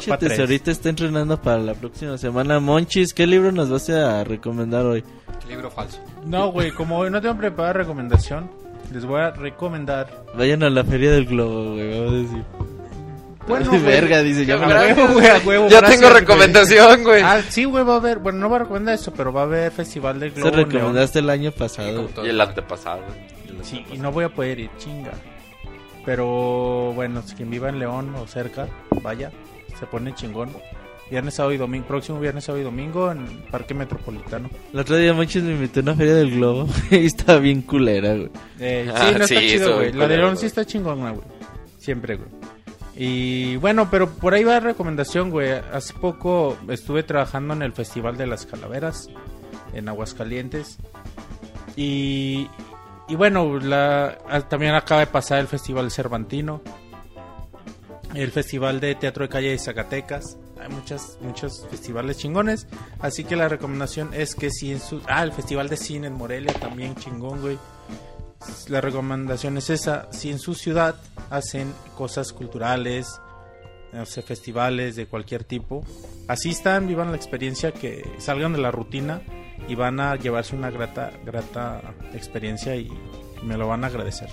Sí, 0.00 0.10
tesorito 0.20 0.70
está 0.70 0.88
entrenando 0.88 1.40
para 1.42 1.58
la 1.58 1.74
próxima 1.74 2.16
semana. 2.16 2.60
Monchis, 2.60 3.12
¿qué 3.12 3.26
libro 3.26 3.50
nos 3.50 3.68
vas 3.68 3.88
a 3.90 4.22
recomendar 4.24 4.86
hoy? 4.86 5.02
Libro 5.48 5.70
falso. 5.70 5.98
No, 6.24 6.50
güey, 6.52 6.70
como 6.70 6.98
hoy 6.98 7.10
no 7.10 7.20
tengo 7.20 7.36
preparada 7.36 7.72
recomendación, 7.72 8.50
les 8.92 9.04
voy 9.04 9.20
a 9.20 9.30
recomendar. 9.30 10.24
Vayan 10.36 10.62
a 10.62 10.70
la 10.70 10.84
Feria 10.84 11.10
del 11.10 11.26
Globo, 11.26 11.74
güey, 11.74 11.90
vamos 11.98 12.12
a 12.12 12.16
decir. 12.16 12.42
Bueno, 13.48 13.66
güey. 13.70 13.82
verga, 13.82 14.22
dice, 14.22 14.44
ya 14.46 14.54
A 14.54 14.66
me 14.66 14.74
huevo, 14.74 15.12
güey, 15.14 15.26
a 15.28 15.38
huevo, 15.38 15.68
Ya 15.68 15.78
gracias, 15.80 16.00
tengo 16.00 16.12
recomendación, 16.14 17.04
güey. 17.04 17.22
Ah, 17.22 17.42
sí, 17.48 17.64
güey, 17.64 17.84
va 17.84 17.94
a 17.94 17.96
haber. 17.98 18.18
Bueno, 18.18 18.38
no 18.38 18.50
va 18.50 18.56
a 18.56 18.58
recomendar 18.60 18.94
eso, 18.94 19.12
pero 19.12 19.32
va 19.32 19.42
a 19.42 19.44
haber 19.44 19.70
Festival 19.72 20.18
del 20.20 20.32
Se 20.34 20.40
Globo. 20.40 20.56
León. 20.56 20.70
recomendaste 20.70 21.18
el 21.20 21.30
año 21.30 21.52
pasado. 21.52 22.08
Y 22.24 22.28
el 22.28 22.40
antepasado. 22.40 23.02
Sí, 23.62 23.84
y 23.92 23.98
no 23.98 24.12
voy 24.12 24.24
a 24.24 24.28
poder 24.28 24.58
ir, 24.60 24.70
chinga. 24.78 25.12
Pero 26.04 26.92
bueno, 26.94 27.22
si 27.22 27.34
quien 27.34 27.50
viva 27.50 27.68
en 27.68 27.78
León 27.78 28.14
o 28.14 28.26
cerca, 28.26 28.68
vaya, 29.02 29.32
se 29.78 29.86
pone 29.86 30.14
chingón. 30.14 30.50
Viernes, 31.10 31.34
sábado 31.34 31.52
y 31.52 31.56
domingo, 31.56 31.86
próximo 31.86 32.18
viernes, 32.18 32.44
sábado 32.44 32.62
y 32.62 32.64
domingo 32.64 33.12
en 33.12 33.26
Parque 33.50 33.74
Metropolitano. 33.74 34.50
El 34.72 34.80
otro 34.80 34.96
día 34.96 35.14
Monchis 35.14 35.42
me 35.42 35.52
invitó 35.52 35.78
a 35.80 35.82
una 35.84 35.94
Feria 35.94 36.14
del 36.16 36.32
Globo 36.32 36.68
y 36.90 37.06
estaba 37.06 37.38
bien 37.38 37.62
culera, 37.62 38.14
güey. 38.14 38.30
Eh, 38.58 38.90
Ah, 38.92 39.08
sí, 39.12 39.18
no 39.18 39.26
sí, 39.26 39.34
está 39.34 39.46
chido, 39.46 39.66
eso, 39.68 39.76
güey. 39.76 39.92
La 39.92 40.08
de 40.08 40.16
León 40.16 40.36
sí 40.36 40.46
está 40.46 40.64
chingona, 40.64 41.10
güey. 41.10 41.26
Siempre, 41.78 42.16
güey. 42.16 42.28
Y 42.96 43.56
bueno, 43.56 43.88
pero 43.90 44.08
por 44.10 44.34
ahí 44.34 44.42
va 44.42 44.54
la 44.54 44.60
recomendación, 44.60 45.30
güey. 45.30 45.50
Hace 45.52 45.92
poco 45.94 46.56
estuve 46.68 47.02
trabajando 47.04 47.54
en 47.54 47.62
el 47.62 47.72
Festival 47.72 48.16
de 48.16 48.26
las 48.26 48.46
Calaveras 48.46 49.08
en 49.74 49.88
Aguascalientes. 49.88 50.78
Y, 51.76 52.48
y 53.08 53.14
bueno, 53.14 53.58
la, 53.58 54.18
también 54.48 54.74
acaba 54.74 55.00
de 55.00 55.06
pasar 55.06 55.38
el 55.38 55.46
Festival 55.46 55.90
Cervantino. 55.90 56.60
El 58.14 58.32
Festival 58.32 58.80
de 58.80 58.94
Teatro 58.94 59.24
de 59.24 59.28
Calle 59.28 59.50
de 59.50 59.58
Zacatecas. 59.58 60.38
Hay 60.60 60.68
muchas, 60.68 61.18
muchos 61.20 61.66
festivales 61.70 62.18
chingones. 62.18 62.66
Así 62.98 63.24
que 63.24 63.36
la 63.36 63.48
recomendación 63.48 64.12
es 64.12 64.34
que 64.34 64.50
si 64.50 64.72
en 64.72 64.80
su... 64.80 65.02
Ah, 65.06 65.22
el 65.22 65.32
Festival 65.32 65.68
de 65.68 65.76
Cine 65.76 66.08
en 66.08 66.14
Morelia 66.14 66.52
también 66.54 66.96
chingón, 66.96 67.40
güey. 67.40 67.58
La 68.68 68.80
recomendación 68.80 69.56
es 69.58 69.70
esa. 69.70 70.08
Si 70.10 70.30
en 70.30 70.38
su 70.38 70.54
ciudad 70.54 70.96
hacen 71.30 71.72
cosas 71.96 72.32
culturales, 72.32 73.20
no 73.92 74.04
festivales 74.04 74.96
de 74.96 75.06
cualquier 75.06 75.44
tipo, 75.44 75.84
asistan, 76.28 76.86
vivan 76.86 77.10
la 77.10 77.16
experiencia, 77.16 77.72
que 77.72 78.04
salgan 78.18 78.52
de 78.52 78.58
la 78.58 78.70
rutina 78.70 79.22
y 79.68 79.74
van 79.74 80.00
a 80.00 80.16
llevarse 80.16 80.54
una 80.56 80.70
grata, 80.70 81.12
grata 81.24 81.80
experiencia 82.14 82.76
y 82.76 82.90
me 83.42 83.56
lo 83.56 83.68
van 83.68 83.84
a 83.84 83.88
agradecer. 83.88 84.28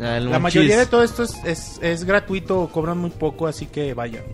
El 0.00 0.30
La 0.30 0.38
mayoría 0.38 0.78
de 0.78 0.86
todo 0.86 1.02
esto 1.02 1.22
es, 1.22 1.34
es, 1.44 1.78
es 1.82 2.04
gratuito 2.04 2.68
cobran 2.72 2.98
muy 2.98 3.10
poco, 3.10 3.46
así 3.46 3.66
que 3.66 3.94
vayan. 3.94 4.24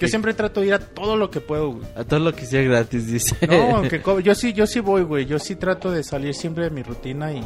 Yo 0.00 0.08
Sí. 0.08 0.08
siempre 0.08 0.34
trato 0.34 0.60
de 0.60 0.66
ir 0.68 0.74
a 0.74 0.78
todo 0.80 1.16
lo 1.16 1.30
que 1.30 1.40
puedo, 1.40 1.72
güey. 1.74 1.86
A 1.94 2.02
todo 2.04 2.18
lo 2.18 2.32
que 2.34 2.44
sea 2.46 2.62
gratis, 2.62 3.06
dice. 3.06 3.36
No, 3.46 3.76
aunque 3.76 4.02
yo 4.24 4.34
sí, 4.34 4.52
yo 4.52 4.66
sí 4.66 4.80
voy, 4.80 5.02
güey. 5.02 5.26
Yo 5.26 5.38
sí 5.38 5.54
trato 5.54 5.90
de 5.92 6.02
salir 6.02 6.34
siempre 6.34 6.64
de 6.64 6.70
mi 6.70 6.82
rutina 6.82 7.32
y 7.32 7.44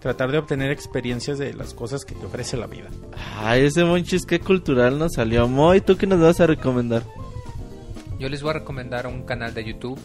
tratar 0.00 0.30
de 0.32 0.38
obtener 0.38 0.70
experiencias 0.70 1.38
de 1.38 1.52
las 1.54 1.74
cosas 1.74 2.04
que 2.04 2.14
te 2.14 2.24
ofrece 2.24 2.56
la 2.56 2.66
vida. 2.66 2.88
Ay, 3.38 3.66
ese 3.66 3.84
Monchis, 3.84 4.24
qué 4.24 4.40
cultural 4.40 4.98
nos 4.98 5.14
salió. 5.14 5.46
Moy, 5.48 5.80
¿tú 5.80 5.96
qué 5.96 6.06
nos 6.06 6.20
vas 6.20 6.40
a 6.40 6.46
recomendar? 6.46 7.02
Yo 8.18 8.28
les 8.28 8.40
voy 8.42 8.50
a 8.50 8.54
recomendar 8.54 9.06
un 9.06 9.24
canal 9.24 9.52
de 9.52 9.64
YouTube 9.64 9.98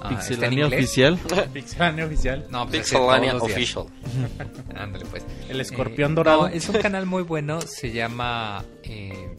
Ah, 0.00 0.08
Pixelania 0.10 0.66
oficial. 0.66 1.18
Pixelania 1.52 2.06
oficial. 2.06 2.46
No, 2.50 2.68
Pixelania. 2.68 3.36
Official. 3.36 3.86
Ándale, 4.76 5.04
pues. 5.06 5.24
El 5.48 5.60
escorpión 5.60 6.12
Eh, 6.12 6.14
dorado. 6.14 6.42
no, 6.42 6.46
es 6.48 6.68
un 6.68 6.76
canal 6.80 7.06
muy 7.06 7.22
bueno, 7.22 7.60
se 7.60 7.90
llama... 7.92 8.64
eh, 8.84 9.36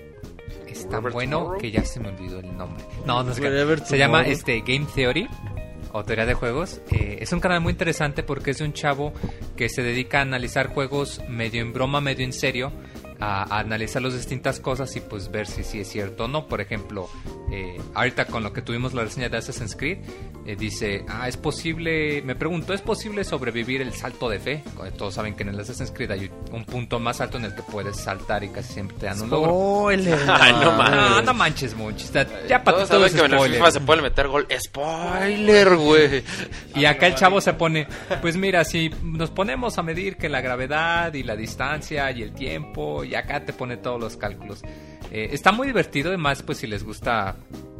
es 0.67 0.87
tan 0.89 1.01
bueno 1.11 1.39
Tomorrow. 1.39 1.59
que 1.61 1.71
ya 1.71 1.83
se 1.83 1.99
me 1.99 2.09
olvidó 2.09 2.39
el 2.39 2.55
nombre. 2.57 2.83
No, 3.05 3.23
no 3.23 3.33
sé. 3.33 3.41
Whatever 3.41 3.79
Se 3.85 3.97
llama 3.97 4.21
este 4.23 4.59
Game 4.61 4.85
Theory 4.93 5.27
o 5.91 6.03
teoría 6.03 6.25
de 6.27 6.35
juegos. 6.35 6.81
Eh, 6.91 7.17
es 7.21 7.31
un 7.33 7.39
canal 7.39 7.59
muy 7.61 7.71
interesante 7.71 8.21
porque 8.23 8.51
es 8.51 8.59
de 8.59 8.65
un 8.65 8.73
chavo 8.73 9.11
que 9.57 9.67
se 9.69 9.81
dedica 9.81 10.19
a 10.19 10.21
analizar 10.21 10.67
juegos 10.67 11.21
medio 11.27 11.61
en 11.61 11.73
broma, 11.73 11.99
medio 12.01 12.23
en 12.23 12.31
serio, 12.33 12.71
a, 13.19 13.43
a 13.55 13.59
analizar 13.59 14.01
las 14.01 14.13
distintas 14.13 14.59
cosas 14.59 14.95
y 14.95 15.01
pues 15.01 15.31
ver 15.31 15.47
si 15.47 15.63
sí 15.63 15.79
es 15.81 15.89
cierto 15.89 16.25
o 16.25 16.27
no. 16.27 16.47
Por 16.47 16.61
ejemplo, 16.61 17.09
eh, 17.51 17.79
ahorita 17.93 18.25
con 18.25 18.43
lo 18.43 18.53
que 18.53 18.61
tuvimos 18.61 18.93
la 18.93 19.03
reseña 19.03 19.29
de 19.29 19.37
Assassin's 19.37 19.75
Creed, 19.75 19.97
eh, 20.45 20.55
dice, 20.55 21.05
ah, 21.07 21.27
es 21.27 21.37
posible, 21.37 22.21
me 22.23 22.35
pregunto, 22.35 22.73
¿es 22.73 22.81
posible 22.81 23.23
sobrevivir 23.23 23.81
el 23.81 23.93
salto 23.93 24.29
de 24.29 24.39
fe? 24.39 24.63
Todos 24.97 25.13
saben 25.13 25.35
que 25.35 25.43
en 25.43 25.49
el 25.49 25.59
Assassin's 25.59 25.91
Creed 25.91 26.11
hay 26.11 26.31
un 26.51 26.65
punto 26.65 26.99
más 26.99 27.21
alto 27.21 27.37
en 27.37 27.45
el 27.45 27.55
que 27.55 27.61
puedes 27.63 27.97
saltar 27.97 28.43
y 28.43 28.49
casi 28.49 28.73
siempre 28.73 28.97
te 28.97 29.05
dan 29.07 29.21
un 29.21 29.29
logro. 29.29 29.51
Spoiler. 29.51 30.19
Ay, 30.27 30.53
no 30.61 30.71
mames. 30.71 30.99
No, 31.09 31.21
no 31.21 31.33
manches, 31.33 31.75
Monchis. 31.75 32.11
Ya 32.47 32.63
para 32.63 32.77
Todos 32.77 32.89
ti 32.89 32.95
todo 32.95 32.99
saben 33.01 33.05
es 33.05 33.13
que 33.13 33.25
en 33.25 33.33
el. 33.33 33.53
FIFA 33.53 33.71
se 33.71 33.81
puede 33.81 34.01
meter 34.01 34.27
gol. 34.27 34.47
Spoiler, 34.59 35.75
güey. 35.75 36.23
Y 36.75 36.85
acá 36.85 37.07
el 37.07 37.15
chavo 37.15 37.41
se 37.41 37.53
pone, 37.53 37.87
pues 38.21 38.35
mira, 38.37 38.63
si 38.63 38.89
nos 39.03 39.31
ponemos 39.31 39.77
a 39.77 39.83
medir 39.83 40.17
que 40.17 40.29
la 40.29 40.41
gravedad 40.41 41.13
y 41.13 41.23
la 41.23 41.35
distancia 41.35 42.11
y 42.11 42.21
el 42.21 42.33
tiempo, 42.33 43.03
y 43.09 43.15
acá 43.15 43.43
te 43.45 43.53
pone 43.53 43.77
todos 43.77 43.99
los 43.99 44.17
cálculos. 44.17 44.61
Eh, 45.11 45.29
está 45.31 45.51
muy 45.51 45.67
divertido, 45.67 46.09
además, 46.09 46.43
pues 46.43 46.59
si 46.59 46.67
les 46.67 46.83
gusta, 46.83 47.35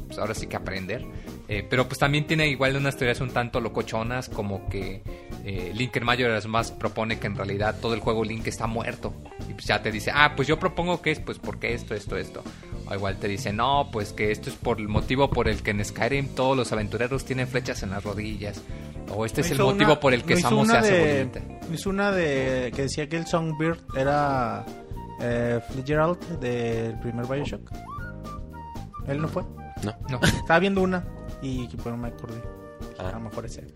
pues 0.08 0.18
ahora 0.20 0.34
sí 0.34 0.48
que 0.48 0.56
aprender. 0.56 1.06
Eh, 1.48 1.66
pero 1.68 1.88
pues 1.88 1.98
también 1.98 2.28
tiene 2.28 2.48
igual 2.48 2.76
unas 2.76 2.96
teorías 2.96 3.22
un 3.22 3.32
tanto 3.32 3.60
locochonas, 3.60 4.30
como 4.30 4.70
que 4.70 5.02
eh, 5.44 5.72
Linker 5.76 6.04
Mayor 6.06 6.48
más 6.48 6.72
propone 6.72 7.18
que 7.18 7.26
en 7.26 7.36
realidad 7.36 7.76
todo 7.82 7.96
el 7.96 8.02
juego 8.02 8.24
Link 8.24 8.46
está 8.48 8.68
muerto. 8.68 9.14
Y 9.50 9.54
pues 9.54 9.66
ya 9.66 9.82
te 9.82 9.92
dice, 9.92 10.12
ah, 10.14 10.34
pues 10.36 10.48
yo 10.48 10.60
propongo 10.60 11.02
que 11.02 11.10
es, 11.12 11.20
pues 11.20 11.40
porque 11.40 11.74
esto, 11.74 11.96
esto, 11.96 12.18
esto. 12.18 12.44
O 12.88 12.94
igual 12.94 13.18
te 13.18 13.28
dice, 13.28 13.52
no, 13.52 13.90
pues 13.92 14.14
que 14.14 14.32
esto 14.32 14.50
es 14.52 14.56
por 14.56 14.80
el 14.80 14.88
motivo 14.88 15.30
por 15.32 15.48
el 15.48 15.64
que 15.64 15.72
en 15.72 15.84
Skyrim 15.84 16.30
todos 16.36 16.56
los 16.56 16.72
aventureros 16.72 17.26
tienen 17.26 17.48
flechas 17.48 17.82
en 17.82 17.92
las 17.92 18.04
rodillas. 18.04 18.62
O 19.12 19.26
este 19.26 19.42
es 19.42 19.50
el 19.50 19.58
motivo 19.58 19.92
una- 19.94 20.00
por 20.00 20.14
el 20.14 20.24
que 20.24 20.36
no 20.36 20.42
Samus 20.42 20.68
se 20.68 20.78
hace 20.78 20.94
de- 20.94 21.24
volante. 21.26 21.42
Hizo 21.74 21.90
una 21.90 22.12
de 22.12 22.72
que 22.76 22.84
decía 22.84 23.10
que 23.10 23.18
el 23.18 23.26
Songbird 23.26 23.80
era 23.98 24.66
eh, 25.22 25.60
Fitzgerald 25.70 26.20
del 26.40 27.00
primer 27.00 27.26
Bioshock. 27.26 27.72
¿Él 29.08 29.22
no 29.22 29.28
fue? 29.28 29.44
No. 29.84 29.96
No. 30.10 30.20
Estaba 30.22 30.60
viendo 30.60 30.82
una 30.82 31.04
y 31.42 31.68
bueno, 31.78 31.98
me 31.98 32.10
acordé. 32.10 32.42
Ah. 32.98 33.10
A 33.10 33.12
lo 33.14 33.22
mejor 33.22 33.46
es 33.46 33.58
él. 33.58 33.74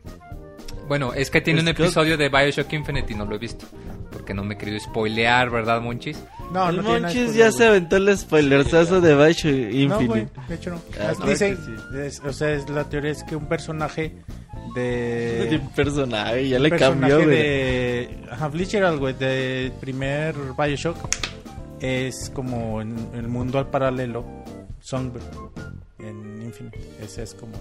Bueno, 0.87 1.13
es 1.13 1.31
que 1.31 1.41
tiene 1.41 1.61
un 1.61 1.65
Pues 1.65 1.79
episodio 1.79 2.17
de 2.17 2.29
Bioshock 2.29 2.71
Infinite 2.73 3.13
y 3.13 3.15
no 3.15 3.25
lo 3.25 3.35
he 3.35 3.39
visto. 3.39 3.65
Porque 4.13 4.33
no 4.33 4.43
me 4.43 4.53
he 4.53 4.57
querido 4.57 4.79
spoilear, 4.79 5.49
¿verdad, 5.49 5.81
Monchis? 5.81 6.17
No, 6.53 6.69
el 6.69 6.77
no 6.77 6.83
Monchis 6.83 7.33
ya 7.35 7.51
se 7.51 7.65
aventó 7.65 7.97
el 7.97 8.15
spoilerzazo 8.17 9.01
de 9.01 9.15
Bioshock 9.15 9.51
güey. 9.51 9.87
No, 9.87 9.95
güey, 9.95 10.21
Infinite. 10.21 10.31
de 10.47 10.55
hecho 10.55 10.69
no. 10.69 10.75
Ah, 11.01 11.13
claro 11.15 11.31
Dice, 11.31 11.57
que 11.91 12.07
es- 12.07 12.19
o 12.23 12.31
sea, 12.31 12.51
es, 12.53 12.69
la 12.69 12.83
teoría 12.89 13.11
es 13.11 13.23
que 13.23 13.35
un 13.35 13.47
personaje 13.47 14.13
de 14.75 15.47
de... 15.49 15.57
un 15.57 15.69
personaje, 15.71 16.47
ya 16.49 16.59
le 16.59 16.69
personaje 16.69 16.99
cambió, 16.99 17.15
güey. 17.25 17.37
de... 17.37 18.17
Ajá, 18.31 18.47
güey, 18.99 19.13
del 19.15 19.71
primer 19.73 20.35
Bioshock 20.57 20.97
es 21.79 22.31
como 22.33 22.81
en 22.81 22.95
el 23.15 23.27
mundo 23.27 23.57
al 23.59 23.67
paralelo 23.69 24.23
Songbird 24.79 25.23
en 25.99 26.41
Infinite. 26.41 26.79
Ese 27.01 27.23
es 27.23 27.33
como... 27.33 27.53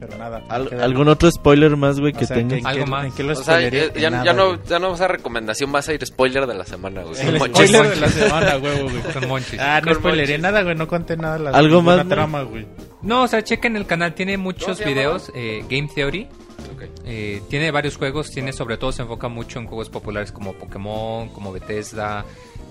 Pero 0.00 0.18
nada. 0.18 0.42
Al- 0.48 0.80
¿Algún 0.82 1.08
otro 1.08 1.30
spoiler 1.30 1.76
más, 1.76 2.00
güey, 2.00 2.12
o 2.14 2.18
que 2.18 2.26
sea, 2.26 2.36
tenga? 2.36 2.56
¿en 2.56 2.66
Algo 2.66 2.84
qué- 2.84 2.90
más. 2.90 3.04
en 3.06 3.12
qué 3.12 3.22
lo 3.22 3.32
O 3.32 3.36
sea, 3.36 3.44
spoileré? 3.44 3.92
ya, 4.00 4.10
no, 4.10 4.62
ya 4.64 4.78
no 4.78 4.90
vas 4.90 5.00
a 5.00 5.08
recomendación, 5.08 5.72
vas 5.72 5.88
a 5.88 5.94
ir 5.94 6.04
spoiler 6.06 6.46
de 6.46 6.54
la 6.54 6.64
semana, 6.64 7.02
güey. 7.02 7.20
El 7.20 7.38
Monchis. 7.38 7.68
spoiler 7.70 7.88
de 7.94 8.00
la 8.00 8.08
semana, 8.08 8.54
güey, 8.58 8.82
güey. 8.82 9.00
Con 9.12 9.28
Monchis. 9.28 9.60
Ah, 9.60 9.80
no 9.80 9.86
Con 9.92 9.94
spoileré 10.00 10.32
Monchis. 10.34 10.42
nada, 10.42 10.62
güey. 10.62 10.74
No 10.74 10.88
conté 10.88 11.16
nada. 11.16 11.38
La, 11.38 11.50
¿Algo 11.50 11.80
más, 11.82 12.06
trama, 12.08 12.42
güey. 12.42 12.66
No, 13.02 13.22
o 13.22 13.28
sea, 13.28 13.42
chequen 13.44 13.76
el 13.76 13.86
canal, 13.86 14.14
tiene 14.14 14.36
muchos 14.36 14.84
videos. 14.84 15.30
eh, 15.34 15.64
Game 15.70 15.88
Theory. 15.94 16.28
Eh, 17.06 17.42
tiene 17.48 17.70
varios 17.70 17.96
juegos, 17.96 18.30
tiene 18.30 18.52
sobre 18.52 18.76
todo 18.76 18.92
se 18.92 19.02
enfoca 19.02 19.28
mucho 19.28 19.58
en 19.58 19.66
juegos 19.66 19.90
populares 19.90 20.32
como 20.32 20.54
Pokémon, 20.54 21.28
como 21.28 21.52
Bethesda. 21.52 22.24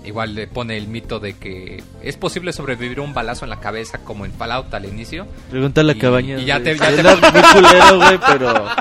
Igual 0.04 0.34
le 0.34 0.46
pone 0.46 0.76
el 0.76 0.86
mito 0.88 1.18
de 1.18 1.34
que 1.34 1.82
es 2.02 2.16
posible 2.16 2.52
sobrevivir 2.52 3.00
un 3.00 3.14
balazo 3.14 3.44
en 3.44 3.50
la 3.50 3.60
cabeza 3.60 3.98
como 4.04 4.24
en 4.26 4.32
Fallout 4.32 4.72
al 4.74 4.84
inicio. 4.84 5.26
Pregunta 5.50 5.80
a 5.80 5.84
la 5.84 5.92
Y- 5.94 5.98
cabaña. 5.98 6.38
y 6.38 6.44
ya 6.44 6.60
te- 6.62 6.76
ya 6.76 6.90
te- 6.94 7.02
muy 7.02 7.42
culero, 7.54 7.96
güey, 7.98 8.18
pero... 8.26 8.66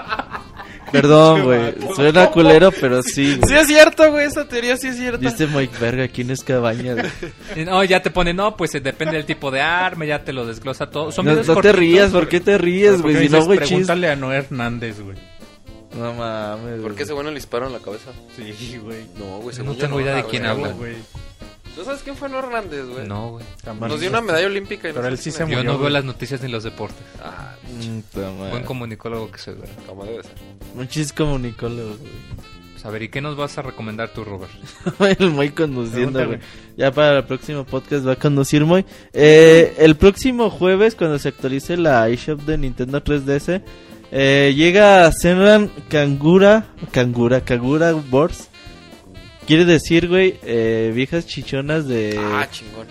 Perdón, 0.91 1.43
güey. 1.45 1.73
Suena 1.95 2.27
culero, 2.29 2.71
pero 2.79 3.01
sí, 3.01 3.33
Sí 3.33 3.39
güey. 3.41 3.55
es 3.55 3.67
cierto, 3.67 4.11
güey, 4.11 4.27
esa 4.27 4.47
teoría 4.47 4.77
sí 4.77 4.89
es 4.89 4.97
cierta. 4.97 5.17
Dice 5.17 5.47
Mike 5.47 5.75
Verga, 5.81 6.07
¿quién 6.07 6.29
es 6.29 6.43
cabaña, 6.43 6.93
No, 7.65 7.83
ya 7.83 8.01
te 8.03 8.11
pone, 8.11 8.31
no, 8.31 8.55
pues 8.55 8.75
eh, 8.75 8.79
depende 8.79 9.15
del 9.17 9.25
tipo 9.25 9.49
de 9.49 9.59
arma, 9.59 10.05
ya 10.05 10.23
te 10.23 10.33
lo 10.33 10.45
desglosa 10.45 10.91
todo. 10.91 11.11
Son 11.11 11.25
No, 11.25 11.33
no 11.33 11.55
te 11.61 11.71
rías, 11.71 12.11
¿por 12.11 12.27
qué 12.29 12.39
te 12.39 12.59
ríes, 12.59 13.01
güey? 13.01 13.15
Si 13.17 13.29
no, 13.29 13.43
güey, 13.43 13.57
chis. 13.59 13.69
Pregúntale 13.69 14.11
a 14.11 14.15
Noé 14.15 14.37
Hernández, 14.37 15.01
güey. 15.01 15.17
No 15.97 16.13
mames, 16.13 16.81
¿Por 16.81 16.95
qué 16.95 17.03
ese 17.03 17.13
güey. 17.13 17.23
güey 17.23 17.25
no 17.25 17.31
le 17.31 17.35
disparó 17.35 17.67
en 17.67 17.73
la 17.73 17.79
cabeza? 17.79 18.11
Sí, 18.35 18.77
güey. 18.77 19.05
No, 19.17 19.37
güey, 19.39 19.55
No 19.59 19.73
yo 19.73 19.77
tengo 19.77 20.01
idea 20.01 20.15
de 20.15 20.21
güey. 20.21 20.31
quién 20.31 20.45
habla. 20.45 20.69
güey. 20.69 20.95
¿Tú 21.75 21.83
sabes 21.83 22.01
quién 22.03 22.15
fue 22.15 22.29
No 22.29 22.37
Hernández, 22.39 22.85
güey? 22.85 23.07
No, 23.07 23.31
güey. 23.31 23.45
Nos 23.79 23.99
dio 23.99 24.09
una 24.09 24.21
medalla 24.21 24.45
olímpica 24.45 24.89
y 24.89 24.91
no 24.91 25.01
Pero 25.01 25.07
sé 25.07 25.11
él 25.13 25.17
sí 25.17 25.23
quién 25.23 25.33
se 25.33 25.43
es. 25.43 25.49
Yo 25.49 25.55
murió, 25.57 25.63
no 25.63 25.71
veo 25.71 25.81
güey. 25.81 25.93
las 25.93 26.05
noticias 26.05 26.41
ni 26.43 26.49
los 26.49 26.63
deportes. 26.63 27.01
Ah, 27.23 27.55
madre. 28.15 28.51
Buen 28.51 28.63
comunicólogo 28.63 29.31
que 29.31 29.39
soy, 29.39 29.55
güey. 29.55 29.69
como 29.87 30.05
debe 30.05 30.21
ser. 30.23 30.33
Un 30.75 30.87
chis 30.87 31.11
comunicólogo, 31.13 31.95
Pues, 32.73 32.85
a 32.85 32.89
ver, 32.91 33.01
¿y 33.03 33.09
qué 33.09 33.21
nos 33.21 33.35
vas 33.35 33.57
a 33.57 33.63
recomendar 33.63 34.09
tú, 34.13 34.23
Robert? 34.23 34.51
güey. 34.99 35.15
El 35.19 35.31
Moy 35.31 35.49
conduciendo, 35.49 36.19
Pregunta, 36.19 36.25
güey. 36.25 36.39
Ya 36.77 36.91
para 36.91 37.17
el 37.19 37.23
próximo 37.25 37.63
podcast 37.65 38.05
va 38.07 38.13
a 38.13 38.15
conducir 38.17 38.65
Moy. 38.65 38.85
Eh, 39.11 39.73
el 39.79 39.95
próximo 39.95 40.51
jueves, 40.51 40.93
cuando 40.93 41.17
se 41.17 41.29
actualice 41.29 41.75
la 41.77 42.07
eShop 42.07 42.41
de 42.41 42.57
Nintendo 42.59 43.03
3DS, 43.03 43.61
eh, 44.15 44.53
llega 44.55 45.11
Senran 45.11 45.71
Kangura, 45.89 46.67
Kangura, 46.91 47.41
Kagura 47.41 47.95
Wars. 48.11 48.49
Quiere 49.47 49.65
decir, 49.65 50.07
güey, 50.07 50.35
eh, 50.43 50.91
viejas 50.95 51.25
chichonas 51.27 51.87
de... 51.87 52.17
Ah, 52.17 52.47
chingón. 52.49 52.87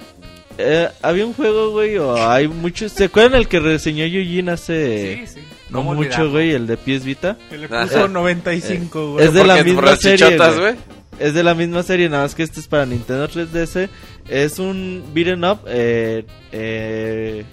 Eh, 0.59 0.89
había 1.01 1.25
un 1.25 1.33
juego, 1.33 1.71
güey, 1.71 1.97
o 1.97 2.15
hay 2.29 2.47
muchos... 2.49 2.93
¿Se 2.93 3.05
acuerdan 3.05 3.41
el 3.41 3.49
que 3.49 3.59
reseñó 3.61 4.05
Yujin 4.05 4.51
hace... 4.51 5.27
sí. 5.27 5.41
No 5.71 5.79
¿Cómo 5.79 5.95
mucho, 5.95 6.31
güey, 6.31 6.51
el 6.51 6.67
de 6.67 6.77
pies 6.77 7.03
Vita. 7.05 7.39
Que 7.49 7.57
le 7.57 7.67
Ah, 7.71 7.85
puso 7.89 8.05
eh, 8.05 8.09
95, 8.11 9.13
güey. 9.13 9.25
es 9.25 9.33
de 9.33 9.45
la 9.45 9.65
misma 9.65 9.97
serie, 9.97 10.37
güey. 10.37 10.59
güey. 10.59 10.75
Es 11.19 11.33
de 11.33 11.43
la 11.43 11.55
misma 11.55 11.83
serie, 11.83 12.11
nada 12.11 12.25
más 12.25 12.35
que 12.35 12.43
este 12.43 12.61
es 12.61 12.67
para 12.69 12.85
Nintendo 12.85 13.27
3DS. 13.27 13.89
Es 14.29 14.59
un 14.59 15.03
beat'em 15.15 15.43
up, 15.45 15.61
eh, 15.67 16.27
eh, 16.53 17.45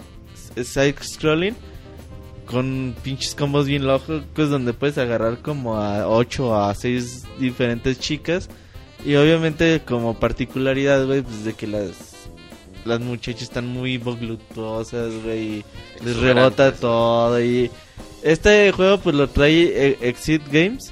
side 0.61 0.95
scrolling, 1.01 1.55
con 2.49 2.95
pinches 3.03 3.35
combos 3.35 3.67
bien 3.67 3.85
locos, 3.85 4.23
donde 4.35 4.73
puedes 4.73 4.97
agarrar 4.97 5.37
como 5.39 5.77
a 5.77 6.07
8 6.07 6.55
a 6.55 6.73
6 6.73 7.25
diferentes 7.39 7.99
chicas. 7.99 8.49
Y 9.05 9.15
obviamente 9.15 9.81
como 9.85 10.19
particularidad, 10.19 11.05
güey, 11.05 11.21
pues 11.21 11.45
de 11.45 11.53
que 11.53 11.67
las, 11.67 12.27
las 12.85 12.99
muchachas 12.99 13.43
están 13.43 13.67
muy 13.67 13.97
voluptuosas, 13.97 15.13
güey, 15.23 15.63
les 16.03 16.17
rebota 16.17 16.73
todo. 16.73 17.39
Y 17.41 17.69
este 18.23 18.71
juego 18.71 18.97
pues 18.97 19.15
lo 19.15 19.29
trae 19.29 19.63
eh, 19.63 19.97
Exit 20.01 20.41
Games. 20.51 20.91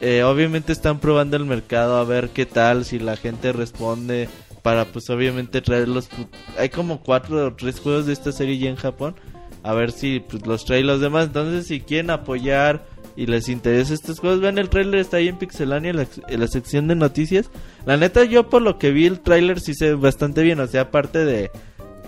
Eh, 0.00 0.22
obviamente 0.22 0.72
están 0.72 1.00
probando 1.00 1.36
el 1.36 1.44
mercado 1.44 1.96
a 1.96 2.04
ver 2.04 2.30
qué 2.30 2.46
tal, 2.46 2.84
si 2.84 2.98
la 2.98 3.16
gente 3.16 3.52
responde 3.52 4.28
para 4.62 4.84
pues 4.84 5.10
obviamente 5.10 5.60
traerlos. 5.62 6.08
Hay 6.56 6.68
como 6.68 7.00
cuatro 7.00 7.44
o 7.44 7.54
tres 7.54 7.80
juegos 7.80 8.06
de 8.06 8.12
esta 8.12 8.30
serie 8.30 8.58
ya 8.58 8.70
en 8.70 8.76
Japón. 8.76 9.16
A 9.62 9.74
ver 9.74 9.92
si 9.92 10.20
pues, 10.20 10.46
los 10.46 10.64
trae 10.64 10.82
los 10.82 11.00
demás. 11.00 11.26
Entonces 11.26 11.66
si 11.66 11.80
quieren 11.80 12.10
apoyar 12.10 12.84
y 13.16 13.26
les 13.26 13.48
interesa 13.48 13.94
estos 13.94 14.20
juegos, 14.20 14.40
vean 14.40 14.58
el 14.58 14.68
trailer, 14.68 15.00
está 15.00 15.18
ahí 15.18 15.28
en 15.28 15.38
Pixelania 15.38 15.90
en 15.90 16.40
la, 16.40 16.48
sección 16.48 16.88
de 16.88 16.94
noticias. 16.94 17.50
La 17.84 17.96
neta 17.96 18.24
yo 18.24 18.48
por 18.48 18.62
lo 18.62 18.78
que 18.78 18.90
vi 18.90 19.06
el 19.06 19.20
trailer 19.20 19.60
sí 19.60 19.74
se 19.74 19.90
ve 19.90 19.94
bastante 19.94 20.42
bien, 20.42 20.60
o 20.60 20.66
sea, 20.66 20.82
aparte 20.82 21.24
de 21.24 21.50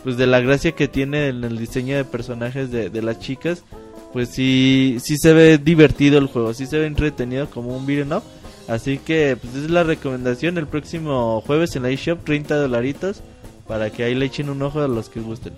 pues 0.02 0.18
de 0.18 0.26
la 0.26 0.41
gracia 0.41 0.73
que 0.73 0.86
tiene 0.86 1.28
en 1.28 1.44
el 1.44 1.57
diseño 1.58 1.97
de 1.97 2.05
personajes 2.05 2.70
de, 2.70 2.91
de 2.91 3.02
las 3.02 3.20
chicas, 3.20 3.65
pues 4.12 4.28
sí, 4.28 4.99
sí 5.00 5.16
se 5.16 5.33
ve 5.33 5.57
divertido 5.58 6.18
el 6.18 6.26
juego, 6.26 6.52
sí 6.52 6.66
se 6.66 6.78
ve 6.78 6.86
entretenido 6.86 7.49
como 7.49 7.76
un 7.76 7.86
beat'em 7.86 8.12
up. 8.12 8.23
Así 8.68 8.99
que 8.99 9.36
pues 9.41 9.55
es 9.57 9.70
la 9.70 9.83
recomendación 9.83 10.57
el 10.57 10.66
próximo 10.66 11.42
jueves 11.42 11.76
en 11.76 11.83
la 11.83 11.91
eShop, 11.91 12.24
30 12.24 12.57
dolaritos, 12.57 13.23
para 13.66 13.91
que 13.91 14.05
ahí 14.05 14.15
le 14.15 14.26
echen 14.26 14.50
un 14.50 14.62
ojo 14.62 14.81
a 14.81 14.89
los 14.89 15.08
que 15.08 15.20
gusten. 15.20 15.55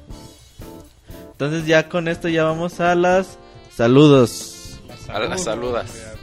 Entonces 1.36 1.66
ya 1.66 1.90
con 1.90 2.08
esto 2.08 2.30
ya 2.30 2.44
vamos 2.44 2.80
a 2.80 2.94
las 2.94 3.36
saludos. 3.70 4.80
A 5.08 5.18
las 5.18 5.44
saludas. 5.44 6.14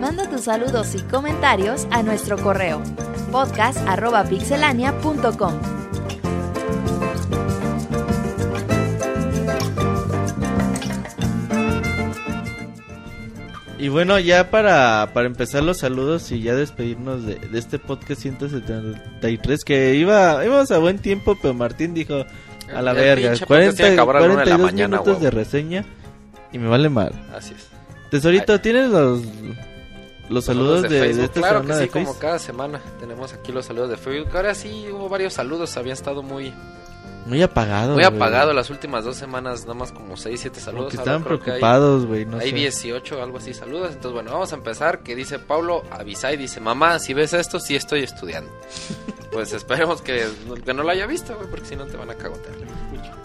Manda 0.00 0.30
tus 0.30 0.40
saludos 0.42 0.94
y 0.94 1.00
comentarios 1.02 1.86
a 1.90 2.02
nuestro 2.02 2.38
correo 2.38 2.82
podcast.pixelania.com. 3.30 5.73
Y 13.84 13.90
bueno, 13.90 14.18
ya 14.18 14.50
para, 14.50 15.10
para 15.12 15.26
empezar 15.26 15.62
los 15.62 15.76
saludos 15.76 16.32
y 16.32 16.40
ya 16.40 16.54
despedirnos 16.54 17.26
de, 17.26 17.34
de 17.34 17.58
este 17.58 17.78
podcast 17.78 18.22
173, 18.22 19.62
que 19.62 19.94
iba, 19.96 20.42
íbamos 20.42 20.70
a 20.70 20.78
buen 20.78 20.98
tiempo, 20.98 21.36
pero 21.42 21.52
Martín 21.52 21.92
dijo, 21.92 22.24
a 22.74 22.80
la 22.80 22.92
El 22.92 22.96
verga, 22.96 23.28
pinche 23.32 23.44
podcast 23.44 23.76
40, 23.76 23.76
tiene 23.76 23.90
que 23.90 24.00
acabar 24.00 24.16
a 24.16 24.20
la 24.20 24.24
una 24.24 24.34
de 24.36 24.38
la 24.38 24.56
42 24.56 24.72
mañana, 24.72 24.88
minutos 24.88 25.06
huevo. 25.08 25.20
de 25.24 25.30
reseña 25.30 25.84
y 26.50 26.58
me 26.58 26.68
vale 26.68 26.88
mal. 26.88 27.12
Así 27.36 27.52
es. 27.52 27.68
Tesorito, 28.10 28.58
¿tienes 28.58 28.88
los, 28.88 29.20
los 30.30 30.44
saludos, 30.46 30.80
de, 30.84 30.88
de 30.88 31.00
Facebook. 31.00 31.24
esta 31.24 31.40
claro 31.40 31.60
semana 31.60 31.74
que 31.74 31.80
de 31.80 31.86
sí, 31.86 31.90
como 31.92 32.18
cada 32.18 32.38
semana 32.38 32.80
tenemos 33.00 33.34
aquí 33.34 33.52
los 33.52 33.66
saludos 33.66 33.90
de 33.90 33.98
Facebook. 33.98 34.34
Ahora 34.34 34.54
sí 34.54 34.86
hubo 34.90 35.10
varios 35.10 35.34
saludos, 35.34 35.76
había 35.76 35.92
estado 35.92 36.22
muy 36.22 36.54
Muy 37.26 37.42
apagado. 37.42 37.94
muy 37.94 38.04
apagado 38.04 38.52
las 38.52 38.68
últimas 38.70 39.04
dos 39.04 39.16
semanas, 39.16 39.62
nada 39.62 39.74
más 39.74 39.92
como 39.92 40.16
6, 40.16 40.38
7 40.40 40.60
Como 40.60 40.64
saludos. 40.64 40.90
que 40.90 40.96
estaban 40.98 41.22
hay- 41.22 41.26
preocupados, 41.38 42.06
güey, 42.06 42.26
no 42.26 42.38
Hay 42.38 42.50
sé. 42.50 42.56
18, 42.56 43.22
algo 43.22 43.38
así, 43.38 43.54
saludos. 43.54 43.88
Entonces, 43.88 44.12
bueno, 44.12 44.32
vamos 44.32 44.52
a 44.52 44.56
empezar. 44.56 45.00
Que 45.02 45.14
dice 45.16 45.38
Pablo 45.38 45.82
Avisay, 45.90 46.36
dice, 46.36 46.60
mamá, 46.60 46.98
si 46.98 47.14
ves 47.14 47.32
esto, 47.32 47.58
sí 47.60 47.76
estoy 47.76 48.02
estudiando. 48.02 48.50
pues 49.32 49.52
esperemos 49.52 50.02
que, 50.02 50.26
que 50.64 50.74
no 50.74 50.82
lo 50.82 50.90
haya 50.90 51.06
visto, 51.06 51.34
güey, 51.34 51.48
porque 51.48 51.66
si 51.66 51.76
no 51.76 51.86
te 51.86 51.96
van 51.96 52.10
a 52.10 52.14
cagotear. 52.14 52.54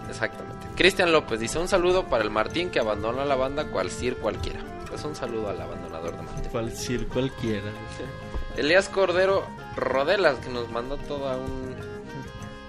Exactamente. 0.09 0.67
Cristian 0.75 1.11
López 1.11 1.39
dice, 1.39 1.59
un 1.59 1.67
saludo 1.67 2.05
para 2.07 2.23
el 2.23 2.29
Martín 2.29 2.69
que 2.69 2.79
abandonó 2.79 3.23
la 3.25 3.35
banda 3.35 3.65
cual 3.69 3.91
Sir 3.91 4.15
cualquiera. 4.17 4.59
Pues 4.87 5.03
un 5.03 5.15
saludo 5.15 5.49
al 5.49 5.61
abandonador 5.61 6.15
de 6.15 6.23
Martín. 6.23 6.49
Cual 6.51 6.71
cir- 6.71 7.07
cualquiera. 7.09 7.69
Elías 8.57 8.89
Cordero 8.89 9.45
Rodelas, 9.75 10.37
que 10.39 10.49
nos 10.49 10.69
mandó 10.71 10.97
toda 10.97 11.37
un, 11.37 11.75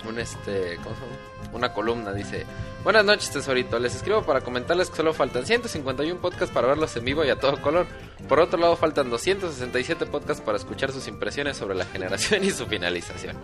un 0.08 0.18
este, 0.18 0.76
¿cómo 0.82 0.94
se 0.96 1.00
llama? 1.00 1.16
Una 1.52 1.72
columna, 1.72 2.12
dice, 2.12 2.46
buenas 2.84 3.04
noches 3.04 3.30
tesorito, 3.30 3.78
les 3.78 3.94
escribo 3.94 4.22
para 4.22 4.40
comentarles 4.40 4.90
que 4.90 4.96
solo 4.96 5.12
faltan 5.12 5.46
151 5.46 6.20
podcasts 6.20 6.54
para 6.54 6.68
verlos 6.68 6.96
en 6.96 7.04
vivo 7.04 7.24
y 7.24 7.30
a 7.30 7.36
todo 7.36 7.60
color. 7.60 7.86
Por 8.28 8.38
otro 8.40 8.58
lado, 8.58 8.76
faltan 8.76 9.10
267 9.10 10.06
podcasts 10.06 10.42
para 10.42 10.58
escuchar 10.58 10.92
sus 10.92 11.08
impresiones 11.08 11.56
sobre 11.56 11.74
la 11.74 11.84
generación 11.84 12.44
y 12.44 12.50
su 12.50 12.66
finalización. 12.66 13.36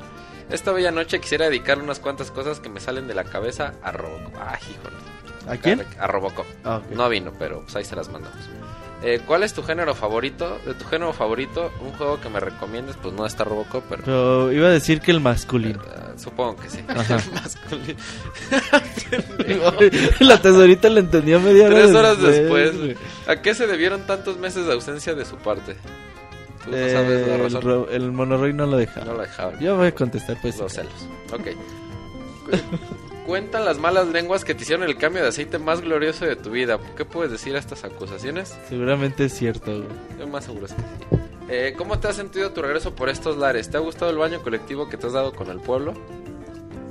Esta 0.51 0.73
bella 0.73 0.93
noche 0.93 1.20
quisiera 1.20 1.47
dedicar 1.47 1.81
unas 1.81 1.99
cuantas 1.99 2.31
cosas 2.31 2.60
que 2.60 2.68
me 2.68 2.78
salen 2.81 3.09
de 3.09 3.15
la 3.15 3.25
cabeza 3.25 3.75
a 3.83 3.91
Robocop. 3.91 4.35
Ay, 4.39 4.60
híjole. 4.70 4.97
¿A 5.49 5.57
quién? 5.57 5.85
A 5.99 6.07
Robocop. 6.07 6.47
Ah. 6.65 6.81
No 6.91 7.09
vino, 7.09 7.33
pero 7.39 7.62
pues 7.62 7.75
ahí 7.76 7.85
se 7.85 7.97
las 7.97 8.09
mandamos. 8.09 8.39
Eh, 9.02 9.20
¿Cuál 9.26 9.42
es 9.42 9.52
tu 9.52 9.62
género 9.62 9.94
favorito? 9.94 10.58
De 10.65 10.73
tu 10.75 10.84
género 10.86 11.12
favorito, 11.12 11.70
un 11.83 11.92
juego 11.92 12.18
que 12.20 12.28
me 12.31 12.41
recomiendes, 12.41 12.97
pues 12.97 13.15
no 13.15 13.26
está 13.26 13.44
Robocop, 13.44 13.84
pero... 13.89 14.02
Pero 14.05 14.52
iba 14.52 14.68
a 14.68 14.70
decir 14.70 15.00
que 15.02 15.10
el 15.10 15.20
masculino. 15.20 15.81
eh, 15.83 16.15
supongo 16.16 16.57
que 16.57 16.70
sí. 16.70 16.81
Ajá. 16.89 17.18
Masculino. 17.33 17.99
la 20.20 20.41
tesorita 20.41 20.89
le 20.89 21.00
entendió 21.00 21.39
media 21.41 21.66
hora 21.66 21.75
Tres 21.76 21.94
horas 21.94 22.20
después. 22.23 22.73
¿A 23.26 23.36
qué 23.42 23.55
se 23.55 23.66
debieron 23.66 24.07
tantos 24.07 24.39
meses 24.39 24.66
de 24.66 24.73
ausencia 24.73 25.15
de 25.15 25.25
su 25.26 25.36
parte? 25.36 25.76
Tú 26.65 26.70
no 26.70 26.76
Eh, 26.76 26.92
sabes 26.92 27.26
la 27.28 27.34
el, 27.36 27.42
razón. 27.42 27.62
ro- 27.62 27.89
el 27.91 28.10
monorroy 28.12 28.52
no 28.55 28.66
lo 28.66 28.76
deja. 28.78 29.05
No 29.05 29.12
lo 29.12 29.20
dejaban. 29.20 29.60
Yo 29.60 29.76
voy 29.76 29.89
a 29.89 29.94
contestar, 29.94 30.39
pues. 30.41 30.58
Los 30.58 30.73
celos. 30.73 30.92
Ok. 31.33 31.49
Cu- 33.26 33.32
Cuentan 33.36 33.64
las 33.64 33.78
malas 33.78 34.06
lenguas 34.08 34.44
que 34.44 34.55
te 34.55 34.62
hicieron 34.62 34.88
el 34.88 34.96
cambio 34.96 35.22
de 35.22 35.28
aceite 35.28 35.58
más 35.58 35.80
glorioso 35.80 36.24
de 36.24 36.36
tu 36.36 36.50
vida. 36.50 36.78
¿Qué 36.96 37.05
puedes 37.05 37.30
decir 37.32 37.55
a 37.56 37.58
estas 37.58 37.84
acusaciones? 37.84 38.56
Seguramente 38.68 39.24
es 39.26 39.34
cierto, 39.34 39.72
güey. 39.72 39.88
Yo 40.18 40.26
más 40.28 40.44
seguro 40.44 40.66
es 40.66 40.72
que 40.72 40.80
sí. 40.80 40.86
Eh, 41.48 41.74
¿Cómo 41.76 41.98
te 41.98 42.08
has 42.08 42.16
sentido 42.16 42.50
tu 42.52 42.62
regreso 42.62 42.94
por 42.94 43.08
estos 43.08 43.36
lares? 43.36 43.70
¿Te 43.70 43.76
ha 43.76 43.80
gustado 43.80 44.10
el 44.10 44.16
baño 44.18 44.40
colectivo 44.42 44.88
que 44.88 44.96
te 44.96 45.06
has 45.06 45.12
dado 45.12 45.32
con 45.32 45.48
el 45.50 45.60
pueblo? 45.60 45.94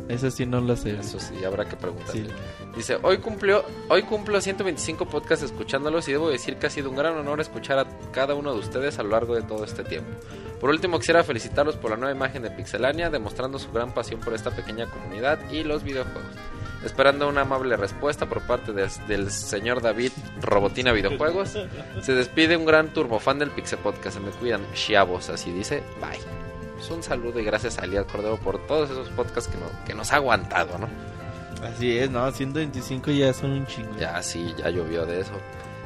Eso 0.07 0.29
sí 0.29 0.45
no 0.45 0.61
lo 0.61 0.75
sé. 0.75 0.91
Eso 0.99 1.19
sí, 1.19 1.43
habrá 1.43 1.65
que 1.65 1.75
preguntarle. 1.75 2.25
Sí. 2.29 2.29
Dice, 2.75 2.97
hoy 3.01 3.17
cumplió, 3.19 3.63
hoy 3.89 4.03
cumplo 4.03 4.39
125 4.39 5.05
podcasts 5.07 5.45
escuchándolos 5.45 6.07
y 6.07 6.11
debo 6.11 6.29
decir 6.29 6.57
que 6.57 6.67
ha 6.67 6.69
sido 6.69 6.89
un 6.89 6.95
gran 6.95 7.17
honor 7.17 7.41
escuchar 7.41 7.79
a 7.79 7.85
cada 8.11 8.35
uno 8.35 8.53
de 8.53 8.59
ustedes 8.59 8.99
a 8.99 9.03
lo 9.03 9.09
largo 9.09 9.33
de 9.35 9.41
todo 9.41 9.63
este 9.63 9.83
tiempo. 9.83 10.11
Por 10.59 10.69
último, 10.69 10.99
quisiera 10.99 11.23
felicitarlos 11.23 11.75
por 11.77 11.91
la 11.91 11.97
nueva 11.97 12.15
imagen 12.15 12.43
de 12.43 12.51
Pixelania, 12.51 13.09
demostrando 13.09 13.57
su 13.59 13.71
gran 13.71 13.93
pasión 13.93 14.19
por 14.19 14.33
esta 14.33 14.51
pequeña 14.51 14.87
comunidad 14.89 15.39
y 15.51 15.63
los 15.63 15.83
videojuegos. 15.83 16.23
Esperando 16.83 17.27
una 17.27 17.41
amable 17.41 17.75
respuesta 17.77 18.27
por 18.27 18.41
parte 18.41 18.71
de- 18.73 18.87
del 19.07 19.31
señor 19.31 19.81
David 19.81 20.11
Robotina 20.41 20.91
Videojuegos, 20.91 21.57
se 22.01 22.13
despide 22.13 22.57
un 22.57 22.65
gran 22.65 22.93
turbofan 22.93 23.39
del 23.39 23.49
Pixel 23.51 23.79
Podcast. 23.79 24.17
Se 24.17 24.23
me 24.23 24.29
cuidan, 24.31 24.61
chiavos, 24.73 25.29
así 25.29 25.51
dice. 25.51 25.81
Bye. 25.99 26.44
Pues 26.75 26.89
un 26.91 27.01
saludo 27.03 27.39
y 27.39 27.43
gracias 27.45 27.77
a 27.79 27.85
Elías 27.85 28.05
Cordero 28.11 28.37
por 28.37 28.59
todos 28.67 28.89
esos 28.89 29.09
podcasts 29.09 29.49
que, 29.49 29.57
no- 29.57 29.85
que 29.85 29.93
nos 29.93 30.11
ha 30.11 30.17
aguantado, 30.17 30.77
¿no? 30.77 30.87
Así 31.65 31.97
es, 31.97 32.09
no, 32.11 32.29
125 32.31 33.11
ya 33.11 33.33
son 33.33 33.51
un 33.51 33.65
chingo. 33.65 33.95
Ya, 33.97 34.21
sí, 34.21 34.53
ya 34.57 34.69
llovió 34.69 35.05
de 35.05 35.21
eso. 35.21 35.31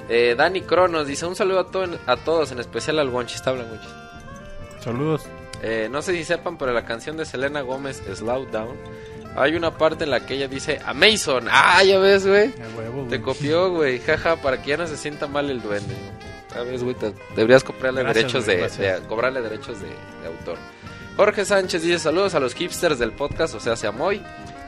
Eh, 0.10 0.34
Dani 0.38 0.62
Cronos 0.62 1.06
dice 1.08 1.26
un 1.28 1.36
saludo 1.36 1.60
a, 1.60 1.68
to- 1.72 2.00
a 2.08 2.18
todos, 2.18 2.52
en 2.52 2.60
especial 2.60 2.98
al 3.00 3.10
Bonchis. 3.10 3.36
Está 3.38 3.52
hablando 3.52 3.76
mucho. 3.76 3.88
Saludos. 4.80 5.24
Eh, 5.62 5.88
no 5.92 6.02
sé 6.02 6.14
si 6.16 6.24
sepan, 6.24 6.58
pero 6.58 6.74
la 6.74 6.86
canción 6.86 7.18
de 7.18 7.26
Selena 7.26 7.62
Gómez, 7.62 8.02
Slow 8.16 8.46
Down, 8.50 8.76
hay 9.36 9.56
una 9.56 9.78
parte 9.78 10.06
en 10.06 10.10
la 10.10 10.26
que 10.26 10.34
ella 10.36 10.48
dice 10.48 10.80
Amazon. 10.86 11.48
Ah, 11.52 11.84
ya 11.84 12.00
ves, 12.00 12.26
güey. 12.26 12.52
Te 13.10 13.22
copió, 13.22 13.70
güey. 13.72 14.00
Jaja, 14.00 14.38
para 14.38 14.62
que 14.62 14.70
ya 14.72 14.78
no 14.78 14.88
se 14.88 14.98
sienta 14.98 15.28
mal 15.28 15.50
el 15.50 15.62
duende. 15.62 15.94
¿Sabes, 16.52 16.84
güey? 16.84 16.96
Te- 16.96 17.14
deberías 17.36 17.64
cobrarle 17.64 18.02
Gracias, 18.04 18.46
derechos 18.46 18.46
güey, 18.78 18.92
de, 19.02 19.08
cobrarle 19.08 19.42
derechos 19.42 19.80
de, 19.82 19.88
de 19.88 20.28
autor. 20.28 20.58
Jorge 21.16 21.46
Sánchez 21.46 21.84
dice 21.84 22.00
saludos 22.00 22.34
a 22.34 22.40
los 22.40 22.54
hipsters 22.56 22.98
del 22.98 23.12
podcast, 23.12 23.54
o 23.56 23.60
sea, 23.60 23.76
se 23.76 23.90
Moy. 23.92 24.22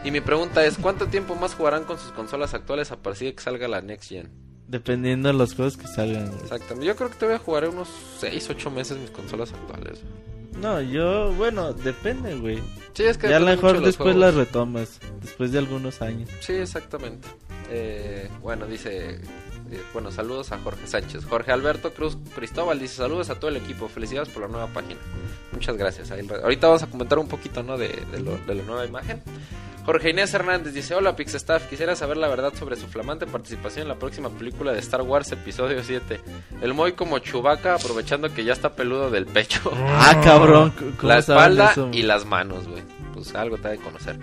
Y 0.04 0.12
mi 0.12 0.20
pregunta 0.22 0.66
es, 0.66 0.78
¿cuánto 0.78 1.08
tiempo 1.08 1.36
más 1.36 1.54
jugarán 1.56 1.84
con 1.86 1.98
sus 1.98 2.12
consolas 2.12 2.54
actuales 2.54 2.92
a 2.92 2.98
partir 2.98 3.30
de 3.30 3.36
que 3.36 3.42
salga 3.42 3.68
la 3.68 3.82
Next 3.82 4.10
Gen? 4.10 4.30
Dependiendo 4.68 5.28
de 5.30 5.34
los 5.34 5.54
juegos 5.54 5.78
que 5.78 5.88
salgan, 5.88 6.28
güey. 6.28 6.42
Exactamente. 6.44 6.86
Yo 6.86 6.96
creo 6.96 7.10
que 7.10 7.16
te 7.16 7.26
voy 7.26 7.36
a 7.36 7.40
jugar 7.40 7.68
unos 7.70 7.88
6, 8.20 8.50
8 8.50 8.72
meses 8.72 8.98
mis 8.98 9.12
consolas 9.12 9.52
actuales. 9.54 10.02
No, 10.58 10.82
yo, 10.82 11.32
bueno, 11.34 11.74
depende, 11.74 12.36
güey. 12.36 12.60
Sí, 12.94 13.04
es 13.04 13.18
que 13.18 13.30
Ya 13.30 13.38
a 13.38 13.40
lo 13.40 13.46
mejor 13.48 13.82
después 13.82 14.16
las 14.16 14.34
retomas. 14.36 15.00
Después 15.22 15.52
de 15.52 15.60
algunos 15.60 16.02
años. 16.02 16.30
Sí, 16.42 16.54
exactamente. 16.54 17.28
Eh, 17.70 18.30
bueno, 18.42 18.66
dice. 18.68 19.20
Eh, 19.72 19.82
bueno, 19.94 20.12
saludos 20.12 20.52
a 20.52 20.58
Jorge 20.60 20.86
Sánchez. 20.88 21.26
Jorge 21.26 21.52
Alberto 21.52 21.94
Cruz 21.94 22.18
Cristóbal 22.36 22.80
dice: 22.80 22.96
Saludos 22.98 23.30
a 23.30 23.36
todo 23.36 23.50
el 23.50 23.58
equipo. 23.58 23.88
Felicidades 23.88 24.30
por 24.30 24.44
la 24.44 24.48
nueva 24.50 24.68
página. 24.68 25.00
Muchas 25.54 25.78
gracias. 25.78 26.12
Ahorita 26.12 26.68
vamos 26.68 26.84
a 26.84 26.88
comentar 26.88 27.20
un 27.20 27.28
poquito 27.28 27.64
¿no? 27.64 27.78
de, 27.78 27.90
de 28.12 28.20
lo- 28.20 28.38
de 28.38 28.56
la 28.56 28.64
nueva 28.64 28.86
imagen. 28.86 29.22
Jorge 29.86 30.12
Inés 30.12 30.34
Hernández 30.34 30.74
dice: 30.74 30.94
Hola 30.94 31.16
Pixestaff, 31.16 31.68
quisiera 31.68 31.96
saber 31.96 32.18
la 32.18 32.28
verdad 32.28 32.54
sobre 32.54 32.76
su 32.76 32.88
flamante 32.88 33.26
participación 33.26 33.84
en 33.84 33.88
la 33.88 33.96
próxima 33.96 34.30
película 34.30 34.72
de 34.74 34.80
Star 34.80 35.02
Wars, 35.02 35.32
episodio 35.32 35.84
7. 35.84 36.22
El 36.62 36.74
Moy 36.76 36.92
como 36.94 37.18
Chubaca, 37.20 37.76
aprovechando 37.76 38.32
que 38.34 38.44
ya 38.44 38.54
está 38.54 38.74
peludo 38.76 39.10
del 39.10 39.26
pecho. 39.26 39.72
Ah, 39.76 40.22
cabrón. 40.24 40.72
c- 40.78 40.86
¿cómo 40.98 41.08
la 41.08 41.18
espalda 41.18 41.74
y 41.92 42.04
las 42.04 42.26
manos, 42.26 42.68
güey. 42.68 42.84
Pues 43.24 43.36
algo 43.36 43.58
te 43.58 43.68
ha 43.68 43.72
de 43.72 43.78
conocer. 43.78 44.18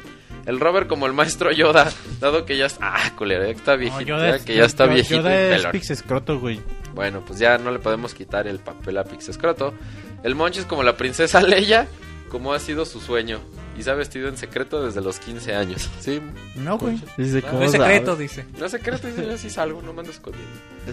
El 0.47 0.59
Robert 0.61 0.89
como 0.89 1.07
el 1.07 1.13
maestro 1.13 1.53
Yoda, 1.53 1.91
dado 2.21 2.45
que 2.45 2.57
ya 2.57 2.67
está... 2.67 2.95
Ah, 2.95 3.13
culero, 3.17 3.45
ya 3.45 3.51
está 3.53 3.77
viejito, 3.77 4.17
No, 4.17 4.25
es- 4.25 4.43
que 4.45 4.57
ya 4.57 4.65
está 4.65 4.87
viejito 4.87 5.17
Yoda 5.21 5.51
y 5.51 5.55
es. 5.61 5.67
Pixescroto, 5.67 6.39
güey. 6.41 6.61
Bueno, 6.95 7.23
pues 7.27 7.39
ya 7.39 7.59
no 7.59 7.71
le 7.71 7.79
podemos 7.79 8.15
quitar 8.15 8.47
el 8.47 8.59
papel 8.59 8.99
a 8.99 9.05
Pixescroto. 9.05 9.75
El 10.23 10.35
Monchis 10.35 10.65
como 10.65 10.83
la 10.83 10.97
princesa 10.97 11.41
Leia, 11.47 11.87
como 12.31 12.53
ha 12.53 12.59
sido 12.59 12.85
su 12.87 13.01
sueño. 13.01 13.41
Y 13.79 13.83
se 13.85 13.91
ha 13.91 13.95
vestido 13.95 14.29
en 14.29 14.37
secreto 14.37 14.85
desde 14.85 15.01
los 15.01 15.21
15 15.21 15.55
años. 15.55 15.89
Sí, 16.01 16.21
No, 16.57 16.77
güey. 16.79 16.99
Dice, 17.17 17.41
No, 17.43 17.47
¿cómo 17.47 17.59
No 17.61 17.65
es 17.67 17.71
secreto, 17.73 18.17
dice. 18.17 18.45
no 18.59 18.67
es 18.67 18.73
secreto, 18.73 19.07
dice, 19.07 19.25
yo 19.25 19.39
sí 19.39 19.49
salgo, 19.51 19.81
no 19.83 19.93
me 19.93 20.01
ando 20.01 20.11
escondiendo. 20.11 20.51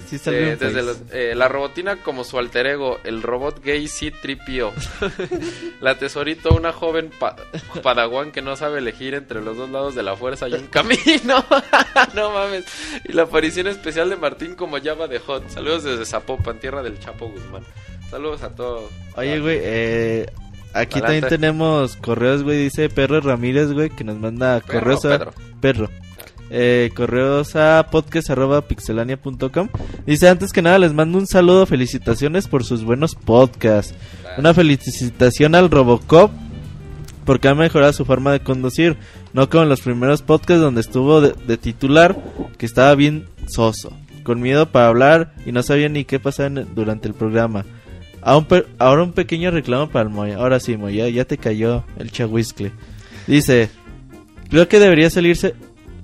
Sí 0.07 0.17
Eh, 0.27 0.55
desde 0.59 0.83
los- 0.83 0.97
eh, 1.11 1.33
la 1.35 1.47
robotina 1.47 1.95
como 2.03 2.23
su 2.23 2.38
alter 2.38 2.67
ego, 2.67 2.99
el 3.03 3.23
robot 3.23 3.64
gay 3.64 3.88
C-3PO. 3.88 4.72
la 5.81 5.97
tesorito, 5.97 6.49
una 6.55 6.72
joven 6.73 7.09
pa- 7.17 7.35
padawan 7.81 8.31
que 8.31 8.41
no 8.41 8.55
sabe 8.55 8.80
elegir 8.80 9.14
entre 9.15 9.41
los 9.41 9.57
dos 9.57 9.69
lados 9.69 9.95
de 9.95 10.03
la 10.03 10.15
fuerza 10.15 10.47
y 10.47 10.53
un 10.53 10.67
camino. 10.67 11.43
no 12.15 12.31
mames. 12.31 12.65
Y 13.05 13.14
la 13.14 13.23
aparición 13.23 13.67
especial 13.67 14.09
de 14.09 14.15
Martín 14.17 14.55
como 14.55 14.77
Java 14.81 15.07
de 15.07 15.19
Hot. 15.19 15.49
Saludos 15.49 15.83
desde 15.83 16.05
Zapopan, 16.05 16.59
tierra 16.59 16.83
del 16.83 16.99
Chapo 16.99 17.30
Guzmán. 17.30 17.64
Saludos 18.09 18.43
a 18.43 18.49
todos. 18.53 18.91
Oye, 19.15 19.39
güey, 19.39 19.59
eh, 19.61 20.25
aquí 20.75 20.99
Adelante. 20.99 21.21
también 21.21 21.29
tenemos 21.29 21.95
correos, 21.95 22.43
güey. 22.43 22.63
Dice 22.63 22.89
Perro 22.89 23.21
Ramírez, 23.21 23.71
güey, 23.71 23.89
que 23.89 24.03
nos 24.03 24.17
manda 24.19 24.61
correos 24.61 25.03
a... 25.05 25.31
Perro. 25.61 25.89
Eh, 26.51 26.91
correos 26.95 27.55
a 27.55 27.87
podcast.pixelania.com. 27.91 29.69
Dice, 30.05 30.29
antes 30.29 30.51
que 30.51 30.61
nada, 30.61 30.77
les 30.79 30.93
mando 30.93 31.17
un 31.17 31.27
saludo, 31.27 31.65
felicitaciones 31.65 32.47
por 32.47 32.63
sus 32.63 32.83
buenos 32.83 33.15
podcasts. 33.15 33.95
Una 34.37 34.53
felicitación 34.53 35.55
al 35.55 35.71
Robocop 35.71 36.31
porque 37.25 37.47
ha 37.47 37.55
mejorado 37.55 37.91
su 37.93 38.05
forma 38.05 38.31
de 38.31 38.41
conducir. 38.41 38.97
No 39.33 39.49
como 39.49 39.63
en 39.63 39.69
los 39.69 39.81
primeros 39.81 40.21
podcasts 40.21 40.61
donde 40.61 40.81
estuvo 40.81 41.19
de, 41.21 41.33
de 41.47 41.57
titular, 41.57 42.15
que 42.57 42.65
estaba 42.65 42.93
bien 42.95 43.25
soso, 43.47 43.91
con 44.23 44.39
miedo 44.39 44.67
para 44.71 44.87
hablar 44.87 45.33
y 45.45 45.51
no 45.51 45.63
sabía 45.63 45.89
ni 45.89 46.05
qué 46.05 46.19
pasaba 46.19 46.47
en- 46.47 46.67
durante 46.75 47.07
el 47.07 47.15
programa. 47.15 47.65
Un 48.25 48.47
ahora 48.79 49.03
un 49.03 49.13
pequeño 49.13 49.51
reclamo 49.51 49.89
para 49.89 50.09
el 50.09 50.09
Moya. 50.09 50.37
Ahora 50.37 50.59
sí, 50.59 50.77
Moya, 50.77 51.07
ya 51.09 51.25
te 51.25 51.37
cayó 51.37 51.83
el 51.97 52.11
chahuiscle. 52.11 52.71
Dice, 53.27 53.69
creo 54.49 54.67
que 54.67 54.79
debería 54.79 55.09
salirse 55.09 55.55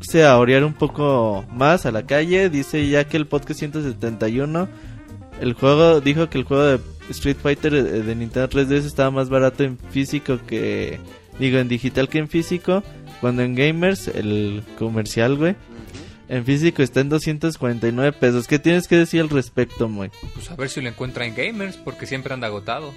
se 0.02 0.26
a 0.26 0.38
orear 0.38 0.64
un 0.64 0.74
poco 0.74 1.46
más 1.52 1.86
a 1.86 1.92
la 1.92 2.06
calle. 2.06 2.50
Dice 2.50 2.88
ya 2.88 3.06
que 3.06 3.18
el 3.18 3.28
podcast 3.28 3.60
171 3.60 4.68
el 5.42 5.54
juego 5.54 6.02
dijo 6.02 6.30
que 6.30 6.38
el 6.38 6.44
juego 6.44 6.64
de 6.64 6.80
Street 7.10 7.38
Fighter 7.42 7.74
eh, 7.74 7.84
de 7.84 8.16
Nintendo 8.16 8.48
3DS 8.48 8.86
estaba 8.86 9.10
más 9.10 9.30
barato 9.30 9.64
en 9.64 9.78
físico 9.78 10.40
que 10.46 11.00
digo 11.40 11.58
en 11.58 11.68
digital 11.68 12.08
que 12.08 12.20
en 12.20 12.30
físico, 12.30 12.84
cuando 13.20 13.42
en 13.42 13.56
Gamers 13.56 14.08
el 14.08 14.64
comercial, 14.78 15.36
güey, 15.38 15.56
en 16.32 16.46
físico 16.46 16.82
está 16.82 17.02
en 17.02 17.10
249 17.10 18.14
pesos. 18.14 18.48
¿Qué 18.48 18.58
tienes 18.58 18.88
que 18.88 18.96
decir 18.98 19.22
al 19.22 19.30
respecto, 19.30 19.88
Moy? 19.88 20.10
Pues 20.34 20.50
a 20.50 20.56
ver 20.56 20.70
si 20.70 20.82
lo 20.82 20.90
encuentra 20.90 21.26
en 21.26 21.36
gamers, 21.36 21.78
porque 21.78 22.08
siempre 22.08 22.34
anda 22.34 22.48
agotado. 22.48 22.92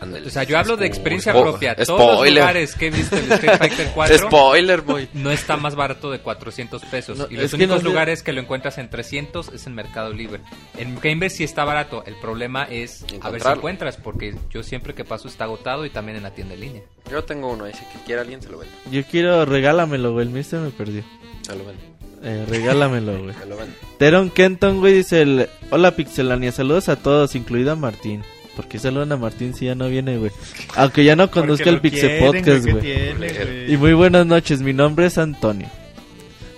O 0.00 0.30
sea, 0.30 0.44
yo 0.44 0.56
hablo 0.56 0.76
de 0.76 0.86
experiencia 0.86 1.32
Spo- 1.34 1.42
propia. 1.42 1.74
Todos 1.74 1.88
los 1.98 2.14
Spoiler. 2.18 2.34
lugares 2.44 2.74
que 2.76 2.86
he 2.86 2.90
visto 2.90 3.16
en 3.16 3.32
Street 3.32 3.58
Fighter 3.58 3.90
4 3.96 4.18
Spoiler, 4.18 4.80
boy. 4.82 5.08
no 5.12 5.32
está 5.32 5.56
más 5.56 5.74
barato 5.74 6.12
de 6.12 6.20
400 6.20 6.84
pesos. 6.84 7.18
No, 7.18 7.26
y 7.28 7.34
los 7.36 7.52
únicos 7.52 7.76
no 7.76 7.80
sé- 7.80 7.84
lugares 7.84 8.22
que 8.22 8.32
lo 8.32 8.40
encuentras 8.40 8.78
en 8.78 8.88
300 8.90 9.48
es 9.52 9.66
en 9.66 9.74
Mercado 9.74 10.12
Libre. 10.12 10.40
En 10.76 11.00
Gamers 11.00 11.34
sí 11.34 11.42
está 11.42 11.64
barato. 11.64 12.04
El 12.06 12.14
problema 12.14 12.62
es 12.70 13.04
a 13.22 13.30
ver 13.30 13.42
si 13.42 13.48
encuentras, 13.48 13.96
porque 13.96 14.36
yo 14.50 14.62
siempre 14.62 14.94
que 14.94 15.04
paso 15.04 15.26
está 15.26 15.44
agotado 15.44 15.84
y 15.84 15.90
también 15.90 16.16
en 16.16 16.22
la 16.22 16.30
tienda 16.32 16.54
en 16.54 16.60
línea. 16.60 16.82
Yo 17.10 17.24
tengo 17.24 17.50
uno, 17.50 17.64
dice 17.64 17.84
que 17.92 17.98
quiera 18.04 18.22
alguien 18.22 18.40
se 18.40 18.50
lo 18.50 18.58
vende. 18.58 18.72
Yo 18.92 19.02
quiero 19.04 19.44
regálamelo, 19.46 20.12
güey, 20.12 20.26
el 20.28 20.32
mister 20.32 20.60
me 20.60 20.70
perdió. 20.70 21.02
Se 21.48 21.56
lo 21.56 21.64
vende. 21.64 21.82
Eh, 22.22 22.44
regálamelo, 22.46 23.22
güey. 23.22 23.34
Se 23.34 23.46
lo 23.46 23.56
vende. 23.56 23.72
Teron 23.98 24.28
Kenton, 24.28 24.80
güey, 24.80 24.92
dice 24.92 25.22
el... 25.22 25.48
Hola 25.70 25.96
Pixelania, 25.96 26.52
saludos 26.52 26.90
a 26.90 26.96
todos, 26.96 27.34
incluido 27.34 27.72
a 27.72 27.76
Martín. 27.76 28.22
¿Por 28.54 28.66
qué 28.66 28.78
saludan 28.78 29.12
a 29.12 29.16
Martín 29.16 29.54
si 29.54 29.64
ya 29.64 29.74
no 29.74 29.88
viene, 29.88 30.18
güey? 30.18 30.30
Aunque 30.76 31.04
ya 31.04 31.16
no 31.16 31.30
conduzca 31.30 31.70
el 31.70 31.80
Pixel 31.80 32.18
Podcast, 32.18 32.68
güey. 32.68 33.72
Y 33.72 33.76
muy 33.78 33.94
buenas 33.94 34.26
noches, 34.26 34.60
mi 34.60 34.74
nombre 34.74 35.06
es 35.06 35.16
Antonio. 35.16 35.68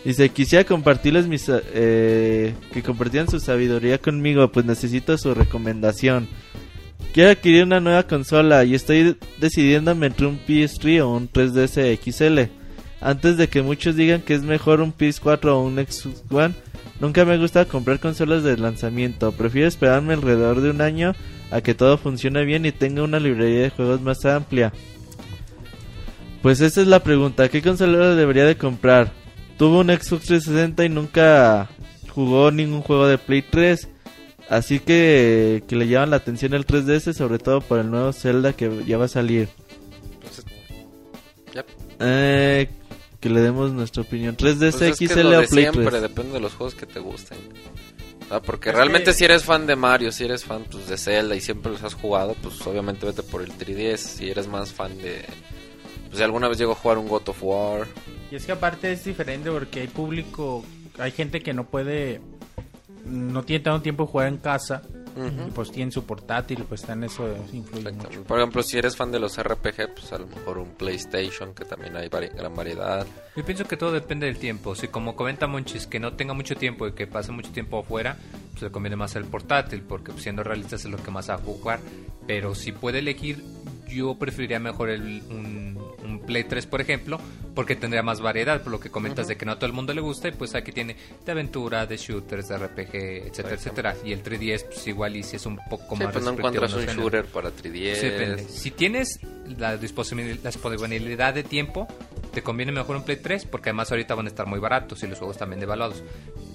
Dice, 0.04 0.30
quisiera 0.30 0.64
compartirles 0.64 1.28
mis... 1.28 1.46
eh, 1.48 2.54
que 2.72 2.82
compartieran 2.82 3.30
su 3.30 3.38
sabiduría 3.38 3.98
conmigo, 3.98 4.50
pues 4.50 4.66
necesito 4.66 5.16
su 5.18 5.34
recomendación. 5.34 6.26
Quiero 7.12 7.30
adquirir 7.30 7.64
una 7.64 7.80
nueva 7.80 8.04
consola 8.04 8.64
y 8.64 8.74
estoy 8.74 9.16
decidiéndome 9.38 10.06
entre 10.06 10.26
un 10.26 10.40
PS3 10.40 11.02
o 11.02 11.10
un 11.10 11.30
3DS 11.30 11.98
XL. 12.00 12.59
Antes 13.00 13.36
de 13.36 13.48
que 13.48 13.62
muchos 13.62 13.96
digan 13.96 14.20
que 14.20 14.34
es 14.34 14.42
mejor 14.42 14.80
un 14.80 14.94
PS4 14.94 15.46
o 15.46 15.62
un 15.62 15.76
Xbox 15.76 16.22
One, 16.30 16.54
nunca 17.00 17.24
me 17.24 17.38
gusta 17.38 17.64
comprar 17.64 17.98
consolas 17.98 18.42
de 18.42 18.56
lanzamiento. 18.58 19.32
Prefiero 19.32 19.68
esperarme 19.68 20.14
alrededor 20.14 20.60
de 20.60 20.70
un 20.70 20.82
año 20.82 21.14
a 21.50 21.62
que 21.62 21.74
todo 21.74 21.96
funcione 21.96 22.44
bien 22.44 22.66
y 22.66 22.72
tenga 22.72 23.02
una 23.02 23.18
librería 23.18 23.62
de 23.62 23.70
juegos 23.70 24.02
más 24.02 24.24
amplia. 24.26 24.72
Pues 26.42 26.60
esa 26.60 26.80
es 26.80 26.86
la 26.86 27.02
pregunta, 27.02 27.48
¿qué 27.48 27.62
consola 27.62 28.14
debería 28.14 28.44
de 28.44 28.56
comprar? 28.56 29.12
Tuvo 29.58 29.80
un 29.80 29.88
Xbox 29.88 30.26
360 30.26 30.84
y 30.84 30.88
nunca 30.88 31.68
jugó 32.10 32.50
ningún 32.50 32.82
juego 32.82 33.06
de 33.06 33.18
Play 33.18 33.42
3. 33.42 33.88
Así 34.48 34.80
que, 34.80 35.62
que 35.68 35.76
le 35.76 35.86
llaman 35.86 36.10
la 36.10 36.16
atención 36.16 36.54
el 36.54 36.66
3DS, 36.66 37.12
sobre 37.12 37.38
todo 37.38 37.60
por 37.60 37.78
el 37.78 37.90
nuevo 37.90 38.12
Zelda 38.12 38.52
que 38.52 38.84
ya 38.86 38.98
va 38.98 39.04
a 39.04 39.08
salir. 39.08 39.48
Entonces, 40.14 40.44
ya. 41.54 41.64
Eh, 42.00 42.68
que 43.20 43.28
le 43.30 43.40
demos 43.40 43.72
nuestra 43.72 44.02
opinión. 44.02 44.36
3DS 44.36 44.78
Pues 44.78 44.82
es 44.82 44.98
que 44.98 45.08
XL 45.08 45.26
o 45.26 45.30
Play 45.44 45.46
siempre, 45.46 45.84
3. 45.86 46.02
depende 46.02 46.32
de 46.32 46.40
los 46.40 46.54
juegos 46.54 46.74
que 46.74 46.86
te 46.86 47.00
gusten. 47.00 47.38
Ah, 48.30 48.40
porque 48.40 48.70
Es 48.70 48.74
realmente 48.76 49.06
que- 49.10 49.12
si 49.14 49.24
eres 49.24 49.44
fan 49.44 49.66
de 49.66 49.76
Mario, 49.76 50.12
si 50.12 50.24
eres 50.24 50.44
fan 50.44 50.64
pues, 50.70 50.86
de 50.88 50.96
Zelda 50.96 51.34
y 51.34 51.40
siempre 51.40 51.72
los 51.72 51.82
has 51.82 51.94
jugado, 51.94 52.34
pues 52.42 52.64
obviamente 52.66 53.04
vete 53.06 53.22
por 53.22 53.42
el 53.42 53.52
3DS. 53.52 53.98
Si 54.18 54.30
eres 54.30 54.46
más 54.48 54.72
fan 54.72 54.96
de... 54.98 55.24
Pues 56.06 56.18
si 56.18 56.22
alguna 56.22 56.48
vez 56.48 56.58
llegó 56.58 56.72
a 56.72 56.76
jugar 56.76 56.98
un 56.98 57.08
God 57.08 57.28
of 57.28 57.38
War. 57.42 57.86
Y 58.30 58.36
es 58.36 58.46
que 58.46 58.52
aparte 58.52 58.90
es 58.92 59.04
diferente 59.04 59.50
porque 59.50 59.80
hay 59.80 59.88
público, 59.88 60.64
hay 60.98 61.10
gente 61.12 61.40
que 61.40 61.52
no 61.52 61.64
puede, 61.68 62.20
no 63.04 63.42
tiene 63.42 63.64
tanto 63.64 63.82
tiempo 63.82 64.04
de 64.06 64.10
jugar 64.10 64.28
en 64.28 64.36
casa 64.38 64.82
Y 65.46 65.50
pues 65.50 65.70
tiene 65.72 65.90
su 65.92 66.04
portátil, 66.04 66.64
pues 66.68 66.80
está 66.82 66.92
en 66.94 67.04
eso 67.04 67.26
influye 67.52 67.90
mucho. 67.92 68.22
Por 68.24 68.38
ejemplo, 68.38 68.62
si 68.62 68.78
eres 68.78 68.96
fan 68.96 69.10
de 69.12 69.18
los 69.18 69.36
RPG, 69.42 69.94
pues 69.94 70.12
a 70.12 70.18
lo 70.18 70.26
mejor 70.26 70.58
un 70.58 70.70
PlayStation, 70.70 71.54
que 71.54 71.64
también 71.64 71.96
hay 71.96 72.08
vari- 72.08 72.32
gran 72.34 72.54
variedad. 72.54 73.06
Yo 73.36 73.44
pienso 73.44 73.64
que 73.64 73.76
todo 73.76 73.92
depende 73.92 74.26
del 74.26 74.38
tiempo. 74.38 74.74
Si 74.74 74.88
como 74.88 75.16
comenta 75.16 75.46
Monchis, 75.46 75.86
que 75.86 76.00
no 76.00 76.14
tenga 76.14 76.34
mucho 76.34 76.54
tiempo 76.56 76.86
y 76.86 76.92
que 76.92 77.06
pase 77.06 77.32
mucho 77.32 77.50
tiempo 77.50 77.80
afuera, 77.80 78.16
pues 78.52 78.62
le 78.62 78.70
conviene 78.70 78.96
más 78.96 79.16
el 79.16 79.24
portátil, 79.24 79.82
porque 79.82 80.12
pues, 80.12 80.22
siendo 80.22 80.42
realistas 80.42 80.84
es 80.84 80.90
lo 80.90 80.96
que 80.98 81.10
más 81.10 81.28
va 81.30 81.34
a 81.34 81.38
jugar. 81.38 81.80
Pero 82.26 82.54
si 82.54 82.72
puede 82.72 83.00
elegir, 83.00 83.42
yo 83.90 84.14
preferiría 84.16 84.58
mejor 84.58 84.90
el, 84.90 85.22
un, 85.30 85.78
un 86.04 86.20
Play 86.20 86.44
3, 86.44 86.66
por 86.66 86.80
ejemplo, 86.80 87.20
porque 87.54 87.76
tendría 87.76 88.02
más 88.02 88.20
variedad, 88.20 88.62
por 88.62 88.72
lo 88.72 88.80
que 88.80 88.90
comentas 88.90 89.28
de 89.28 89.36
que 89.36 89.44
no 89.44 89.52
a 89.52 89.56
todo 89.56 89.66
el 89.66 89.72
mundo 89.72 89.92
le 89.92 90.00
gusta, 90.00 90.28
y 90.28 90.32
pues 90.32 90.54
aquí 90.54 90.72
tiene 90.72 90.96
de 91.24 91.32
aventura, 91.32 91.86
de 91.86 91.96
shooters, 91.96 92.48
de 92.48 92.58
RPG, 92.58 92.94
etcétera, 93.28 93.54
etcétera. 93.54 93.96
Y 94.04 94.12
el 94.12 94.22
3DS, 94.22 94.64
pues 94.66 94.86
igual 94.86 95.16
y 95.16 95.22
si 95.22 95.36
es 95.36 95.46
un 95.46 95.58
poco 95.68 95.96
Sí, 95.96 96.04
más 96.04 96.12
pues 96.12 96.24
no 96.24 96.30
encuentras 96.32 96.72
un 96.74 96.86
shooter 96.86 97.24
para 97.26 97.50
3DS. 97.50 97.94
Sí, 97.96 98.06
depende. 98.06 98.44
Si 98.48 98.70
tienes 98.70 99.20
la 99.58 99.78
disponibil- 99.80 100.40
la 100.42 100.50
disponibilidad 100.50 101.34
de 101.34 101.42
tiempo, 101.42 101.88
te 102.32 102.42
conviene 102.42 102.72
mejor 102.72 102.96
un 102.96 103.04
Play 103.04 103.16
3 103.18 103.46
porque 103.46 103.70
además 103.70 103.90
ahorita 103.90 104.14
van 104.14 104.26
a 104.26 104.28
estar 104.28 104.46
muy 104.46 104.58
baratos 104.60 105.02
y 105.02 105.06
los 105.08 105.18
juegos 105.18 105.36
también 105.38 105.60
devaluados. 105.60 106.02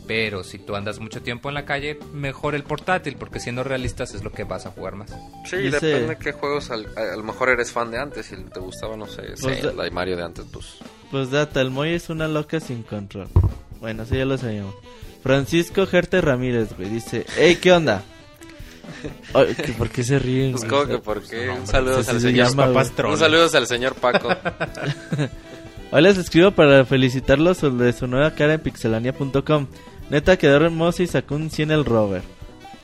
Pero 0.08 0.44
si 0.44 0.60
tú 0.60 0.76
andas 0.76 1.00
mucho 1.00 1.22
tiempo 1.22 1.50
en 1.50 1.56
la 1.56 1.66
calle, 1.66 1.98
mejor 2.14 2.54
el 2.54 2.64
portátil 2.64 3.16
porque 3.18 3.40
siendo 3.40 3.64
realistas 3.64 4.14
es 4.14 4.24
lo 4.24 4.32
que 4.32 4.44
vas 4.44 4.66
a 4.68 4.70
jugar 4.72 4.96
más. 4.96 5.10
Sí, 5.50 5.58
Dice- 5.58 5.80
depende 5.84 6.08
de 6.10 6.18
qué 6.18 6.32
juegos. 6.32 6.70
al- 6.70 6.88
A, 6.96 7.14
a 7.14 7.16
lo 7.18 7.24
mejor 7.24 7.50
eres 7.50 7.72
fan 7.72 7.90
de 7.92 8.00
antes. 8.00 8.28
Si 8.28 8.36
te 8.36 8.60
gustaba, 8.60 8.96
no 8.96 9.08
sé, 9.08 9.24
Pues 9.42 9.62
Zelda 9.62 9.88
y 9.88 9.92
Mario 9.92 10.16
de 10.18 10.24
antes, 10.24 10.46
pues. 10.52 10.78
Pues 11.10 11.32
data, 11.32 11.60
el 11.62 11.72
Moy 11.72 11.94
es 11.94 12.10
una 12.10 12.28
loca 12.28 12.60
sin 12.60 12.84
control. 12.84 13.28
Bueno, 13.80 14.04
eso 14.04 14.16
ya 14.16 14.26
lo 14.26 14.38
sabíamos. 14.38 14.76
Francisco 15.24 15.88
Gerte 15.88 16.22
Ramírez, 16.22 16.76
güey, 16.78 16.90
dice, 16.90 17.26
hey, 17.38 17.58
¿qué 17.60 17.72
onda? 17.72 18.04
Ay, 19.34 19.56
¿que 19.56 19.74
¿Por 19.74 19.90
qué 19.90 20.04
se 20.04 20.20
ríen? 20.20 20.52
Pues? 20.52 20.66
¿cómo 20.66 20.86
que 20.86 21.00
por 21.00 21.22
qué? 21.24 21.50
Un 21.50 21.66
saludo 21.66 21.98
al 21.98 22.04
se 22.06 22.20
señor 22.20 22.48
llama. 22.50 22.68
Un 23.10 23.18
saludo 23.18 23.50
al 23.58 23.66
señor 23.68 23.96
Paco. 23.96 24.30
Hoy 25.92 26.02
les 26.02 26.18
escribo 26.18 26.52
para 26.52 26.84
felicitarlos 26.86 27.58
sobre 27.60 27.94
su 27.94 28.08
nueva 28.08 28.32
cara 28.36 28.56
en 28.56 28.60
pixelania.com. 28.62 29.68
Neta 30.10 30.38
quedó 30.38 30.58
hermosa 30.58 31.04
y 31.04 31.08
sacó 31.08 31.36
un 31.36 31.50
100 31.50 31.72
el 31.72 31.86
rover. 31.86 32.22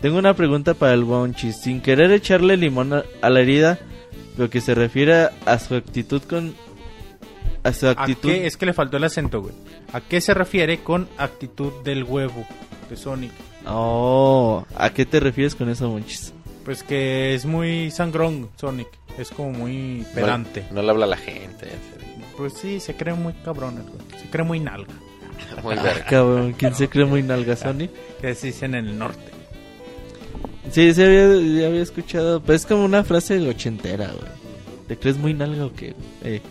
Tengo 0.02 0.18
una 0.18 0.34
pregunta 0.34 0.74
para 0.74 0.94
el 0.94 1.04
Wonchis. 1.04 1.58
Sin 1.62 1.82
querer 1.82 2.12
echarle 2.12 2.58
limón 2.58 2.92
a, 2.94 3.30
la 3.30 3.40
herida, 3.40 3.78
lo 4.38 4.50
que 4.50 4.60
se 4.60 4.74
refiere 4.74 5.30
a 5.46 5.60
su 5.60 5.76
actitud 5.76 6.24
con... 6.24 6.56
A 7.64 7.72
su 7.74 7.88
¿A 7.88 7.92
actitud... 7.92 8.30
qué? 8.30 8.48
Es 8.48 8.58
que 8.58 8.66
le 8.66 8.74
faltó 8.74 8.98
el 8.98 9.04
acento, 9.04 9.42
güey. 9.42 9.54
¿A 9.94 10.02
qué 10.02 10.20
se 10.20 10.34
refiere 10.34 10.80
con 10.80 11.08
actitud 11.18 11.72
del 11.84 12.04
huevo 12.04 12.48
de 12.90 12.98
Sonic? 12.98 13.32
Oh, 13.68 14.66
¿a 14.76 14.90
qué 14.92 15.06
te 15.06 15.20
refieres 15.20 15.54
con 15.54 15.70
eso, 15.70 15.88
Wonchis? 15.90 16.34
Pues 16.66 16.82
que 16.82 17.36
es 17.36 17.46
muy 17.46 17.92
sangrón 17.92 18.50
Sonic, 18.56 18.88
es 19.20 19.30
como 19.30 19.52
muy 19.52 20.06
pedante. 20.16 20.64
No, 20.70 20.78
no 20.78 20.82
le 20.82 20.90
habla 20.90 21.06
a 21.06 21.10
la 21.10 21.18
gente. 21.18 21.68
Pues 22.38 22.54
sí, 22.54 22.80
se 22.80 22.96
cree 22.96 23.14
muy 23.14 23.34
cabrón, 23.34 23.78
el 23.78 23.84
güey. 23.84 24.20
se 24.20 24.30
cree 24.30 24.44
muy 24.44 24.60
nalga. 24.60 24.94
Muy 25.64 25.76
Ah, 25.78 25.84
verga. 25.84 26.06
cabrón, 26.06 26.54
¿quién 26.58 26.76
se 26.76 26.88
cree 26.90 27.06
muy 27.06 27.24
nalga, 27.24 27.56
Sonic? 27.56 27.92
Que 28.22 28.34
se 28.36 28.48
dicen 28.48 28.76
en 28.76 28.88
el 28.88 28.98
norte. 28.98 29.32
Sí, 30.72 30.94
sí 30.94 31.04
había, 31.04 31.28
ya 31.28 31.68
había 31.68 31.82
escuchado, 31.82 32.42
pero 32.42 32.56
es 32.56 32.66
como 32.66 32.86
una 32.86 33.04
frase 33.04 33.40
ochentera, 33.48 34.08
güey. 34.08 34.32
¿Te 34.88 34.98
crees 34.98 35.18
muy 35.18 35.34
nalga 35.34 35.66
o 35.66 35.74
qué? 35.74 35.94
Eh, 36.24 36.42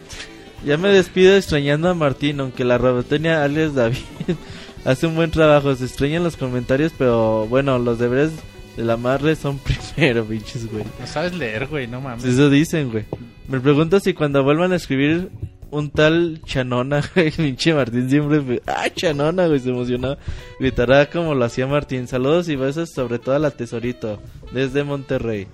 ya 0.64 0.76
me 0.76 0.88
despido 0.90 1.36
extrañando 1.36 1.88
a 1.88 1.94
Martín, 1.94 2.40
aunque 2.40 2.64
la 2.64 2.76
robotonia 2.78 3.42
alias 3.44 3.74
David 3.74 3.96
hace 4.84 5.06
un 5.06 5.14
buen 5.14 5.30
trabajo. 5.30 5.74
Se 5.74 5.84
extrañan 5.86 6.22
los 6.24 6.36
comentarios, 6.36 6.92
pero 6.98 7.46
bueno, 7.46 7.78
los 7.78 7.98
deberes 7.98 8.32
de 8.76 8.84
la 8.84 8.96
madre 8.96 9.36
son 9.36 9.58
primero, 9.94 10.24
pinches, 10.24 10.70
güey. 10.70 10.84
No 11.00 11.06
sabes 11.06 11.34
leer, 11.34 11.66
güey, 11.66 11.86
no 11.86 12.00
mames. 12.00 12.24
Eso 12.24 12.50
dicen, 12.50 12.90
güey. 12.90 13.04
Me 13.48 13.58
pregunto 13.60 14.00
si 14.00 14.12
cuando 14.14 14.42
vuelvan 14.44 14.72
a 14.72 14.76
escribir 14.76 15.30
un 15.70 15.90
tal 15.90 16.42
Chanona, 16.44 17.02
pinche 17.36 17.74
Martín 17.74 18.10
siempre, 18.10 18.62
ah, 18.66 18.88
Chanona, 18.90 19.46
güey, 19.46 19.60
se 19.60 19.70
emocionó. 19.70 20.16
Gritará 20.58 21.08
como 21.08 21.34
lo 21.34 21.44
hacía 21.44 21.66
Martín. 21.66 22.08
Saludos 22.08 22.48
y 22.48 22.56
besos 22.56 22.90
sobre 22.90 23.18
todo 23.18 23.34
a 23.34 23.38
la 23.38 23.50
Tesorito, 23.50 24.20
desde 24.52 24.84
Monterrey. 24.84 25.46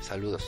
Saludos. 0.00 0.44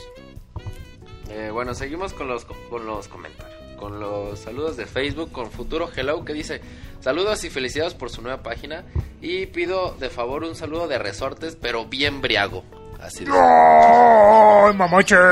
Eh, 1.29 1.49
bueno, 1.51 1.73
seguimos 1.73 2.13
con 2.13 2.27
los, 2.27 2.45
con 2.45 2.85
los 2.85 3.07
comentarios. 3.07 3.53
Con 3.77 3.99
los 3.99 4.39
saludos 4.39 4.77
de 4.77 4.85
Facebook, 4.85 5.31
con 5.31 5.51
Futuro 5.51 5.89
Hello, 5.93 6.23
que 6.23 6.33
dice: 6.33 6.61
Saludos 7.01 7.43
y 7.43 7.49
felicidades 7.49 7.93
por 7.93 8.09
su 8.09 8.21
nueva 8.21 8.43
página. 8.43 8.85
Y 9.21 9.47
pido 9.47 9.95
de 9.99 10.09
favor 10.09 10.43
un 10.43 10.55
saludo 10.55 10.87
de 10.87 10.97
resortes, 10.99 11.57
pero 11.59 11.85
bien 11.85 12.21
briago. 12.21 12.63
Así 13.03 13.25
de. 13.25 13.31
¡Ay, 13.31 14.73
mamache! 14.75 15.15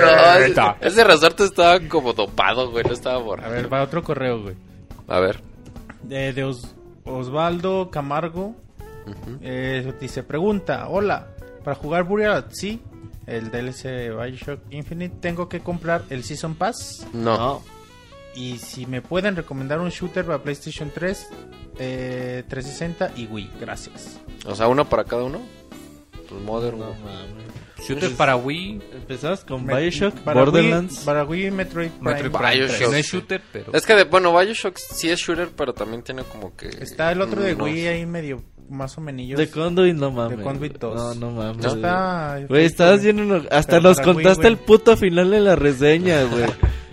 No, 0.00 0.34
ese, 0.36 0.62
ese 0.80 1.04
resorte 1.04 1.44
estaba 1.44 1.78
como 1.88 2.12
dopado, 2.12 2.70
güey. 2.70 2.84
No 2.84 2.92
estaba 2.92 3.16
A 3.16 3.18
borrado. 3.22 3.52
ver, 3.52 3.72
va 3.72 3.82
otro 3.82 4.02
correo, 4.02 4.42
güey. 4.42 4.56
A 5.08 5.20
ver. 5.20 5.40
De, 6.02 6.32
de 6.32 6.44
Os- 6.44 6.74
Osvaldo 7.04 7.90
Camargo. 7.90 8.54
Ujú. 9.06 9.38
Eh, 9.42 9.92
dice, 10.00 10.22
pregunta, 10.22 10.88
hola, 10.88 11.28
para 11.62 11.76
jugar 11.76 12.04
Burial 12.04 12.32
at 12.32 12.50
Sea, 12.50 12.78
el 13.26 13.50
DLC 13.50 14.10
Bioshock 14.18 14.60
Infinite, 14.70 15.16
¿tengo 15.20 15.48
que 15.48 15.60
comprar 15.60 16.02
el 16.10 16.24
Season 16.24 16.54
Pass? 16.54 17.06
No. 17.12 17.62
Y 18.34 18.58
si 18.58 18.86
me 18.86 19.00
pueden 19.02 19.36
recomendar 19.36 19.78
un 19.80 19.90
shooter 19.90 20.24
para 20.24 20.38
PlayStation 20.42 20.90
3, 20.92 21.28
eh, 21.78 22.44
360 22.48 23.12
y 23.16 23.26
Wii. 23.26 23.50
Gracias. 23.60 24.18
O 24.46 24.54
sea, 24.54 24.68
uno 24.68 24.84
para 24.88 25.04
cada 25.04 25.22
uno. 25.24 25.40
Pues 26.34 26.44
Modern. 26.46 26.78
No 26.78 26.86
mames. 26.94 27.44
Shooter 27.86 28.12
para 28.12 28.36
Wii, 28.36 28.80
Empezamos 28.94 29.44
con 29.44 29.64
Me- 29.66 29.76
Bioshock, 29.78 30.14
para 30.20 30.40
Borderlands. 30.40 30.96
Wii, 30.98 31.04
para 31.04 31.24
Wii, 31.24 31.50
Metroid 31.50 31.90
Prime. 31.90 32.12
Metroid 32.14 32.32
Prime, 32.32 32.54
Bioshock, 32.66 32.90
no 32.90 32.96
es 32.96 33.06
sí. 33.06 33.12
shooter, 33.16 33.42
pero... 33.52 33.72
Es 33.74 33.84
que, 33.84 33.94
de, 33.94 34.04
bueno, 34.04 34.38
Bioshock 34.38 34.78
sí 34.78 35.10
es 35.10 35.20
shooter, 35.20 35.50
pero 35.54 35.74
también 35.74 36.02
tiene 36.02 36.22
como 36.22 36.56
que. 36.56 36.68
Está 36.68 37.12
el 37.12 37.20
otro 37.20 37.42
de 37.42 37.54
unos- 37.54 37.66
Wii 37.68 37.86
ahí 37.88 38.06
medio 38.06 38.42
más 38.70 38.96
o 38.96 39.02
menos. 39.02 39.36
De 39.36 39.50
Conduit, 39.50 39.94
no 39.94 40.10
mames. 40.10 40.38
De 40.38 40.44
Conduit 40.44 40.78
2. 40.78 40.94
No, 40.94 41.14
no 41.14 41.30
mames. 41.32 41.62
No 41.62 41.74
está. 41.74 42.40
Güey, 42.48 42.64
estabas 42.64 43.02
bien 43.02 43.18
eno- 43.18 43.42
Hasta 43.50 43.72
Pero 43.76 43.82
nos 43.90 43.98
Wii, 43.98 44.04
contaste 44.06 44.42
güey. 44.44 44.52
el 44.54 44.58
puto 44.58 44.96
final 44.96 45.30
de 45.30 45.40
la 45.40 45.56
reseña, 45.56 46.22
güey. 46.24 46.44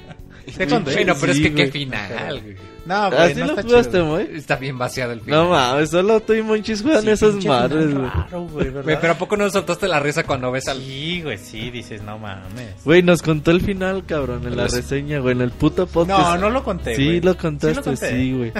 Bueno, 0.57 0.83
pero 1.21 1.33
Sí, 1.33 1.43
es 1.45 1.49
que 1.49 1.53
qué 1.55 1.71
final, 1.71 2.41
güey. 2.41 2.57
No, 2.83 3.09
güey, 3.11 3.19
¿Así 3.21 3.35
no 3.39 3.45
lo 3.45 3.51
está 3.51 3.61
jugaste, 3.63 3.91
chido. 3.91 4.09
güey? 4.09 4.35
Está 4.35 4.55
bien 4.55 4.77
vaciado 4.77 5.11
el 5.11 5.21
final. 5.21 5.43
No 5.43 5.49
mames, 5.51 5.89
solo 5.91 6.19
tú 6.19 6.33
y 6.33 6.41
Monchis 6.41 6.81
juegan 6.81 7.03
Sí, 7.03 7.09
esas 7.11 7.31
pinche 7.33 7.47
madres, 7.47 7.85
final 7.87 7.99
güey. 7.99 8.09
raro, 8.11 8.41
güey, 8.47 8.65
¿verdad? 8.65 8.83
Güey, 8.83 8.97
pero 8.99 9.13
¿a 9.13 9.17
poco 9.17 9.37
no 9.37 9.49
soltaste 9.51 9.87
la 9.87 9.99
risa 9.99 10.23
cuando 10.23 10.51
ves 10.51 10.67
al... 10.67 10.77
Sí, 10.79 11.21
güey, 11.21 11.37
sí, 11.37 11.69
dices, 11.69 12.01
no 12.01 12.17
mames. 12.17 12.83
Güey, 12.83 13.03
nos 13.03 13.21
contó 13.21 13.51
el 13.51 13.61
final, 13.61 14.03
cabrón, 14.07 14.47
en 14.47 14.55
la 14.57 14.63
Los- 14.63 14.73
reseña, 14.73 15.19
güey, 15.19 15.35
en 15.35 15.41
el 15.41 15.51
puto 15.51 15.85
podcast. 15.85 16.19
No, 16.19 16.37
no 16.39 16.49
lo 16.49 16.63
conté, 16.63 16.95
Sí, 16.95 17.05
güey. 17.05 17.21
lo 17.21 17.37
contaste, 17.37 17.83
conté. 17.83 18.09
sí, 18.09 18.33
güey. 18.33 18.51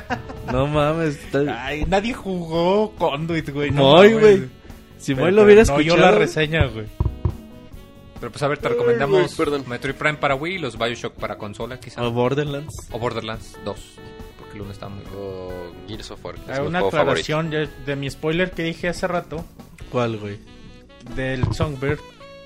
No 0.52 0.68
mames. 0.68 1.16
está- 1.18 1.66
Ay, 1.66 1.86
nadie 1.88 2.14
jugó 2.14 2.92
Conduit, 2.98 3.50
güey. 3.50 3.72
no 3.72 3.82
Moy, 3.82 4.10
mames. 4.14 4.20
güey. 4.22 4.50
Si 5.00 5.16
Pero- 5.16 5.26
Moy 5.26 5.34
lo 5.36 5.44
hubiera 5.44 5.64
pero 5.64 5.78
escuchado. 5.80 5.98
No, 5.98 6.04
yo 6.06 6.12
la 6.12 6.18
reseña, 6.20 6.66
güey. 6.68 6.86
Pero 8.22 8.32
pues 8.32 8.42
a 8.44 8.48
ver, 8.48 8.60
te 8.60 8.68
Ay, 8.70 8.74
recomendamos 8.76 9.36
perdón. 9.36 9.66
Metroid 9.68 9.96
Prime 9.96 10.14
para 10.18 10.36
Wii 10.36 10.56
y 10.56 10.60
los 10.60 10.78
Bioshock 10.78 11.16
para 11.16 11.38
consola, 11.38 11.78
quizá. 11.80 12.02
O 12.04 12.12
Borderlands. 12.12 12.74
O 12.92 13.00
Borderlands 13.00 13.58
2, 13.66 13.80
porque 14.40 14.56
el 14.56 14.62
uno 14.62 14.72
está 14.72 14.88
muy... 14.88 15.04
O 15.18 15.74
Gears 15.88 16.12
of 16.12 16.24
War. 16.24 16.36
que 16.36 16.42
es 16.52 16.58
Hay 16.58 16.62
mi 16.62 16.68
una 16.68 16.80
juego 16.82 16.98
aclaración 17.00 17.50
de 17.50 17.96
mi 17.98 18.10
spoiler 18.10 18.52
que 18.52 18.64
dije 18.64 18.88
hace 18.88 19.08
rato 19.08 19.44
¿Cuál, 19.92 20.18
güey? 20.18 20.40
del 21.16 21.52
Songbird. 21.54 22.00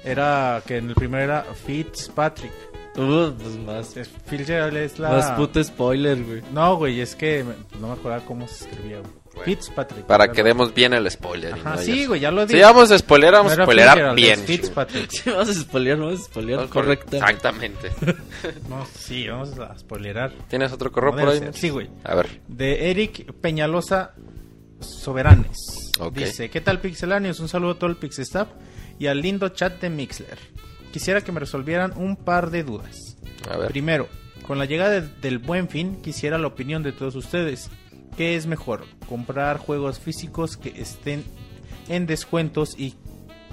Era 0.04 0.64
que 0.66 0.78
en 0.78 0.90
el 0.90 0.96
primero 0.96 1.24
era 1.24 1.44
Fitzpatrick. 1.66 2.52
Uh, 2.96 3.32
pues 3.34 3.58
más. 3.58 3.98
Es- 3.98 4.10
Fitzgerald 4.26 4.78
es 4.78 4.98
la... 5.00 5.10
Más 5.10 5.32
puto 5.32 5.62
spoiler, 5.64 6.24
güey. 6.24 6.42
No, 6.54 6.78
güey, 6.78 7.02
es 7.02 7.16
que 7.16 7.44
me- 7.44 7.80
no 7.80 7.88
me 7.88 7.94
acordaba 7.94 8.24
cómo 8.24 8.48
se 8.48 8.66
escribía, 8.70 9.00
güey. 9.00 9.12
Bueno, 9.36 9.44
Fitzpatrick. 9.46 10.06
Para 10.06 10.32
que 10.32 10.42
demos 10.44 10.74
bien 10.74 10.94
el 10.94 11.10
spoiler. 11.12 11.54
Ajá, 11.54 11.76
no 11.76 11.78
sí, 11.82 12.06
güey, 12.06 12.22
ya 12.22 12.32
lo 12.32 12.48
Si 12.48 12.54
dije. 12.54 12.64
vamos 12.66 12.90
a 12.92 12.98
spoiler, 12.98 13.34
vamos 13.34 13.56
No 13.58 13.64
a 13.64 13.66
spoilerar 13.66 13.94
Fitzgerald, 13.94 14.16
bien. 14.16 14.40
es 14.40 14.46
Fitzpatrick. 14.46 15.10
Sí, 15.12 15.30
vamos 15.30 15.50
a 15.50 15.54
spoilear, 15.54 15.98
vamos 16.00 16.20
a 16.22 16.24
spoilear 16.24 16.60
chido. 16.62 16.70
correctamente. 16.72 17.18
Exactamente. 17.18 17.92
No, 18.70 18.86
sí, 18.98 19.28
vamos 19.28 19.58
a 19.60 19.78
spoilerar. 19.78 20.32
¿Tienes 20.50 20.72
otro 20.72 20.92
correo 20.92 21.12
No 21.12 21.20
por 21.20 21.30
ahí? 21.30 21.40
ser. 21.40 21.54
Sí, 21.54 21.70
güey. 21.70 21.90
A 22.04 22.16
ver. 22.16 22.42
De 22.48 22.90
Eric 22.92 23.32
Peñalosa 23.42 24.14
Soberanes. 24.80 25.92
Ok. 26.00 26.16
Dice, 26.18 26.50
¿qué 26.50 26.62
tal 26.62 26.80
Pixelanios? 26.82 27.40
Un 27.40 27.48
saludo 27.48 27.72
a 27.72 27.80
todo 27.80 27.90
el 27.90 27.98
Pixestaff 27.98 28.50
y 29.00 29.08
al 29.08 29.22
lindo 29.22 29.50
chat 29.50 29.80
de 29.82 29.90
Mixler. 29.90 30.38
Quisiera 30.92 31.22
que 31.22 31.32
me 31.32 31.40
resolvieran 31.40 31.94
un 31.96 32.16
par 32.16 32.52
de 32.52 32.64
dudas. 32.64 33.18
A 33.50 33.58
ver. 33.58 33.68
Primero, 33.70 34.08
con 34.48 34.60
la 34.60 34.66
llegada 34.66 35.02
de- 35.02 35.08
del 35.22 35.40
buen 35.40 35.70
fin, 35.70 36.02
quisiera 36.02 36.38
la 36.38 36.48
opinión 36.48 36.84
de 36.84 36.92
todos 36.92 37.16
ustedes. 37.16 37.70
¿Qué 38.18 38.36
es 38.36 38.48
mejor? 38.48 38.86
¿Comprar 39.10 39.58
juegos 39.58 40.00
físicos 40.00 40.58
que 40.58 40.70
estén 40.82 41.24
en 41.90 42.06
descuentos 42.06 42.76
y, 42.78 42.96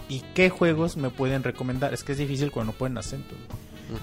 y 0.09 0.21
qué 0.35 0.51
juegos 0.51 0.97
me 0.97 1.11
pueden 1.11 1.43
recomendar? 1.43 1.93
Es 1.93 2.05
que 2.05 2.13
es 2.13 2.19
difícil 2.19 2.51
cuando 2.51 2.73
no 2.73 2.79
ponen 2.79 2.99
acento. 2.99 3.35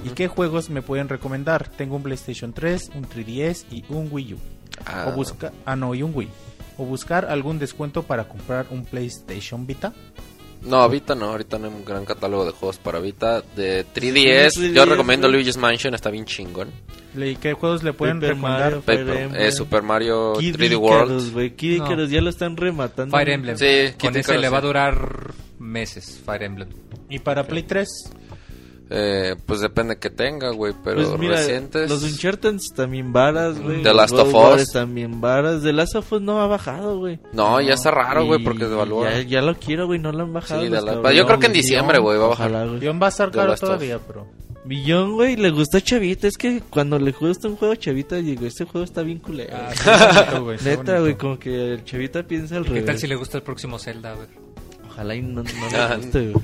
¿Y 0.04 0.10
qué 0.10 0.28
juegos 0.28 0.70
me 0.70 0.82
pueden 0.82 1.10
recomendar? 1.10 1.68
Tengo 1.70 1.96
un 1.96 2.04
PlayStation 2.04 2.54
3, 2.54 2.92
un 2.96 3.06
3DS 3.08 3.66
y 3.72 3.84
un 3.90 4.10
Wii 4.12 4.34
U. 4.36 4.38
Ah, 4.86 5.08
O 5.10 5.14
busca, 5.14 5.52
ah 5.66 5.76
no, 5.76 5.96
y 5.96 6.04
un 6.04 6.12
Wii. 6.14 6.30
O 6.78 6.86
buscar 6.86 7.26
algún 7.26 7.60
descuento 7.60 8.04
para 8.04 8.28
comprar 8.28 8.68
un 8.70 8.86
PlayStation 8.86 9.66
Vita. 9.66 9.94
No, 10.62 10.78
ahorita 10.78 11.16
no, 11.16 11.28
ahorita 11.28 11.58
no 11.58 11.68
hay 11.68 11.74
un 11.74 11.86
gran 11.86 12.04
catálogo 12.06 12.46
de 12.46 12.52
juegos 12.52 12.78
para 12.78 13.00
Vita. 13.00 13.42
De 13.56 13.86
3DS, 13.86 14.50
Sí, 14.52 14.74
yo 14.74 14.84
3DS, 14.84 14.90
recomiendo 14.90 15.28
güey. 15.28 15.38
Luigi's 15.38 15.58
Mansion, 15.58 15.94
está 15.96 16.10
bien 16.10 16.26
chingón. 16.26 16.70
Le- 17.16 17.36
¿Qué 17.38 17.54
juegos 17.54 17.82
le 17.82 17.94
pueden 17.94 18.18
Paper 18.20 18.30
recomendar? 18.36 18.62
Mario, 18.72 18.82
Paper- 18.82 19.10
Emblem. 19.24 19.42
eh, 19.42 19.52
Super 19.52 19.82
Mario 19.84 20.34
Kid 20.38 20.56
3D 20.58 20.66
Icarus, 20.76 20.82
World. 20.82 21.34
güey. 21.34 21.56
Kid 21.56 21.78
No. 21.80 21.86
Icarus 21.86 22.10
ya 22.12 22.22
lo 22.22 22.30
están 22.30 22.58
rematando. 22.58 23.18
Fire 23.18 23.30
Emblem. 23.30 23.58
Sí, 23.58 23.66
Con 24.00 24.12
Kid 24.12 24.20
ese 24.20 24.20
Icarus, 24.20 24.42
le 24.42 24.50
va 24.50 24.58
a 24.58 24.62
sí. 24.62 24.68
durar 24.68 25.34
meses, 25.60 26.22
Fire 26.26 26.44
Emblem. 26.44 26.70
Y 27.10 27.20
para 27.20 27.48
Play 27.48 27.64
3, 27.64 27.88
Eh, 28.92 29.36
pues 29.46 29.60
depende 29.60 29.98
que 30.00 30.10
tenga, 30.10 30.50
güey, 30.52 30.74
pero 30.84 31.08
Pues 31.08 31.20
mira, 31.20 31.36
recientes. 31.36 31.90
los 31.90 32.02
Uncharted 32.02 32.56
también 32.76 33.14
varas, 33.14 33.60
güey. 33.62 33.84
The 33.84 33.94
Last 33.94 34.14
of 34.16 34.34
Us. 34.34 34.72
también 34.72 35.22
varas. 35.22 35.62
The 35.62 35.74
Last 35.74 35.96
of 35.96 36.12
Us 36.12 36.22
no 36.22 36.42
ha 36.42 36.48
bajado, 36.48 36.98
güey. 36.98 37.20
No, 37.32 37.62
ya 37.62 37.76
está 37.76 37.92
raro, 37.92 38.26
güey, 38.26 38.44
porque 38.44 38.66
devalúa. 38.66 39.12
Ya, 39.12 39.22
ya 39.22 39.42
lo 39.44 39.56
quiero, 39.60 39.86
güey, 39.86 40.00
no 40.00 40.12
lo 40.12 40.24
han 40.24 40.34
bajado. 40.34 40.62
Sí, 40.64 40.70
yo 41.16 41.26
creo 41.28 41.40
que 41.40 41.46
en 41.46 41.54
diciembre, 41.54 42.00
güey, 42.00 42.18
va 42.18 42.26
a 42.26 42.30
bajar. 42.30 42.50
Ojalá, 42.50 42.66
güey. 42.66 42.80
Dion 42.80 43.00
va 43.02 43.06
a 43.06 43.10
estar 43.10 43.30
caro 43.32 43.56
todavía, 43.56 44.00
pero... 44.00 44.28
Billón, 44.66 45.14
güey, 45.14 45.36
le 45.36 45.52
gustó 45.52 45.78
a 45.78 45.82
Chavita. 45.82 46.28
Es 46.28 46.38
que 46.38 46.62
cuando 46.70 47.00
le 47.00 47.12
gusta 47.12 47.48
un 47.48 47.56
juego 47.56 47.74
a 47.74 47.78
Chavita, 47.78 48.16
digo, 48.18 48.46
este 48.46 48.66
juego 48.66 48.84
está 48.86 49.04
bien 49.04 49.20
culero. 49.20 49.56
Ah, 49.56 50.26
bonito, 50.32 50.44
güey, 50.44 50.58
Neta, 50.64 51.00
güey, 51.00 51.16
como 51.16 51.40
que 51.40 51.74
el 51.74 51.84
Chavita 51.86 52.24
piensa 52.24 52.58
al 52.58 52.64
¿Qué 52.64 52.70
revés. 52.72 52.86
tal 52.86 52.98
si 53.00 53.08
le 53.08 53.16
gusta 53.16 53.38
el 53.38 53.44
próximo 53.44 53.80
Zelda? 53.80 54.12
A 54.12 54.16
ver. 54.16 54.28
Ojalá 54.88 55.16
y 55.16 55.22
no, 55.22 55.44
no 55.44 55.50
Ah. 55.76 55.90
le 55.92 55.96
guste, 55.98 56.32
güey. 56.32 56.44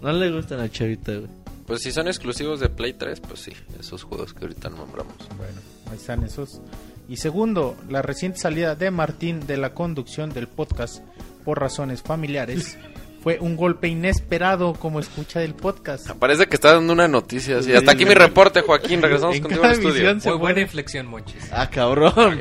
No 0.00 0.12
le 0.12 0.30
gustan 0.30 0.60
a 0.60 0.68
Chavita, 0.70 1.12
güey. 1.12 1.30
Pues 1.66 1.82
si 1.82 1.92
son 1.92 2.06
exclusivos 2.06 2.60
de 2.60 2.68
Play 2.70 2.94
3, 2.94 3.20
pues 3.20 3.40
sí, 3.40 3.52
esos 3.78 4.02
juegos 4.02 4.32
que 4.32 4.44
ahorita 4.44 4.70
nombramos. 4.70 5.14
Bueno, 5.36 5.60
ahí 5.90 5.96
están 5.96 6.22
esos. 6.22 6.60
Y 7.08 7.16
segundo, 7.16 7.76
la 7.90 8.00
reciente 8.00 8.38
salida 8.38 8.74
de 8.74 8.90
Martín 8.90 9.46
de 9.46 9.56
la 9.58 9.74
conducción 9.74 10.30
del 10.30 10.48
podcast 10.48 11.02
por 11.44 11.60
razones 11.60 12.02
familiares 12.02 12.78
fue 13.28 13.38
un 13.40 13.56
golpe 13.56 13.88
inesperado 13.88 14.72
como 14.72 15.00
escucha 15.00 15.40
del 15.40 15.52
podcast. 15.54 16.08
Parece 16.12 16.46
que 16.46 16.54
está 16.54 16.72
dando 16.72 16.94
una 16.94 17.08
noticia 17.08 17.58
así. 17.58 17.70
Sí, 17.70 17.76
Hasta 17.76 17.92
aquí 17.92 18.06
mi 18.06 18.14
reporte, 18.14 18.62
Joaquín. 18.62 19.02
Regresamos 19.02 19.36
En 19.36 19.42
contigo 19.42 19.62
al 19.64 19.72
cada 19.76 19.82
estudio. 19.86 20.14
Muy 20.32 20.38
buena 20.38 20.60
inflexión, 20.62 21.06
Monchis. 21.08 21.46
Ah, 21.52 21.68
cabrón. 21.68 22.40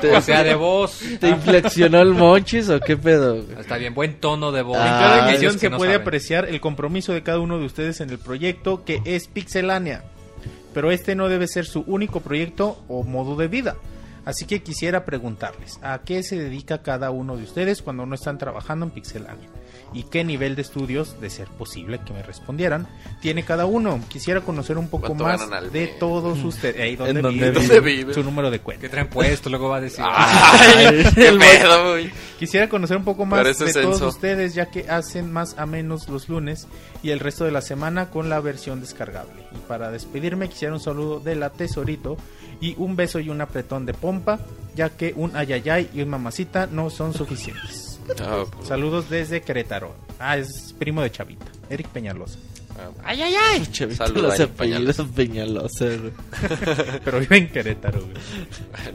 ¿Te, 0.00 0.10
O 0.16 0.20
sea, 0.20 0.42
de 0.42 0.56
voz. 0.56 1.00
¿Te 1.20 1.28
inflexionó 1.28 2.00
el 2.02 2.14
monchis 2.14 2.68
o 2.68 2.80
qué 2.80 2.96
pedo? 2.96 3.34
güey? 3.44 3.60
Está 3.60 3.76
bien, 3.76 3.94
buen 3.94 4.18
tono 4.18 4.50
de 4.50 4.62
voz. 4.62 4.76
En 4.78 4.82
Ah, 4.82 4.98
cada 4.98 5.16
ellos 5.18 5.28
emisión 5.30 5.52
que 5.54 5.58
se 5.60 5.70
no 5.70 5.76
puede 5.76 5.92
saben. 5.92 6.02
apreciar 6.02 6.44
el 6.48 6.60
compromiso 6.60 7.12
de 7.12 7.22
cada 7.22 7.38
uno 7.38 7.60
de 7.60 7.66
ustedes 7.66 8.00
en 8.00 8.10
el 8.10 8.18
proyecto 8.18 8.84
que 8.84 9.00
es 9.04 9.28
Pixelania. 9.28 10.02
Pero 10.74 10.90
este 10.90 11.14
no 11.14 11.28
debe 11.28 11.46
ser 11.46 11.64
su 11.64 11.82
único 11.86 12.18
proyecto 12.18 12.82
o 12.88 13.04
modo 13.04 13.36
de 13.36 13.46
vida. 13.46 13.76
Así 14.24 14.46
que 14.46 14.62
quisiera 14.64 15.04
preguntarles, 15.04 15.78
¿a 15.80 16.00
qué 16.04 16.24
se 16.24 16.36
dedica 16.36 16.82
cada 16.82 17.10
uno 17.12 17.36
de 17.36 17.44
ustedes 17.44 17.82
cuando 17.82 18.04
no 18.04 18.16
están 18.16 18.36
trabajando 18.36 18.84
en 18.84 18.90
Pixelania? 18.90 19.48
¿Y 19.92 20.02
qué 20.04 20.22
nivel 20.22 20.54
de 20.54 20.62
estudios, 20.62 21.20
de 21.20 21.30
ser 21.30 21.48
posible 21.48 22.00
que 22.04 22.12
me 22.12 22.22
respondieran, 22.22 22.86
tiene 23.22 23.44
cada 23.44 23.64
uno? 23.66 24.00
Quisiera 24.08 24.42
conocer 24.42 24.76
un 24.76 24.88
poco 24.88 25.06
¿Cuánto 25.06 25.24
más 25.24 25.72
de 25.72 25.86
mes? 25.86 25.98
todos 25.98 26.44
ustedes. 26.44 26.80
Ahí, 26.80 26.96
¿dónde 26.96 27.12
¿En 27.12 27.22
dónde 27.22 27.38
viven? 27.38 27.52
viven? 27.54 27.68
¿Dónde 27.68 27.80
viven? 27.80 28.14
Su 28.14 28.22
número 28.22 28.50
de 28.50 28.60
cuenta. 28.60 28.88
traen 28.88 29.08
puesto, 29.08 29.48
luego 29.48 29.68
va 29.70 29.78
a 29.78 29.80
decir. 29.80 30.04
Ay, 30.08 31.04
qué 31.14 31.32
pedo, 31.32 31.92
güey. 31.92 32.10
Quisiera 32.38 32.68
conocer 32.68 32.96
un 32.98 33.04
poco 33.04 33.24
más 33.24 33.40
Parece 33.40 33.64
de 33.64 33.72
todos 33.82 34.00
ustedes, 34.02 34.54
ya 34.54 34.66
que 34.66 34.88
hacen 34.90 35.32
más 35.32 35.58
a 35.58 35.66
menos 35.66 36.08
los 36.08 36.28
lunes 36.28 36.68
y 37.02 37.10
el 37.10 37.20
resto 37.20 37.44
de 37.44 37.50
la 37.50 37.62
semana 37.62 38.10
con 38.10 38.28
la 38.28 38.40
versión 38.40 38.80
descargable. 38.80 39.44
Y 39.52 39.58
para 39.66 39.90
despedirme, 39.90 40.48
quisiera 40.48 40.74
un 40.74 40.80
saludo 40.80 41.18
de 41.18 41.34
la 41.34 41.50
Tesorito 41.50 42.16
y 42.60 42.74
un 42.76 42.94
beso 42.94 43.20
y 43.20 43.30
un 43.30 43.40
apretón 43.40 43.86
de 43.86 43.94
pompa, 43.94 44.38
ya 44.76 44.90
que 44.90 45.14
un 45.16 45.34
ayayay 45.34 45.90
y 45.94 46.02
un 46.02 46.10
mamacita 46.10 46.66
no 46.66 46.90
son 46.90 47.14
suficientes. 47.14 47.87
Ah, 48.20 48.44
pues, 48.50 48.68
Saludos 48.68 49.08
desde 49.10 49.40
Querétaro. 49.42 49.94
Ah, 50.18 50.36
es 50.36 50.74
primo 50.78 51.02
de 51.02 51.10
Chavita, 51.10 51.46
Eric 51.70 51.88
Peñalosa. 51.88 52.38
ah, 52.78 52.90
¡Ay, 53.04 53.22
ay, 53.22 53.34
ay! 53.34 53.66
Chavita, 53.70 54.06
Saluda, 54.06 54.36
los 54.38 54.48
Peñalosa, 55.14 55.84
güey. 55.86 56.12
Pero 57.04 57.20
vive 57.20 57.36
en 57.38 57.48
Querétaro, 57.50 58.00
güey. 58.00 58.14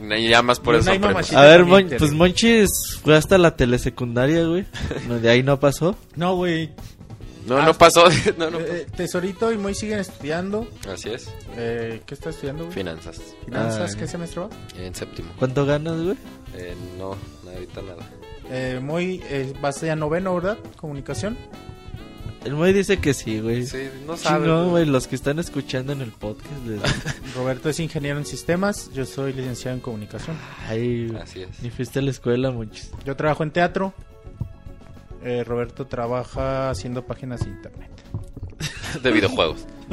Ni 0.00 0.28
llamas 0.28 0.60
por 0.60 0.74
eso. 0.74 0.90
A 0.90 1.42
ver, 1.44 1.64
Mon- 1.64 1.88
pues 1.98 2.12
Monchis 2.12 2.68
fue 3.02 3.16
hasta 3.16 3.38
la 3.38 3.56
telesecundaria, 3.56 4.44
güey. 4.44 4.64
No, 5.08 5.18
De 5.18 5.30
ahí 5.30 5.42
no 5.42 5.58
pasó. 5.60 5.96
No, 6.16 6.36
güey. 6.36 6.70
No, 7.46 7.62
no 7.62 7.74
pasó. 7.74 8.04
No, 8.38 8.50
no. 8.50 8.58
Eh, 8.58 8.86
Tesorito 8.96 9.52
y 9.52 9.58
Moy 9.58 9.74
siguen 9.74 9.98
estudiando. 9.98 10.66
Así 10.88 11.10
es. 11.10 11.28
Eh, 11.56 12.00
¿Qué 12.06 12.14
está 12.14 12.30
estudiando, 12.30 12.64
güey? 12.64 12.74
Finanzas. 12.74 13.20
¿Finanzas? 13.44 13.92
Ah. 13.94 13.98
¿Qué 13.98 14.06
semestre 14.08 14.40
va? 14.40 14.48
En 14.78 14.94
séptimo. 14.94 15.30
¿Cuánto 15.38 15.66
ganas, 15.66 16.00
güey? 16.00 16.16
Eh, 16.54 16.74
no, 16.98 17.16
no, 17.44 17.50
ahorita 17.50 17.82
nada. 17.82 18.08
Eh, 18.50 18.80
muy, 18.82 19.22
eh, 19.30 19.52
vas 19.60 19.82
a 19.82 19.96
noveno, 19.96 20.34
¿verdad? 20.34 20.58
Comunicación. 20.76 21.36
El 22.44 22.54
Moy 22.54 22.74
dice 22.74 22.98
que 22.98 23.14
sí, 23.14 23.40
güey. 23.40 23.64
Sí, 23.64 23.88
no 24.06 24.18
sabe. 24.18 24.48
Güey. 24.68 24.84
Los 24.84 25.06
que 25.06 25.14
están 25.16 25.38
escuchando 25.38 25.94
en 25.94 26.02
el 26.02 26.10
podcast. 26.10 26.52
les- 26.66 26.82
Roberto 27.34 27.70
es 27.70 27.80
ingeniero 27.80 28.18
en 28.18 28.26
sistemas. 28.26 28.90
Yo 28.92 29.06
soy 29.06 29.32
licenciado 29.32 29.76
en 29.76 29.80
comunicación. 29.80 30.36
Ay, 30.68 31.08
güey. 31.08 31.22
Así 31.22 31.40
es. 31.42 31.62
Ni 31.62 31.70
fuiste 31.70 32.00
a 32.00 32.02
la 32.02 32.10
escuela, 32.10 32.50
Monchis. 32.50 32.90
Yo 33.06 33.16
trabajo 33.16 33.42
en 33.44 33.50
teatro. 33.50 33.94
Eh, 35.22 35.42
Roberto 35.42 35.86
trabaja 35.86 36.68
haciendo 36.68 37.06
páginas 37.06 37.40
de 37.44 37.50
internet. 37.50 37.90
De 39.02 39.10
videojuegos. 39.10 39.66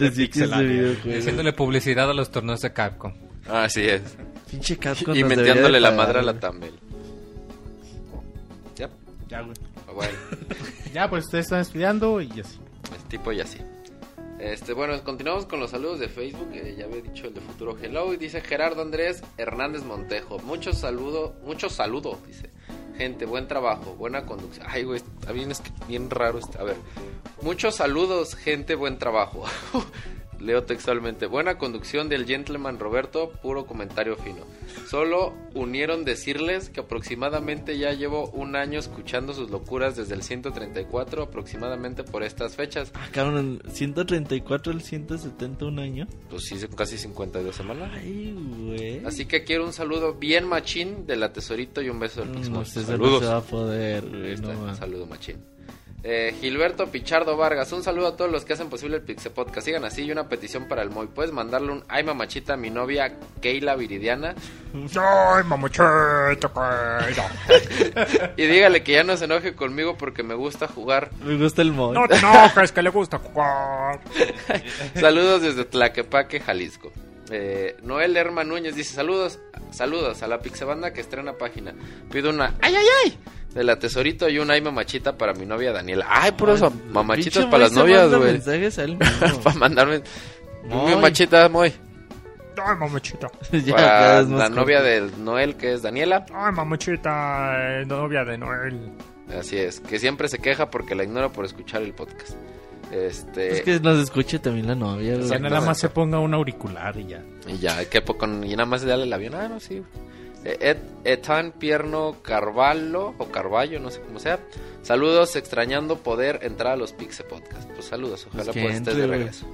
Decía 0.00 0.28
que 0.30 0.44
ese 0.44 0.62
videojuego. 0.64 1.18
Haciéndole 1.18 1.52
publicidad 1.52 2.10
a 2.10 2.14
los 2.14 2.30
torneos 2.30 2.60
de 2.62 2.72
Capcom. 2.72 3.12
Así 3.48 3.82
es. 3.88 4.02
Pinche 4.50 4.76
Capcom 4.78 5.14
Y 5.14 5.24
metiéndole 5.24 5.80
la 5.80 5.90
madre 5.90 6.20
a 6.20 6.22
la 6.22 6.38
Tambel. 6.38 6.74
Ya, 8.76 8.88
Ya, 9.28 9.42
güey. 9.42 9.56
bueno. 9.94 10.12
Ya, 10.94 11.08
pues 11.10 11.26
ustedes 11.26 11.44
están 11.46 11.60
estudiando 11.60 12.20
y 12.22 12.28
así. 12.40 12.58
Es 12.96 13.04
tipo 13.08 13.30
y 13.32 13.40
así. 13.40 13.58
Este, 14.38 14.72
bueno, 14.72 15.02
continuamos 15.04 15.44
con 15.46 15.60
los 15.60 15.70
saludos 15.70 15.98
de 15.98 16.08
Facebook. 16.08 16.50
que 16.50 16.74
ya 16.76 16.84
había 16.86 17.02
dicho 17.02 17.26
el 17.26 17.34
de 17.34 17.40
Futuro 17.42 17.76
Hello. 17.80 18.14
Y 18.14 18.16
dice 18.16 18.40
Gerardo 18.40 18.80
Andrés 18.82 19.22
Hernández 19.36 19.82
Montejo. 19.84 20.38
Muchos 20.38 20.78
saludos, 20.78 21.32
muchos 21.44 21.74
saludos, 21.74 22.16
dice. 22.26 22.50
Gente, 22.96 23.26
buen 23.26 23.46
trabajo, 23.48 23.94
buena 23.96 24.24
conducción. 24.24 24.66
Ay, 24.68 24.84
güey, 24.84 24.98
está 25.00 25.30
bien, 25.32 25.50
es 25.50 25.60
que 25.60 25.70
bien 25.86 26.08
raro. 26.10 26.38
Este. 26.38 26.58
A 26.58 26.64
ver, 26.64 26.76
muchos 27.42 27.76
saludos, 27.76 28.34
gente, 28.34 28.74
buen 28.74 28.98
trabajo. 28.98 29.44
Leo 30.40 30.62
textualmente. 30.64 31.26
Buena 31.26 31.58
conducción 31.58 32.08
del 32.08 32.26
gentleman 32.26 32.78
Roberto, 32.78 33.30
puro 33.42 33.66
comentario 33.66 34.16
fino. 34.16 34.44
Solo 34.88 35.34
unieron 35.54 36.04
decirles 36.04 36.70
que 36.70 36.80
aproximadamente 36.80 37.76
ya 37.78 37.92
llevo 37.92 38.28
un 38.30 38.54
año 38.56 38.78
escuchando 38.78 39.32
sus 39.34 39.50
locuras 39.50 39.96
desde 39.96 40.14
el 40.14 40.22
134, 40.22 41.24
aproximadamente 41.24 42.04
por 42.04 42.22
estas 42.22 42.54
fechas. 42.56 42.92
Ah, 42.94 43.08
cabrón, 43.12 43.60
134 43.70 44.72
al 44.72 44.82
170 44.82 45.64
un 45.66 45.78
año. 45.80 46.06
Pues 46.30 46.44
sí, 46.44 46.56
casi 46.76 46.98
52 46.98 47.54
semanas. 47.56 47.90
Ay, 47.94 48.32
güey. 48.34 49.04
Así 49.04 49.26
que 49.26 49.44
quiero 49.44 49.64
un 49.66 49.72
saludo 49.72 50.14
bien 50.14 50.46
machín 50.46 51.06
de 51.06 51.16
la 51.16 51.32
tesorito 51.32 51.82
y 51.82 51.88
un 51.88 51.98
beso 51.98 52.20
del 52.20 52.30
No, 52.32 52.38
Pixmo. 52.38 52.56
pues 52.56 52.76
eso 52.76 52.80
no 52.80 52.86
Saludos. 52.98 53.20
se 53.20 53.26
va 53.26 53.36
a 53.38 53.42
poder, 53.42 54.08
güey. 54.08 54.36
No, 54.36 54.74
saludo 54.76 55.06
machín. 55.06 55.36
Eh, 56.04 56.32
Gilberto 56.40 56.86
Pichardo 56.92 57.36
Vargas, 57.36 57.72
un 57.72 57.82
saludo 57.82 58.06
a 58.06 58.16
todos 58.16 58.30
los 58.30 58.44
que 58.44 58.52
hacen 58.52 58.70
posible 58.70 58.96
el 58.96 59.02
Pixe 59.02 59.30
Podcast. 59.30 59.66
Sigan 59.66 59.84
así 59.84 60.02
y 60.04 60.12
una 60.12 60.28
petición 60.28 60.68
para 60.68 60.82
el 60.82 60.90
Moy. 60.90 61.08
¿Puedes 61.08 61.32
mandarle 61.32 61.72
un 61.72 61.84
ay 61.88 62.04
mamachita 62.04 62.54
a 62.54 62.56
mi 62.56 62.70
novia 62.70 63.16
Keila 63.40 63.74
Viridiana? 63.74 64.36
¡Ay, 64.74 65.44
mamuchito, 65.44 66.52
cuida! 66.52 67.32
Y 68.36 68.46
dígale 68.46 68.84
que 68.84 68.92
ya 68.92 69.02
no 69.02 69.16
se 69.16 69.24
enoje 69.24 69.54
conmigo 69.56 69.96
porque 69.98 70.22
me 70.22 70.34
gusta 70.34 70.68
jugar. 70.68 71.10
Me 71.24 71.36
gusta 71.36 71.62
el 71.62 71.72
mod. 71.72 71.94
No 71.94 72.06
te 72.06 72.16
enojes, 72.16 72.70
que 72.70 72.82
le 72.82 72.90
gusta 72.90 73.18
jugar. 73.18 73.98
Saludos 74.94 75.42
desde 75.42 75.64
Tlaquepaque, 75.64 76.38
Jalisco. 76.38 76.92
Eh, 77.30 77.76
Noel 77.82 78.16
Herma 78.16 78.44
Núñez 78.44 78.74
dice 78.74 78.94
saludos, 78.94 79.38
saludos 79.70 80.22
a 80.22 80.28
la 80.28 80.40
Pixebanda 80.40 80.92
que 80.92 81.00
estrena 81.00 81.34
página. 81.34 81.74
Pido 82.10 82.30
una 82.30 82.54
ay 82.60 82.74
ay 82.74 82.86
ay 83.04 83.18
de 83.54 83.64
la 83.64 83.78
tesorito 83.78 84.28
y 84.28 84.38
una 84.38 84.54
ay 84.54 84.62
mamachita 84.62 85.16
para 85.18 85.34
mi 85.34 85.44
novia 85.46 85.72
Daniela. 85.72 86.06
Ay, 86.08 86.32
puros 86.32 86.62
Ay, 86.62 86.70
mamachitas 86.90 87.44
pinche 87.44 87.50
para 87.50 87.64
las 87.64 87.72
novias, 87.72 88.14
güey. 88.14 88.40
para 89.44 89.56
mandarme 89.56 90.02
Moy. 90.64 90.94
mi 90.94 91.00
machita 91.00 91.48
muy 91.48 91.72
¡Ay! 92.58 92.76
Ya, 93.64 93.74
para 93.74 94.22
más 94.22 94.28
la 94.28 94.48
novia 94.48 94.82
del 94.82 95.24
Noel 95.24 95.56
que 95.56 95.74
es 95.74 95.82
Daniela. 95.82 96.26
¡Ay, 96.34 96.52
mamuchita! 96.52 97.80
eh, 97.80 97.84
novia 97.86 98.24
de 98.24 98.38
Noel. 98.38 98.90
Así 99.38 99.58
es, 99.58 99.80
que 99.80 99.98
siempre 99.98 100.28
se 100.28 100.38
queja 100.38 100.70
porque 100.70 100.94
la 100.94 101.04
ignoro 101.04 101.30
por 101.30 101.44
escuchar 101.44 101.82
el 101.82 101.92
podcast. 101.92 102.32
Este 102.92 103.52
Es 103.52 103.62
que 103.62 103.80
nos 103.80 103.98
escuche 104.02 104.38
también 104.38 104.66
la 104.66 104.74
novia, 104.74 105.16
nada 105.38 105.60
más 105.60 105.78
se 105.78 105.90
ponga 105.90 106.18
un 106.18 106.32
auricular 106.34 106.96
y 106.96 107.06
ya. 107.06 107.22
Y 107.46 107.58
ya, 107.58 107.84
que 107.88 108.00
poco, 108.00 108.26
y 108.26 108.50
nada 108.50 108.64
más 108.64 108.82
darle 108.82 109.04
el 109.04 109.12
avión. 109.12 109.34
Ah, 109.34 109.48
no, 109.48 109.60
sí. 109.60 109.82
Eh, 110.44 110.56
Ed, 110.60 110.76
Etan 111.04 111.52
Pierno 111.52 112.16
Carvalho, 112.22 113.14
o 113.18 113.26
Carballo, 113.26 113.80
no 113.80 113.90
sé 113.90 114.00
cómo 114.00 114.18
sea. 114.20 114.38
Saludos, 114.82 115.36
extrañando 115.36 115.98
poder 115.98 116.40
entrar 116.42 116.74
a 116.74 116.76
los 116.76 116.92
Pixe 116.92 117.24
Podcast. 117.24 117.68
Pues 117.72 117.86
saludos, 117.86 118.26
ojalá 118.28 118.44
Pues 118.44 118.54
que 118.54 118.62
pues 118.62 118.74
estés 118.76 118.94
entre, 118.94 119.06
de 119.06 119.06
regreso. 119.06 119.46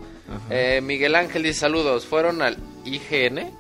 Eh, 0.51 0.81
Miguel 0.83 1.15
Ángel 1.15 1.43
dice 1.43 1.61
saludos, 1.61 2.07
fueron 2.07 2.43
al 2.43 2.57
IGN. 2.85 3.51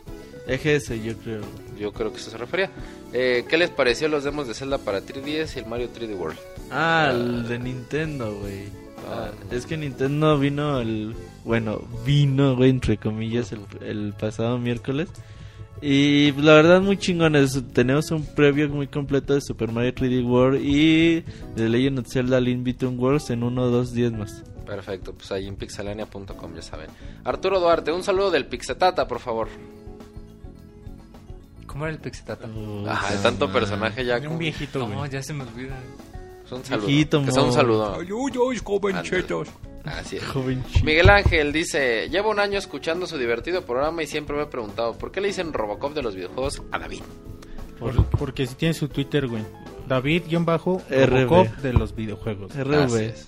EGS, 0.46 1.02
yo 1.02 1.16
creo. 1.16 1.40
Yo 1.78 1.92
creo 1.92 2.12
que 2.12 2.18
eso 2.18 2.30
se 2.30 2.36
refería. 2.38 2.70
Eh, 3.12 3.44
¿Qué 3.48 3.56
les 3.56 3.70
pareció 3.70 4.08
los 4.08 4.22
demos 4.24 4.46
de 4.46 4.54
Zelda 4.54 4.78
para 4.78 5.00
3DS 5.00 5.56
y 5.56 5.58
el 5.60 5.66
Mario 5.66 5.88
3D 5.92 6.16
World? 6.16 6.38
Ah, 6.70 7.10
el 7.10 7.48
de 7.48 7.58
Nintendo, 7.58 8.36
güey. 8.38 8.83
Ah, 9.08 9.30
Ah, 9.30 9.54
es 9.54 9.66
que 9.66 9.76
Nintendo 9.76 10.38
vino 10.38 10.80
el... 10.80 11.14
Bueno, 11.44 11.80
vino, 12.06 12.56
güey, 12.56 12.70
entre 12.70 12.96
comillas, 12.96 13.52
el, 13.52 13.60
el 13.82 14.12
pasado 14.14 14.58
miércoles. 14.58 15.08
Y 15.82 16.32
pues, 16.32 16.44
la 16.46 16.54
verdad 16.54 16.80
muy 16.80 16.96
chingones. 16.96 17.62
Tenemos 17.74 18.10
un 18.10 18.24
preview 18.24 18.68
muy 18.70 18.86
completo 18.86 19.34
de 19.34 19.40
Super 19.42 19.70
Mario 19.72 19.94
3D 19.94 20.24
World 20.24 20.60
y 20.64 21.20
de 21.56 21.68
Legend 21.68 21.98
of 21.98 22.06
Zelda 22.08 22.40
Link 22.40 22.64
Between 22.64 22.98
Worlds 22.98 23.28
en 23.30 23.42
uno 23.42 23.64
o 23.64 23.70
dos 23.70 23.92
días 23.92 24.12
más. 24.12 24.42
Perfecto, 24.64 25.12
pues 25.12 25.30
ahí 25.32 25.46
en 25.46 25.56
pixelania.com 25.56 26.54
ya 26.54 26.62
saben. 26.62 26.86
Arturo 27.24 27.60
Duarte, 27.60 27.92
un 27.92 28.02
saludo 28.02 28.30
del 28.30 28.46
Pixetata, 28.46 29.06
por 29.06 29.20
favor. 29.20 29.48
¿Cómo 31.66 31.84
era 31.86 31.94
el 31.94 32.00
Pixetata? 32.00 32.48
Ajá, 32.88 33.12
de 33.14 33.18
tanto 33.22 33.52
personaje 33.52 34.04
ya. 34.04 34.16
un 34.18 34.24
como- 34.24 34.38
viejito, 34.38 34.78
No, 34.88 34.96
güey. 34.96 35.10
ya 35.10 35.22
se 35.22 35.34
me 35.34 35.42
olvida. 35.42 35.76
Un 36.54 36.64
saludo. 36.64 36.86
Viejito, 36.86 37.24
que 37.24 37.32
sea 37.32 37.42
un 37.42 37.52
saludo. 37.52 37.96
¡Ay, 38.00 38.12
uy, 38.12 38.32
uy, 38.38 38.58
jovenchetos! 38.62 39.48
Así 39.84 40.16
es. 40.16 40.22
Miguel 40.82 41.10
Ángel 41.10 41.52
dice, 41.52 42.08
llevo 42.08 42.30
un 42.30 42.40
año 42.40 42.58
escuchando 42.58 43.06
su 43.06 43.18
divertido 43.18 43.62
programa 43.66 44.02
y 44.02 44.06
siempre 44.06 44.34
me 44.36 44.42
he 44.44 44.46
preguntado, 44.46 44.96
¿por 44.96 45.12
qué 45.12 45.20
le 45.20 45.28
dicen 45.28 45.52
Robocop 45.52 45.92
de 45.94 46.02
los 46.02 46.14
videojuegos 46.14 46.62
a 46.72 46.78
David? 46.78 47.02
Por- 47.78 48.04
porque 48.06 48.46
si 48.46 48.54
tiene 48.54 48.72
su 48.74 48.88
Twitter, 48.88 49.26
güey. 49.26 49.42
David-Robocop 49.86 50.80
RB. 50.90 51.60
de 51.62 51.72
los 51.74 51.94
videojuegos. 51.94 52.52
Es. 52.56 53.26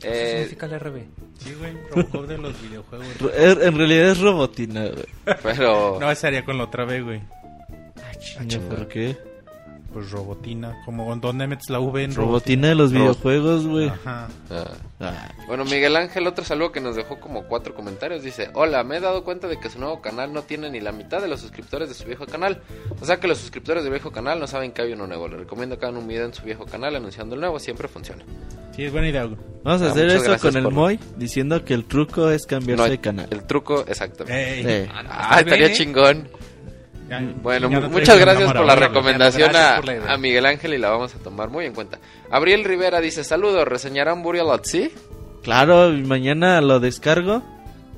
¿Qué 0.00 0.08
Eh, 0.08 0.30
significa 0.40 0.66
el 0.66 0.78
RB? 0.78 0.98
Sí, 1.38 1.54
güey. 1.58 1.72
Robocop 1.90 2.26
de 2.26 2.36
los 2.38 2.60
videojuegos. 2.62 3.06
Er- 3.38 3.62
En 3.62 3.78
realidad 3.78 4.10
es 4.10 4.18
robotina, 4.20 4.82
güey. 4.88 5.06
pero... 5.42 5.98
No, 5.98 6.10
esa 6.10 6.26
haría 6.28 6.44
con 6.44 6.58
la 6.58 6.64
otra 6.64 6.84
B, 6.84 7.00
güey. 7.00 7.22
Chinga, 8.20 8.68
¿Por 8.68 8.88
qué? 8.88 9.16
Pues 9.96 10.10
robotina. 10.10 10.82
Como 10.84 11.16
donde 11.16 11.46
metes 11.46 11.70
la 11.70 11.80
V 11.80 12.04
en 12.04 12.14
robotina. 12.14 12.68
De 12.68 12.74
los 12.74 12.92
videojuegos, 12.92 13.66
güey. 13.66 13.88
Ajá. 13.88 14.28
ah. 14.50 14.64
Ah, 15.00 15.28
Bueno, 15.46 15.64
Miguel 15.64 15.96
Ángel, 15.96 16.26
otro 16.26 16.44
saludo 16.44 16.70
que 16.70 16.82
nos 16.82 16.96
dejó 16.96 17.18
como 17.18 17.44
cuatro 17.44 17.74
comentarios. 17.74 18.22
Dice, 18.22 18.50
hola, 18.52 18.84
me 18.84 18.98
he 18.98 19.00
dado 19.00 19.24
cuenta 19.24 19.48
de 19.48 19.58
que 19.58 19.70
su 19.70 19.78
nuevo 19.78 20.02
canal 20.02 20.34
no 20.34 20.42
tiene 20.42 20.68
ni 20.68 20.80
la 20.80 20.92
mitad 20.92 21.22
de 21.22 21.28
los 21.28 21.40
suscriptores 21.40 21.88
de 21.88 21.94
su 21.94 22.04
viejo 22.04 22.26
canal. 22.26 22.60
O 23.00 23.06
sea 23.06 23.18
que 23.18 23.26
los 23.26 23.38
suscriptores 23.38 23.84
del 23.84 23.92
viejo 23.94 24.10
canal 24.12 24.38
no 24.38 24.46
saben 24.46 24.72
que 24.72 24.82
hay 24.82 24.92
uno 24.92 25.06
nuevo. 25.06 25.28
Le 25.28 25.38
recomiendo 25.38 25.78
que 25.78 25.86
hagan 25.86 25.96
un 25.96 26.06
video 26.06 26.26
en 26.26 26.34
su 26.34 26.42
viejo 26.44 26.66
canal 26.66 26.94
anunciando 26.94 27.34
el 27.34 27.40
nuevo, 27.40 27.58
siempre 27.58 27.88
funciona. 27.88 28.22
Sí, 28.74 28.84
es 28.84 28.92
buena 28.92 29.08
idea. 29.08 29.26
Vamos 29.64 29.80
a 29.80 29.86
Ah, 29.86 29.90
hacer 29.92 30.08
eso 30.10 30.36
con 30.38 30.56
el 30.58 30.64
por- 30.64 30.72
Moy, 30.74 31.00
diciendo 31.16 31.64
que 31.64 31.72
el 31.72 31.86
truco 31.86 32.28
es 32.30 32.44
cambiarse 32.44 32.84
No, 32.84 32.90
de 32.90 32.98
canal. 32.98 33.28
El 33.30 33.44
truco, 33.44 33.82
exactamente. 33.88 34.60
Ey. 34.60 34.66
Eh, 34.84 34.88
Ah, 35.08 35.40
estaría 35.40 35.72
chingón. 35.72 36.28
Ya- 37.08 37.20
Bueno, 37.42 37.70
ya 37.70 37.80
muchas 37.80 38.18
gracias 38.18 38.52
por 38.52 38.64
la 38.66 38.74
recomendación 38.76 39.54
a, 39.54 39.76
por 39.76 39.84
la 39.86 39.94
idea. 39.96 40.12
a 40.12 40.16
Miguel 40.18 40.46
Ángel 40.46 40.74
y 40.74 40.78
la 40.78 40.90
vamos 40.90 41.14
a 41.14 41.18
tomar 41.18 41.48
muy 41.50 41.64
en 41.66 41.72
cuenta. 41.74 41.98
Abriel 42.30 42.64
Rivera 42.64 43.00
dice, 43.00 43.22
saludos, 43.24 43.66
¿reseñarán 43.68 44.22
Burial 44.22 44.50
at 44.50 44.64
Sea? 44.64 44.88
Claro, 45.42 45.90
mañana 45.92 46.60
lo 46.60 46.80
descargo. 46.80 47.42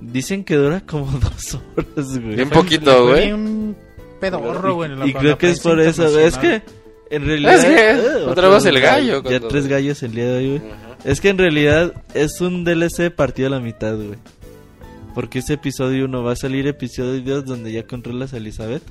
Dicen 0.01 0.45
que 0.45 0.55
dura 0.57 0.83
como 0.87 1.07
dos 1.19 1.55
horas, 1.55 2.19
güey. 2.20 2.37
Bien 2.37 2.49
Fue- 2.51 2.59
poquito, 2.62 3.07
güey. 3.09 3.27
bien 3.27 3.77
pedorro, 4.20 4.75
güey. 4.75 4.91
Y 5.09 5.12
creo 5.15 5.39
que 5.39 5.51
es 5.51 5.61
por 5.61 5.81
eso, 5.81 6.11
güey. 6.11 6.25
Es 6.27 6.37
que 6.39 6.62
en 7.11 7.27
realidad. 7.27 7.55
Es 7.55 7.65
que 7.65 7.91
eh, 7.91 8.25
otra 8.27 8.49
vez 8.49 8.65
el 8.67 8.78
gallo 8.81 9.23
Ya 9.23 9.41
tres 9.41 9.67
gallos 9.67 10.03
el 10.03 10.12
día 10.12 10.25
de 10.27 10.37
hoy, 10.37 10.59
güey. 10.59 10.73
Es 11.05 11.20
que 11.20 11.31
en 11.31 11.39
realidad 11.39 11.95
es 12.15 12.41
un 12.41 12.65
DLC 12.65 13.11
partido 13.15 13.49
a 13.49 13.51
la 13.53 13.61
mitad, 13.61 13.95
güey. 13.97 14.19
Porque 15.18 15.40
ese 15.40 15.55
episodio 15.55 16.05
1 16.05 16.22
va 16.22 16.30
a 16.30 16.36
salir 16.36 16.68
episodio 16.68 17.20
2 17.24 17.44
donde 17.44 17.72
ya 17.72 17.84
controlas 17.88 18.34
a 18.34 18.36
Elizabeth. 18.36 18.84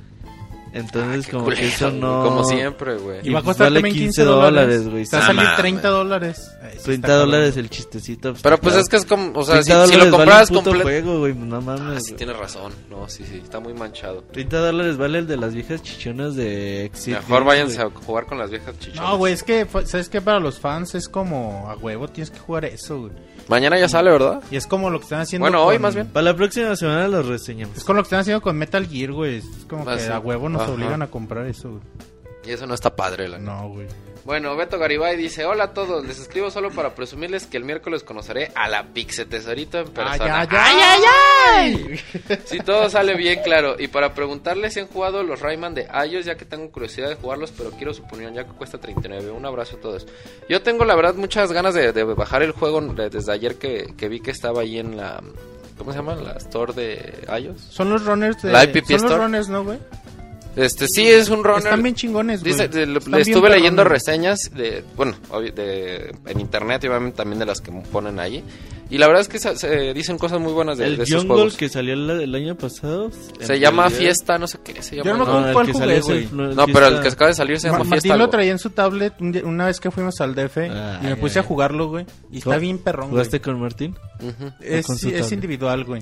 Entonces, 0.73 1.25
Qué 1.25 1.31
como 1.31 1.45
culero, 1.45 1.61
que 1.61 1.67
eso 1.69 1.89
no. 1.89 2.21
Como 2.25 2.43
siempre, 2.43 2.97
güey. 2.97 3.19
Y 3.23 3.29
va 3.31 3.39
a 3.39 3.41
pues 3.41 3.55
costar 3.55 3.67
vale 3.67 3.75
también 3.79 3.95
15 3.95 4.05
15 4.21 4.23
dólares, 4.25 4.89
güey. 4.89 5.05
Va 5.05 5.17
a 5.17 5.21
Ah, 5.21 5.25
salir 5.27 5.41
mames. 5.43 5.57
30 5.57 5.87
dólares. 5.87 6.51
Ay, 6.61 6.71
sí 6.75 6.83
30 6.83 7.07
está 7.07 7.17
dólares 7.19 7.57
el 7.57 7.69
chistecito. 7.69 8.31
pues, 8.31 8.43
Pero 8.43 8.57
pues 8.57 8.73
claro. 8.73 8.81
es 8.83 8.89
que 8.89 8.97
es 8.97 9.05
como, 9.05 9.39
o 9.39 9.43
sea, 9.45 9.53
30 9.61 9.63
si, 9.63 9.71
si 9.71 9.71
dólares 9.71 9.95
lo 9.95 9.99
vale 9.99 10.11
compras 10.11 10.49
un 10.51 10.57
puto 10.57 10.69
completo... 10.71 10.89
juego, 10.89 11.19
güey. 11.19 11.33
No 11.33 11.55
Ah, 11.55 11.61
mames. 11.61 12.03
sí, 12.03 12.09
güey. 12.11 12.17
tienes 12.17 12.37
razón. 12.37 12.73
No, 12.89 13.07
sí, 13.07 13.23
sí, 13.25 13.39
está 13.41 13.61
muy 13.61 13.73
manchado. 13.73 14.23
30 14.33 14.59
dólares 14.59 14.97
vale 14.97 15.19
el 15.19 15.27
de 15.27 15.37
las 15.37 15.53
viejas 15.55 15.81
chichonas 15.81 16.35
de 16.35 16.83
Exit. 16.85 17.13
Mejor 17.15 17.45
váyanse 17.45 17.81
a 17.81 17.89
jugar 17.89 18.25
con 18.25 18.37
las 18.37 18.49
viejas 18.51 18.77
chichonas. 18.77 19.09
No, 19.09 19.17
güey, 19.17 19.31
es 19.33 19.43
que, 19.43 19.65
fa- 19.65 19.85
¿sabes 19.85 20.09
qué? 20.09 20.19
Para 20.19 20.41
los 20.41 20.59
fans 20.59 20.93
es 20.95 21.07
como 21.07 21.69
a 21.69 21.77
huevo, 21.77 22.09
tienes 22.09 22.29
que 22.29 22.39
jugar 22.39 22.65
eso, 22.65 22.99
güey. 22.99 23.13
Mañana 23.49 23.79
ya 23.79 23.87
sale, 23.87 24.11
¿verdad? 24.11 24.41
Y 24.51 24.57
es 24.57 24.67
como 24.67 24.89
lo 24.89 24.99
que 24.99 25.03
están 25.03 25.21
haciendo. 25.21 25.43
Bueno, 25.43 25.63
hoy 25.63 25.79
más 25.79 25.95
bien. 25.95 26.07
Para 26.07 26.23
la 26.23 26.35
próxima 26.35 26.75
semana 26.75 27.07
los 27.07 27.25
reseñamos. 27.25 27.77
Es 27.77 27.83
con 27.83 27.95
lo 27.95 28.01
que 28.03 28.07
están 28.07 28.19
haciendo 28.19 28.41
con 28.41 28.57
Metal 28.57 28.85
Gear, 28.85 29.11
güey. 29.13 29.37
Es 29.37 29.45
como 29.69 29.89
Ah, 29.89 29.95
que 29.95 30.01
sí. 30.01 30.11
a 30.11 30.19
huevo 30.19 30.49
nos 30.49 30.63
Ajá. 30.63 30.71
obligan 30.71 31.01
a 31.01 31.07
comprar 31.07 31.45
eso, 31.47 31.69
güey. 31.69 31.81
Y 32.45 32.51
eso 32.51 32.67
no 32.67 32.73
está 32.73 32.95
padre, 32.95 33.27
la. 33.29 33.39
No, 33.39 33.69
güey. 33.69 33.87
Bueno, 34.27 34.57
Beto 34.57 34.77
Garibay 34.77 35.15
dice, 35.15 35.45
hola 35.45 35.63
a 35.63 35.73
todos, 35.73 36.05
les 36.05 36.19
escribo 36.19 36.51
solo 36.51 36.69
para 36.69 36.93
presumirles 36.93 37.45
que 37.47 37.55
el 37.55 37.63
miércoles 37.63 38.03
conoceré 38.03 38.51
a 38.55 38.67
la 38.67 38.83
Pixe 38.83 39.23
Tesorito 39.25 39.79
en 39.79 39.87
persona. 39.87 40.41
Ay, 40.41 40.47
ay, 40.51 40.77
ay, 41.55 41.99
ay, 42.27 42.37
Si 42.43 42.59
todo 42.59 42.89
sale 42.89 43.15
bien, 43.15 43.39
claro. 43.41 43.77
Y 43.79 43.87
para 43.87 44.13
preguntarles 44.13 44.73
si 44.73 44.81
han 44.81 44.87
jugado 44.87 45.23
los 45.23 45.39
Rayman 45.39 45.73
de 45.75 45.87
iOS, 46.09 46.25
ya 46.25 46.35
que 46.35 46.43
tengo 46.43 46.69
curiosidad 46.71 47.07
de 47.07 47.15
jugarlos, 47.15 47.53
pero 47.57 47.71
quiero 47.71 47.93
su 47.93 48.03
opinión, 48.03 48.33
ya 48.33 48.43
que 48.43 48.51
cuesta 48.51 48.77
39. 48.77 49.31
Un 49.31 49.45
abrazo 49.45 49.77
a 49.77 49.79
todos. 49.79 50.05
Yo 50.49 50.61
tengo, 50.61 50.83
la 50.83 50.95
verdad, 50.95 51.15
muchas 51.15 51.53
ganas 51.53 51.73
de, 51.73 51.93
de 51.93 52.03
bajar 52.03 52.43
el 52.43 52.51
juego 52.51 52.81
de- 52.81 53.09
desde 53.09 53.31
ayer 53.31 53.55
que, 53.55 53.93
que 53.97 54.09
vi 54.09 54.19
que 54.19 54.31
estaba 54.31 54.59
ahí 54.59 54.77
en 54.77 54.97
la... 54.97 55.23
¿Cómo 55.77 55.91
se 55.93 55.99
llama? 55.99 56.15
La 56.15 56.31
store 56.33 56.73
de 56.73 57.27
iOS. 57.39 57.61
Son 57.61 57.89
los 57.89 58.03
runners 58.05 58.41
de... 58.41 58.51
La 58.51 58.65
IPP 58.65 58.87
Son 58.99 59.09
los 59.09 59.17
runners, 59.19 59.47
¿no, 59.47 59.63
güey? 59.63 59.79
Este, 60.57 60.87
sí, 60.87 61.07
es 61.07 61.29
un 61.29 61.43
runner. 61.43 61.59
Están 61.63 61.83
bien 61.83 61.95
chingones, 61.95 62.41
güey. 62.41 62.51
Dice, 62.53 62.67
de- 62.67 62.85
le- 62.87 62.97
estuve 63.21 63.49
leyendo 63.49 63.83
perrones. 63.83 64.03
reseñas 64.05 64.39
de, 64.55 64.83
bueno, 64.95 65.15
de, 65.39 66.13
en 66.25 66.39
internet 66.39 66.83
y 66.83 66.87
obviamente 66.87 67.17
también 67.17 67.39
de 67.39 67.45
las 67.45 67.61
que 67.61 67.71
ponen 67.71 68.19
ahí. 68.19 68.43
Y 68.89 68.97
la 68.99 69.07
verdad 69.07 69.21
es 69.21 69.27
que 69.27 69.37
se, 69.37 69.55
se 69.57 69.93
dicen 69.93 70.17
cosas 70.17 70.39
muy 70.39 70.53
buenas 70.53 70.77
de, 70.77 70.85
El 70.85 70.97
de 70.97 71.03
esos 71.03 71.25
juegos. 71.25 71.57
que 71.57 71.67
salió 71.69 71.93
el, 71.93 72.09
el 72.09 72.33
año 72.35 72.55
pasado. 72.55 73.11
Se 73.39 73.59
llama 73.59 73.83
realidad- 73.83 73.99
Fiesta, 73.99 74.39
no 74.39 74.47
sé 74.47 74.59
qué 74.63 74.81
se 74.81 74.95
llama. 74.95 75.09
Yo 75.11 75.17
no 75.17 75.25
me 75.25 75.25
¿no? 75.25 75.31
acuerdo 75.31 75.47
el 75.47 75.53
cuál 75.53 75.65
jugué, 75.67 75.79
salió 75.79 75.95
es 75.97 76.05
güey. 76.05 76.23
el- 76.49 76.55
No, 76.55 76.65
pero 76.67 76.87
el 76.87 77.01
que 77.01 77.07
acaba 77.09 77.27
de 77.29 77.35
salir 77.35 77.59
se 77.59 77.67
llama 77.67 77.79
Ma- 77.79 77.83
Fiesta. 77.83 77.95
Martín 78.07 78.09
lo 78.17 78.23
algo. 78.23 78.29
traía 78.29 78.51
en 78.53 78.59
su 78.59 78.69
tablet 78.69 79.13
una 79.43 79.65
vez 79.67 79.79
que 79.81 79.91
fuimos 79.91 80.19
al 80.21 80.33
DF 80.35 80.57
y 81.01 81.05
me 81.05 81.15
puse 81.17 81.39
ay. 81.39 81.43
a 81.43 81.47
jugarlo, 81.47 81.89
güey. 81.89 82.05
Y 82.31 82.37
está 82.37 82.57
bien 82.57 82.77
perrón, 82.79 83.09
güey. 83.09 83.11
¿Jugaste 83.11 83.41
con 83.41 83.59
Martín? 83.59 83.95
Ujú. 84.21 84.51
Es, 84.61 84.85
con 84.87 84.97
su 84.97 85.09
sí, 85.09 85.15
es 85.15 85.31
individual, 85.33 85.83
güey. 85.83 86.01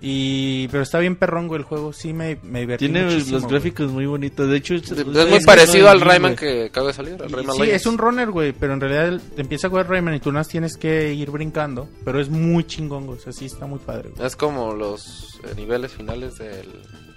Y 0.00 0.68
pero 0.68 0.82
está 0.84 0.98
bien 1.00 1.16
perrón, 1.16 1.48
güey, 1.48 1.58
el 1.60 1.64
juego. 1.64 1.92
Sí 1.92 2.12
me, 2.12 2.38
me 2.42 2.60
divertí 2.60 2.86
Tiene 2.86 3.04
muchísimo, 3.04 3.32
los 3.32 3.42
güey. 3.42 3.52
gráficos 3.54 3.90
muy 3.90 4.06
bonitos. 4.06 4.48
De 4.48 4.56
hecho, 4.56 4.74
es, 4.74 4.90
Es 4.90 5.04
muy 5.06 5.40
parecido 5.44 5.88
al 5.88 6.00
Rayman 6.00 6.36
que 6.36 6.66
acaba 6.66 6.88
de 6.88 6.92
salir. 6.92 7.16
al 7.20 7.28
Y 7.30 7.32
Rayman 7.34 7.56
sí, 7.56 7.60
Legends. 7.62 7.80
es 7.82 7.86
un 7.86 7.98
runner, 7.98 8.30
güey, 8.30 8.52
pero 8.52 8.74
en 8.74 8.80
realidad 8.80 9.20
te 9.34 9.40
empieza 9.42 9.66
a 9.66 9.70
jugar 9.70 9.88
Rayman 9.88 10.14
y 10.14 10.20
tú 10.20 10.30
nada 10.30 10.40
más 10.40 10.48
tienes 10.48 10.76
que 10.76 11.12
ir 11.14 11.30
brincando, 11.30 11.88
pero 12.04 12.20
es 12.20 12.28
muy 12.28 12.64
chingón, 12.64 13.06
güey, 13.06 13.18
o 13.18 13.20
sea, 13.20 13.32
sí 13.32 13.46
está 13.46 13.66
muy 13.66 13.80
padre, 13.80 14.10
güey. 14.14 14.26
Es 14.26 14.36
como 14.36 14.72
los 14.72 15.40
eh, 15.44 15.54
niveles 15.56 15.92
finales 15.92 16.36
del 16.38 16.68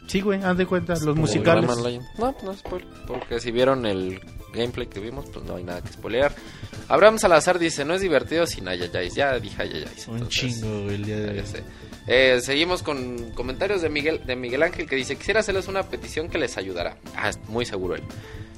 Sí, 0.08 0.20
güey, 0.20 0.42
haz 0.44 0.58
de 0.58 0.66
cuenta, 0.66 0.94
los 1.06 1.16
musicales. 1.16 1.64
Rayman 1.66 1.84
Legends. 1.84 2.08
No, 2.20 2.36
no 2.44 2.52
es 2.52 2.60
spoiler, 2.60 2.88
porque 3.08 3.40
si 3.40 3.52
vieron 3.52 3.86
el 3.86 4.20
gameplay 4.54 4.88
que 4.88 5.00
vimos, 5.00 5.26
pues 5.32 5.46
no 5.46 5.56
hay 5.56 5.64
nada 5.64 5.82
que 5.82 5.94
spoilear. 5.94 6.34
Abraham 6.90 7.18
Salazar 7.20 7.60
dice, 7.60 7.86
no 7.86 7.94
es 7.94 8.02
divertido 8.02 8.46
sin 8.46 8.68
ayayais. 8.68 9.14
Ya 9.16 9.40
dije 9.40 9.62
ayayais. 9.62 10.08
Un 10.10 10.16
entonces- 10.18 10.40
chingo, 10.60 10.84
güey, 10.84 10.96
el 10.96 11.06
día 11.06 11.20
de 11.20 11.36
Ya 11.36 11.42
hoy. 11.44 11.48
sé. 11.48 11.64
Eh, 12.08 12.40
seguimos 12.42 12.84
con 12.84 13.32
comentarios 13.32 13.82
de 13.82 13.90
Miguel, 13.90 14.22
de 14.26 14.36
Miguel 14.36 14.64
Ángel 14.64 14.88
que 14.88 14.96
dice, 14.96 15.16
quisiera 15.16 15.42
hacerles 15.42 15.68
una 15.68 15.84
petición 15.84 16.30
que 16.30 16.38
les 16.38 16.58
ayudará. 16.58 16.98
Ah, 17.16 17.32
muy 17.48 17.66
seguro 17.66 17.96
él. 17.96 18.04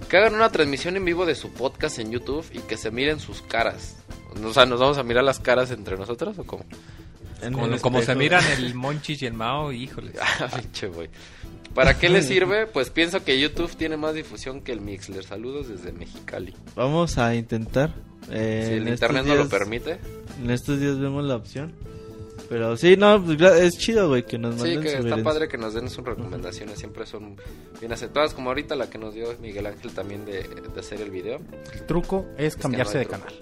Que 0.09 0.17
hagan 0.17 0.35
una 0.35 0.49
transmisión 0.49 0.95
en 0.95 1.05
vivo 1.05 1.25
de 1.25 1.35
su 1.35 1.51
podcast 1.51 1.99
en 1.99 2.11
YouTube 2.11 2.45
y 2.53 2.59
que 2.59 2.77
se 2.77 2.91
miren 2.91 3.19
sus 3.19 3.41
caras. 3.41 3.97
O 4.43 4.53
sea, 4.53 4.65
¿nos 4.65 4.79
vamos 4.79 4.97
a 4.97 5.03
mirar 5.03 5.23
las 5.23 5.39
caras 5.39 5.71
entre 5.71 5.97
nosotros 5.97 6.37
o 6.39 6.43
cómo? 6.43 6.65
En 7.41 7.77
Como, 7.79 8.01
se 8.01 8.15
miran 8.15 8.43
el 8.57 8.73
Monchis 8.73 9.21
y 9.21 9.25
el 9.25 9.33
Mao, 9.33 9.71
híjole. 9.71 10.13
Ah. 10.39 10.49
¿Para 11.73 11.97
qué 11.97 12.07
les 12.07 12.27
sirve? 12.27 12.67
Pues 12.67 12.91
pienso 12.91 13.23
que 13.23 13.39
YouTube 13.39 13.75
tiene 13.75 13.97
más 13.97 14.13
difusión 14.13 14.61
que 14.61 14.71
el 14.71 14.79
Mixler. 14.81 15.23
Saludos 15.23 15.67
desde 15.67 15.91
Mexicali. 15.91 16.53
Vamos 16.75 17.17
a 17.17 17.33
intentar. 17.33 17.95
eh, 18.29 18.65
si 18.67 18.73
el 18.75 18.87
internet 18.87 19.25
no 19.25 19.35
lo 19.35 19.49
permite. 19.49 19.97
En 20.41 20.51
estos 20.51 20.79
días 20.79 20.99
vemos 20.99 21.23
la 21.23 21.35
opción. 21.35 21.73
Pero 22.53 22.77
sí, 22.77 22.95
no, 22.95 23.19
pues, 23.19 23.41
es 23.41 23.79
chido, 23.79 24.09
güey, 24.09 24.27
que 24.27 24.37
nos 24.37 24.53
Sí, 24.61 24.75
manden 24.75 24.81
que 24.83 24.93
está 24.93 25.23
padre 25.23 25.47
que 25.47 25.57
nos 25.57 25.73
den 25.73 25.89
sus 25.89 26.05
recomendaciones. 26.05 26.77
Siempre 26.77 27.03
son 27.07 27.35
bien 27.79 27.91
aceptadas. 27.91 28.35
Como 28.35 28.51
ahorita 28.51 28.75
la 28.75 28.91
que 28.91 28.99
nos 28.99 29.15
dio 29.15 29.35
Miguel 29.41 29.65
Ángel 29.65 29.91
también 29.91 30.23
de, 30.23 30.43
de 30.43 30.79
hacer 30.79 31.01
el 31.01 31.09
video. 31.09 31.39
El 31.73 31.83
truco 31.87 32.27
es 32.37 32.55
que 32.55 32.61
cambiarse 32.61 32.93
no 32.93 32.99
de 32.99 33.05
truco. 33.07 33.21
canal. 33.23 33.39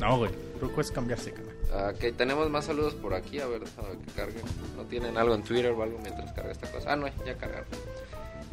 No, 0.00 0.18
güey, 0.18 0.32
el 0.32 0.58
truco 0.58 0.80
es 0.80 0.90
cambiarse 0.90 1.30
de 1.30 1.36
canal. 1.36 1.94
Ok, 1.94 2.16
tenemos 2.16 2.50
más 2.50 2.64
saludos 2.64 2.94
por 2.94 3.14
aquí. 3.14 3.38
A 3.38 3.46
ver, 3.46 3.60
déjame 3.60 3.90
que 4.04 4.10
cargue. 4.16 4.40
¿No 4.76 4.82
tienen 4.86 5.16
algo 5.16 5.36
en 5.36 5.44
Twitter 5.44 5.70
o 5.70 5.80
algo 5.80 6.00
mientras 6.02 6.32
carga 6.32 6.50
esta 6.50 6.68
cosa? 6.68 6.92
Ah, 6.92 6.96
no, 6.96 7.06
ya 7.24 7.36
cargaron. 7.36 7.68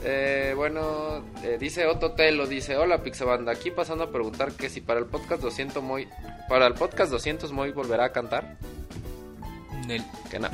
Eh, 0.03 0.53
bueno, 0.55 1.25
eh, 1.43 1.57
dice 1.59 1.87
Otto 1.87 2.11
Telo, 2.11 2.45
dice, 2.45 2.77
hola 2.77 3.01
Pixabanda, 3.01 3.51
aquí 3.53 3.71
pasando 3.71 4.03
a 4.03 4.11
preguntar 4.11 4.51
que 4.51 4.69
si 4.69 4.81
para 4.81 4.99
el 4.99 5.07
podcast 5.07 5.41
200 5.41 5.81
Moy, 5.81 6.07
para 6.47 6.67
el 6.67 6.75
podcast 6.75 7.11
200 7.11 7.51
Moy 7.51 7.71
volverá 7.71 8.05
a 8.05 8.11
cantar. 8.11 8.55
El-. 9.91 10.03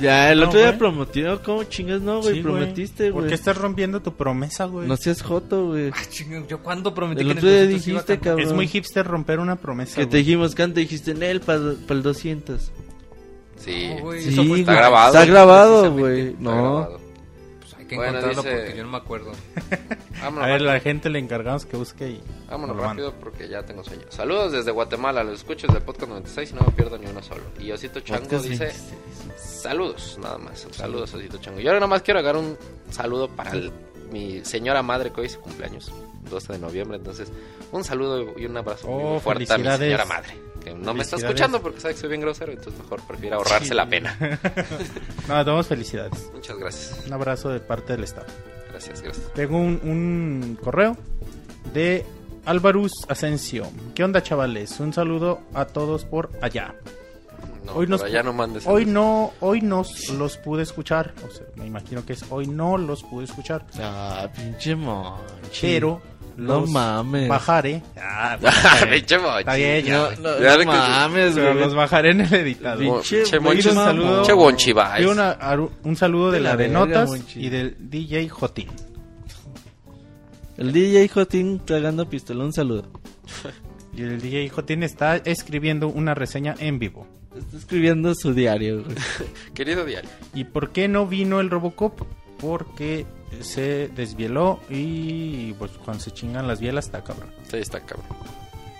Ya, 0.00 0.32
el 0.32 0.40
No, 0.40 0.46
otro 0.46 0.58
día 0.58 0.68
güey. 0.68 0.78
prometió, 0.78 1.42
¿cómo 1.42 1.64
chingas 1.64 2.00
no, 2.00 2.20
güey? 2.22 2.36
Sí, 2.36 2.40
Prometiste, 2.42 3.04
¿Por 3.12 3.20
güey. 3.22 3.28
qué 3.28 3.34
estás 3.34 3.56
rompiendo 3.56 4.00
tu 4.00 4.14
promesa, 4.14 4.64
güey? 4.66 4.88
No 4.88 4.96
seas 4.96 5.22
joto, 5.22 5.66
güey. 5.68 5.90
Ah, 5.94 6.02
¿Yo 6.48 6.62
cuándo 6.62 6.94
prometí 6.94 7.20
El 7.22 7.28
que 7.28 7.32
otro 7.38 7.48
día 7.48 7.60
200 7.62 7.88
iba 7.88 7.98
a 7.98 8.02
dijiste, 8.02 8.18
cabrón. 8.20 8.46
Es 8.46 8.52
muy 8.52 8.66
hipster 8.68 9.06
romper 9.06 9.38
una 9.38 9.56
promesa, 9.56 9.96
Que 9.96 10.06
te 10.06 10.16
dijimos, 10.18 10.54
canta, 10.54 10.80
dijiste 10.80 11.10
en 11.12 11.22
él 11.22 11.40
para 11.40 11.58
el 11.88 12.02
200. 12.02 12.70
Sí, 13.58 13.88
güey, 14.02 14.60
está 14.60 14.74
grabado. 14.74 15.14
Está 15.14 15.24
grabado, 15.24 15.92
güey. 15.92 16.28
está 16.28 16.40
No. 16.42 16.50
grabado. 16.52 17.05
Hay 17.86 17.90
que 17.90 17.96
Bueno, 17.96 18.18
encontrarlo 18.18 18.42
dice- 18.42 18.56
porque 18.64 18.76
yo 18.78 18.82
no 18.84 18.90
me 18.90 18.96
acuerdo. 18.96 19.32
Vámonos, 20.20 20.42
A 20.44 20.46
ver, 20.46 20.54
rápido. 20.60 20.72
la 20.72 20.80
gente 20.80 21.08
le 21.08 21.18
encargamos 21.20 21.66
que 21.66 21.76
busque 21.76 22.08
y... 22.10 22.22
Vámonos 22.50 22.76
rápido 22.76 23.12
porque 23.14 23.48
ya 23.48 23.62
tengo 23.64 23.84
sueño. 23.84 24.02
Saludos 24.08 24.50
desde 24.52 24.72
Guatemala, 24.72 25.22
los 25.22 25.34
escucho 25.34 25.68
desde 25.68 25.78
el 25.78 25.84
podcast 25.84 26.08
96 26.10 26.50
y 26.50 26.54
no 26.54 26.62
me 26.62 26.72
pierdo 26.72 26.98
ni 26.98 27.06
uno 27.06 27.22
solo. 27.22 27.42
Y 27.60 27.70
Osito 27.70 28.00
Chango 28.00 28.22
Podcast 28.24 28.44
dice, 28.46 28.64
26. 28.64 28.94
saludos, 29.36 30.18
nada 30.20 30.38
más. 30.38 30.66
Saludos, 30.72 31.14
Osito 31.14 31.38
Chango. 31.38 31.60
Yo 31.60 31.68
ahora 31.70 31.78
nada 31.80 31.88
más 31.90 32.02
quiero 32.02 32.18
agarrar 32.20 32.42
un 32.42 32.58
saludo 32.90 33.28
para 33.28 33.52
el- 33.52 33.72
mi 34.10 34.44
señora 34.44 34.82
madre 34.82 35.12
que 35.12 35.20
hoy 35.20 35.26
es 35.26 35.32
su 35.34 35.40
cumpleaños, 35.40 35.92
12 36.30 36.54
de 36.54 36.58
noviembre. 36.58 36.96
Entonces, 36.96 37.30
un 37.72 37.84
saludo 37.84 38.34
y 38.36 38.46
un 38.46 38.56
abrazo 38.56 38.88
Oh, 38.88 39.10
muy 39.12 39.20
fuerte 39.20 39.52
a 39.52 39.58
mi 39.58 39.64
señora 39.76 40.04
madre. 40.06 40.30
Que 40.66 40.74
no 40.74 40.92
me 40.94 41.04
está 41.04 41.14
escuchando 41.14 41.62
porque 41.62 41.80
sabe 41.80 41.94
que 41.94 42.00
soy 42.00 42.08
bien 42.08 42.20
grosero, 42.22 42.50
entonces 42.50 42.82
mejor 42.82 43.00
prefiero 43.06 43.36
ahorrarse 43.36 43.72
la 43.72 43.88
pena. 43.88 44.16
No, 45.28 45.44
damos 45.44 45.66
felicidades. 45.68 46.28
Muchas 46.34 46.58
gracias. 46.58 47.04
Un 47.06 47.12
abrazo 47.12 47.50
de 47.50 47.60
parte 47.60 47.92
del 47.92 48.02
Estado. 48.04 48.26
Gracias, 48.70 49.00
gracias. 49.00 49.32
Tengo 49.34 49.58
un, 49.58 49.80
un 49.84 50.58
correo 50.62 50.96
de 51.72 52.04
Álvaruz 52.46 52.92
Asensio. 53.08 53.68
¿Qué 53.94 54.02
onda, 54.04 54.22
chavales? 54.22 54.78
Un 54.80 54.92
saludo 54.92 55.40
a 55.54 55.64
todos 55.66 56.04
por 56.04 56.30
allá. 56.42 56.74
No, 57.64 57.74
Hoy 57.74 57.86
nos- 57.88 58.00
por 58.00 58.08
allá 58.10 58.22
no 58.22 58.32
mandes 58.32 58.64
Hoy 58.66 58.86
no, 58.86 59.32
hoy 59.40 59.60
nos 59.60 60.08
los 60.10 60.36
pude 60.36 60.62
escuchar. 60.64 61.12
O 61.26 61.30
sea, 61.30 61.46
me 61.56 61.66
imagino 61.66 62.04
que 62.06 62.12
es 62.12 62.24
hoy 62.30 62.46
no 62.48 62.76
los 62.78 63.02
pude 63.04 63.24
escuchar. 63.24 63.66
Ah, 63.80 64.28
pinche 64.34 64.74
monchi. 64.76 65.60
Pero 65.62 66.00
No 66.36 66.60
los 66.60 66.70
mames. 66.70 67.28
bajaré. 67.28 67.82
Ah, 67.96 68.36
Pinche 68.90 69.18
mochi. 69.18 69.38
está 69.40 69.54
bien, 69.54 69.84
ya, 69.86 70.10
No, 70.20 70.38
no, 70.38 70.64
mames, 70.66 71.34
güey. 71.38 71.54
los 71.54 71.74
bajaré 71.74 72.10
en 72.10 72.20
el 72.22 72.34
editado. 72.34 72.78
Pinche 72.78 73.40
Monchi. 73.40 73.68
un 73.68 73.74
saludo. 73.74 74.22
Una- 75.10 75.38
aru- 75.38 75.70
un 75.82 75.96
saludo 75.96 76.30
de, 76.30 76.38
De 76.38 76.44
la, 76.44 76.50
de 76.50 76.56
verga, 76.68 76.78
notas 76.78 77.08
Monchi. 77.08 77.46
y 77.46 77.48
del 77.48 77.76
DJ 77.78 78.28
Jotín. 78.28 78.68
El 80.56 80.72
DJ 80.72 81.08
Jotín 81.08 81.60
tragando 81.64 82.08
pistola, 82.08 82.44
un 82.44 82.52
saludo. 82.52 82.84
Y 83.94 84.02
el 84.02 84.20
DJ 84.20 84.48
Jotín 84.50 84.82
está 84.82 85.16
escribiendo 85.16 85.88
una 85.88 86.14
reseña 86.14 86.54
en 86.58 86.78
vivo. 86.78 87.06
Está 87.36 87.56
escribiendo 87.58 88.14
su 88.14 88.32
diario, 88.32 88.82
güey. 88.84 88.96
Querido 89.54 89.84
diario. 89.84 90.08
¿Y 90.34 90.44
por 90.44 90.70
qué 90.70 90.88
no 90.88 91.06
vino 91.06 91.40
el 91.40 91.50
Robocop? 91.50 92.00
Porque 92.38 93.06
se 93.42 93.88
desvieló 93.88 94.60
y 94.68 95.52
pues 95.54 95.72
cuando 95.84 96.02
se 96.02 96.10
chingan 96.10 96.46
las 96.46 96.60
bielas 96.60 96.86
está 96.86 97.02
cabrón. 97.02 97.30
Sí, 97.50 97.58
está 97.58 97.80
cabrón. 97.80 98.06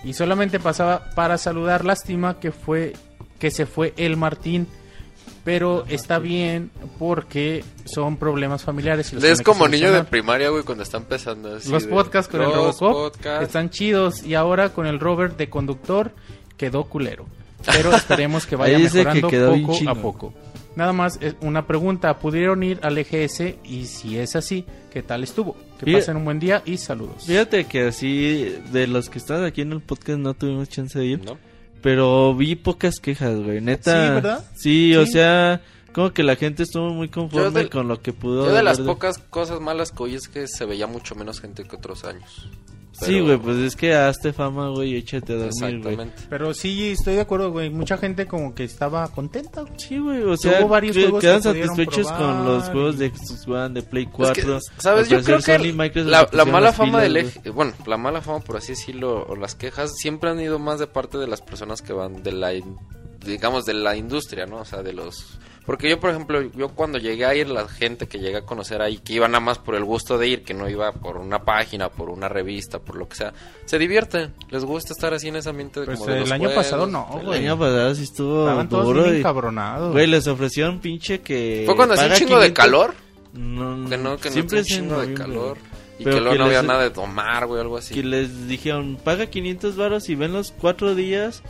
Y 0.04 0.12
solamente 0.12 0.60
pasaba 0.60 1.10
para 1.14 1.38
saludar, 1.38 1.84
lástima 1.84 2.38
que 2.38 2.52
fue 2.52 2.94
que 3.38 3.50
se 3.50 3.66
fue 3.66 3.92
el 3.96 4.16
Martín, 4.16 4.66
pero 5.44 5.84
está 5.88 6.18
bien 6.18 6.70
porque 6.98 7.64
son 7.84 8.16
problemas 8.16 8.62
familiares. 8.64 9.12
y 9.12 9.16
los 9.16 9.24
Es 9.24 9.42
como 9.42 9.68
niño 9.68 9.92
de 9.92 10.04
primaria, 10.04 10.48
güey, 10.48 10.62
cuando 10.62 10.82
está 10.82 10.96
empezando. 10.96 11.56
así 11.56 11.70
Los 11.70 11.84
de, 11.84 11.90
podcasts 11.90 12.30
con 12.30 12.42
el 12.42 12.52
Robocop 12.52 12.92
podcasts. 12.92 13.46
están 13.46 13.70
chidos 13.70 14.22
y 14.24 14.34
ahora 14.34 14.70
con 14.70 14.86
el 14.86 15.00
Robert 15.00 15.36
de 15.36 15.50
conductor 15.50 16.12
quedó 16.56 16.84
culero. 16.84 17.26
Pero 17.66 17.94
esperemos 17.94 18.46
que 18.46 18.56
vaya 18.56 18.76
que 18.76 18.82
mejorando 18.84 19.28
bien 19.28 19.66
poco 19.66 19.90
a 19.90 19.94
poco. 19.94 20.34
Nada 20.76 20.92
más 20.92 21.18
una 21.40 21.66
pregunta, 21.66 22.18
¿pudieron 22.18 22.62
ir 22.62 22.78
al 22.82 22.98
EGS? 22.98 23.54
Y 23.64 23.86
si 23.86 24.18
es 24.18 24.36
así, 24.36 24.64
¿qué 24.92 25.02
tal 25.02 25.22
estuvo? 25.24 25.54
Que 25.78 25.86
Fíjate- 25.86 26.02
pasen 26.02 26.16
un 26.18 26.24
buen 26.26 26.38
día 26.38 26.62
y 26.66 26.76
saludos. 26.76 27.24
Fíjate 27.24 27.64
que 27.64 27.86
así, 27.88 28.54
de 28.72 28.86
los 28.86 29.08
que 29.08 29.18
están 29.18 29.44
aquí 29.44 29.62
en 29.62 29.72
el 29.72 29.80
podcast, 29.80 30.18
no 30.18 30.34
tuvimos 30.34 30.68
chance 30.68 30.98
de 30.98 31.06
ir. 31.06 31.24
¿No? 31.24 31.38
Pero 31.82 32.34
vi 32.34 32.56
pocas 32.56 33.00
quejas, 33.00 33.38
güey. 33.40 33.60
Neta. 33.60 34.06
Sí, 34.06 34.12
¿verdad? 34.14 34.44
Sí, 34.54 34.94
o 34.96 35.06
sea, 35.06 35.62
como 35.92 36.12
que 36.12 36.22
la 36.22 36.36
gente 36.36 36.64
estuvo 36.64 36.90
muy 36.90 37.08
conforme 37.08 37.62
de- 37.64 37.68
con 37.70 37.88
lo 37.88 38.02
que 38.02 38.12
pudo. 38.12 38.46
Yo 38.46 38.52
de 38.54 38.62
las 38.62 38.78
pocas 38.80 39.16
cosas 39.18 39.60
malas 39.60 39.92
que 39.92 40.02
oí 40.02 40.14
es 40.14 40.28
que 40.28 40.46
se 40.46 40.66
veía 40.66 40.86
mucho 40.86 41.14
menos 41.14 41.40
gente 41.40 41.64
que 41.64 41.76
otros 41.76 42.04
años. 42.04 42.50
Sí, 43.00 43.20
güey, 43.20 43.36
pues 43.36 43.56
es 43.58 43.76
que 43.76 43.94
hazte 43.94 44.32
fama, 44.32 44.68
güey, 44.70 44.96
échate 44.96 45.34
a 45.34 45.36
dormir, 45.36 45.82
güey. 45.82 46.10
Pero 46.30 46.54
sí, 46.54 46.90
estoy 46.92 47.14
de 47.14 47.20
acuerdo, 47.20 47.50
güey. 47.52 47.68
Mucha 47.70 47.98
gente 47.98 48.26
como 48.26 48.54
que 48.54 48.64
estaba 48.64 49.06
contenta, 49.08 49.62
güey. 49.62 49.74
Sí, 49.78 49.98
güey, 49.98 50.22
o 50.22 50.36
sea, 50.36 50.60
Hubo 50.60 50.68
varios 50.68 50.96
que- 50.96 51.02
juegos 51.02 51.20
quedan 51.20 51.36
que 51.38 51.42
satisfechos 51.42 52.10
con 52.12 52.44
los 52.44 52.64
juegos 52.70 52.98
de 52.98 53.10
Xbox 53.10 53.48
One, 53.48 53.74
de 53.74 53.82
Play 53.82 54.04
Es 54.04 54.10
4. 54.12 54.34
que, 54.58 54.82
¿Sabes? 54.82 55.08
Yo 55.08 55.22
creo 55.22 55.40
que 55.40 55.58
la, 56.04 56.44
mala 56.46 56.72
fama 56.72 57.00
pilas, 57.00 57.02
del 57.02 57.16
eje, 57.18 57.50
bueno, 57.50 57.72
la 57.86 57.96
mala 57.96 58.20
fama, 58.22 58.40
por 58.40 58.56
así 58.56 58.72
decirlo, 58.72 59.24
o 59.28 59.36
las 59.36 59.54
quejas, 59.54 59.92
siempre 59.96 60.30
han 60.30 60.40
ido 60.40 60.58
más 60.58 60.78
de 60.78 60.86
parte 60.86 61.18
de 61.18 61.26
las 61.26 61.42
personas 61.42 61.82
que 61.82 61.92
van 61.92 62.22
de 62.22 62.32
la, 62.32 62.52
digamos, 63.24 63.64
de 63.66 63.74
la 63.74 63.96
industria, 63.96 64.46
¿no? 64.46 64.58
O 64.58 64.64
sea, 64.64 64.82
de 64.82 64.92
los... 64.92 65.38
Porque 65.66 65.90
yo, 65.90 65.98
por 65.98 66.10
ejemplo, 66.10 66.40
yo 66.42 66.68
cuando 66.68 66.98
llegué 66.98 67.24
a 67.26 67.34
ir, 67.34 67.48
la 67.48 67.66
gente 67.68 68.06
que 68.06 68.18
llegué 68.20 68.36
a 68.36 68.42
conocer 68.42 68.80
ahí, 68.80 68.98
que 68.98 69.14
iba 69.14 69.26
nada 69.26 69.40
más 69.40 69.58
por 69.58 69.74
el 69.74 69.84
gusto 69.84 70.16
de 70.16 70.28
ir, 70.28 70.44
que 70.44 70.54
no 70.54 70.68
iba 70.68 70.92
por 70.92 71.16
una 71.16 71.40
página, 71.44 71.88
por 71.88 72.08
una 72.08 72.28
revista, 72.28 72.78
por 72.78 72.94
lo 72.96 73.08
que 73.08 73.16
sea, 73.16 73.32
se 73.64 73.76
divierte, 73.78 74.30
les 74.50 74.64
gusta 74.64 74.92
estar 74.92 75.12
así 75.12 75.26
en 75.26 75.36
ese 75.36 75.48
ambiente 75.50 75.80
de 75.80 75.86
Pues 75.86 75.98
como 75.98 76.10
de 76.10 76.16
el 76.18 76.20
los 76.22 76.30
año 76.30 76.44
juegos, 76.44 76.64
pasado 76.64 76.86
no, 76.86 77.08
del- 77.10 77.20
El 77.20 77.26
güey. 77.26 77.38
año 77.40 77.58
pasado 77.58 77.94
sí 77.96 78.02
estuvo 78.04 78.40
Estaban 78.44 78.68
todos 78.68 78.84
duro. 78.86 79.02
bien 79.02 79.16
y- 79.16 79.18
encabronados. 79.18 79.92
Güey, 79.92 80.06
les 80.06 80.26
ofrecieron 80.28 80.78
pinche 80.78 81.20
que. 81.20 81.64
Fue 81.66 81.74
cuando 81.74 81.94
hacía 81.94 82.06
un 82.06 82.12
chingo 82.14 82.38
de 82.38 82.52
500. 82.52 82.64
calor, 82.64 82.94
No, 83.32 83.88
que 83.90 83.98
no, 83.98 84.16
que 84.18 84.28
no 84.28 84.32
siempre 84.32 84.60
hacía 84.60 84.76
es 84.76 84.82
un 84.82 84.88
chingo 84.88 85.00
de 85.00 85.14
calor, 85.14 85.58
güey. 85.58 85.76
y 85.98 86.04
Pero 86.04 86.16
que 86.16 86.20
luego 86.20 86.32
que 86.34 86.38
no 86.38 86.44
había 86.44 86.58
les- 86.62 86.68
nada 86.68 86.82
de 86.84 86.90
tomar, 86.90 87.46
güey, 87.46 87.60
algo 87.60 87.76
así. 87.76 87.92
Que 87.92 88.04
les 88.04 88.46
dijeron, 88.46 88.98
paga 89.02 89.26
500 89.26 89.76
varos 89.76 90.08
y 90.08 90.14
ven 90.14 90.32
los 90.32 90.52
cuatro 90.52 90.94
días. 90.94 91.42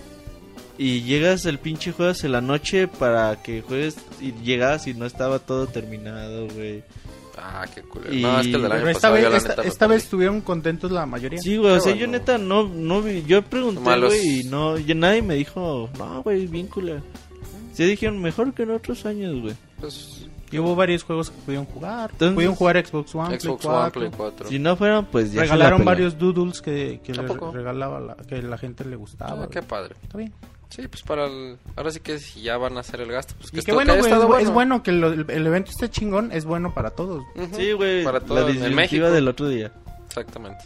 Y 0.79 1.03
llegas 1.03 1.47
el 1.47 1.59
pinche 1.59 1.93
juegas 1.93 2.23
en 2.25 2.33
la 2.33 2.41
noche 2.41 2.87
para 2.89 3.43
que 3.43 3.63
juegues. 3.63 3.97
Y 4.21 4.33
llegas 4.43 4.87
y 4.87 4.95
no 4.95 5.07
estaba 5.07 5.39
todo 5.39 5.67
terminado, 5.67 6.49
güey. 6.49 6.83
Ah, 7.39 7.67
qué 7.75 7.83
culero. 7.83 8.13
Y- 8.15 8.23
No, 8.23 8.41
es 8.41 8.47
que 8.47 8.53
el 8.55 8.63
del 8.63 8.73
año 8.73 8.89
esta 8.89 8.93
pasado 8.95 9.15
vez, 9.15 9.23
yo 9.25 9.31
la 9.31 9.37
esta, 9.37 9.49
neta 9.51 9.63
esta 9.63 9.87
vez 9.87 10.03
estuvieron 10.05 10.41
contentos 10.41 10.91
la 10.91 11.05
mayoría. 11.07 11.39
Sí, 11.39 11.57
güey, 11.59 11.73
o 11.73 11.81
sea, 11.81 11.93
yo 11.93 11.99
bueno. 12.07 12.13
neta 12.13 12.39
no, 12.39 12.67
no 12.69 13.03
vi, 13.03 13.25
yo 13.25 13.43
pregunté, 13.43 13.81
Malos. 13.81 14.09
güey, 14.15 14.41
y 14.41 14.45
no, 14.45 14.79
y 14.79 14.95
nadie 14.95 15.21
me 15.23 15.35
dijo, 15.35 15.91
no, 15.99 16.23
güey, 16.23 16.47
bien 16.47 16.67
culero. 16.67 17.03
Sí 17.75 17.85
dijeron, 17.85 18.21
mejor 18.23 18.55
que 18.55 18.63
en 18.63 18.71
otros 18.71 19.05
años, 19.05 19.39
güey. 19.41 19.55
Pues, 19.81 20.27
Y 20.51 20.59
hubo 20.59 20.75
varios 20.75 21.03
juegos 21.03 21.31
que 21.31 21.37
pudieron 21.43 21.67
jugar. 21.67 22.11
Entonces- 22.13 22.35
pudieron 22.35 22.55
jugar 22.57 22.87
Xbox 22.87 23.15
One, 23.15 23.39
Xbox 23.39 23.63
Play 23.67 23.75
One, 23.75 23.83
4. 23.91 24.01
Play 24.01 24.11
4. 24.17 24.49
Si 24.49 24.59
no 24.59 24.77
fueran, 24.77 25.05
pues 25.07 25.27
ya 25.27 25.31
se 25.33 25.37
la 25.37 25.43
Regalaron 25.55 25.85
varios 25.85 26.17
doodles 26.19 26.63
que, 26.63 27.01
que 27.05 27.13
¿A 27.13 27.23
le 27.23 27.29
regalaba 27.53 28.01
la, 28.01 28.15
que 28.15 28.41
la 28.43 28.57
gente 28.57 28.85
le 28.87 28.97
gustaba. 28.97 29.45
Ah, 29.45 29.49
qué 29.51 29.61
padre. 29.63 29.95
Está 30.03 30.17
bien. 30.17 30.33
Sí, 30.69 30.89
pues 30.89 31.03
para 31.03 31.27
el... 31.27 31.59
Ahora 31.77 31.91
sí 31.91 32.01
que 32.01 32.19
si 32.19 32.43
ya 32.43 32.57
van 32.59 32.77
a 32.77 32.81
hacer 32.81 33.01
el 33.01 33.11
gasto, 33.12 33.35
pues 33.39 33.51
que 33.51 33.57
Y 33.57 33.59
esto- 33.61 33.67
qué 33.70 33.73
bueno, 33.75 33.95
que 33.95 34.01
haya 34.12 34.25
güey. 34.25 34.43
Es, 34.45 34.51
bueno 34.51 34.83
que 34.83 34.93
lo- 34.93 35.12
el, 35.12 35.25
el 35.31 35.47
evento 35.47 35.70
esté 35.70 35.89
chingón. 35.89 36.33
Es 36.33 36.45
bueno 36.45 36.75
para 36.75 36.91
todos. 36.91 37.23
Sí, 37.53 37.73
güey, 37.73 38.05
Para 38.05 38.19
la 38.20 38.25
todos 38.27 38.41
en 38.41 38.47
disyuntiva 38.57 38.77
México. 38.77 39.11
del 39.11 39.28
otro 39.28 39.49
día. 39.49 39.73
Exactamente. 40.07 40.65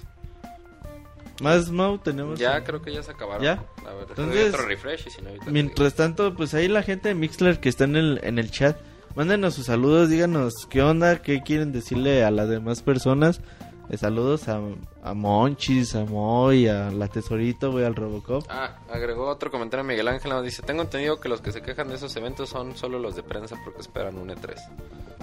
Más, 1.43 1.71
Mau, 1.71 1.97
tenemos... 1.99 2.39
Ya 2.39 2.63
creo 2.65 2.83
que 2.83 2.93
ya 2.93 3.03
se 3.03 3.13
acabaron. 3.13 3.43
¿Ya? 3.43 3.63
A 3.87 3.95
ver, 3.95 4.07
Entonces, 4.11 4.53
otro 4.55 4.67
refresh 4.67 5.07
y 5.07 5.11
si 5.11 5.23
no, 5.23 5.29
ahorita 5.29 5.47
te 5.47 5.51
Mientras 5.51 5.95
tanto, 5.95 6.35
pues 6.35 6.53
ahí 6.55 6.69
la 6.69 6.83
gente 6.83 7.09
de 7.09 7.15
Mixler 7.15 7.61
que 7.61 7.69
está 7.71 7.85
en 7.85 7.97
el, 7.97 8.21
en 8.23 8.39
el 8.39 8.51
chat, 8.51 8.77
mándenos 9.15 9.55
sus 9.55 9.67
saludos, 9.67 10.11
díganos 10.11 10.53
qué 10.69 10.83
onda, 10.83 11.23
qué 11.23 11.43
quieren 11.43 11.73
decirle 11.73 12.25
a 12.25 12.31
las 12.31 12.49
demás 12.51 12.83
personas. 12.83 13.41
Eh, 13.91 13.97
saludos 13.97 14.49
a, 14.49 14.61
a 15.03 15.15
Monchis, 15.15 15.97
a 15.97 16.05
Moy, 16.05 16.69
a 16.69 16.91
la 16.93 17.09
Tesorito, 17.09 17.73
güey, 17.73 17.85
al 17.85 17.97
Robocop. 17.97 18.45
Ah, 18.49 18.77
agregó 18.93 19.27
otro 19.27 19.51
comentario 19.51 19.83
Miguel 19.85 20.07
Ángel, 20.09 20.31
nos 20.31 20.45
dice, 20.45 20.63
tengo 20.63 20.83
entendido 20.83 21.19
que 21.21 21.29
los 21.29 21.41
que 21.41 21.51
se 21.51 21.61
quejan 21.61 21.89
de 21.89 21.97
esos 21.97 22.15
eventos 22.17 22.49
son 22.51 22.77
solo 22.77 22.99
los 23.01 23.17
de 23.17 23.23
prensa 23.25 23.57
porque 23.65 23.81
esperan 23.81 24.17
un 24.17 24.29
E3. 24.29 24.55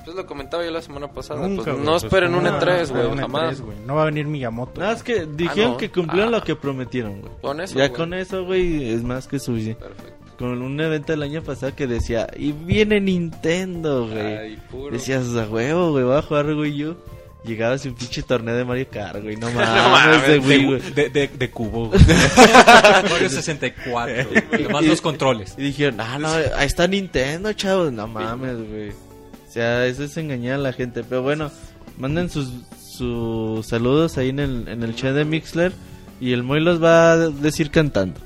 Pues 0.03 0.15
lo 0.15 0.25
comentaba 0.25 0.63
yo 0.65 0.71
la 0.71 0.81
semana 0.81 1.09
pasada, 1.11 1.47
Nunca, 1.47 1.63
pues 1.63 1.75
güey, 1.75 1.85
no 1.85 1.91
pues, 1.93 2.03
esperen 2.03 2.33
un 2.35 2.43
¿cómo 2.45 2.57
E3, 2.57 2.65
va 2.65 2.81
a 2.81 2.85
güey, 3.03 3.05
un 3.11 3.17
jamás. 3.17 3.59
E3, 3.59 3.65
güey? 3.65 3.77
No 3.85 3.95
va 3.95 4.01
a 4.01 4.05
venir 4.05 4.25
Miyamoto. 4.27 4.81
Nada, 4.81 4.93
es 4.93 5.03
que 5.03 5.25
dijeron 5.25 5.71
no. 5.71 5.77
que 5.77 5.89
cumplieron 5.91 6.33
Ah. 6.33 6.37
lo 6.39 6.43
que 6.43 6.55
prometieron, 6.55 7.21
güey. 7.21 7.33
Con 7.41 7.61
eso, 7.61 7.77
ya 7.77 7.87
güey. 7.87 7.97
con 7.97 8.13
eso, 8.13 8.45
güey, 8.45 8.89
es 8.93 9.03
más 9.03 9.27
que 9.27 9.39
suficiente. 9.39 9.81
Perfecto. 9.83 10.13
Con 10.37 10.61
un 10.61 10.79
evento 10.79 11.13
del 11.13 11.23
año 11.23 11.41
pasado 11.41 11.73
que 11.75 11.87
decía, 11.87 12.27
y 12.37 12.51
viene 12.51 12.99
Nintendo, 13.01 14.07
güey. 14.07 14.37
Ay, 14.37 14.57
puro. 14.69 14.91
Decías, 14.91 15.25
a 15.35 15.47
huevo, 15.49 15.91
güey, 15.91 16.03
voy 16.03 16.15
a 16.17 16.21
jugar 16.21 16.45
Wii 16.47 16.85
U. 16.85 16.97
Llegabas 17.43 17.85
y 17.85 17.89
un 17.89 17.95
pinche 17.95 18.23
torneo 18.23 18.55
de 18.55 18.65
Mario 18.65 18.87
Kart, 18.91 19.21
güey. 19.21 19.37
No 19.37 19.49
mames, 19.51 19.69
mames, 19.69 20.27
de 20.27 20.39
Wii, 20.39 20.65
güey. 20.65 20.81
de, 20.93 21.09
de- 21.09 21.27
de 21.29 21.49
cubo. 21.51 21.91
Mario 23.09 23.29
64. 23.29 24.15
Además 24.53 24.83
los 24.85 25.01
controles. 25.01 25.53
Y 25.57 25.61
dijeron, 25.63 26.01
ah, 26.01 26.17
no, 26.19 26.27
ahí 26.29 26.65
está 26.65 26.87
Nintendo, 26.87 27.53
chavos. 27.53 27.91
No 27.93 28.07
mames, 28.07 28.57
güey. 28.69 28.89
O 28.89 29.49
sea, 29.51 29.85
eso 29.85 30.03
es 30.03 30.17
engañar 30.17 30.55
a 30.55 30.57
la 30.57 30.73
gente. 30.73 31.03
Pero 31.03 31.21
bueno, 31.23 31.49
manden 31.97 32.29
sus, 32.29 32.49
sus 32.85 33.65
saludos 33.65 34.17
ahí 34.17 34.29
en 34.29 34.39
el, 34.39 34.67
en 34.67 34.83
el 34.83 34.95
chat 34.95 35.13
de 35.13 35.23
Mixler. 35.23 35.71
Y 36.19 36.33
el 36.33 36.43
Moy 36.43 36.59
los 36.59 36.83
va 36.83 37.11
a 37.13 37.17
decir 37.17 37.69
cantando. 37.71 38.19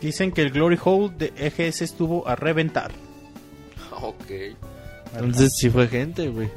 Dicen 0.00 0.32
que 0.32 0.42
el 0.42 0.50
Glory 0.50 0.78
Hole 0.82 1.12
de 1.18 1.32
EGS 1.36 1.82
estuvo 1.82 2.26
a 2.26 2.36
reventar. 2.36 2.90
Ok. 4.00 4.30
Entonces 5.14 5.52
sí 5.58 5.68
fue 5.70 5.88
gente, 5.88 6.28
güey. 6.28 6.48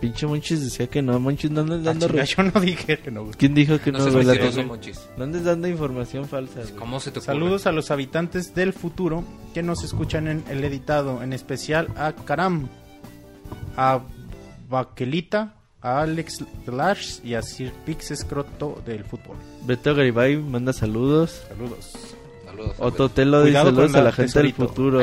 Pinche 0.00 0.26
Monchis 0.26 0.62
decía 0.62 0.86
que 0.88 1.00
no. 1.00 1.18
Monchis 1.18 1.50
no 1.50 1.62
andes 1.62 1.78
Ah, 1.80 1.94
dando... 1.94 2.08
yo 2.24 2.42
no 2.42 2.60
dije 2.60 2.98
que 2.98 3.10
no. 3.10 3.22
güey. 3.24 3.34
¿Quién 3.34 3.54
dijo 3.54 3.78
que 3.80 3.92
No 3.92 3.98
no? 3.98 4.22
La 4.22 4.38
cosa- 4.38 4.62
Monchis. 4.62 5.00
No 5.16 5.24
andes 5.24 5.44
dando 5.44 5.68
información 5.68 6.26
falsa, 6.26 6.60
güey. 6.62 6.74
¿Cómo 6.74 7.00
se 7.00 7.10
te 7.10 7.18
ocurre? 7.20 7.32
Saludos 7.34 7.66
a 7.66 7.72
los 7.72 7.90
habitantes 7.90 8.54
del 8.54 8.72
futuro 8.74 9.24
que 9.54 9.62
nos 9.62 9.82
escuchan 9.84 10.28
en 10.28 10.44
el 10.50 10.62
editado, 10.64 11.22
en 11.22 11.32
especial 11.32 11.88
a 11.96 12.12
Karam, 12.12 12.68
a 13.76 14.02
Baquelita, 14.68 15.54
a 15.80 16.02
Alex 16.02 16.44
Lash 16.66 17.20
y 17.24 17.34
a 17.34 17.42
Sir 17.42 17.72
Pix 17.86 18.10
Escroto 18.10 18.82
del 18.84 19.04
fútbol. 19.04 19.36
Beto 19.64 19.94
Garibay 19.94 20.36
manda 20.36 20.72
saludos. 20.74 21.42
Saludos. 21.48 21.92
Saludos. 22.44 22.76
Otro 22.78 23.08
Telo 23.08 23.42
dice 23.44 23.56
saludos 23.58 23.94
a 23.94 23.98
la 23.98 24.04
la 24.04 24.12
gente 24.12 24.38
del 24.42 24.52
futuro. 24.52 25.00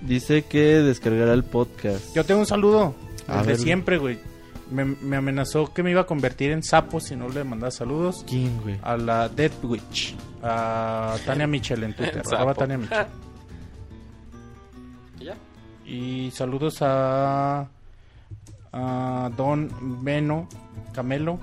Dice 0.00 0.42
que 0.42 0.58
descargará 0.78 1.34
el 1.34 1.44
podcast. 1.44 2.14
Yo 2.14 2.24
tengo 2.24 2.40
un 2.40 2.46
saludo. 2.46 2.94
A 3.28 3.38
Desde 3.38 3.46
ver. 3.52 3.58
siempre, 3.58 3.98
güey. 3.98 4.18
Me, 4.70 4.84
me 4.84 5.16
amenazó 5.16 5.72
que 5.72 5.82
me 5.82 5.90
iba 5.90 6.02
a 6.02 6.06
convertir 6.06 6.50
en 6.50 6.62
sapo 6.62 7.00
si 7.00 7.16
no 7.16 7.28
le 7.28 7.42
mandaba 7.44 7.70
saludos. 7.70 8.24
¿Quién, 8.28 8.60
güey? 8.62 8.78
A 8.82 8.96
la 8.96 9.28
Dead 9.28 9.52
Witch. 9.62 10.14
A 10.42 11.16
Tania 11.24 11.46
Michel 11.46 11.84
en 11.84 11.94
Twitter. 11.94 12.22
Arroba 12.32 12.54
Tania 12.54 12.76
Michel. 12.78 13.06
¿Y 15.20 15.24
ya? 15.24 15.36
Y 15.86 16.30
saludos 16.32 16.78
a, 16.82 17.68
a 18.72 19.30
Don 19.36 19.70
Beno 20.04 20.48
Camelo. 20.92 21.38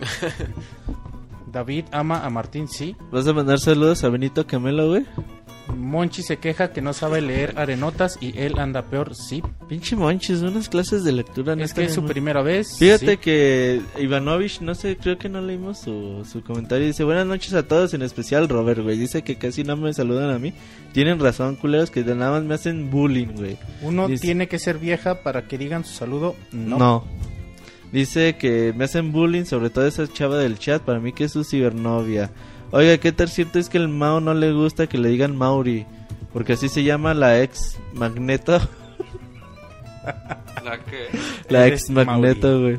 David 1.52 1.86
ama 1.92 2.24
a 2.24 2.30
Martín, 2.30 2.68
sí. 2.68 2.94
¿Vas 3.10 3.26
a 3.26 3.32
mandar 3.32 3.58
saludos 3.58 4.04
a 4.04 4.08
Benito 4.10 4.46
Camelo, 4.46 4.88
güey? 4.88 5.06
Monchi 5.76 6.22
se 6.22 6.38
queja 6.38 6.72
que 6.72 6.80
no 6.82 6.92
sabe 6.92 7.20
leer 7.20 7.54
arenotas 7.56 8.18
y 8.20 8.36
él 8.38 8.58
anda 8.58 8.82
peor, 8.86 9.14
sí. 9.14 9.42
Pinche 9.68 9.96
Monchis, 9.96 10.40
unas 10.42 10.68
clases 10.68 11.04
de 11.04 11.12
lectura. 11.12 11.52
Es 11.52 11.58
neta, 11.58 11.74
que 11.74 11.84
es 11.84 11.94
su 11.94 12.02
no- 12.02 12.08
primera 12.08 12.42
vez. 12.42 12.76
Fíjate 12.78 13.12
sí. 13.12 13.16
que 13.18 13.80
Ivanovich, 13.98 14.60
no 14.60 14.74
sé, 14.74 14.96
creo 14.96 15.18
que 15.18 15.28
no 15.28 15.40
leímos 15.40 15.78
su, 15.78 16.26
su 16.30 16.42
comentario. 16.42 16.86
Dice, 16.86 17.04
buenas 17.04 17.26
noches 17.26 17.52
a 17.54 17.62
todos, 17.66 17.94
en 17.94 18.02
especial 18.02 18.48
Robert, 18.48 18.80
güey. 18.82 18.98
Dice 18.98 19.22
que 19.22 19.36
casi 19.36 19.64
no 19.64 19.76
me 19.76 19.92
saludan 19.92 20.30
a 20.30 20.38
mí. 20.38 20.52
Tienen 20.92 21.20
razón, 21.20 21.56
culeros, 21.56 21.90
que 21.90 22.02
nada 22.02 22.30
más 22.32 22.44
me 22.44 22.54
hacen 22.54 22.90
bullying, 22.90 23.28
güey. 23.36 23.56
Uno 23.82 24.08
Dice- 24.08 24.22
tiene 24.22 24.48
que 24.48 24.58
ser 24.58 24.78
vieja 24.78 25.22
para 25.22 25.46
que 25.46 25.58
digan 25.58 25.84
su 25.84 25.94
saludo. 25.94 26.34
No. 26.52 26.78
No. 26.78 27.04
Dice 27.92 28.36
que 28.36 28.74
me 28.76 28.84
hacen 28.84 29.12
bullying, 29.12 29.44
sobre 29.44 29.70
todo 29.70 29.86
esa 29.86 30.06
chava 30.12 30.36
del 30.38 30.58
chat, 30.58 30.82
para 30.82 31.00
mí 31.00 31.12
que 31.12 31.24
es 31.24 31.32
su 31.32 31.42
cibernovia. 31.44 32.30
Oiga, 32.70 32.98
¿qué 32.98 33.12
tal 33.12 33.28
cierto 33.28 33.58
es 33.58 33.68
que 33.68 33.78
el 33.78 33.88
Mao 33.88 34.20
no 34.20 34.34
le 34.34 34.52
gusta 34.52 34.86
que 34.86 34.98
le 34.98 35.08
digan 35.08 35.36
Mauri? 35.36 35.86
Porque 36.32 36.52
así 36.52 36.68
se 36.68 36.84
llama 36.84 37.14
la 37.14 37.42
ex 37.42 37.78
Magneto. 37.94 38.60
¿La 40.64 40.78
qué? 40.84 41.08
La 41.48 41.66
Eres 41.66 41.82
ex 41.82 41.90
Magneto, 41.90 42.60
güey. 42.60 42.78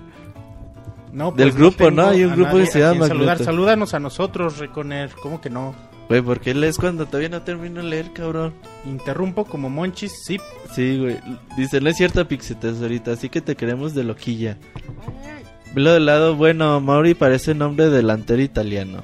No, 1.12 1.32
Del 1.32 1.50
pues 1.50 1.56
grupo, 1.56 1.90
¿no? 1.90 2.08
Hay 2.08 2.24
un 2.24 2.36
grupo 2.36 2.58
que 2.58 2.68
se 2.68 2.80
llama 2.80 3.08
saludar. 3.08 3.38
Magneto. 3.38 3.44
Salúdanos 3.44 3.94
a 3.96 4.00
nosotros, 4.00 4.60
Reconer. 4.60 5.10
¿Cómo 5.24 5.42
que 5.42 5.50
no? 5.50 5.74
Güey, 6.08 6.22
¿por 6.22 6.40
qué 6.40 6.54
lees 6.54 6.78
cuando 6.78 7.06
todavía 7.08 7.30
no 7.30 7.42
termino 7.42 7.82
de 7.82 7.88
leer, 7.88 8.14
cabrón? 8.14 8.54
Interrumpo 8.86 9.46
como 9.46 9.70
Monchis, 9.70 10.12
sí. 10.24 10.40
Sí, 10.74 11.00
güey. 11.00 11.18
Dice, 11.58 11.82
no 11.82 11.90
es 11.90 11.98
cierto, 11.98 12.28
Pixetes, 12.28 12.82
ahorita, 12.82 13.12
así 13.12 13.30
que 13.30 13.42
te 13.42 13.56
queremos 13.56 13.96
de 13.96 14.04
loquilla. 14.04 14.58
Velo 15.74 15.94
del 15.94 16.06
lado, 16.06 16.36
bueno, 16.36 16.80
Mauri 16.80 17.14
parece 17.14 17.54
nombre 17.54 17.90
delantero 17.90 18.42
italiano. 18.42 19.04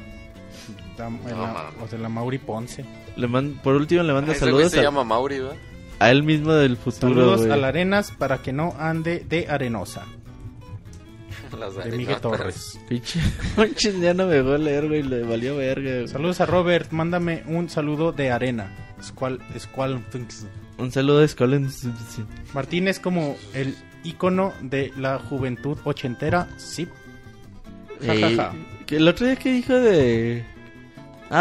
La- 1.09 1.31
No, 1.31 1.41
la- 1.53 1.71
o 1.83 1.87
de 1.87 1.97
la 1.97 2.09
Mauri 2.09 2.37
Ponce. 2.37 2.85
Le 3.15 3.27
man- 3.27 3.59
por 3.63 3.75
último 3.75 4.03
le 4.03 4.13
manda 4.13 4.33
saludos 4.35 4.71
se 4.71 4.79
a, 4.79 4.83
llama 4.83 5.03
Mauri, 5.03 5.39
¿verdad? 5.39 5.55
a 5.99 6.11
él 6.11 6.23
mismo 6.23 6.51
del 6.53 6.75
futuro, 6.77 7.13
Saludos 7.13 7.39
güey. 7.41 7.51
a 7.51 7.55
la 7.57 7.67
Arenas 7.69 8.11
para 8.11 8.39
que 8.39 8.51
no 8.51 8.75
ande 8.77 9.25
de 9.27 9.47
arenosa. 9.47 10.03
Las 11.59 11.75
De 11.75 11.91
Miguel 11.97 12.17
Torres. 12.17 12.79
Pinche 12.89 13.19
ya 14.01 14.13
no 14.13 14.25
me 14.27 14.33
dejó 14.35 14.57
leer, 14.57 14.87
güey, 14.87 15.03
le 15.03 15.23
valió 15.23 15.55
verga. 15.57 15.91
güey. 15.93 16.07
Saludos 16.07 16.41
a 16.41 16.45
Robert. 16.45 16.91
Mándame 16.91 17.43
un 17.47 17.69
saludo 17.69 18.11
de 18.11 18.31
arena. 18.31 18.75
Squall, 19.01 19.39
Squall 19.57 20.03
Un 20.77 20.91
saludo 20.91 21.19
de 21.19 21.27
Scollins. 21.27 21.87
Martín 22.53 22.87
es 22.87 22.99
como 22.99 23.37
el 23.53 23.75
icono 24.03 24.53
de 24.61 24.91
la 24.97 25.19
juventud 25.19 25.77
ochentera. 25.85 26.47
Sí. 26.57 26.87
Ja, 28.05 28.13
ja, 28.19 28.35
ja. 28.35 28.53
que 28.85 28.97
el 28.97 29.07
otro 29.07 29.25
día 29.25 29.35
que 29.37 29.51
dijo 29.51 29.73
de... 29.73 30.43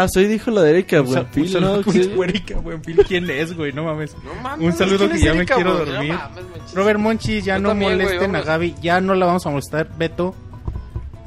Ah, 0.03 0.07
soy 0.07 0.25
dijo 0.27 0.51
lo 0.51 0.61
de 0.61 0.71
Erika 0.71 0.97
sa- 0.97 1.01
un 1.03 1.07
Buenfil, 1.09 1.49
saludo 1.49 1.81
¿no? 1.85 2.23
Erika 2.23 2.59
Buenfil. 2.59 2.97
¿Quién 3.07 3.29
es, 3.29 3.55
güey? 3.55 3.71
No 3.73 3.83
mames. 3.85 4.15
No 4.23 4.33
mames, 4.41 4.65
Un 4.65 4.73
saludo 4.73 4.97
¿quién 5.07 5.11
que 5.11 5.19
ya 5.19 5.33
me 5.33 5.45
quiero? 5.45 5.73
No 5.73 5.85
dormir. 5.85 6.13
mames. 6.13 6.73
Robert 6.73 6.99
Monchis, 6.99 7.45
ya 7.45 7.55
Yo 7.55 7.61
no 7.61 7.69
también, 7.69 7.93
güey, 7.95 8.05
molesten 8.05 8.35
a. 8.35 8.41
Gaby. 8.41 8.75
Ya 8.81 8.99
no 9.01 9.15
la 9.15 9.25
vamos 9.25 9.45
a 9.45 9.49
molestar, 9.49 9.89
Beto. 9.97 10.35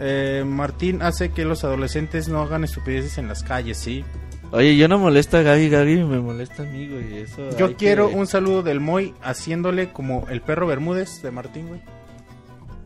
Eh, 0.00 0.44
Martín 0.46 1.02
hace 1.02 1.30
que 1.30 1.44
los 1.44 1.64
adolescentes 1.64 2.28
no 2.28 2.40
hagan 2.42 2.62
estupideces 2.64 3.18
en 3.18 3.26
las 3.28 3.42
calles, 3.42 3.78
¿sí? 3.78 4.04
Oye, 4.50 4.76
yo 4.76 4.88
no 4.88 4.98
molesto 4.98 5.36
a 5.36 5.42
Gaby, 5.42 5.68
Gaby 5.68 6.04
me 6.04 6.20
molesta 6.20 6.62
a 6.62 6.66
mí, 6.66 6.88
güey. 6.88 7.18
Eso 7.18 7.50
Yo 7.58 7.76
quiero 7.76 8.08
que- 8.08 8.14
un 8.14 8.26
saludo 8.26 8.62
del 8.62 8.80
Moy 8.80 9.12
haciéndole 9.22 9.90
como 9.90 10.26
el 10.30 10.40
perro 10.40 10.66
Bermúdez 10.66 11.20
de 11.22 11.30
Martín, 11.30 11.68
güey. 11.68 11.80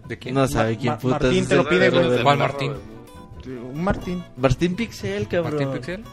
¿De 0.09 0.19
quién? 0.19 0.35
No 0.35 0.49
sabe 0.49 0.77
quién 0.77 0.95
Ma- 0.95 0.99
putas 0.99 1.23
Martín 1.23 1.47
te 1.47 1.55
lo 1.55 1.69
pide, 1.69 1.91
güey. 1.91 2.23
¿Cuál 2.23 2.39
Martín? 2.39 2.73
Un 3.47 3.83
Martín. 3.83 4.23
Martín 4.37 4.77
Pixel, 4.77 5.29
cabrón. 5.29 5.55
¿Martín 5.55 5.73
Pixel? 5.73 6.05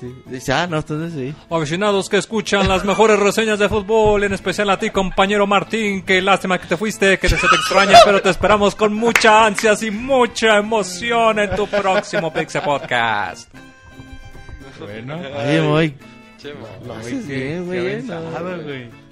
Sí. 0.00 0.14
Dice, 0.26 0.52
ah, 0.52 0.66
no, 0.66 0.78
entonces 0.78 1.12
sí. 1.12 1.34
Aficionados 1.48 2.08
que 2.08 2.16
escuchan 2.16 2.68
las 2.68 2.84
mejores 2.84 3.20
reseñas 3.20 3.58
de 3.58 3.68
fútbol, 3.68 4.24
en 4.24 4.32
especial 4.32 4.68
a 4.70 4.78
ti, 4.78 4.90
compañero 4.90 5.46
Martín, 5.46 6.02
que 6.02 6.20
lástima 6.20 6.58
que 6.58 6.66
te 6.66 6.76
fuiste, 6.76 7.18
que 7.18 7.28
se 7.28 7.36
te 7.36 7.46
extraña, 7.46 7.98
pero 8.04 8.20
te 8.20 8.30
esperamos 8.30 8.74
con 8.74 8.94
mucha 8.94 9.46
ansias 9.46 9.82
y 9.84 9.92
mucha 9.92 10.56
emoción 10.56 11.38
en 11.38 11.54
tu 11.54 11.68
próximo 11.68 12.32
Pixel 12.32 12.62
Podcast. 12.62 13.52
Bueno. 14.80 15.18
Che, 16.38 16.54
ma. 16.54 16.68
lo 16.84 16.94
haces 16.94 17.28
bien, 17.28 17.66
güey. 17.66 18.02
no. 18.02 18.20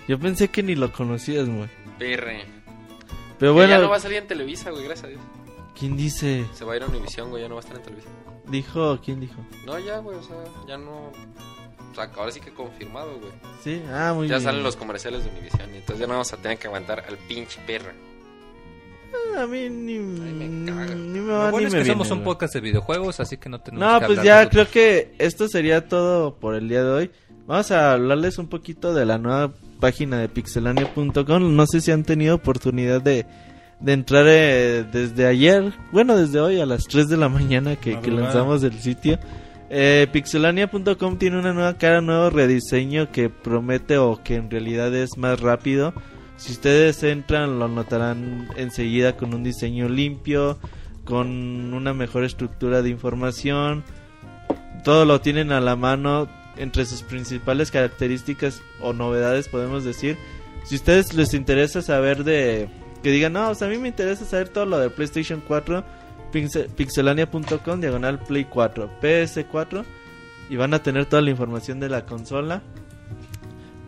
Yo 0.08 0.18
pensé 0.18 0.48
que 0.48 0.64
ni 0.64 0.74
lo 0.74 0.92
conocías, 0.92 1.48
güey. 1.48 1.68
Perre. 1.98 2.44
Pero 3.38 3.54
Que 3.54 3.60
ya 3.60 3.66
no 3.66 3.74
bueno, 3.76 3.90
va 3.90 3.96
a 3.96 4.00
salir 4.00 4.18
en 4.18 4.26
Televisa, 4.26 4.70
güey, 4.70 4.84
gracias 4.84 5.04
a 5.04 5.08
Dios. 5.08 5.20
¿Quién 5.78 5.96
dice? 5.96 6.44
Se 6.54 6.64
va 6.64 6.74
a 6.74 6.76
ir 6.76 6.82
a 6.82 6.86
Univision, 6.86 7.30
güey, 7.30 7.42
ya 7.42 7.48
no 7.48 7.54
va 7.56 7.60
a 7.60 7.64
estar 7.64 7.76
en 7.76 7.82
Televisa. 7.82 8.08
Dijo, 8.48 8.98
¿quién 9.04 9.20
dijo? 9.20 9.36
No, 9.66 9.78
ya, 9.78 9.98
güey, 9.98 10.16
o 10.16 10.22
sea, 10.22 10.36
ya 10.66 10.76
no... 10.78 11.12
O 11.90 11.94
sea, 11.94 12.10
ahora 12.16 12.30
sí 12.30 12.40
que 12.40 12.52
confirmado, 12.52 13.18
güey. 13.18 13.32
Sí, 13.64 13.82
ah, 13.92 14.12
muy 14.14 14.28
Ya 14.28 14.36
bien. 14.36 14.44
salen 14.44 14.62
los 14.62 14.76
comerciales 14.76 15.24
de 15.24 15.30
Univision 15.30 15.72
y 15.74 15.78
entonces 15.78 15.98
ya 15.98 16.06
no 16.06 16.12
vamos 16.14 16.32
a 16.32 16.36
tener 16.36 16.58
que 16.58 16.66
aguantar 16.68 17.04
al 17.08 17.16
pinche 17.18 17.60
perra. 17.66 17.92
Ah, 19.36 19.42
A 19.42 19.46
mí 19.46 19.68
ni, 19.68 19.98
me 19.98 20.70
caga. 20.70 20.94
ni 20.94 21.18
me 21.20 21.26
Lo 21.26 21.32
va 21.38 21.50
bueno 21.50 21.58
ni 21.60 21.64
es 21.66 21.72
me 21.72 21.78
que 21.78 21.84
viene, 21.84 21.94
somos 22.04 22.10
un 22.12 22.22
podcast 22.22 22.54
de 22.54 22.60
videojuegos, 22.60 23.18
así 23.18 23.36
que 23.38 23.48
no 23.48 23.60
tenemos 23.60 23.86
No, 23.92 23.98
que 24.00 24.06
pues 24.06 24.22
ya 24.22 24.48
creo 24.48 24.68
que 24.70 25.14
esto 25.18 25.48
sería 25.48 25.88
todo 25.88 26.36
por 26.36 26.54
el 26.54 26.68
día 26.68 26.84
de 26.84 26.90
hoy. 26.90 27.10
Vamos 27.46 27.70
a 27.72 27.92
hablarles 27.94 28.38
un 28.38 28.46
poquito 28.48 28.94
de 28.94 29.04
la 29.06 29.18
nueva 29.18 29.52
página 29.80 30.18
de 30.20 30.28
pixelania.com. 30.28 31.56
No 31.56 31.66
sé 31.66 31.80
si 31.80 31.90
han 31.90 32.04
tenido 32.04 32.36
oportunidad 32.36 33.02
de, 33.02 33.26
de 33.80 33.92
entrar 33.92 34.26
eh, 34.28 34.84
desde 34.90 35.26
ayer, 35.26 35.72
bueno, 35.92 36.16
desde 36.16 36.40
hoy 36.40 36.60
a 36.60 36.66
las 36.66 36.84
3 36.84 37.08
de 37.08 37.16
la 37.16 37.28
mañana 37.28 37.76
que, 37.76 37.98
que 38.00 38.10
lanzamos 38.10 38.62
el 38.62 38.78
sitio. 38.78 39.18
Eh, 39.70 40.08
pixelania.com 40.12 41.16
tiene 41.16 41.38
una 41.38 41.52
nueva 41.52 41.78
cara, 41.78 42.00
un 42.00 42.06
nuevo 42.06 42.28
rediseño 42.30 43.12
que 43.12 43.30
promete 43.30 43.98
o 43.98 44.20
que 44.22 44.34
en 44.34 44.50
realidad 44.50 44.94
es 44.94 45.16
más 45.16 45.40
rápido. 45.40 45.94
Si 46.36 46.52
ustedes 46.52 47.02
entran 47.02 47.58
lo 47.58 47.68
notarán 47.68 48.48
enseguida 48.56 49.16
con 49.16 49.32
un 49.34 49.44
diseño 49.44 49.88
limpio, 49.88 50.58
con 51.04 51.74
una 51.74 51.92
mejor 51.92 52.24
estructura 52.24 52.82
de 52.82 52.90
información. 52.90 53.82
Todo 54.84 55.04
lo 55.04 55.20
tienen 55.20 55.52
a 55.52 55.60
la 55.60 55.76
mano 55.76 56.28
entre 56.56 56.84
sus 56.84 57.02
principales 57.02 57.70
características 57.70 58.62
o 58.80 58.92
novedades 58.92 59.48
podemos 59.48 59.84
decir. 59.84 60.16
Si 60.64 60.76
ustedes 60.76 61.14
les 61.14 61.34
interesa 61.34 61.82
saber 61.82 62.22
de 62.24 62.68
que 63.02 63.10
digan, 63.10 63.32
"No, 63.32 63.50
o 63.50 63.54
sea, 63.54 63.68
a 63.68 63.70
mí 63.70 63.78
me 63.78 63.88
interesa 63.88 64.24
saber 64.24 64.48
todo 64.48 64.66
lo 64.66 64.78
de 64.78 64.90
PlayStation 64.90 65.42
4", 65.46 65.84
pixel- 66.32 66.68
pixelania.com 66.68 67.80
diagonal 67.80 68.18
Play 68.20 68.44
4, 68.44 68.90
PS4 69.00 69.84
y 70.48 70.56
van 70.56 70.74
a 70.74 70.82
tener 70.82 71.06
toda 71.06 71.22
la 71.22 71.30
información 71.30 71.80
de 71.80 71.88
la 71.88 72.04
consola. 72.06 72.62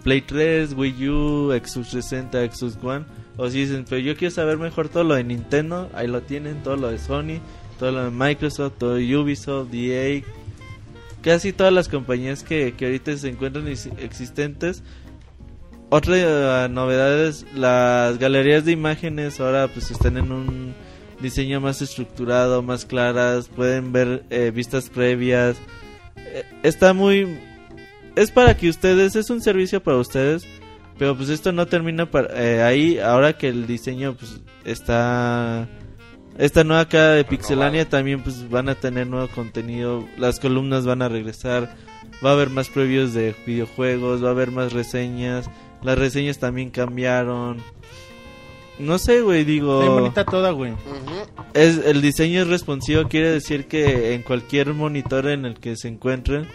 Play 0.03 0.21
3, 0.23 0.75
Wii 0.75 1.09
U, 1.09 1.51
Xbox 1.53 1.91
360, 1.91 2.45
Xbox 2.53 2.79
One. 2.83 3.05
O 3.37 3.49
si 3.49 3.61
dicen, 3.61 3.85
pero 3.89 4.01
yo 4.01 4.17
quiero 4.17 4.35
saber 4.35 4.59
mejor 4.59 4.89
todo 4.89 5.05
lo 5.05 5.15
de 5.15 5.25
Nintendo, 5.25 5.89
ahí 5.95 6.07
lo 6.07 6.23
tienen, 6.23 6.63
todo 6.63 6.77
lo 6.77 6.91
de 6.91 6.99
Sony, 6.99 7.41
todo 7.79 7.93
lo 7.93 8.05
de 8.05 8.11
Microsoft, 8.11 8.75
todo 8.79 8.97
Ubisoft, 8.97 9.73
EA, 9.73 10.23
casi 11.23 11.53
todas 11.53 11.73
las 11.73 11.89
compañías 11.89 12.43
que, 12.43 12.75
que 12.77 12.87
ahorita 12.87 13.17
se 13.17 13.29
encuentran 13.29 13.69
ex- 13.69 13.89
existentes. 13.99 14.83
Otra 15.95 16.65
eh, 16.65 16.69
novedad 16.71 17.27
es 17.27 17.45
las 17.55 18.17
galerías 18.17 18.65
de 18.65 18.73
imágenes 18.73 19.39
ahora 19.41 19.69
pues 19.69 19.91
están 19.91 20.17
en 20.17 20.33
un 20.33 20.75
diseño 21.21 21.61
más 21.61 21.83
estructurado, 21.83 22.63
más 22.63 22.87
claras, 22.87 23.49
pueden 23.49 23.93
ver 23.93 24.25
eh, 24.31 24.51
vistas 24.55 24.89
previas. 24.89 25.59
Eh, 26.17 26.45
está 26.63 26.95
muy 26.95 27.39
es 28.17 28.31
para 28.31 28.57
que 28.57 28.71
ustedes, 28.71 29.17
es 29.17 29.29
un 29.29 29.43
servicio 29.43 29.83
para 29.83 29.99
ustedes, 29.99 30.47
pero 30.99 31.15
pues 31.15 31.29
esto 31.29 31.53
no 31.53 31.67
termina 31.67 32.11
para, 32.11 32.43
eh, 32.43 32.63
ahí, 32.63 32.99
ahora 32.99 33.37
que 33.37 33.49
el 33.49 33.67
diseño 33.67 34.15
pues 34.15 34.41
está, 34.65 35.69
esta 36.39 36.65
nueva 36.65 36.89
cara 36.89 37.11
de 37.11 37.25
Pixelania 37.25 37.87
también 37.87 38.23
pues 38.23 38.49
van 38.49 38.71
a 38.71 38.77
tener 38.77 39.09
nuevo 39.09 39.29
contenido, 39.29 40.09
las 40.17 40.41
columnas 40.41 40.87
van 40.87 41.03
a 41.03 41.11
regresar, 41.11 41.77
va 42.25 42.31
a 42.31 42.33
haber 42.33 42.49
más 42.49 42.71
previews 42.71 43.13
de 43.13 43.35
videojuegos, 43.45 44.25
va 44.25 44.29
a 44.29 44.33
haber 44.33 44.53
más 44.53 44.73
reseñas, 44.73 45.51
las 45.83 45.99
reseñas 45.99 46.39
también 46.39 46.71
cambiaron, 46.71 47.63
no 48.79 48.99
sé 48.99 49.21
güey, 49.21 49.45
digo... 49.45 49.81
Está 49.81 49.93
bonita 49.93 50.25
toda, 50.25 50.51
güey. 50.51 50.73
Es, 51.55 51.79
el 51.85 52.01
diseño 52.03 52.43
es 52.43 52.49
responsivo, 52.49 53.09
quiere 53.09 53.31
decir 53.31 53.67
que 53.67 54.15
en 54.15 54.23
cualquier 54.23 54.73
monitor 54.75 55.29
en 55.29 55.45
el 55.45 55.61
que 55.61 55.77
se 55.77 55.89
encuentren, 55.89 56.49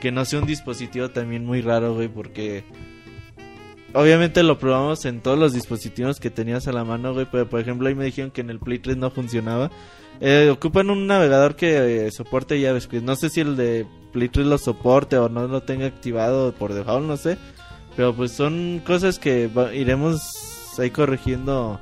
que 0.00 0.12
no 0.12 0.24
sea 0.24 0.40
un 0.40 0.46
dispositivo 0.46 1.10
también 1.10 1.44
muy 1.46 1.60
raro, 1.60 1.94
güey, 1.94 2.08
porque 2.08 2.64
obviamente 3.94 4.42
lo 4.42 4.58
probamos 4.58 5.04
en 5.04 5.20
todos 5.20 5.38
los 5.38 5.52
dispositivos 5.52 6.20
que 6.20 6.30
tenías 6.30 6.66
a 6.68 6.72
la 6.72 6.84
mano, 6.84 7.14
güey, 7.14 7.26
pero 7.30 7.48
por 7.48 7.60
ejemplo 7.60 7.88
ahí 7.88 7.94
me 7.94 8.04
dijeron 8.04 8.30
que 8.30 8.40
en 8.40 8.50
el 8.50 8.58
Play 8.58 8.78
3 8.78 8.96
no 8.96 9.10
funcionaba. 9.10 9.70
Eh, 10.20 10.50
ocupan 10.52 10.90
un 10.90 11.06
navegador 11.06 11.56
que 11.56 12.06
eh, 12.06 12.10
soporte 12.10 12.60
JavaScript, 12.60 13.04
no 13.04 13.16
sé 13.16 13.30
si 13.30 13.40
el 13.40 13.56
de 13.56 13.86
Play 14.12 14.28
3 14.28 14.46
lo 14.46 14.58
soporte 14.58 15.16
o 15.16 15.28
no 15.28 15.46
lo 15.46 15.62
tenga 15.62 15.86
activado 15.86 16.52
por 16.52 16.74
default, 16.74 17.06
no 17.06 17.16
sé, 17.16 17.38
pero 17.96 18.14
pues 18.14 18.32
son 18.32 18.80
cosas 18.84 19.18
que 19.18 19.46
va- 19.48 19.74
iremos 19.74 20.20
ahí 20.78 20.90
corrigiendo 20.90 21.80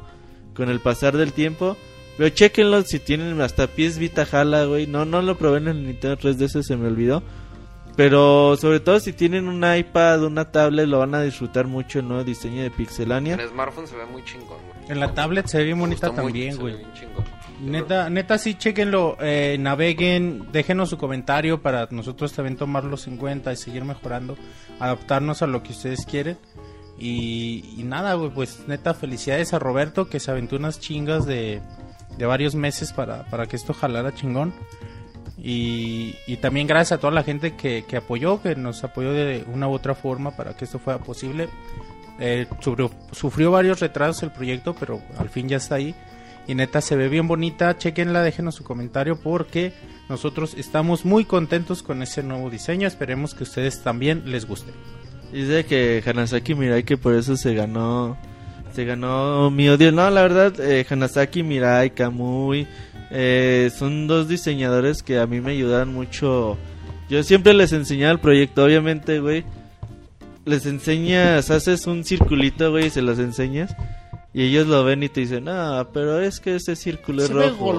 con 0.55 0.69
el 0.71 0.81
pasar 0.81 1.17
del 1.17 1.33
tiempo. 1.33 1.77
Pero 2.17 2.31
chequenlo 2.31 2.83
si 2.83 2.99
tienen 2.99 3.41
hasta 3.41 3.69
pies 3.69 3.97
Vita 3.99 4.27
jala, 4.27 4.65
güey. 4.65 4.87
No, 4.89 5.05
no 5.05 5.23
lo 5.23 5.39
probé 5.39 5.59
en 5.59 5.69
el 5.69 5.87
Nintendo 5.87 6.17
3DS, 6.17 6.63
se 6.65 6.77
me 6.77 6.89
olvidó. 6.89 7.23
Pero 7.97 8.57
sobre 8.57 8.81
todo 8.81 9.01
si 9.01 9.13
tienen 9.13 9.49
un 9.49 9.63
iPad, 9.65 10.25
una 10.25 10.51
tablet, 10.53 10.87
lo 10.87 11.01
van 11.01 11.15
a 11.15 11.23
disfrutar 11.23 11.67
mucho 11.67 11.99
el 11.99 12.07
nuevo 12.09 12.23
diseño 12.25 12.63
de 12.63 12.71
Pixelania. 12.71 13.35
En 13.35 13.49
smartphone 13.49 13.87
se 13.89 13.97
ve 13.97 14.05
muy 14.07 14.25
chingón, 14.25 14.49
güey. 14.49 14.91
En 14.91 15.01
la 15.01 15.15
tablet 15.15 15.47
se 15.47 15.59
ve 15.59 15.65
bien 15.65 15.79
bonita 15.79 16.13
también, 16.13 16.53
se 16.55 16.61
güey. 16.61 16.77
Neta, 17.61 18.09
neta, 18.09 18.39
sí, 18.39 18.55
chequenlo, 18.55 19.17
eh, 19.21 19.57
naveguen, 19.59 20.53
déjenos 20.53 20.91
su 20.91 20.99
comentario 20.99 21.61
para 21.61 21.89
nosotros 21.91 22.33
también 22.33 22.57
tomarlos 22.57 23.09
en 23.09 23.17
cuenta 23.17 23.53
y 23.53 23.57
seguir 23.57 23.85
mejorando, 23.85 24.37
adaptarnos 24.79 25.43
a 25.43 25.49
lo 25.49 25.63
que 25.63 25.73
ustedes 25.73 26.07
quieren. 26.07 26.39
Y, 27.01 27.83
nada, 27.85 28.17
pues 28.35 28.65
neta, 28.67 28.95
felicidades 28.95 29.55
a 29.55 29.59
Roberto 29.59 30.09
que 30.09 30.19
se 30.21 30.31
aventó 30.31 30.57
unas 30.57 30.81
chingas 30.81 31.27
de, 31.27 31.61
de 32.17 32.27
varios 32.27 32.55
meses 32.55 32.93
para, 32.93 33.25
para 33.25 33.47
que 33.47 33.57
esto 33.57 33.73
jalara 33.73 34.15
chingón. 34.15 34.53
Y, 35.37 36.17
y 36.27 36.37
también 36.39 36.67
gracias 36.67 36.99
a 36.99 37.01
toda 37.01 37.13
la 37.13 37.23
gente 37.23 37.55
que, 37.55 37.85
que 37.87 37.97
apoyó, 37.97 38.43
que 38.43 38.57
nos 38.57 38.83
apoyó 38.83 39.13
de 39.13 39.45
una 39.53 39.69
u 39.69 39.73
otra 39.73 39.95
forma 39.95 40.33
para 40.33 40.57
que 40.57 40.65
esto 40.65 40.81
fuera 40.81 40.99
posible. 40.99 41.49
Eh, 42.19 42.49
sufrió, 42.59 42.91
sufrió 43.13 43.53
varios 43.53 43.79
retrasos 43.79 44.25
el 44.25 44.33
proyecto, 44.33 44.75
pero 44.75 45.01
al 45.19 45.29
fin 45.29 45.49
ya 45.49 45.59
está 45.59 45.77
ahí. 45.77 45.95
Y 46.49 46.55
neta 46.55 46.81
se 46.81 46.97
ve 46.97 47.09
bien 47.09 47.29
bonita, 47.29 47.77
chequenla, 47.79 48.23
déjenos 48.23 48.57
su 48.57 48.65
comentario 48.65 49.21
porque 49.21 49.73
nosotros 50.09 50.55
estamos 50.57 51.05
muy 51.05 51.25
contentos 51.25 51.83
con 51.83 52.03
ese 52.03 52.23
nuevo 52.25 52.51
diseño. 52.51 52.89
Esperemos 52.89 53.35
que 53.35 53.45
ustedes 53.45 53.83
también 53.83 54.23
les 54.25 54.47
guste. 54.47 54.73
Dice 55.31 55.67
que 55.67 56.03
Hanasaki 56.05 56.55
Mirai 56.55 56.85
que 56.85 56.97
por 56.97 57.15
eso 57.15 57.37
se 57.37 57.55
ganó 57.55 58.17
se 58.73 58.85
ganó 58.85 59.51
mi 59.51 59.69
odio. 59.69 59.93
No, 59.93 60.09
la 60.09 60.23
verdad, 60.23 60.59
eh, 60.61 60.87
Hanasaki 60.89 61.43
Mirai, 61.43 61.91
Kamui 61.91 62.67
eh, 63.11 63.71
son 63.77 64.07
dos 64.07 64.29
diseñadores 64.29 65.03
que 65.03 65.19
a 65.19 65.27
mí 65.27 65.41
me 65.41 65.53
ayudaron 65.53 65.93
mucho. 65.93 66.57
Yo 67.09 67.23
siempre 67.23 67.55
les 67.55 67.73
enseñaba 67.73 68.13
el 68.13 68.21
proyecto, 68.21 68.65
obviamente, 68.65 69.21
güey. 69.21 69.45
Les 70.45 70.67
enseñas, 70.67 71.51
haces 71.51 71.87
un 71.87 72.05
circulito, 72.05 72.71
güey, 72.71 72.87
y 72.87 72.91
se 72.91 73.03
los 73.03 73.19
enseñas. 73.19 73.75
Y 74.35 74.43
ellos 74.43 74.67
lo 74.67 74.85
ven 74.85 75.03
y 75.03 75.09
te 75.09 75.21
dicen, 75.21 75.45
no, 75.45 75.89
pero 75.93 76.21
es 76.21 76.39
que 76.39 76.57
ese 76.57 76.77
círculo 76.77 77.23
es 77.23 77.31
rojo. 77.31 77.73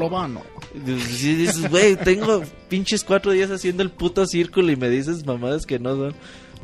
Dices, 0.74 1.24
y 1.24 1.36
dices, 1.36 1.70
güey, 1.70 1.96
tengo 1.96 2.42
pinches 2.68 3.04
cuatro 3.04 3.32
días 3.32 3.52
haciendo 3.52 3.84
el 3.84 3.92
puto 3.92 4.26
círculo 4.26 4.72
y 4.72 4.76
me 4.76 4.90
dices 4.90 5.26
mamadas 5.26 5.66
que 5.66 5.78
no 5.78 5.96
son. 5.96 6.16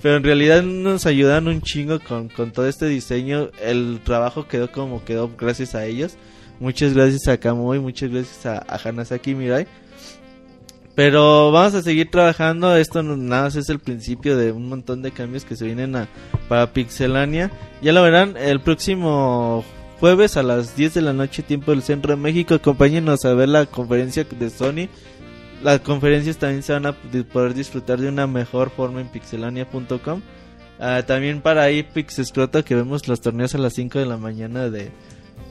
Pero 0.01 0.17
en 0.17 0.23
realidad 0.23 0.63
nos 0.63 1.05
ayudan 1.05 1.47
un 1.47 1.61
chingo 1.61 1.99
con, 1.99 2.29
con 2.29 2.51
todo 2.51 2.67
este 2.67 2.87
diseño. 2.87 3.49
El 3.61 4.01
trabajo 4.03 4.47
quedó 4.47 4.71
como 4.71 5.05
quedó 5.05 5.31
gracias 5.37 5.75
a 5.75 5.85
ellos. 5.85 6.17
Muchas 6.59 6.93
gracias 6.93 7.27
a 7.27 7.37
Kamui, 7.37 7.79
muchas 7.79 8.09
gracias 8.09 8.45
a, 8.45 8.65
a 8.67 8.79
Hanasaki 8.83 9.35
Mirai. 9.35 9.67
Pero 10.95 11.51
vamos 11.51 11.75
a 11.75 11.81
seguir 11.81 12.09
trabajando. 12.09 12.75
Esto 12.75 13.03
nada 13.03 13.43
más 13.43 13.55
es 13.55 13.69
el 13.69 13.79
principio 13.79 14.37
de 14.37 14.51
un 14.51 14.69
montón 14.69 15.01
de 15.01 15.11
cambios 15.11 15.43
que 15.43 15.57
se 15.57 15.65
vienen 15.65 15.95
a, 15.95 16.07
para 16.47 16.71
Pixelania. 16.71 17.51
Ya 17.81 17.91
lo 17.91 18.01
verán 18.01 18.37
el 18.37 18.61
próximo 18.61 19.63
jueves 20.05 20.37
a 20.37 20.43
las 20.43 20.75
10 20.75 20.93
de 20.93 21.01
la 21.01 21.13
noche, 21.13 21.41
tiempo 21.41 21.71
del 21.71 21.81
centro 21.81 22.11
de 22.11 22.21
México. 22.21 22.53
Acompáñenos 22.53 23.25
a 23.25 23.33
ver 23.33 23.49
la 23.49 23.65
conferencia 23.65 24.23
de 24.23 24.51
Sony. 24.51 24.87
Las 25.63 25.79
conferencias 25.79 26.37
también 26.37 26.61
se 26.61 26.73
van 26.73 26.85
a 26.85 26.95
poder 27.33 27.55
disfrutar 27.55 27.99
de 27.99 28.09
una 28.09 28.27
mejor 28.27 28.69
forma 28.69 29.01
en 29.01 29.07
pixelania.com. 29.07 30.21
Ah, 30.79 31.01
también 31.07 31.41
para 31.41 31.63
ahí 31.63 31.81
Pixescroto 31.81 32.63
que 32.63 32.75
vemos 32.75 33.07
los 33.07 33.19
torneos 33.19 33.55
a 33.55 33.57
las 33.57 33.73
5 33.73 33.97
de 33.97 34.05
la 34.05 34.17
mañana 34.17 34.69
de, 34.69 34.91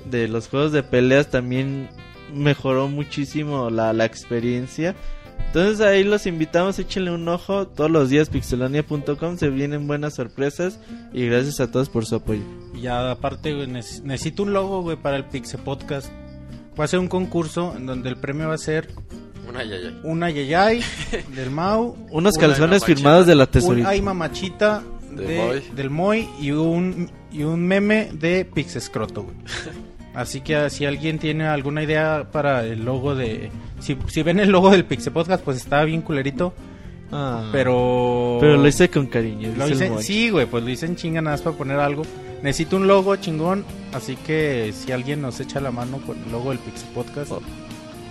de 0.08 0.28
los 0.28 0.46
juegos 0.46 0.70
de 0.70 0.84
peleas 0.84 1.30
también 1.30 1.88
mejoró 2.32 2.86
muchísimo 2.86 3.70
la, 3.70 3.92
la 3.92 4.04
experiencia. 4.04 4.94
Entonces 5.46 5.80
ahí 5.86 6.02
los 6.02 6.26
invitamos, 6.26 6.78
échenle 6.80 7.12
un 7.12 7.28
ojo 7.28 7.68
todos 7.68 7.88
los 7.90 8.10
días 8.10 8.28
pixelania.com, 8.28 9.36
se 9.38 9.50
vienen 9.50 9.86
buenas 9.86 10.14
sorpresas 10.14 10.80
y 11.12 11.26
gracias 11.26 11.60
a 11.60 11.70
todos 11.70 11.88
por 11.88 12.06
su 12.06 12.16
apoyo. 12.16 12.42
Y 12.74 12.80
ya 12.82 13.10
aparte, 13.12 13.54
güey, 13.54 13.68
neces- 13.68 14.02
necesito 14.02 14.42
un 14.42 14.52
logo, 14.52 14.82
güey, 14.82 14.96
para 14.96 15.16
el 15.16 15.24
Pixel 15.26 15.60
Podcast. 15.60 16.08
Va 16.78 16.84
a 16.84 16.88
ser 16.88 16.98
un 16.98 17.06
concurso 17.06 17.72
en 17.76 17.86
donde 17.86 18.08
el 18.08 18.16
premio 18.16 18.48
va 18.48 18.54
a 18.54 18.58
ser 18.58 18.88
Una 19.48 19.62
yayay. 19.62 20.00
una 20.02 20.28
Yayay 20.30 20.80
del 21.36 21.50
Mau, 21.50 21.96
Unos 22.10 22.36
calzones 22.36 22.84
firmados 22.84 23.26
de 23.28 23.36
la 23.36 23.44
un 23.44 23.50
tesorita. 23.50 23.88
Ay 23.90 24.02
Mamachita 24.02 24.82
Del 25.12 25.26
de- 25.28 25.36
Moy. 25.38 25.62
del 25.76 25.90
Moy 25.90 26.28
y 26.40 26.50
un, 26.50 27.12
y 27.30 27.44
un 27.44 27.60
meme 27.64 28.10
de 28.12 28.44
Pixescroto, 28.44 29.22
güey. 29.22 29.36
Así 30.14 30.40
que 30.42 30.54
ah, 30.56 30.70
si 30.70 30.84
alguien 30.86 31.18
tiene 31.18 31.46
alguna 31.46 31.82
idea 31.82 32.28
para 32.30 32.64
el 32.64 32.84
logo 32.84 33.14
de... 33.14 33.50
Si, 33.80 33.96
si 34.06 34.22
ven 34.22 34.38
el 34.40 34.50
logo 34.50 34.70
del 34.70 34.84
Pixel 34.84 35.12
Podcast, 35.12 35.42
pues 35.44 35.56
está 35.56 35.82
bien 35.84 36.02
culerito, 36.02 36.54
Ah, 37.12 37.48
pero... 37.52 38.38
pero 38.40 38.56
lo 38.56 38.66
hice 38.66 38.88
con 38.90 39.06
cariño. 39.06 39.52
Lo 39.56 39.68
hice, 39.68 39.90
sí, 40.02 40.30
güey, 40.30 40.46
pues 40.46 40.64
lo 40.64 40.70
hice 40.70 40.86
en 40.86 40.96
chinga 40.96 41.20
nada 41.20 41.34
más 41.36 41.42
para 41.42 41.56
poner 41.56 41.78
algo. 41.78 42.02
Necesito 42.42 42.76
un 42.76 42.86
logo 42.86 43.14
chingón, 43.16 43.64
así 43.92 44.16
que 44.16 44.72
si 44.74 44.92
alguien 44.92 45.20
nos 45.22 45.38
echa 45.40 45.60
la 45.60 45.70
mano 45.70 45.98
con 45.98 46.16
el 46.22 46.30
logo 46.32 46.50
del 46.50 46.58
Pixel 46.60 46.88
Podcast, 46.94 47.32
Oh. 47.32 47.42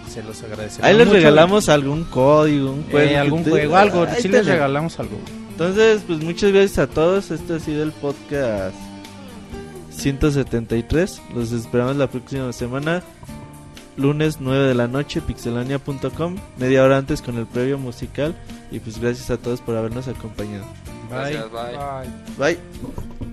se 0.09 0.23
los 0.23 0.41
agradecemos. 0.43 0.85
Ahí 0.87 0.95
les 0.97 1.07
mucho. 1.07 1.17
regalamos 1.17 1.69
algún 1.69 2.03
código, 2.05 2.71
un 2.71 2.79
Eh, 2.81 2.91
juego. 2.91 3.19
algún 3.19 3.43
que- 3.43 3.49
juego, 3.49 3.75
algo, 3.77 4.03
Ahí 4.03 4.21
sí 4.21 4.27
les 4.27 4.45
regalamos 4.45 4.99
algo. 4.99 5.17
Entonces, 5.51 6.03
pues 6.07 6.19
muchas 6.19 6.51
gracias 6.51 6.79
a 6.79 6.87
todos. 6.87 7.29
Este 7.31 7.53
ha 7.55 7.59
sido 7.59 7.83
el 7.83 7.91
podcast 7.91 8.75
173. 10.03 11.21
Los 11.33 11.53
esperamos 11.53 11.95
la 11.95 12.07
próxima 12.07 12.51
semana. 12.51 13.01
Lunes 13.95 14.37
9 14.41 14.67
de 14.67 14.75
la 14.75 14.87
noche, 14.87 15.21
pixelania.com. 15.21 16.35
Media 16.57 16.83
hora 16.83 16.97
antes 16.97 17.21
con 17.21 17.37
el 17.37 17.45
previo 17.45 17.77
musical. 17.77 18.35
Y 18.69 18.79
pues 18.79 18.99
gracias 18.99 19.29
a 19.29 19.37
todos 19.37 19.61
por 19.61 19.77
habernos 19.77 20.09
acompañado. 20.09 20.65
Gracias, 21.09 21.45
bye. 22.37 22.57
Bye. 22.57 23.32